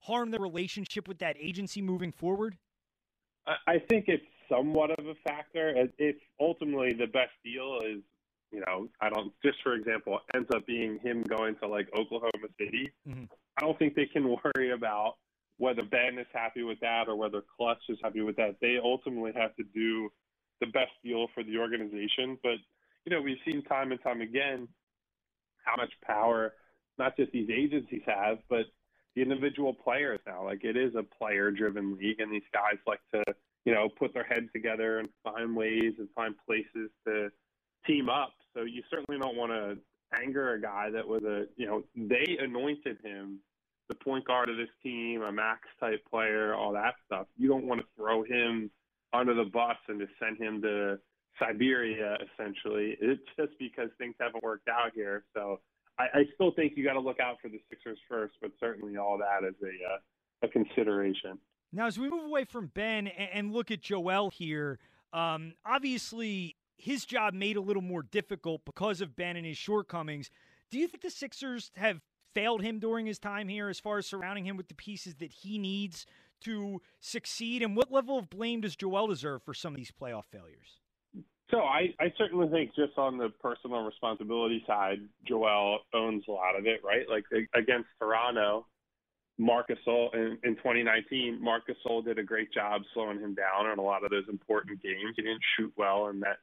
harm 0.00 0.30
the 0.30 0.38
relationship 0.38 1.08
with 1.08 1.18
that 1.18 1.36
agency 1.38 1.80
moving 1.80 2.12
forward? 2.12 2.56
I 3.66 3.78
think 3.90 4.06
it's 4.08 4.24
somewhat 4.48 4.90
of 4.98 5.06
a 5.06 5.14
factor. 5.26 5.88
If 5.98 6.16
ultimately 6.40 6.92
the 6.92 7.06
best 7.06 7.32
deal 7.44 7.78
is, 7.84 8.00
you 8.50 8.60
know, 8.60 8.88
I 9.00 9.10
don't, 9.10 9.32
just 9.42 9.58
for 9.62 9.74
example, 9.74 10.20
ends 10.34 10.48
up 10.54 10.66
being 10.66 10.98
him 11.00 11.22
going 11.22 11.56
to 11.56 11.68
like 11.68 11.88
Oklahoma 11.98 12.48
City, 12.58 12.90
mm-hmm. 13.06 13.24
I 13.58 13.60
don't 13.60 13.78
think 13.78 13.94
they 13.94 14.06
can 14.06 14.24
worry 14.44 14.72
about 14.72 15.16
whether 15.58 15.82
Ben 15.82 16.18
is 16.18 16.26
happy 16.32 16.62
with 16.62 16.80
that 16.80 17.08
or 17.08 17.16
whether 17.16 17.42
Klutch 17.56 17.82
is 17.88 17.98
happy 18.02 18.22
with 18.22 18.36
that. 18.36 18.56
They 18.60 18.78
ultimately 18.82 19.32
have 19.36 19.54
to 19.56 19.62
do 19.62 20.10
the 20.60 20.66
best 20.66 20.92
deal 21.02 21.26
for 21.34 21.42
the 21.42 21.58
organization. 21.58 22.38
But, 22.42 22.56
you 23.04 23.10
know, 23.10 23.20
we've 23.20 23.38
seen 23.44 23.62
time 23.62 23.92
and 23.92 24.02
time 24.02 24.20
again 24.20 24.68
how 25.64 25.76
much 25.76 25.92
power 26.04 26.54
not 26.98 27.16
just 27.16 27.32
these 27.32 27.50
agencies 27.50 28.02
have, 28.06 28.38
but 28.48 28.66
the 29.14 29.22
individual 29.22 29.74
players 29.74 30.20
now. 30.26 30.44
Like 30.44 30.64
it 30.64 30.76
is 30.76 30.94
a 30.94 31.02
player 31.02 31.50
driven 31.50 31.96
league 31.96 32.20
and 32.20 32.32
these 32.32 32.42
guys 32.52 32.78
like 32.86 33.00
to, 33.12 33.22
you 33.64 33.74
know, 33.74 33.88
put 33.88 34.14
their 34.14 34.24
heads 34.24 34.48
together 34.52 34.98
and 34.98 35.08
find 35.22 35.56
ways 35.56 35.94
and 35.98 36.08
find 36.14 36.34
places 36.46 36.90
to 37.06 37.30
team 37.86 38.08
up. 38.08 38.32
So 38.54 38.62
you 38.62 38.82
certainly 38.90 39.20
don't 39.20 39.36
want 39.36 39.52
to 39.52 39.78
anger 40.20 40.52
a 40.52 40.60
guy 40.60 40.90
that 40.90 41.06
was 41.06 41.22
a, 41.24 41.46
you 41.56 41.66
know, 41.66 41.82
they 41.96 42.38
anointed 42.40 42.98
him 43.02 43.40
the 43.88 43.94
point 43.94 44.24
guard 44.24 44.48
of 44.48 44.56
this 44.56 44.68
team, 44.82 45.22
a 45.22 45.32
max 45.32 45.60
type 45.78 46.02
player, 46.08 46.54
all 46.54 46.72
that 46.72 46.94
stuff. 47.04 47.26
You 47.36 47.48
don't 47.48 47.66
want 47.66 47.80
to 47.80 47.86
throw 47.96 48.22
him 48.22 48.70
under 49.14 49.34
the 49.34 49.44
bus 49.44 49.76
and 49.88 50.00
to 50.00 50.06
send 50.20 50.38
him 50.38 50.60
to 50.62 50.98
Siberia 51.38 52.16
essentially. 52.16 52.96
It's 53.00 53.22
just 53.38 53.52
because 53.58 53.90
things 53.98 54.14
haven't 54.20 54.42
worked 54.42 54.68
out 54.68 54.92
here. 54.94 55.24
So 55.34 55.60
I, 55.98 56.04
I 56.14 56.22
still 56.34 56.52
think 56.52 56.72
you 56.76 56.84
got 56.84 56.94
to 56.94 57.00
look 57.00 57.20
out 57.20 57.36
for 57.40 57.48
the 57.48 57.60
Sixers 57.70 57.98
first, 58.08 58.34
but 58.40 58.50
certainly 58.60 58.96
all 58.96 59.18
that 59.18 59.46
is 59.46 59.54
a 59.62 59.94
uh, 59.94 59.98
a 60.42 60.48
consideration. 60.48 61.38
Now, 61.72 61.86
as 61.86 61.98
we 61.98 62.08
move 62.08 62.24
away 62.24 62.44
from 62.44 62.66
Ben 62.74 63.06
and, 63.06 63.28
and 63.32 63.52
look 63.52 63.70
at 63.70 63.80
Joel 63.80 64.30
here, 64.30 64.78
um, 65.12 65.54
obviously 65.64 66.56
his 66.76 67.04
job 67.04 67.34
made 67.34 67.56
a 67.56 67.60
little 67.60 67.82
more 67.82 68.02
difficult 68.02 68.64
because 68.64 69.00
of 69.00 69.16
Ben 69.16 69.36
and 69.36 69.46
his 69.46 69.56
shortcomings. 69.56 70.30
Do 70.70 70.78
you 70.78 70.86
think 70.88 71.02
the 71.02 71.10
Sixers 71.10 71.70
have 71.76 72.00
failed 72.34 72.62
him 72.62 72.78
during 72.78 73.06
his 73.06 73.18
time 73.18 73.48
here 73.48 73.68
as 73.68 73.78
far 73.78 73.98
as 73.98 74.06
surrounding 74.06 74.44
him 74.44 74.56
with 74.56 74.68
the 74.68 74.74
pieces 74.74 75.14
that 75.16 75.32
he 75.32 75.58
needs 75.58 76.04
to 76.44 76.80
succeed? 77.00 77.62
And 77.62 77.76
what 77.76 77.92
level 77.92 78.18
of 78.18 78.30
blame 78.30 78.60
does 78.60 78.76
Joel 78.76 79.06
deserve 79.06 79.42
for 79.42 79.54
some 79.54 79.72
of 79.72 79.76
these 79.76 79.90
playoff 79.90 80.24
failures? 80.26 80.80
So 81.50 81.58
I, 81.58 81.94
I 82.00 82.12
certainly 82.16 82.48
think 82.48 82.74
just 82.74 82.96
on 82.96 83.18
the 83.18 83.28
personal 83.40 83.82
responsibility 83.82 84.64
side, 84.66 84.98
Joel 85.28 85.80
owns 85.92 86.24
a 86.28 86.32
lot 86.32 86.58
of 86.58 86.66
it, 86.66 86.80
right? 86.82 87.04
Like 87.08 87.24
against 87.54 87.88
Toronto, 88.00 88.66
Marc 89.38 89.68
Gasol 89.68 90.14
in, 90.14 90.38
in 90.42 90.56
2019, 90.56 91.38
Marc 91.42 91.64
Gasol 91.68 92.04
did 92.04 92.18
a 92.18 92.22
great 92.22 92.52
job 92.52 92.82
slowing 92.94 93.20
him 93.20 93.34
down 93.34 93.66
on 93.66 93.78
a 93.78 93.82
lot 93.82 94.04
of 94.04 94.10
those 94.10 94.24
important 94.28 94.82
games. 94.82 95.14
He 95.16 95.22
didn't 95.22 95.42
shoot 95.56 95.72
well 95.76 96.08
in 96.08 96.20
that 96.20 96.38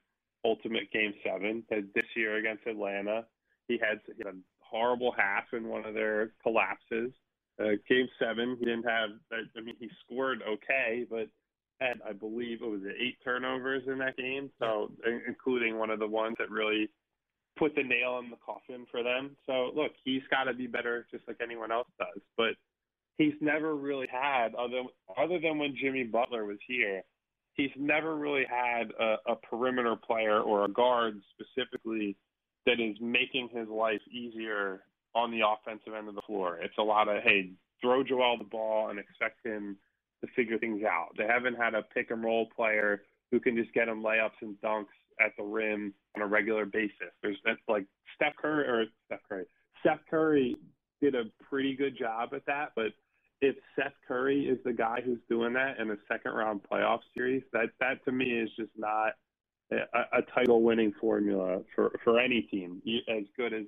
ultimate 0.45 0.91
game 0.91 1.13
seven. 1.25 1.63
This 1.69 2.05
year 2.15 2.37
against 2.37 2.67
Atlanta, 2.67 3.25
he 3.67 3.77
had, 3.77 4.01
he 4.05 4.23
had 4.23 4.35
a 4.35 4.37
horrible 4.59 5.13
half 5.17 5.45
in 5.53 5.67
one 5.67 5.85
of 5.85 5.93
their 5.93 6.31
collapses. 6.43 7.11
Uh, 7.61 7.75
game 7.87 8.07
seven, 8.19 8.57
he 8.59 8.65
didn't 8.65 8.83
have. 8.83 9.11
I 9.31 9.61
mean, 9.61 9.75
he 9.79 9.89
scored 10.05 10.41
okay, 10.47 11.05
but 11.09 11.27
had, 11.79 11.99
I 12.07 12.13
believe, 12.13 12.61
it 12.61 12.69
was 12.69 12.81
eight 12.99 13.17
turnovers 13.23 13.83
in 13.87 13.99
that 13.99 14.17
game. 14.17 14.49
So, 14.59 14.91
including 15.27 15.77
one 15.77 15.89
of 15.89 15.99
the 15.99 16.07
ones 16.07 16.35
that 16.39 16.49
really 16.49 16.89
put 17.57 17.75
the 17.75 17.83
nail 17.83 18.19
in 18.23 18.29
the 18.29 18.37
coffin 18.43 18.85
for 18.89 19.03
them. 19.03 19.35
So, 19.45 19.71
look, 19.75 19.91
he's 20.03 20.21
got 20.29 20.45
to 20.45 20.53
be 20.53 20.67
better, 20.67 21.05
just 21.11 21.27
like 21.27 21.37
anyone 21.41 21.71
else 21.71 21.87
does. 21.99 22.21
But 22.37 22.55
he's 23.17 23.33
never 23.41 23.75
really 23.75 24.07
had, 24.11 24.55
other 24.55 24.83
other 25.17 25.39
than 25.39 25.59
when 25.59 25.75
Jimmy 25.79 26.03
Butler 26.03 26.45
was 26.45 26.59
here, 26.67 27.03
he's 27.53 27.71
never 27.77 28.15
really 28.15 28.45
had 28.49 28.91
a, 28.99 29.33
a 29.33 29.35
perimeter 29.35 29.95
player 29.95 30.39
or 30.39 30.65
a 30.65 30.69
guard 30.71 31.21
specifically 31.33 32.15
that 32.65 32.79
is 32.79 32.95
making 33.01 33.49
his 33.53 33.67
life 33.67 34.01
easier 34.11 34.81
on 35.15 35.31
the 35.31 35.41
offensive 35.45 35.93
end 35.97 36.07
of 36.07 36.15
the 36.15 36.21
floor. 36.21 36.59
It's 36.61 36.77
a 36.77 36.83
lot 36.83 37.07
of 37.07 37.23
hey, 37.23 37.51
throw 37.81 38.03
Joel 38.03 38.37
the 38.37 38.43
ball 38.43 38.89
and 38.89 38.99
expect 38.99 39.45
him 39.45 39.77
to 40.21 40.27
figure 40.35 40.57
things 40.57 40.83
out. 40.83 41.09
They 41.17 41.25
haven't 41.25 41.55
had 41.55 41.73
a 41.73 41.81
pick 41.81 42.11
and 42.11 42.23
roll 42.23 42.47
player 42.55 43.03
who 43.31 43.39
can 43.39 43.55
just 43.55 43.73
get 43.73 43.85
them 43.85 44.03
layups 44.03 44.41
and 44.41 44.55
dunks 44.63 44.85
at 45.19 45.31
the 45.37 45.43
rim 45.43 45.93
on 46.15 46.21
a 46.21 46.27
regular 46.27 46.65
basis. 46.65 47.11
There's 47.21 47.37
that's 47.45 47.59
like 47.67 47.85
Steph 48.15 48.35
Curry 48.37 48.67
or 48.67 48.85
Steph 49.05 49.21
Curry. 49.27 49.45
Steph 49.81 49.99
Curry 50.09 50.55
did 51.01 51.15
a 51.15 51.23
pretty 51.49 51.75
good 51.75 51.97
job 51.97 52.29
at 52.33 52.45
that, 52.45 52.71
but 52.75 52.93
if 53.41 53.55
Seth 53.75 53.93
Curry 54.07 54.45
is 54.45 54.59
the 54.63 54.73
guy 54.73 55.01
who's 55.03 55.19
doing 55.27 55.53
that 55.53 55.79
in 55.79 55.89
a 55.89 55.97
second 56.07 56.33
round 56.33 56.61
playoff 56.71 56.99
series, 57.15 57.43
that 57.53 57.69
that 57.79 58.03
to 58.05 58.11
me 58.11 58.25
is 58.25 58.49
just 58.55 58.71
not 58.77 59.13
a, 59.71 60.19
a 60.19 60.21
title 60.33 60.61
winning 60.61 60.93
formula 61.01 61.61
for 61.75 61.91
for 62.03 62.19
any 62.19 62.43
team 62.43 62.81
as 63.09 63.23
good 63.35 63.53
as 63.53 63.65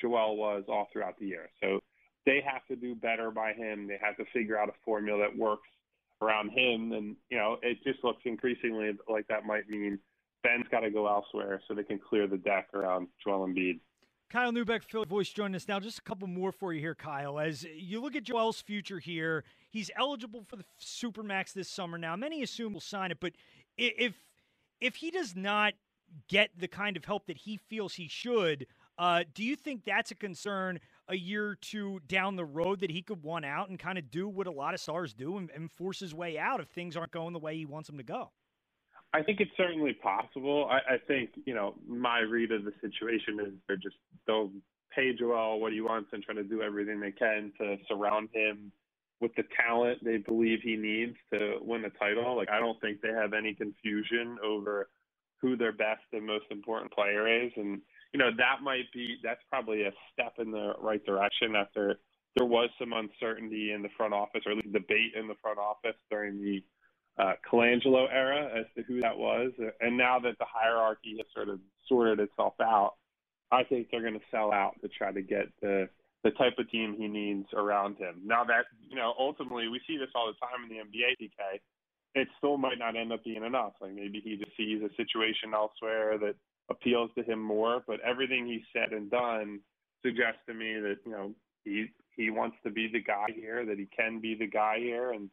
Joel 0.00 0.36
was 0.36 0.64
all 0.68 0.88
throughout 0.92 1.18
the 1.18 1.26
year. 1.26 1.48
So 1.62 1.80
they 2.26 2.42
have 2.46 2.66
to 2.66 2.76
do 2.76 2.94
better 2.94 3.30
by 3.30 3.52
him. 3.52 3.86
They 3.86 3.98
have 4.02 4.16
to 4.16 4.24
figure 4.32 4.58
out 4.58 4.68
a 4.68 4.72
formula 4.84 5.20
that 5.20 5.36
works 5.36 5.68
around 6.20 6.50
him. 6.50 6.92
And, 6.92 7.16
you 7.30 7.38
know, 7.38 7.56
it 7.62 7.78
just 7.84 8.02
looks 8.04 8.22
increasingly 8.24 8.90
like 9.08 9.26
that 9.28 9.44
might 9.44 9.68
mean 9.68 9.98
Ben's 10.42 10.66
got 10.70 10.80
to 10.80 10.90
go 10.90 11.06
elsewhere 11.08 11.60
so 11.66 11.74
they 11.74 11.84
can 11.84 11.98
clear 11.98 12.26
the 12.26 12.36
deck 12.36 12.68
around 12.74 13.08
Joel 13.24 13.46
Embiid. 13.46 13.80
Kyle 14.30 14.52
Neubeck, 14.52 14.82
Philly 14.84 15.06
Voice, 15.06 15.30
joining 15.30 15.54
us 15.54 15.66
now. 15.66 15.80
Just 15.80 16.00
a 16.00 16.02
couple 16.02 16.28
more 16.28 16.52
for 16.52 16.74
you 16.74 16.80
here, 16.80 16.94
Kyle. 16.94 17.38
As 17.38 17.64
you 17.64 18.00
look 18.00 18.14
at 18.14 18.24
Joel's 18.24 18.60
future 18.60 18.98
here, 18.98 19.42
he's 19.70 19.90
eligible 19.96 20.44
for 20.46 20.56
the 20.56 20.64
Supermax 20.78 21.54
this 21.54 21.70
summer 21.70 21.96
now. 21.96 22.14
Many 22.14 22.42
assume 22.42 22.74
will 22.74 22.80
sign 22.80 23.10
it, 23.10 23.18
but 23.20 23.32
if 23.78 24.14
if 24.82 24.96
he 24.96 25.10
does 25.10 25.34
not 25.34 25.72
get 26.28 26.50
the 26.58 26.68
kind 26.68 26.96
of 26.96 27.06
help 27.06 27.26
that 27.26 27.38
he 27.38 27.56
feels 27.56 27.94
he 27.94 28.06
should, 28.06 28.66
uh, 28.98 29.22
do 29.34 29.44
you 29.44 29.56
think 29.56 29.84
that's 29.84 30.10
a 30.10 30.14
concern 30.14 30.80
a 31.08 31.16
year 31.16 31.46
or 31.46 31.54
two 31.54 32.00
down 32.06 32.36
the 32.36 32.44
road 32.44 32.80
that 32.80 32.90
he 32.90 33.00
could 33.00 33.22
want 33.22 33.44
out 33.44 33.68
and 33.68 33.78
kind 33.78 33.96
of 33.96 34.10
do 34.10 34.28
what 34.28 34.46
a 34.46 34.50
lot 34.50 34.74
of 34.74 34.80
stars 34.80 35.14
do 35.14 35.38
and, 35.38 35.50
and 35.54 35.70
force 35.72 36.00
his 36.00 36.14
way 36.14 36.38
out 36.38 36.60
if 36.60 36.68
things 36.68 36.96
aren't 36.96 37.12
going 37.12 37.32
the 37.32 37.38
way 37.38 37.56
he 37.56 37.64
wants 37.64 37.88
them 37.88 37.96
to 37.96 38.02
go? 38.02 38.30
I 39.14 39.22
think 39.22 39.40
it's 39.40 39.56
certainly 39.56 39.94
possible. 39.94 40.68
I, 40.70 40.94
I 40.94 40.98
think, 41.06 41.30
you 41.46 41.54
know, 41.54 41.74
my 41.86 42.18
read 42.18 42.52
of 42.52 42.64
the 42.64 42.72
situation 42.80 43.40
is 43.40 43.52
they're 43.66 43.76
just 43.76 43.96
they'll 44.26 44.50
pay 44.94 45.14
Joel 45.18 45.60
what 45.60 45.72
he 45.72 45.80
wants 45.80 46.10
and 46.12 46.22
try 46.22 46.34
to 46.34 46.42
do 46.42 46.60
everything 46.60 47.00
they 47.00 47.12
can 47.12 47.52
to 47.58 47.76
surround 47.88 48.28
him 48.32 48.72
with 49.20 49.34
the 49.36 49.44
talent 49.60 50.04
they 50.04 50.18
believe 50.18 50.60
he 50.62 50.76
needs 50.76 51.16
to 51.32 51.56
win 51.60 51.84
a 51.84 51.90
title. 51.90 52.36
Like 52.36 52.50
I 52.50 52.58
don't 52.58 52.80
think 52.80 53.00
they 53.00 53.08
have 53.08 53.32
any 53.32 53.54
confusion 53.54 54.38
over 54.44 54.88
who 55.40 55.56
their 55.56 55.72
best 55.72 56.02
and 56.12 56.26
most 56.26 56.46
important 56.50 56.92
player 56.92 57.44
is 57.44 57.52
and 57.56 57.80
you 58.12 58.18
know, 58.18 58.30
that 58.36 58.62
might 58.62 58.90
be 58.92 59.16
that's 59.22 59.42
probably 59.50 59.82
a 59.82 59.92
step 60.12 60.34
in 60.38 60.50
the 60.50 60.72
right 60.80 61.04
direction 61.04 61.54
after 61.56 61.98
there 62.36 62.46
was 62.46 62.70
some 62.78 62.92
uncertainty 62.92 63.72
in 63.72 63.82
the 63.82 63.88
front 63.96 64.14
office, 64.14 64.42
or 64.46 64.52
at 64.52 64.58
least 64.58 64.72
debate 64.72 65.12
in 65.18 65.28
the 65.28 65.34
front 65.42 65.58
office 65.58 65.96
during 66.10 66.40
the 66.40 66.62
uh, 67.18 67.32
Colangelo 67.50 68.06
era 68.12 68.48
as 68.58 68.66
to 68.76 68.82
who 68.82 69.00
that 69.00 69.16
was. 69.16 69.52
And 69.80 69.96
now 69.96 70.18
that 70.20 70.38
the 70.38 70.46
hierarchy 70.48 71.16
has 71.18 71.26
sort 71.34 71.48
of 71.48 71.58
sorted 71.88 72.20
itself 72.20 72.54
out, 72.62 72.94
I 73.50 73.64
think 73.64 73.88
they're 73.90 74.02
going 74.02 74.14
to 74.14 74.26
sell 74.30 74.52
out 74.52 74.74
to 74.82 74.88
try 74.88 75.12
to 75.12 75.22
get 75.22 75.46
the 75.60 75.88
the 76.24 76.30
type 76.32 76.54
of 76.58 76.68
team 76.68 76.96
he 76.98 77.06
needs 77.06 77.46
around 77.54 77.96
him. 77.96 78.22
Now 78.24 78.44
that 78.44 78.66
you 78.88 78.96
know, 78.96 79.14
ultimately, 79.18 79.68
we 79.68 79.80
see 79.86 79.96
this 79.96 80.10
all 80.14 80.26
the 80.26 80.38
time 80.38 80.64
in 80.64 80.68
the 80.68 80.82
NBA. 80.82 81.14
TK, 81.22 81.60
it 82.14 82.28
still 82.38 82.58
might 82.58 82.78
not 82.78 82.96
end 82.96 83.12
up 83.12 83.24
being 83.24 83.44
enough. 83.44 83.72
Like 83.80 83.94
maybe 83.94 84.20
he 84.22 84.36
just 84.36 84.56
sees 84.56 84.82
a 84.82 84.94
situation 84.96 85.54
elsewhere 85.54 86.18
that 86.18 86.34
appeals 86.70 87.10
to 87.16 87.22
him 87.22 87.40
more. 87.40 87.82
But 87.86 88.00
everything 88.00 88.46
he's 88.46 88.62
said 88.72 88.92
and 88.92 89.10
done 89.10 89.60
suggests 90.04 90.40
to 90.46 90.54
me 90.54 90.74
that 90.80 90.96
you 91.04 91.12
know 91.12 91.34
he 91.64 91.86
he 92.16 92.30
wants 92.30 92.56
to 92.64 92.70
be 92.70 92.88
the 92.92 93.00
guy 93.00 93.26
here, 93.34 93.64
that 93.64 93.78
he 93.78 93.86
can 93.96 94.20
be 94.20 94.34
the 94.34 94.46
guy 94.46 94.78
here, 94.78 95.12
and 95.12 95.30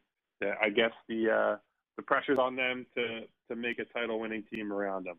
I 0.62 0.70
guess 0.70 0.92
the 1.08 1.30
uh, 1.30 1.56
the 1.96 2.02
pressure's 2.02 2.38
on 2.38 2.56
them 2.56 2.86
to 2.96 3.22
to 3.48 3.56
make 3.56 3.78
a 3.78 3.84
title 3.84 4.20
winning 4.20 4.44
team 4.52 4.72
around 4.72 5.06
him. 5.06 5.16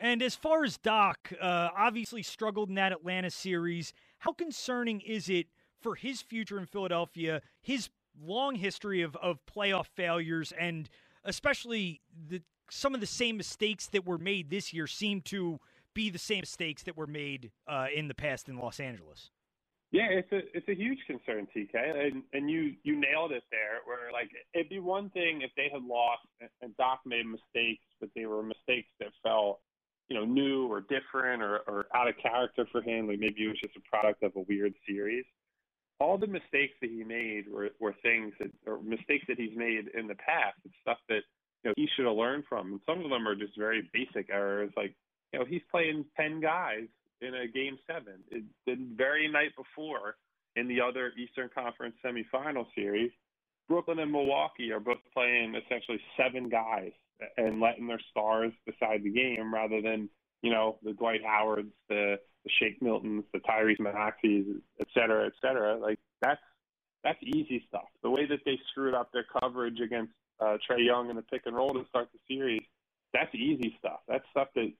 And 0.00 0.22
as 0.22 0.34
far 0.34 0.64
as 0.64 0.76
Doc, 0.76 1.32
uh, 1.40 1.68
obviously 1.76 2.22
struggled 2.22 2.68
in 2.68 2.74
that 2.74 2.92
Atlanta 2.92 3.30
series. 3.30 3.92
How 4.18 4.32
concerning 4.32 5.00
is 5.00 5.28
it 5.28 5.46
for 5.80 5.94
his 5.94 6.20
future 6.20 6.58
in 6.58 6.66
Philadelphia, 6.66 7.42
his 7.62 7.90
long 8.20 8.56
history 8.56 9.02
of, 9.02 9.16
of 9.16 9.38
playoff 9.46 9.86
failures, 9.86 10.52
and 10.58 10.88
especially 11.24 12.00
the 12.28 12.42
some 12.74 12.94
of 12.94 13.00
the 13.00 13.06
same 13.06 13.36
mistakes 13.36 13.86
that 13.86 14.04
were 14.04 14.18
made 14.18 14.50
this 14.50 14.72
year 14.72 14.86
seem 14.86 15.20
to 15.22 15.60
be 15.94 16.10
the 16.10 16.18
same 16.18 16.40
mistakes 16.40 16.82
that 16.82 16.96
were 16.96 17.06
made 17.06 17.52
uh, 17.68 17.86
in 17.94 18.08
the 18.08 18.14
past 18.14 18.48
in 18.48 18.58
Los 18.58 18.80
Angeles. 18.80 19.30
Yeah, 19.92 20.08
it's 20.10 20.32
a 20.32 20.40
it's 20.56 20.68
a 20.68 20.74
huge 20.74 20.98
concern, 21.06 21.46
TK, 21.54 21.74
and 21.74 22.24
and 22.32 22.50
you 22.50 22.74
you 22.82 22.98
nailed 23.00 23.30
it 23.30 23.44
there. 23.52 23.78
Where 23.84 24.10
like 24.12 24.28
it'd 24.52 24.68
be 24.68 24.80
one 24.80 25.08
thing 25.10 25.42
if 25.42 25.52
they 25.56 25.68
had 25.72 25.84
lost 25.84 26.26
and 26.62 26.76
Doc 26.76 27.00
made 27.06 27.26
mistakes, 27.26 27.84
but 28.00 28.10
they 28.16 28.26
were 28.26 28.42
mistakes 28.42 28.88
that 28.98 29.10
felt 29.22 29.60
you 30.08 30.16
know 30.18 30.24
new 30.24 30.66
or 30.66 30.80
different 30.80 31.44
or 31.44 31.58
or 31.68 31.86
out 31.94 32.08
of 32.08 32.16
character 32.20 32.66
for 32.72 32.82
him. 32.82 33.06
Like 33.06 33.20
maybe 33.20 33.44
it 33.44 33.48
was 33.48 33.60
just 33.62 33.76
a 33.76 33.88
product 33.88 34.24
of 34.24 34.32
a 34.34 34.40
weird 34.40 34.74
series. 34.84 35.24
All 36.00 36.18
the 36.18 36.26
mistakes 36.26 36.74
that 36.82 36.90
he 36.90 37.04
made 37.04 37.44
were 37.48 37.70
were 37.78 37.94
things 38.02 38.32
that 38.40 38.50
or 38.66 38.82
mistakes 38.82 39.26
that 39.28 39.38
he's 39.38 39.56
made 39.56 39.90
in 39.94 40.08
the 40.08 40.16
past. 40.16 40.58
It's 40.64 40.74
stuff 40.82 40.98
that 41.08 41.22
you 41.64 41.70
know 41.70 41.74
he 41.76 41.88
should 41.96 42.04
have 42.06 42.14
learned 42.14 42.44
from. 42.48 42.72
And 42.72 42.80
some 42.86 43.04
of 43.04 43.10
them 43.10 43.26
are 43.26 43.34
just 43.34 43.56
very 43.58 43.88
basic 43.92 44.30
errors, 44.30 44.70
like 44.76 44.94
you 45.32 45.38
know 45.38 45.44
he's 45.44 45.62
playing 45.70 46.04
ten 46.16 46.40
guys 46.40 46.86
in 47.20 47.34
a 47.34 47.48
game 47.48 47.78
seven. 47.86 48.20
It, 48.30 48.44
the 48.66 48.76
very 48.96 49.28
night 49.28 49.52
before 49.56 50.16
in 50.56 50.68
the 50.68 50.80
other 50.80 51.12
Eastern 51.18 51.50
Conference 51.52 51.94
semifinal 52.04 52.66
series, 52.74 53.10
Brooklyn 53.68 53.98
and 53.98 54.12
Milwaukee 54.12 54.70
are 54.72 54.80
both 54.80 54.98
playing 55.12 55.54
essentially 55.54 56.00
seven 56.16 56.48
guys 56.48 56.92
and 57.36 57.60
letting 57.60 57.86
their 57.86 58.00
stars 58.10 58.52
decide 58.66 59.02
the 59.02 59.10
game 59.10 59.52
rather 59.52 59.80
than, 59.80 60.08
you 60.42 60.50
know, 60.50 60.78
the 60.82 60.92
Dwight 60.92 61.24
Howards, 61.24 61.72
the, 61.88 62.18
the 62.44 62.50
Shake 62.58 62.80
Miltons, 62.80 63.24
the 63.32 63.38
Tyrese 63.40 63.80
Maxeys, 63.80 64.60
et 64.80 64.86
cetera, 64.92 65.26
et 65.26 65.32
cetera. 65.40 65.76
Like 65.76 65.98
that's 66.20 66.40
that's 67.02 67.18
easy 67.22 67.64
stuff. 67.68 67.88
The 68.02 68.10
way 68.10 68.26
that 68.26 68.40
they 68.44 68.58
screwed 68.70 68.94
up 68.94 69.10
their 69.12 69.26
coverage 69.40 69.80
against 69.80 70.12
uh, 70.40 70.56
Trae 70.68 70.84
Young 70.84 71.10
in 71.10 71.16
the 71.16 71.22
pick 71.22 71.42
and 71.46 71.56
roll 71.56 71.72
to 71.74 71.84
start 71.88 72.08
the 72.12 72.18
series, 72.28 72.62
that's 73.12 73.34
easy 73.34 73.76
stuff. 73.78 74.00
That's 74.08 74.24
stuff 74.30 74.48
that 74.54 74.72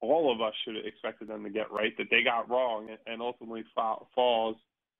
all 0.00 0.32
of 0.32 0.40
us 0.40 0.52
should 0.64 0.76
have 0.76 0.84
expected 0.84 1.28
them 1.28 1.44
to 1.44 1.50
get 1.50 1.70
right 1.70 1.96
that 1.98 2.08
they 2.10 2.22
got 2.22 2.50
wrong 2.50 2.88
and 3.06 3.22
ultimately 3.22 3.64
falls 3.74 4.56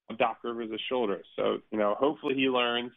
on 0.09 0.16
Doc 0.16 0.39
Rivers' 0.44 0.80
shoulders. 0.89 1.26
So, 1.36 1.59
you 1.70 1.78
know, 1.78 1.97
hopefully 1.98 2.34
he 2.34 2.48
learns 2.48 2.93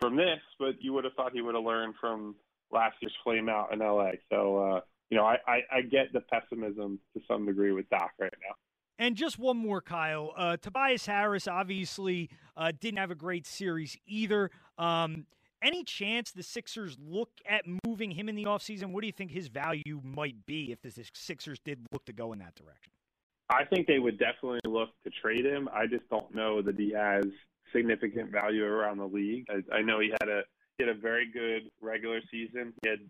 from 0.00 0.16
this, 0.16 0.40
but 0.58 0.80
you 0.80 0.92
would 0.92 1.04
have 1.04 1.14
thought 1.14 1.32
he 1.32 1.42
would 1.42 1.54
have 1.54 1.64
learned 1.64 1.94
from 2.00 2.36
last 2.70 2.96
year's 3.00 3.14
flame 3.24 3.48
out 3.48 3.72
in 3.72 3.80
LA. 3.80 4.12
So, 4.30 4.58
uh, 4.58 4.80
you 5.10 5.16
know, 5.16 5.24
I, 5.24 5.36
I, 5.46 5.60
I 5.72 5.80
get 5.82 6.12
the 6.12 6.20
pessimism 6.20 6.98
to 7.14 7.22
some 7.28 7.46
degree 7.46 7.72
with 7.72 7.88
Doc 7.90 8.10
right 8.18 8.32
now. 8.48 8.54
And 8.98 9.16
just 9.16 9.38
one 9.38 9.56
more, 9.56 9.80
Kyle. 9.80 10.32
Uh, 10.36 10.56
Tobias 10.56 11.06
Harris 11.06 11.48
obviously 11.48 12.30
uh, 12.56 12.72
didn't 12.78 12.98
have 12.98 13.10
a 13.10 13.16
great 13.16 13.46
series 13.46 13.96
either. 14.06 14.50
Um, 14.78 15.26
any 15.64 15.82
chance 15.82 16.30
the 16.30 16.42
Sixers 16.42 16.96
look 17.00 17.30
at 17.48 17.62
moving 17.86 18.10
him 18.10 18.28
in 18.28 18.36
the 18.36 18.44
offseason? 18.44 18.92
What 18.92 19.00
do 19.00 19.06
you 19.06 19.12
think 19.12 19.30
his 19.30 19.48
value 19.48 20.00
might 20.04 20.46
be 20.46 20.70
if 20.70 20.82
the 20.82 21.04
Sixers 21.14 21.58
did 21.64 21.86
look 21.90 22.04
to 22.04 22.12
go 22.12 22.32
in 22.32 22.38
that 22.40 22.54
direction? 22.54 22.92
I 23.50 23.64
think 23.64 23.86
they 23.86 23.98
would 23.98 24.18
definitely 24.18 24.60
look 24.66 24.90
to 25.04 25.10
trade 25.10 25.44
him. 25.44 25.68
I 25.72 25.86
just 25.86 26.08
don't 26.10 26.34
know 26.34 26.62
that 26.62 26.78
he 26.78 26.92
has 26.92 27.24
significant 27.74 28.30
value 28.30 28.64
around 28.64 28.98
the 28.98 29.06
league. 29.06 29.46
I, 29.50 29.76
I 29.76 29.82
know 29.82 30.00
he 30.00 30.10
had 30.20 30.28
a 30.28 30.42
he 30.78 30.84
had 30.84 30.96
a 30.96 30.98
very 30.98 31.30
good 31.30 31.70
regular 31.80 32.20
season. 32.30 32.72
He 32.82 32.88
had 32.88 33.00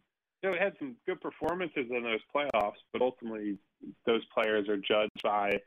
you 0.43 0.51
know, 0.51 0.56
had 0.59 0.74
some 0.78 0.97
good 1.06 1.20
performances 1.20 1.86
in 1.90 2.02
those 2.02 2.20
playoffs, 2.35 2.82
but 2.93 3.01
ultimately 3.01 3.56
those 4.05 4.22
players 4.35 4.68
are 4.68 4.76
judged 4.76 5.22
by 5.22 5.59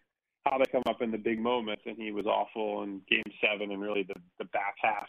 how 0.45 0.57
they 0.59 0.65
come 0.72 0.84
up 0.85 1.01
in 1.01 1.11
the 1.11 1.18
big 1.18 1.39
moments, 1.39 1.81
and 1.85 1.97
he 1.97 2.11
was 2.11 2.26
awful 2.26 2.84
in 2.84 3.01
Game 3.09 3.23
Seven 3.41 3.72
and 3.72 3.81
really 3.81 4.03
the 4.03 4.15
the 4.38 4.45
back 4.45 4.76
half 4.81 5.07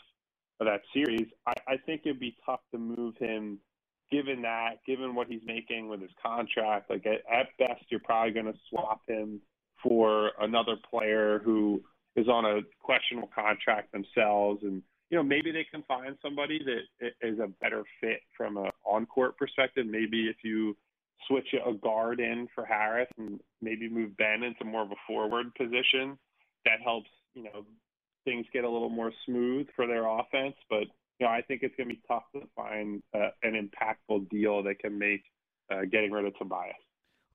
of 0.60 0.66
that 0.66 0.82
series. 0.92 1.26
I, 1.46 1.52
I 1.66 1.76
think 1.76 2.02
it'd 2.04 2.20
be 2.20 2.36
tough 2.44 2.60
to 2.72 2.78
move 2.78 3.14
him 3.18 3.58
given 4.10 4.42
that, 4.42 4.84
given 4.86 5.14
what 5.14 5.28
he's 5.28 5.42
making 5.44 5.88
with 5.88 6.00
his 6.00 6.10
contract. 6.22 6.90
Like 6.90 7.06
at, 7.06 7.22
at 7.32 7.46
best, 7.58 7.84
you're 7.90 8.00
probably 8.00 8.32
going 8.32 8.46
to 8.46 8.58
swap 8.70 9.02
him 9.06 9.40
for 9.82 10.32
another 10.40 10.76
player 10.90 11.40
who 11.44 11.82
is 12.16 12.28
on 12.28 12.44
a 12.44 12.60
questionable 12.80 13.30
contract 13.34 13.92
themselves, 13.92 14.62
and 14.62 14.82
you 15.10 15.16
know 15.16 15.22
maybe 15.22 15.52
they 15.52 15.66
can 15.70 15.82
find 15.86 16.16
somebody 16.22 16.60
that 16.64 17.10
is 17.22 17.38
a 17.38 17.48
better 17.60 17.84
fit 18.00 18.20
from 18.36 18.56
an 18.56 18.70
on-court 18.84 19.36
perspective. 19.36 19.86
Maybe 19.86 20.26
if 20.28 20.36
you 20.42 20.76
switch 21.26 21.48
a 21.54 21.72
guard 21.74 22.20
in 22.20 22.48
for 22.54 22.64
Harris 22.64 23.08
and 23.18 23.40
maybe 23.60 23.88
move 23.88 24.16
Ben 24.16 24.42
into 24.42 24.64
more 24.64 24.82
of 24.82 24.90
a 24.90 24.96
forward 25.06 25.54
position, 25.54 26.18
that 26.64 26.80
helps 26.82 27.10
you 27.34 27.44
know 27.44 27.64
things 28.24 28.46
get 28.52 28.64
a 28.64 28.70
little 28.70 28.90
more 28.90 29.12
smooth 29.26 29.66
for 29.74 29.86
their 29.86 30.06
offense. 30.06 30.54
But 30.68 30.84
you 31.18 31.26
know, 31.26 31.28
I 31.28 31.42
think 31.42 31.62
it's 31.62 31.74
going 31.76 31.88
to 31.88 31.94
be 31.94 32.02
tough 32.06 32.24
to 32.34 32.42
find 32.54 33.02
uh, 33.14 33.30
an 33.42 33.54
impactful 33.54 34.30
deal 34.30 34.62
that 34.62 34.78
can 34.78 34.98
make 34.98 35.22
uh, 35.70 35.82
getting 35.90 36.12
rid 36.12 36.24
of 36.24 36.36
Tobias. 36.38 36.74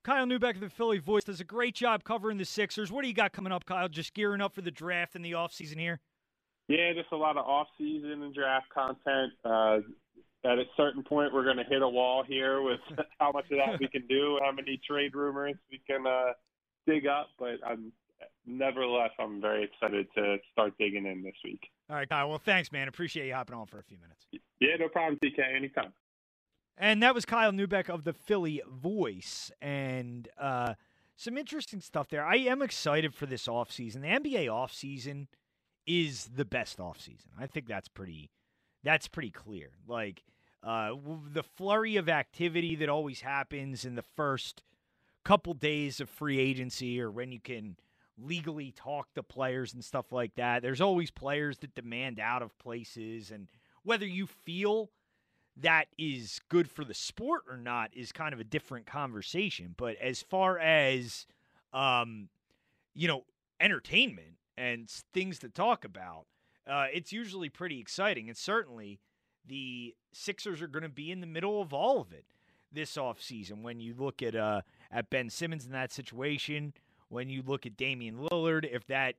Kyle 0.04 0.26
Neubeck 0.26 0.56
of 0.56 0.62
the 0.62 0.70
Philly 0.70 0.98
Voice 0.98 1.24
does 1.24 1.40
a 1.40 1.46
great 1.46 1.76
job 1.76 2.04
covering 2.04 2.38
the 2.38 2.46
Sixers. 2.46 2.92
What 2.92 3.04
do 3.04 3.08
you 3.08 3.14
got 3.14 3.32
coming 3.32 3.54
up, 3.54 3.66
Kyle? 3.66 3.88
Just 3.88 4.14
gearing 4.14 4.42
up 4.42 4.54
for 4.54 4.62
the 4.62 4.72
draft 4.72 5.16
and 5.16 5.24
the 5.24 5.32
offseason 5.32 5.80
here? 5.80 6.02
Yeah, 6.68 6.94
just 6.94 7.12
a 7.12 7.18
lot 7.18 7.38
of 7.38 7.46
off-season 7.46 8.22
and 8.24 8.34
draft 8.34 8.68
content. 8.74 9.34
Uh, 9.46 9.80
at 10.46 10.60
a 10.60 10.66
certain 10.76 11.04
point, 11.04 11.34
we're 11.34 11.46
going 11.46 11.58
to 11.58 11.64
hit 11.64 11.82
a 11.82 11.88
wall 11.88 12.24
here 12.28 12.62
with 12.62 12.80
how 13.20 13.32
much 13.32 13.46
of 13.52 13.58
that 13.58 13.80
we 13.80 13.88
can 13.88 14.06
do, 14.08 14.40
how 14.44 14.52
many 14.52 14.80
trade 14.86 15.16
rumors 15.16 15.56
we 15.72 15.82
can 15.88 16.06
uh, 16.06 16.34
dig 16.86 17.08
up. 17.08 17.30
But 17.40 17.60
I'm 17.66 17.94
nevertheless, 18.46 19.12
I'm 19.20 19.42
very 19.42 19.64
excited 19.64 20.08
to 20.16 20.38
start 20.52 20.74
digging 20.78 21.06
in 21.06 21.24
this 21.24 21.36
week. 21.44 21.62
All 21.90 21.96
right, 21.96 22.10
Kyle. 22.10 22.30
Well, 22.30 22.42
thanks, 22.44 22.72
man. 22.72 22.88
Appreciate 22.88 23.28
you 23.28 23.34
hopping 23.34 23.56
on 23.56 23.66
for 23.66 23.80
a 23.80 23.84
few 23.84 23.98
minutes. 23.98 24.26
Yeah, 24.60 24.76
no 24.80 24.88
problem, 24.90 25.20
TK. 25.24 25.56
Anytime. 25.56 25.94
And 26.78 27.04
that 27.04 27.14
was 27.14 27.26
Kyle 27.26 27.52
Neubeck 27.52 27.90
of 27.90 28.04
the 28.04 28.14
Philly 28.14 28.62
Voice. 28.68 29.52
And 29.62 30.28
uh, 30.40 30.74
some 31.16 31.38
interesting 31.38 31.82
stuff 31.82 32.10
there. 32.10 32.26
I 32.26 32.38
am 32.38 32.62
excited 32.62 33.14
for 33.14 33.26
this 33.26 33.48
offseason. 33.48 34.02
The 34.02 34.30
NBA 34.30 34.48
offseason 34.48 35.28
is 35.86 36.30
the 36.36 36.46
best 36.46 36.80
offseason. 36.80 37.28
I 37.40 37.46
think 37.46 37.68
that's 37.68 37.90
pretty 37.90 38.32
that's 38.84 39.08
pretty 39.08 39.30
clear. 39.30 39.70
Like 39.88 40.24
uh, 40.64 40.94
the 41.32 41.44
flurry 41.44 41.96
of 41.96 42.10
activity 42.10 42.76
that 42.78 42.90
always 42.90 43.22
happens 43.22 43.86
in 43.86 43.96
the 43.96 44.04
first 44.16 44.64
couple 45.24 45.54
days 45.54 46.02
of 46.02 46.10
free 46.10 46.40
agency 46.40 47.00
or 47.00 47.12
when 47.12 47.32
you 47.32 47.40
can– 47.40 47.78
legally 48.18 48.72
talk 48.72 49.14
to 49.14 49.24
players 49.24 49.74
and 49.74 49.84
stuff 49.84 50.12
like 50.12 50.36
that. 50.36 50.62
There's 50.62 50.82
always 50.82 51.12
players 51.12 51.58
that 51.60 51.76
demand 51.76 52.20
out 52.20 52.42
of 52.42 52.58
places, 52.60 53.32
and 53.32 53.48
whether 53.84 54.06
you 54.06 54.28
feel 54.28 54.92
that 55.58 55.86
is 55.98 56.40
good 56.50 56.70
for 56.70 56.84
the 56.84 56.94
sport 56.94 57.44
or 57.50 57.58
not 57.58 57.92
is 57.94 58.12
kind 58.12 58.34
of 58.34 58.40
a 58.40 58.44
different 58.44 58.86
conversation. 58.86 59.76
But 59.78 59.98
as 59.98 60.22
far 60.22 60.58
as, 60.58 61.28
um, 61.74 62.30
you 62.96 63.08
know, 63.08 63.26
entertainment 63.60 64.38
and 64.58 64.90
things 64.90 65.40
to 65.40 65.50
talk 65.50 65.86
about, 65.86 66.26
uh, 66.68 66.88
it's 66.92 67.12
usually 67.12 67.50
pretty 67.50 67.80
exciting. 67.80 68.30
And 68.30 68.38
certainly 68.38 69.00
the 69.46 69.96
Sixers 70.12 70.62
are 70.62 70.68
going 70.68 70.84
to 70.84 70.90
be 70.90 71.12
in 71.12 71.22
the 71.22 71.28
middle 71.28 71.62
of 71.62 71.74
all 71.74 72.02
of 72.02 72.12
it 72.12 72.26
this 72.72 72.96
offseason 72.96 73.62
when 73.62 73.80
you 73.80 73.94
look 73.98 74.24
at 74.24 74.36
uh, 74.36 74.62
at 74.92 75.10
Ben 75.10 75.30
Simmons 75.30 75.66
in 75.66 75.72
that 75.74 75.92
situation 75.92 76.74
when 77.14 77.30
you 77.30 77.44
look 77.46 77.66
at 77.68 77.78
Damian 77.78 78.18
Lillard, 78.18 78.68
if 78.70 78.88
that 78.88 79.16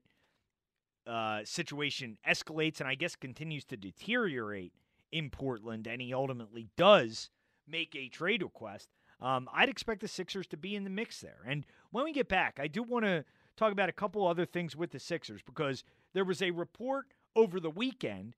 uh, 1.07 1.41
situation 1.45 2.19
escalates 2.29 2.81
and 2.81 2.89
I 2.89 2.97
guess 2.97 3.15
continues 3.15 3.65
to 3.67 3.77
deteriorate 3.77 4.73
in 5.13 5.31
Portland, 5.31 5.87
and 5.87 6.03
he 6.03 6.13
ultimately 6.13 6.67
does 6.77 7.31
make 7.69 7.95
a 7.95 8.09
trade 8.09 8.43
request, 8.43 8.89
um, 9.21 9.49
I'd 9.55 9.69
expect 9.69 10.01
the 10.01 10.09
Sixers 10.09 10.49
to 10.49 10.57
be 10.57 10.75
in 10.75 10.83
the 10.83 10.91
mix 10.91 11.21
there. 11.21 11.39
And 11.47 11.65
when 11.93 12.05
we 12.05 12.13
get 12.13 12.29
back, 12.29 12.59
I 12.61 12.67
do 12.67 12.83
want 12.83 13.05
to 13.05 13.25
talk 13.57 13.71
about 13.71 13.89
a 13.89 13.93
couple 13.93 14.27
other 14.27 14.45
things 14.45 14.75
with 14.75 14.91
the 14.91 14.99
Sixers 14.99 15.41
because 15.43 15.85
there 16.15 16.25
was 16.25 16.43
a 16.43 16.51
report 16.51 17.07
over 17.37 17.61
the 17.61 17.71
weekend 17.71 18.35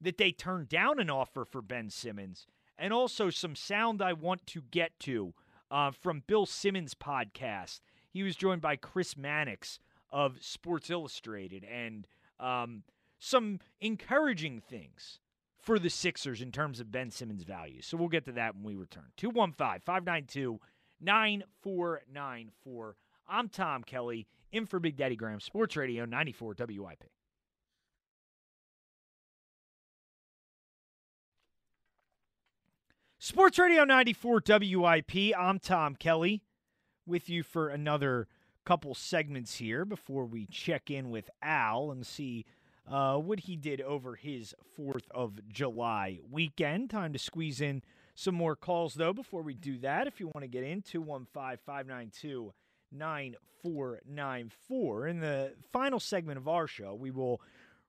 that 0.00 0.18
they 0.18 0.32
turned 0.32 0.68
down 0.68 1.00
an 1.00 1.08
offer 1.08 1.46
for 1.46 1.62
Ben 1.62 1.88
Simmons, 1.88 2.46
and 2.76 2.92
also 2.92 3.30
some 3.30 3.56
sound 3.56 4.02
I 4.02 4.12
want 4.12 4.46
to 4.48 4.62
get 4.70 4.98
to 5.00 5.32
uh, 5.70 5.92
from 5.92 6.24
Bill 6.26 6.44
Simmons' 6.44 6.94
podcast 6.94 7.80
he 8.10 8.22
was 8.22 8.36
joined 8.36 8.60
by 8.60 8.76
Chris 8.76 9.16
Mannix 9.16 9.78
of 10.10 10.42
Sports 10.42 10.90
Illustrated 10.90 11.64
and 11.64 12.06
um, 12.40 12.82
some 13.18 13.60
encouraging 13.80 14.60
things 14.60 15.20
for 15.58 15.78
the 15.78 15.90
Sixers 15.90 16.40
in 16.40 16.52
terms 16.52 16.80
of 16.80 16.90
Ben 16.90 17.10
Simmons' 17.10 17.42
value. 17.42 17.82
So 17.82 17.96
we'll 17.96 18.08
get 18.08 18.24
to 18.26 18.32
that 18.32 18.54
when 18.54 18.64
we 18.64 18.74
return. 18.74 19.04
215 19.16 19.80
592 19.84 20.58
9494. 21.00 22.96
I'm 23.28 23.48
Tom 23.48 23.84
Kelly, 23.84 24.26
in 24.50 24.64
for 24.64 24.80
Big 24.80 24.96
Daddy 24.96 25.16
Graham, 25.16 25.40
Sports 25.40 25.76
Radio 25.76 26.04
94 26.06 26.56
WIP. 26.58 27.04
Sports 33.18 33.58
Radio 33.58 33.84
94 33.84 34.42
WIP. 34.48 35.36
I'm 35.36 35.58
Tom 35.58 35.96
Kelly 35.96 36.42
with 37.08 37.28
you 37.28 37.42
for 37.42 37.68
another 37.68 38.28
couple 38.64 38.94
segments 38.94 39.56
here 39.56 39.84
before 39.84 40.26
we 40.26 40.46
check 40.46 40.90
in 40.90 41.10
with 41.10 41.30
Al 41.42 41.90
and 41.90 42.06
see 42.06 42.44
uh, 42.90 43.16
what 43.16 43.40
he 43.40 43.56
did 43.56 43.80
over 43.80 44.14
his 44.14 44.54
4th 44.78 45.10
of 45.10 45.40
July 45.48 46.18
weekend. 46.30 46.90
Time 46.90 47.12
to 47.12 47.18
squeeze 47.18 47.60
in 47.60 47.82
some 48.14 48.34
more 48.34 48.56
calls, 48.56 48.94
though, 48.94 49.12
before 49.12 49.42
we 49.42 49.54
do 49.54 49.78
that. 49.78 50.06
If 50.06 50.20
you 50.20 50.26
want 50.26 50.42
to 50.42 50.48
get 50.48 50.64
in, 50.64 50.82
215 50.82 51.58
592 51.64 52.52
9494. 52.92 55.06
In 55.06 55.20
the 55.20 55.52
final 55.72 56.00
segment 56.00 56.38
of 56.38 56.48
our 56.48 56.66
show, 56.66 56.94
we 56.94 57.10
will 57.10 57.40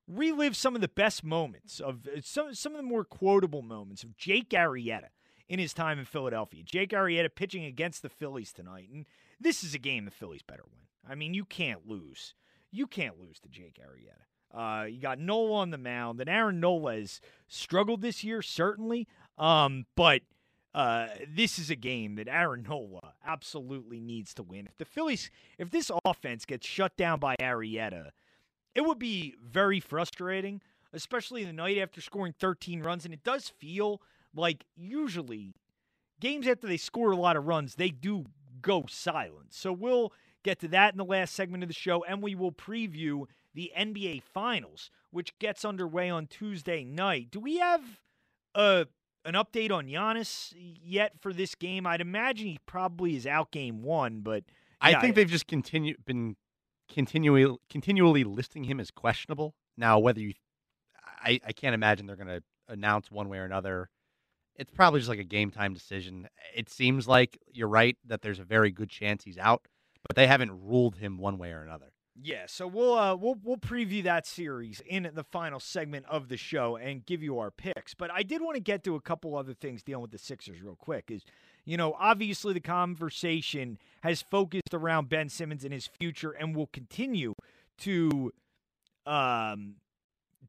relive 0.08 0.56
some 0.56 0.76
of 0.76 0.82
the 0.82 0.88
best 0.88 1.24
moments 1.24 1.80
of 1.80 2.08
some, 2.24 2.54
some 2.54 2.74
of 2.74 2.78
the 2.78 2.84
more 2.84 3.04
quotable 3.04 3.62
moments 3.62 4.04
of 4.04 4.18
Jake 4.18 4.50
Arrieta 4.50 5.10
in 5.50 5.60
his 5.60 5.74
time 5.74 6.00
in 6.00 6.06
Philadelphia. 6.06 6.64
Jake 6.64 6.92
Arrieta 6.92 7.30
pitching 7.34 7.66
against 7.66 8.04
the 8.04 8.10
Phillies 8.10 8.54
tonight. 8.54 8.88
And 8.94 9.06
this 9.42 9.64
is 9.64 9.74
a 9.74 9.80
game 9.80 10.06
the 10.06 10.12
Phillies 10.12 10.44
better 10.44 10.64
win. 10.72 10.82
I 11.10 11.16
mean, 11.16 11.34
you 11.34 11.44
can't 11.44 11.88
lose. 11.88 12.36
You 12.72 12.86
can't 12.86 13.20
lose 13.20 13.40
to 13.40 13.50
Jake 13.50 13.80
Arrieta. 13.82 14.22
Uh, 14.52 14.86
you 14.86 15.00
got 15.00 15.20
Nola 15.20 15.58
on 15.58 15.72
the 15.72 15.78
mound, 15.78 16.20
and 16.22 16.30
Aaron 16.30 16.60
Nola 16.60 16.96
has 16.96 17.20
struggled 17.48 18.02
this 18.02 18.24
year, 18.24 18.42
certainly. 18.42 19.08
Um, 19.38 19.86
but 19.96 20.22
uh, 20.74 21.08
this 21.28 21.58
is 21.58 21.70
a 21.70 21.76
game 21.76 22.16
that 22.16 22.28
Aaron 22.28 22.66
Nola 22.68 23.14
absolutely 23.26 24.00
needs 24.00 24.34
to 24.36 24.44
win. 24.44 24.68
If 24.68 24.78
the 24.78 24.86
Phillies, 24.86 25.32
if 25.58 25.72
this 25.72 25.92
offense 26.06 26.46
gets 26.46 26.68
shut 26.68 26.96
down 26.96 27.20
by 27.20 27.36
Arrieta, 27.40 28.10
it 28.76 28.82
would 28.82 29.00
be 29.00 29.36
very 29.44 29.80
frustrating, 29.80 30.62
especially 30.94 31.44
the 31.44 31.54
night 31.54 31.78
after 31.78 32.02
scoring 32.02 32.34
13 32.40 32.82
runs. 32.82 33.06
And 33.06 33.14
it 33.14 33.24
does 33.24 33.50
feel 33.50 34.02
like 34.36 34.66
usually 34.76 35.54
games 36.20 36.48
after 36.48 36.68
they 36.68 36.78
score 36.78 37.12
a 37.12 37.18
lot 37.18 37.38
of 37.38 37.48
runs, 37.48 37.76
they 37.76 37.90
do 37.90 38.26
go 38.62 38.86
silent. 38.88 39.54
So 39.54 39.72
we'll 39.72 40.14
get 40.44 40.60
to 40.60 40.68
that 40.70 40.94
in 40.94 40.98
the 40.98 41.06
last 41.06 41.34
segment 41.34 41.64
of 41.64 41.70
the 41.70 41.74
show, 41.76 42.04
and 42.04 42.22
we 42.22 42.36
will 42.36 42.52
preview 42.52 43.26
the 43.54 43.72
NBA 43.78 44.24
Finals, 44.24 44.92
which 45.12 45.38
gets 45.40 45.66
underway 45.66 46.10
on 46.10 46.28
Tuesday 46.28 46.84
night. 46.84 47.32
Do 47.32 47.40
we 47.40 47.58
have 47.58 47.82
a 48.56 48.88
an 49.26 49.34
update 49.34 49.72
on 49.72 49.88
Giannis 49.88 50.54
yet 50.56 51.14
for 51.20 51.34
this 51.34 51.56
game? 51.56 51.86
I'd 51.86 52.02
imagine 52.02 52.48
he 52.48 52.60
probably 52.66 53.16
is 53.16 53.28
out 53.28 53.52
game 53.52 53.82
one, 53.84 54.22
but 54.22 54.44
I 54.82 55.00
think 55.02 55.16
they've 55.16 55.30
just 55.30 55.48
continue 55.48 55.96
been 56.06 56.36
continually 56.90 57.58
continually 57.70 58.24
listing 58.24 58.64
him 58.64 58.80
as 58.80 58.92
questionable. 58.92 59.56
Now, 59.78 60.00
whether 60.00 60.20
you, 60.20 60.34
I, 61.24 61.40
I 61.46 61.52
can't 61.54 61.74
imagine 61.74 62.06
they're 62.06 62.16
going 62.16 62.28
to 62.28 62.44
announce 62.68 63.10
one 63.10 63.30
way 63.30 63.38
or 63.40 63.46
another. 63.46 63.90
It's 64.60 64.72
probably 64.72 65.00
just 65.00 65.10
like 65.10 65.20
a 65.20 65.24
game 65.24 65.52
time 65.52 65.74
decision. 65.74 66.28
It 66.54 66.70
seems 66.70 67.08
like 67.08 67.40
you're 67.52 67.70
right 67.70 67.98
that 68.06 68.22
there's 68.22 68.40
a 68.40 68.44
very 68.44 68.72
good 68.72 68.90
chance 68.90 69.24
he's 69.24 69.38
out, 69.38 69.66
but 70.06 70.16
they 70.16 70.28
haven't 70.28 70.52
ruled 70.52 70.98
him 70.98 71.18
one 71.18 71.38
way 71.38 71.52
or 71.52 71.64
another. 71.64 71.94
Yeah, 72.22 72.44
so 72.48 72.68
we'll 72.68 72.98
uh, 72.98 73.16
we'll 73.16 73.38
we'll 73.42 73.58
preview 73.58 74.04
that 74.04 74.28
series 74.28 74.82
in 74.86 75.10
the 75.14 75.24
final 75.24 75.60
segment 75.60 76.06
of 76.10 76.28
the 76.28 76.36
show 76.36 76.76
and 76.76 77.06
give 77.06 77.24
you 77.24 77.40
our 77.40 77.50
picks. 77.50 77.94
But 77.94 78.12
I 78.12 78.24
did 78.24 78.42
want 78.42 78.56
to 78.56 78.62
get 78.62 78.84
to 78.84 78.96
a 78.96 79.02
couple 79.02 79.38
other 79.38 79.54
things 79.54 79.82
dealing 79.82 80.02
with 80.02 80.12
the 80.12 80.18
Sixers 80.18 80.62
real 80.62 80.76
quick. 80.76 81.06
Is 81.10 81.24
you 81.64 81.78
know 81.78 81.96
obviously 81.98 82.54
the 82.54 82.60
conversation 82.60 83.78
has 84.04 84.22
focused 84.22 84.74
around 84.74 85.08
Ben 85.08 85.30
Simmons 85.30 85.64
and 85.64 85.74
his 85.74 85.88
future, 85.88 86.32
and 86.32 86.54
will 86.54 86.68
continue 86.68 87.36
to 87.80 88.34
um 89.06 89.76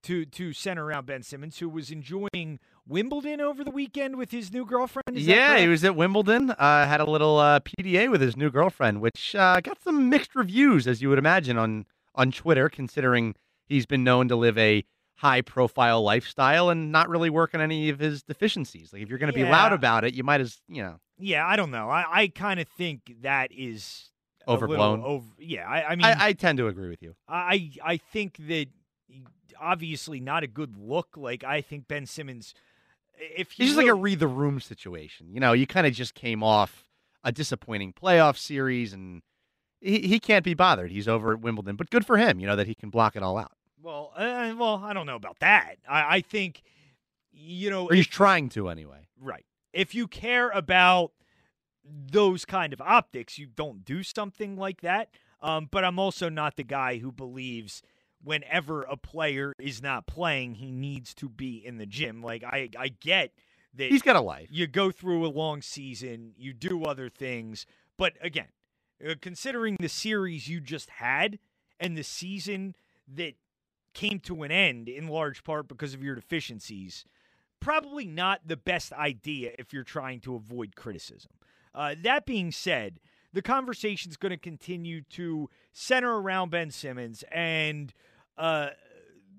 to 0.03 0.25
to 0.25 0.53
center 0.53 0.85
around 0.85 1.07
Ben 1.07 1.23
Simmons, 1.23 1.59
who 1.59 1.69
was 1.69 1.93
enjoying 1.93 2.59
Wimbledon 2.89 3.41
over 3.41 3.63
the 3.65 3.71
weekend 3.71 4.17
with 4.17 4.31
his 4.31 4.53
new 4.53 4.65
girlfriend. 4.65 5.17
Is 5.17 5.27
yeah, 5.27 5.59
he 5.59 5.69
was 5.69 5.85
at 5.85 5.97
Wimbledon. 5.97 6.51
Uh, 6.51 6.87
had 6.87 7.01
a 7.01 7.09
little 7.09 7.39
uh, 7.39 7.61
PDA 7.61 8.11
with 8.11 8.21
his 8.21 8.37
new 8.37 8.51
girlfriend, 8.51 9.01
which 9.01 9.35
uh, 9.35 9.61
got 9.61 9.83
some 9.83 10.09
mixed 10.09 10.35
reviews, 10.35 10.87
as 10.87 11.01
you 11.01 11.09
would 11.09 11.19
imagine 11.19 11.57
on 11.57 11.87
on 12.15 12.33
Twitter, 12.33 12.69
considering 12.69 13.35
he's 13.67 13.87
been 13.87 14.05
known 14.05 14.29
to 14.29 14.37
live 14.37 14.59
a 14.59 14.85
high 15.15 15.43
profile 15.43 16.03
lifestyle 16.03 16.71
and 16.71 16.91
not 16.91 17.09
really 17.09 17.29
work 17.29 17.55
on 17.55 17.61
any 17.61 17.91
of 17.91 17.99
his 17.99 18.23
deficiencies. 18.23 18.93
Like 18.93 19.03
if 19.03 19.09
you're 19.09 19.19
going 19.19 19.33
to 19.33 19.39
be 19.39 19.45
loud 19.45 19.73
about 19.73 20.05
it, 20.05 20.15
you 20.15 20.25
might 20.25 20.41
as 20.41 20.61
you 20.67 20.83
know 20.83 20.99
Yeah, 21.19 21.47
I 21.47 21.57
don't 21.57 21.71
know. 21.71 21.91
I, 21.91 22.23
I 22.23 22.29
kind 22.29 22.59
of 22.59 22.69
think 22.69 23.17
that 23.23 23.53
is 23.53 24.11
Overblown. 24.49 25.03
Over, 25.05 25.27
yeah, 25.39 25.69
I, 25.69 25.91
I 25.91 25.97
mean, 25.97 26.07
I, 26.07 26.29
I 26.29 26.33
tend 26.33 26.59
to 26.59 26.67
agree 26.67 26.89
with 26.89 27.03
you. 27.03 27.15
I 27.29 27.71
I 27.85 27.99
think 27.99 28.39
that 28.49 28.67
obviously 29.61 30.21
not 30.21 30.43
a 30.43 30.47
good 30.47 30.77
look. 30.77 31.17
Like 31.17 31.45
I 31.45 31.61
think 31.61 31.87
Ben 31.87 32.07
Simmons, 32.07 32.55
if 33.21 33.49
It's 33.49 33.57
just 33.57 33.77
like 33.77 33.87
a 33.87 33.95
read 33.95 34.19
the 34.19 34.29
room 34.29 34.61
situation. 34.61 35.29
You 35.31 35.41
know, 35.41 35.53
you 35.53 35.67
kind 35.67 35.87
of 35.87 35.93
just 35.93 36.15
came 36.15 36.43
off 36.43 36.89
a 37.23 37.33
disappointing 37.33 37.93
playoff 37.93 38.37
series, 38.39 38.93
and 38.93 39.23
he, 39.81 40.01
he 40.01 40.19
can't 40.19 40.45
be 40.45 40.55
bothered. 40.55 40.91
He's 40.91 41.07
over 41.09 41.33
at 41.33 41.41
Wimbledon, 41.41 41.77
but 41.77 41.91
good 41.91 42.07
for 42.07 42.17
him. 42.17 42.41
You 42.41 42.47
know 42.47 42.57
that 42.57 42.67
he 42.67 42.75
can 42.75 42.91
block 42.91 43.17
it 43.17 43.23
all 43.23 43.37
out, 43.39 43.53
well, 43.83 44.13
uh, 44.17 44.55
well, 44.59 44.83
I 44.85 44.93
don't 44.93 45.07
know 45.07 45.17
about 45.17 45.39
that. 45.41 45.77
I, 45.89 46.17
I 46.17 46.21
think 46.23 46.63
you 47.33 47.71
know, 47.71 47.87
or 47.87 47.95
he's 47.95 48.07
if- 48.07 48.11
trying 48.11 48.49
to 48.51 48.69
anyway. 48.69 49.07
right. 49.21 49.45
If 49.73 49.95
you 49.95 50.09
care 50.09 50.51
about 50.51 51.13
those 51.85 52.45
kind 52.45 52.73
of 52.73 52.81
optics, 52.81 53.39
you 53.39 53.47
don't 53.47 53.85
do 53.85 54.03
something 54.03 54.57
like 54.57 54.81
that. 54.81 55.11
Um, 55.43 55.69
but 55.71 55.85
I'm 55.85 55.99
also 55.99 56.29
not 56.29 56.57
the 56.57 56.65
guy 56.65 56.99
who 56.99 57.11
believes 57.13 57.83
whenever 58.23 58.83
a 58.83 58.97
player 58.97 59.53
is 59.59 59.83
not 59.83 60.07
playing, 60.07 60.55
he 60.55 60.71
needs 60.71 61.15
to 61.15 61.29
be 61.29 61.57
in 61.65 61.79
the 61.79 61.87
gym. 61.87 62.23
Like 62.23 62.45
I, 62.45 62.69
I 62.79 62.89
get 62.89 63.33
that 63.75 63.91
He's 63.91 64.03
got 64.03 64.17
a 64.17 64.21
life. 64.21 64.49
You 64.51 64.67
go 64.67 64.91
through 64.91 65.27
a 65.27 65.29
long 65.29 65.63
season, 65.63 66.33
you 66.37 66.53
do 66.53 66.85
other 66.85 67.09
things, 67.09 67.67
but 67.97 68.15
again, 68.21 68.49
uh, 69.07 69.15
considering 69.21 69.77
the 69.81 69.89
series 69.89 70.49
you 70.49 70.61
just 70.61 70.91
had 70.91 71.39
and 71.79 71.97
the 71.97 72.05
season 72.05 72.75
that 73.09 73.35
came 73.95 74.21
to 74.21 74.43
an 74.43 74.51
end 74.51 74.89
in 74.89 75.09
large 75.09 75.43
part 75.43 75.69
because 75.69 75.95
of 75.95 76.03
your 76.03 76.15
deficiencies, 76.15 77.05
probably 77.61 78.05
not 78.05 78.41
the 78.47 78.57
best 78.57 78.93
idea 78.93 79.53
if 79.59 79.73
you're 79.73 79.85
trying 79.85 80.21
to 80.21 80.35
avoid 80.35 80.77
criticism. 80.77 81.33
Uh, 81.75 81.95
that 82.03 82.27
being 82.27 82.51
said, 82.51 83.01
the 83.33 83.43
conversation 83.43 84.11
is 84.11 84.17
going 84.17 84.31
to 84.31 84.37
continue 84.37 85.03
to 85.03 85.49
center 85.73 86.17
around 86.17 86.51
Ben 86.51 86.71
Simmons 86.71 87.25
and 87.31 87.93
uh, 88.37 88.69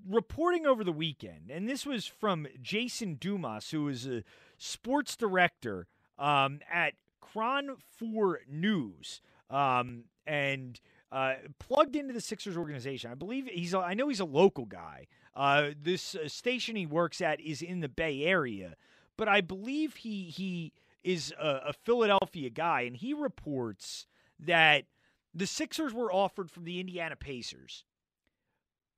reporting 0.08 0.66
over 0.66 0.84
the 0.84 0.92
weekend, 0.92 1.50
and 1.50 1.68
this 1.68 1.86
was 1.86 2.06
from 2.06 2.48
Jason 2.62 3.16
Dumas, 3.16 3.72
who 3.72 3.88
is 3.88 4.08
a 4.08 4.24
sports 4.58 5.16
director 5.16 5.88
um, 6.18 6.60
at 6.72 6.94
KRON 7.22 7.78
4 7.98 8.42
News, 8.50 9.22
um, 9.50 10.06
and 10.26 10.80
uh, 11.12 11.36
plugged 11.60 11.96
into 11.96 12.14
the 12.14 12.22
Sixers 12.22 12.58
organization. 12.58 13.12
I 13.12 13.16
believe 13.16 13.48
he's. 13.48 13.74
A, 13.74 13.80
I 13.80 13.94
know 13.94 14.08
he's 14.08 14.20
a 14.20 14.26
local 14.26 14.66
guy. 14.66 15.08
Uh, 15.36 15.70
this 15.82 16.16
uh, 16.16 16.28
station 16.28 16.76
he 16.76 16.86
works 16.86 17.22
at 17.22 17.40
is 17.40 17.62
in 17.62 17.80
the 17.82 17.90
Bay 17.90 18.24
Area, 18.24 18.76
but 19.18 19.28
I 19.28 19.42
believe 19.42 19.98
he 19.98 20.26
he 20.26 20.74
is 21.04 21.34
a, 21.40 21.62
a 21.68 21.74
Philadelphia 21.74 22.50
guy, 22.50 22.82
and 22.82 22.96
he 22.96 23.14
reports 23.14 24.08
that 24.40 24.86
the 25.34 25.48
Sixers 25.48 25.94
were 25.94 26.12
offered 26.12 26.52
from 26.52 26.66
the 26.66 26.80
Indiana 26.80 27.16
Pacers 27.16 27.86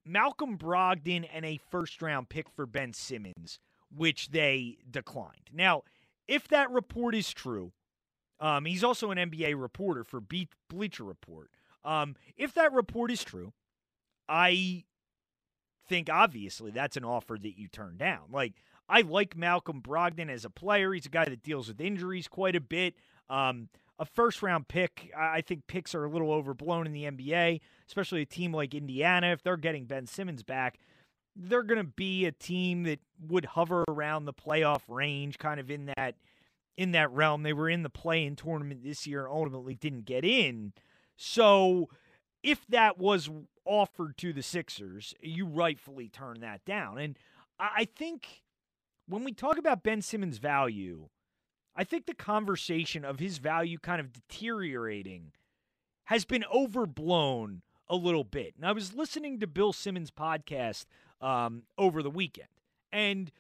Malcolm 0.06 0.58
Brogdon 0.58 1.28
and 1.32 1.46
a 1.46 1.60
first 1.70 2.02
round 2.02 2.30
pick 2.30 2.50
for 2.50 2.66
Ben 2.66 2.94
Simmons, 2.94 3.60
which 3.96 4.30
they 4.30 4.78
declined. 4.90 5.50
Now, 5.52 5.84
if 6.28 6.48
that 6.50 6.70
report 6.72 7.16
is 7.16 7.34
true, 7.34 7.72
um, 8.40 8.66
he's 8.66 8.84
also 8.84 9.12
an 9.12 9.18
NBA 9.18 9.60
reporter 9.60 10.04
for 10.04 10.20
Be- 10.20 10.50
Bleacher 10.70 11.04
Report. 11.04 11.50
Um, 11.86 12.16
if 12.38 12.54
that 12.54 12.74
report 12.74 13.12
is 13.12 13.24
true, 13.24 13.54
I 14.28 14.84
think 15.88 16.10
obviously 16.10 16.72
that's 16.72 16.98
an 16.98 17.04
offer 17.04 17.38
that 17.42 17.58
you 17.58 17.68
turn 17.68 17.98
down. 17.98 18.32
Like, 18.32 18.54
I 18.90 19.02
like 19.02 19.36
Malcolm 19.36 19.82
Brogdon 19.82 20.30
as 20.30 20.46
a 20.46 20.50
player. 20.50 20.94
He's 20.94 21.06
a 21.06 21.10
guy 21.10 21.26
that 21.26 21.44
deals 21.44 21.68
with 21.68 21.80
injuries 21.80 22.28
quite 22.28 22.56
a 22.56 22.62
bit. 22.62 22.96
Um, 23.30 23.70
a 24.00 24.06
first 24.06 24.42
round 24.42 24.68
pick, 24.68 25.12
I 25.18 25.42
think 25.42 25.68
picks 25.68 25.94
are 25.94 26.06
a 26.06 26.10
little 26.10 26.32
overblown 26.32 26.86
in 26.86 26.94
the 26.94 27.04
NBA, 27.04 27.62
especially 27.88 28.22
a 28.22 28.26
team 28.26 28.54
like 28.54 28.74
Indiana. 28.74 29.28
If 29.28 29.44
they're 29.44 29.58
getting 29.58 29.86
Ben 29.86 30.08
Simmons 30.08 30.44
back, 30.44 30.80
they're 31.36 31.64
going 31.64 31.80
to 31.80 31.92
be 31.92 32.26
a 32.26 32.32
team 32.32 32.84
that 32.84 33.00
would 33.28 33.46
hover 33.46 33.84
around 33.88 34.26
the 34.26 34.34
playoff 34.34 34.82
range, 34.88 35.38
kind 35.38 35.60
of 35.60 35.70
in 35.70 35.92
that 35.98 36.16
in 36.78 36.92
that 36.92 37.12
realm. 37.12 37.44
They 37.44 37.54
were 37.54 37.70
in 37.70 37.84
the 37.84 37.90
play-in 37.90 38.36
tournament 38.36 38.84
this 38.84 39.06
year, 39.06 39.26
and 39.26 39.34
ultimately 39.34 39.76
didn't 39.76 40.06
get 40.06 40.26
in. 40.26 40.74
So, 41.16 41.90
if 42.42 42.66
that 42.68 42.98
was 42.98 43.30
offered 43.66 44.18
to 44.18 44.34
the 44.34 44.44
Sixers, 44.44 45.14
you 45.22 45.46
rightfully 45.46 46.10
turn 46.10 46.40
that 46.42 46.66
down. 46.66 46.98
And 46.98 47.18
I 47.60 47.86
think 47.86 48.44
when 49.08 49.24
we 49.24 49.32
talk 49.32 49.58
about 49.58 49.84
Ben 49.84 50.02
Simmons' 50.02 50.40
value, 50.40 51.10
I 51.76 51.84
think 51.84 52.06
the 52.06 52.14
conversation 52.14 53.04
of 53.04 53.20
his 53.20 53.40
value 53.40 53.78
kind 53.80 54.00
of 54.00 54.14
deteriorating 54.14 55.32
has 56.06 56.26
been 56.26 56.46
overblown 56.54 57.62
a 57.88 57.96
little 57.96 58.24
bit. 58.24 58.54
And 58.56 58.66
I 58.66 58.72
was 58.72 58.94
listening 58.94 59.40
to 59.40 59.48
Bill 59.48 59.74
Simmons' 59.74 60.12
podcast 60.12 60.86
um, 61.22 61.64
over 61.78 62.04
the 62.04 62.10
weekend, 62.10 62.50
and 62.92 63.32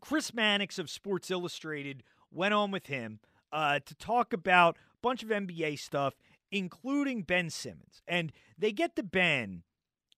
Chris 0.00 0.32
Mannix 0.32 0.78
of 0.78 0.88
Sports 0.90 1.30
Illustrated 1.30 2.02
went 2.30 2.54
on 2.54 2.70
with 2.70 2.86
him 2.86 3.20
uh, 3.52 3.80
to 3.84 3.94
talk 3.94 4.32
about 4.32 4.76
a 4.76 4.96
bunch 5.02 5.22
of 5.22 5.30
NBA 5.30 5.78
stuff, 5.78 6.14
including 6.50 7.22
Ben 7.22 7.50
Simmons. 7.50 8.02
And 8.06 8.32
they 8.56 8.72
get 8.72 8.96
to 8.96 9.02
Ben, 9.02 9.62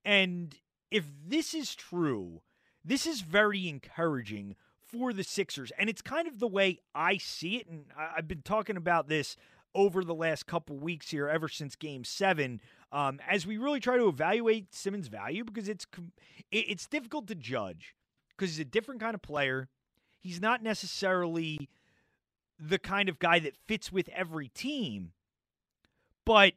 and 0.04 0.56
if 0.90 1.06
this 1.26 1.54
is 1.54 1.74
true, 1.74 2.42
this 2.84 3.06
is 3.06 3.20
very 3.20 3.68
encouraging 3.68 4.56
for 4.90 5.12
the 5.12 5.24
Sixers. 5.24 5.72
And 5.78 5.88
it's 5.88 6.02
kind 6.02 6.26
of 6.26 6.38
the 6.38 6.46
way 6.46 6.80
I 6.94 7.16
see 7.16 7.56
it. 7.56 7.68
And 7.68 7.86
I've 7.96 8.28
been 8.28 8.42
talking 8.42 8.76
about 8.76 9.08
this 9.08 9.36
over 9.74 10.02
the 10.04 10.14
last 10.14 10.46
couple 10.46 10.76
weeks 10.76 11.10
here, 11.10 11.28
ever 11.28 11.48
since 11.48 11.76
game 11.76 12.04
seven, 12.04 12.60
um, 12.92 13.20
as 13.28 13.46
we 13.46 13.56
really 13.56 13.80
try 13.80 13.96
to 13.96 14.08
evaluate 14.08 14.74
Simmons' 14.74 15.08
value 15.08 15.44
because 15.44 15.68
it's 15.68 15.86
it's 16.50 16.86
difficult 16.86 17.28
to 17.28 17.34
judge 17.34 17.94
because 18.30 18.50
he's 18.50 18.60
a 18.60 18.68
different 18.68 19.00
kind 19.00 19.14
of 19.14 19.22
player. 19.22 19.68
He's 20.18 20.40
not 20.40 20.62
necessarily 20.62 21.68
the 22.58 22.78
kind 22.78 23.08
of 23.08 23.18
guy 23.18 23.38
that 23.38 23.56
fits 23.66 23.92
with 23.92 24.08
every 24.10 24.48
team, 24.48 25.12
but 26.24 26.54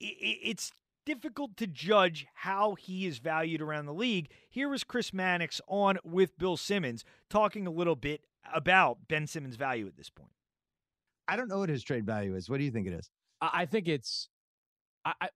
it's 0.00 0.72
difficult 1.06 1.56
to 1.56 1.66
judge 1.66 2.26
how 2.34 2.74
he 2.74 3.06
is 3.06 3.18
valued 3.18 3.62
around 3.62 3.86
the 3.86 3.94
league. 3.94 4.28
Here 4.50 4.68
was 4.68 4.84
Chris 4.84 5.14
Mannix 5.14 5.62
on 5.68 5.98
with 6.04 6.36
Bill 6.36 6.58
Simmons 6.58 7.04
talking 7.30 7.66
a 7.66 7.70
little 7.70 7.96
bit 7.96 8.22
about 8.52 9.08
Ben 9.08 9.26
Simmons' 9.26 9.56
value 9.56 9.86
at 9.86 9.96
this 9.96 10.10
point. 10.10 10.32
I 11.28 11.36
don't 11.36 11.48
know 11.48 11.60
what 11.60 11.68
his 11.70 11.82
trade 11.82 12.04
value 12.04 12.34
is. 12.34 12.50
What 12.50 12.58
do 12.58 12.64
you 12.64 12.70
think 12.70 12.86
it 12.86 12.92
is? 12.92 13.08
I 13.40 13.66
think 13.66 13.88
it's 13.88 14.28
I, 15.04 15.12
I, 15.20 15.28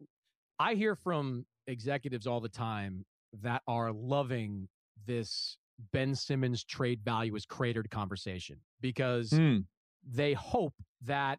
I 0.58 0.74
hear 0.74 0.94
from 0.94 1.46
executives 1.66 2.26
all 2.26 2.40
the 2.40 2.48
time 2.48 3.04
that 3.42 3.62
are 3.66 3.92
loving 3.92 4.68
this 5.06 5.56
Ben 5.92 6.14
Simmons 6.14 6.64
trade 6.64 7.00
value 7.04 7.34
is 7.36 7.46
cratered 7.46 7.90
conversation 7.90 8.56
because 8.80 9.30
mm. 9.30 9.64
they 10.06 10.32
hope 10.34 10.74
that 11.02 11.38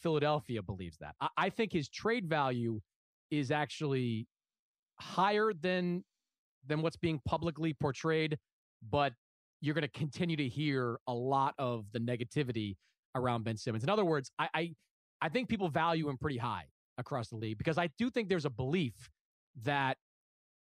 Philadelphia 0.00 0.62
believes 0.62 0.96
that. 0.98 1.14
I, 1.20 1.28
I 1.36 1.50
think 1.50 1.72
his 1.72 1.88
trade 1.88 2.26
value 2.26 2.80
is 3.30 3.50
actually 3.50 4.26
higher 5.00 5.52
than 5.52 6.04
than 6.66 6.82
what's 6.82 6.96
being 6.96 7.20
publicly 7.26 7.74
portrayed, 7.74 8.36
but 8.90 9.12
you're 9.60 9.74
going 9.74 9.82
to 9.82 9.98
continue 9.98 10.36
to 10.36 10.48
hear 10.48 10.98
a 11.06 11.14
lot 11.14 11.54
of 11.58 11.86
the 11.92 11.98
negativity 11.98 12.76
around 13.14 13.44
Ben 13.44 13.56
Simmons. 13.56 13.82
In 13.82 13.90
other 13.90 14.04
words, 14.04 14.30
I, 14.38 14.48
I 14.54 14.74
I 15.20 15.28
think 15.28 15.48
people 15.48 15.68
value 15.68 16.08
him 16.08 16.16
pretty 16.18 16.38
high 16.38 16.64
across 16.96 17.28
the 17.28 17.36
league 17.36 17.58
because 17.58 17.78
I 17.78 17.90
do 17.98 18.10
think 18.10 18.28
there's 18.28 18.44
a 18.44 18.50
belief 18.50 19.10
that 19.62 19.96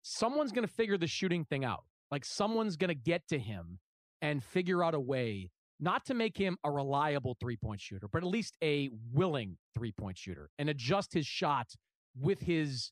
someone's 0.01 0.51
going 0.51 0.67
to 0.67 0.73
figure 0.73 0.97
the 0.97 1.07
shooting 1.07 1.45
thing 1.45 1.65
out. 1.65 1.83
Like 2.11 2.23
someone's 2.23 2.77
going 2.77 2.89
to 2.89 2.95
get 2.95 3.27
to 3.29 3.39
him 3.39 3.79
and 4.21 4.43
figure 4.43 4.83
out 4.83 4.93
a 4.93 4.99
way 4.99 5.49
not 5.79 6.05
to 6.05 6.13
make 6.13 6.37
him 6.37 6.57
a 6.63 6.71
reliable 6.71 7.35
three 7.39 7.57
point 7.57 7.81
shooter, 7.81 8.07
but 8.11 8.23
at 8.23 8.29
least 8.29 8.55
a 8.63 8.89
willing 9.11 9.57
three 9.73 9.91
point 9.91 10.17
shooter 10.17 10.49
and 10.57 10.69
adjust 10.69 11.13
his 11.13 11.25
shot 11.25 11.67
with 12.19 12.41
his 12.41 12.91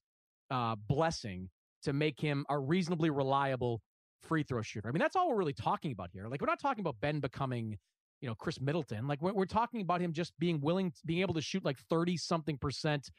uh, 0.52 0.76
blessing 0.88 1.50
to 1.84 1.93
make 1.93 2.19
him 2.19 2.45
a 2.50 2.58
reasonably 2.58 3.10
reliable 3.10 3.82
free 4.22 4.43
throw 4.43 4.61
shooter. 4.61 4.88
I 4.88 4.92
mean, 4.92 5.00
that's 5.00 5.16
all 5.16 5.30
we're 5.30 5.38
really 5.38 5.53
talking 5.53 5.92
about 5.92 6.10
here. 6.11 6.27
Like, 6.27 6.42
we're 6.42 6.48
not 6.48 6.60
talking 6.60 6.82
about 6.82 6.95
Ben 7.02 7.19
becoming, 7.19 7.77
you 8.22 8.27
know, 8.27 8.35
Khris 8.35 8.61
Middleton. 8.61 9.08
Like, 9.08 9.22
we're, 9.22 9.34
we're 9.34 9.45
talking 9.45 9.82
about 9.82 10.02
him 10.02 10.14
just 10.14 10.34
being 10.40 10.61
willing, 10.61 10.93
being 11.06 11.22
able 11.22 11.34
to 11.34 11.42
shoot 11.42 11.64
like 11.66 11.77
30 11.90 12.18
something 12.18 12.58
percent 12.58 13.10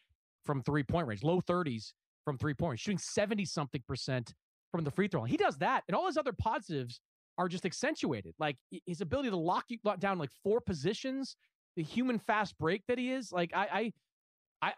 from 0.45 0.63
three 0.63 0.83
point 0.83 1.07
range, 1.07 1.23
low 1.23 1.41
30s 1.41 1.93
from 2.25 2.39
three 2.39 2.55
points, 2.55 2.83
shooting 2.83 2.99
70 2.99 3.45
something 3.45 3.83
percent 3.87 4.33
from 4.73 4.85
the 4.85 4.91
free 4.91 5.09
throw 5.09 5.21
line. 5.21 5.31
He 5.31 5.37
does 5.37 5.59
that, 5.59 5.85
and 5.89 5.95
all 5.95 6.07
his 6.07 6.17
other 6.17 6.33
positives 6.33 7.01
are 7.39 7.49
just 7.49 7.67
accentuated. 7.67 8.35
Like 8.39 8.57
his 8.87 9.01
ability 9.01 9.31
to 9.31 9.37
lock 9.37 9.65
you 9.69 9.79
down 9.99 10.19
like 10.19 10.31
four 10.43 10.61
positions, 10.61 11.37
the 11.77 11.83
human 11.83 12.19
fast 12.19 12.57
break 12.59 12.83
that 12.89 12.99
he 12.99 13.11
is. 13.11 13.33
Like 13.33 13.51
I, 13.55 13.69
I, 13.73 13.93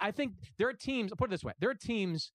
I 0.00 0.10
think 0.10 0.32
there 0.58 0.68
are 0.68 0.73
teams. 0.74 1.12
I'll 1.12 1.16
put 1.16 1.28
it 1.28 1.32
this 1.32 1.44
way: 1.44 1.52
there 1.60 1.70
are 1.70 1.74
teams 1.74 2.32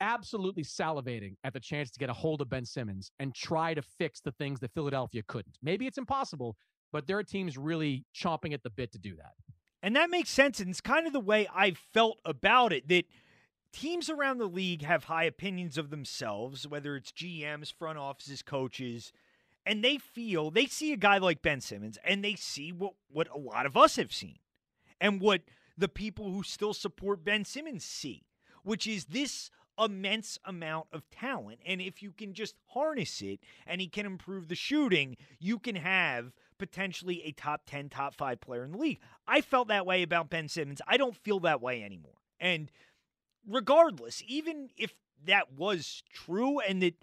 absolutely 0.00 0.64
salivating 0.64 1.36
at 1.44 1.52
the 1.52 1.60
chance 1.60 1.90
to 1.90 1.98
get 1.98 2.10
a 2.10 2.12
hold 2.12 2.40
of 2.40 2.48
Ben 2.48 2.64
Simmons 2.64 3.10
and 3.18 3.34
try 3.34 3.74
to 3.74 3.82
fix 3.82 4.20
the 4.20 4.32
things 4.32 4.60
that 4.60 4.72
Philadelphia 4.74 5.22
couldn't. 5.26 5.56
Maybe 5.62 5.86
it's 5.86 5.98
impossible, 5.98 6.56
but 6.92 7.06
there 7.06 7.18
are 7.18 7.22
teams 7.22 7.56
really 7.56 8.04
chomping 8.14 8.52
at 8.52 8.62
the 8.62 8.70
bit 8.70 8.92
to 8.92 8.98
do 8.98 9.16
that. 9.16 9.32
And 9.82 9.96
that 9.96 10.10
makes 10.10 10.30
sense. 10.30 10.60
And 10.60 10.70
it's 10.70 10.80
kind 10.80 11.06
of 11.06 11.12
the 11.12 11.20
way 11.20 11.46
I 11.54 11.74
felt 11.92 12.18
about 12.24 12.72
it 12.72 12.88
that 12.88 13.04
teams 13.72 14.08
around 14.08 14.38
the 14.38 14.46
league 14.46 14.82
have 14.82 15.04
high 15.04 15.24
opinions 15.24 15.76
of 15.76 15.90
themselves, 15.90 16.66
whether 16.66 16.96
it's 16.96 17.12
GMs, 17.12 17.72
front 17.72 17.98
offices, 17.98 18.42
coaches, 18.42 19.12
and 19.66 19.82
they 19.82 19.98
feel 19.98 20.50
they 20.50 20.66
see 20.66 20.92
a 20.92 20.96
guy 20.96 21.18
like 21.18 21.42
Ben 21.42 21.60
Simmons 21.60 21.98
and 22.04 22.24
they 22.24 22.34
see 22.34 22.72
what, 22.72 22.94
what 23.10 23.28
a 23.34 23.38
lot 23.38 23.66
of 23.66 23.76
us 23.76 23.96
have 23.96 24.12
seen 24.12 24.38
and 25.00 25.20
what 25.20 25.42
the 25.76 25.88
people 25.88 26.30
who 26.30 26.42
still 26.42 26.74
support 26.74 27.24
Ben 27.24 27.44
Simmons 27.44 27.84
see, 27.84 28.24
which 28.62 28.86
is 28.86 29.06
this 29.06 29.50
immense 29.78 30.38
amount 30.44 30.86
of 30.92 31.08
talent. 31.10 31.58
And 31.66 31.80
if 31.80 32.02
you 32.02 32.12
can 32.12 32.32
just 32.32 32.54
harness 32.68 33.20
it 33.22 33.40
and 33.66 33.80
he 33.80 33.88
can 33.88 34.06
improve 34.06 34.48
the 34.48 34.54
shooting, 34.54 35.16
you 35.38 35.58
can 35.58 35.76
have 35.76 36.32
potentially 36.58 37.22
a 37.24 37.32
top 37.32 37.62
10, 37.66 37.88
top 37.88 38.14
five 38.14 38.40
player 38.40 38.64
in 38.64 38.72
the 38.72 38.78
league. 38.78 39.00
I 39.26 39.40
felt 39.40 39.68
that 39.68 39.86
way 39.86 40.02
about 40.02 40.30
Ben 40.30 40.48
Simmons. 40.48 40.80
I 40.86 40.96
don't 40.96 41.16
feel 41.16 41.40
that 41.40 41.60
way 41.60 41.82
anymore. 41.82 42.14
And 42.38 42.70
regardless, 43.48 44.22
even 44.26 44.70
if 44.76 44.94
that 45.26 45.52
was 45.52 46.02
true 46.12 46.60
and 46.60 46.82
that 46.82 46.94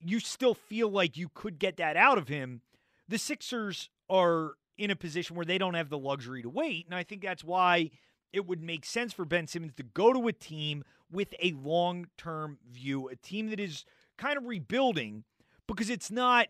you 0.00 0.20
still 0.20 0.54
feel 0.54 0.88
like 0.88 1.16
you 1.16 1.28
could 1.32 1.58
get 1.58 1.76
that 1.76 1.96
out 1.96 2.18
of 2.18 2.28
him, 2.28 2.62
the 3.08 3.18
Sixers 3.18 3.90
are 4.08 4.52
in 4.78 4.90
a 4.90 4.96
position 4.96 5.36
where 5.36 5.46
they 5.46 5.58
don't 5.58 5.74
have 5.74 5.88
the 5.88 5.98
luxury 5.98 6.42
to 6.42 6.48
wait. 6.48 6.86
And 6.86 6.94
I 6.94 7.02
think 7.02 7.22
that's 7.22 7.44
why 7.44 7.90
it 8.32 8.46
would 8.46 8.62
make 8.62 8.84
sense 8.84 9.12
for 9.12 9.24
Ben 9.24 9.46
Simmons 9.46 9.74
to 9.76 9.82
go 9.82 10.12
to 10.12 10.28
a 10.28 10.32
team 10.32 10.84
with 11.10 11.34
a 11.42 11.52
long 11.52 12.08
term 12.16 12.58
view, 12.70 13.08
a 13.08 13.16
team 13.16 13.50
that 13.50 13.60
is 13.60 13.84
kind 14.16 14.36
of 14.36 14.44
rebuilding 14.46 15.24
because 15.66 15.90
it's 15.90 16.10
not 16.10 16.48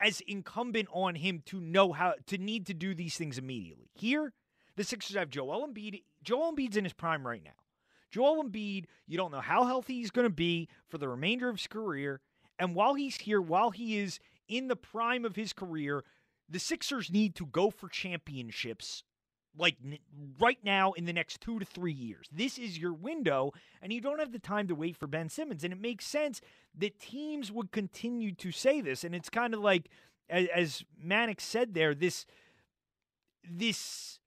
as 0.00 0.20
incumbent 0.22 0.88
on 0.92 1.14
him 1.14 1.42
to 1.46 1.60
know 1.60 1.92
how 1.92 2.14
to 2.26 2.38
need 2.38 2.66
to 2.66 2.74
do 2.74 2.94
these 2.94 3.16
things 3.16 3.38
immediately. 3.38 3.88
Here, 3.94 4.32
the 4.76 4.84
Sixers 4.84 5.16
have 5.16 5.30
Joel 5.30 5.66
Embiid. 5.68 6.02
Joel 6.22 6.52
Embiid's 6.52 6.76
in 6.76 6.84
his 6.84 6.92
prime 6.92 7.26
right 7.26 7.42
now. 7.42 7.52
Joel 8.10 8.44
Embiid, 8.44 8.86
you 9.06 9.16
don't 9.16 9.32
know 9.32 9.40
how 9.40 9.64
healthy 9.64 9.94
he's 9.94 10.10
going 10.10 10.26
to 10.26 10.34
be 10.34 10.68
for 10.88 10.98
the 10.98 11.08
remainder 11.08 11.48
of 11.48 11.56
his 11.56 11.66
career. 11.66 12.20
And 12.58 12.74
while 12.74 12.94
he's 12.94 13.16
here, 13.16 13.40
while 13.40 13.70
he 13.70 13.98
is 13.98 14.18
in 14.48 14.68
the 14.68 14.76
prime 14.76 15.24
of 15.24 15.36
his 15.36 15.52
career, 15.52 16.04
the 16.52 16.58
Sixers 16.58 17.10
need 17.10 17.34
to 17.36 17.46
go 17.46 17.70
for 17.70 17.88
championships 17.88 19.04
like 19.56 19.76
right 20.40 20.58
now 20.64 20.92
in 20.92 21.04
the 21.04 21.12
next 21.12 21.40
two 21.40 21.58
to 21.58 21.64
three 21.64 21.92
years. 21.92 22.28
This 22.32 22.58
is 22.58 22.78
your 22.78 22.92
window, 22.92 23.52
and 23.82 23.92
you 23.92 24.00
don't 24.00 24.18
have 24.18 24.32
the 24.32 24.38
time 24.38 24.68
to 24.68 24.74
wait 24.74 24.96
for 24.96 25.06
Ben 25.06 25.28
Simmons. 25.28 25.64
And 25.64 25.72
it 25.72 25.80
makes 25.80 26.06
sense 26.06 26.40
that 26.78 26.98
teams 26.98 27.52
would 27.52 27.70
continue 27.70 28.32
to 28.36 28.50
say 28.50 28.80
this. 28.80 29.04
And 29.04 29.14
it's 29.14 29.28
kind 29.28 29.52
of 29.52 29.60
like, 29.60 29.88
as, 30.30 30.46
as 30.54 30.84
Mannix 31.02 31.44
said 31.44 31.74
there, 31.74 31.94
this 31.94 32.24
this 33.48 34.20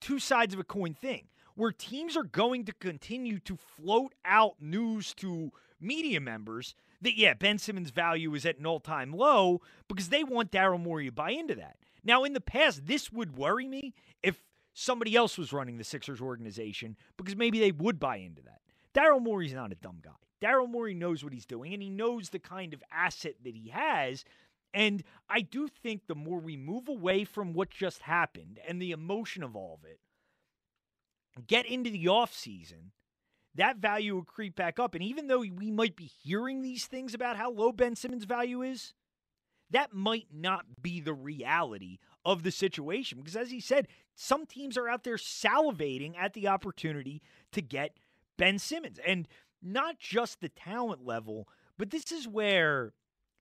two 0.00 0.18
sides 0.18 0.54
of 0.54 0.60
a 0.60 0.64
coin 0.64 0.94
thing, 0.94 1.28
where 1.54 1.72
teams 1.72 2.16
are 2.16 2.22
going 2.22 2.64
to 2.64 2.72
continue 2.72 3.38
to 3.40 3.56
float 3.56 4.14
out 4.24 4.54
news 4.60 5.12
to 5.14 5.52
media 5.80 6.20
members 6.20 6.74
that 7.02 7.18
yeah, 7.18 7.34
Ben 7.34 7.58
Simmons' 7.58 7.90
value 7.90 8.34
is 8.34 8.46
at 8.46 8.58
an 8.58 8.66
all-time 8.66 9.12
low 9.12 9.60
because 9.88 10.08
they 10.08 10.24
want 10.24 10.50
Daryl 10.50 10.80
Morey 10.80 11.06
to 11.06 11.12
buy 11.12 11.30
into 11.30 11.54
that. 11.56 11.76
Now, 12.04 12.24
in 12.24 12.32
the 12.32 12.40
past, 12.40 12.86
this 12.86 13.12
would 13.12 13.36
worry 13.36 13.68
me 13.68 13.94
if 14.22 14.42
somebody 14.74 15.14
else 15.14 15.36
was 15.38 15.52
running 15.52 15.78
the 15.78 15.84
Sixers 15.84 16.20
organization 16.20 16.96
because 17.16 17.36
maybe 17.36 17.60
they 17.60 17.72
would 17.72 18.00
buy 18.00 18.16
into 18.16 18.42
that. 18.42 18.60
Daryl 18.94 19.22
Morey's 19.22 19.54
not 19.54 19.72
a 19.72 19.76
dumb 19.76 19.98
guy. 20.02 20.10
Daryl 20.42 20.68
Morey 20.68 20.94
knows 20.94 21.22
what 21.22 21.32
he's 21.32 21.46
doing 21.46 21.72
and 21.72 21.82
he 21.82 21.90
knows 21.90 22.30
the 22.30 22.38
kind 22.38 22.74
of 22.74 22.82
asset 22.90 23.36
that 23.44 23.54
he 23.54 23.68
has. 23.68 24.24
And 24.74 25.04
I 25.28 25.40
do 25.42 25.68
think 25.68 26.06
the 26.06 26.14
more 26.14 26.40
we 26.40 26.56
move 26.56 26.88
away 26.88 27.24
from 27.24 27.52
what 27.52 27.70
just 27.70 28.02
happened 28.02 28.58
and 28.66 28.80
the 28.80 28.90
emotion 28.90 29.42
of 29.42 29.54
all 29.54 29.78
of 29.80 29.88
it, 29.88 30.00
get 31.46 31.66
into 31.66 31.90
the 31.90 32.06
offseason, 32.06 32.90
that 33.54 33.78
value 33.78 34.14
will 34.14 34.24
creep 34.24 34.56
back 34.56 34.78
up. 34.78 34.94
And 34.94 35.04
even 35.04 35.26
though 35.26 35.40
we 35.40 35.70
might 35.70 35.96
be 35.96 36.10
hearing 36.22 36.62
these 36.62 36.86
things 36.86 37.14
about 37.14 37.36
how 37.36 37.50
low 37.50 37.72
Ben 37.72 37.96
Simmons' 37.96 38.24
value 38.24 38.62
is, 38.62 38.94
that 39.70 39.92
might 39.92 40.28
not 40.32 40.64
be 40.80 41.00
the 41.00 41.14
reality 41.14 41.98
of 42.24 42.42
the 42.42 42.50
situation. 42.50 43.18
Because 43.18 43.36
as 43.36 43.50
he 43.50 43.60
said, 43.60 43.88
some 44.14 44.46
teams 44.46 44.76
are 44.76 44.88
out 44.88 45.04
there 45.04 45.16
salivating 45.16 46.14
at 46.18 46.34
the 46.34 46.48
opportunity 46.48 47.22
to 47.52 47.60
get 47.60 47.96
Ben 48.38 48.58
Simmons. 48.58 48.98
And 49.06 49.28
not 49.62 49.98
just 49.98 50.40
the 50.40 50.48
talent 50.48 51.04
level, 51.04 51.48
but 51.78 51.90
this 51.90 52.12
is 52.12 52.28
where 52.28 52.92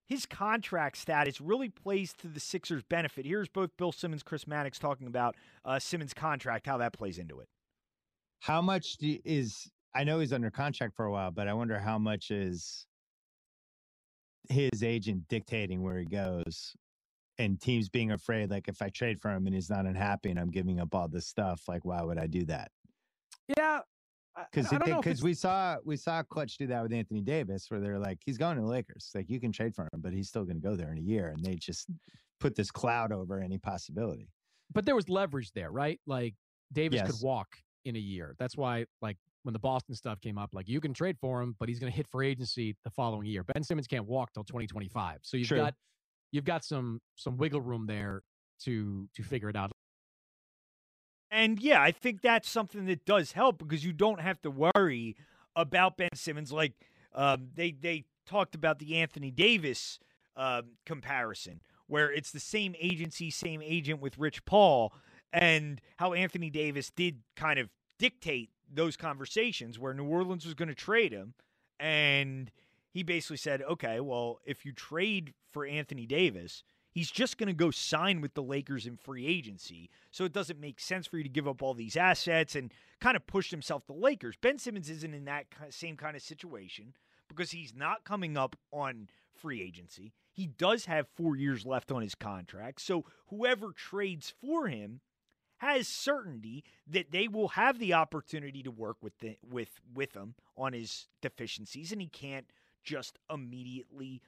his 0.06 0.25
contract 0.25 0.98
status 0.98 1.40
really 1.40 1.69
plays 1.69 2.14
to 2.14 2.27
the 2.27 2.40
Sixers' 2.40 2.83
benefit. 2.83 3.25
Here's 3.25 3.48
both 3.48 3.77
Bill 3.77 3.91
Simmons, 3.91 4.23
Chris 4.23 4.45
Mannix 4.45 4.77
talking 4.77 5.07
about 5.07 5.35
uh, 5.64 5.80
Simmons' 5.80 6.14
contract, 6.14 6.65
how 6.65 6.77
that 6.77 6.93
plays 6.93 7.17
into 7.17 7.40
it. 7.40 7.48
How 8.41 8.61
much 8.61 8.98
do, 8.98 9.19
is 9.23 9.72
I 9.93 10.03
know 10.03 10.19
he's 10.19 10.33
under 10.33 10.49
contract 10.49 10.95
for 10.95 11.05
a 11.05 11.11
while, 11.11 11.31
but 11.31 11.47
I 11.47 11.53
wonder 11.53 11.77
how 11.79 11.97
much 11.97 12.31
is 12.31 12.85
his 14.49 14.83
agent 14.83 15.27
dictating 15.27 15.81
where 15.83 15.97
he 15.99 16.05
goes 16.05 16.73
and 17.37 17.59
teams 17.61 17.89
being 17.89 18.11
afraid 18.11 18.49
like 18.49 18.67
if 18.67 18.81
I 18.81 18.89
trade 18.89 19.19
for 19.21 19.29
him 19.31 19.45
and 19.45 19.55
he's 19.55 19.69
not 19.69 19.85
unhappy 19.85 20.29
and 20.29 20.39
I'm 20.39 20.49
giving 20.51 20.79
up 20.79 20.93
all 20.95 21.07
this 21.07 21.27
stuff, 21.27 21.63
like 21.67 21.85
why 21.85 22.01
would 22.01 22.17
I 22.17 22.27
do 22.27 22.45
that? 22.45 22.71
Yeah. 23.57 23.81
Because 24.51 24.67
I 24.71 24.77
don't 24.77 24.87
know 24.87 24.99
if 24.99 25.03
because 25.03 25.21
we 25.21 25.33
saw 25.33 25.75
we 25.83 25.97
saw 25.97 26.23
Klutch 26.23 26.57
do 26.57 26.65
that 26.67 26.81
with 26.83 26.93
Anthony 26.93 27.19
Davis, 27.21 27.69
where 27.69 27.81
they're 27.81 27.99
like, 27.99 28.19
he's 28.25 28.37
going 28.37 28.55
to 28.55 28.61
the 28.61 28.67
Lakers. 28.67 29.11
Like 29.13 29.29
you 29.29 29.41
can 29.41 29.51
trade 29.51 29.75
for 29.75 29.83
him, 29.83 29.99
but 29.99 30.13
he's 30.13 30.29
still 30.29 30.45
going 30.45 30.55
to 30.55 30.61
go 30.61 30.75
there 30.77 30.89
in 30.91 30.97
a 30.97 31.01
year, 31.01 31.27
and 31.35 31.43
they 31.43 31.55
just 31.55 31.87
put 32.39 32.55
this 32.55 32.71
cloud 32.71 33.11
over 33.11 33.41
any 33.41 33.57
possibility. 33.57 34.29
but 34.73 34.85
there 34.85 34.95
was 34.95 35.09
leverage 35.09 35.51
there, 35.51 35.69
right? 35.69 35.99
Like 36.07 36.35
Davis 36.71 37.01
Yes. 37.01 37.11
could 37.11 37.21
walk 37.21 37.57
in 37.83 37.97
a 37.97 37.99
year. 37.99 38.35
That's 38.39 38.55
why, 38.55 38.85
like 39.01 39.17
when 39.43 39.53
the 39.53 39.59
Boston 39.59 39.95
stuff 39.95 40.21
came 40.21 40.37
up, 40.37 40.49
like 40.53 40.67
you 40.67 40.79
can 40.79 40.93
trade 40.93 41.17
for 41.19 41.41
him, 41.41 41.55
but 41.59 41.69
he's 41.69 41.79
going 41.79 41.91
to 41.91 41.95
hit 41.95 42.07
for 42.07 42.23
agency 42.23 42.75
the 42.83 42.89
following 42.89 43.25
year. 43.25 43.43
Ben 43.43 43.63
Simmons 43.63 43.87
can't 43.87 44.05
walk 44.05 44.33
till 44.33 44.43
2025, 44.43 45.19
so 45.23 45.37
you've 45.37 45.47
True. 45.47 45.57
got 45.57 45.73
you've 46.31 46.45
got 46.45 46.63
some 46.63 46.99
some 47.15 47.37
wiggle 47.37 47.61
room 47.61 47.85
there 47.87 48.21
to 48.63 49.07
to 49.15 49.23
figure 49.23 49.49
it 49.49 49.55
out. 49.55 49.71
And 51.31 51.59
yeah, 51.59 51.81
I 51.81 51.91
think 51.91 52.21
that's 52.21 52.49
something 52.49 52.85
that 52.85 53.05
does 53.05 53.31
help 53.31 53.57
because 53.57 53.85
you 53.85 53.93
don't 53.93 54.19
have 54.19 54.41
to 54.41 54.51
worry 54.51 55.15
about 55.55 55.97
Ben 55.97 56.09
Simmons. 56.13 56.51
Like 56.51 56.73
um, 57.13 57.49
they 57.55 57.71
they 57.71 58.05
talked 58.25 58.53
about 58.55 58.79
the 58.79 58.97
Anthony 58.97 59.31
Davis 59.31 59.99
um, 60.35 60.71
comparison, 60.85 61.61
where 61.87 62.11
it's 62.11 62.31
the 62.31 62.39
same 62.39 62.75
agency, 62.79 63.29
same 63.29 63.61
agent 63.61 64.01
with 64.01 64.17
Rich 64.17 64.45
Paul, 64.45 64.93
and 65.31 65.81
how 65.97 66.13
Anthony 66.13 66.49
Davis 66.49 66.89
did 66.89 67.19
kind 67.35 67.59
of 67.59 67.69
dictate 67.97 68.49
those 68.74 68.98
conversations 68.98 69.77
where 69.77 69.93
New 69.93 70.06
Orleans 70.06 70.45
was 70.45 70.53
going 70.53 70.69
to 70.69 70.75
trade 70.75 71.11
him, 71.11 71.33
and 71.80 72.51
he 72.90 73.03
basically 73.03 73.38
said, 73.38 73.61
"Okay, 73.64 74.00
well, 74.00 74.40
if 74.45 74.66
you 74.66 74.72
trade 74.74 75.33
for 75.51 75.66
Anthony 75.66 76.06
Davis." 76.06 76.64
He's 76.93 77.09
just 77.09 77.38
going 77.38 77.48
to 77.48 77.53
go 77.53 77.72
sign 77.72 78.19
with 78.19 78.33
the 78.33 78.43
Lakers 78.43 78.85
in 78.85 78.98
free 78.98 79.25
agency. 79.25 79.90
So 80.11 80.25
it 80.25 80.33
doesn't 80.33 80.59
make 80.59 80.77
sense 80.77 81.08
for 81.08 81.16
you 81.16 81.24
to 81.24 81.30
give 81.30 81.48
up 81.48 81.61
all 81.61 81.74
these 81.74 81.95
assets 81.95 82.53
and 82.53 82.74
kind 83.00 83.16
of 83.16 83.25
push 83.25 83.50
himself 83.50 83.85
to 83.85 83.93
Lakers. 83.93 84.35
Ben 84.41 84.59
Simmons 84.59 84.90
isn't 84.90 85.14
in 85.14 85.24
that 85.24 85.45
same 85.69 85.95
kind 85.95 86.17
of 86.17 86.22
situation 86.22 86.93
because 87.30 87.51
he's 87.51 87.74
not 87.74 88.03
coming 88.03 88.35
up 88.35 88.58
on 88.74 89.08
free 89.33 89.61
agency. 89.61 90.11
He 90.33 90.48
does 90.48 90.85
have 90.85 91.08
four 91.16 91.35
years 91.35 91.66
left 91.66 91.91
on 91.91 92.01
his 92.01 92.16
contract. 92.16 92.82
So 92.82 93.06
whoever 93.27 93.72
trades 93.72 94.33
for 94.41 94.67
him 94.67 95.00
has 95.61 95.88
certainty 95.88 96.64
that 96.88 97.11
they 97.11 97.27
will 97.27 97.49
have 97.49 97.77
the 97.77 97.93
opportunity 97.93 98.64
to 98.64 98.72
work 98.72 98.98
with 98.99 99.19
the, 99.19 99.38
with 99.48 99.80
with 99.93 100.15
him 100.15 100.33
on 100.57 100.73
his 100.73 101.07
deficiencies, 101.22 101.91
and 101.91 102.01
he 102.01 102.07
can't 102.07 102.48
just 102.83 103.19
immediately 103.31 104.23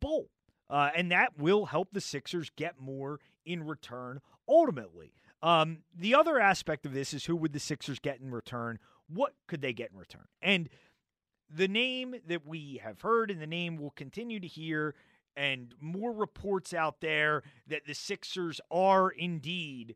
bolt. 0.00 0.30
Uh, 0.70 0.88
and 0.96 1.12
that 1.12 1.38
will 1.38 1.66
help 1.66 1.88
the 1.92 2.00
Sixers 2.00 2.50
get 2.56 2.80
more 2.80 3.20
in 3.44 3.64
return 3.64 4.20
ultimately. 4.48 5.12
Um, 5.42 5.80
the 5.94 6.14
other 6.14 6.40
aspect 6.40 6.86
of 6.86 6.94
this 6.94 7.12
is 7.12 7.26
who 7.26 7.36
would 7.36 7.52
the 7.52 7.60
Sixers 7.60 7.98
get 7.98 8.20
in 8.20 8.30
return? 8.30 8.78
What 9.08 9.34
could 9.46 9.60
they 9.60 9.74
get 9.74 9.90
in 9.92 9.98
return? 9.98 10.24
And 10.40 10.70
the 11.54 11.68
name 11.68 12.14
that 12.26 12.46
we 12.46 12.80
have 12.82 13.02
heard 13.02 13.30
and 13.30 13.42
the 13.42 13.46
name 13.46 13.76
we'll 13.76 13.90
continue 13.90 14.40
to 14.40 14.46
hear, 14.46 14.94
and 15.36 15.74
more 15.82 16.12
reports 16.12 16.72
out 16.72 17.02
there 17.02 17.42
that 17.66 17.86
the 17.86 17.94
Sixers 17.94 18.58
are 18.70 19.10
indeed 19.10 19.94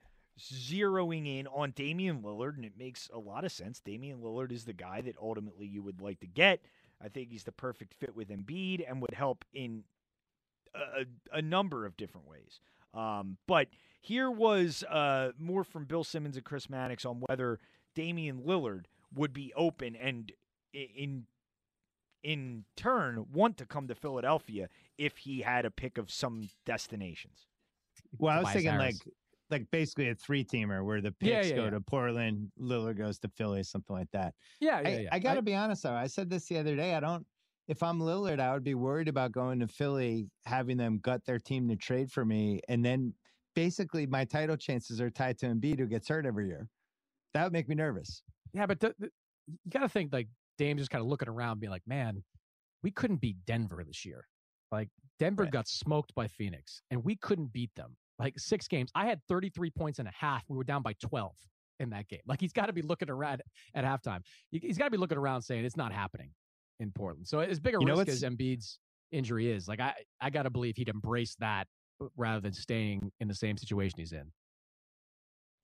zeroing 0.50 1.38
in 1.38 1.46
on 1.46 1.72
Damian 1.72 2.22
Lillard, 2.22 2.56
and 2.56 2.64
it 2.64 2.76
makes 2.76 3.08
a 3.12 3.18
lot 3.18 3.44
of 3.44 3.52
sense. 3.52 3.80
Damian 3.80 4.20
Lillard 4.20 4.52
is 4.52 4.64
the 4.64 4.72
guy 4.72 5.00
that 5.02 5.16
ultimately 5.20 5.66
you 5.66 5.82
would 5.82 6.00
like 6.00 6.20
to 6.20 6.26
get. 6.26 6.60
I 7.02 7.08
think 7.08 7.30
he's 7.30 7.44
the 7.44 7.52
perfect 7.52 7.94
fit 7.94 8.14
with 8.16 8.28
Embiid 8.28 8.84
and 8.88 9.00
would 9.02 9.14
help 9.14 9.44
in 9.52 9.84
a, 10.74 11.04
a 11.32 11.42
number 11.42 11.84
of 11.86 11.96
different 11.96 12.28
ways. 12.28 12.60
Um, 12.94 13.38
but 13.46 13.68
here 14.00 14.30
was 14.30 14.84
uh, 14.88 15.32
more 15.38 15.64
from 15.64 15.84
Bill 15.84 16.04
Simmons 16.04 16.36
and 16.36 16.44
Chris 16.44 16.68
Mannix 16.68 17.04
on 17.04 17.22
whether 17.26 17.58
Damian 17.94 18.40
Lillard 18.40 18.84
would 19.14 19.32
be 19.32 19.52
open 19.54 19.96
and 19.96 20.32
in 20.72 21.26
in 22.22 22.64
turn 22.76 23.26
want 23.32 23.56
to 23.58 23.66
come 23.66 23.88
to 23.88 23.94
Philadelphia 23.94 24.68
if 24.96 25.18
he 25.18 25.40
had 25.40 25.64
a 25.64 25.70
pick 25.70 25.98
of 25.98 26.10
some 26.10 26.48
destinations. 26.64 27.46
Well, 28.18 28.32
I 28.32 28.38
was 28.38 28.48
Tobias 28.48 28.54
thinking 28.54 28.80
Harris. 28.80 29.00
like 29.04 29.14
like 29.52 29.70
basically 29.70 30.08
a 30.08 30.14
three 30.14 30.44
teamer 30.44 30.84
where 30.84 31.00
the 31.00 31.12
picks 31.12 31.48
yeah, 31.48 31.56
go 31.56 31.64
yeah. 31.64 31.70
to 31.70 31.80
Portland, 31.80 32.50
Lillard 32.60 32.98
goes 32.98 33.18
to 33.20 33.28
Philly, 33.28 33.62
something 33.62 33.94
like 33.94 34.10
that. 34.12 34.34
Yeah, 34.60 34.80
yeah, 34.80 34.88
I, 34.88 34.98
yeah. 35.02 35.08
I 35.12 35.18
got 35.18 35.34
to 35.34 35.42
be 35.42 35.54
honest 35.54 35.84
though. 35.84 35.92
I 35.92 36.06
said 36.08 36.28
this 36.28 36.46
the 36.46 36.58
other 36.58 36.74
day. 36.74 36.94
I 36.94 37.00
don't. 37.00 37.24
If 37.68 37.82
I'm 37.82 38.00
Lillard, 38.00 38.40
I 38.40 38.52
would 38.52 38.64
be 38.64 38.74
worried 38.74 39.06
about 39.06 39.30
going 39.30 39.60
to 39.60 39.68
Philly, 39.68 40.26
having 40.46 40.76
them 40.76 40.98
gut 40.98 41.24
their 41.24 41.38
team 41.38 41.68
to 41.68 41.76
trade 41.76 42.10
for 42.10 42.24
me, 42.24 42.60
and 42.68 42.84
then 42.84 43.14
basically 43.54 44.06
my 44.06 44.24
title 44.24 44.56
chances 44.56 45.00
are 45.00 45.10
tied 45.10 45.38
to 45.38 45.46
Embiid, 45.46 45.78
who 45.78 45.86
gets 45.86 46.08
hurt 46.08 46.26
every 46.26 46.48
year. 46.48 46.68
That 47.34 47.44
would 47.44 47.52
make 47.52 47.68
me 47.68 47.76
nervous. 47.76 48.22
Yeah, 48.52 48.66
but 48.66 48.80
the, 48.80 48.94
the, 48.98 49.10
you 49.46 49.70
got 49.70 49.80
to 49.80 49.88
think 49.88 50.12
like 50.12 50.28
Dame's 50.58 50.80
just 50.80 50.90
kind 50.90 51.02
of 51.02 51.08
looking 51.08 51.28
around, 51.28 51.60
being 51.60 51.70
like, 51.70 51.86
man, 51.86 52.22
we 52.82 52.90
couldn't 52.90 53.20
beat 53.20 53.36
Denver 53.46 53.84
this 53.86 54.04
year. 54.04 54.26
Like 54.72 54.88
Denver 55.18 55.46
got 55.46 55.68
smoked 55.68 56.14
by 56.14 56.26
Phoenix, 56.26 56.82
and 56.90 57.04
we 57.04 57.16
couldn't 57.16 57.52
beat 57.52 57.70
them. 57.76 57.96
Like 58.18 58.38
six 58.38 58.68
games, 58.68 58.90
I 58.94 59.06
had 59.06 59.20
33 59.28 59.70
points 59.70 59.98
and 59.98 60.06
a 60.08 60.12
half. 60.18 60.44
We 60.48 60.56
were 60.56 60.64
down 60.64 60.82
by 60.82 60.92
12 61.04 61.32
in 61.80 61.90
that 61.90 62.08
game. 62.08 62.20
Like 62.26 62.40
he's 62.40 62.52
got 62.52 62.66
to 62.66 62.72
be 62.72 62.82
looking 62.82 63.10
around 63.10 63.42
at 63.74 63.84
halftime. 63.84 64.20
He- 64.50 64.58
He's 64.60 64.78
got 64.78 64.84
to 64.84 64.90
be 64.90 64.98
looking 64.98 65.18
around 65.18 65.42
saying 65.42 65.64
it's 65.64 65.76
not 65.76 65.92
happening 65.92 66.30
in 66.80 66.92
Portland. 66.92 67.26
So 67.26 67.40
as 67.40 67.58
big 67.60 67.74
a 67.74 67.78
You 67.80 67.86
know 67.86 67.96
risk 67.96 68.08
as 68.08 68.22
Embiid's 68.22 68.78
injury 69.10 69.50
is, 69.50 69.66
like 69.68 69.80
I, 69.80 69.94
I 70.20 70.30
got 70.30 70.44
to 70.44 70.50
believe 70.50 70.76
he'd 70.76 70.88
embrace 70.88 71.34
that 71.40 71.66
uh, 72.00 72.06
rather 72.16 72.40
than 72.40 72.52
staying 72.52 73.10
in 73.20 73.28
the 73.28 73.34
same 73.34 73.56
situation 73.56 73.94
he's 73.98 74.12
in. 74.12 74.30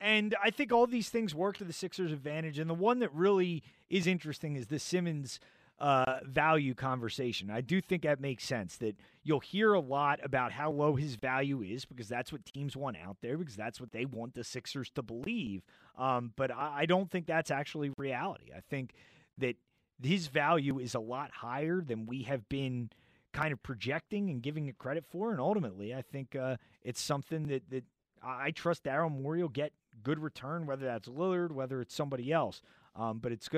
And 0.00 0.36
I 0.42 0.50
think 0.50 0.72
all 0.72 0.86
these 0.86 1.08
things 1.08 1.34
work 1.34 1.56
to 1.58 1.64
the 1.64 1.72
Sixers' 1.72 2.12
advantage. 2.12 2.58
And 2.58 2.70
the 2.70 2.74
one 2.74 3.00
that 3.00 3.12
really 3.12 3.64
is 3.90 4.06
interesting 4.06 4.54
is 4.54 4.68
the 4.68 4.78
Simmons 4.78 5.40
uh, 5.80 6.18
value 6.24 6.74
conversation. 6.74 7.50
I 7.50 7.60
do 7.60 7.80
think 7.80 8.02
that 8.02 8.20
makes 8.20 8.44
sense 8.44 8.76
that 8.78 8.96
you'll 9.22 9.40
hear 9.40 9.74
a 9.74 9.80
lot 9.80 10.18
about 10.22 10.52
how 10.52 10.70
low 10.70 10.96
his 10.96 11.14
value 11.14 11.62
is 11.62 11.84
because 11.84 12.08
that's 12.08 12.32
what 12.32 12.44
teams 12.44 12.76
want 12.76 12.96
out 12.96 13.18
there 13.20 13.38
because 13.38 13.56
that's 13.56 13.80
what 13.80 13.92
they 13.92 14.04
want 14.04 14.34
the 14.34 14.42
Sixers 14.42 14.90
to 14.90 15.02
believe. 15.02 15.62
Um, 15.96 16.32
but 16.36 16.50
I, 16.50 16.80
I 16.80 16.86
don't 16.86 17.10
think 17.10 17.26
that's 17.26 17.50
actually 17.50 17.90
reality. 17.96 18.50
I 18.56 18.60
think 18.60 18.92
that 19.38 19.56
his 20.02 20.26
value 20.26 20.78
is 20.78 20.94
a 20.94 21.00
lot 21.00 21.30
higher 21.30 21.80
than 21.80 22.06
we 22.06 22.22
have 22.22 22.48
been 22.48 22.90
kind 23.32 23.52
of 23.52 23.62
projecting 23.62 24.30
and 24.30 24.42
giving 24.42 24.66
it 24.66 24.78
credit 24.78 25.04
for. 25.08 25.30
And 25.30 25.40
ultimately, 25.40 25.94
I 25.94 26.02
think 26.02 26.34
uh, 26.34 26.56
it's 26.82 27.00
something 27.00 27.46
that 27.48 27.70
that 27.70 27.84
I 28.22 28.50
trust 28.50 28.84
Daryl 28.84 29.12
Morey 29.12 29.42
will 29.42 29.48
get 29.48 29.72
good 30.02 30.18
return, 30.18 30.66
whether 30.66 30.86
that's 30.86 31.08
Lillard, 31.08 31.52
whether 31.52 31.80
it's 31.80 31.94
somebody 31.94 32.32
else. 32.32 32.62
Um, 32.96 33.18
but 33.18 33.30
it's 33.30 33.48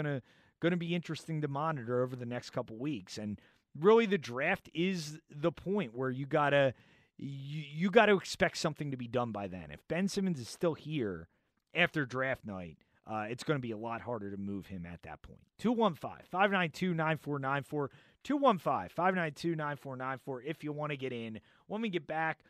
gonna 0.60 0.70
gonna 0.70 0.78
be 0.78 0.94
interesting 0.94 1.40
to 1.40 1.48
monitor 1.48 2.02
over 2.02 2.16
the 2.16 2.26
next 2.26 2.50
couple 2.50 2.76
weeks. 2.76 3.18
And 3.18 3.40
really, 3.78 4.06
the 4.06 4.18
draft 4.18 4.70
is 4.74 5.18
the 5.30 5.52
point 5.52 5.96
where 5.96 6.10
you 6.10 6.26
gotta 6.26 6.74
you, 7.20 7.64
you 7.74 7.90
got 7.90 8.06
to 8.06 8.16
expect 8.16 8.56
something 8.56 8.90
to 8.90 8.96
be 8.96 9.06
done 9.06 9.30
by 9.30 9.46
then. 9.46 9.70
If 9.70 9.86
Ben 9.88 10.08
Simmons 10.08 10.40
is 10.40 10.48
still 10.48 10.74
here 10.74 11.28
after 11.74 12.06
draft 12.06 12.46
night, 12.46 12.78
uh, 13.06 13.26
it's 13.28 13.44
going 13.44 13.58
to 13.58 13.62
be 13.62 13.72
a 13.72 13.76
lot 13.76 14.00
harder 14.00 14.30
to 14.30 14.36
move 14.36 14.66
him 14.66 14.86
at 14.86 15.02
that 15.02 15.20
point. 15.22 15.40
215 15.58 16.26
592 16.30 16.94
9494. 16.94 17.90
215 18.22 18.88
592 18.94 19.56
9494 19.56 20.42
if 20.42 20.64
you 20.64 20.72
want 20.72 20.90
to 20.90 20.96
get 20.96 21.12
in. 21.12 21.40
When 21.66 21.82
we 21.82 21.88
get 21.88 22.06
back, 22.06 22.40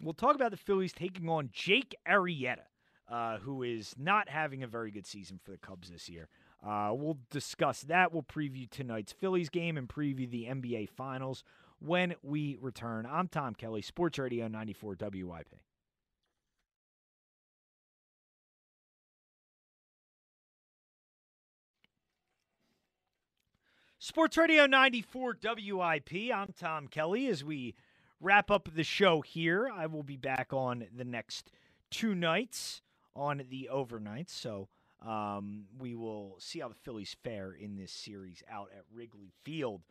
we'll 0.00 0.14
talk 0.14 0.34
about 0.34 0.50
the 0.50 0.56
Phillies 0.56 0.92
taking 0.92 1.28
on 1.28 1.50
Jake 1.52 1.94
Arrieta, 2.08 2.66
uh, 3.08 3.38
who 3.38 3.62
is 3.62 3.94
not 3.98 4.28
having 4.28 4.62
a 4.62 4.66
very 4.66 4.90
good 4.90 5.06
season 5.06 5.40
for 5.42 5.52
the 5.52 5.58
Cubs 5.58 5.90
this 5.90 6.08
year. 6.08 6.28
Uh, 6.66 6.92
we'll 6.92 7.18
discuss 7.30 7.82
that. 7.82 8.12
We'll 8.12 8.22
preview 8.22 8.68
tonight's 8.68 9.12
Phillies 9.12 9.48
game 9.48 9.76
and 9.76 9.88
preview 9.88 10.30
the 10.30 10.44
NBA 10.44 10.90
Finals 10.90 11.42
when 11.78 12.14
we 12.22 12.58
return. 12.60 13.06
I'm 13.10 13.28
Tom 13.28 13.54
Kelly, 13.54 13.82
Sports 13.82 14.18
Radio 14.18 14.46
94 14.48 14.96
WIP. 15.00 15.56
Sports 23.98 24.36
Radio 24.36 24.66
94 24.66 25.36
WIP. 25.42 26.12
I'm 26.34 26.52
Tom 26.58 26.88
Kelly. 26.88 27.26
As 27.28 27.44
we 27.44 27.74
wrap 28.20 28.50
up 28.50 28.68
the 28.74 28.82
show 28.82 29.20
here, 29.20 29.70
I 29.72 29.86
will 29.86 30.02
be 30.02 30.16
back 30.16 30.52
on 30.52 30.86
the 30.94 31.04
next 31.04 31.50
two 31.90 32.14
nights 32.14 32.82
on 33.14 33.42
the 33.48 33.68
overnights. 33.72 34.30
So 34.30 34.68
um, 35.02 35.64
we 35.78 35.94
will 35.94 36.36
see 36.38 36.60
how 36.60 36.68
the 36.68 36.74
Phillies 36.74 37.16
fare 37.22 37.52
in 37.52 37.76
this 37.76 37.92
series 37.92 38.42
out 38.50 38.68
at 38.76 38.84
Wrigley 38.92 39.32
Field 39.44 39.82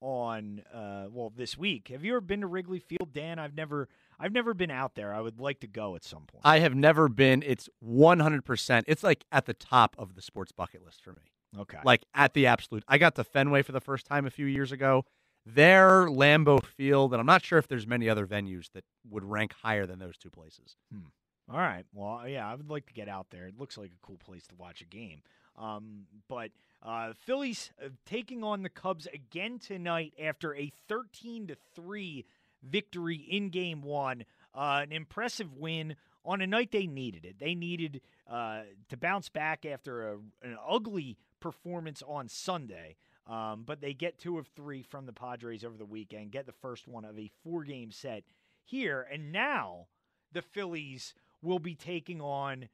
on 0.00 0.62
uh, 0.72 1.06
well 1.10 1.32
this 1.34 1.58
week. 1.58 1.88
Have 1.88 2.04
you 2.04 2.12
ever 2.12 2.20
been 2.20 2.40
to 2.42 2.46
Wrigley 2.46 2.78
Field, 2.78 3.12
Dan? 3.12 3.38
I've 3.38 3.54
never 3.54 3.88
I've 4.20 4.32
never 4.32 4.54
been 4.54 4.70
out 4.70 4.94
there. 4.94 5.14
I 5.14 5.20
would 5.20 5.40
like 5.40 5.60
to 5.60 5.66
go 5.66 5.96
at 5.96 6.04
some 6.04 6.24
point. 6.26 6.42
I 6.44 6.58
have 6.58 6.74
never 6.74 7.08
been. 7.08 7.42
It's 7.46 7.68
100%. 7.84 8.84
It's 8.86 9.02
like 9.02 9.24
at 9.30 9.46
the 9.46 9.54
top 9.54 9.94
of 9.98 10.14
the 10.14 10.22
sports 10.22 10.52
bucket 10.52 10.84
list 10.84 11.02
for 11.02 11.12
me. 11.12 11.60
Okay. 11.60 11.78
Like 11.84 12.04
at 12.14 12.34
the 12.34 12.46
absolute. 12.46 12.84
I 12.88 12.98
got 12.98 13.14
to 13.16 13.24
Fenway 13.24 13.62
for 13.62 13.72
the 13.72 13.80
first 13.80 14.06
time 14.06 14.26
a 14.26 14.30
few 14.30 14.46
years 14.46 14.72
ago. 14.72 15.04
Their 15.46 16.08
Lambeau 16.08 16.62
Field, 16.62 17.14
and 17.14 17.20
I'm 17.20 17.26
not 17.26 17.42
sure 17.42 17.58
if 17.58 17.68
there's 17.68 17.86
many 17.86 18.08
other 18.08 18.26
venues 18.26 18.70
that 18.74 18.84
would 19.08 19.24
rank 19.24 19.54
higher 19.62 19.86
than 19.86 19.98
those 19.98 20.18
two 20.18 20.30
places. 20.30 20.76
Hmm. 20.92 21.06
All 21.50 21.58
right. 21.58 21.84
Well, 21.94 22.28
yeah, 22.28 22.50
I 22.50 22.54
would 22.54 22.70
like 22.70 22.86
to 22.86 22.92
get 22.92 23.08
out 23.08 23.30
there. 23.30 23.46
It 23.46 23.58
looks 23.58 23.78
like 23.78 23.90
a 23.90 24.06
cool 24.06 24.18
place 24.18 24.46
to 24.48 24.54
watch 24.56 24.82
a 24.82 24.84
game. 24.84 25.22
Um, 25.56 26.02
but 26.28 26.50
uh, 26.82 27.14
Phillies 27.24 27.72
uh, 27.82 27.88
taking 28.04 28.44
on 28.44 28.62
the 28.62 28.68
Cubs 28.68 29.08
again 29.12 29.58
tonight 29.58 30.12
after 30.22 30.54
a 30.54 30.70
13 30.88 31.48
to 31.48 31.56
three 31.74 32.26
victory 32.62 33.16
in 33.16 33.48
Game 33.48 33.82
One. 33.82 34.24
Uh, 34.54 34.80
an 34.82 34.92
impressive 34.92 35.54
win 35.54 35.96
on 36.24 36.40
a 36.42 36.46
night 36.46 36.70
they 36.70 36.86
needed 36.86 37.24
it. 37.24 37.38
They 37.38 37.54
needed 37.54 38.02
uh, 38.30 38.62
to 38.90 38.96
bounce 38.96 39.28
back 39.30 39.64
after 39.64 40.12
a, 40.12 40.16
an 40.42 40.56
ugly 40.68 41.16
performance 41.40 42.02
on 42.06 42.28
Sunday. 42.28 42.96
Um, 43.26 43.64
but 43.66 43.80
they 43.80 43.92
get 43.92 44.18
two 44.18 44.38
of 44.38 44.46
three 44.48 44.82
from 44.82 45.06
the 45.06 45.12
Padres 45.12 45.64
over 45.64 45.76
the 45.76 45.84
weekend, 45.84 46.30
get 46.30 46.46
the 46.46 46.52
first 46.52 46.88
one 46.88 47.04
of 47.04 47.18
a 47.18 47.30
four 47.42 47.62
game 47.62 47.90
set 47.90 48.24
here. 48.64 49.06
And 49.10 49.32
now 49.32 49.86
the 50.32 50.42
Phillies 50.42 51.14
will 51.42 51.58
be 51.58 51.74
taking 51.74 52.20
on 52.20 52.68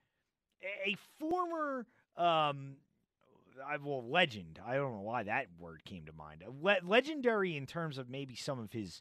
a 0.87 0.97
former 1.19 1.87
um 2.17 2.77
I 3.69 3.77
well 3.77 4.05
legend. 4.05 4.59
I 4.65 4.75
don't 4.75 4.95
know 4.95 5.03
why 5.03 5.23
that 5.25 5.47
word 5.59 5.85
came 5.85 6.07
to 6.07 6.13
mind. 6.13 6.43
Le- 6.61 6.79
legendary 6.83 7.57
in 7.57 7.67
terms 7.67 7.99
of 7.99 8.09
maybe 8.09 8.35
some 8.35 8.59
of 8.59 8.73
his 8.73 9.01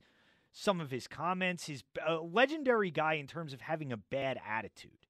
some 0.52 0.80
of 0.80 0.92
his 0.92 1.08
comments, 1.08 1.66
his 1.66 1.84
uh, 2.08 2.22
legendary 2.22 2.92
guy 2.92 3.14
in 3.14 3.26
terms 3.26 3.54
of 3.54 3.62
having 3.62 3.92
a 3.92 3.98
bad 3.98 4.40
attitude. 4.48 5.08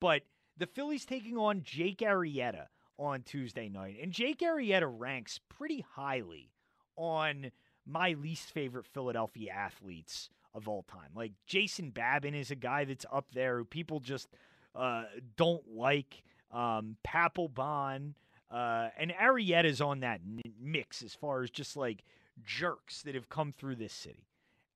But 0.00 0.22
the 0.56 0.66
Phillies 0.66 1.04
taking 1.04 1.36
on 1.36 1.62
Jake 1.62 1.98
Arrieta 1.98 2.66
on 2.96 3.22
Tuesday 3.22 3.68
night, 3.68 3.96
and 4.00 4.12
Jake 4.12 4.38
Arrieta 4.40 4.88
ranks 4.88 5.40
pretty 5.48 5.84
highly 5.94 6.52
on 6.96 7.50
my 7.84 8.12
least 8.12 8.50
favorite 8.52 8.86
Philadelphia 8.86 9.52
athletes 9.52 10.30
of 10.56 10.66
all 10.66 10.84
time. 10.90 11.10
Like 11.14 11.32
Jason 11.46 11.90
Babin 11.90 12.34
is 12.34 12.50
a 12.50 12.56
guy 12.56 12.84
that's 12.84 13.06
up 13.12 13.26
there 13.32 13.58
who 13.58 13.64
people 13.64 14.00
just 14.00 14.28
uh, 14.74 15.04
don't 15.36 15.62
like. 15.68 16.22
Um, 16.52 16.96
Papelbon 17.06 18.14
uh, 18.50 18.88
and 18.96 19.12
Arrieta's 19.12 19.80
on 19.80 20.00
that 20.00 20.20
n- 20.24 20.40
mix 20.60 21.02
as 21.02 21.14
far 21.14 21.42
as 21.42 21.50
just 21.50 21.76
like 21.76 22.04
jerks 22.44 23.02
that 23.02 23.14
have 23.14 23.28
come 23.28 23.52
through 23.52 23.76
this 23.76 23.92
city. 23.92 24.26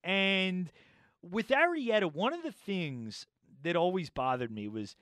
And 0.03 0.71
with 1.23 1.49
Arrieta, 1.49 2.13
one 2.13 2.33
of 2.33 2.43
the 2.43 2.53
things 2.53 3.27
that 3.63 3.77
always 3.77 4.11
bothered 4.11 4.51
me 4.51 4.69
was 4.69 4.97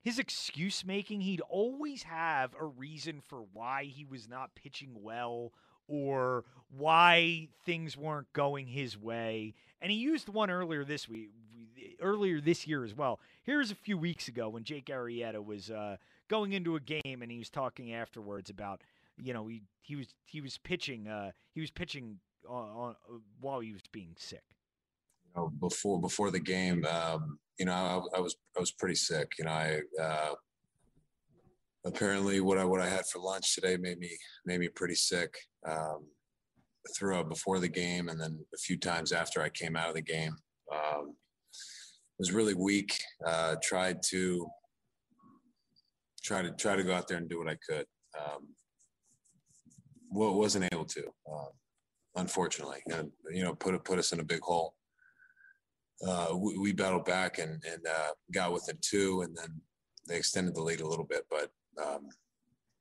his 0.00 0.18
excuse 0.18 0.84
making. 0.84 1.22
He'd 1.22 1.40
always 1.48 2.04
have 2.04 2.54
a 2.58 2.64
reason 2.64 3.20
for 3.20 3.44
why 3.52 3.84
he 3.84 4.04
was 4.04 4.28
not 4.28 4.54
pitching 4.54 4.90
well 5.00 5.52
or 5.88 6.44
why 6.76 7.48
things 7.64 7.96
weren't 7.96 8.32
going 8.32 8.66
his 8.66 8.98
way. 8.98 9.54
And 9.80 9.90
he 9.90 9.98
used 9.98 10.28
one 10.28 10.50
earlier 10.50 10.84
this 10.84 11.08
week, 11.08 11.30
earlier 12.00 12.40
this 12.40 12.66
year 12.66 12.84
as 12.84 12.94
well. 12.94 13.20
Here's 13.44 13.70
a 13.70 13.74
few 13.74 13.98
weeks 13.98 14.28
ago 14.28 14.48
when 14.48 14.64
Jake 14.64 14.86
Arrieta 14.86 15.44
was 15.44 15.70
uh, 15.70 15.96
going 16.28 16.52
into 16.52 16.76
a 16.76 16.80
game 16.80 17.22
and 17.22 17.30
he 17.30 17.38
was 17.38 17.50
talking 17.50 17.92
afterwards 17.92 18.50
about, 18.50 18.82
you 19.22 19.32
know, 19.32 19.46
he 19.46 19.62
he 19.82 19.96
was 19.96 20.14
he 20.24 20.40
was 20.40 20.58
pitching 20.58 21.06
uh, 21.06 21.30
he 21.54 21.60
was 21.60 21.70
pitching 21.70 22.18
on, 22.48 22.68
on, 22.68 22.96
while 23.40 23.60
he 23.60 23.72
was 23.72 23.82
being 23.92 24.14
sick. 24.18 24.42
You 25.26 25.42
know, 25.42 25.52
before 25.60 26.00
before 26.00 26.30
the 26.30 26.40
game, 26.40 26.84
um, 26.86 27.38
you 27.58 27.66
know, 27.66 27.72
I, 27.72 28.16
I, 28.16 28.20
was 28.20 28.36
I 28.56 28.60
was 28.60 28.72
pretty 28.72 28.96
sick. 28.96 29.32
You 29.38 29.44
know, 29.44 29.52
I 29.52 29.80
uh, 30.00 30.34
apparently 31.84 32.40
what 32.40 32.58
I 32.58 32.64
what 32.64 32.80
I 32.80 32.88
had 32.88 33.06
for 33.06 33.20
lunch 33.20 33.54
today 33.54 33.76
made 33.76 33.98
me 33.98 34.16
made 34.44 34.60
me 34.60 34.68
pretty 34.68 34.94
sick. 34.94 35.34
Um, 35.68 36.06
threw 36.96 37.24
before 37.24 37.58
the 37.60 37.68
game, 37.68 38.08
and 38.08 38.20
then 38.20 38.38
a 38.54 38.58
few 38.58 38.76
times 38.78 39.12
after 39.12 39.40
I 39.40 39.48
came 39.48 39.76
out 39.76 39.88
of 39.88 39.94
the 39.94 40.02
game. 40.02 40.36
Um, 40.72 41.14
was 42.18 42.32
really 42.32 42.54
weak. 42.54 42.98
Uh, 43.26 43.56
tried 43.62 44.02
to 44.10 44.46
try 46.22 46.42
to 46.42 46.50
try 46.52 46.76
to 46.76 46.82
go 46.82 46.94
out 46.94 47.08
there 47.08 47.18
and 47.18 47.28
do 47.28 47.38
what 47.38 47.48
I 47.48 47.56
could. 47.68 47.86
Um, 48.18 48.48
well, 50.10 50.34
wasn't 50.34 50.72
able 50.72 50.84
to, 50.84 51.06
uh, 51.30 51.50
unfortunately. 52.16 52.82
And, 52.86 53.10
you 53.30 53.42
know, 53.42 53.54
put 53.54 53.82
put 53.84 53.98
us 53.98 54.12
in 54.12 54.20
a 54.20 54.24
big 54.24 54.40
hole. 54.40 54.74
Uh, 56.06 56.36
we, 56.36 56.58
we, 56.58 56.72
battled 56.72 57.04
back 57.04 57.38
and 57.38 57.62
and 57.64 57.86
uh, 57.86 58.10
got 58.32 58.52
within 58.52 58.78
two, 58.80 59.22
and 59.22 59.36
then 59.36 59.60
they 60.08 60.16
extended 60.16 60.54
the 60.54 60.62
lead 60.62 60.80
a 60.80 60.86
little 60.86 61.04
bit. 61.04 61.24
But 61.30 61.50
um, 61.84 62.08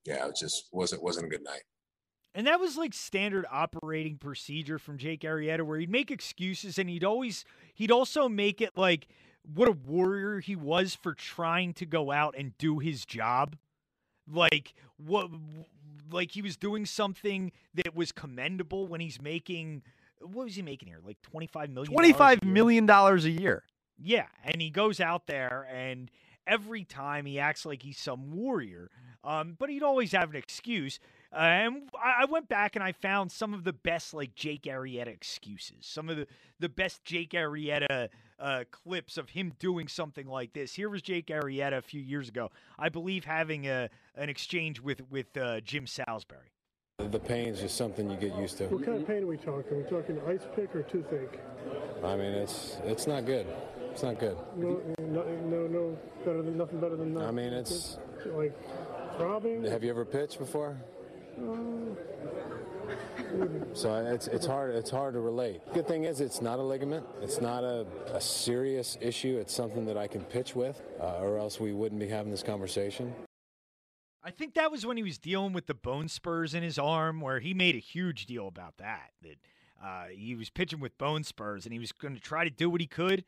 yeah, 0.05 0.27
it 0.27 0.35
just 0.35 0.69
wasn't 0.71 1.03
wasn't 1.03 1.27
a 1.27 1.29
good 1.29 1.43
night. 1.43 1.63
And 2.35 2.47
that 2.47 2.59
was 2.59 2.77
like 2.77 2.93
standard 2.93 3.45
operating 3.51 4.17
procedure 4.17 4.79
from 4.79 4.97
Jake 4.97 5.21
Arrieta, 5.21 5.61
where 5.61 5.79
he'd 5.79 5.89
make 5.89 6.09
excuses 6.09 6.79
and 6.79 6.89
he'd 6.89 7.03
always 7.03 7.45
he'd 7.75 7.91
also 7.91 8.27
make 8.27 8.59
it 8.59 8.71
like 8.75 9.07
what 9.55 9.67
a 9.67 9.71
warrior 9.71 10.39
he 10.39 10.55
was 10.55 10.95
for 10.95 11.13
trying 11.13 11.73
to 11.73 11.85
go 11.85 12.11
out 12.11 12.35
and 12.37 12.57
do 12.57 12.79
his 12.79 13.05
job. 13.05 13.55
Like 14.31 14.73
what 14.97 15.29
like 16.11 16.31
he 16.31 16.41
was 16.41 16.57
doing 16.57 16.85
something 16.85 17.51
that 17.75 17.95
was 17.95 18.11
commendable 18.11 18.87
when 18.87 18.99
he's 18.99 19.21
making 19.21 19.83
what 20.19 20.45
was 20.45 20.55
he 20.55 20.61
making 20.61 20.87
here? 20.87 20.99
Like 21.05 21.21
twenty 21.21 21.47
five 21.47 21.69
million 21.69 21.93
Twenty 21.93 22.13
five 22.13 22.43
million 22.43 22.85
dollars 22.87 23.25
a 23.25 23.31
year. 23.31 23.63
Yeah. 23.99 24.25
And 24.43 24.59
he 24.59 24.71
goes 24.71 24.99
out 24.99 25.27
there 25.27 25.67
and 25.71 26.09
every 26.47 26.83
time 26.83 27.25
he 27.25 27.39
acts 27.39 27.65
like 27.65 27.83
he's 27.83 27.97
some 27.97 28.31
warrior. 28.31 28.89
Um, 29.23 29.55
but 29.57 29.69
he'd 29.69 29.83
always 29.83 30.11
have 30.11 30.31
an 30.31 30.35
excuse. 30.35 30.99
Uh, 31.33 31.39
and 31.39 31.89
I, 32.01 32.25
went 32.25 32.47
back 32.47 32.75
and 32.75 32.83
I 32.83 32.91
found 32.91 33.31
some 33.31 33.53
of 33.53 33.63
the 33.63 33.73
best 33.73 34.13
like 34.13 34.35
Jake 34.35 34.63
Arrieta 34.63 35.07
excuses, 35.07 35.77
some 35.81 36.09
of 36.09 36.17
the, 36.17 36.27
the 36.59 36.69
best 36.69 37.03
Jake 37.03 37.31
Arrieta 37.31 38.09
uh, 38.39 38.63
clips 38.69 39.17
of 39.17 39.29
him 39.29 39.53
doing 39.57 39.87
something 39.87 40.27
like 40.27 40.53
this. 40.53 40.73
Here 40.75 40.89
was 40.89 41.01
Jake 41.01 41.27
Arrieta 41.27 41.77
a 41.77 41.81
few 41.81 42.01
years 42.01 42.29
ago, 42.29 42.51
I 42.77 42.89
believe, 42.89 43.25
having 43.25 43.67
a 43.67 43.89
an 44.15 44.29
exchange 44.29 44.79
with 44.79 45.01
with 45.09 45.35
uh, 45.35 45.61
Jim 45.61 45.87
Salisbury. 45.87 46.51
The 46.99 47.19
pain 47.19 47.47
is 47.47 47.59
just 47.59 47.75
something 47.75 48.09
you 48.09 48.17
get 48.17 48.35
used 48.35 48.59
to. 48.59 48.67
What 48.67 48.85
kind 48.85 49.01
of 49.01 49.07
pain 49.07 49.23
are 49.23 49.27
we 49.27 49.37
talking? 49.37 49.73
Are 49.73 49.77
we 49.77 49.83
talking 49.89 50.21
ice 50.27 50.45
pick 50.55 50.75
or 50.75 50.83
toothache? 50.83 51.39
I 52.03 52.15
mean, 52.15 52.33
it's 52.33 52.77
it's 52.83 53.07
not 53.07 53.25
good. 53.25 53.47
It's 53.91 54.03
not 54.03 54.19
good. 54.19 54.37
No, 54.55 54.81
no, 54.99 55.23
no, 55.23 55.67
no 55.67 55.97
better 56.25 56.43
than 56.43 56.57
nothing 56.57 56.79
better 56.79 56.95
than 56.95 57.13
that. 57.15 57.23
I 57.23 57.31
mean, 57.31 57.53
it's 57.53 57.97
like 58.25 58.53
throbbing. 59.17 59.63
Have 59.65 59.83
you 59.83 59.89
ever 59.89 60.05
pitched 60.05 60.37
before? 60.37 60.77
So 63.73 63.95
it's 63.95 64.27
it's 64.27 64.45
hard 64.45 64.75
it's 64.75 64.91
hard 64.91 65.15
to 65.15 65.19
relate. 65.19 65.61
Good 65.73 65.87
thing 65.87 66.03
is 66.03 66.21
it's 66.21 66.41
not 66.41 66.59
a 66.59 66.61
ligament. 66.61 67.05
It's 67.21 67.41
not 67.41 67.63
a, 67.63 67.87
a 68.13 68.21
serious 68.21 68.97
issue. 69.01 69.37
It's 69.39 69.53
something 69.53 69.85
that 69.87 69.97
I 69.97 70.07
can 70.07 70.21
pitch 70.21 70.55
with, 70.55 70.81
uh, 71.01 71.19
or 71.19 71.39
else 71.39 71.59
we 71.59 71.73
wouldn't 71.73 71.99
be 71.99 72.07
having 72.07 72.31
this 72.31 72.43
conversation. 72.43 73.13
I 74.23 74.31
think 74.31 74.53
that 74.53 74.71
was 74.71 74.85
when 74.85 74.95
he 74.95 75.03
was 75.03 75.17
dealing 75.17 75.53
with 75.53 75.65
the 75.65 75.73
bone 75.73 76.07
spurs 76.07 76.53
in 76.53 76.63
his 76.63 76.77
arm, 76.77 77.19
where 77.19 77.39
he 77.39 77.53
made 77.53 77.75
a 77.75 77.79
huge 77.79 78.25
deal 78.25 78.47
about 78.47 78.77
that. 78.77 79.11
That 79.21 79.37
uh, 79.83 80.05
he 80.15 80.35
was 80.35 80.49
pitching 80.49 80.79
with 80.79 80.97
bone 80.97 81.23
spurs, 81.23 81.65
and 81.65 81.73
he 81.73 81.79
was 81.79 81.91
going 81.91 82.13
to 82.13 82.21
try 82.21 82.43
to 82.43 82.49
do 82.49 82.69
what 82.69 82.79
he 82.79 82.87
could, 82.87 83.25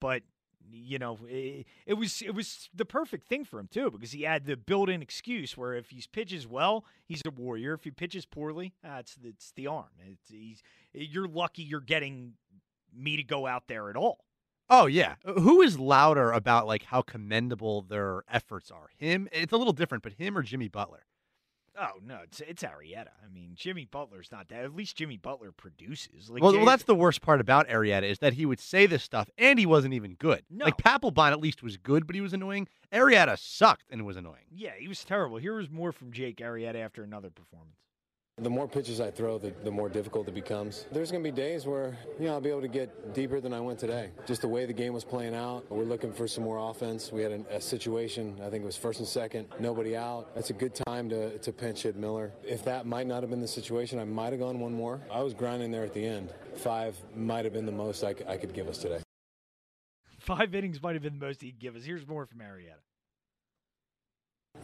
but 0.00 0.22
you 0.70 0.98
know, 0.98 1.18
it, 1.28 1.66
it, 1.86 1.94
was 1.94 2.22
it 2.22 2.34
was 2.34 2.68
the 2.74 2.84
perfect 2.84 3.28
thing 3.28 3.44
for 3.44 3.58
him 3.58 3.68
too 3.70 3.90
because 3.90 4.12
he 4.12 4.22
had 4.22 4.46
the 4.46 4.56
built-in 4.56 5.02
excuse 5.02 5.56
where 5.56 5.74
if 5.74 5.90
he 5.90 6.02
pitches 6.12 6.46
well, 6.46 6.84
he's 7.04 7.22
a 7.26 7.30
warrior. 7.30 7.74
If 7.74 7.84
he 7.84 7.90
pitches 7.90 8.26
poorly, 8.26 8.74
uh, 8.84 8.96
it's 9.00 9.16
it's 9.22 9.52
the 9.52 9.66
arm. 9.66 9.90
It's, 10.06 10.30
he's 10.30 10.62
you're 10.92 11.28
lucky 11.28 11.62
you're 11.62 11.80
getting 11.80 12.34
me 12.94 13.16
to 13.16 13.22
go 13.22 13.46
out 13.46 13.64
there 13.68 13.90
at 13.90 13.96
all. 13.96 14.24
Oh 14.68 14.86
yeah, 14.86 15.14
who 15.24 15.62
is 15.62 15.78
louder 15.78 16.32
about 16.32 16.66
like 16.66 16.84
how 16.84 17.02
commendable 17.02 17.82
their 17.82 18.22
efforts 18.28 18.70
are? 18.70 18.88
Him? 18.96 19.28
It's 19.30 19.52
a 19.52 19.56
little 19.56 19.72
different, 19.72 20.02
but 20.02 20.14
him 20.14 20.36
or 20.36 20.42
Jimmy 20.42 20.68
Butler? 20.68 21.06
Oh 21.78 21.98
no, 22.04 22.20
it's 22.24 22.40
it's 22.40 22.62
Arrieta. 22.62 23.08
I 23.24 23.28
mean, 23.32 23.52
Jimmy 23.54 23.84
Butler's 23.84 24.30
not 24.32 24.48
that. 24.48 24.64
At 24.64 24.74
least 24.74 24.96
Jimmy 24.96 25.16
Butler 25.16 25.52
produces. 25.52 26.30
Like, 26.30 26.42
well, 26.42 26.52
well, 26.52 26.64
that's 26.64 26.84
the 26.84 26.94
worst 26.94 27.20
part 27.20 27.40
about 27.40 27.68
Arrieta 27.68 28.04
is 28.04 28.18
that 28.20 28.34
he 28.34 28.46
would 28.46 28.60
say 28.60 28.86
this 28.86 29.02
stuff 29.02 29.28
and 29.36 29.58
he 29.58 29.66
wasn't 29.66 29.94
even 29.94 30.14
good. 30.14 30.42
No. 30.50 30.64
Like 30.64 30.78
Papelbon 30.78 31.32
at 31.32 31.40
least 31.40 31.62
was 31.62 31.76
good, 31.76 32.06
but 32.06 32.14
he 32.14 32.20
was 32.20 32.32
annoying. 32.32 32.68
Arrieta 32.92 33.38
sucked 33.38 33.90
and 33.90 34.00
it 34.00 34.04
was 34.04 34.16
annoying. 34.16 34.44
Yeah, 34.50 34.72
he 34.78 34.88
was 34.88 35.04
terrible. 35.04 35.36
Here 35.36 35.54
was 35.54 35.70
more 35.70 35.92
from 35.92 36.12
Jake 36.12 36.38
Arrieta 36.38 36.76
after 36.76 37.02
another 37.02 37.30
performance. 37.30 37.76
The 38.38 38.50
more 38.50 38.68
pitches 38.68 39.00
I 39.00 39.10
throw, 39.10 39.38
the, 39.38 39.54
the 39.64 39.70
more 39.70 39.88
difficult 39.88 40.28
it 40.28 40.34
becomes. 40.34 40.84
There's 40.92 41.10
going 41.10 41.24
to 41.24 41.32
be 41.32 41.34
days 41.34 41.64
where, 41.64 41.96
you 42.20 42.26
know, 42.26 42.34
I'll 42.34 42.40
be 42.42 42.50
able 42.50 42.60
to 42.60 42.68
get 42.68 43.14
deeper 43.14 43.40
than 43.40 43.54
I 43.54 43.60
went 43.60 43.78
today. 43.78 44.10
Just 44.26 44.42
the 44.42 44.48
way 44.48 44.66
the 44.66 44.74
game 44.74 44.92
was 44.92 45.04
playing 45.04 45.34
out, 45.34 45.64
we're 45.70 45.84
looking 45.84 46.12
for 46.12 46.28
some 46.28 46.44
more 46.44 46.70
offense. 46.70 47.10
We 47.10 47.22
had 47.22 47.32
a, 47.32 47.56
a 47.56 47.60
situation, 47.62 48.38
I 48.44 48.50
think 48.50 48.62
it 48.62 48.66
was 48.66 48.76
first 48.76 48.98
and 48.98 49.08
second, 49.08 49.48
nobody 49.58 49.96
out. 49.96 50.34
That's 50.34 50.50
a 50.50 50.52
good 50.52 50.74
time 50.74 51.08
to, 51.08 51.38
to 51.38 51.50
pinch 51.50 51.84
hit 51.84 51.96
Miller. 51.96 52.30
If 52.44 52.62
that 52.66 52.84
might 52.84 53.06
not 53.06 53.22
have 53.22 53.30
been 53.30 53.40
the 53.40 53.48
situation, 53.48 53.98
I 53.98 54.04
might 54.04 54.32
have 54.32 54.40
gone 54.40 54.60
one 54.60 54.74
more. 54.74 55.00
I 55.10 55.22
was 55.22 55.32
grinding 55.32 55.70
there 55.70 55.84
at 55.84 55.94
the 55.94 56.04
end. 56.04 56.30
Five 56.56 56.94
might 57.14 57.46
have 57.46 57.54
been 57.54 57.64
the 57.64 57.72
most 57.72 58.04
I 58.04 58.12
could 58.12 58.52
give 58.52 58.68
us 58.68 58.76
today. 58.76 59.00
Five 60.18 60.54
innings 60.54 60.82
might 60.82 60.92
have 60.92 61.02
been 61.02 61.18
the 61.18 61.24
most 61.24 61.40
he'd 61.40 61.58
give 61.58 61.74
us. 61.74 61.84
Here's 61.84 62.06
more 62.06 62.26
from 62.26 62.40
Arrieta. 62.40 62.85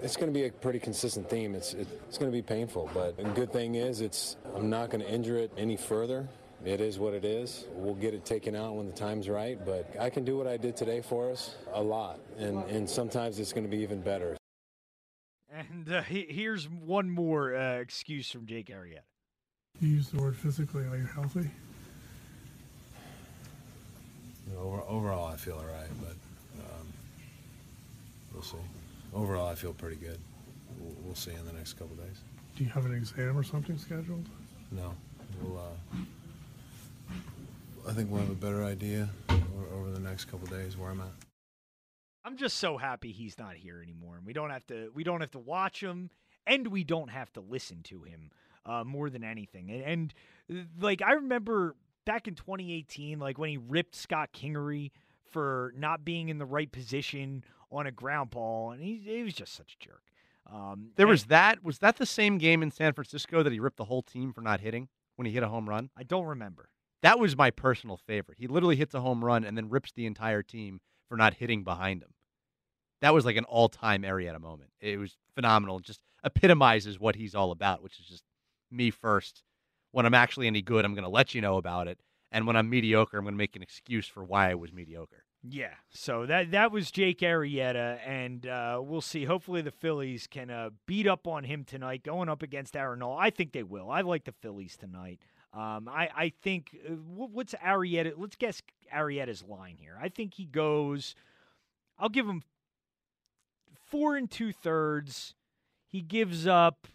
It's 0.00 0.16
going 0.16 0.32
to 0.32 0.38
be 0.38 0.46
a 0.46 0.50
pretty 0.50 0.78
consistent 0.80 1.28
theme. 1.30 1.54
It's 1.54 1.74
it's 1.74 2.18
going 2.18 2.30
to 2.30 2.36
be 2.36 2.42
painful, 2.42 2.90
but 2.92 3.16
the 3.16 3.24
good 3.24 3.52
thing 3.52 3.76
is, 3.76 4.00
it's 4.00 4.36
I'm 4.56 4.68
not 4.70 4.90
going 4.90 5.02
to 5.04 5.10
injure 5.10 5.36
it 5.38 5.52
any 5.56 5.76
further. 5.76 6.28
It 6.64 6.80
is 6.80 6.98
what 6.98 7.12
it 7.12 7.24
is. 7.24 7.66
We'll 7.74 7.94
get 7.94 8.14
it 8.14 8.24
taken 8.24 8.54
out 8.54 8.74
when 8.76 8.86
the 8.86 8.92
time's 8.92 9.28
right, 9.28 9.58
but 9.64 9.92
I 9.98 10.10
can 10.10 10.24
do 10.24 10.36
what 10.36 10.46
I 10.46 10.56
did 10.56 10.76
today 10.76 11.00
for 11.02 11.30
us 11.30 11.54
a 11.72 11.82
lot, 11.82 12.18
and 12.38 12.64
and 12.70 12.88
sometimes 12.88 13.38
it's 13.38 13.52
going 13.52 13.64
to 13.64 13.70
be 13.70 13.82
even 13.82 14.00
better. 14.00 14.36
And 15.54 15.92
uh, 15.92 16.02
he- 16.02 16.26
here's 16.30 16.68
one 16.68 17.10
more 17.10 17.54
uh, 17.54 17.74
excuse 17.78 18.30
from 18.30 18.46
Jake 18.46 18.68
Arrieta. 18.68 19.00
You 19.80 19.88
use 19.88 20.08
the 20.08 20.20
word 20.20 20.36
physically. 20.36 20.84
Are 20.84 20.96
you 20.96 21.04
healthy? 21.04 21.50
You 24.48 24.54
know, 24.54 24.60
over, 24.60 24.82
overall, 24.88 25.26
I 25.26 25.36
feel 25.36 25.54
all 25.56 25.64
right, 25.64 25.90
but 26.00 26.16
um, 26.64 26.86
we'll 28.32 28.42
see. 28.42 28.56
Overall, 29.14 29.48
I 29.48 29.54
feel 29.54 29.72
pretty 29.72 29.96
good. 29.96 30.18
We'll, 30.78 30.94
we'll 31.02 31.14
see 31.14 31.32
in 31.32 31.46
the 31.46 31.52
next 31.52 31.74
couple 31.74 31.96
days. 31.96 32.20
Do 32.56 32.64
you 32.64 32.70
have 32.70 32.86
an 32.86 32.94
exam 32.94 33.36
or 33.36 33.42
something 33.42 33.78
scheduled? 33.78 34.26
No, 34.70 34.94
we'll. 35.42 35.58
Uh, 35.58 35.96
I 37.88 37.92
think 37.92 38.10
we'll 38.10 38.20
have 38.20 38.30
a 38.30 38.34
better 38.34 38.64
idea 38.64 39.08
over, 39.28 39.74
over 39.74 39.90
the 39.90 40.00
next 40.00 40.26
couple 40.26 40.46
days 40.46 40.76
where 40.76 40.90
I'm 40.90 41.00
at. 41.00 41.12
I'm 42.24 42.36
just 42.36 42.58
so 42.58 42.76
happy 42.76 43.10
he's 43.10 43.38
not 43.38 43.54
here 43.54 43.82
anymore, 43.82 44.16
and 44.16 44.26
we 44.26 44.32
don't 44.32 44.50
have 44.50 44.66
to 44.68 44.90
we 44.94 45.04
don't 45.04 45.20
have 45.20 45.32
to 45.32 45.38
watch 45.38 45.82
him, 45.82 46.10
and 46.46 46.68
we 46.68 46.84
don't 46.84 47.10
have 47.10 47.32
to 47.34 47.40
listen 47.40 47.82
to 47.84 48.02
him 48.02 48.30
uh, 48.64 48.84
more 48.84 49.10
than 49.10 49.24
anything. 49.24 49.70
And, 49.70 50.14
and 50.48 50.68
like 50.80 51.02
I 51.02 51.12
remember 51.12 51.74
back 52.04 52.28
in 52.28 52.34
2018, 52.34 53.18
like 53.18 53.38
when 53.38 53.50
he 53.50 53.58
ripped 53.58 53.94
Scott 53.94 54.30
Kingery 54.32 54.92
for 55.30 55.72
not 55.76 56.04
being 56.04 56.28
in 56.28 56.38
the 56.38 56.46
right 56.46 56.70
position 56.70 57.44
on 57.72 57.86
a 57.86 57.92
ground 57.92 58.30
ball, 58.30 58.70
and 58.70 58.82
he, 58.82 59.00
he 59.04 59.22
was 59.22 59.34
just 59.34 59.54
such 59.54 59.76
a 59.80 59.84
jerk. 59.84 60.02
Um, 60.52 60.90
There 60.96 61.06
was 61.06 61.24
that. 61.24 61.64
Was 61.64 61.78
that 61.78 61.96
the 61.96 62.06
same 62.06 62.38
game 62.38 62.62
in 62.62 62.70
San 62.70 62.92
Francisco 62.92 63.42
that 63.42 63.52
he 63.52 63.60
ripped 63.60 63.76
the 63.78 63.84
whole 63.84 64.02
team 64.02 64.32
for 64.32 64.40
not 64.40 64.60
hitting 64.60 64.88
when 65.16 65.26
he 65.26 65.32
hit 65.32 65.42
a 65.42 65.48
home 65.48 65.68
run? 65.68 65.90
I 65.96 66.02
don't 66.02 66.26
remember. 66.26 66.68
That 67.02 67.18
was 67.18 67.36
my 67.36 67.50
personal 67.50 67.96
favorite. 67.96 68.38
He 68.38 68.46
literally 68.46 68.76
hits 68.76 68.94
a 68.94 69.00
home 69.00 69.24
run 69.24 69.44
and 69.44 69.56
then 69.56 69.68
rips 69.68 69.92
the 69.92 70.06
entire 70.06 70.42
team 70.42 70.80
for 71.08 71.16
not 71.16 71.34
hitting 71.34 71.64
behind 71.64 72.02
him. 72.02 72.14
That 73.00 73.14
was 73.14 73.24
like 73.24 73.36
an 73.36 73.44
all-time 73.44 74.02
Arrieta 74.02 74.40
moment. 74.40 74.70
It 74.80 74.98
was 74.98 75.16
phenomenal. 75.34 75.78
It 75.78 75.84
just 75.84 76.02
epitomizes 76.24 77.00
what 77.00 77.16
he's 77.16 77.34
all 77.34 77.50
about, 77.50 77.82
which 77.82 77.98
is 77.98 78.06
just 78.06 78.24
me 78.70 78.90
first. 78.90 79.42
When 79.90 80.06
I'm 80.06 80.14
actually 80.14 80.46
any 80.46 80.62
good, 80.62 80.84
I'm 80.84 80.94
going 80.94 81.04
to 81.04 81.10
let 81.10 81.34
you 81.34 81.40
know 81.40 81.56
about 81.56 81.88
it, 81.88 81.98
and 82.30 82.46
when 82.46 82.56
I'm 82.56 82.70
mediocre, 82.70 83.18
I'm 83.18 83.24
going 83.24 83.34
to 83.34 83.38
make 83.38 83.56
an 83.56 83.62
excuse 83.62 84.06
for 84.06 84.24
why 84.24 84.50
I 84.50 84.54
was 84.54 84.72
mediocre. 84.72 85.24
Yeah, 85.44 85.74
so 85.90 86.24
that 86.26 86.52
that 86.52 86.70
was 86.70 86.92
Jake 86.92 87.18
Arrieta, 87.18 87.98
and 88.06 88.46
uh, 88.46 88.80
we'll 88.80 89.00
see. 89.00 89.24
Hopefully, 89.24 89.60
the 89.60 89.72
Phillies 89.72 90.28
can 90.28 90.50
uh, 90.50 90.70
beat 90.86 91.08
up 91.08 91.26
on 91.26 91.42
him 91.42 91.64
tonight, 91.64 92.04
going 92.04 92.28
up 92.28 92.42
against 92.42 92.76
Aaron 92.76 93.00
Nola. 93.00 93.16
I 93.16 93.30
think 93.30 93.52
they 93.52 93.64
will. 93.64 93.90
I 93.90 94.02
like 94.02 94.22
the 94.24 94.32
Phillies 94.32 94.76
tonight. 94.76 95.18
Um, 95.52 95.88
I 95.88 96.08
I 96.14 96.32
think 96.42 96.76
uh, 96.88 96.92
what's 96.92 97.54
Arrieta? 97.54 98.12
Let's 98.16 98.36
guess 98.36 98.62
Arrieta's 98.94 99.42
line 99.42 99.78
here. 99.78 99.98
I 100.00 100.08
think 100.08 100.34
he 100.34 100.44
goes. 100.44 101.16
I'll 101.98 102.08
give 102.08 102.28
him 102.28 102.42
four 103.88 104.16
and 104.16 104.30
two 104.30 104.52
thirds. 104.52 105.34
He 105.88 106.02
gives 106.02 106.46
up 106.46 106.86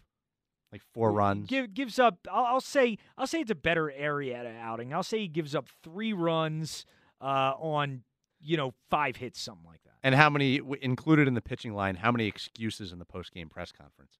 Like 0.72 0.82
four 0.94 1.12
runs. 1.12 1.48
Give, 1.48 1.72
gives 1.74 1.98
up. 1.98 2.26
I'll, 2.32 2.44
I'll 2.46 2.60
say. 2.62 2.96
I'll 3.18 3.26
say 3.26 3.40
it's 3.40 3.50
a 3.50 3.54
better 3.54 3.92
Arrieta 4.00 4.58
outing. 4.58 4.94
I'll 4.94 5.02
say 5.02 5.18
he 5.18 5.28
gives 5.28 5.54
up 5.54 5.68
three 5.82 6.14
runs 6.14 6.86
uh, 7.20 7.52
on 7.58 8.04
you 8.40 8.56
know 8.56 8.74
five 8.90 9.16
hits, 9.16 9.40
something 9.40 9.66
like 9.66 9.82
that. 9.84 9.94
And 10.02 10.14
how 10.14 10.30
many 10.30 10.60
included 10.80 11.28
in 11.28 11.34
the 11.34 11.40
pitching 11.40 11.74
line? 11.74 11.96
How 11.96 12.12
many 12.12 12.26
excuses 12.26 12.92
in 12.92 12.98
the 12.98 13.04
post-game 13.04 13.48
press 13.48 13.72
conference? 13.72 14.18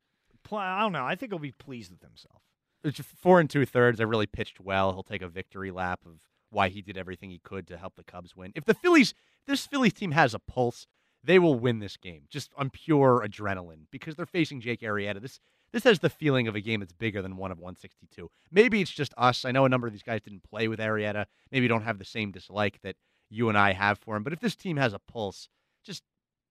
I 0.51 0.81
don't 0.81 0.93
know. 0.93 1.05
I 1.05 1.15
think 1.15 1.33
he'll 1.33 1.39
be 1.39 1.53
pleased 1.53 1.91
with 1.91 2.01
himself. 2.01 2.43
It's 2.83 3.01
four 3.01 3.41
and 3.41 3.51
two 3.51 3.67
thirds. 3.67 4.01
I 4.01 4.05
really 4.05 4.27
pitched 4.27 4.61
well. 4.61 4.93
He'll 4.93 5.03
take 5.03 5.23
a 5.23 5.29
victory 5.29 5.71
lap 5.71 6.01
of 6.07 6.21
why 6.51 6.69
he 6.69 6.81
did 6.81 6.97
everything 6.97 7.31
he 7.31 7.39
could 7.39 7.67
to 7.69 7.77
help 7.77 7.97
the 7.97 8.05
Cubs 8.05 8.35
win. 8.35 8.53
If 8.55 8.65
the 8.65 8.75
Phillies, 8.75 9.15
this 9.47 9.67
Phillies 9.67 9.93
team 9.93 10.13
has 10.13 10.33
a 10.35 10.39
pulse, 10.39 10.87
they 11.23 11.39
will 11.39 11.59
win 11.59 11.81
this 11.81 11.97
game 11.97 12.23
just 12.31 12.51
on 12.57 12.71
pure 12.71 13.25
adrenaline 13.27 13.87
because 13.91 14.15
they're 14.15 14.27
facing 14.27 14.61
Jake 14.61 14.81
Arrieta. 14.81 15.21
This 15.21 15.41
this 15.73 15.85
has 15.85 15.99
the 15.99 16.09
feeling 16.09 16.49
of 16.49 16.55
a 16.55 16.63
game 16.63 16.81
that's 16.81 16.95
bigger 16.95 17.21
than 17.21 17.37
one 17.37 17.53
of 17.53 17.59
162. 17.59 18.31
Maybe 18.51 18.81
it's 18.81 18.91
just 18.91 19.13
us. 19.19 19.45
I 19.45 19.51
know 19.51 19.67
a 19.67 19.69
number 19.69 19.87
of 19.87 19.93
these 19.93 20.03
guys 20.03 20.23
didn't 20.23 20.43
play 20.43 20.67
with 20.67 20.79
Arrieta. 20.79 21.27
Maybe 21.53 21.69
don't 21.69 21.83
have 21.83 21.99
the 21.99 22.07
same 22.07 22.33
dislike 22.33 22.81
that 22.83 22.97
you 23.31 23.49
and 23.49 23.59
I 23.59 23.73
have 23.73 23.99
for 23.99 24.17
him. 24.17 24.23
But 24.23 24.33
if 24.33 24.41
this 24.41 24.57
team 24.57 24.77
has 24.77 24.93
a 24.93 24.99
pulse, 24.99 25.49
just 25.85 26.03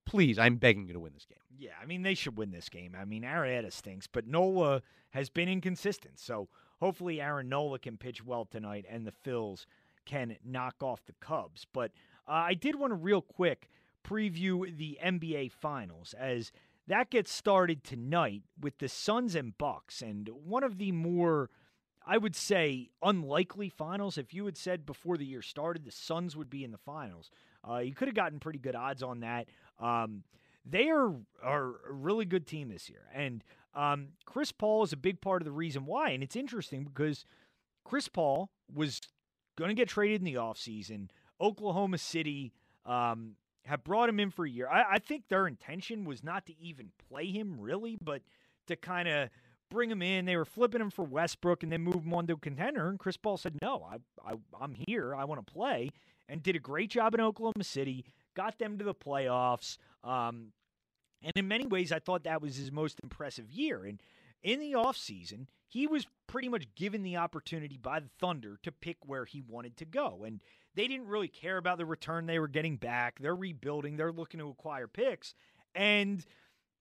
please, 0.06 0.40
I'm 0.40 0.56
begging 0.56 0.88
you 0.88 0.94
to 0.94 1.00
win 1.00 1.14
this 1.14 1.26
game. 1.26 1.38
Yeah, 1.58 1.72
I 1.82 1.86
mean 1.86 2.04
they 2.04 2.14
should 2.14 2.38
win 2.38 2.52
this 2.52 2.70
game. 2.70 2.96
I 3.00 3.06
mean 3.06 3.24
Arrieta 3.24 3.72
stinks, 3.72 4.08
but 4.08 4.28
Nola 4.28 4.82
has 5.12 5.30
been 5.30 5.50
inconsistent. 5.50 6.20
So 6.20 6.50
hopefully 6.80 7.22
Aaron 7.22 7.50
Nola 7.50 7.80
can 7.80 7.98
pitch 7.98 8.24
well 8.24 8.46
tonight, 8.46 8.86
and 8.90 9.06
the 9.06 9.12
Phils 9.12 9.66
can 10.06 10.38
knock 10.44 10.76
off 10.82 11.06
the 11.06 11.16
Cubs. 11.20 11.66
But 11.72 11.92
uh, 12.28 12.32
I 12.32 12.54
did 12.54 12.76
want 12.76 12.92
to 12.92 12.96
real 12.96 13.22
quick 13.22 13.70
preview 14.08 14.76
the 14.76 14.98
NBA 15.04 15.52
Finals 15.52 16.16
as 16.18 16.52
that 16.88 17.10
gets 17.10 17.32
started 17.32 17.84
tonight 17.84 18.44
with 18.60 18.78
the 18.78 18.88
Suns 18.88 19.36
and 19.36 19.58
Bucks, 19.58 20.02
and 20.02 20.30
one 20.30 20.64
of 20.64 20.78
the 20.78 20.94
more 20.94 21.50
I 22.08 22.18
would 22.18 22.36
say 22.36 22.90
unlikely 23.02 23.70
finals. 23.70 24.18
If 24.18 24.34
you 24.34 24.46
had 24.46 24.58
said 24.58 24.86
before 24.86 25.18
the 25.18 25.26
year 25.26 25.42
started 25.42 25.84
the 25.84 25.92
Suns 25.92 26.36
would 26.36 26.50
be 26.50 26.64
in 26.64 26.72
the 26.72 26.78
finals, 26.78 27.30
uh, 27.68 27.80
you 27.80 27.94
could 27.94 28.08
have 28.08 28.16
gotten 28.16 28.40
pretty 28.40 28.60
good 28.60 28.76
odds 28.76 29.04
on 29.04 29.20
that. 29.20 29.48
Um, 29.80 30.24
they 30.66 30.90
are 30.90 31.14
are 31.44 31.76
a 31.90 31.94
really 31.94 32.26
good 32.26 32.48
team 32.48 32.70
this 32.70 32.90
year, 32.90 33.04
and 33.14 33.44
um, 33.76 34.10
Chris 34.26 34.52
Paul 34.52 34.84
is 34.84 34.94
a 34.94 34.98
big 34.98 35.22
part 35.22 35.42
of 35.42 35.46
the 35.46 35.52
reason 35.52 35.86
why. 35.86 36.12
And 36.12 36.24
it's 36.24 36.36
interesting 36.36 36.84
because 36.84 37.26
Chris 37.84 38.08
Paul 38.08 38.50
was 38.74 39.02
going 39.58 39.70
to 39.70 39.76
get 39.76 39.90
traded 39.90 40.22
in 40.22 40.26
the 40.26 40.36
offseason. 40.36 41.10
Oklahoma 41.40 41.98
City 41.98 42.54
um, 42.86 43.36
have 43.66 43.84
brought 43.84 44.10
him 44.10 44.20
in 44.20 44.32
for 44.32 44.46
a 44.46 44.50
year. 44.50 44.68
I, 44.70 44.96
I 44.96 45.00
think 45.00 45.28
their 45.28 45.46
intention 45.46 46.06
was 46.06 46.24
not 46.24 46.46
to 46.48 46.54
even 46.60 46.92
play 47.10 47.28
him 47.28 47.60
really, 47.60 47.98
but 48.02 48.22
to 48.68 48.76
kind 48.76 49.08
of 49.08 49.30
bring 49.70 49.92
him 49.92 50.02
in. 50.02 50.26
They 50.26 50.38
were 50.38 50.46
flipping 50.46 50.82
him 50.82 50.90
for 50.90 51.04
Westbrook 51.04 51.64
and 51.64 51.72
then 51.72 51.82
move 51.82 52.04
him 52.04 52.14
on 52.14 52.28
to 52.28 52.34
a 52.34 52.38
contender. 52.38 52.90
And 52.90 53.00
Chris 53.00 53.18
Paul 53.18 53.38
said, 53.38 53.58
"No, 53.62 53.88
I, 53.90 53.98
I 54.30 54.36
I'm 54.60 54.76
here. 54.88 55.16
I 55.16 55.26
want 55.26 55.46
to 55.46 55.54
play." 55.54 55.90
And 56.30 56.44
did 56.44 56.56
a 56.56 56.60
great 56.60 56.90
job 56.90 57.14
in 57.14 57.22
Oklahoma 57.22 57.64
City. 57.64 58.06
Got 58.36 58.60
them 58.60 58.78
to 58.78 58.84
the 58.84 58.94
playoffs. 58.94 59.78
Um, 60.04 60.52
and 61.24 61.32
in 61.36 61.48
many 61.48 61.66
ways, 61.66 61.92
I 61.92 62.00
thought 62.00 62.26
that 62.26 62.42
was 62.42 62.58
his 62.58 62.72
most 62.72 63.00
impressive 63.02 63.50
year. 63.50 63.86
And 63.86 64.02
in 64.44 64.60
the 64.60 64.74
offseason, 64.74 65.48
he 65.68 65.88
was 65.88 66.06
pretty 66.28 66.50
much 66.50 66.74
given 66.76 67.04
the 67.04 67.18
opportunity 67.18 67.78
by 67.78 68.00
the 68.00 68.10
Thunder 68.20 68.60
to 68.64 68.72
pick 68.72 68.98
where 69.06 69.26
he 69.26 69.42
wanted 69.42 69.78
to 69.78 69.86
go. 69.86 70.24
And 70.26 70.42
they 70.76 70.88
didn't 70.88 71.08
really 71.08 71.28
care 71.28 71.58
about 71.58 71.78
the 71.78 71.86
return 71.86 72.26
they 72.26 72.40
were 72.40 72.48
getting 72.48 72.78
back. 72.78 73.20
They're 73.20 73.36
rebuilding, 73.36 73.98
they're 73.98 74.12
looking 74.12 74.40
to 74.40 74.50
acquire 74.50 74.88
picks. 74.88 75.34
And 75.74 76.26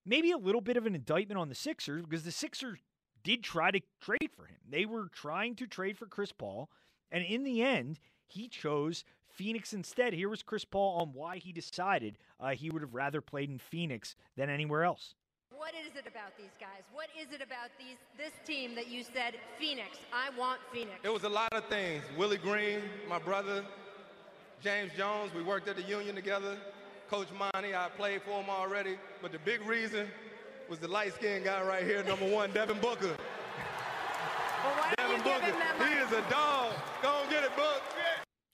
maybe 0.07 0.31
a 0.31 0.37
little 0.37 0.61
bit 0.61 0.77
of 0.77 0.85
an 0.85 0.95
indictment 0.95 1.39
on 1.39 1.49
the 1.49 1.55
Sixers 1.55 2.03
because 2.03 2.23
the 2.23 2.31
Sixers 2.31 2.79
did 3.23 3.43
try 3.43 3.71
to 3.71 3.81
trade 4.01 4.31
for 4.35 4.45
him. 4.45 4.57
They 4.67 4.85
were 4.85 5.09
trying 5.09 5.55
to 5.55 5.67
trade 5.67 5.97
for 5.97 6.05
Chris 6.05 6.31
Paul. 6.31 6.69
And 7.11 7.23
in 7.23 7.43
the 7.43 7.61
end, 7.61 7.99
he 8.25 8.47
chose 8.47 9.03
Phoenix 9.27 9.73
instead. 9.73 10.13
Here 10.13 10.29
was 10.29 10.43
Chris 10.43 10.65
Paul 10.65 11.01
on 11.01 11.13
why 11.13 11.37
he 11.37 11.51
decided 11.51 12.17
uh, 12.39 12.49
he 12.49 12.69
would 12.69 12.81
have 12.81 12.93
rather 12.93 13.21
played 13.21 13.49
in 13.49 13.59
Phoenix 13.59 14.15
than 14.35 14.49
anywhere 14.49 14.83
else. 14.83 15.13
What 15.55 15.73
is 15.73 15.95
it 15.95 16.05
about 16.07 16.37
these 16.37 16.55
guys? 16.59 16.83
What 16.93 17.07
is 17.19 17.33
it 17.33 17.41
about 17.41 17.69
these 17.79 17.97
this 18.17 18.33
team 18.45 18.75
that 18.75 18.89
you 18.89 19.03
said 19.03 19.35
Phoenix? 19.57 19.97
I 20.13 20.37
want 20.37 20.59
Phoenix. 20.71 20.99
It 21.03 21.11
was 21.11 21.23
a 21.23 21.29
lot 21.29 21.51
of 21.51 21.65
things. 21.65 22.03
Willie 22.15 22.37
Green, 22.37 22.81
my 23.09 23.17
brother, 23.17 23.65
James 24.61 24.91
Jones, 24.95 25.33
we 25.33 25.41
worked 25.41 25.67
at 25.67 25.75
the 25.75 25.81
union 25.81 26.15
together. 26.15 26.57
Coach 27.09 27.29
Monty, 27.37 27.73
I 27.73 27.89
played 27.95 28.21
for 28.21 28.41
him 28.41 28.49
already. 28.49 28.97
But 29.21 29.31
the 29.31 29.39
big 29.39 29.61
reason 29.65 30.07
was 30.69 30.79
the 30.79 30.87
light 30.87 31.13
skinned 31.13 31.45
guy 31.45 31.63
right 31.63 31.83
here, 31.83 32.03
number 32.03 32.29
one, 32.29 32.51
Devin 32.51 32.79
Booker. 32.79 33.15
Devin 34.97 35.21
Booker. 35.21 35.55
He 35.85 35.93
is 35.95 36.11
a 36.11 36.21
dog. 36.29 36.73
Go 37.01 37.09
on, 37.09 37.29
get 37.29 37.43
it, 37.43 37.55
Book. 37.55 37.81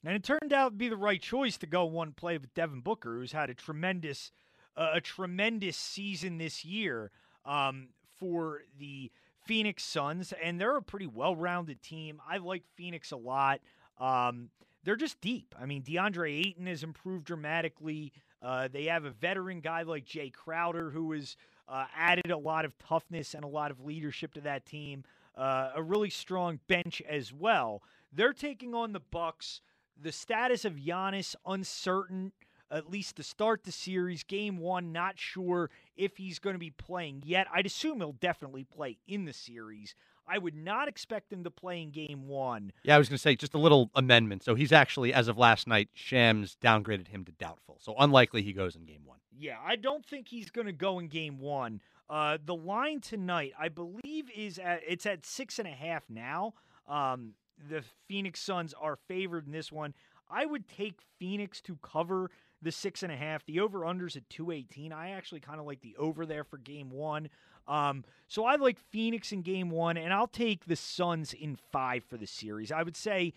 And 0.05 0.15
it 0.15 0.23
turned 0.23 0.53
out 0.53 0.69
to 0.69 0.75
be 0.75 0.89
the 0.89 0.97
right 0.97 1.21
choice 1.21 1.57
to 1.57 1.65
go 1.65 1.85
one 1.85 2.11
play 2.11 2.37
with 2.37 2.53
Devin 2.53 2.81
Booker, 2.81 3.15
who's 3.15 3.31
had 3.31 3.49
a 3.49 3.53
tremendous, 3.53 4.31
uh, 4.75 4.91
a 4.93 5.01
tremendous 5.01 5.77
season 5.77 6.37
this 6.37 6.63
year 6.63 7.09
um, 7.45 7.87
for 8.19 8.61
the 8.77 9.11
Phoenix 9.45 9.83
Suns, 9.83 10.33
and 10.43 10.59
they're 10.59 10.77
a 10.77 10.81
pretty 10.81 11.07
well-rounded 11.07 11.81
team. 11.81 12.21
I 12.29 12.37
like 12.37 12.63
Phoenix 12.75 13.11
a 13.11 13.17
lot. 13.17 13.61
Um, 13.97 14.49
they're 14.83 14.95
just 14.95 15.21
deep. 15.21 15.55
I 15.59 15.65
mean, 15.65 15.81
DeAndre 15.83 16.47
Ayton 16.47 16.67
has 16.67 16.83
improved 16.83 17.25
dramatically. 17.25 18.11
Uh, 18.43 18.67
they 18.67 18.85
have 18.85 19.05
a 19.05 19.09
veteran 19.09 19.61
guy 19.61 19.83
like 19.83 20.05
Jae 20.05 20.33
Crowder 20.33 20.89
who 20.89 21.13
has 21.13 21.37
uh, 21.67 21.85
added 21.95 22.29
a 22.29 22.37
lot 22.37 22.65
of 22.65 22.77
toughness 22.77 23.33
and 23.33 23.43
a 23.43 23.47
lot 23.47 23.71
of 23.71 23.85
leadership 23.85 24.33
to 24.33 24.41
that 24.41 24.65
team. 24.65 25.03
Uh, 25.35 25.71
a 25.75 25.81
really 25.81 26.09
strong 26.09 26.59
bench 26.67 27.01
as 27.09 27.33
well. 27.33 27.81
They're 28.11 28.33
taking 28.33 28.75
on 28.75 28.91
the 28.91 28.99
Bucks. 28.99 29.61
The 29.99 30.11
status 30.11 30.65
of 30.65 30.73
Giannis 30.73 31.35
uncertain. 31.45 32.33
At 32.71 32.89
least 32.89 33.17
to 33.17 33.23
start 33.23 33.63
the 33.63 33.71
series, 33.71 34.23
game 34.23 34.57
one, 34.57 34.91
not 34.91 35.19
sure 35.19 35.69
if 35.95 36.17
he's 36.17 36.39
going 36.39 36.55
to 36.55 36.59
be 36.59 36.71
playing 36.71 37.21
yet. 37.23 37.45
I'd 37.53 37.67
assume 37.67 37.99
he'll 37.99 38.13
definitely 38.13 38.63
play 38.63 38.97
in 39.07 39.25
the 39.25 39.33
series. 39.33 39.93
I 40.27 40.37
would 40.37 40.55
not 40.55 40.87
expect 40.87 41.31
him 41.31 41.43
to 41.43 41.51
play 41.51 41.81
in 41.81 41.91
game 41.91 42.27
one. 42.27 42.71
Yeah, 42.83 42.95
I 42.95 42.97
was 42.97 43.09
going 43.09 43.17
to 43.17 43.21
say 43.21 43.35
just 43.35 43.53
a 43.53 43.57
little 43.57 43.91
amendment. 43.95 44.43
So 44.43 44.55
he's 44.55 44.71
actually, 44.71 45.13
as 45.13 45.27
of 45.27 45.37
last 45.37 45.67
night, 45.67 45.89
Shams 45.93 46.57
downgraded 46.61 47.09
him 47.09 47.25
to 47.25 47.31
doubtful. 47.33 47.77
So 47.81 47.95
unlikely 47.99 48.41
he 48.41 48.53
goes 48.53 48.75
in 48.75 48.85
game 48.85 49.01
one. 49.05 49.19
Yeah, 49.37 49.57
I 49.65 49.75
don't 49.75 50.05
think 50.05 50.27
he's 50.29 50.49
going 50.49 50.67
to 50.67 50.73
go 50.73 50.99
in 50.99 51.07
game 51.07 51.39
one. 51.39 51.81
Uh, 52.09 52.37
the 52.43 52.55
line 52.55 53.01
tonight, 53.01 53.53
I 53.59 53.69
believe, 53.69 54.29
is 54.35 54.59
at 54.59 54.81
it's 54.87 55.05
at 55.05 55.25
six 55.25 55.59
and 55.59 55.67
a 55.67 55.71
half 55.71 56.03
now. 56.09 56.53
Um, 56.87 57.33
the 57.69 57.83
Phoenix 58.07 58.39
Suns 58.41 58.73
are 58.79 58.97
favored 59.07 59.45
in 59.45 59.51
this 59.51 59.71
one. 59.71 59.93
I 60.29 60.45
would 60.45 60.67
take 60.67 60.99
Phoenix 61.19 61.61
to 61.61 61.77
cover 61.81 62.29
the 62.61 62.71
six 62.71 63.03
and 63.03 63.11
a 63.11 63.15
half. 63.15 63.45
The 63.45 63.59
over 63.59 63.79
unders 63.79 64.15
at 64.15 64.29
two 64.29 64.51
eighteen. 64.51 64.91
I 64.93 65.11
actually 65.11 65.39
kind 65.39 65.59
of 65.59 65.65
like 65.65 65.81
the 65.81 65.95
over 65.97 66.25
there 66.25 66.43
for 66.43 66.57
game 66.57 66.89
one. 66.91 67.29
Um, 67.67 68.03
so 68.27 68.45
I 68.45 68.55
like 68.55 68.79
Phoenix 68.79 69.31
in 69.31 69.41
game 69.41 69.69
one, 69.69 69.97
and 69.97 70.13
I'll 70.13 70.27
take 70.27 70.65
the 70.65 70.75
Suns 70.75 71.33
in 71.33 71.55
five 71.55 72.03
for 72.03 72.17
the 72.17 72.27
series. 72.27 72.71
I 72.71 72.83
would 72.83 72.95
say 72.95 73.33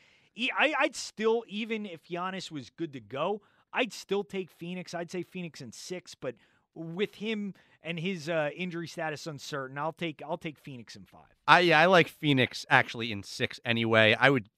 I, 0.59 0.75
I'd 0.79 0.97
still, 0.97 1.45
even 1.49 1.87
if 1.87 2.05
Giannis 2.05 2.51
was 2.51 2.71
good 2.71 2.93
to 2.93 3.01
go, 3.01 3.41
I'd 3.73 3.93
still 3.93 4.25
take 4.25 4.51
Phoenix. 4.51 4.95
I'd 4.95 5.11
say 5.11 5.23
Phoenix 5.23 5.61
in 5.61 5.73
six, 5.73 6.15
but 6.15 6.35
with 6.75 7.17
him 7.17 7.55
and 7.83 7.99
his 7.99 8.29
uh, 8.29 8.51
injury 8.57 8.87
status 8.87 9.27
uncertain, 9.27 9.79
I'll 9.79 9.93
take 9.93 10.23
I'll 10.27 10.39
take 10.39 10.59
Phoenix 10.59 10.97
in 10.97 11.05
five. 11.05 11.37
I 11.47 11.61
yeah, 11.61 11.81
I 11.81 11.87
like 11.87 12.09
Phoenix 12.09 12.67
actually 12.69 13.13
in 13.13 13.23
six 13.23 13.61
anyway. 13.65 14.17
I 14.19 14.31
would 14.31 14.49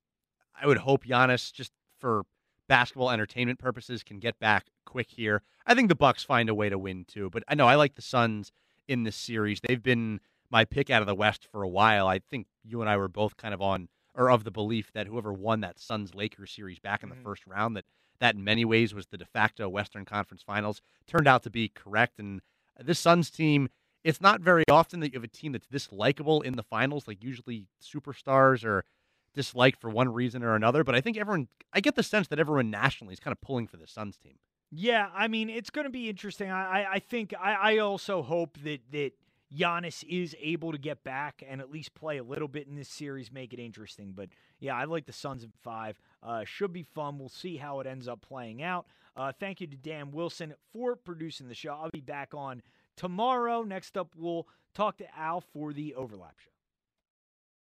I 0.61 0.67
would 0.67 0.79
hope 0.79 1.05
Giannis 1.05 1.53
just 1.53 1.73
for 1.99 2.25
basketball 2.69 3.11
entertainment 3.11 3.59
purposes 3.59 4.03
can 4.03 4.19
get 4.19 4.39
back 4.39 4.67
quick 4.85 5.09
here. 5.11 5.43
I 5.67 5.75
think 5.75 5.89
the 5.89 5.95
Bucks 5.95 6.25
find 6.25 6.49
a 6.49 6.55
way 6.55 6.69
to 6.69 6.79
win 6.79 7.05
too, 7.07 7.31
but 7.31 7.43
I 7.49 7.55
know 7.55 7.67
I 7.67 7.77
like 7.77 7.95
the 7.95 8.03
Suns 8.03 8.53
in 8.89 9.05
this 9.05 9.17
series. 9.17 9.60
They've 9.60 9.83
been 9.83 10.20
my 10.50 10.65
pick 10.65 10.91
out 10.91 11.02
of 11.02 11.07
the 11.07 11.15
West 11.15 11.47
for 11.50 11.62
a 11.62 11.68
while. 11.68 12.08
I 12.08 12.18
think 12.18 12.47
you 12.65 12.81
and 12.81 12.91
I 12.91 12.97
were 12.97 13.08
both 13.08 13.36
kind 13.36 13.55
of 13.55 13.62
on 13.62 13.89
or 14.15 14.31
of 14.31 14.44
the 14.44 14.50
belief 14.50 14.91
that 14.92 15.07
whoever 15.07 15.33
won 15.33 15.60
that 15.60 15.78
Suns 15.78 16.15
Lakers 16.15 16.50
series 16.50 16.78
back 16.78 17.02
in 17.02 17.08
the 17.08 17.15
mm-hmm. 17.15 17.25
first 17.25 17.47
round 17.47 17.76
that 17.76 17.84
that 18.20 18.34
in 18.34 18.42
many 18.42 18.65
ways 18.65 18.92
was 18.92 19.07
the 19.07 19.17
de 19.17 19.25
facto 19.25 19.68
Western 19.68 20.05
Conference 20.05 20.42
Finals 20.42 20.83
turned 21.07 21.28
out 21.28 21.44
to 21.44 21.50
be 21.50 21.68
correct 21.68 22.18
and 22.18 22.41
this 22.81 22.99
Suns 22.99 23.31
team 23.31 23.68
it's 24.02 24.20
not 24.20 24.41
very 24.41 24.65
often 24.70 25.00
that 25.00 25.12
you 25.12 25.18
have 25.18 25.25
a 25.25 25.28
team 25.28 25.52
that's 25.52 25.68
this 25.68 25.92
likable 25.92 26.41
in 26.41 26.55
the 26.57 26.62
finals 26.62 27.07
like 27.07 27.23
usually 27.23 27.67
superstars 27.81 28.65
are 28.65 28.84
disliked 29.34 29.81
for 29.81 29.91
one 29.91 30.12
reason 30.12 30.42
or 30.42 30.57
another 30.57 30.83
but 30.83 30.97
I 30.97 31.00
think 31.00 31.17
everyone 31.17 31.47
I 31.73 31.81
get 31.81 31.94
the 31.94 32.02
sense 32.02 32.28
that 32.28 32.41
everyone 32.41 32.70
nationally 32.70 33.12
is 33.12 33.20
kind 33.20 33.33
of 33.33 33.41
pulling 33.41 33.68
for 33.68 33.76
the 33.76 33.86
Suns 33.86 34.17
team. 34.17 34.39
Yeah, 34.71 35.09
I 35.15 35.29
mean 35.29 35.49
it's 35.49 35.71
going 35.71 35.87
to 35.87 35.91
be 35.91 36.09
interesting. 36.09 36.51
I 36.51 36.83
I, 36.83 36.93
I 36.95 36.99
think 36.99 37.35
I, 37.41 37.55
I 37.55 37.79
also 37.79 38.23
hope 38.23 38.59
that 38.65 38.81
that 38.93 39.13
Giannis 39.57 40.05
is 40.07 40.37
able 40.41 40.73
to 40.73 40.79
get 40.79 41.05
back 41.05 41.43
and 41.47 41.61
at 41.61 41.71
least 41.71 41.95
play 41.95 42.19
a 42.19 42.23
little 42.23 42.49
bit 42.49 42.67
in 42.67 42.75
this 42.75 42.89
series, 42.89 43.33
make 43.33 43.53
it 43.55 43.59
interesting. 43.59 44.13
But 44.15 44.29
yeah, 44.61 44.77
I 44.77 44.85
like 44.85 45.07
the 45.07 45.13
Suns 45.13 45.43
in 45.43 45.53
five. 45.63 45.99
Uh, 46.23 46.45
should 46.45 46.73
be 46.73 46.83
fun. 46.83 47.19
We'll 47.19 47.29
see 47.31 47.57
how 47.57 47.81
it 47.81 47.87
ends 47.87 48.09
up 48.09 48.21
playing 48.21 48.63
out. 48.63 48.87
Uh, 49.17 49.33
thank 49.39 49.61
you 49.61 49.67
to 49.67 49.77
Dan 49.77 50.11
Wilson 50.11 50.55
for 50.73 50.97
producing 50.97 51.49
the 51.49 51.55
show. 51.55 51.71
I'll 51.71 51.91
be 51.91 52.01
back 52.01 52.35
on 52.35 52.63
tomorrow. 52.97 53.63
Next 53.63 53.97
up, 53.97 54.15
we'll 54.17 54.47
talk 54.75 54.99
to 54.99 55.19
Al 55.19 55.41
for 55.41 55.73
the 55.73 55.95
overlap 55.95 56.39
show. 56.39 56.51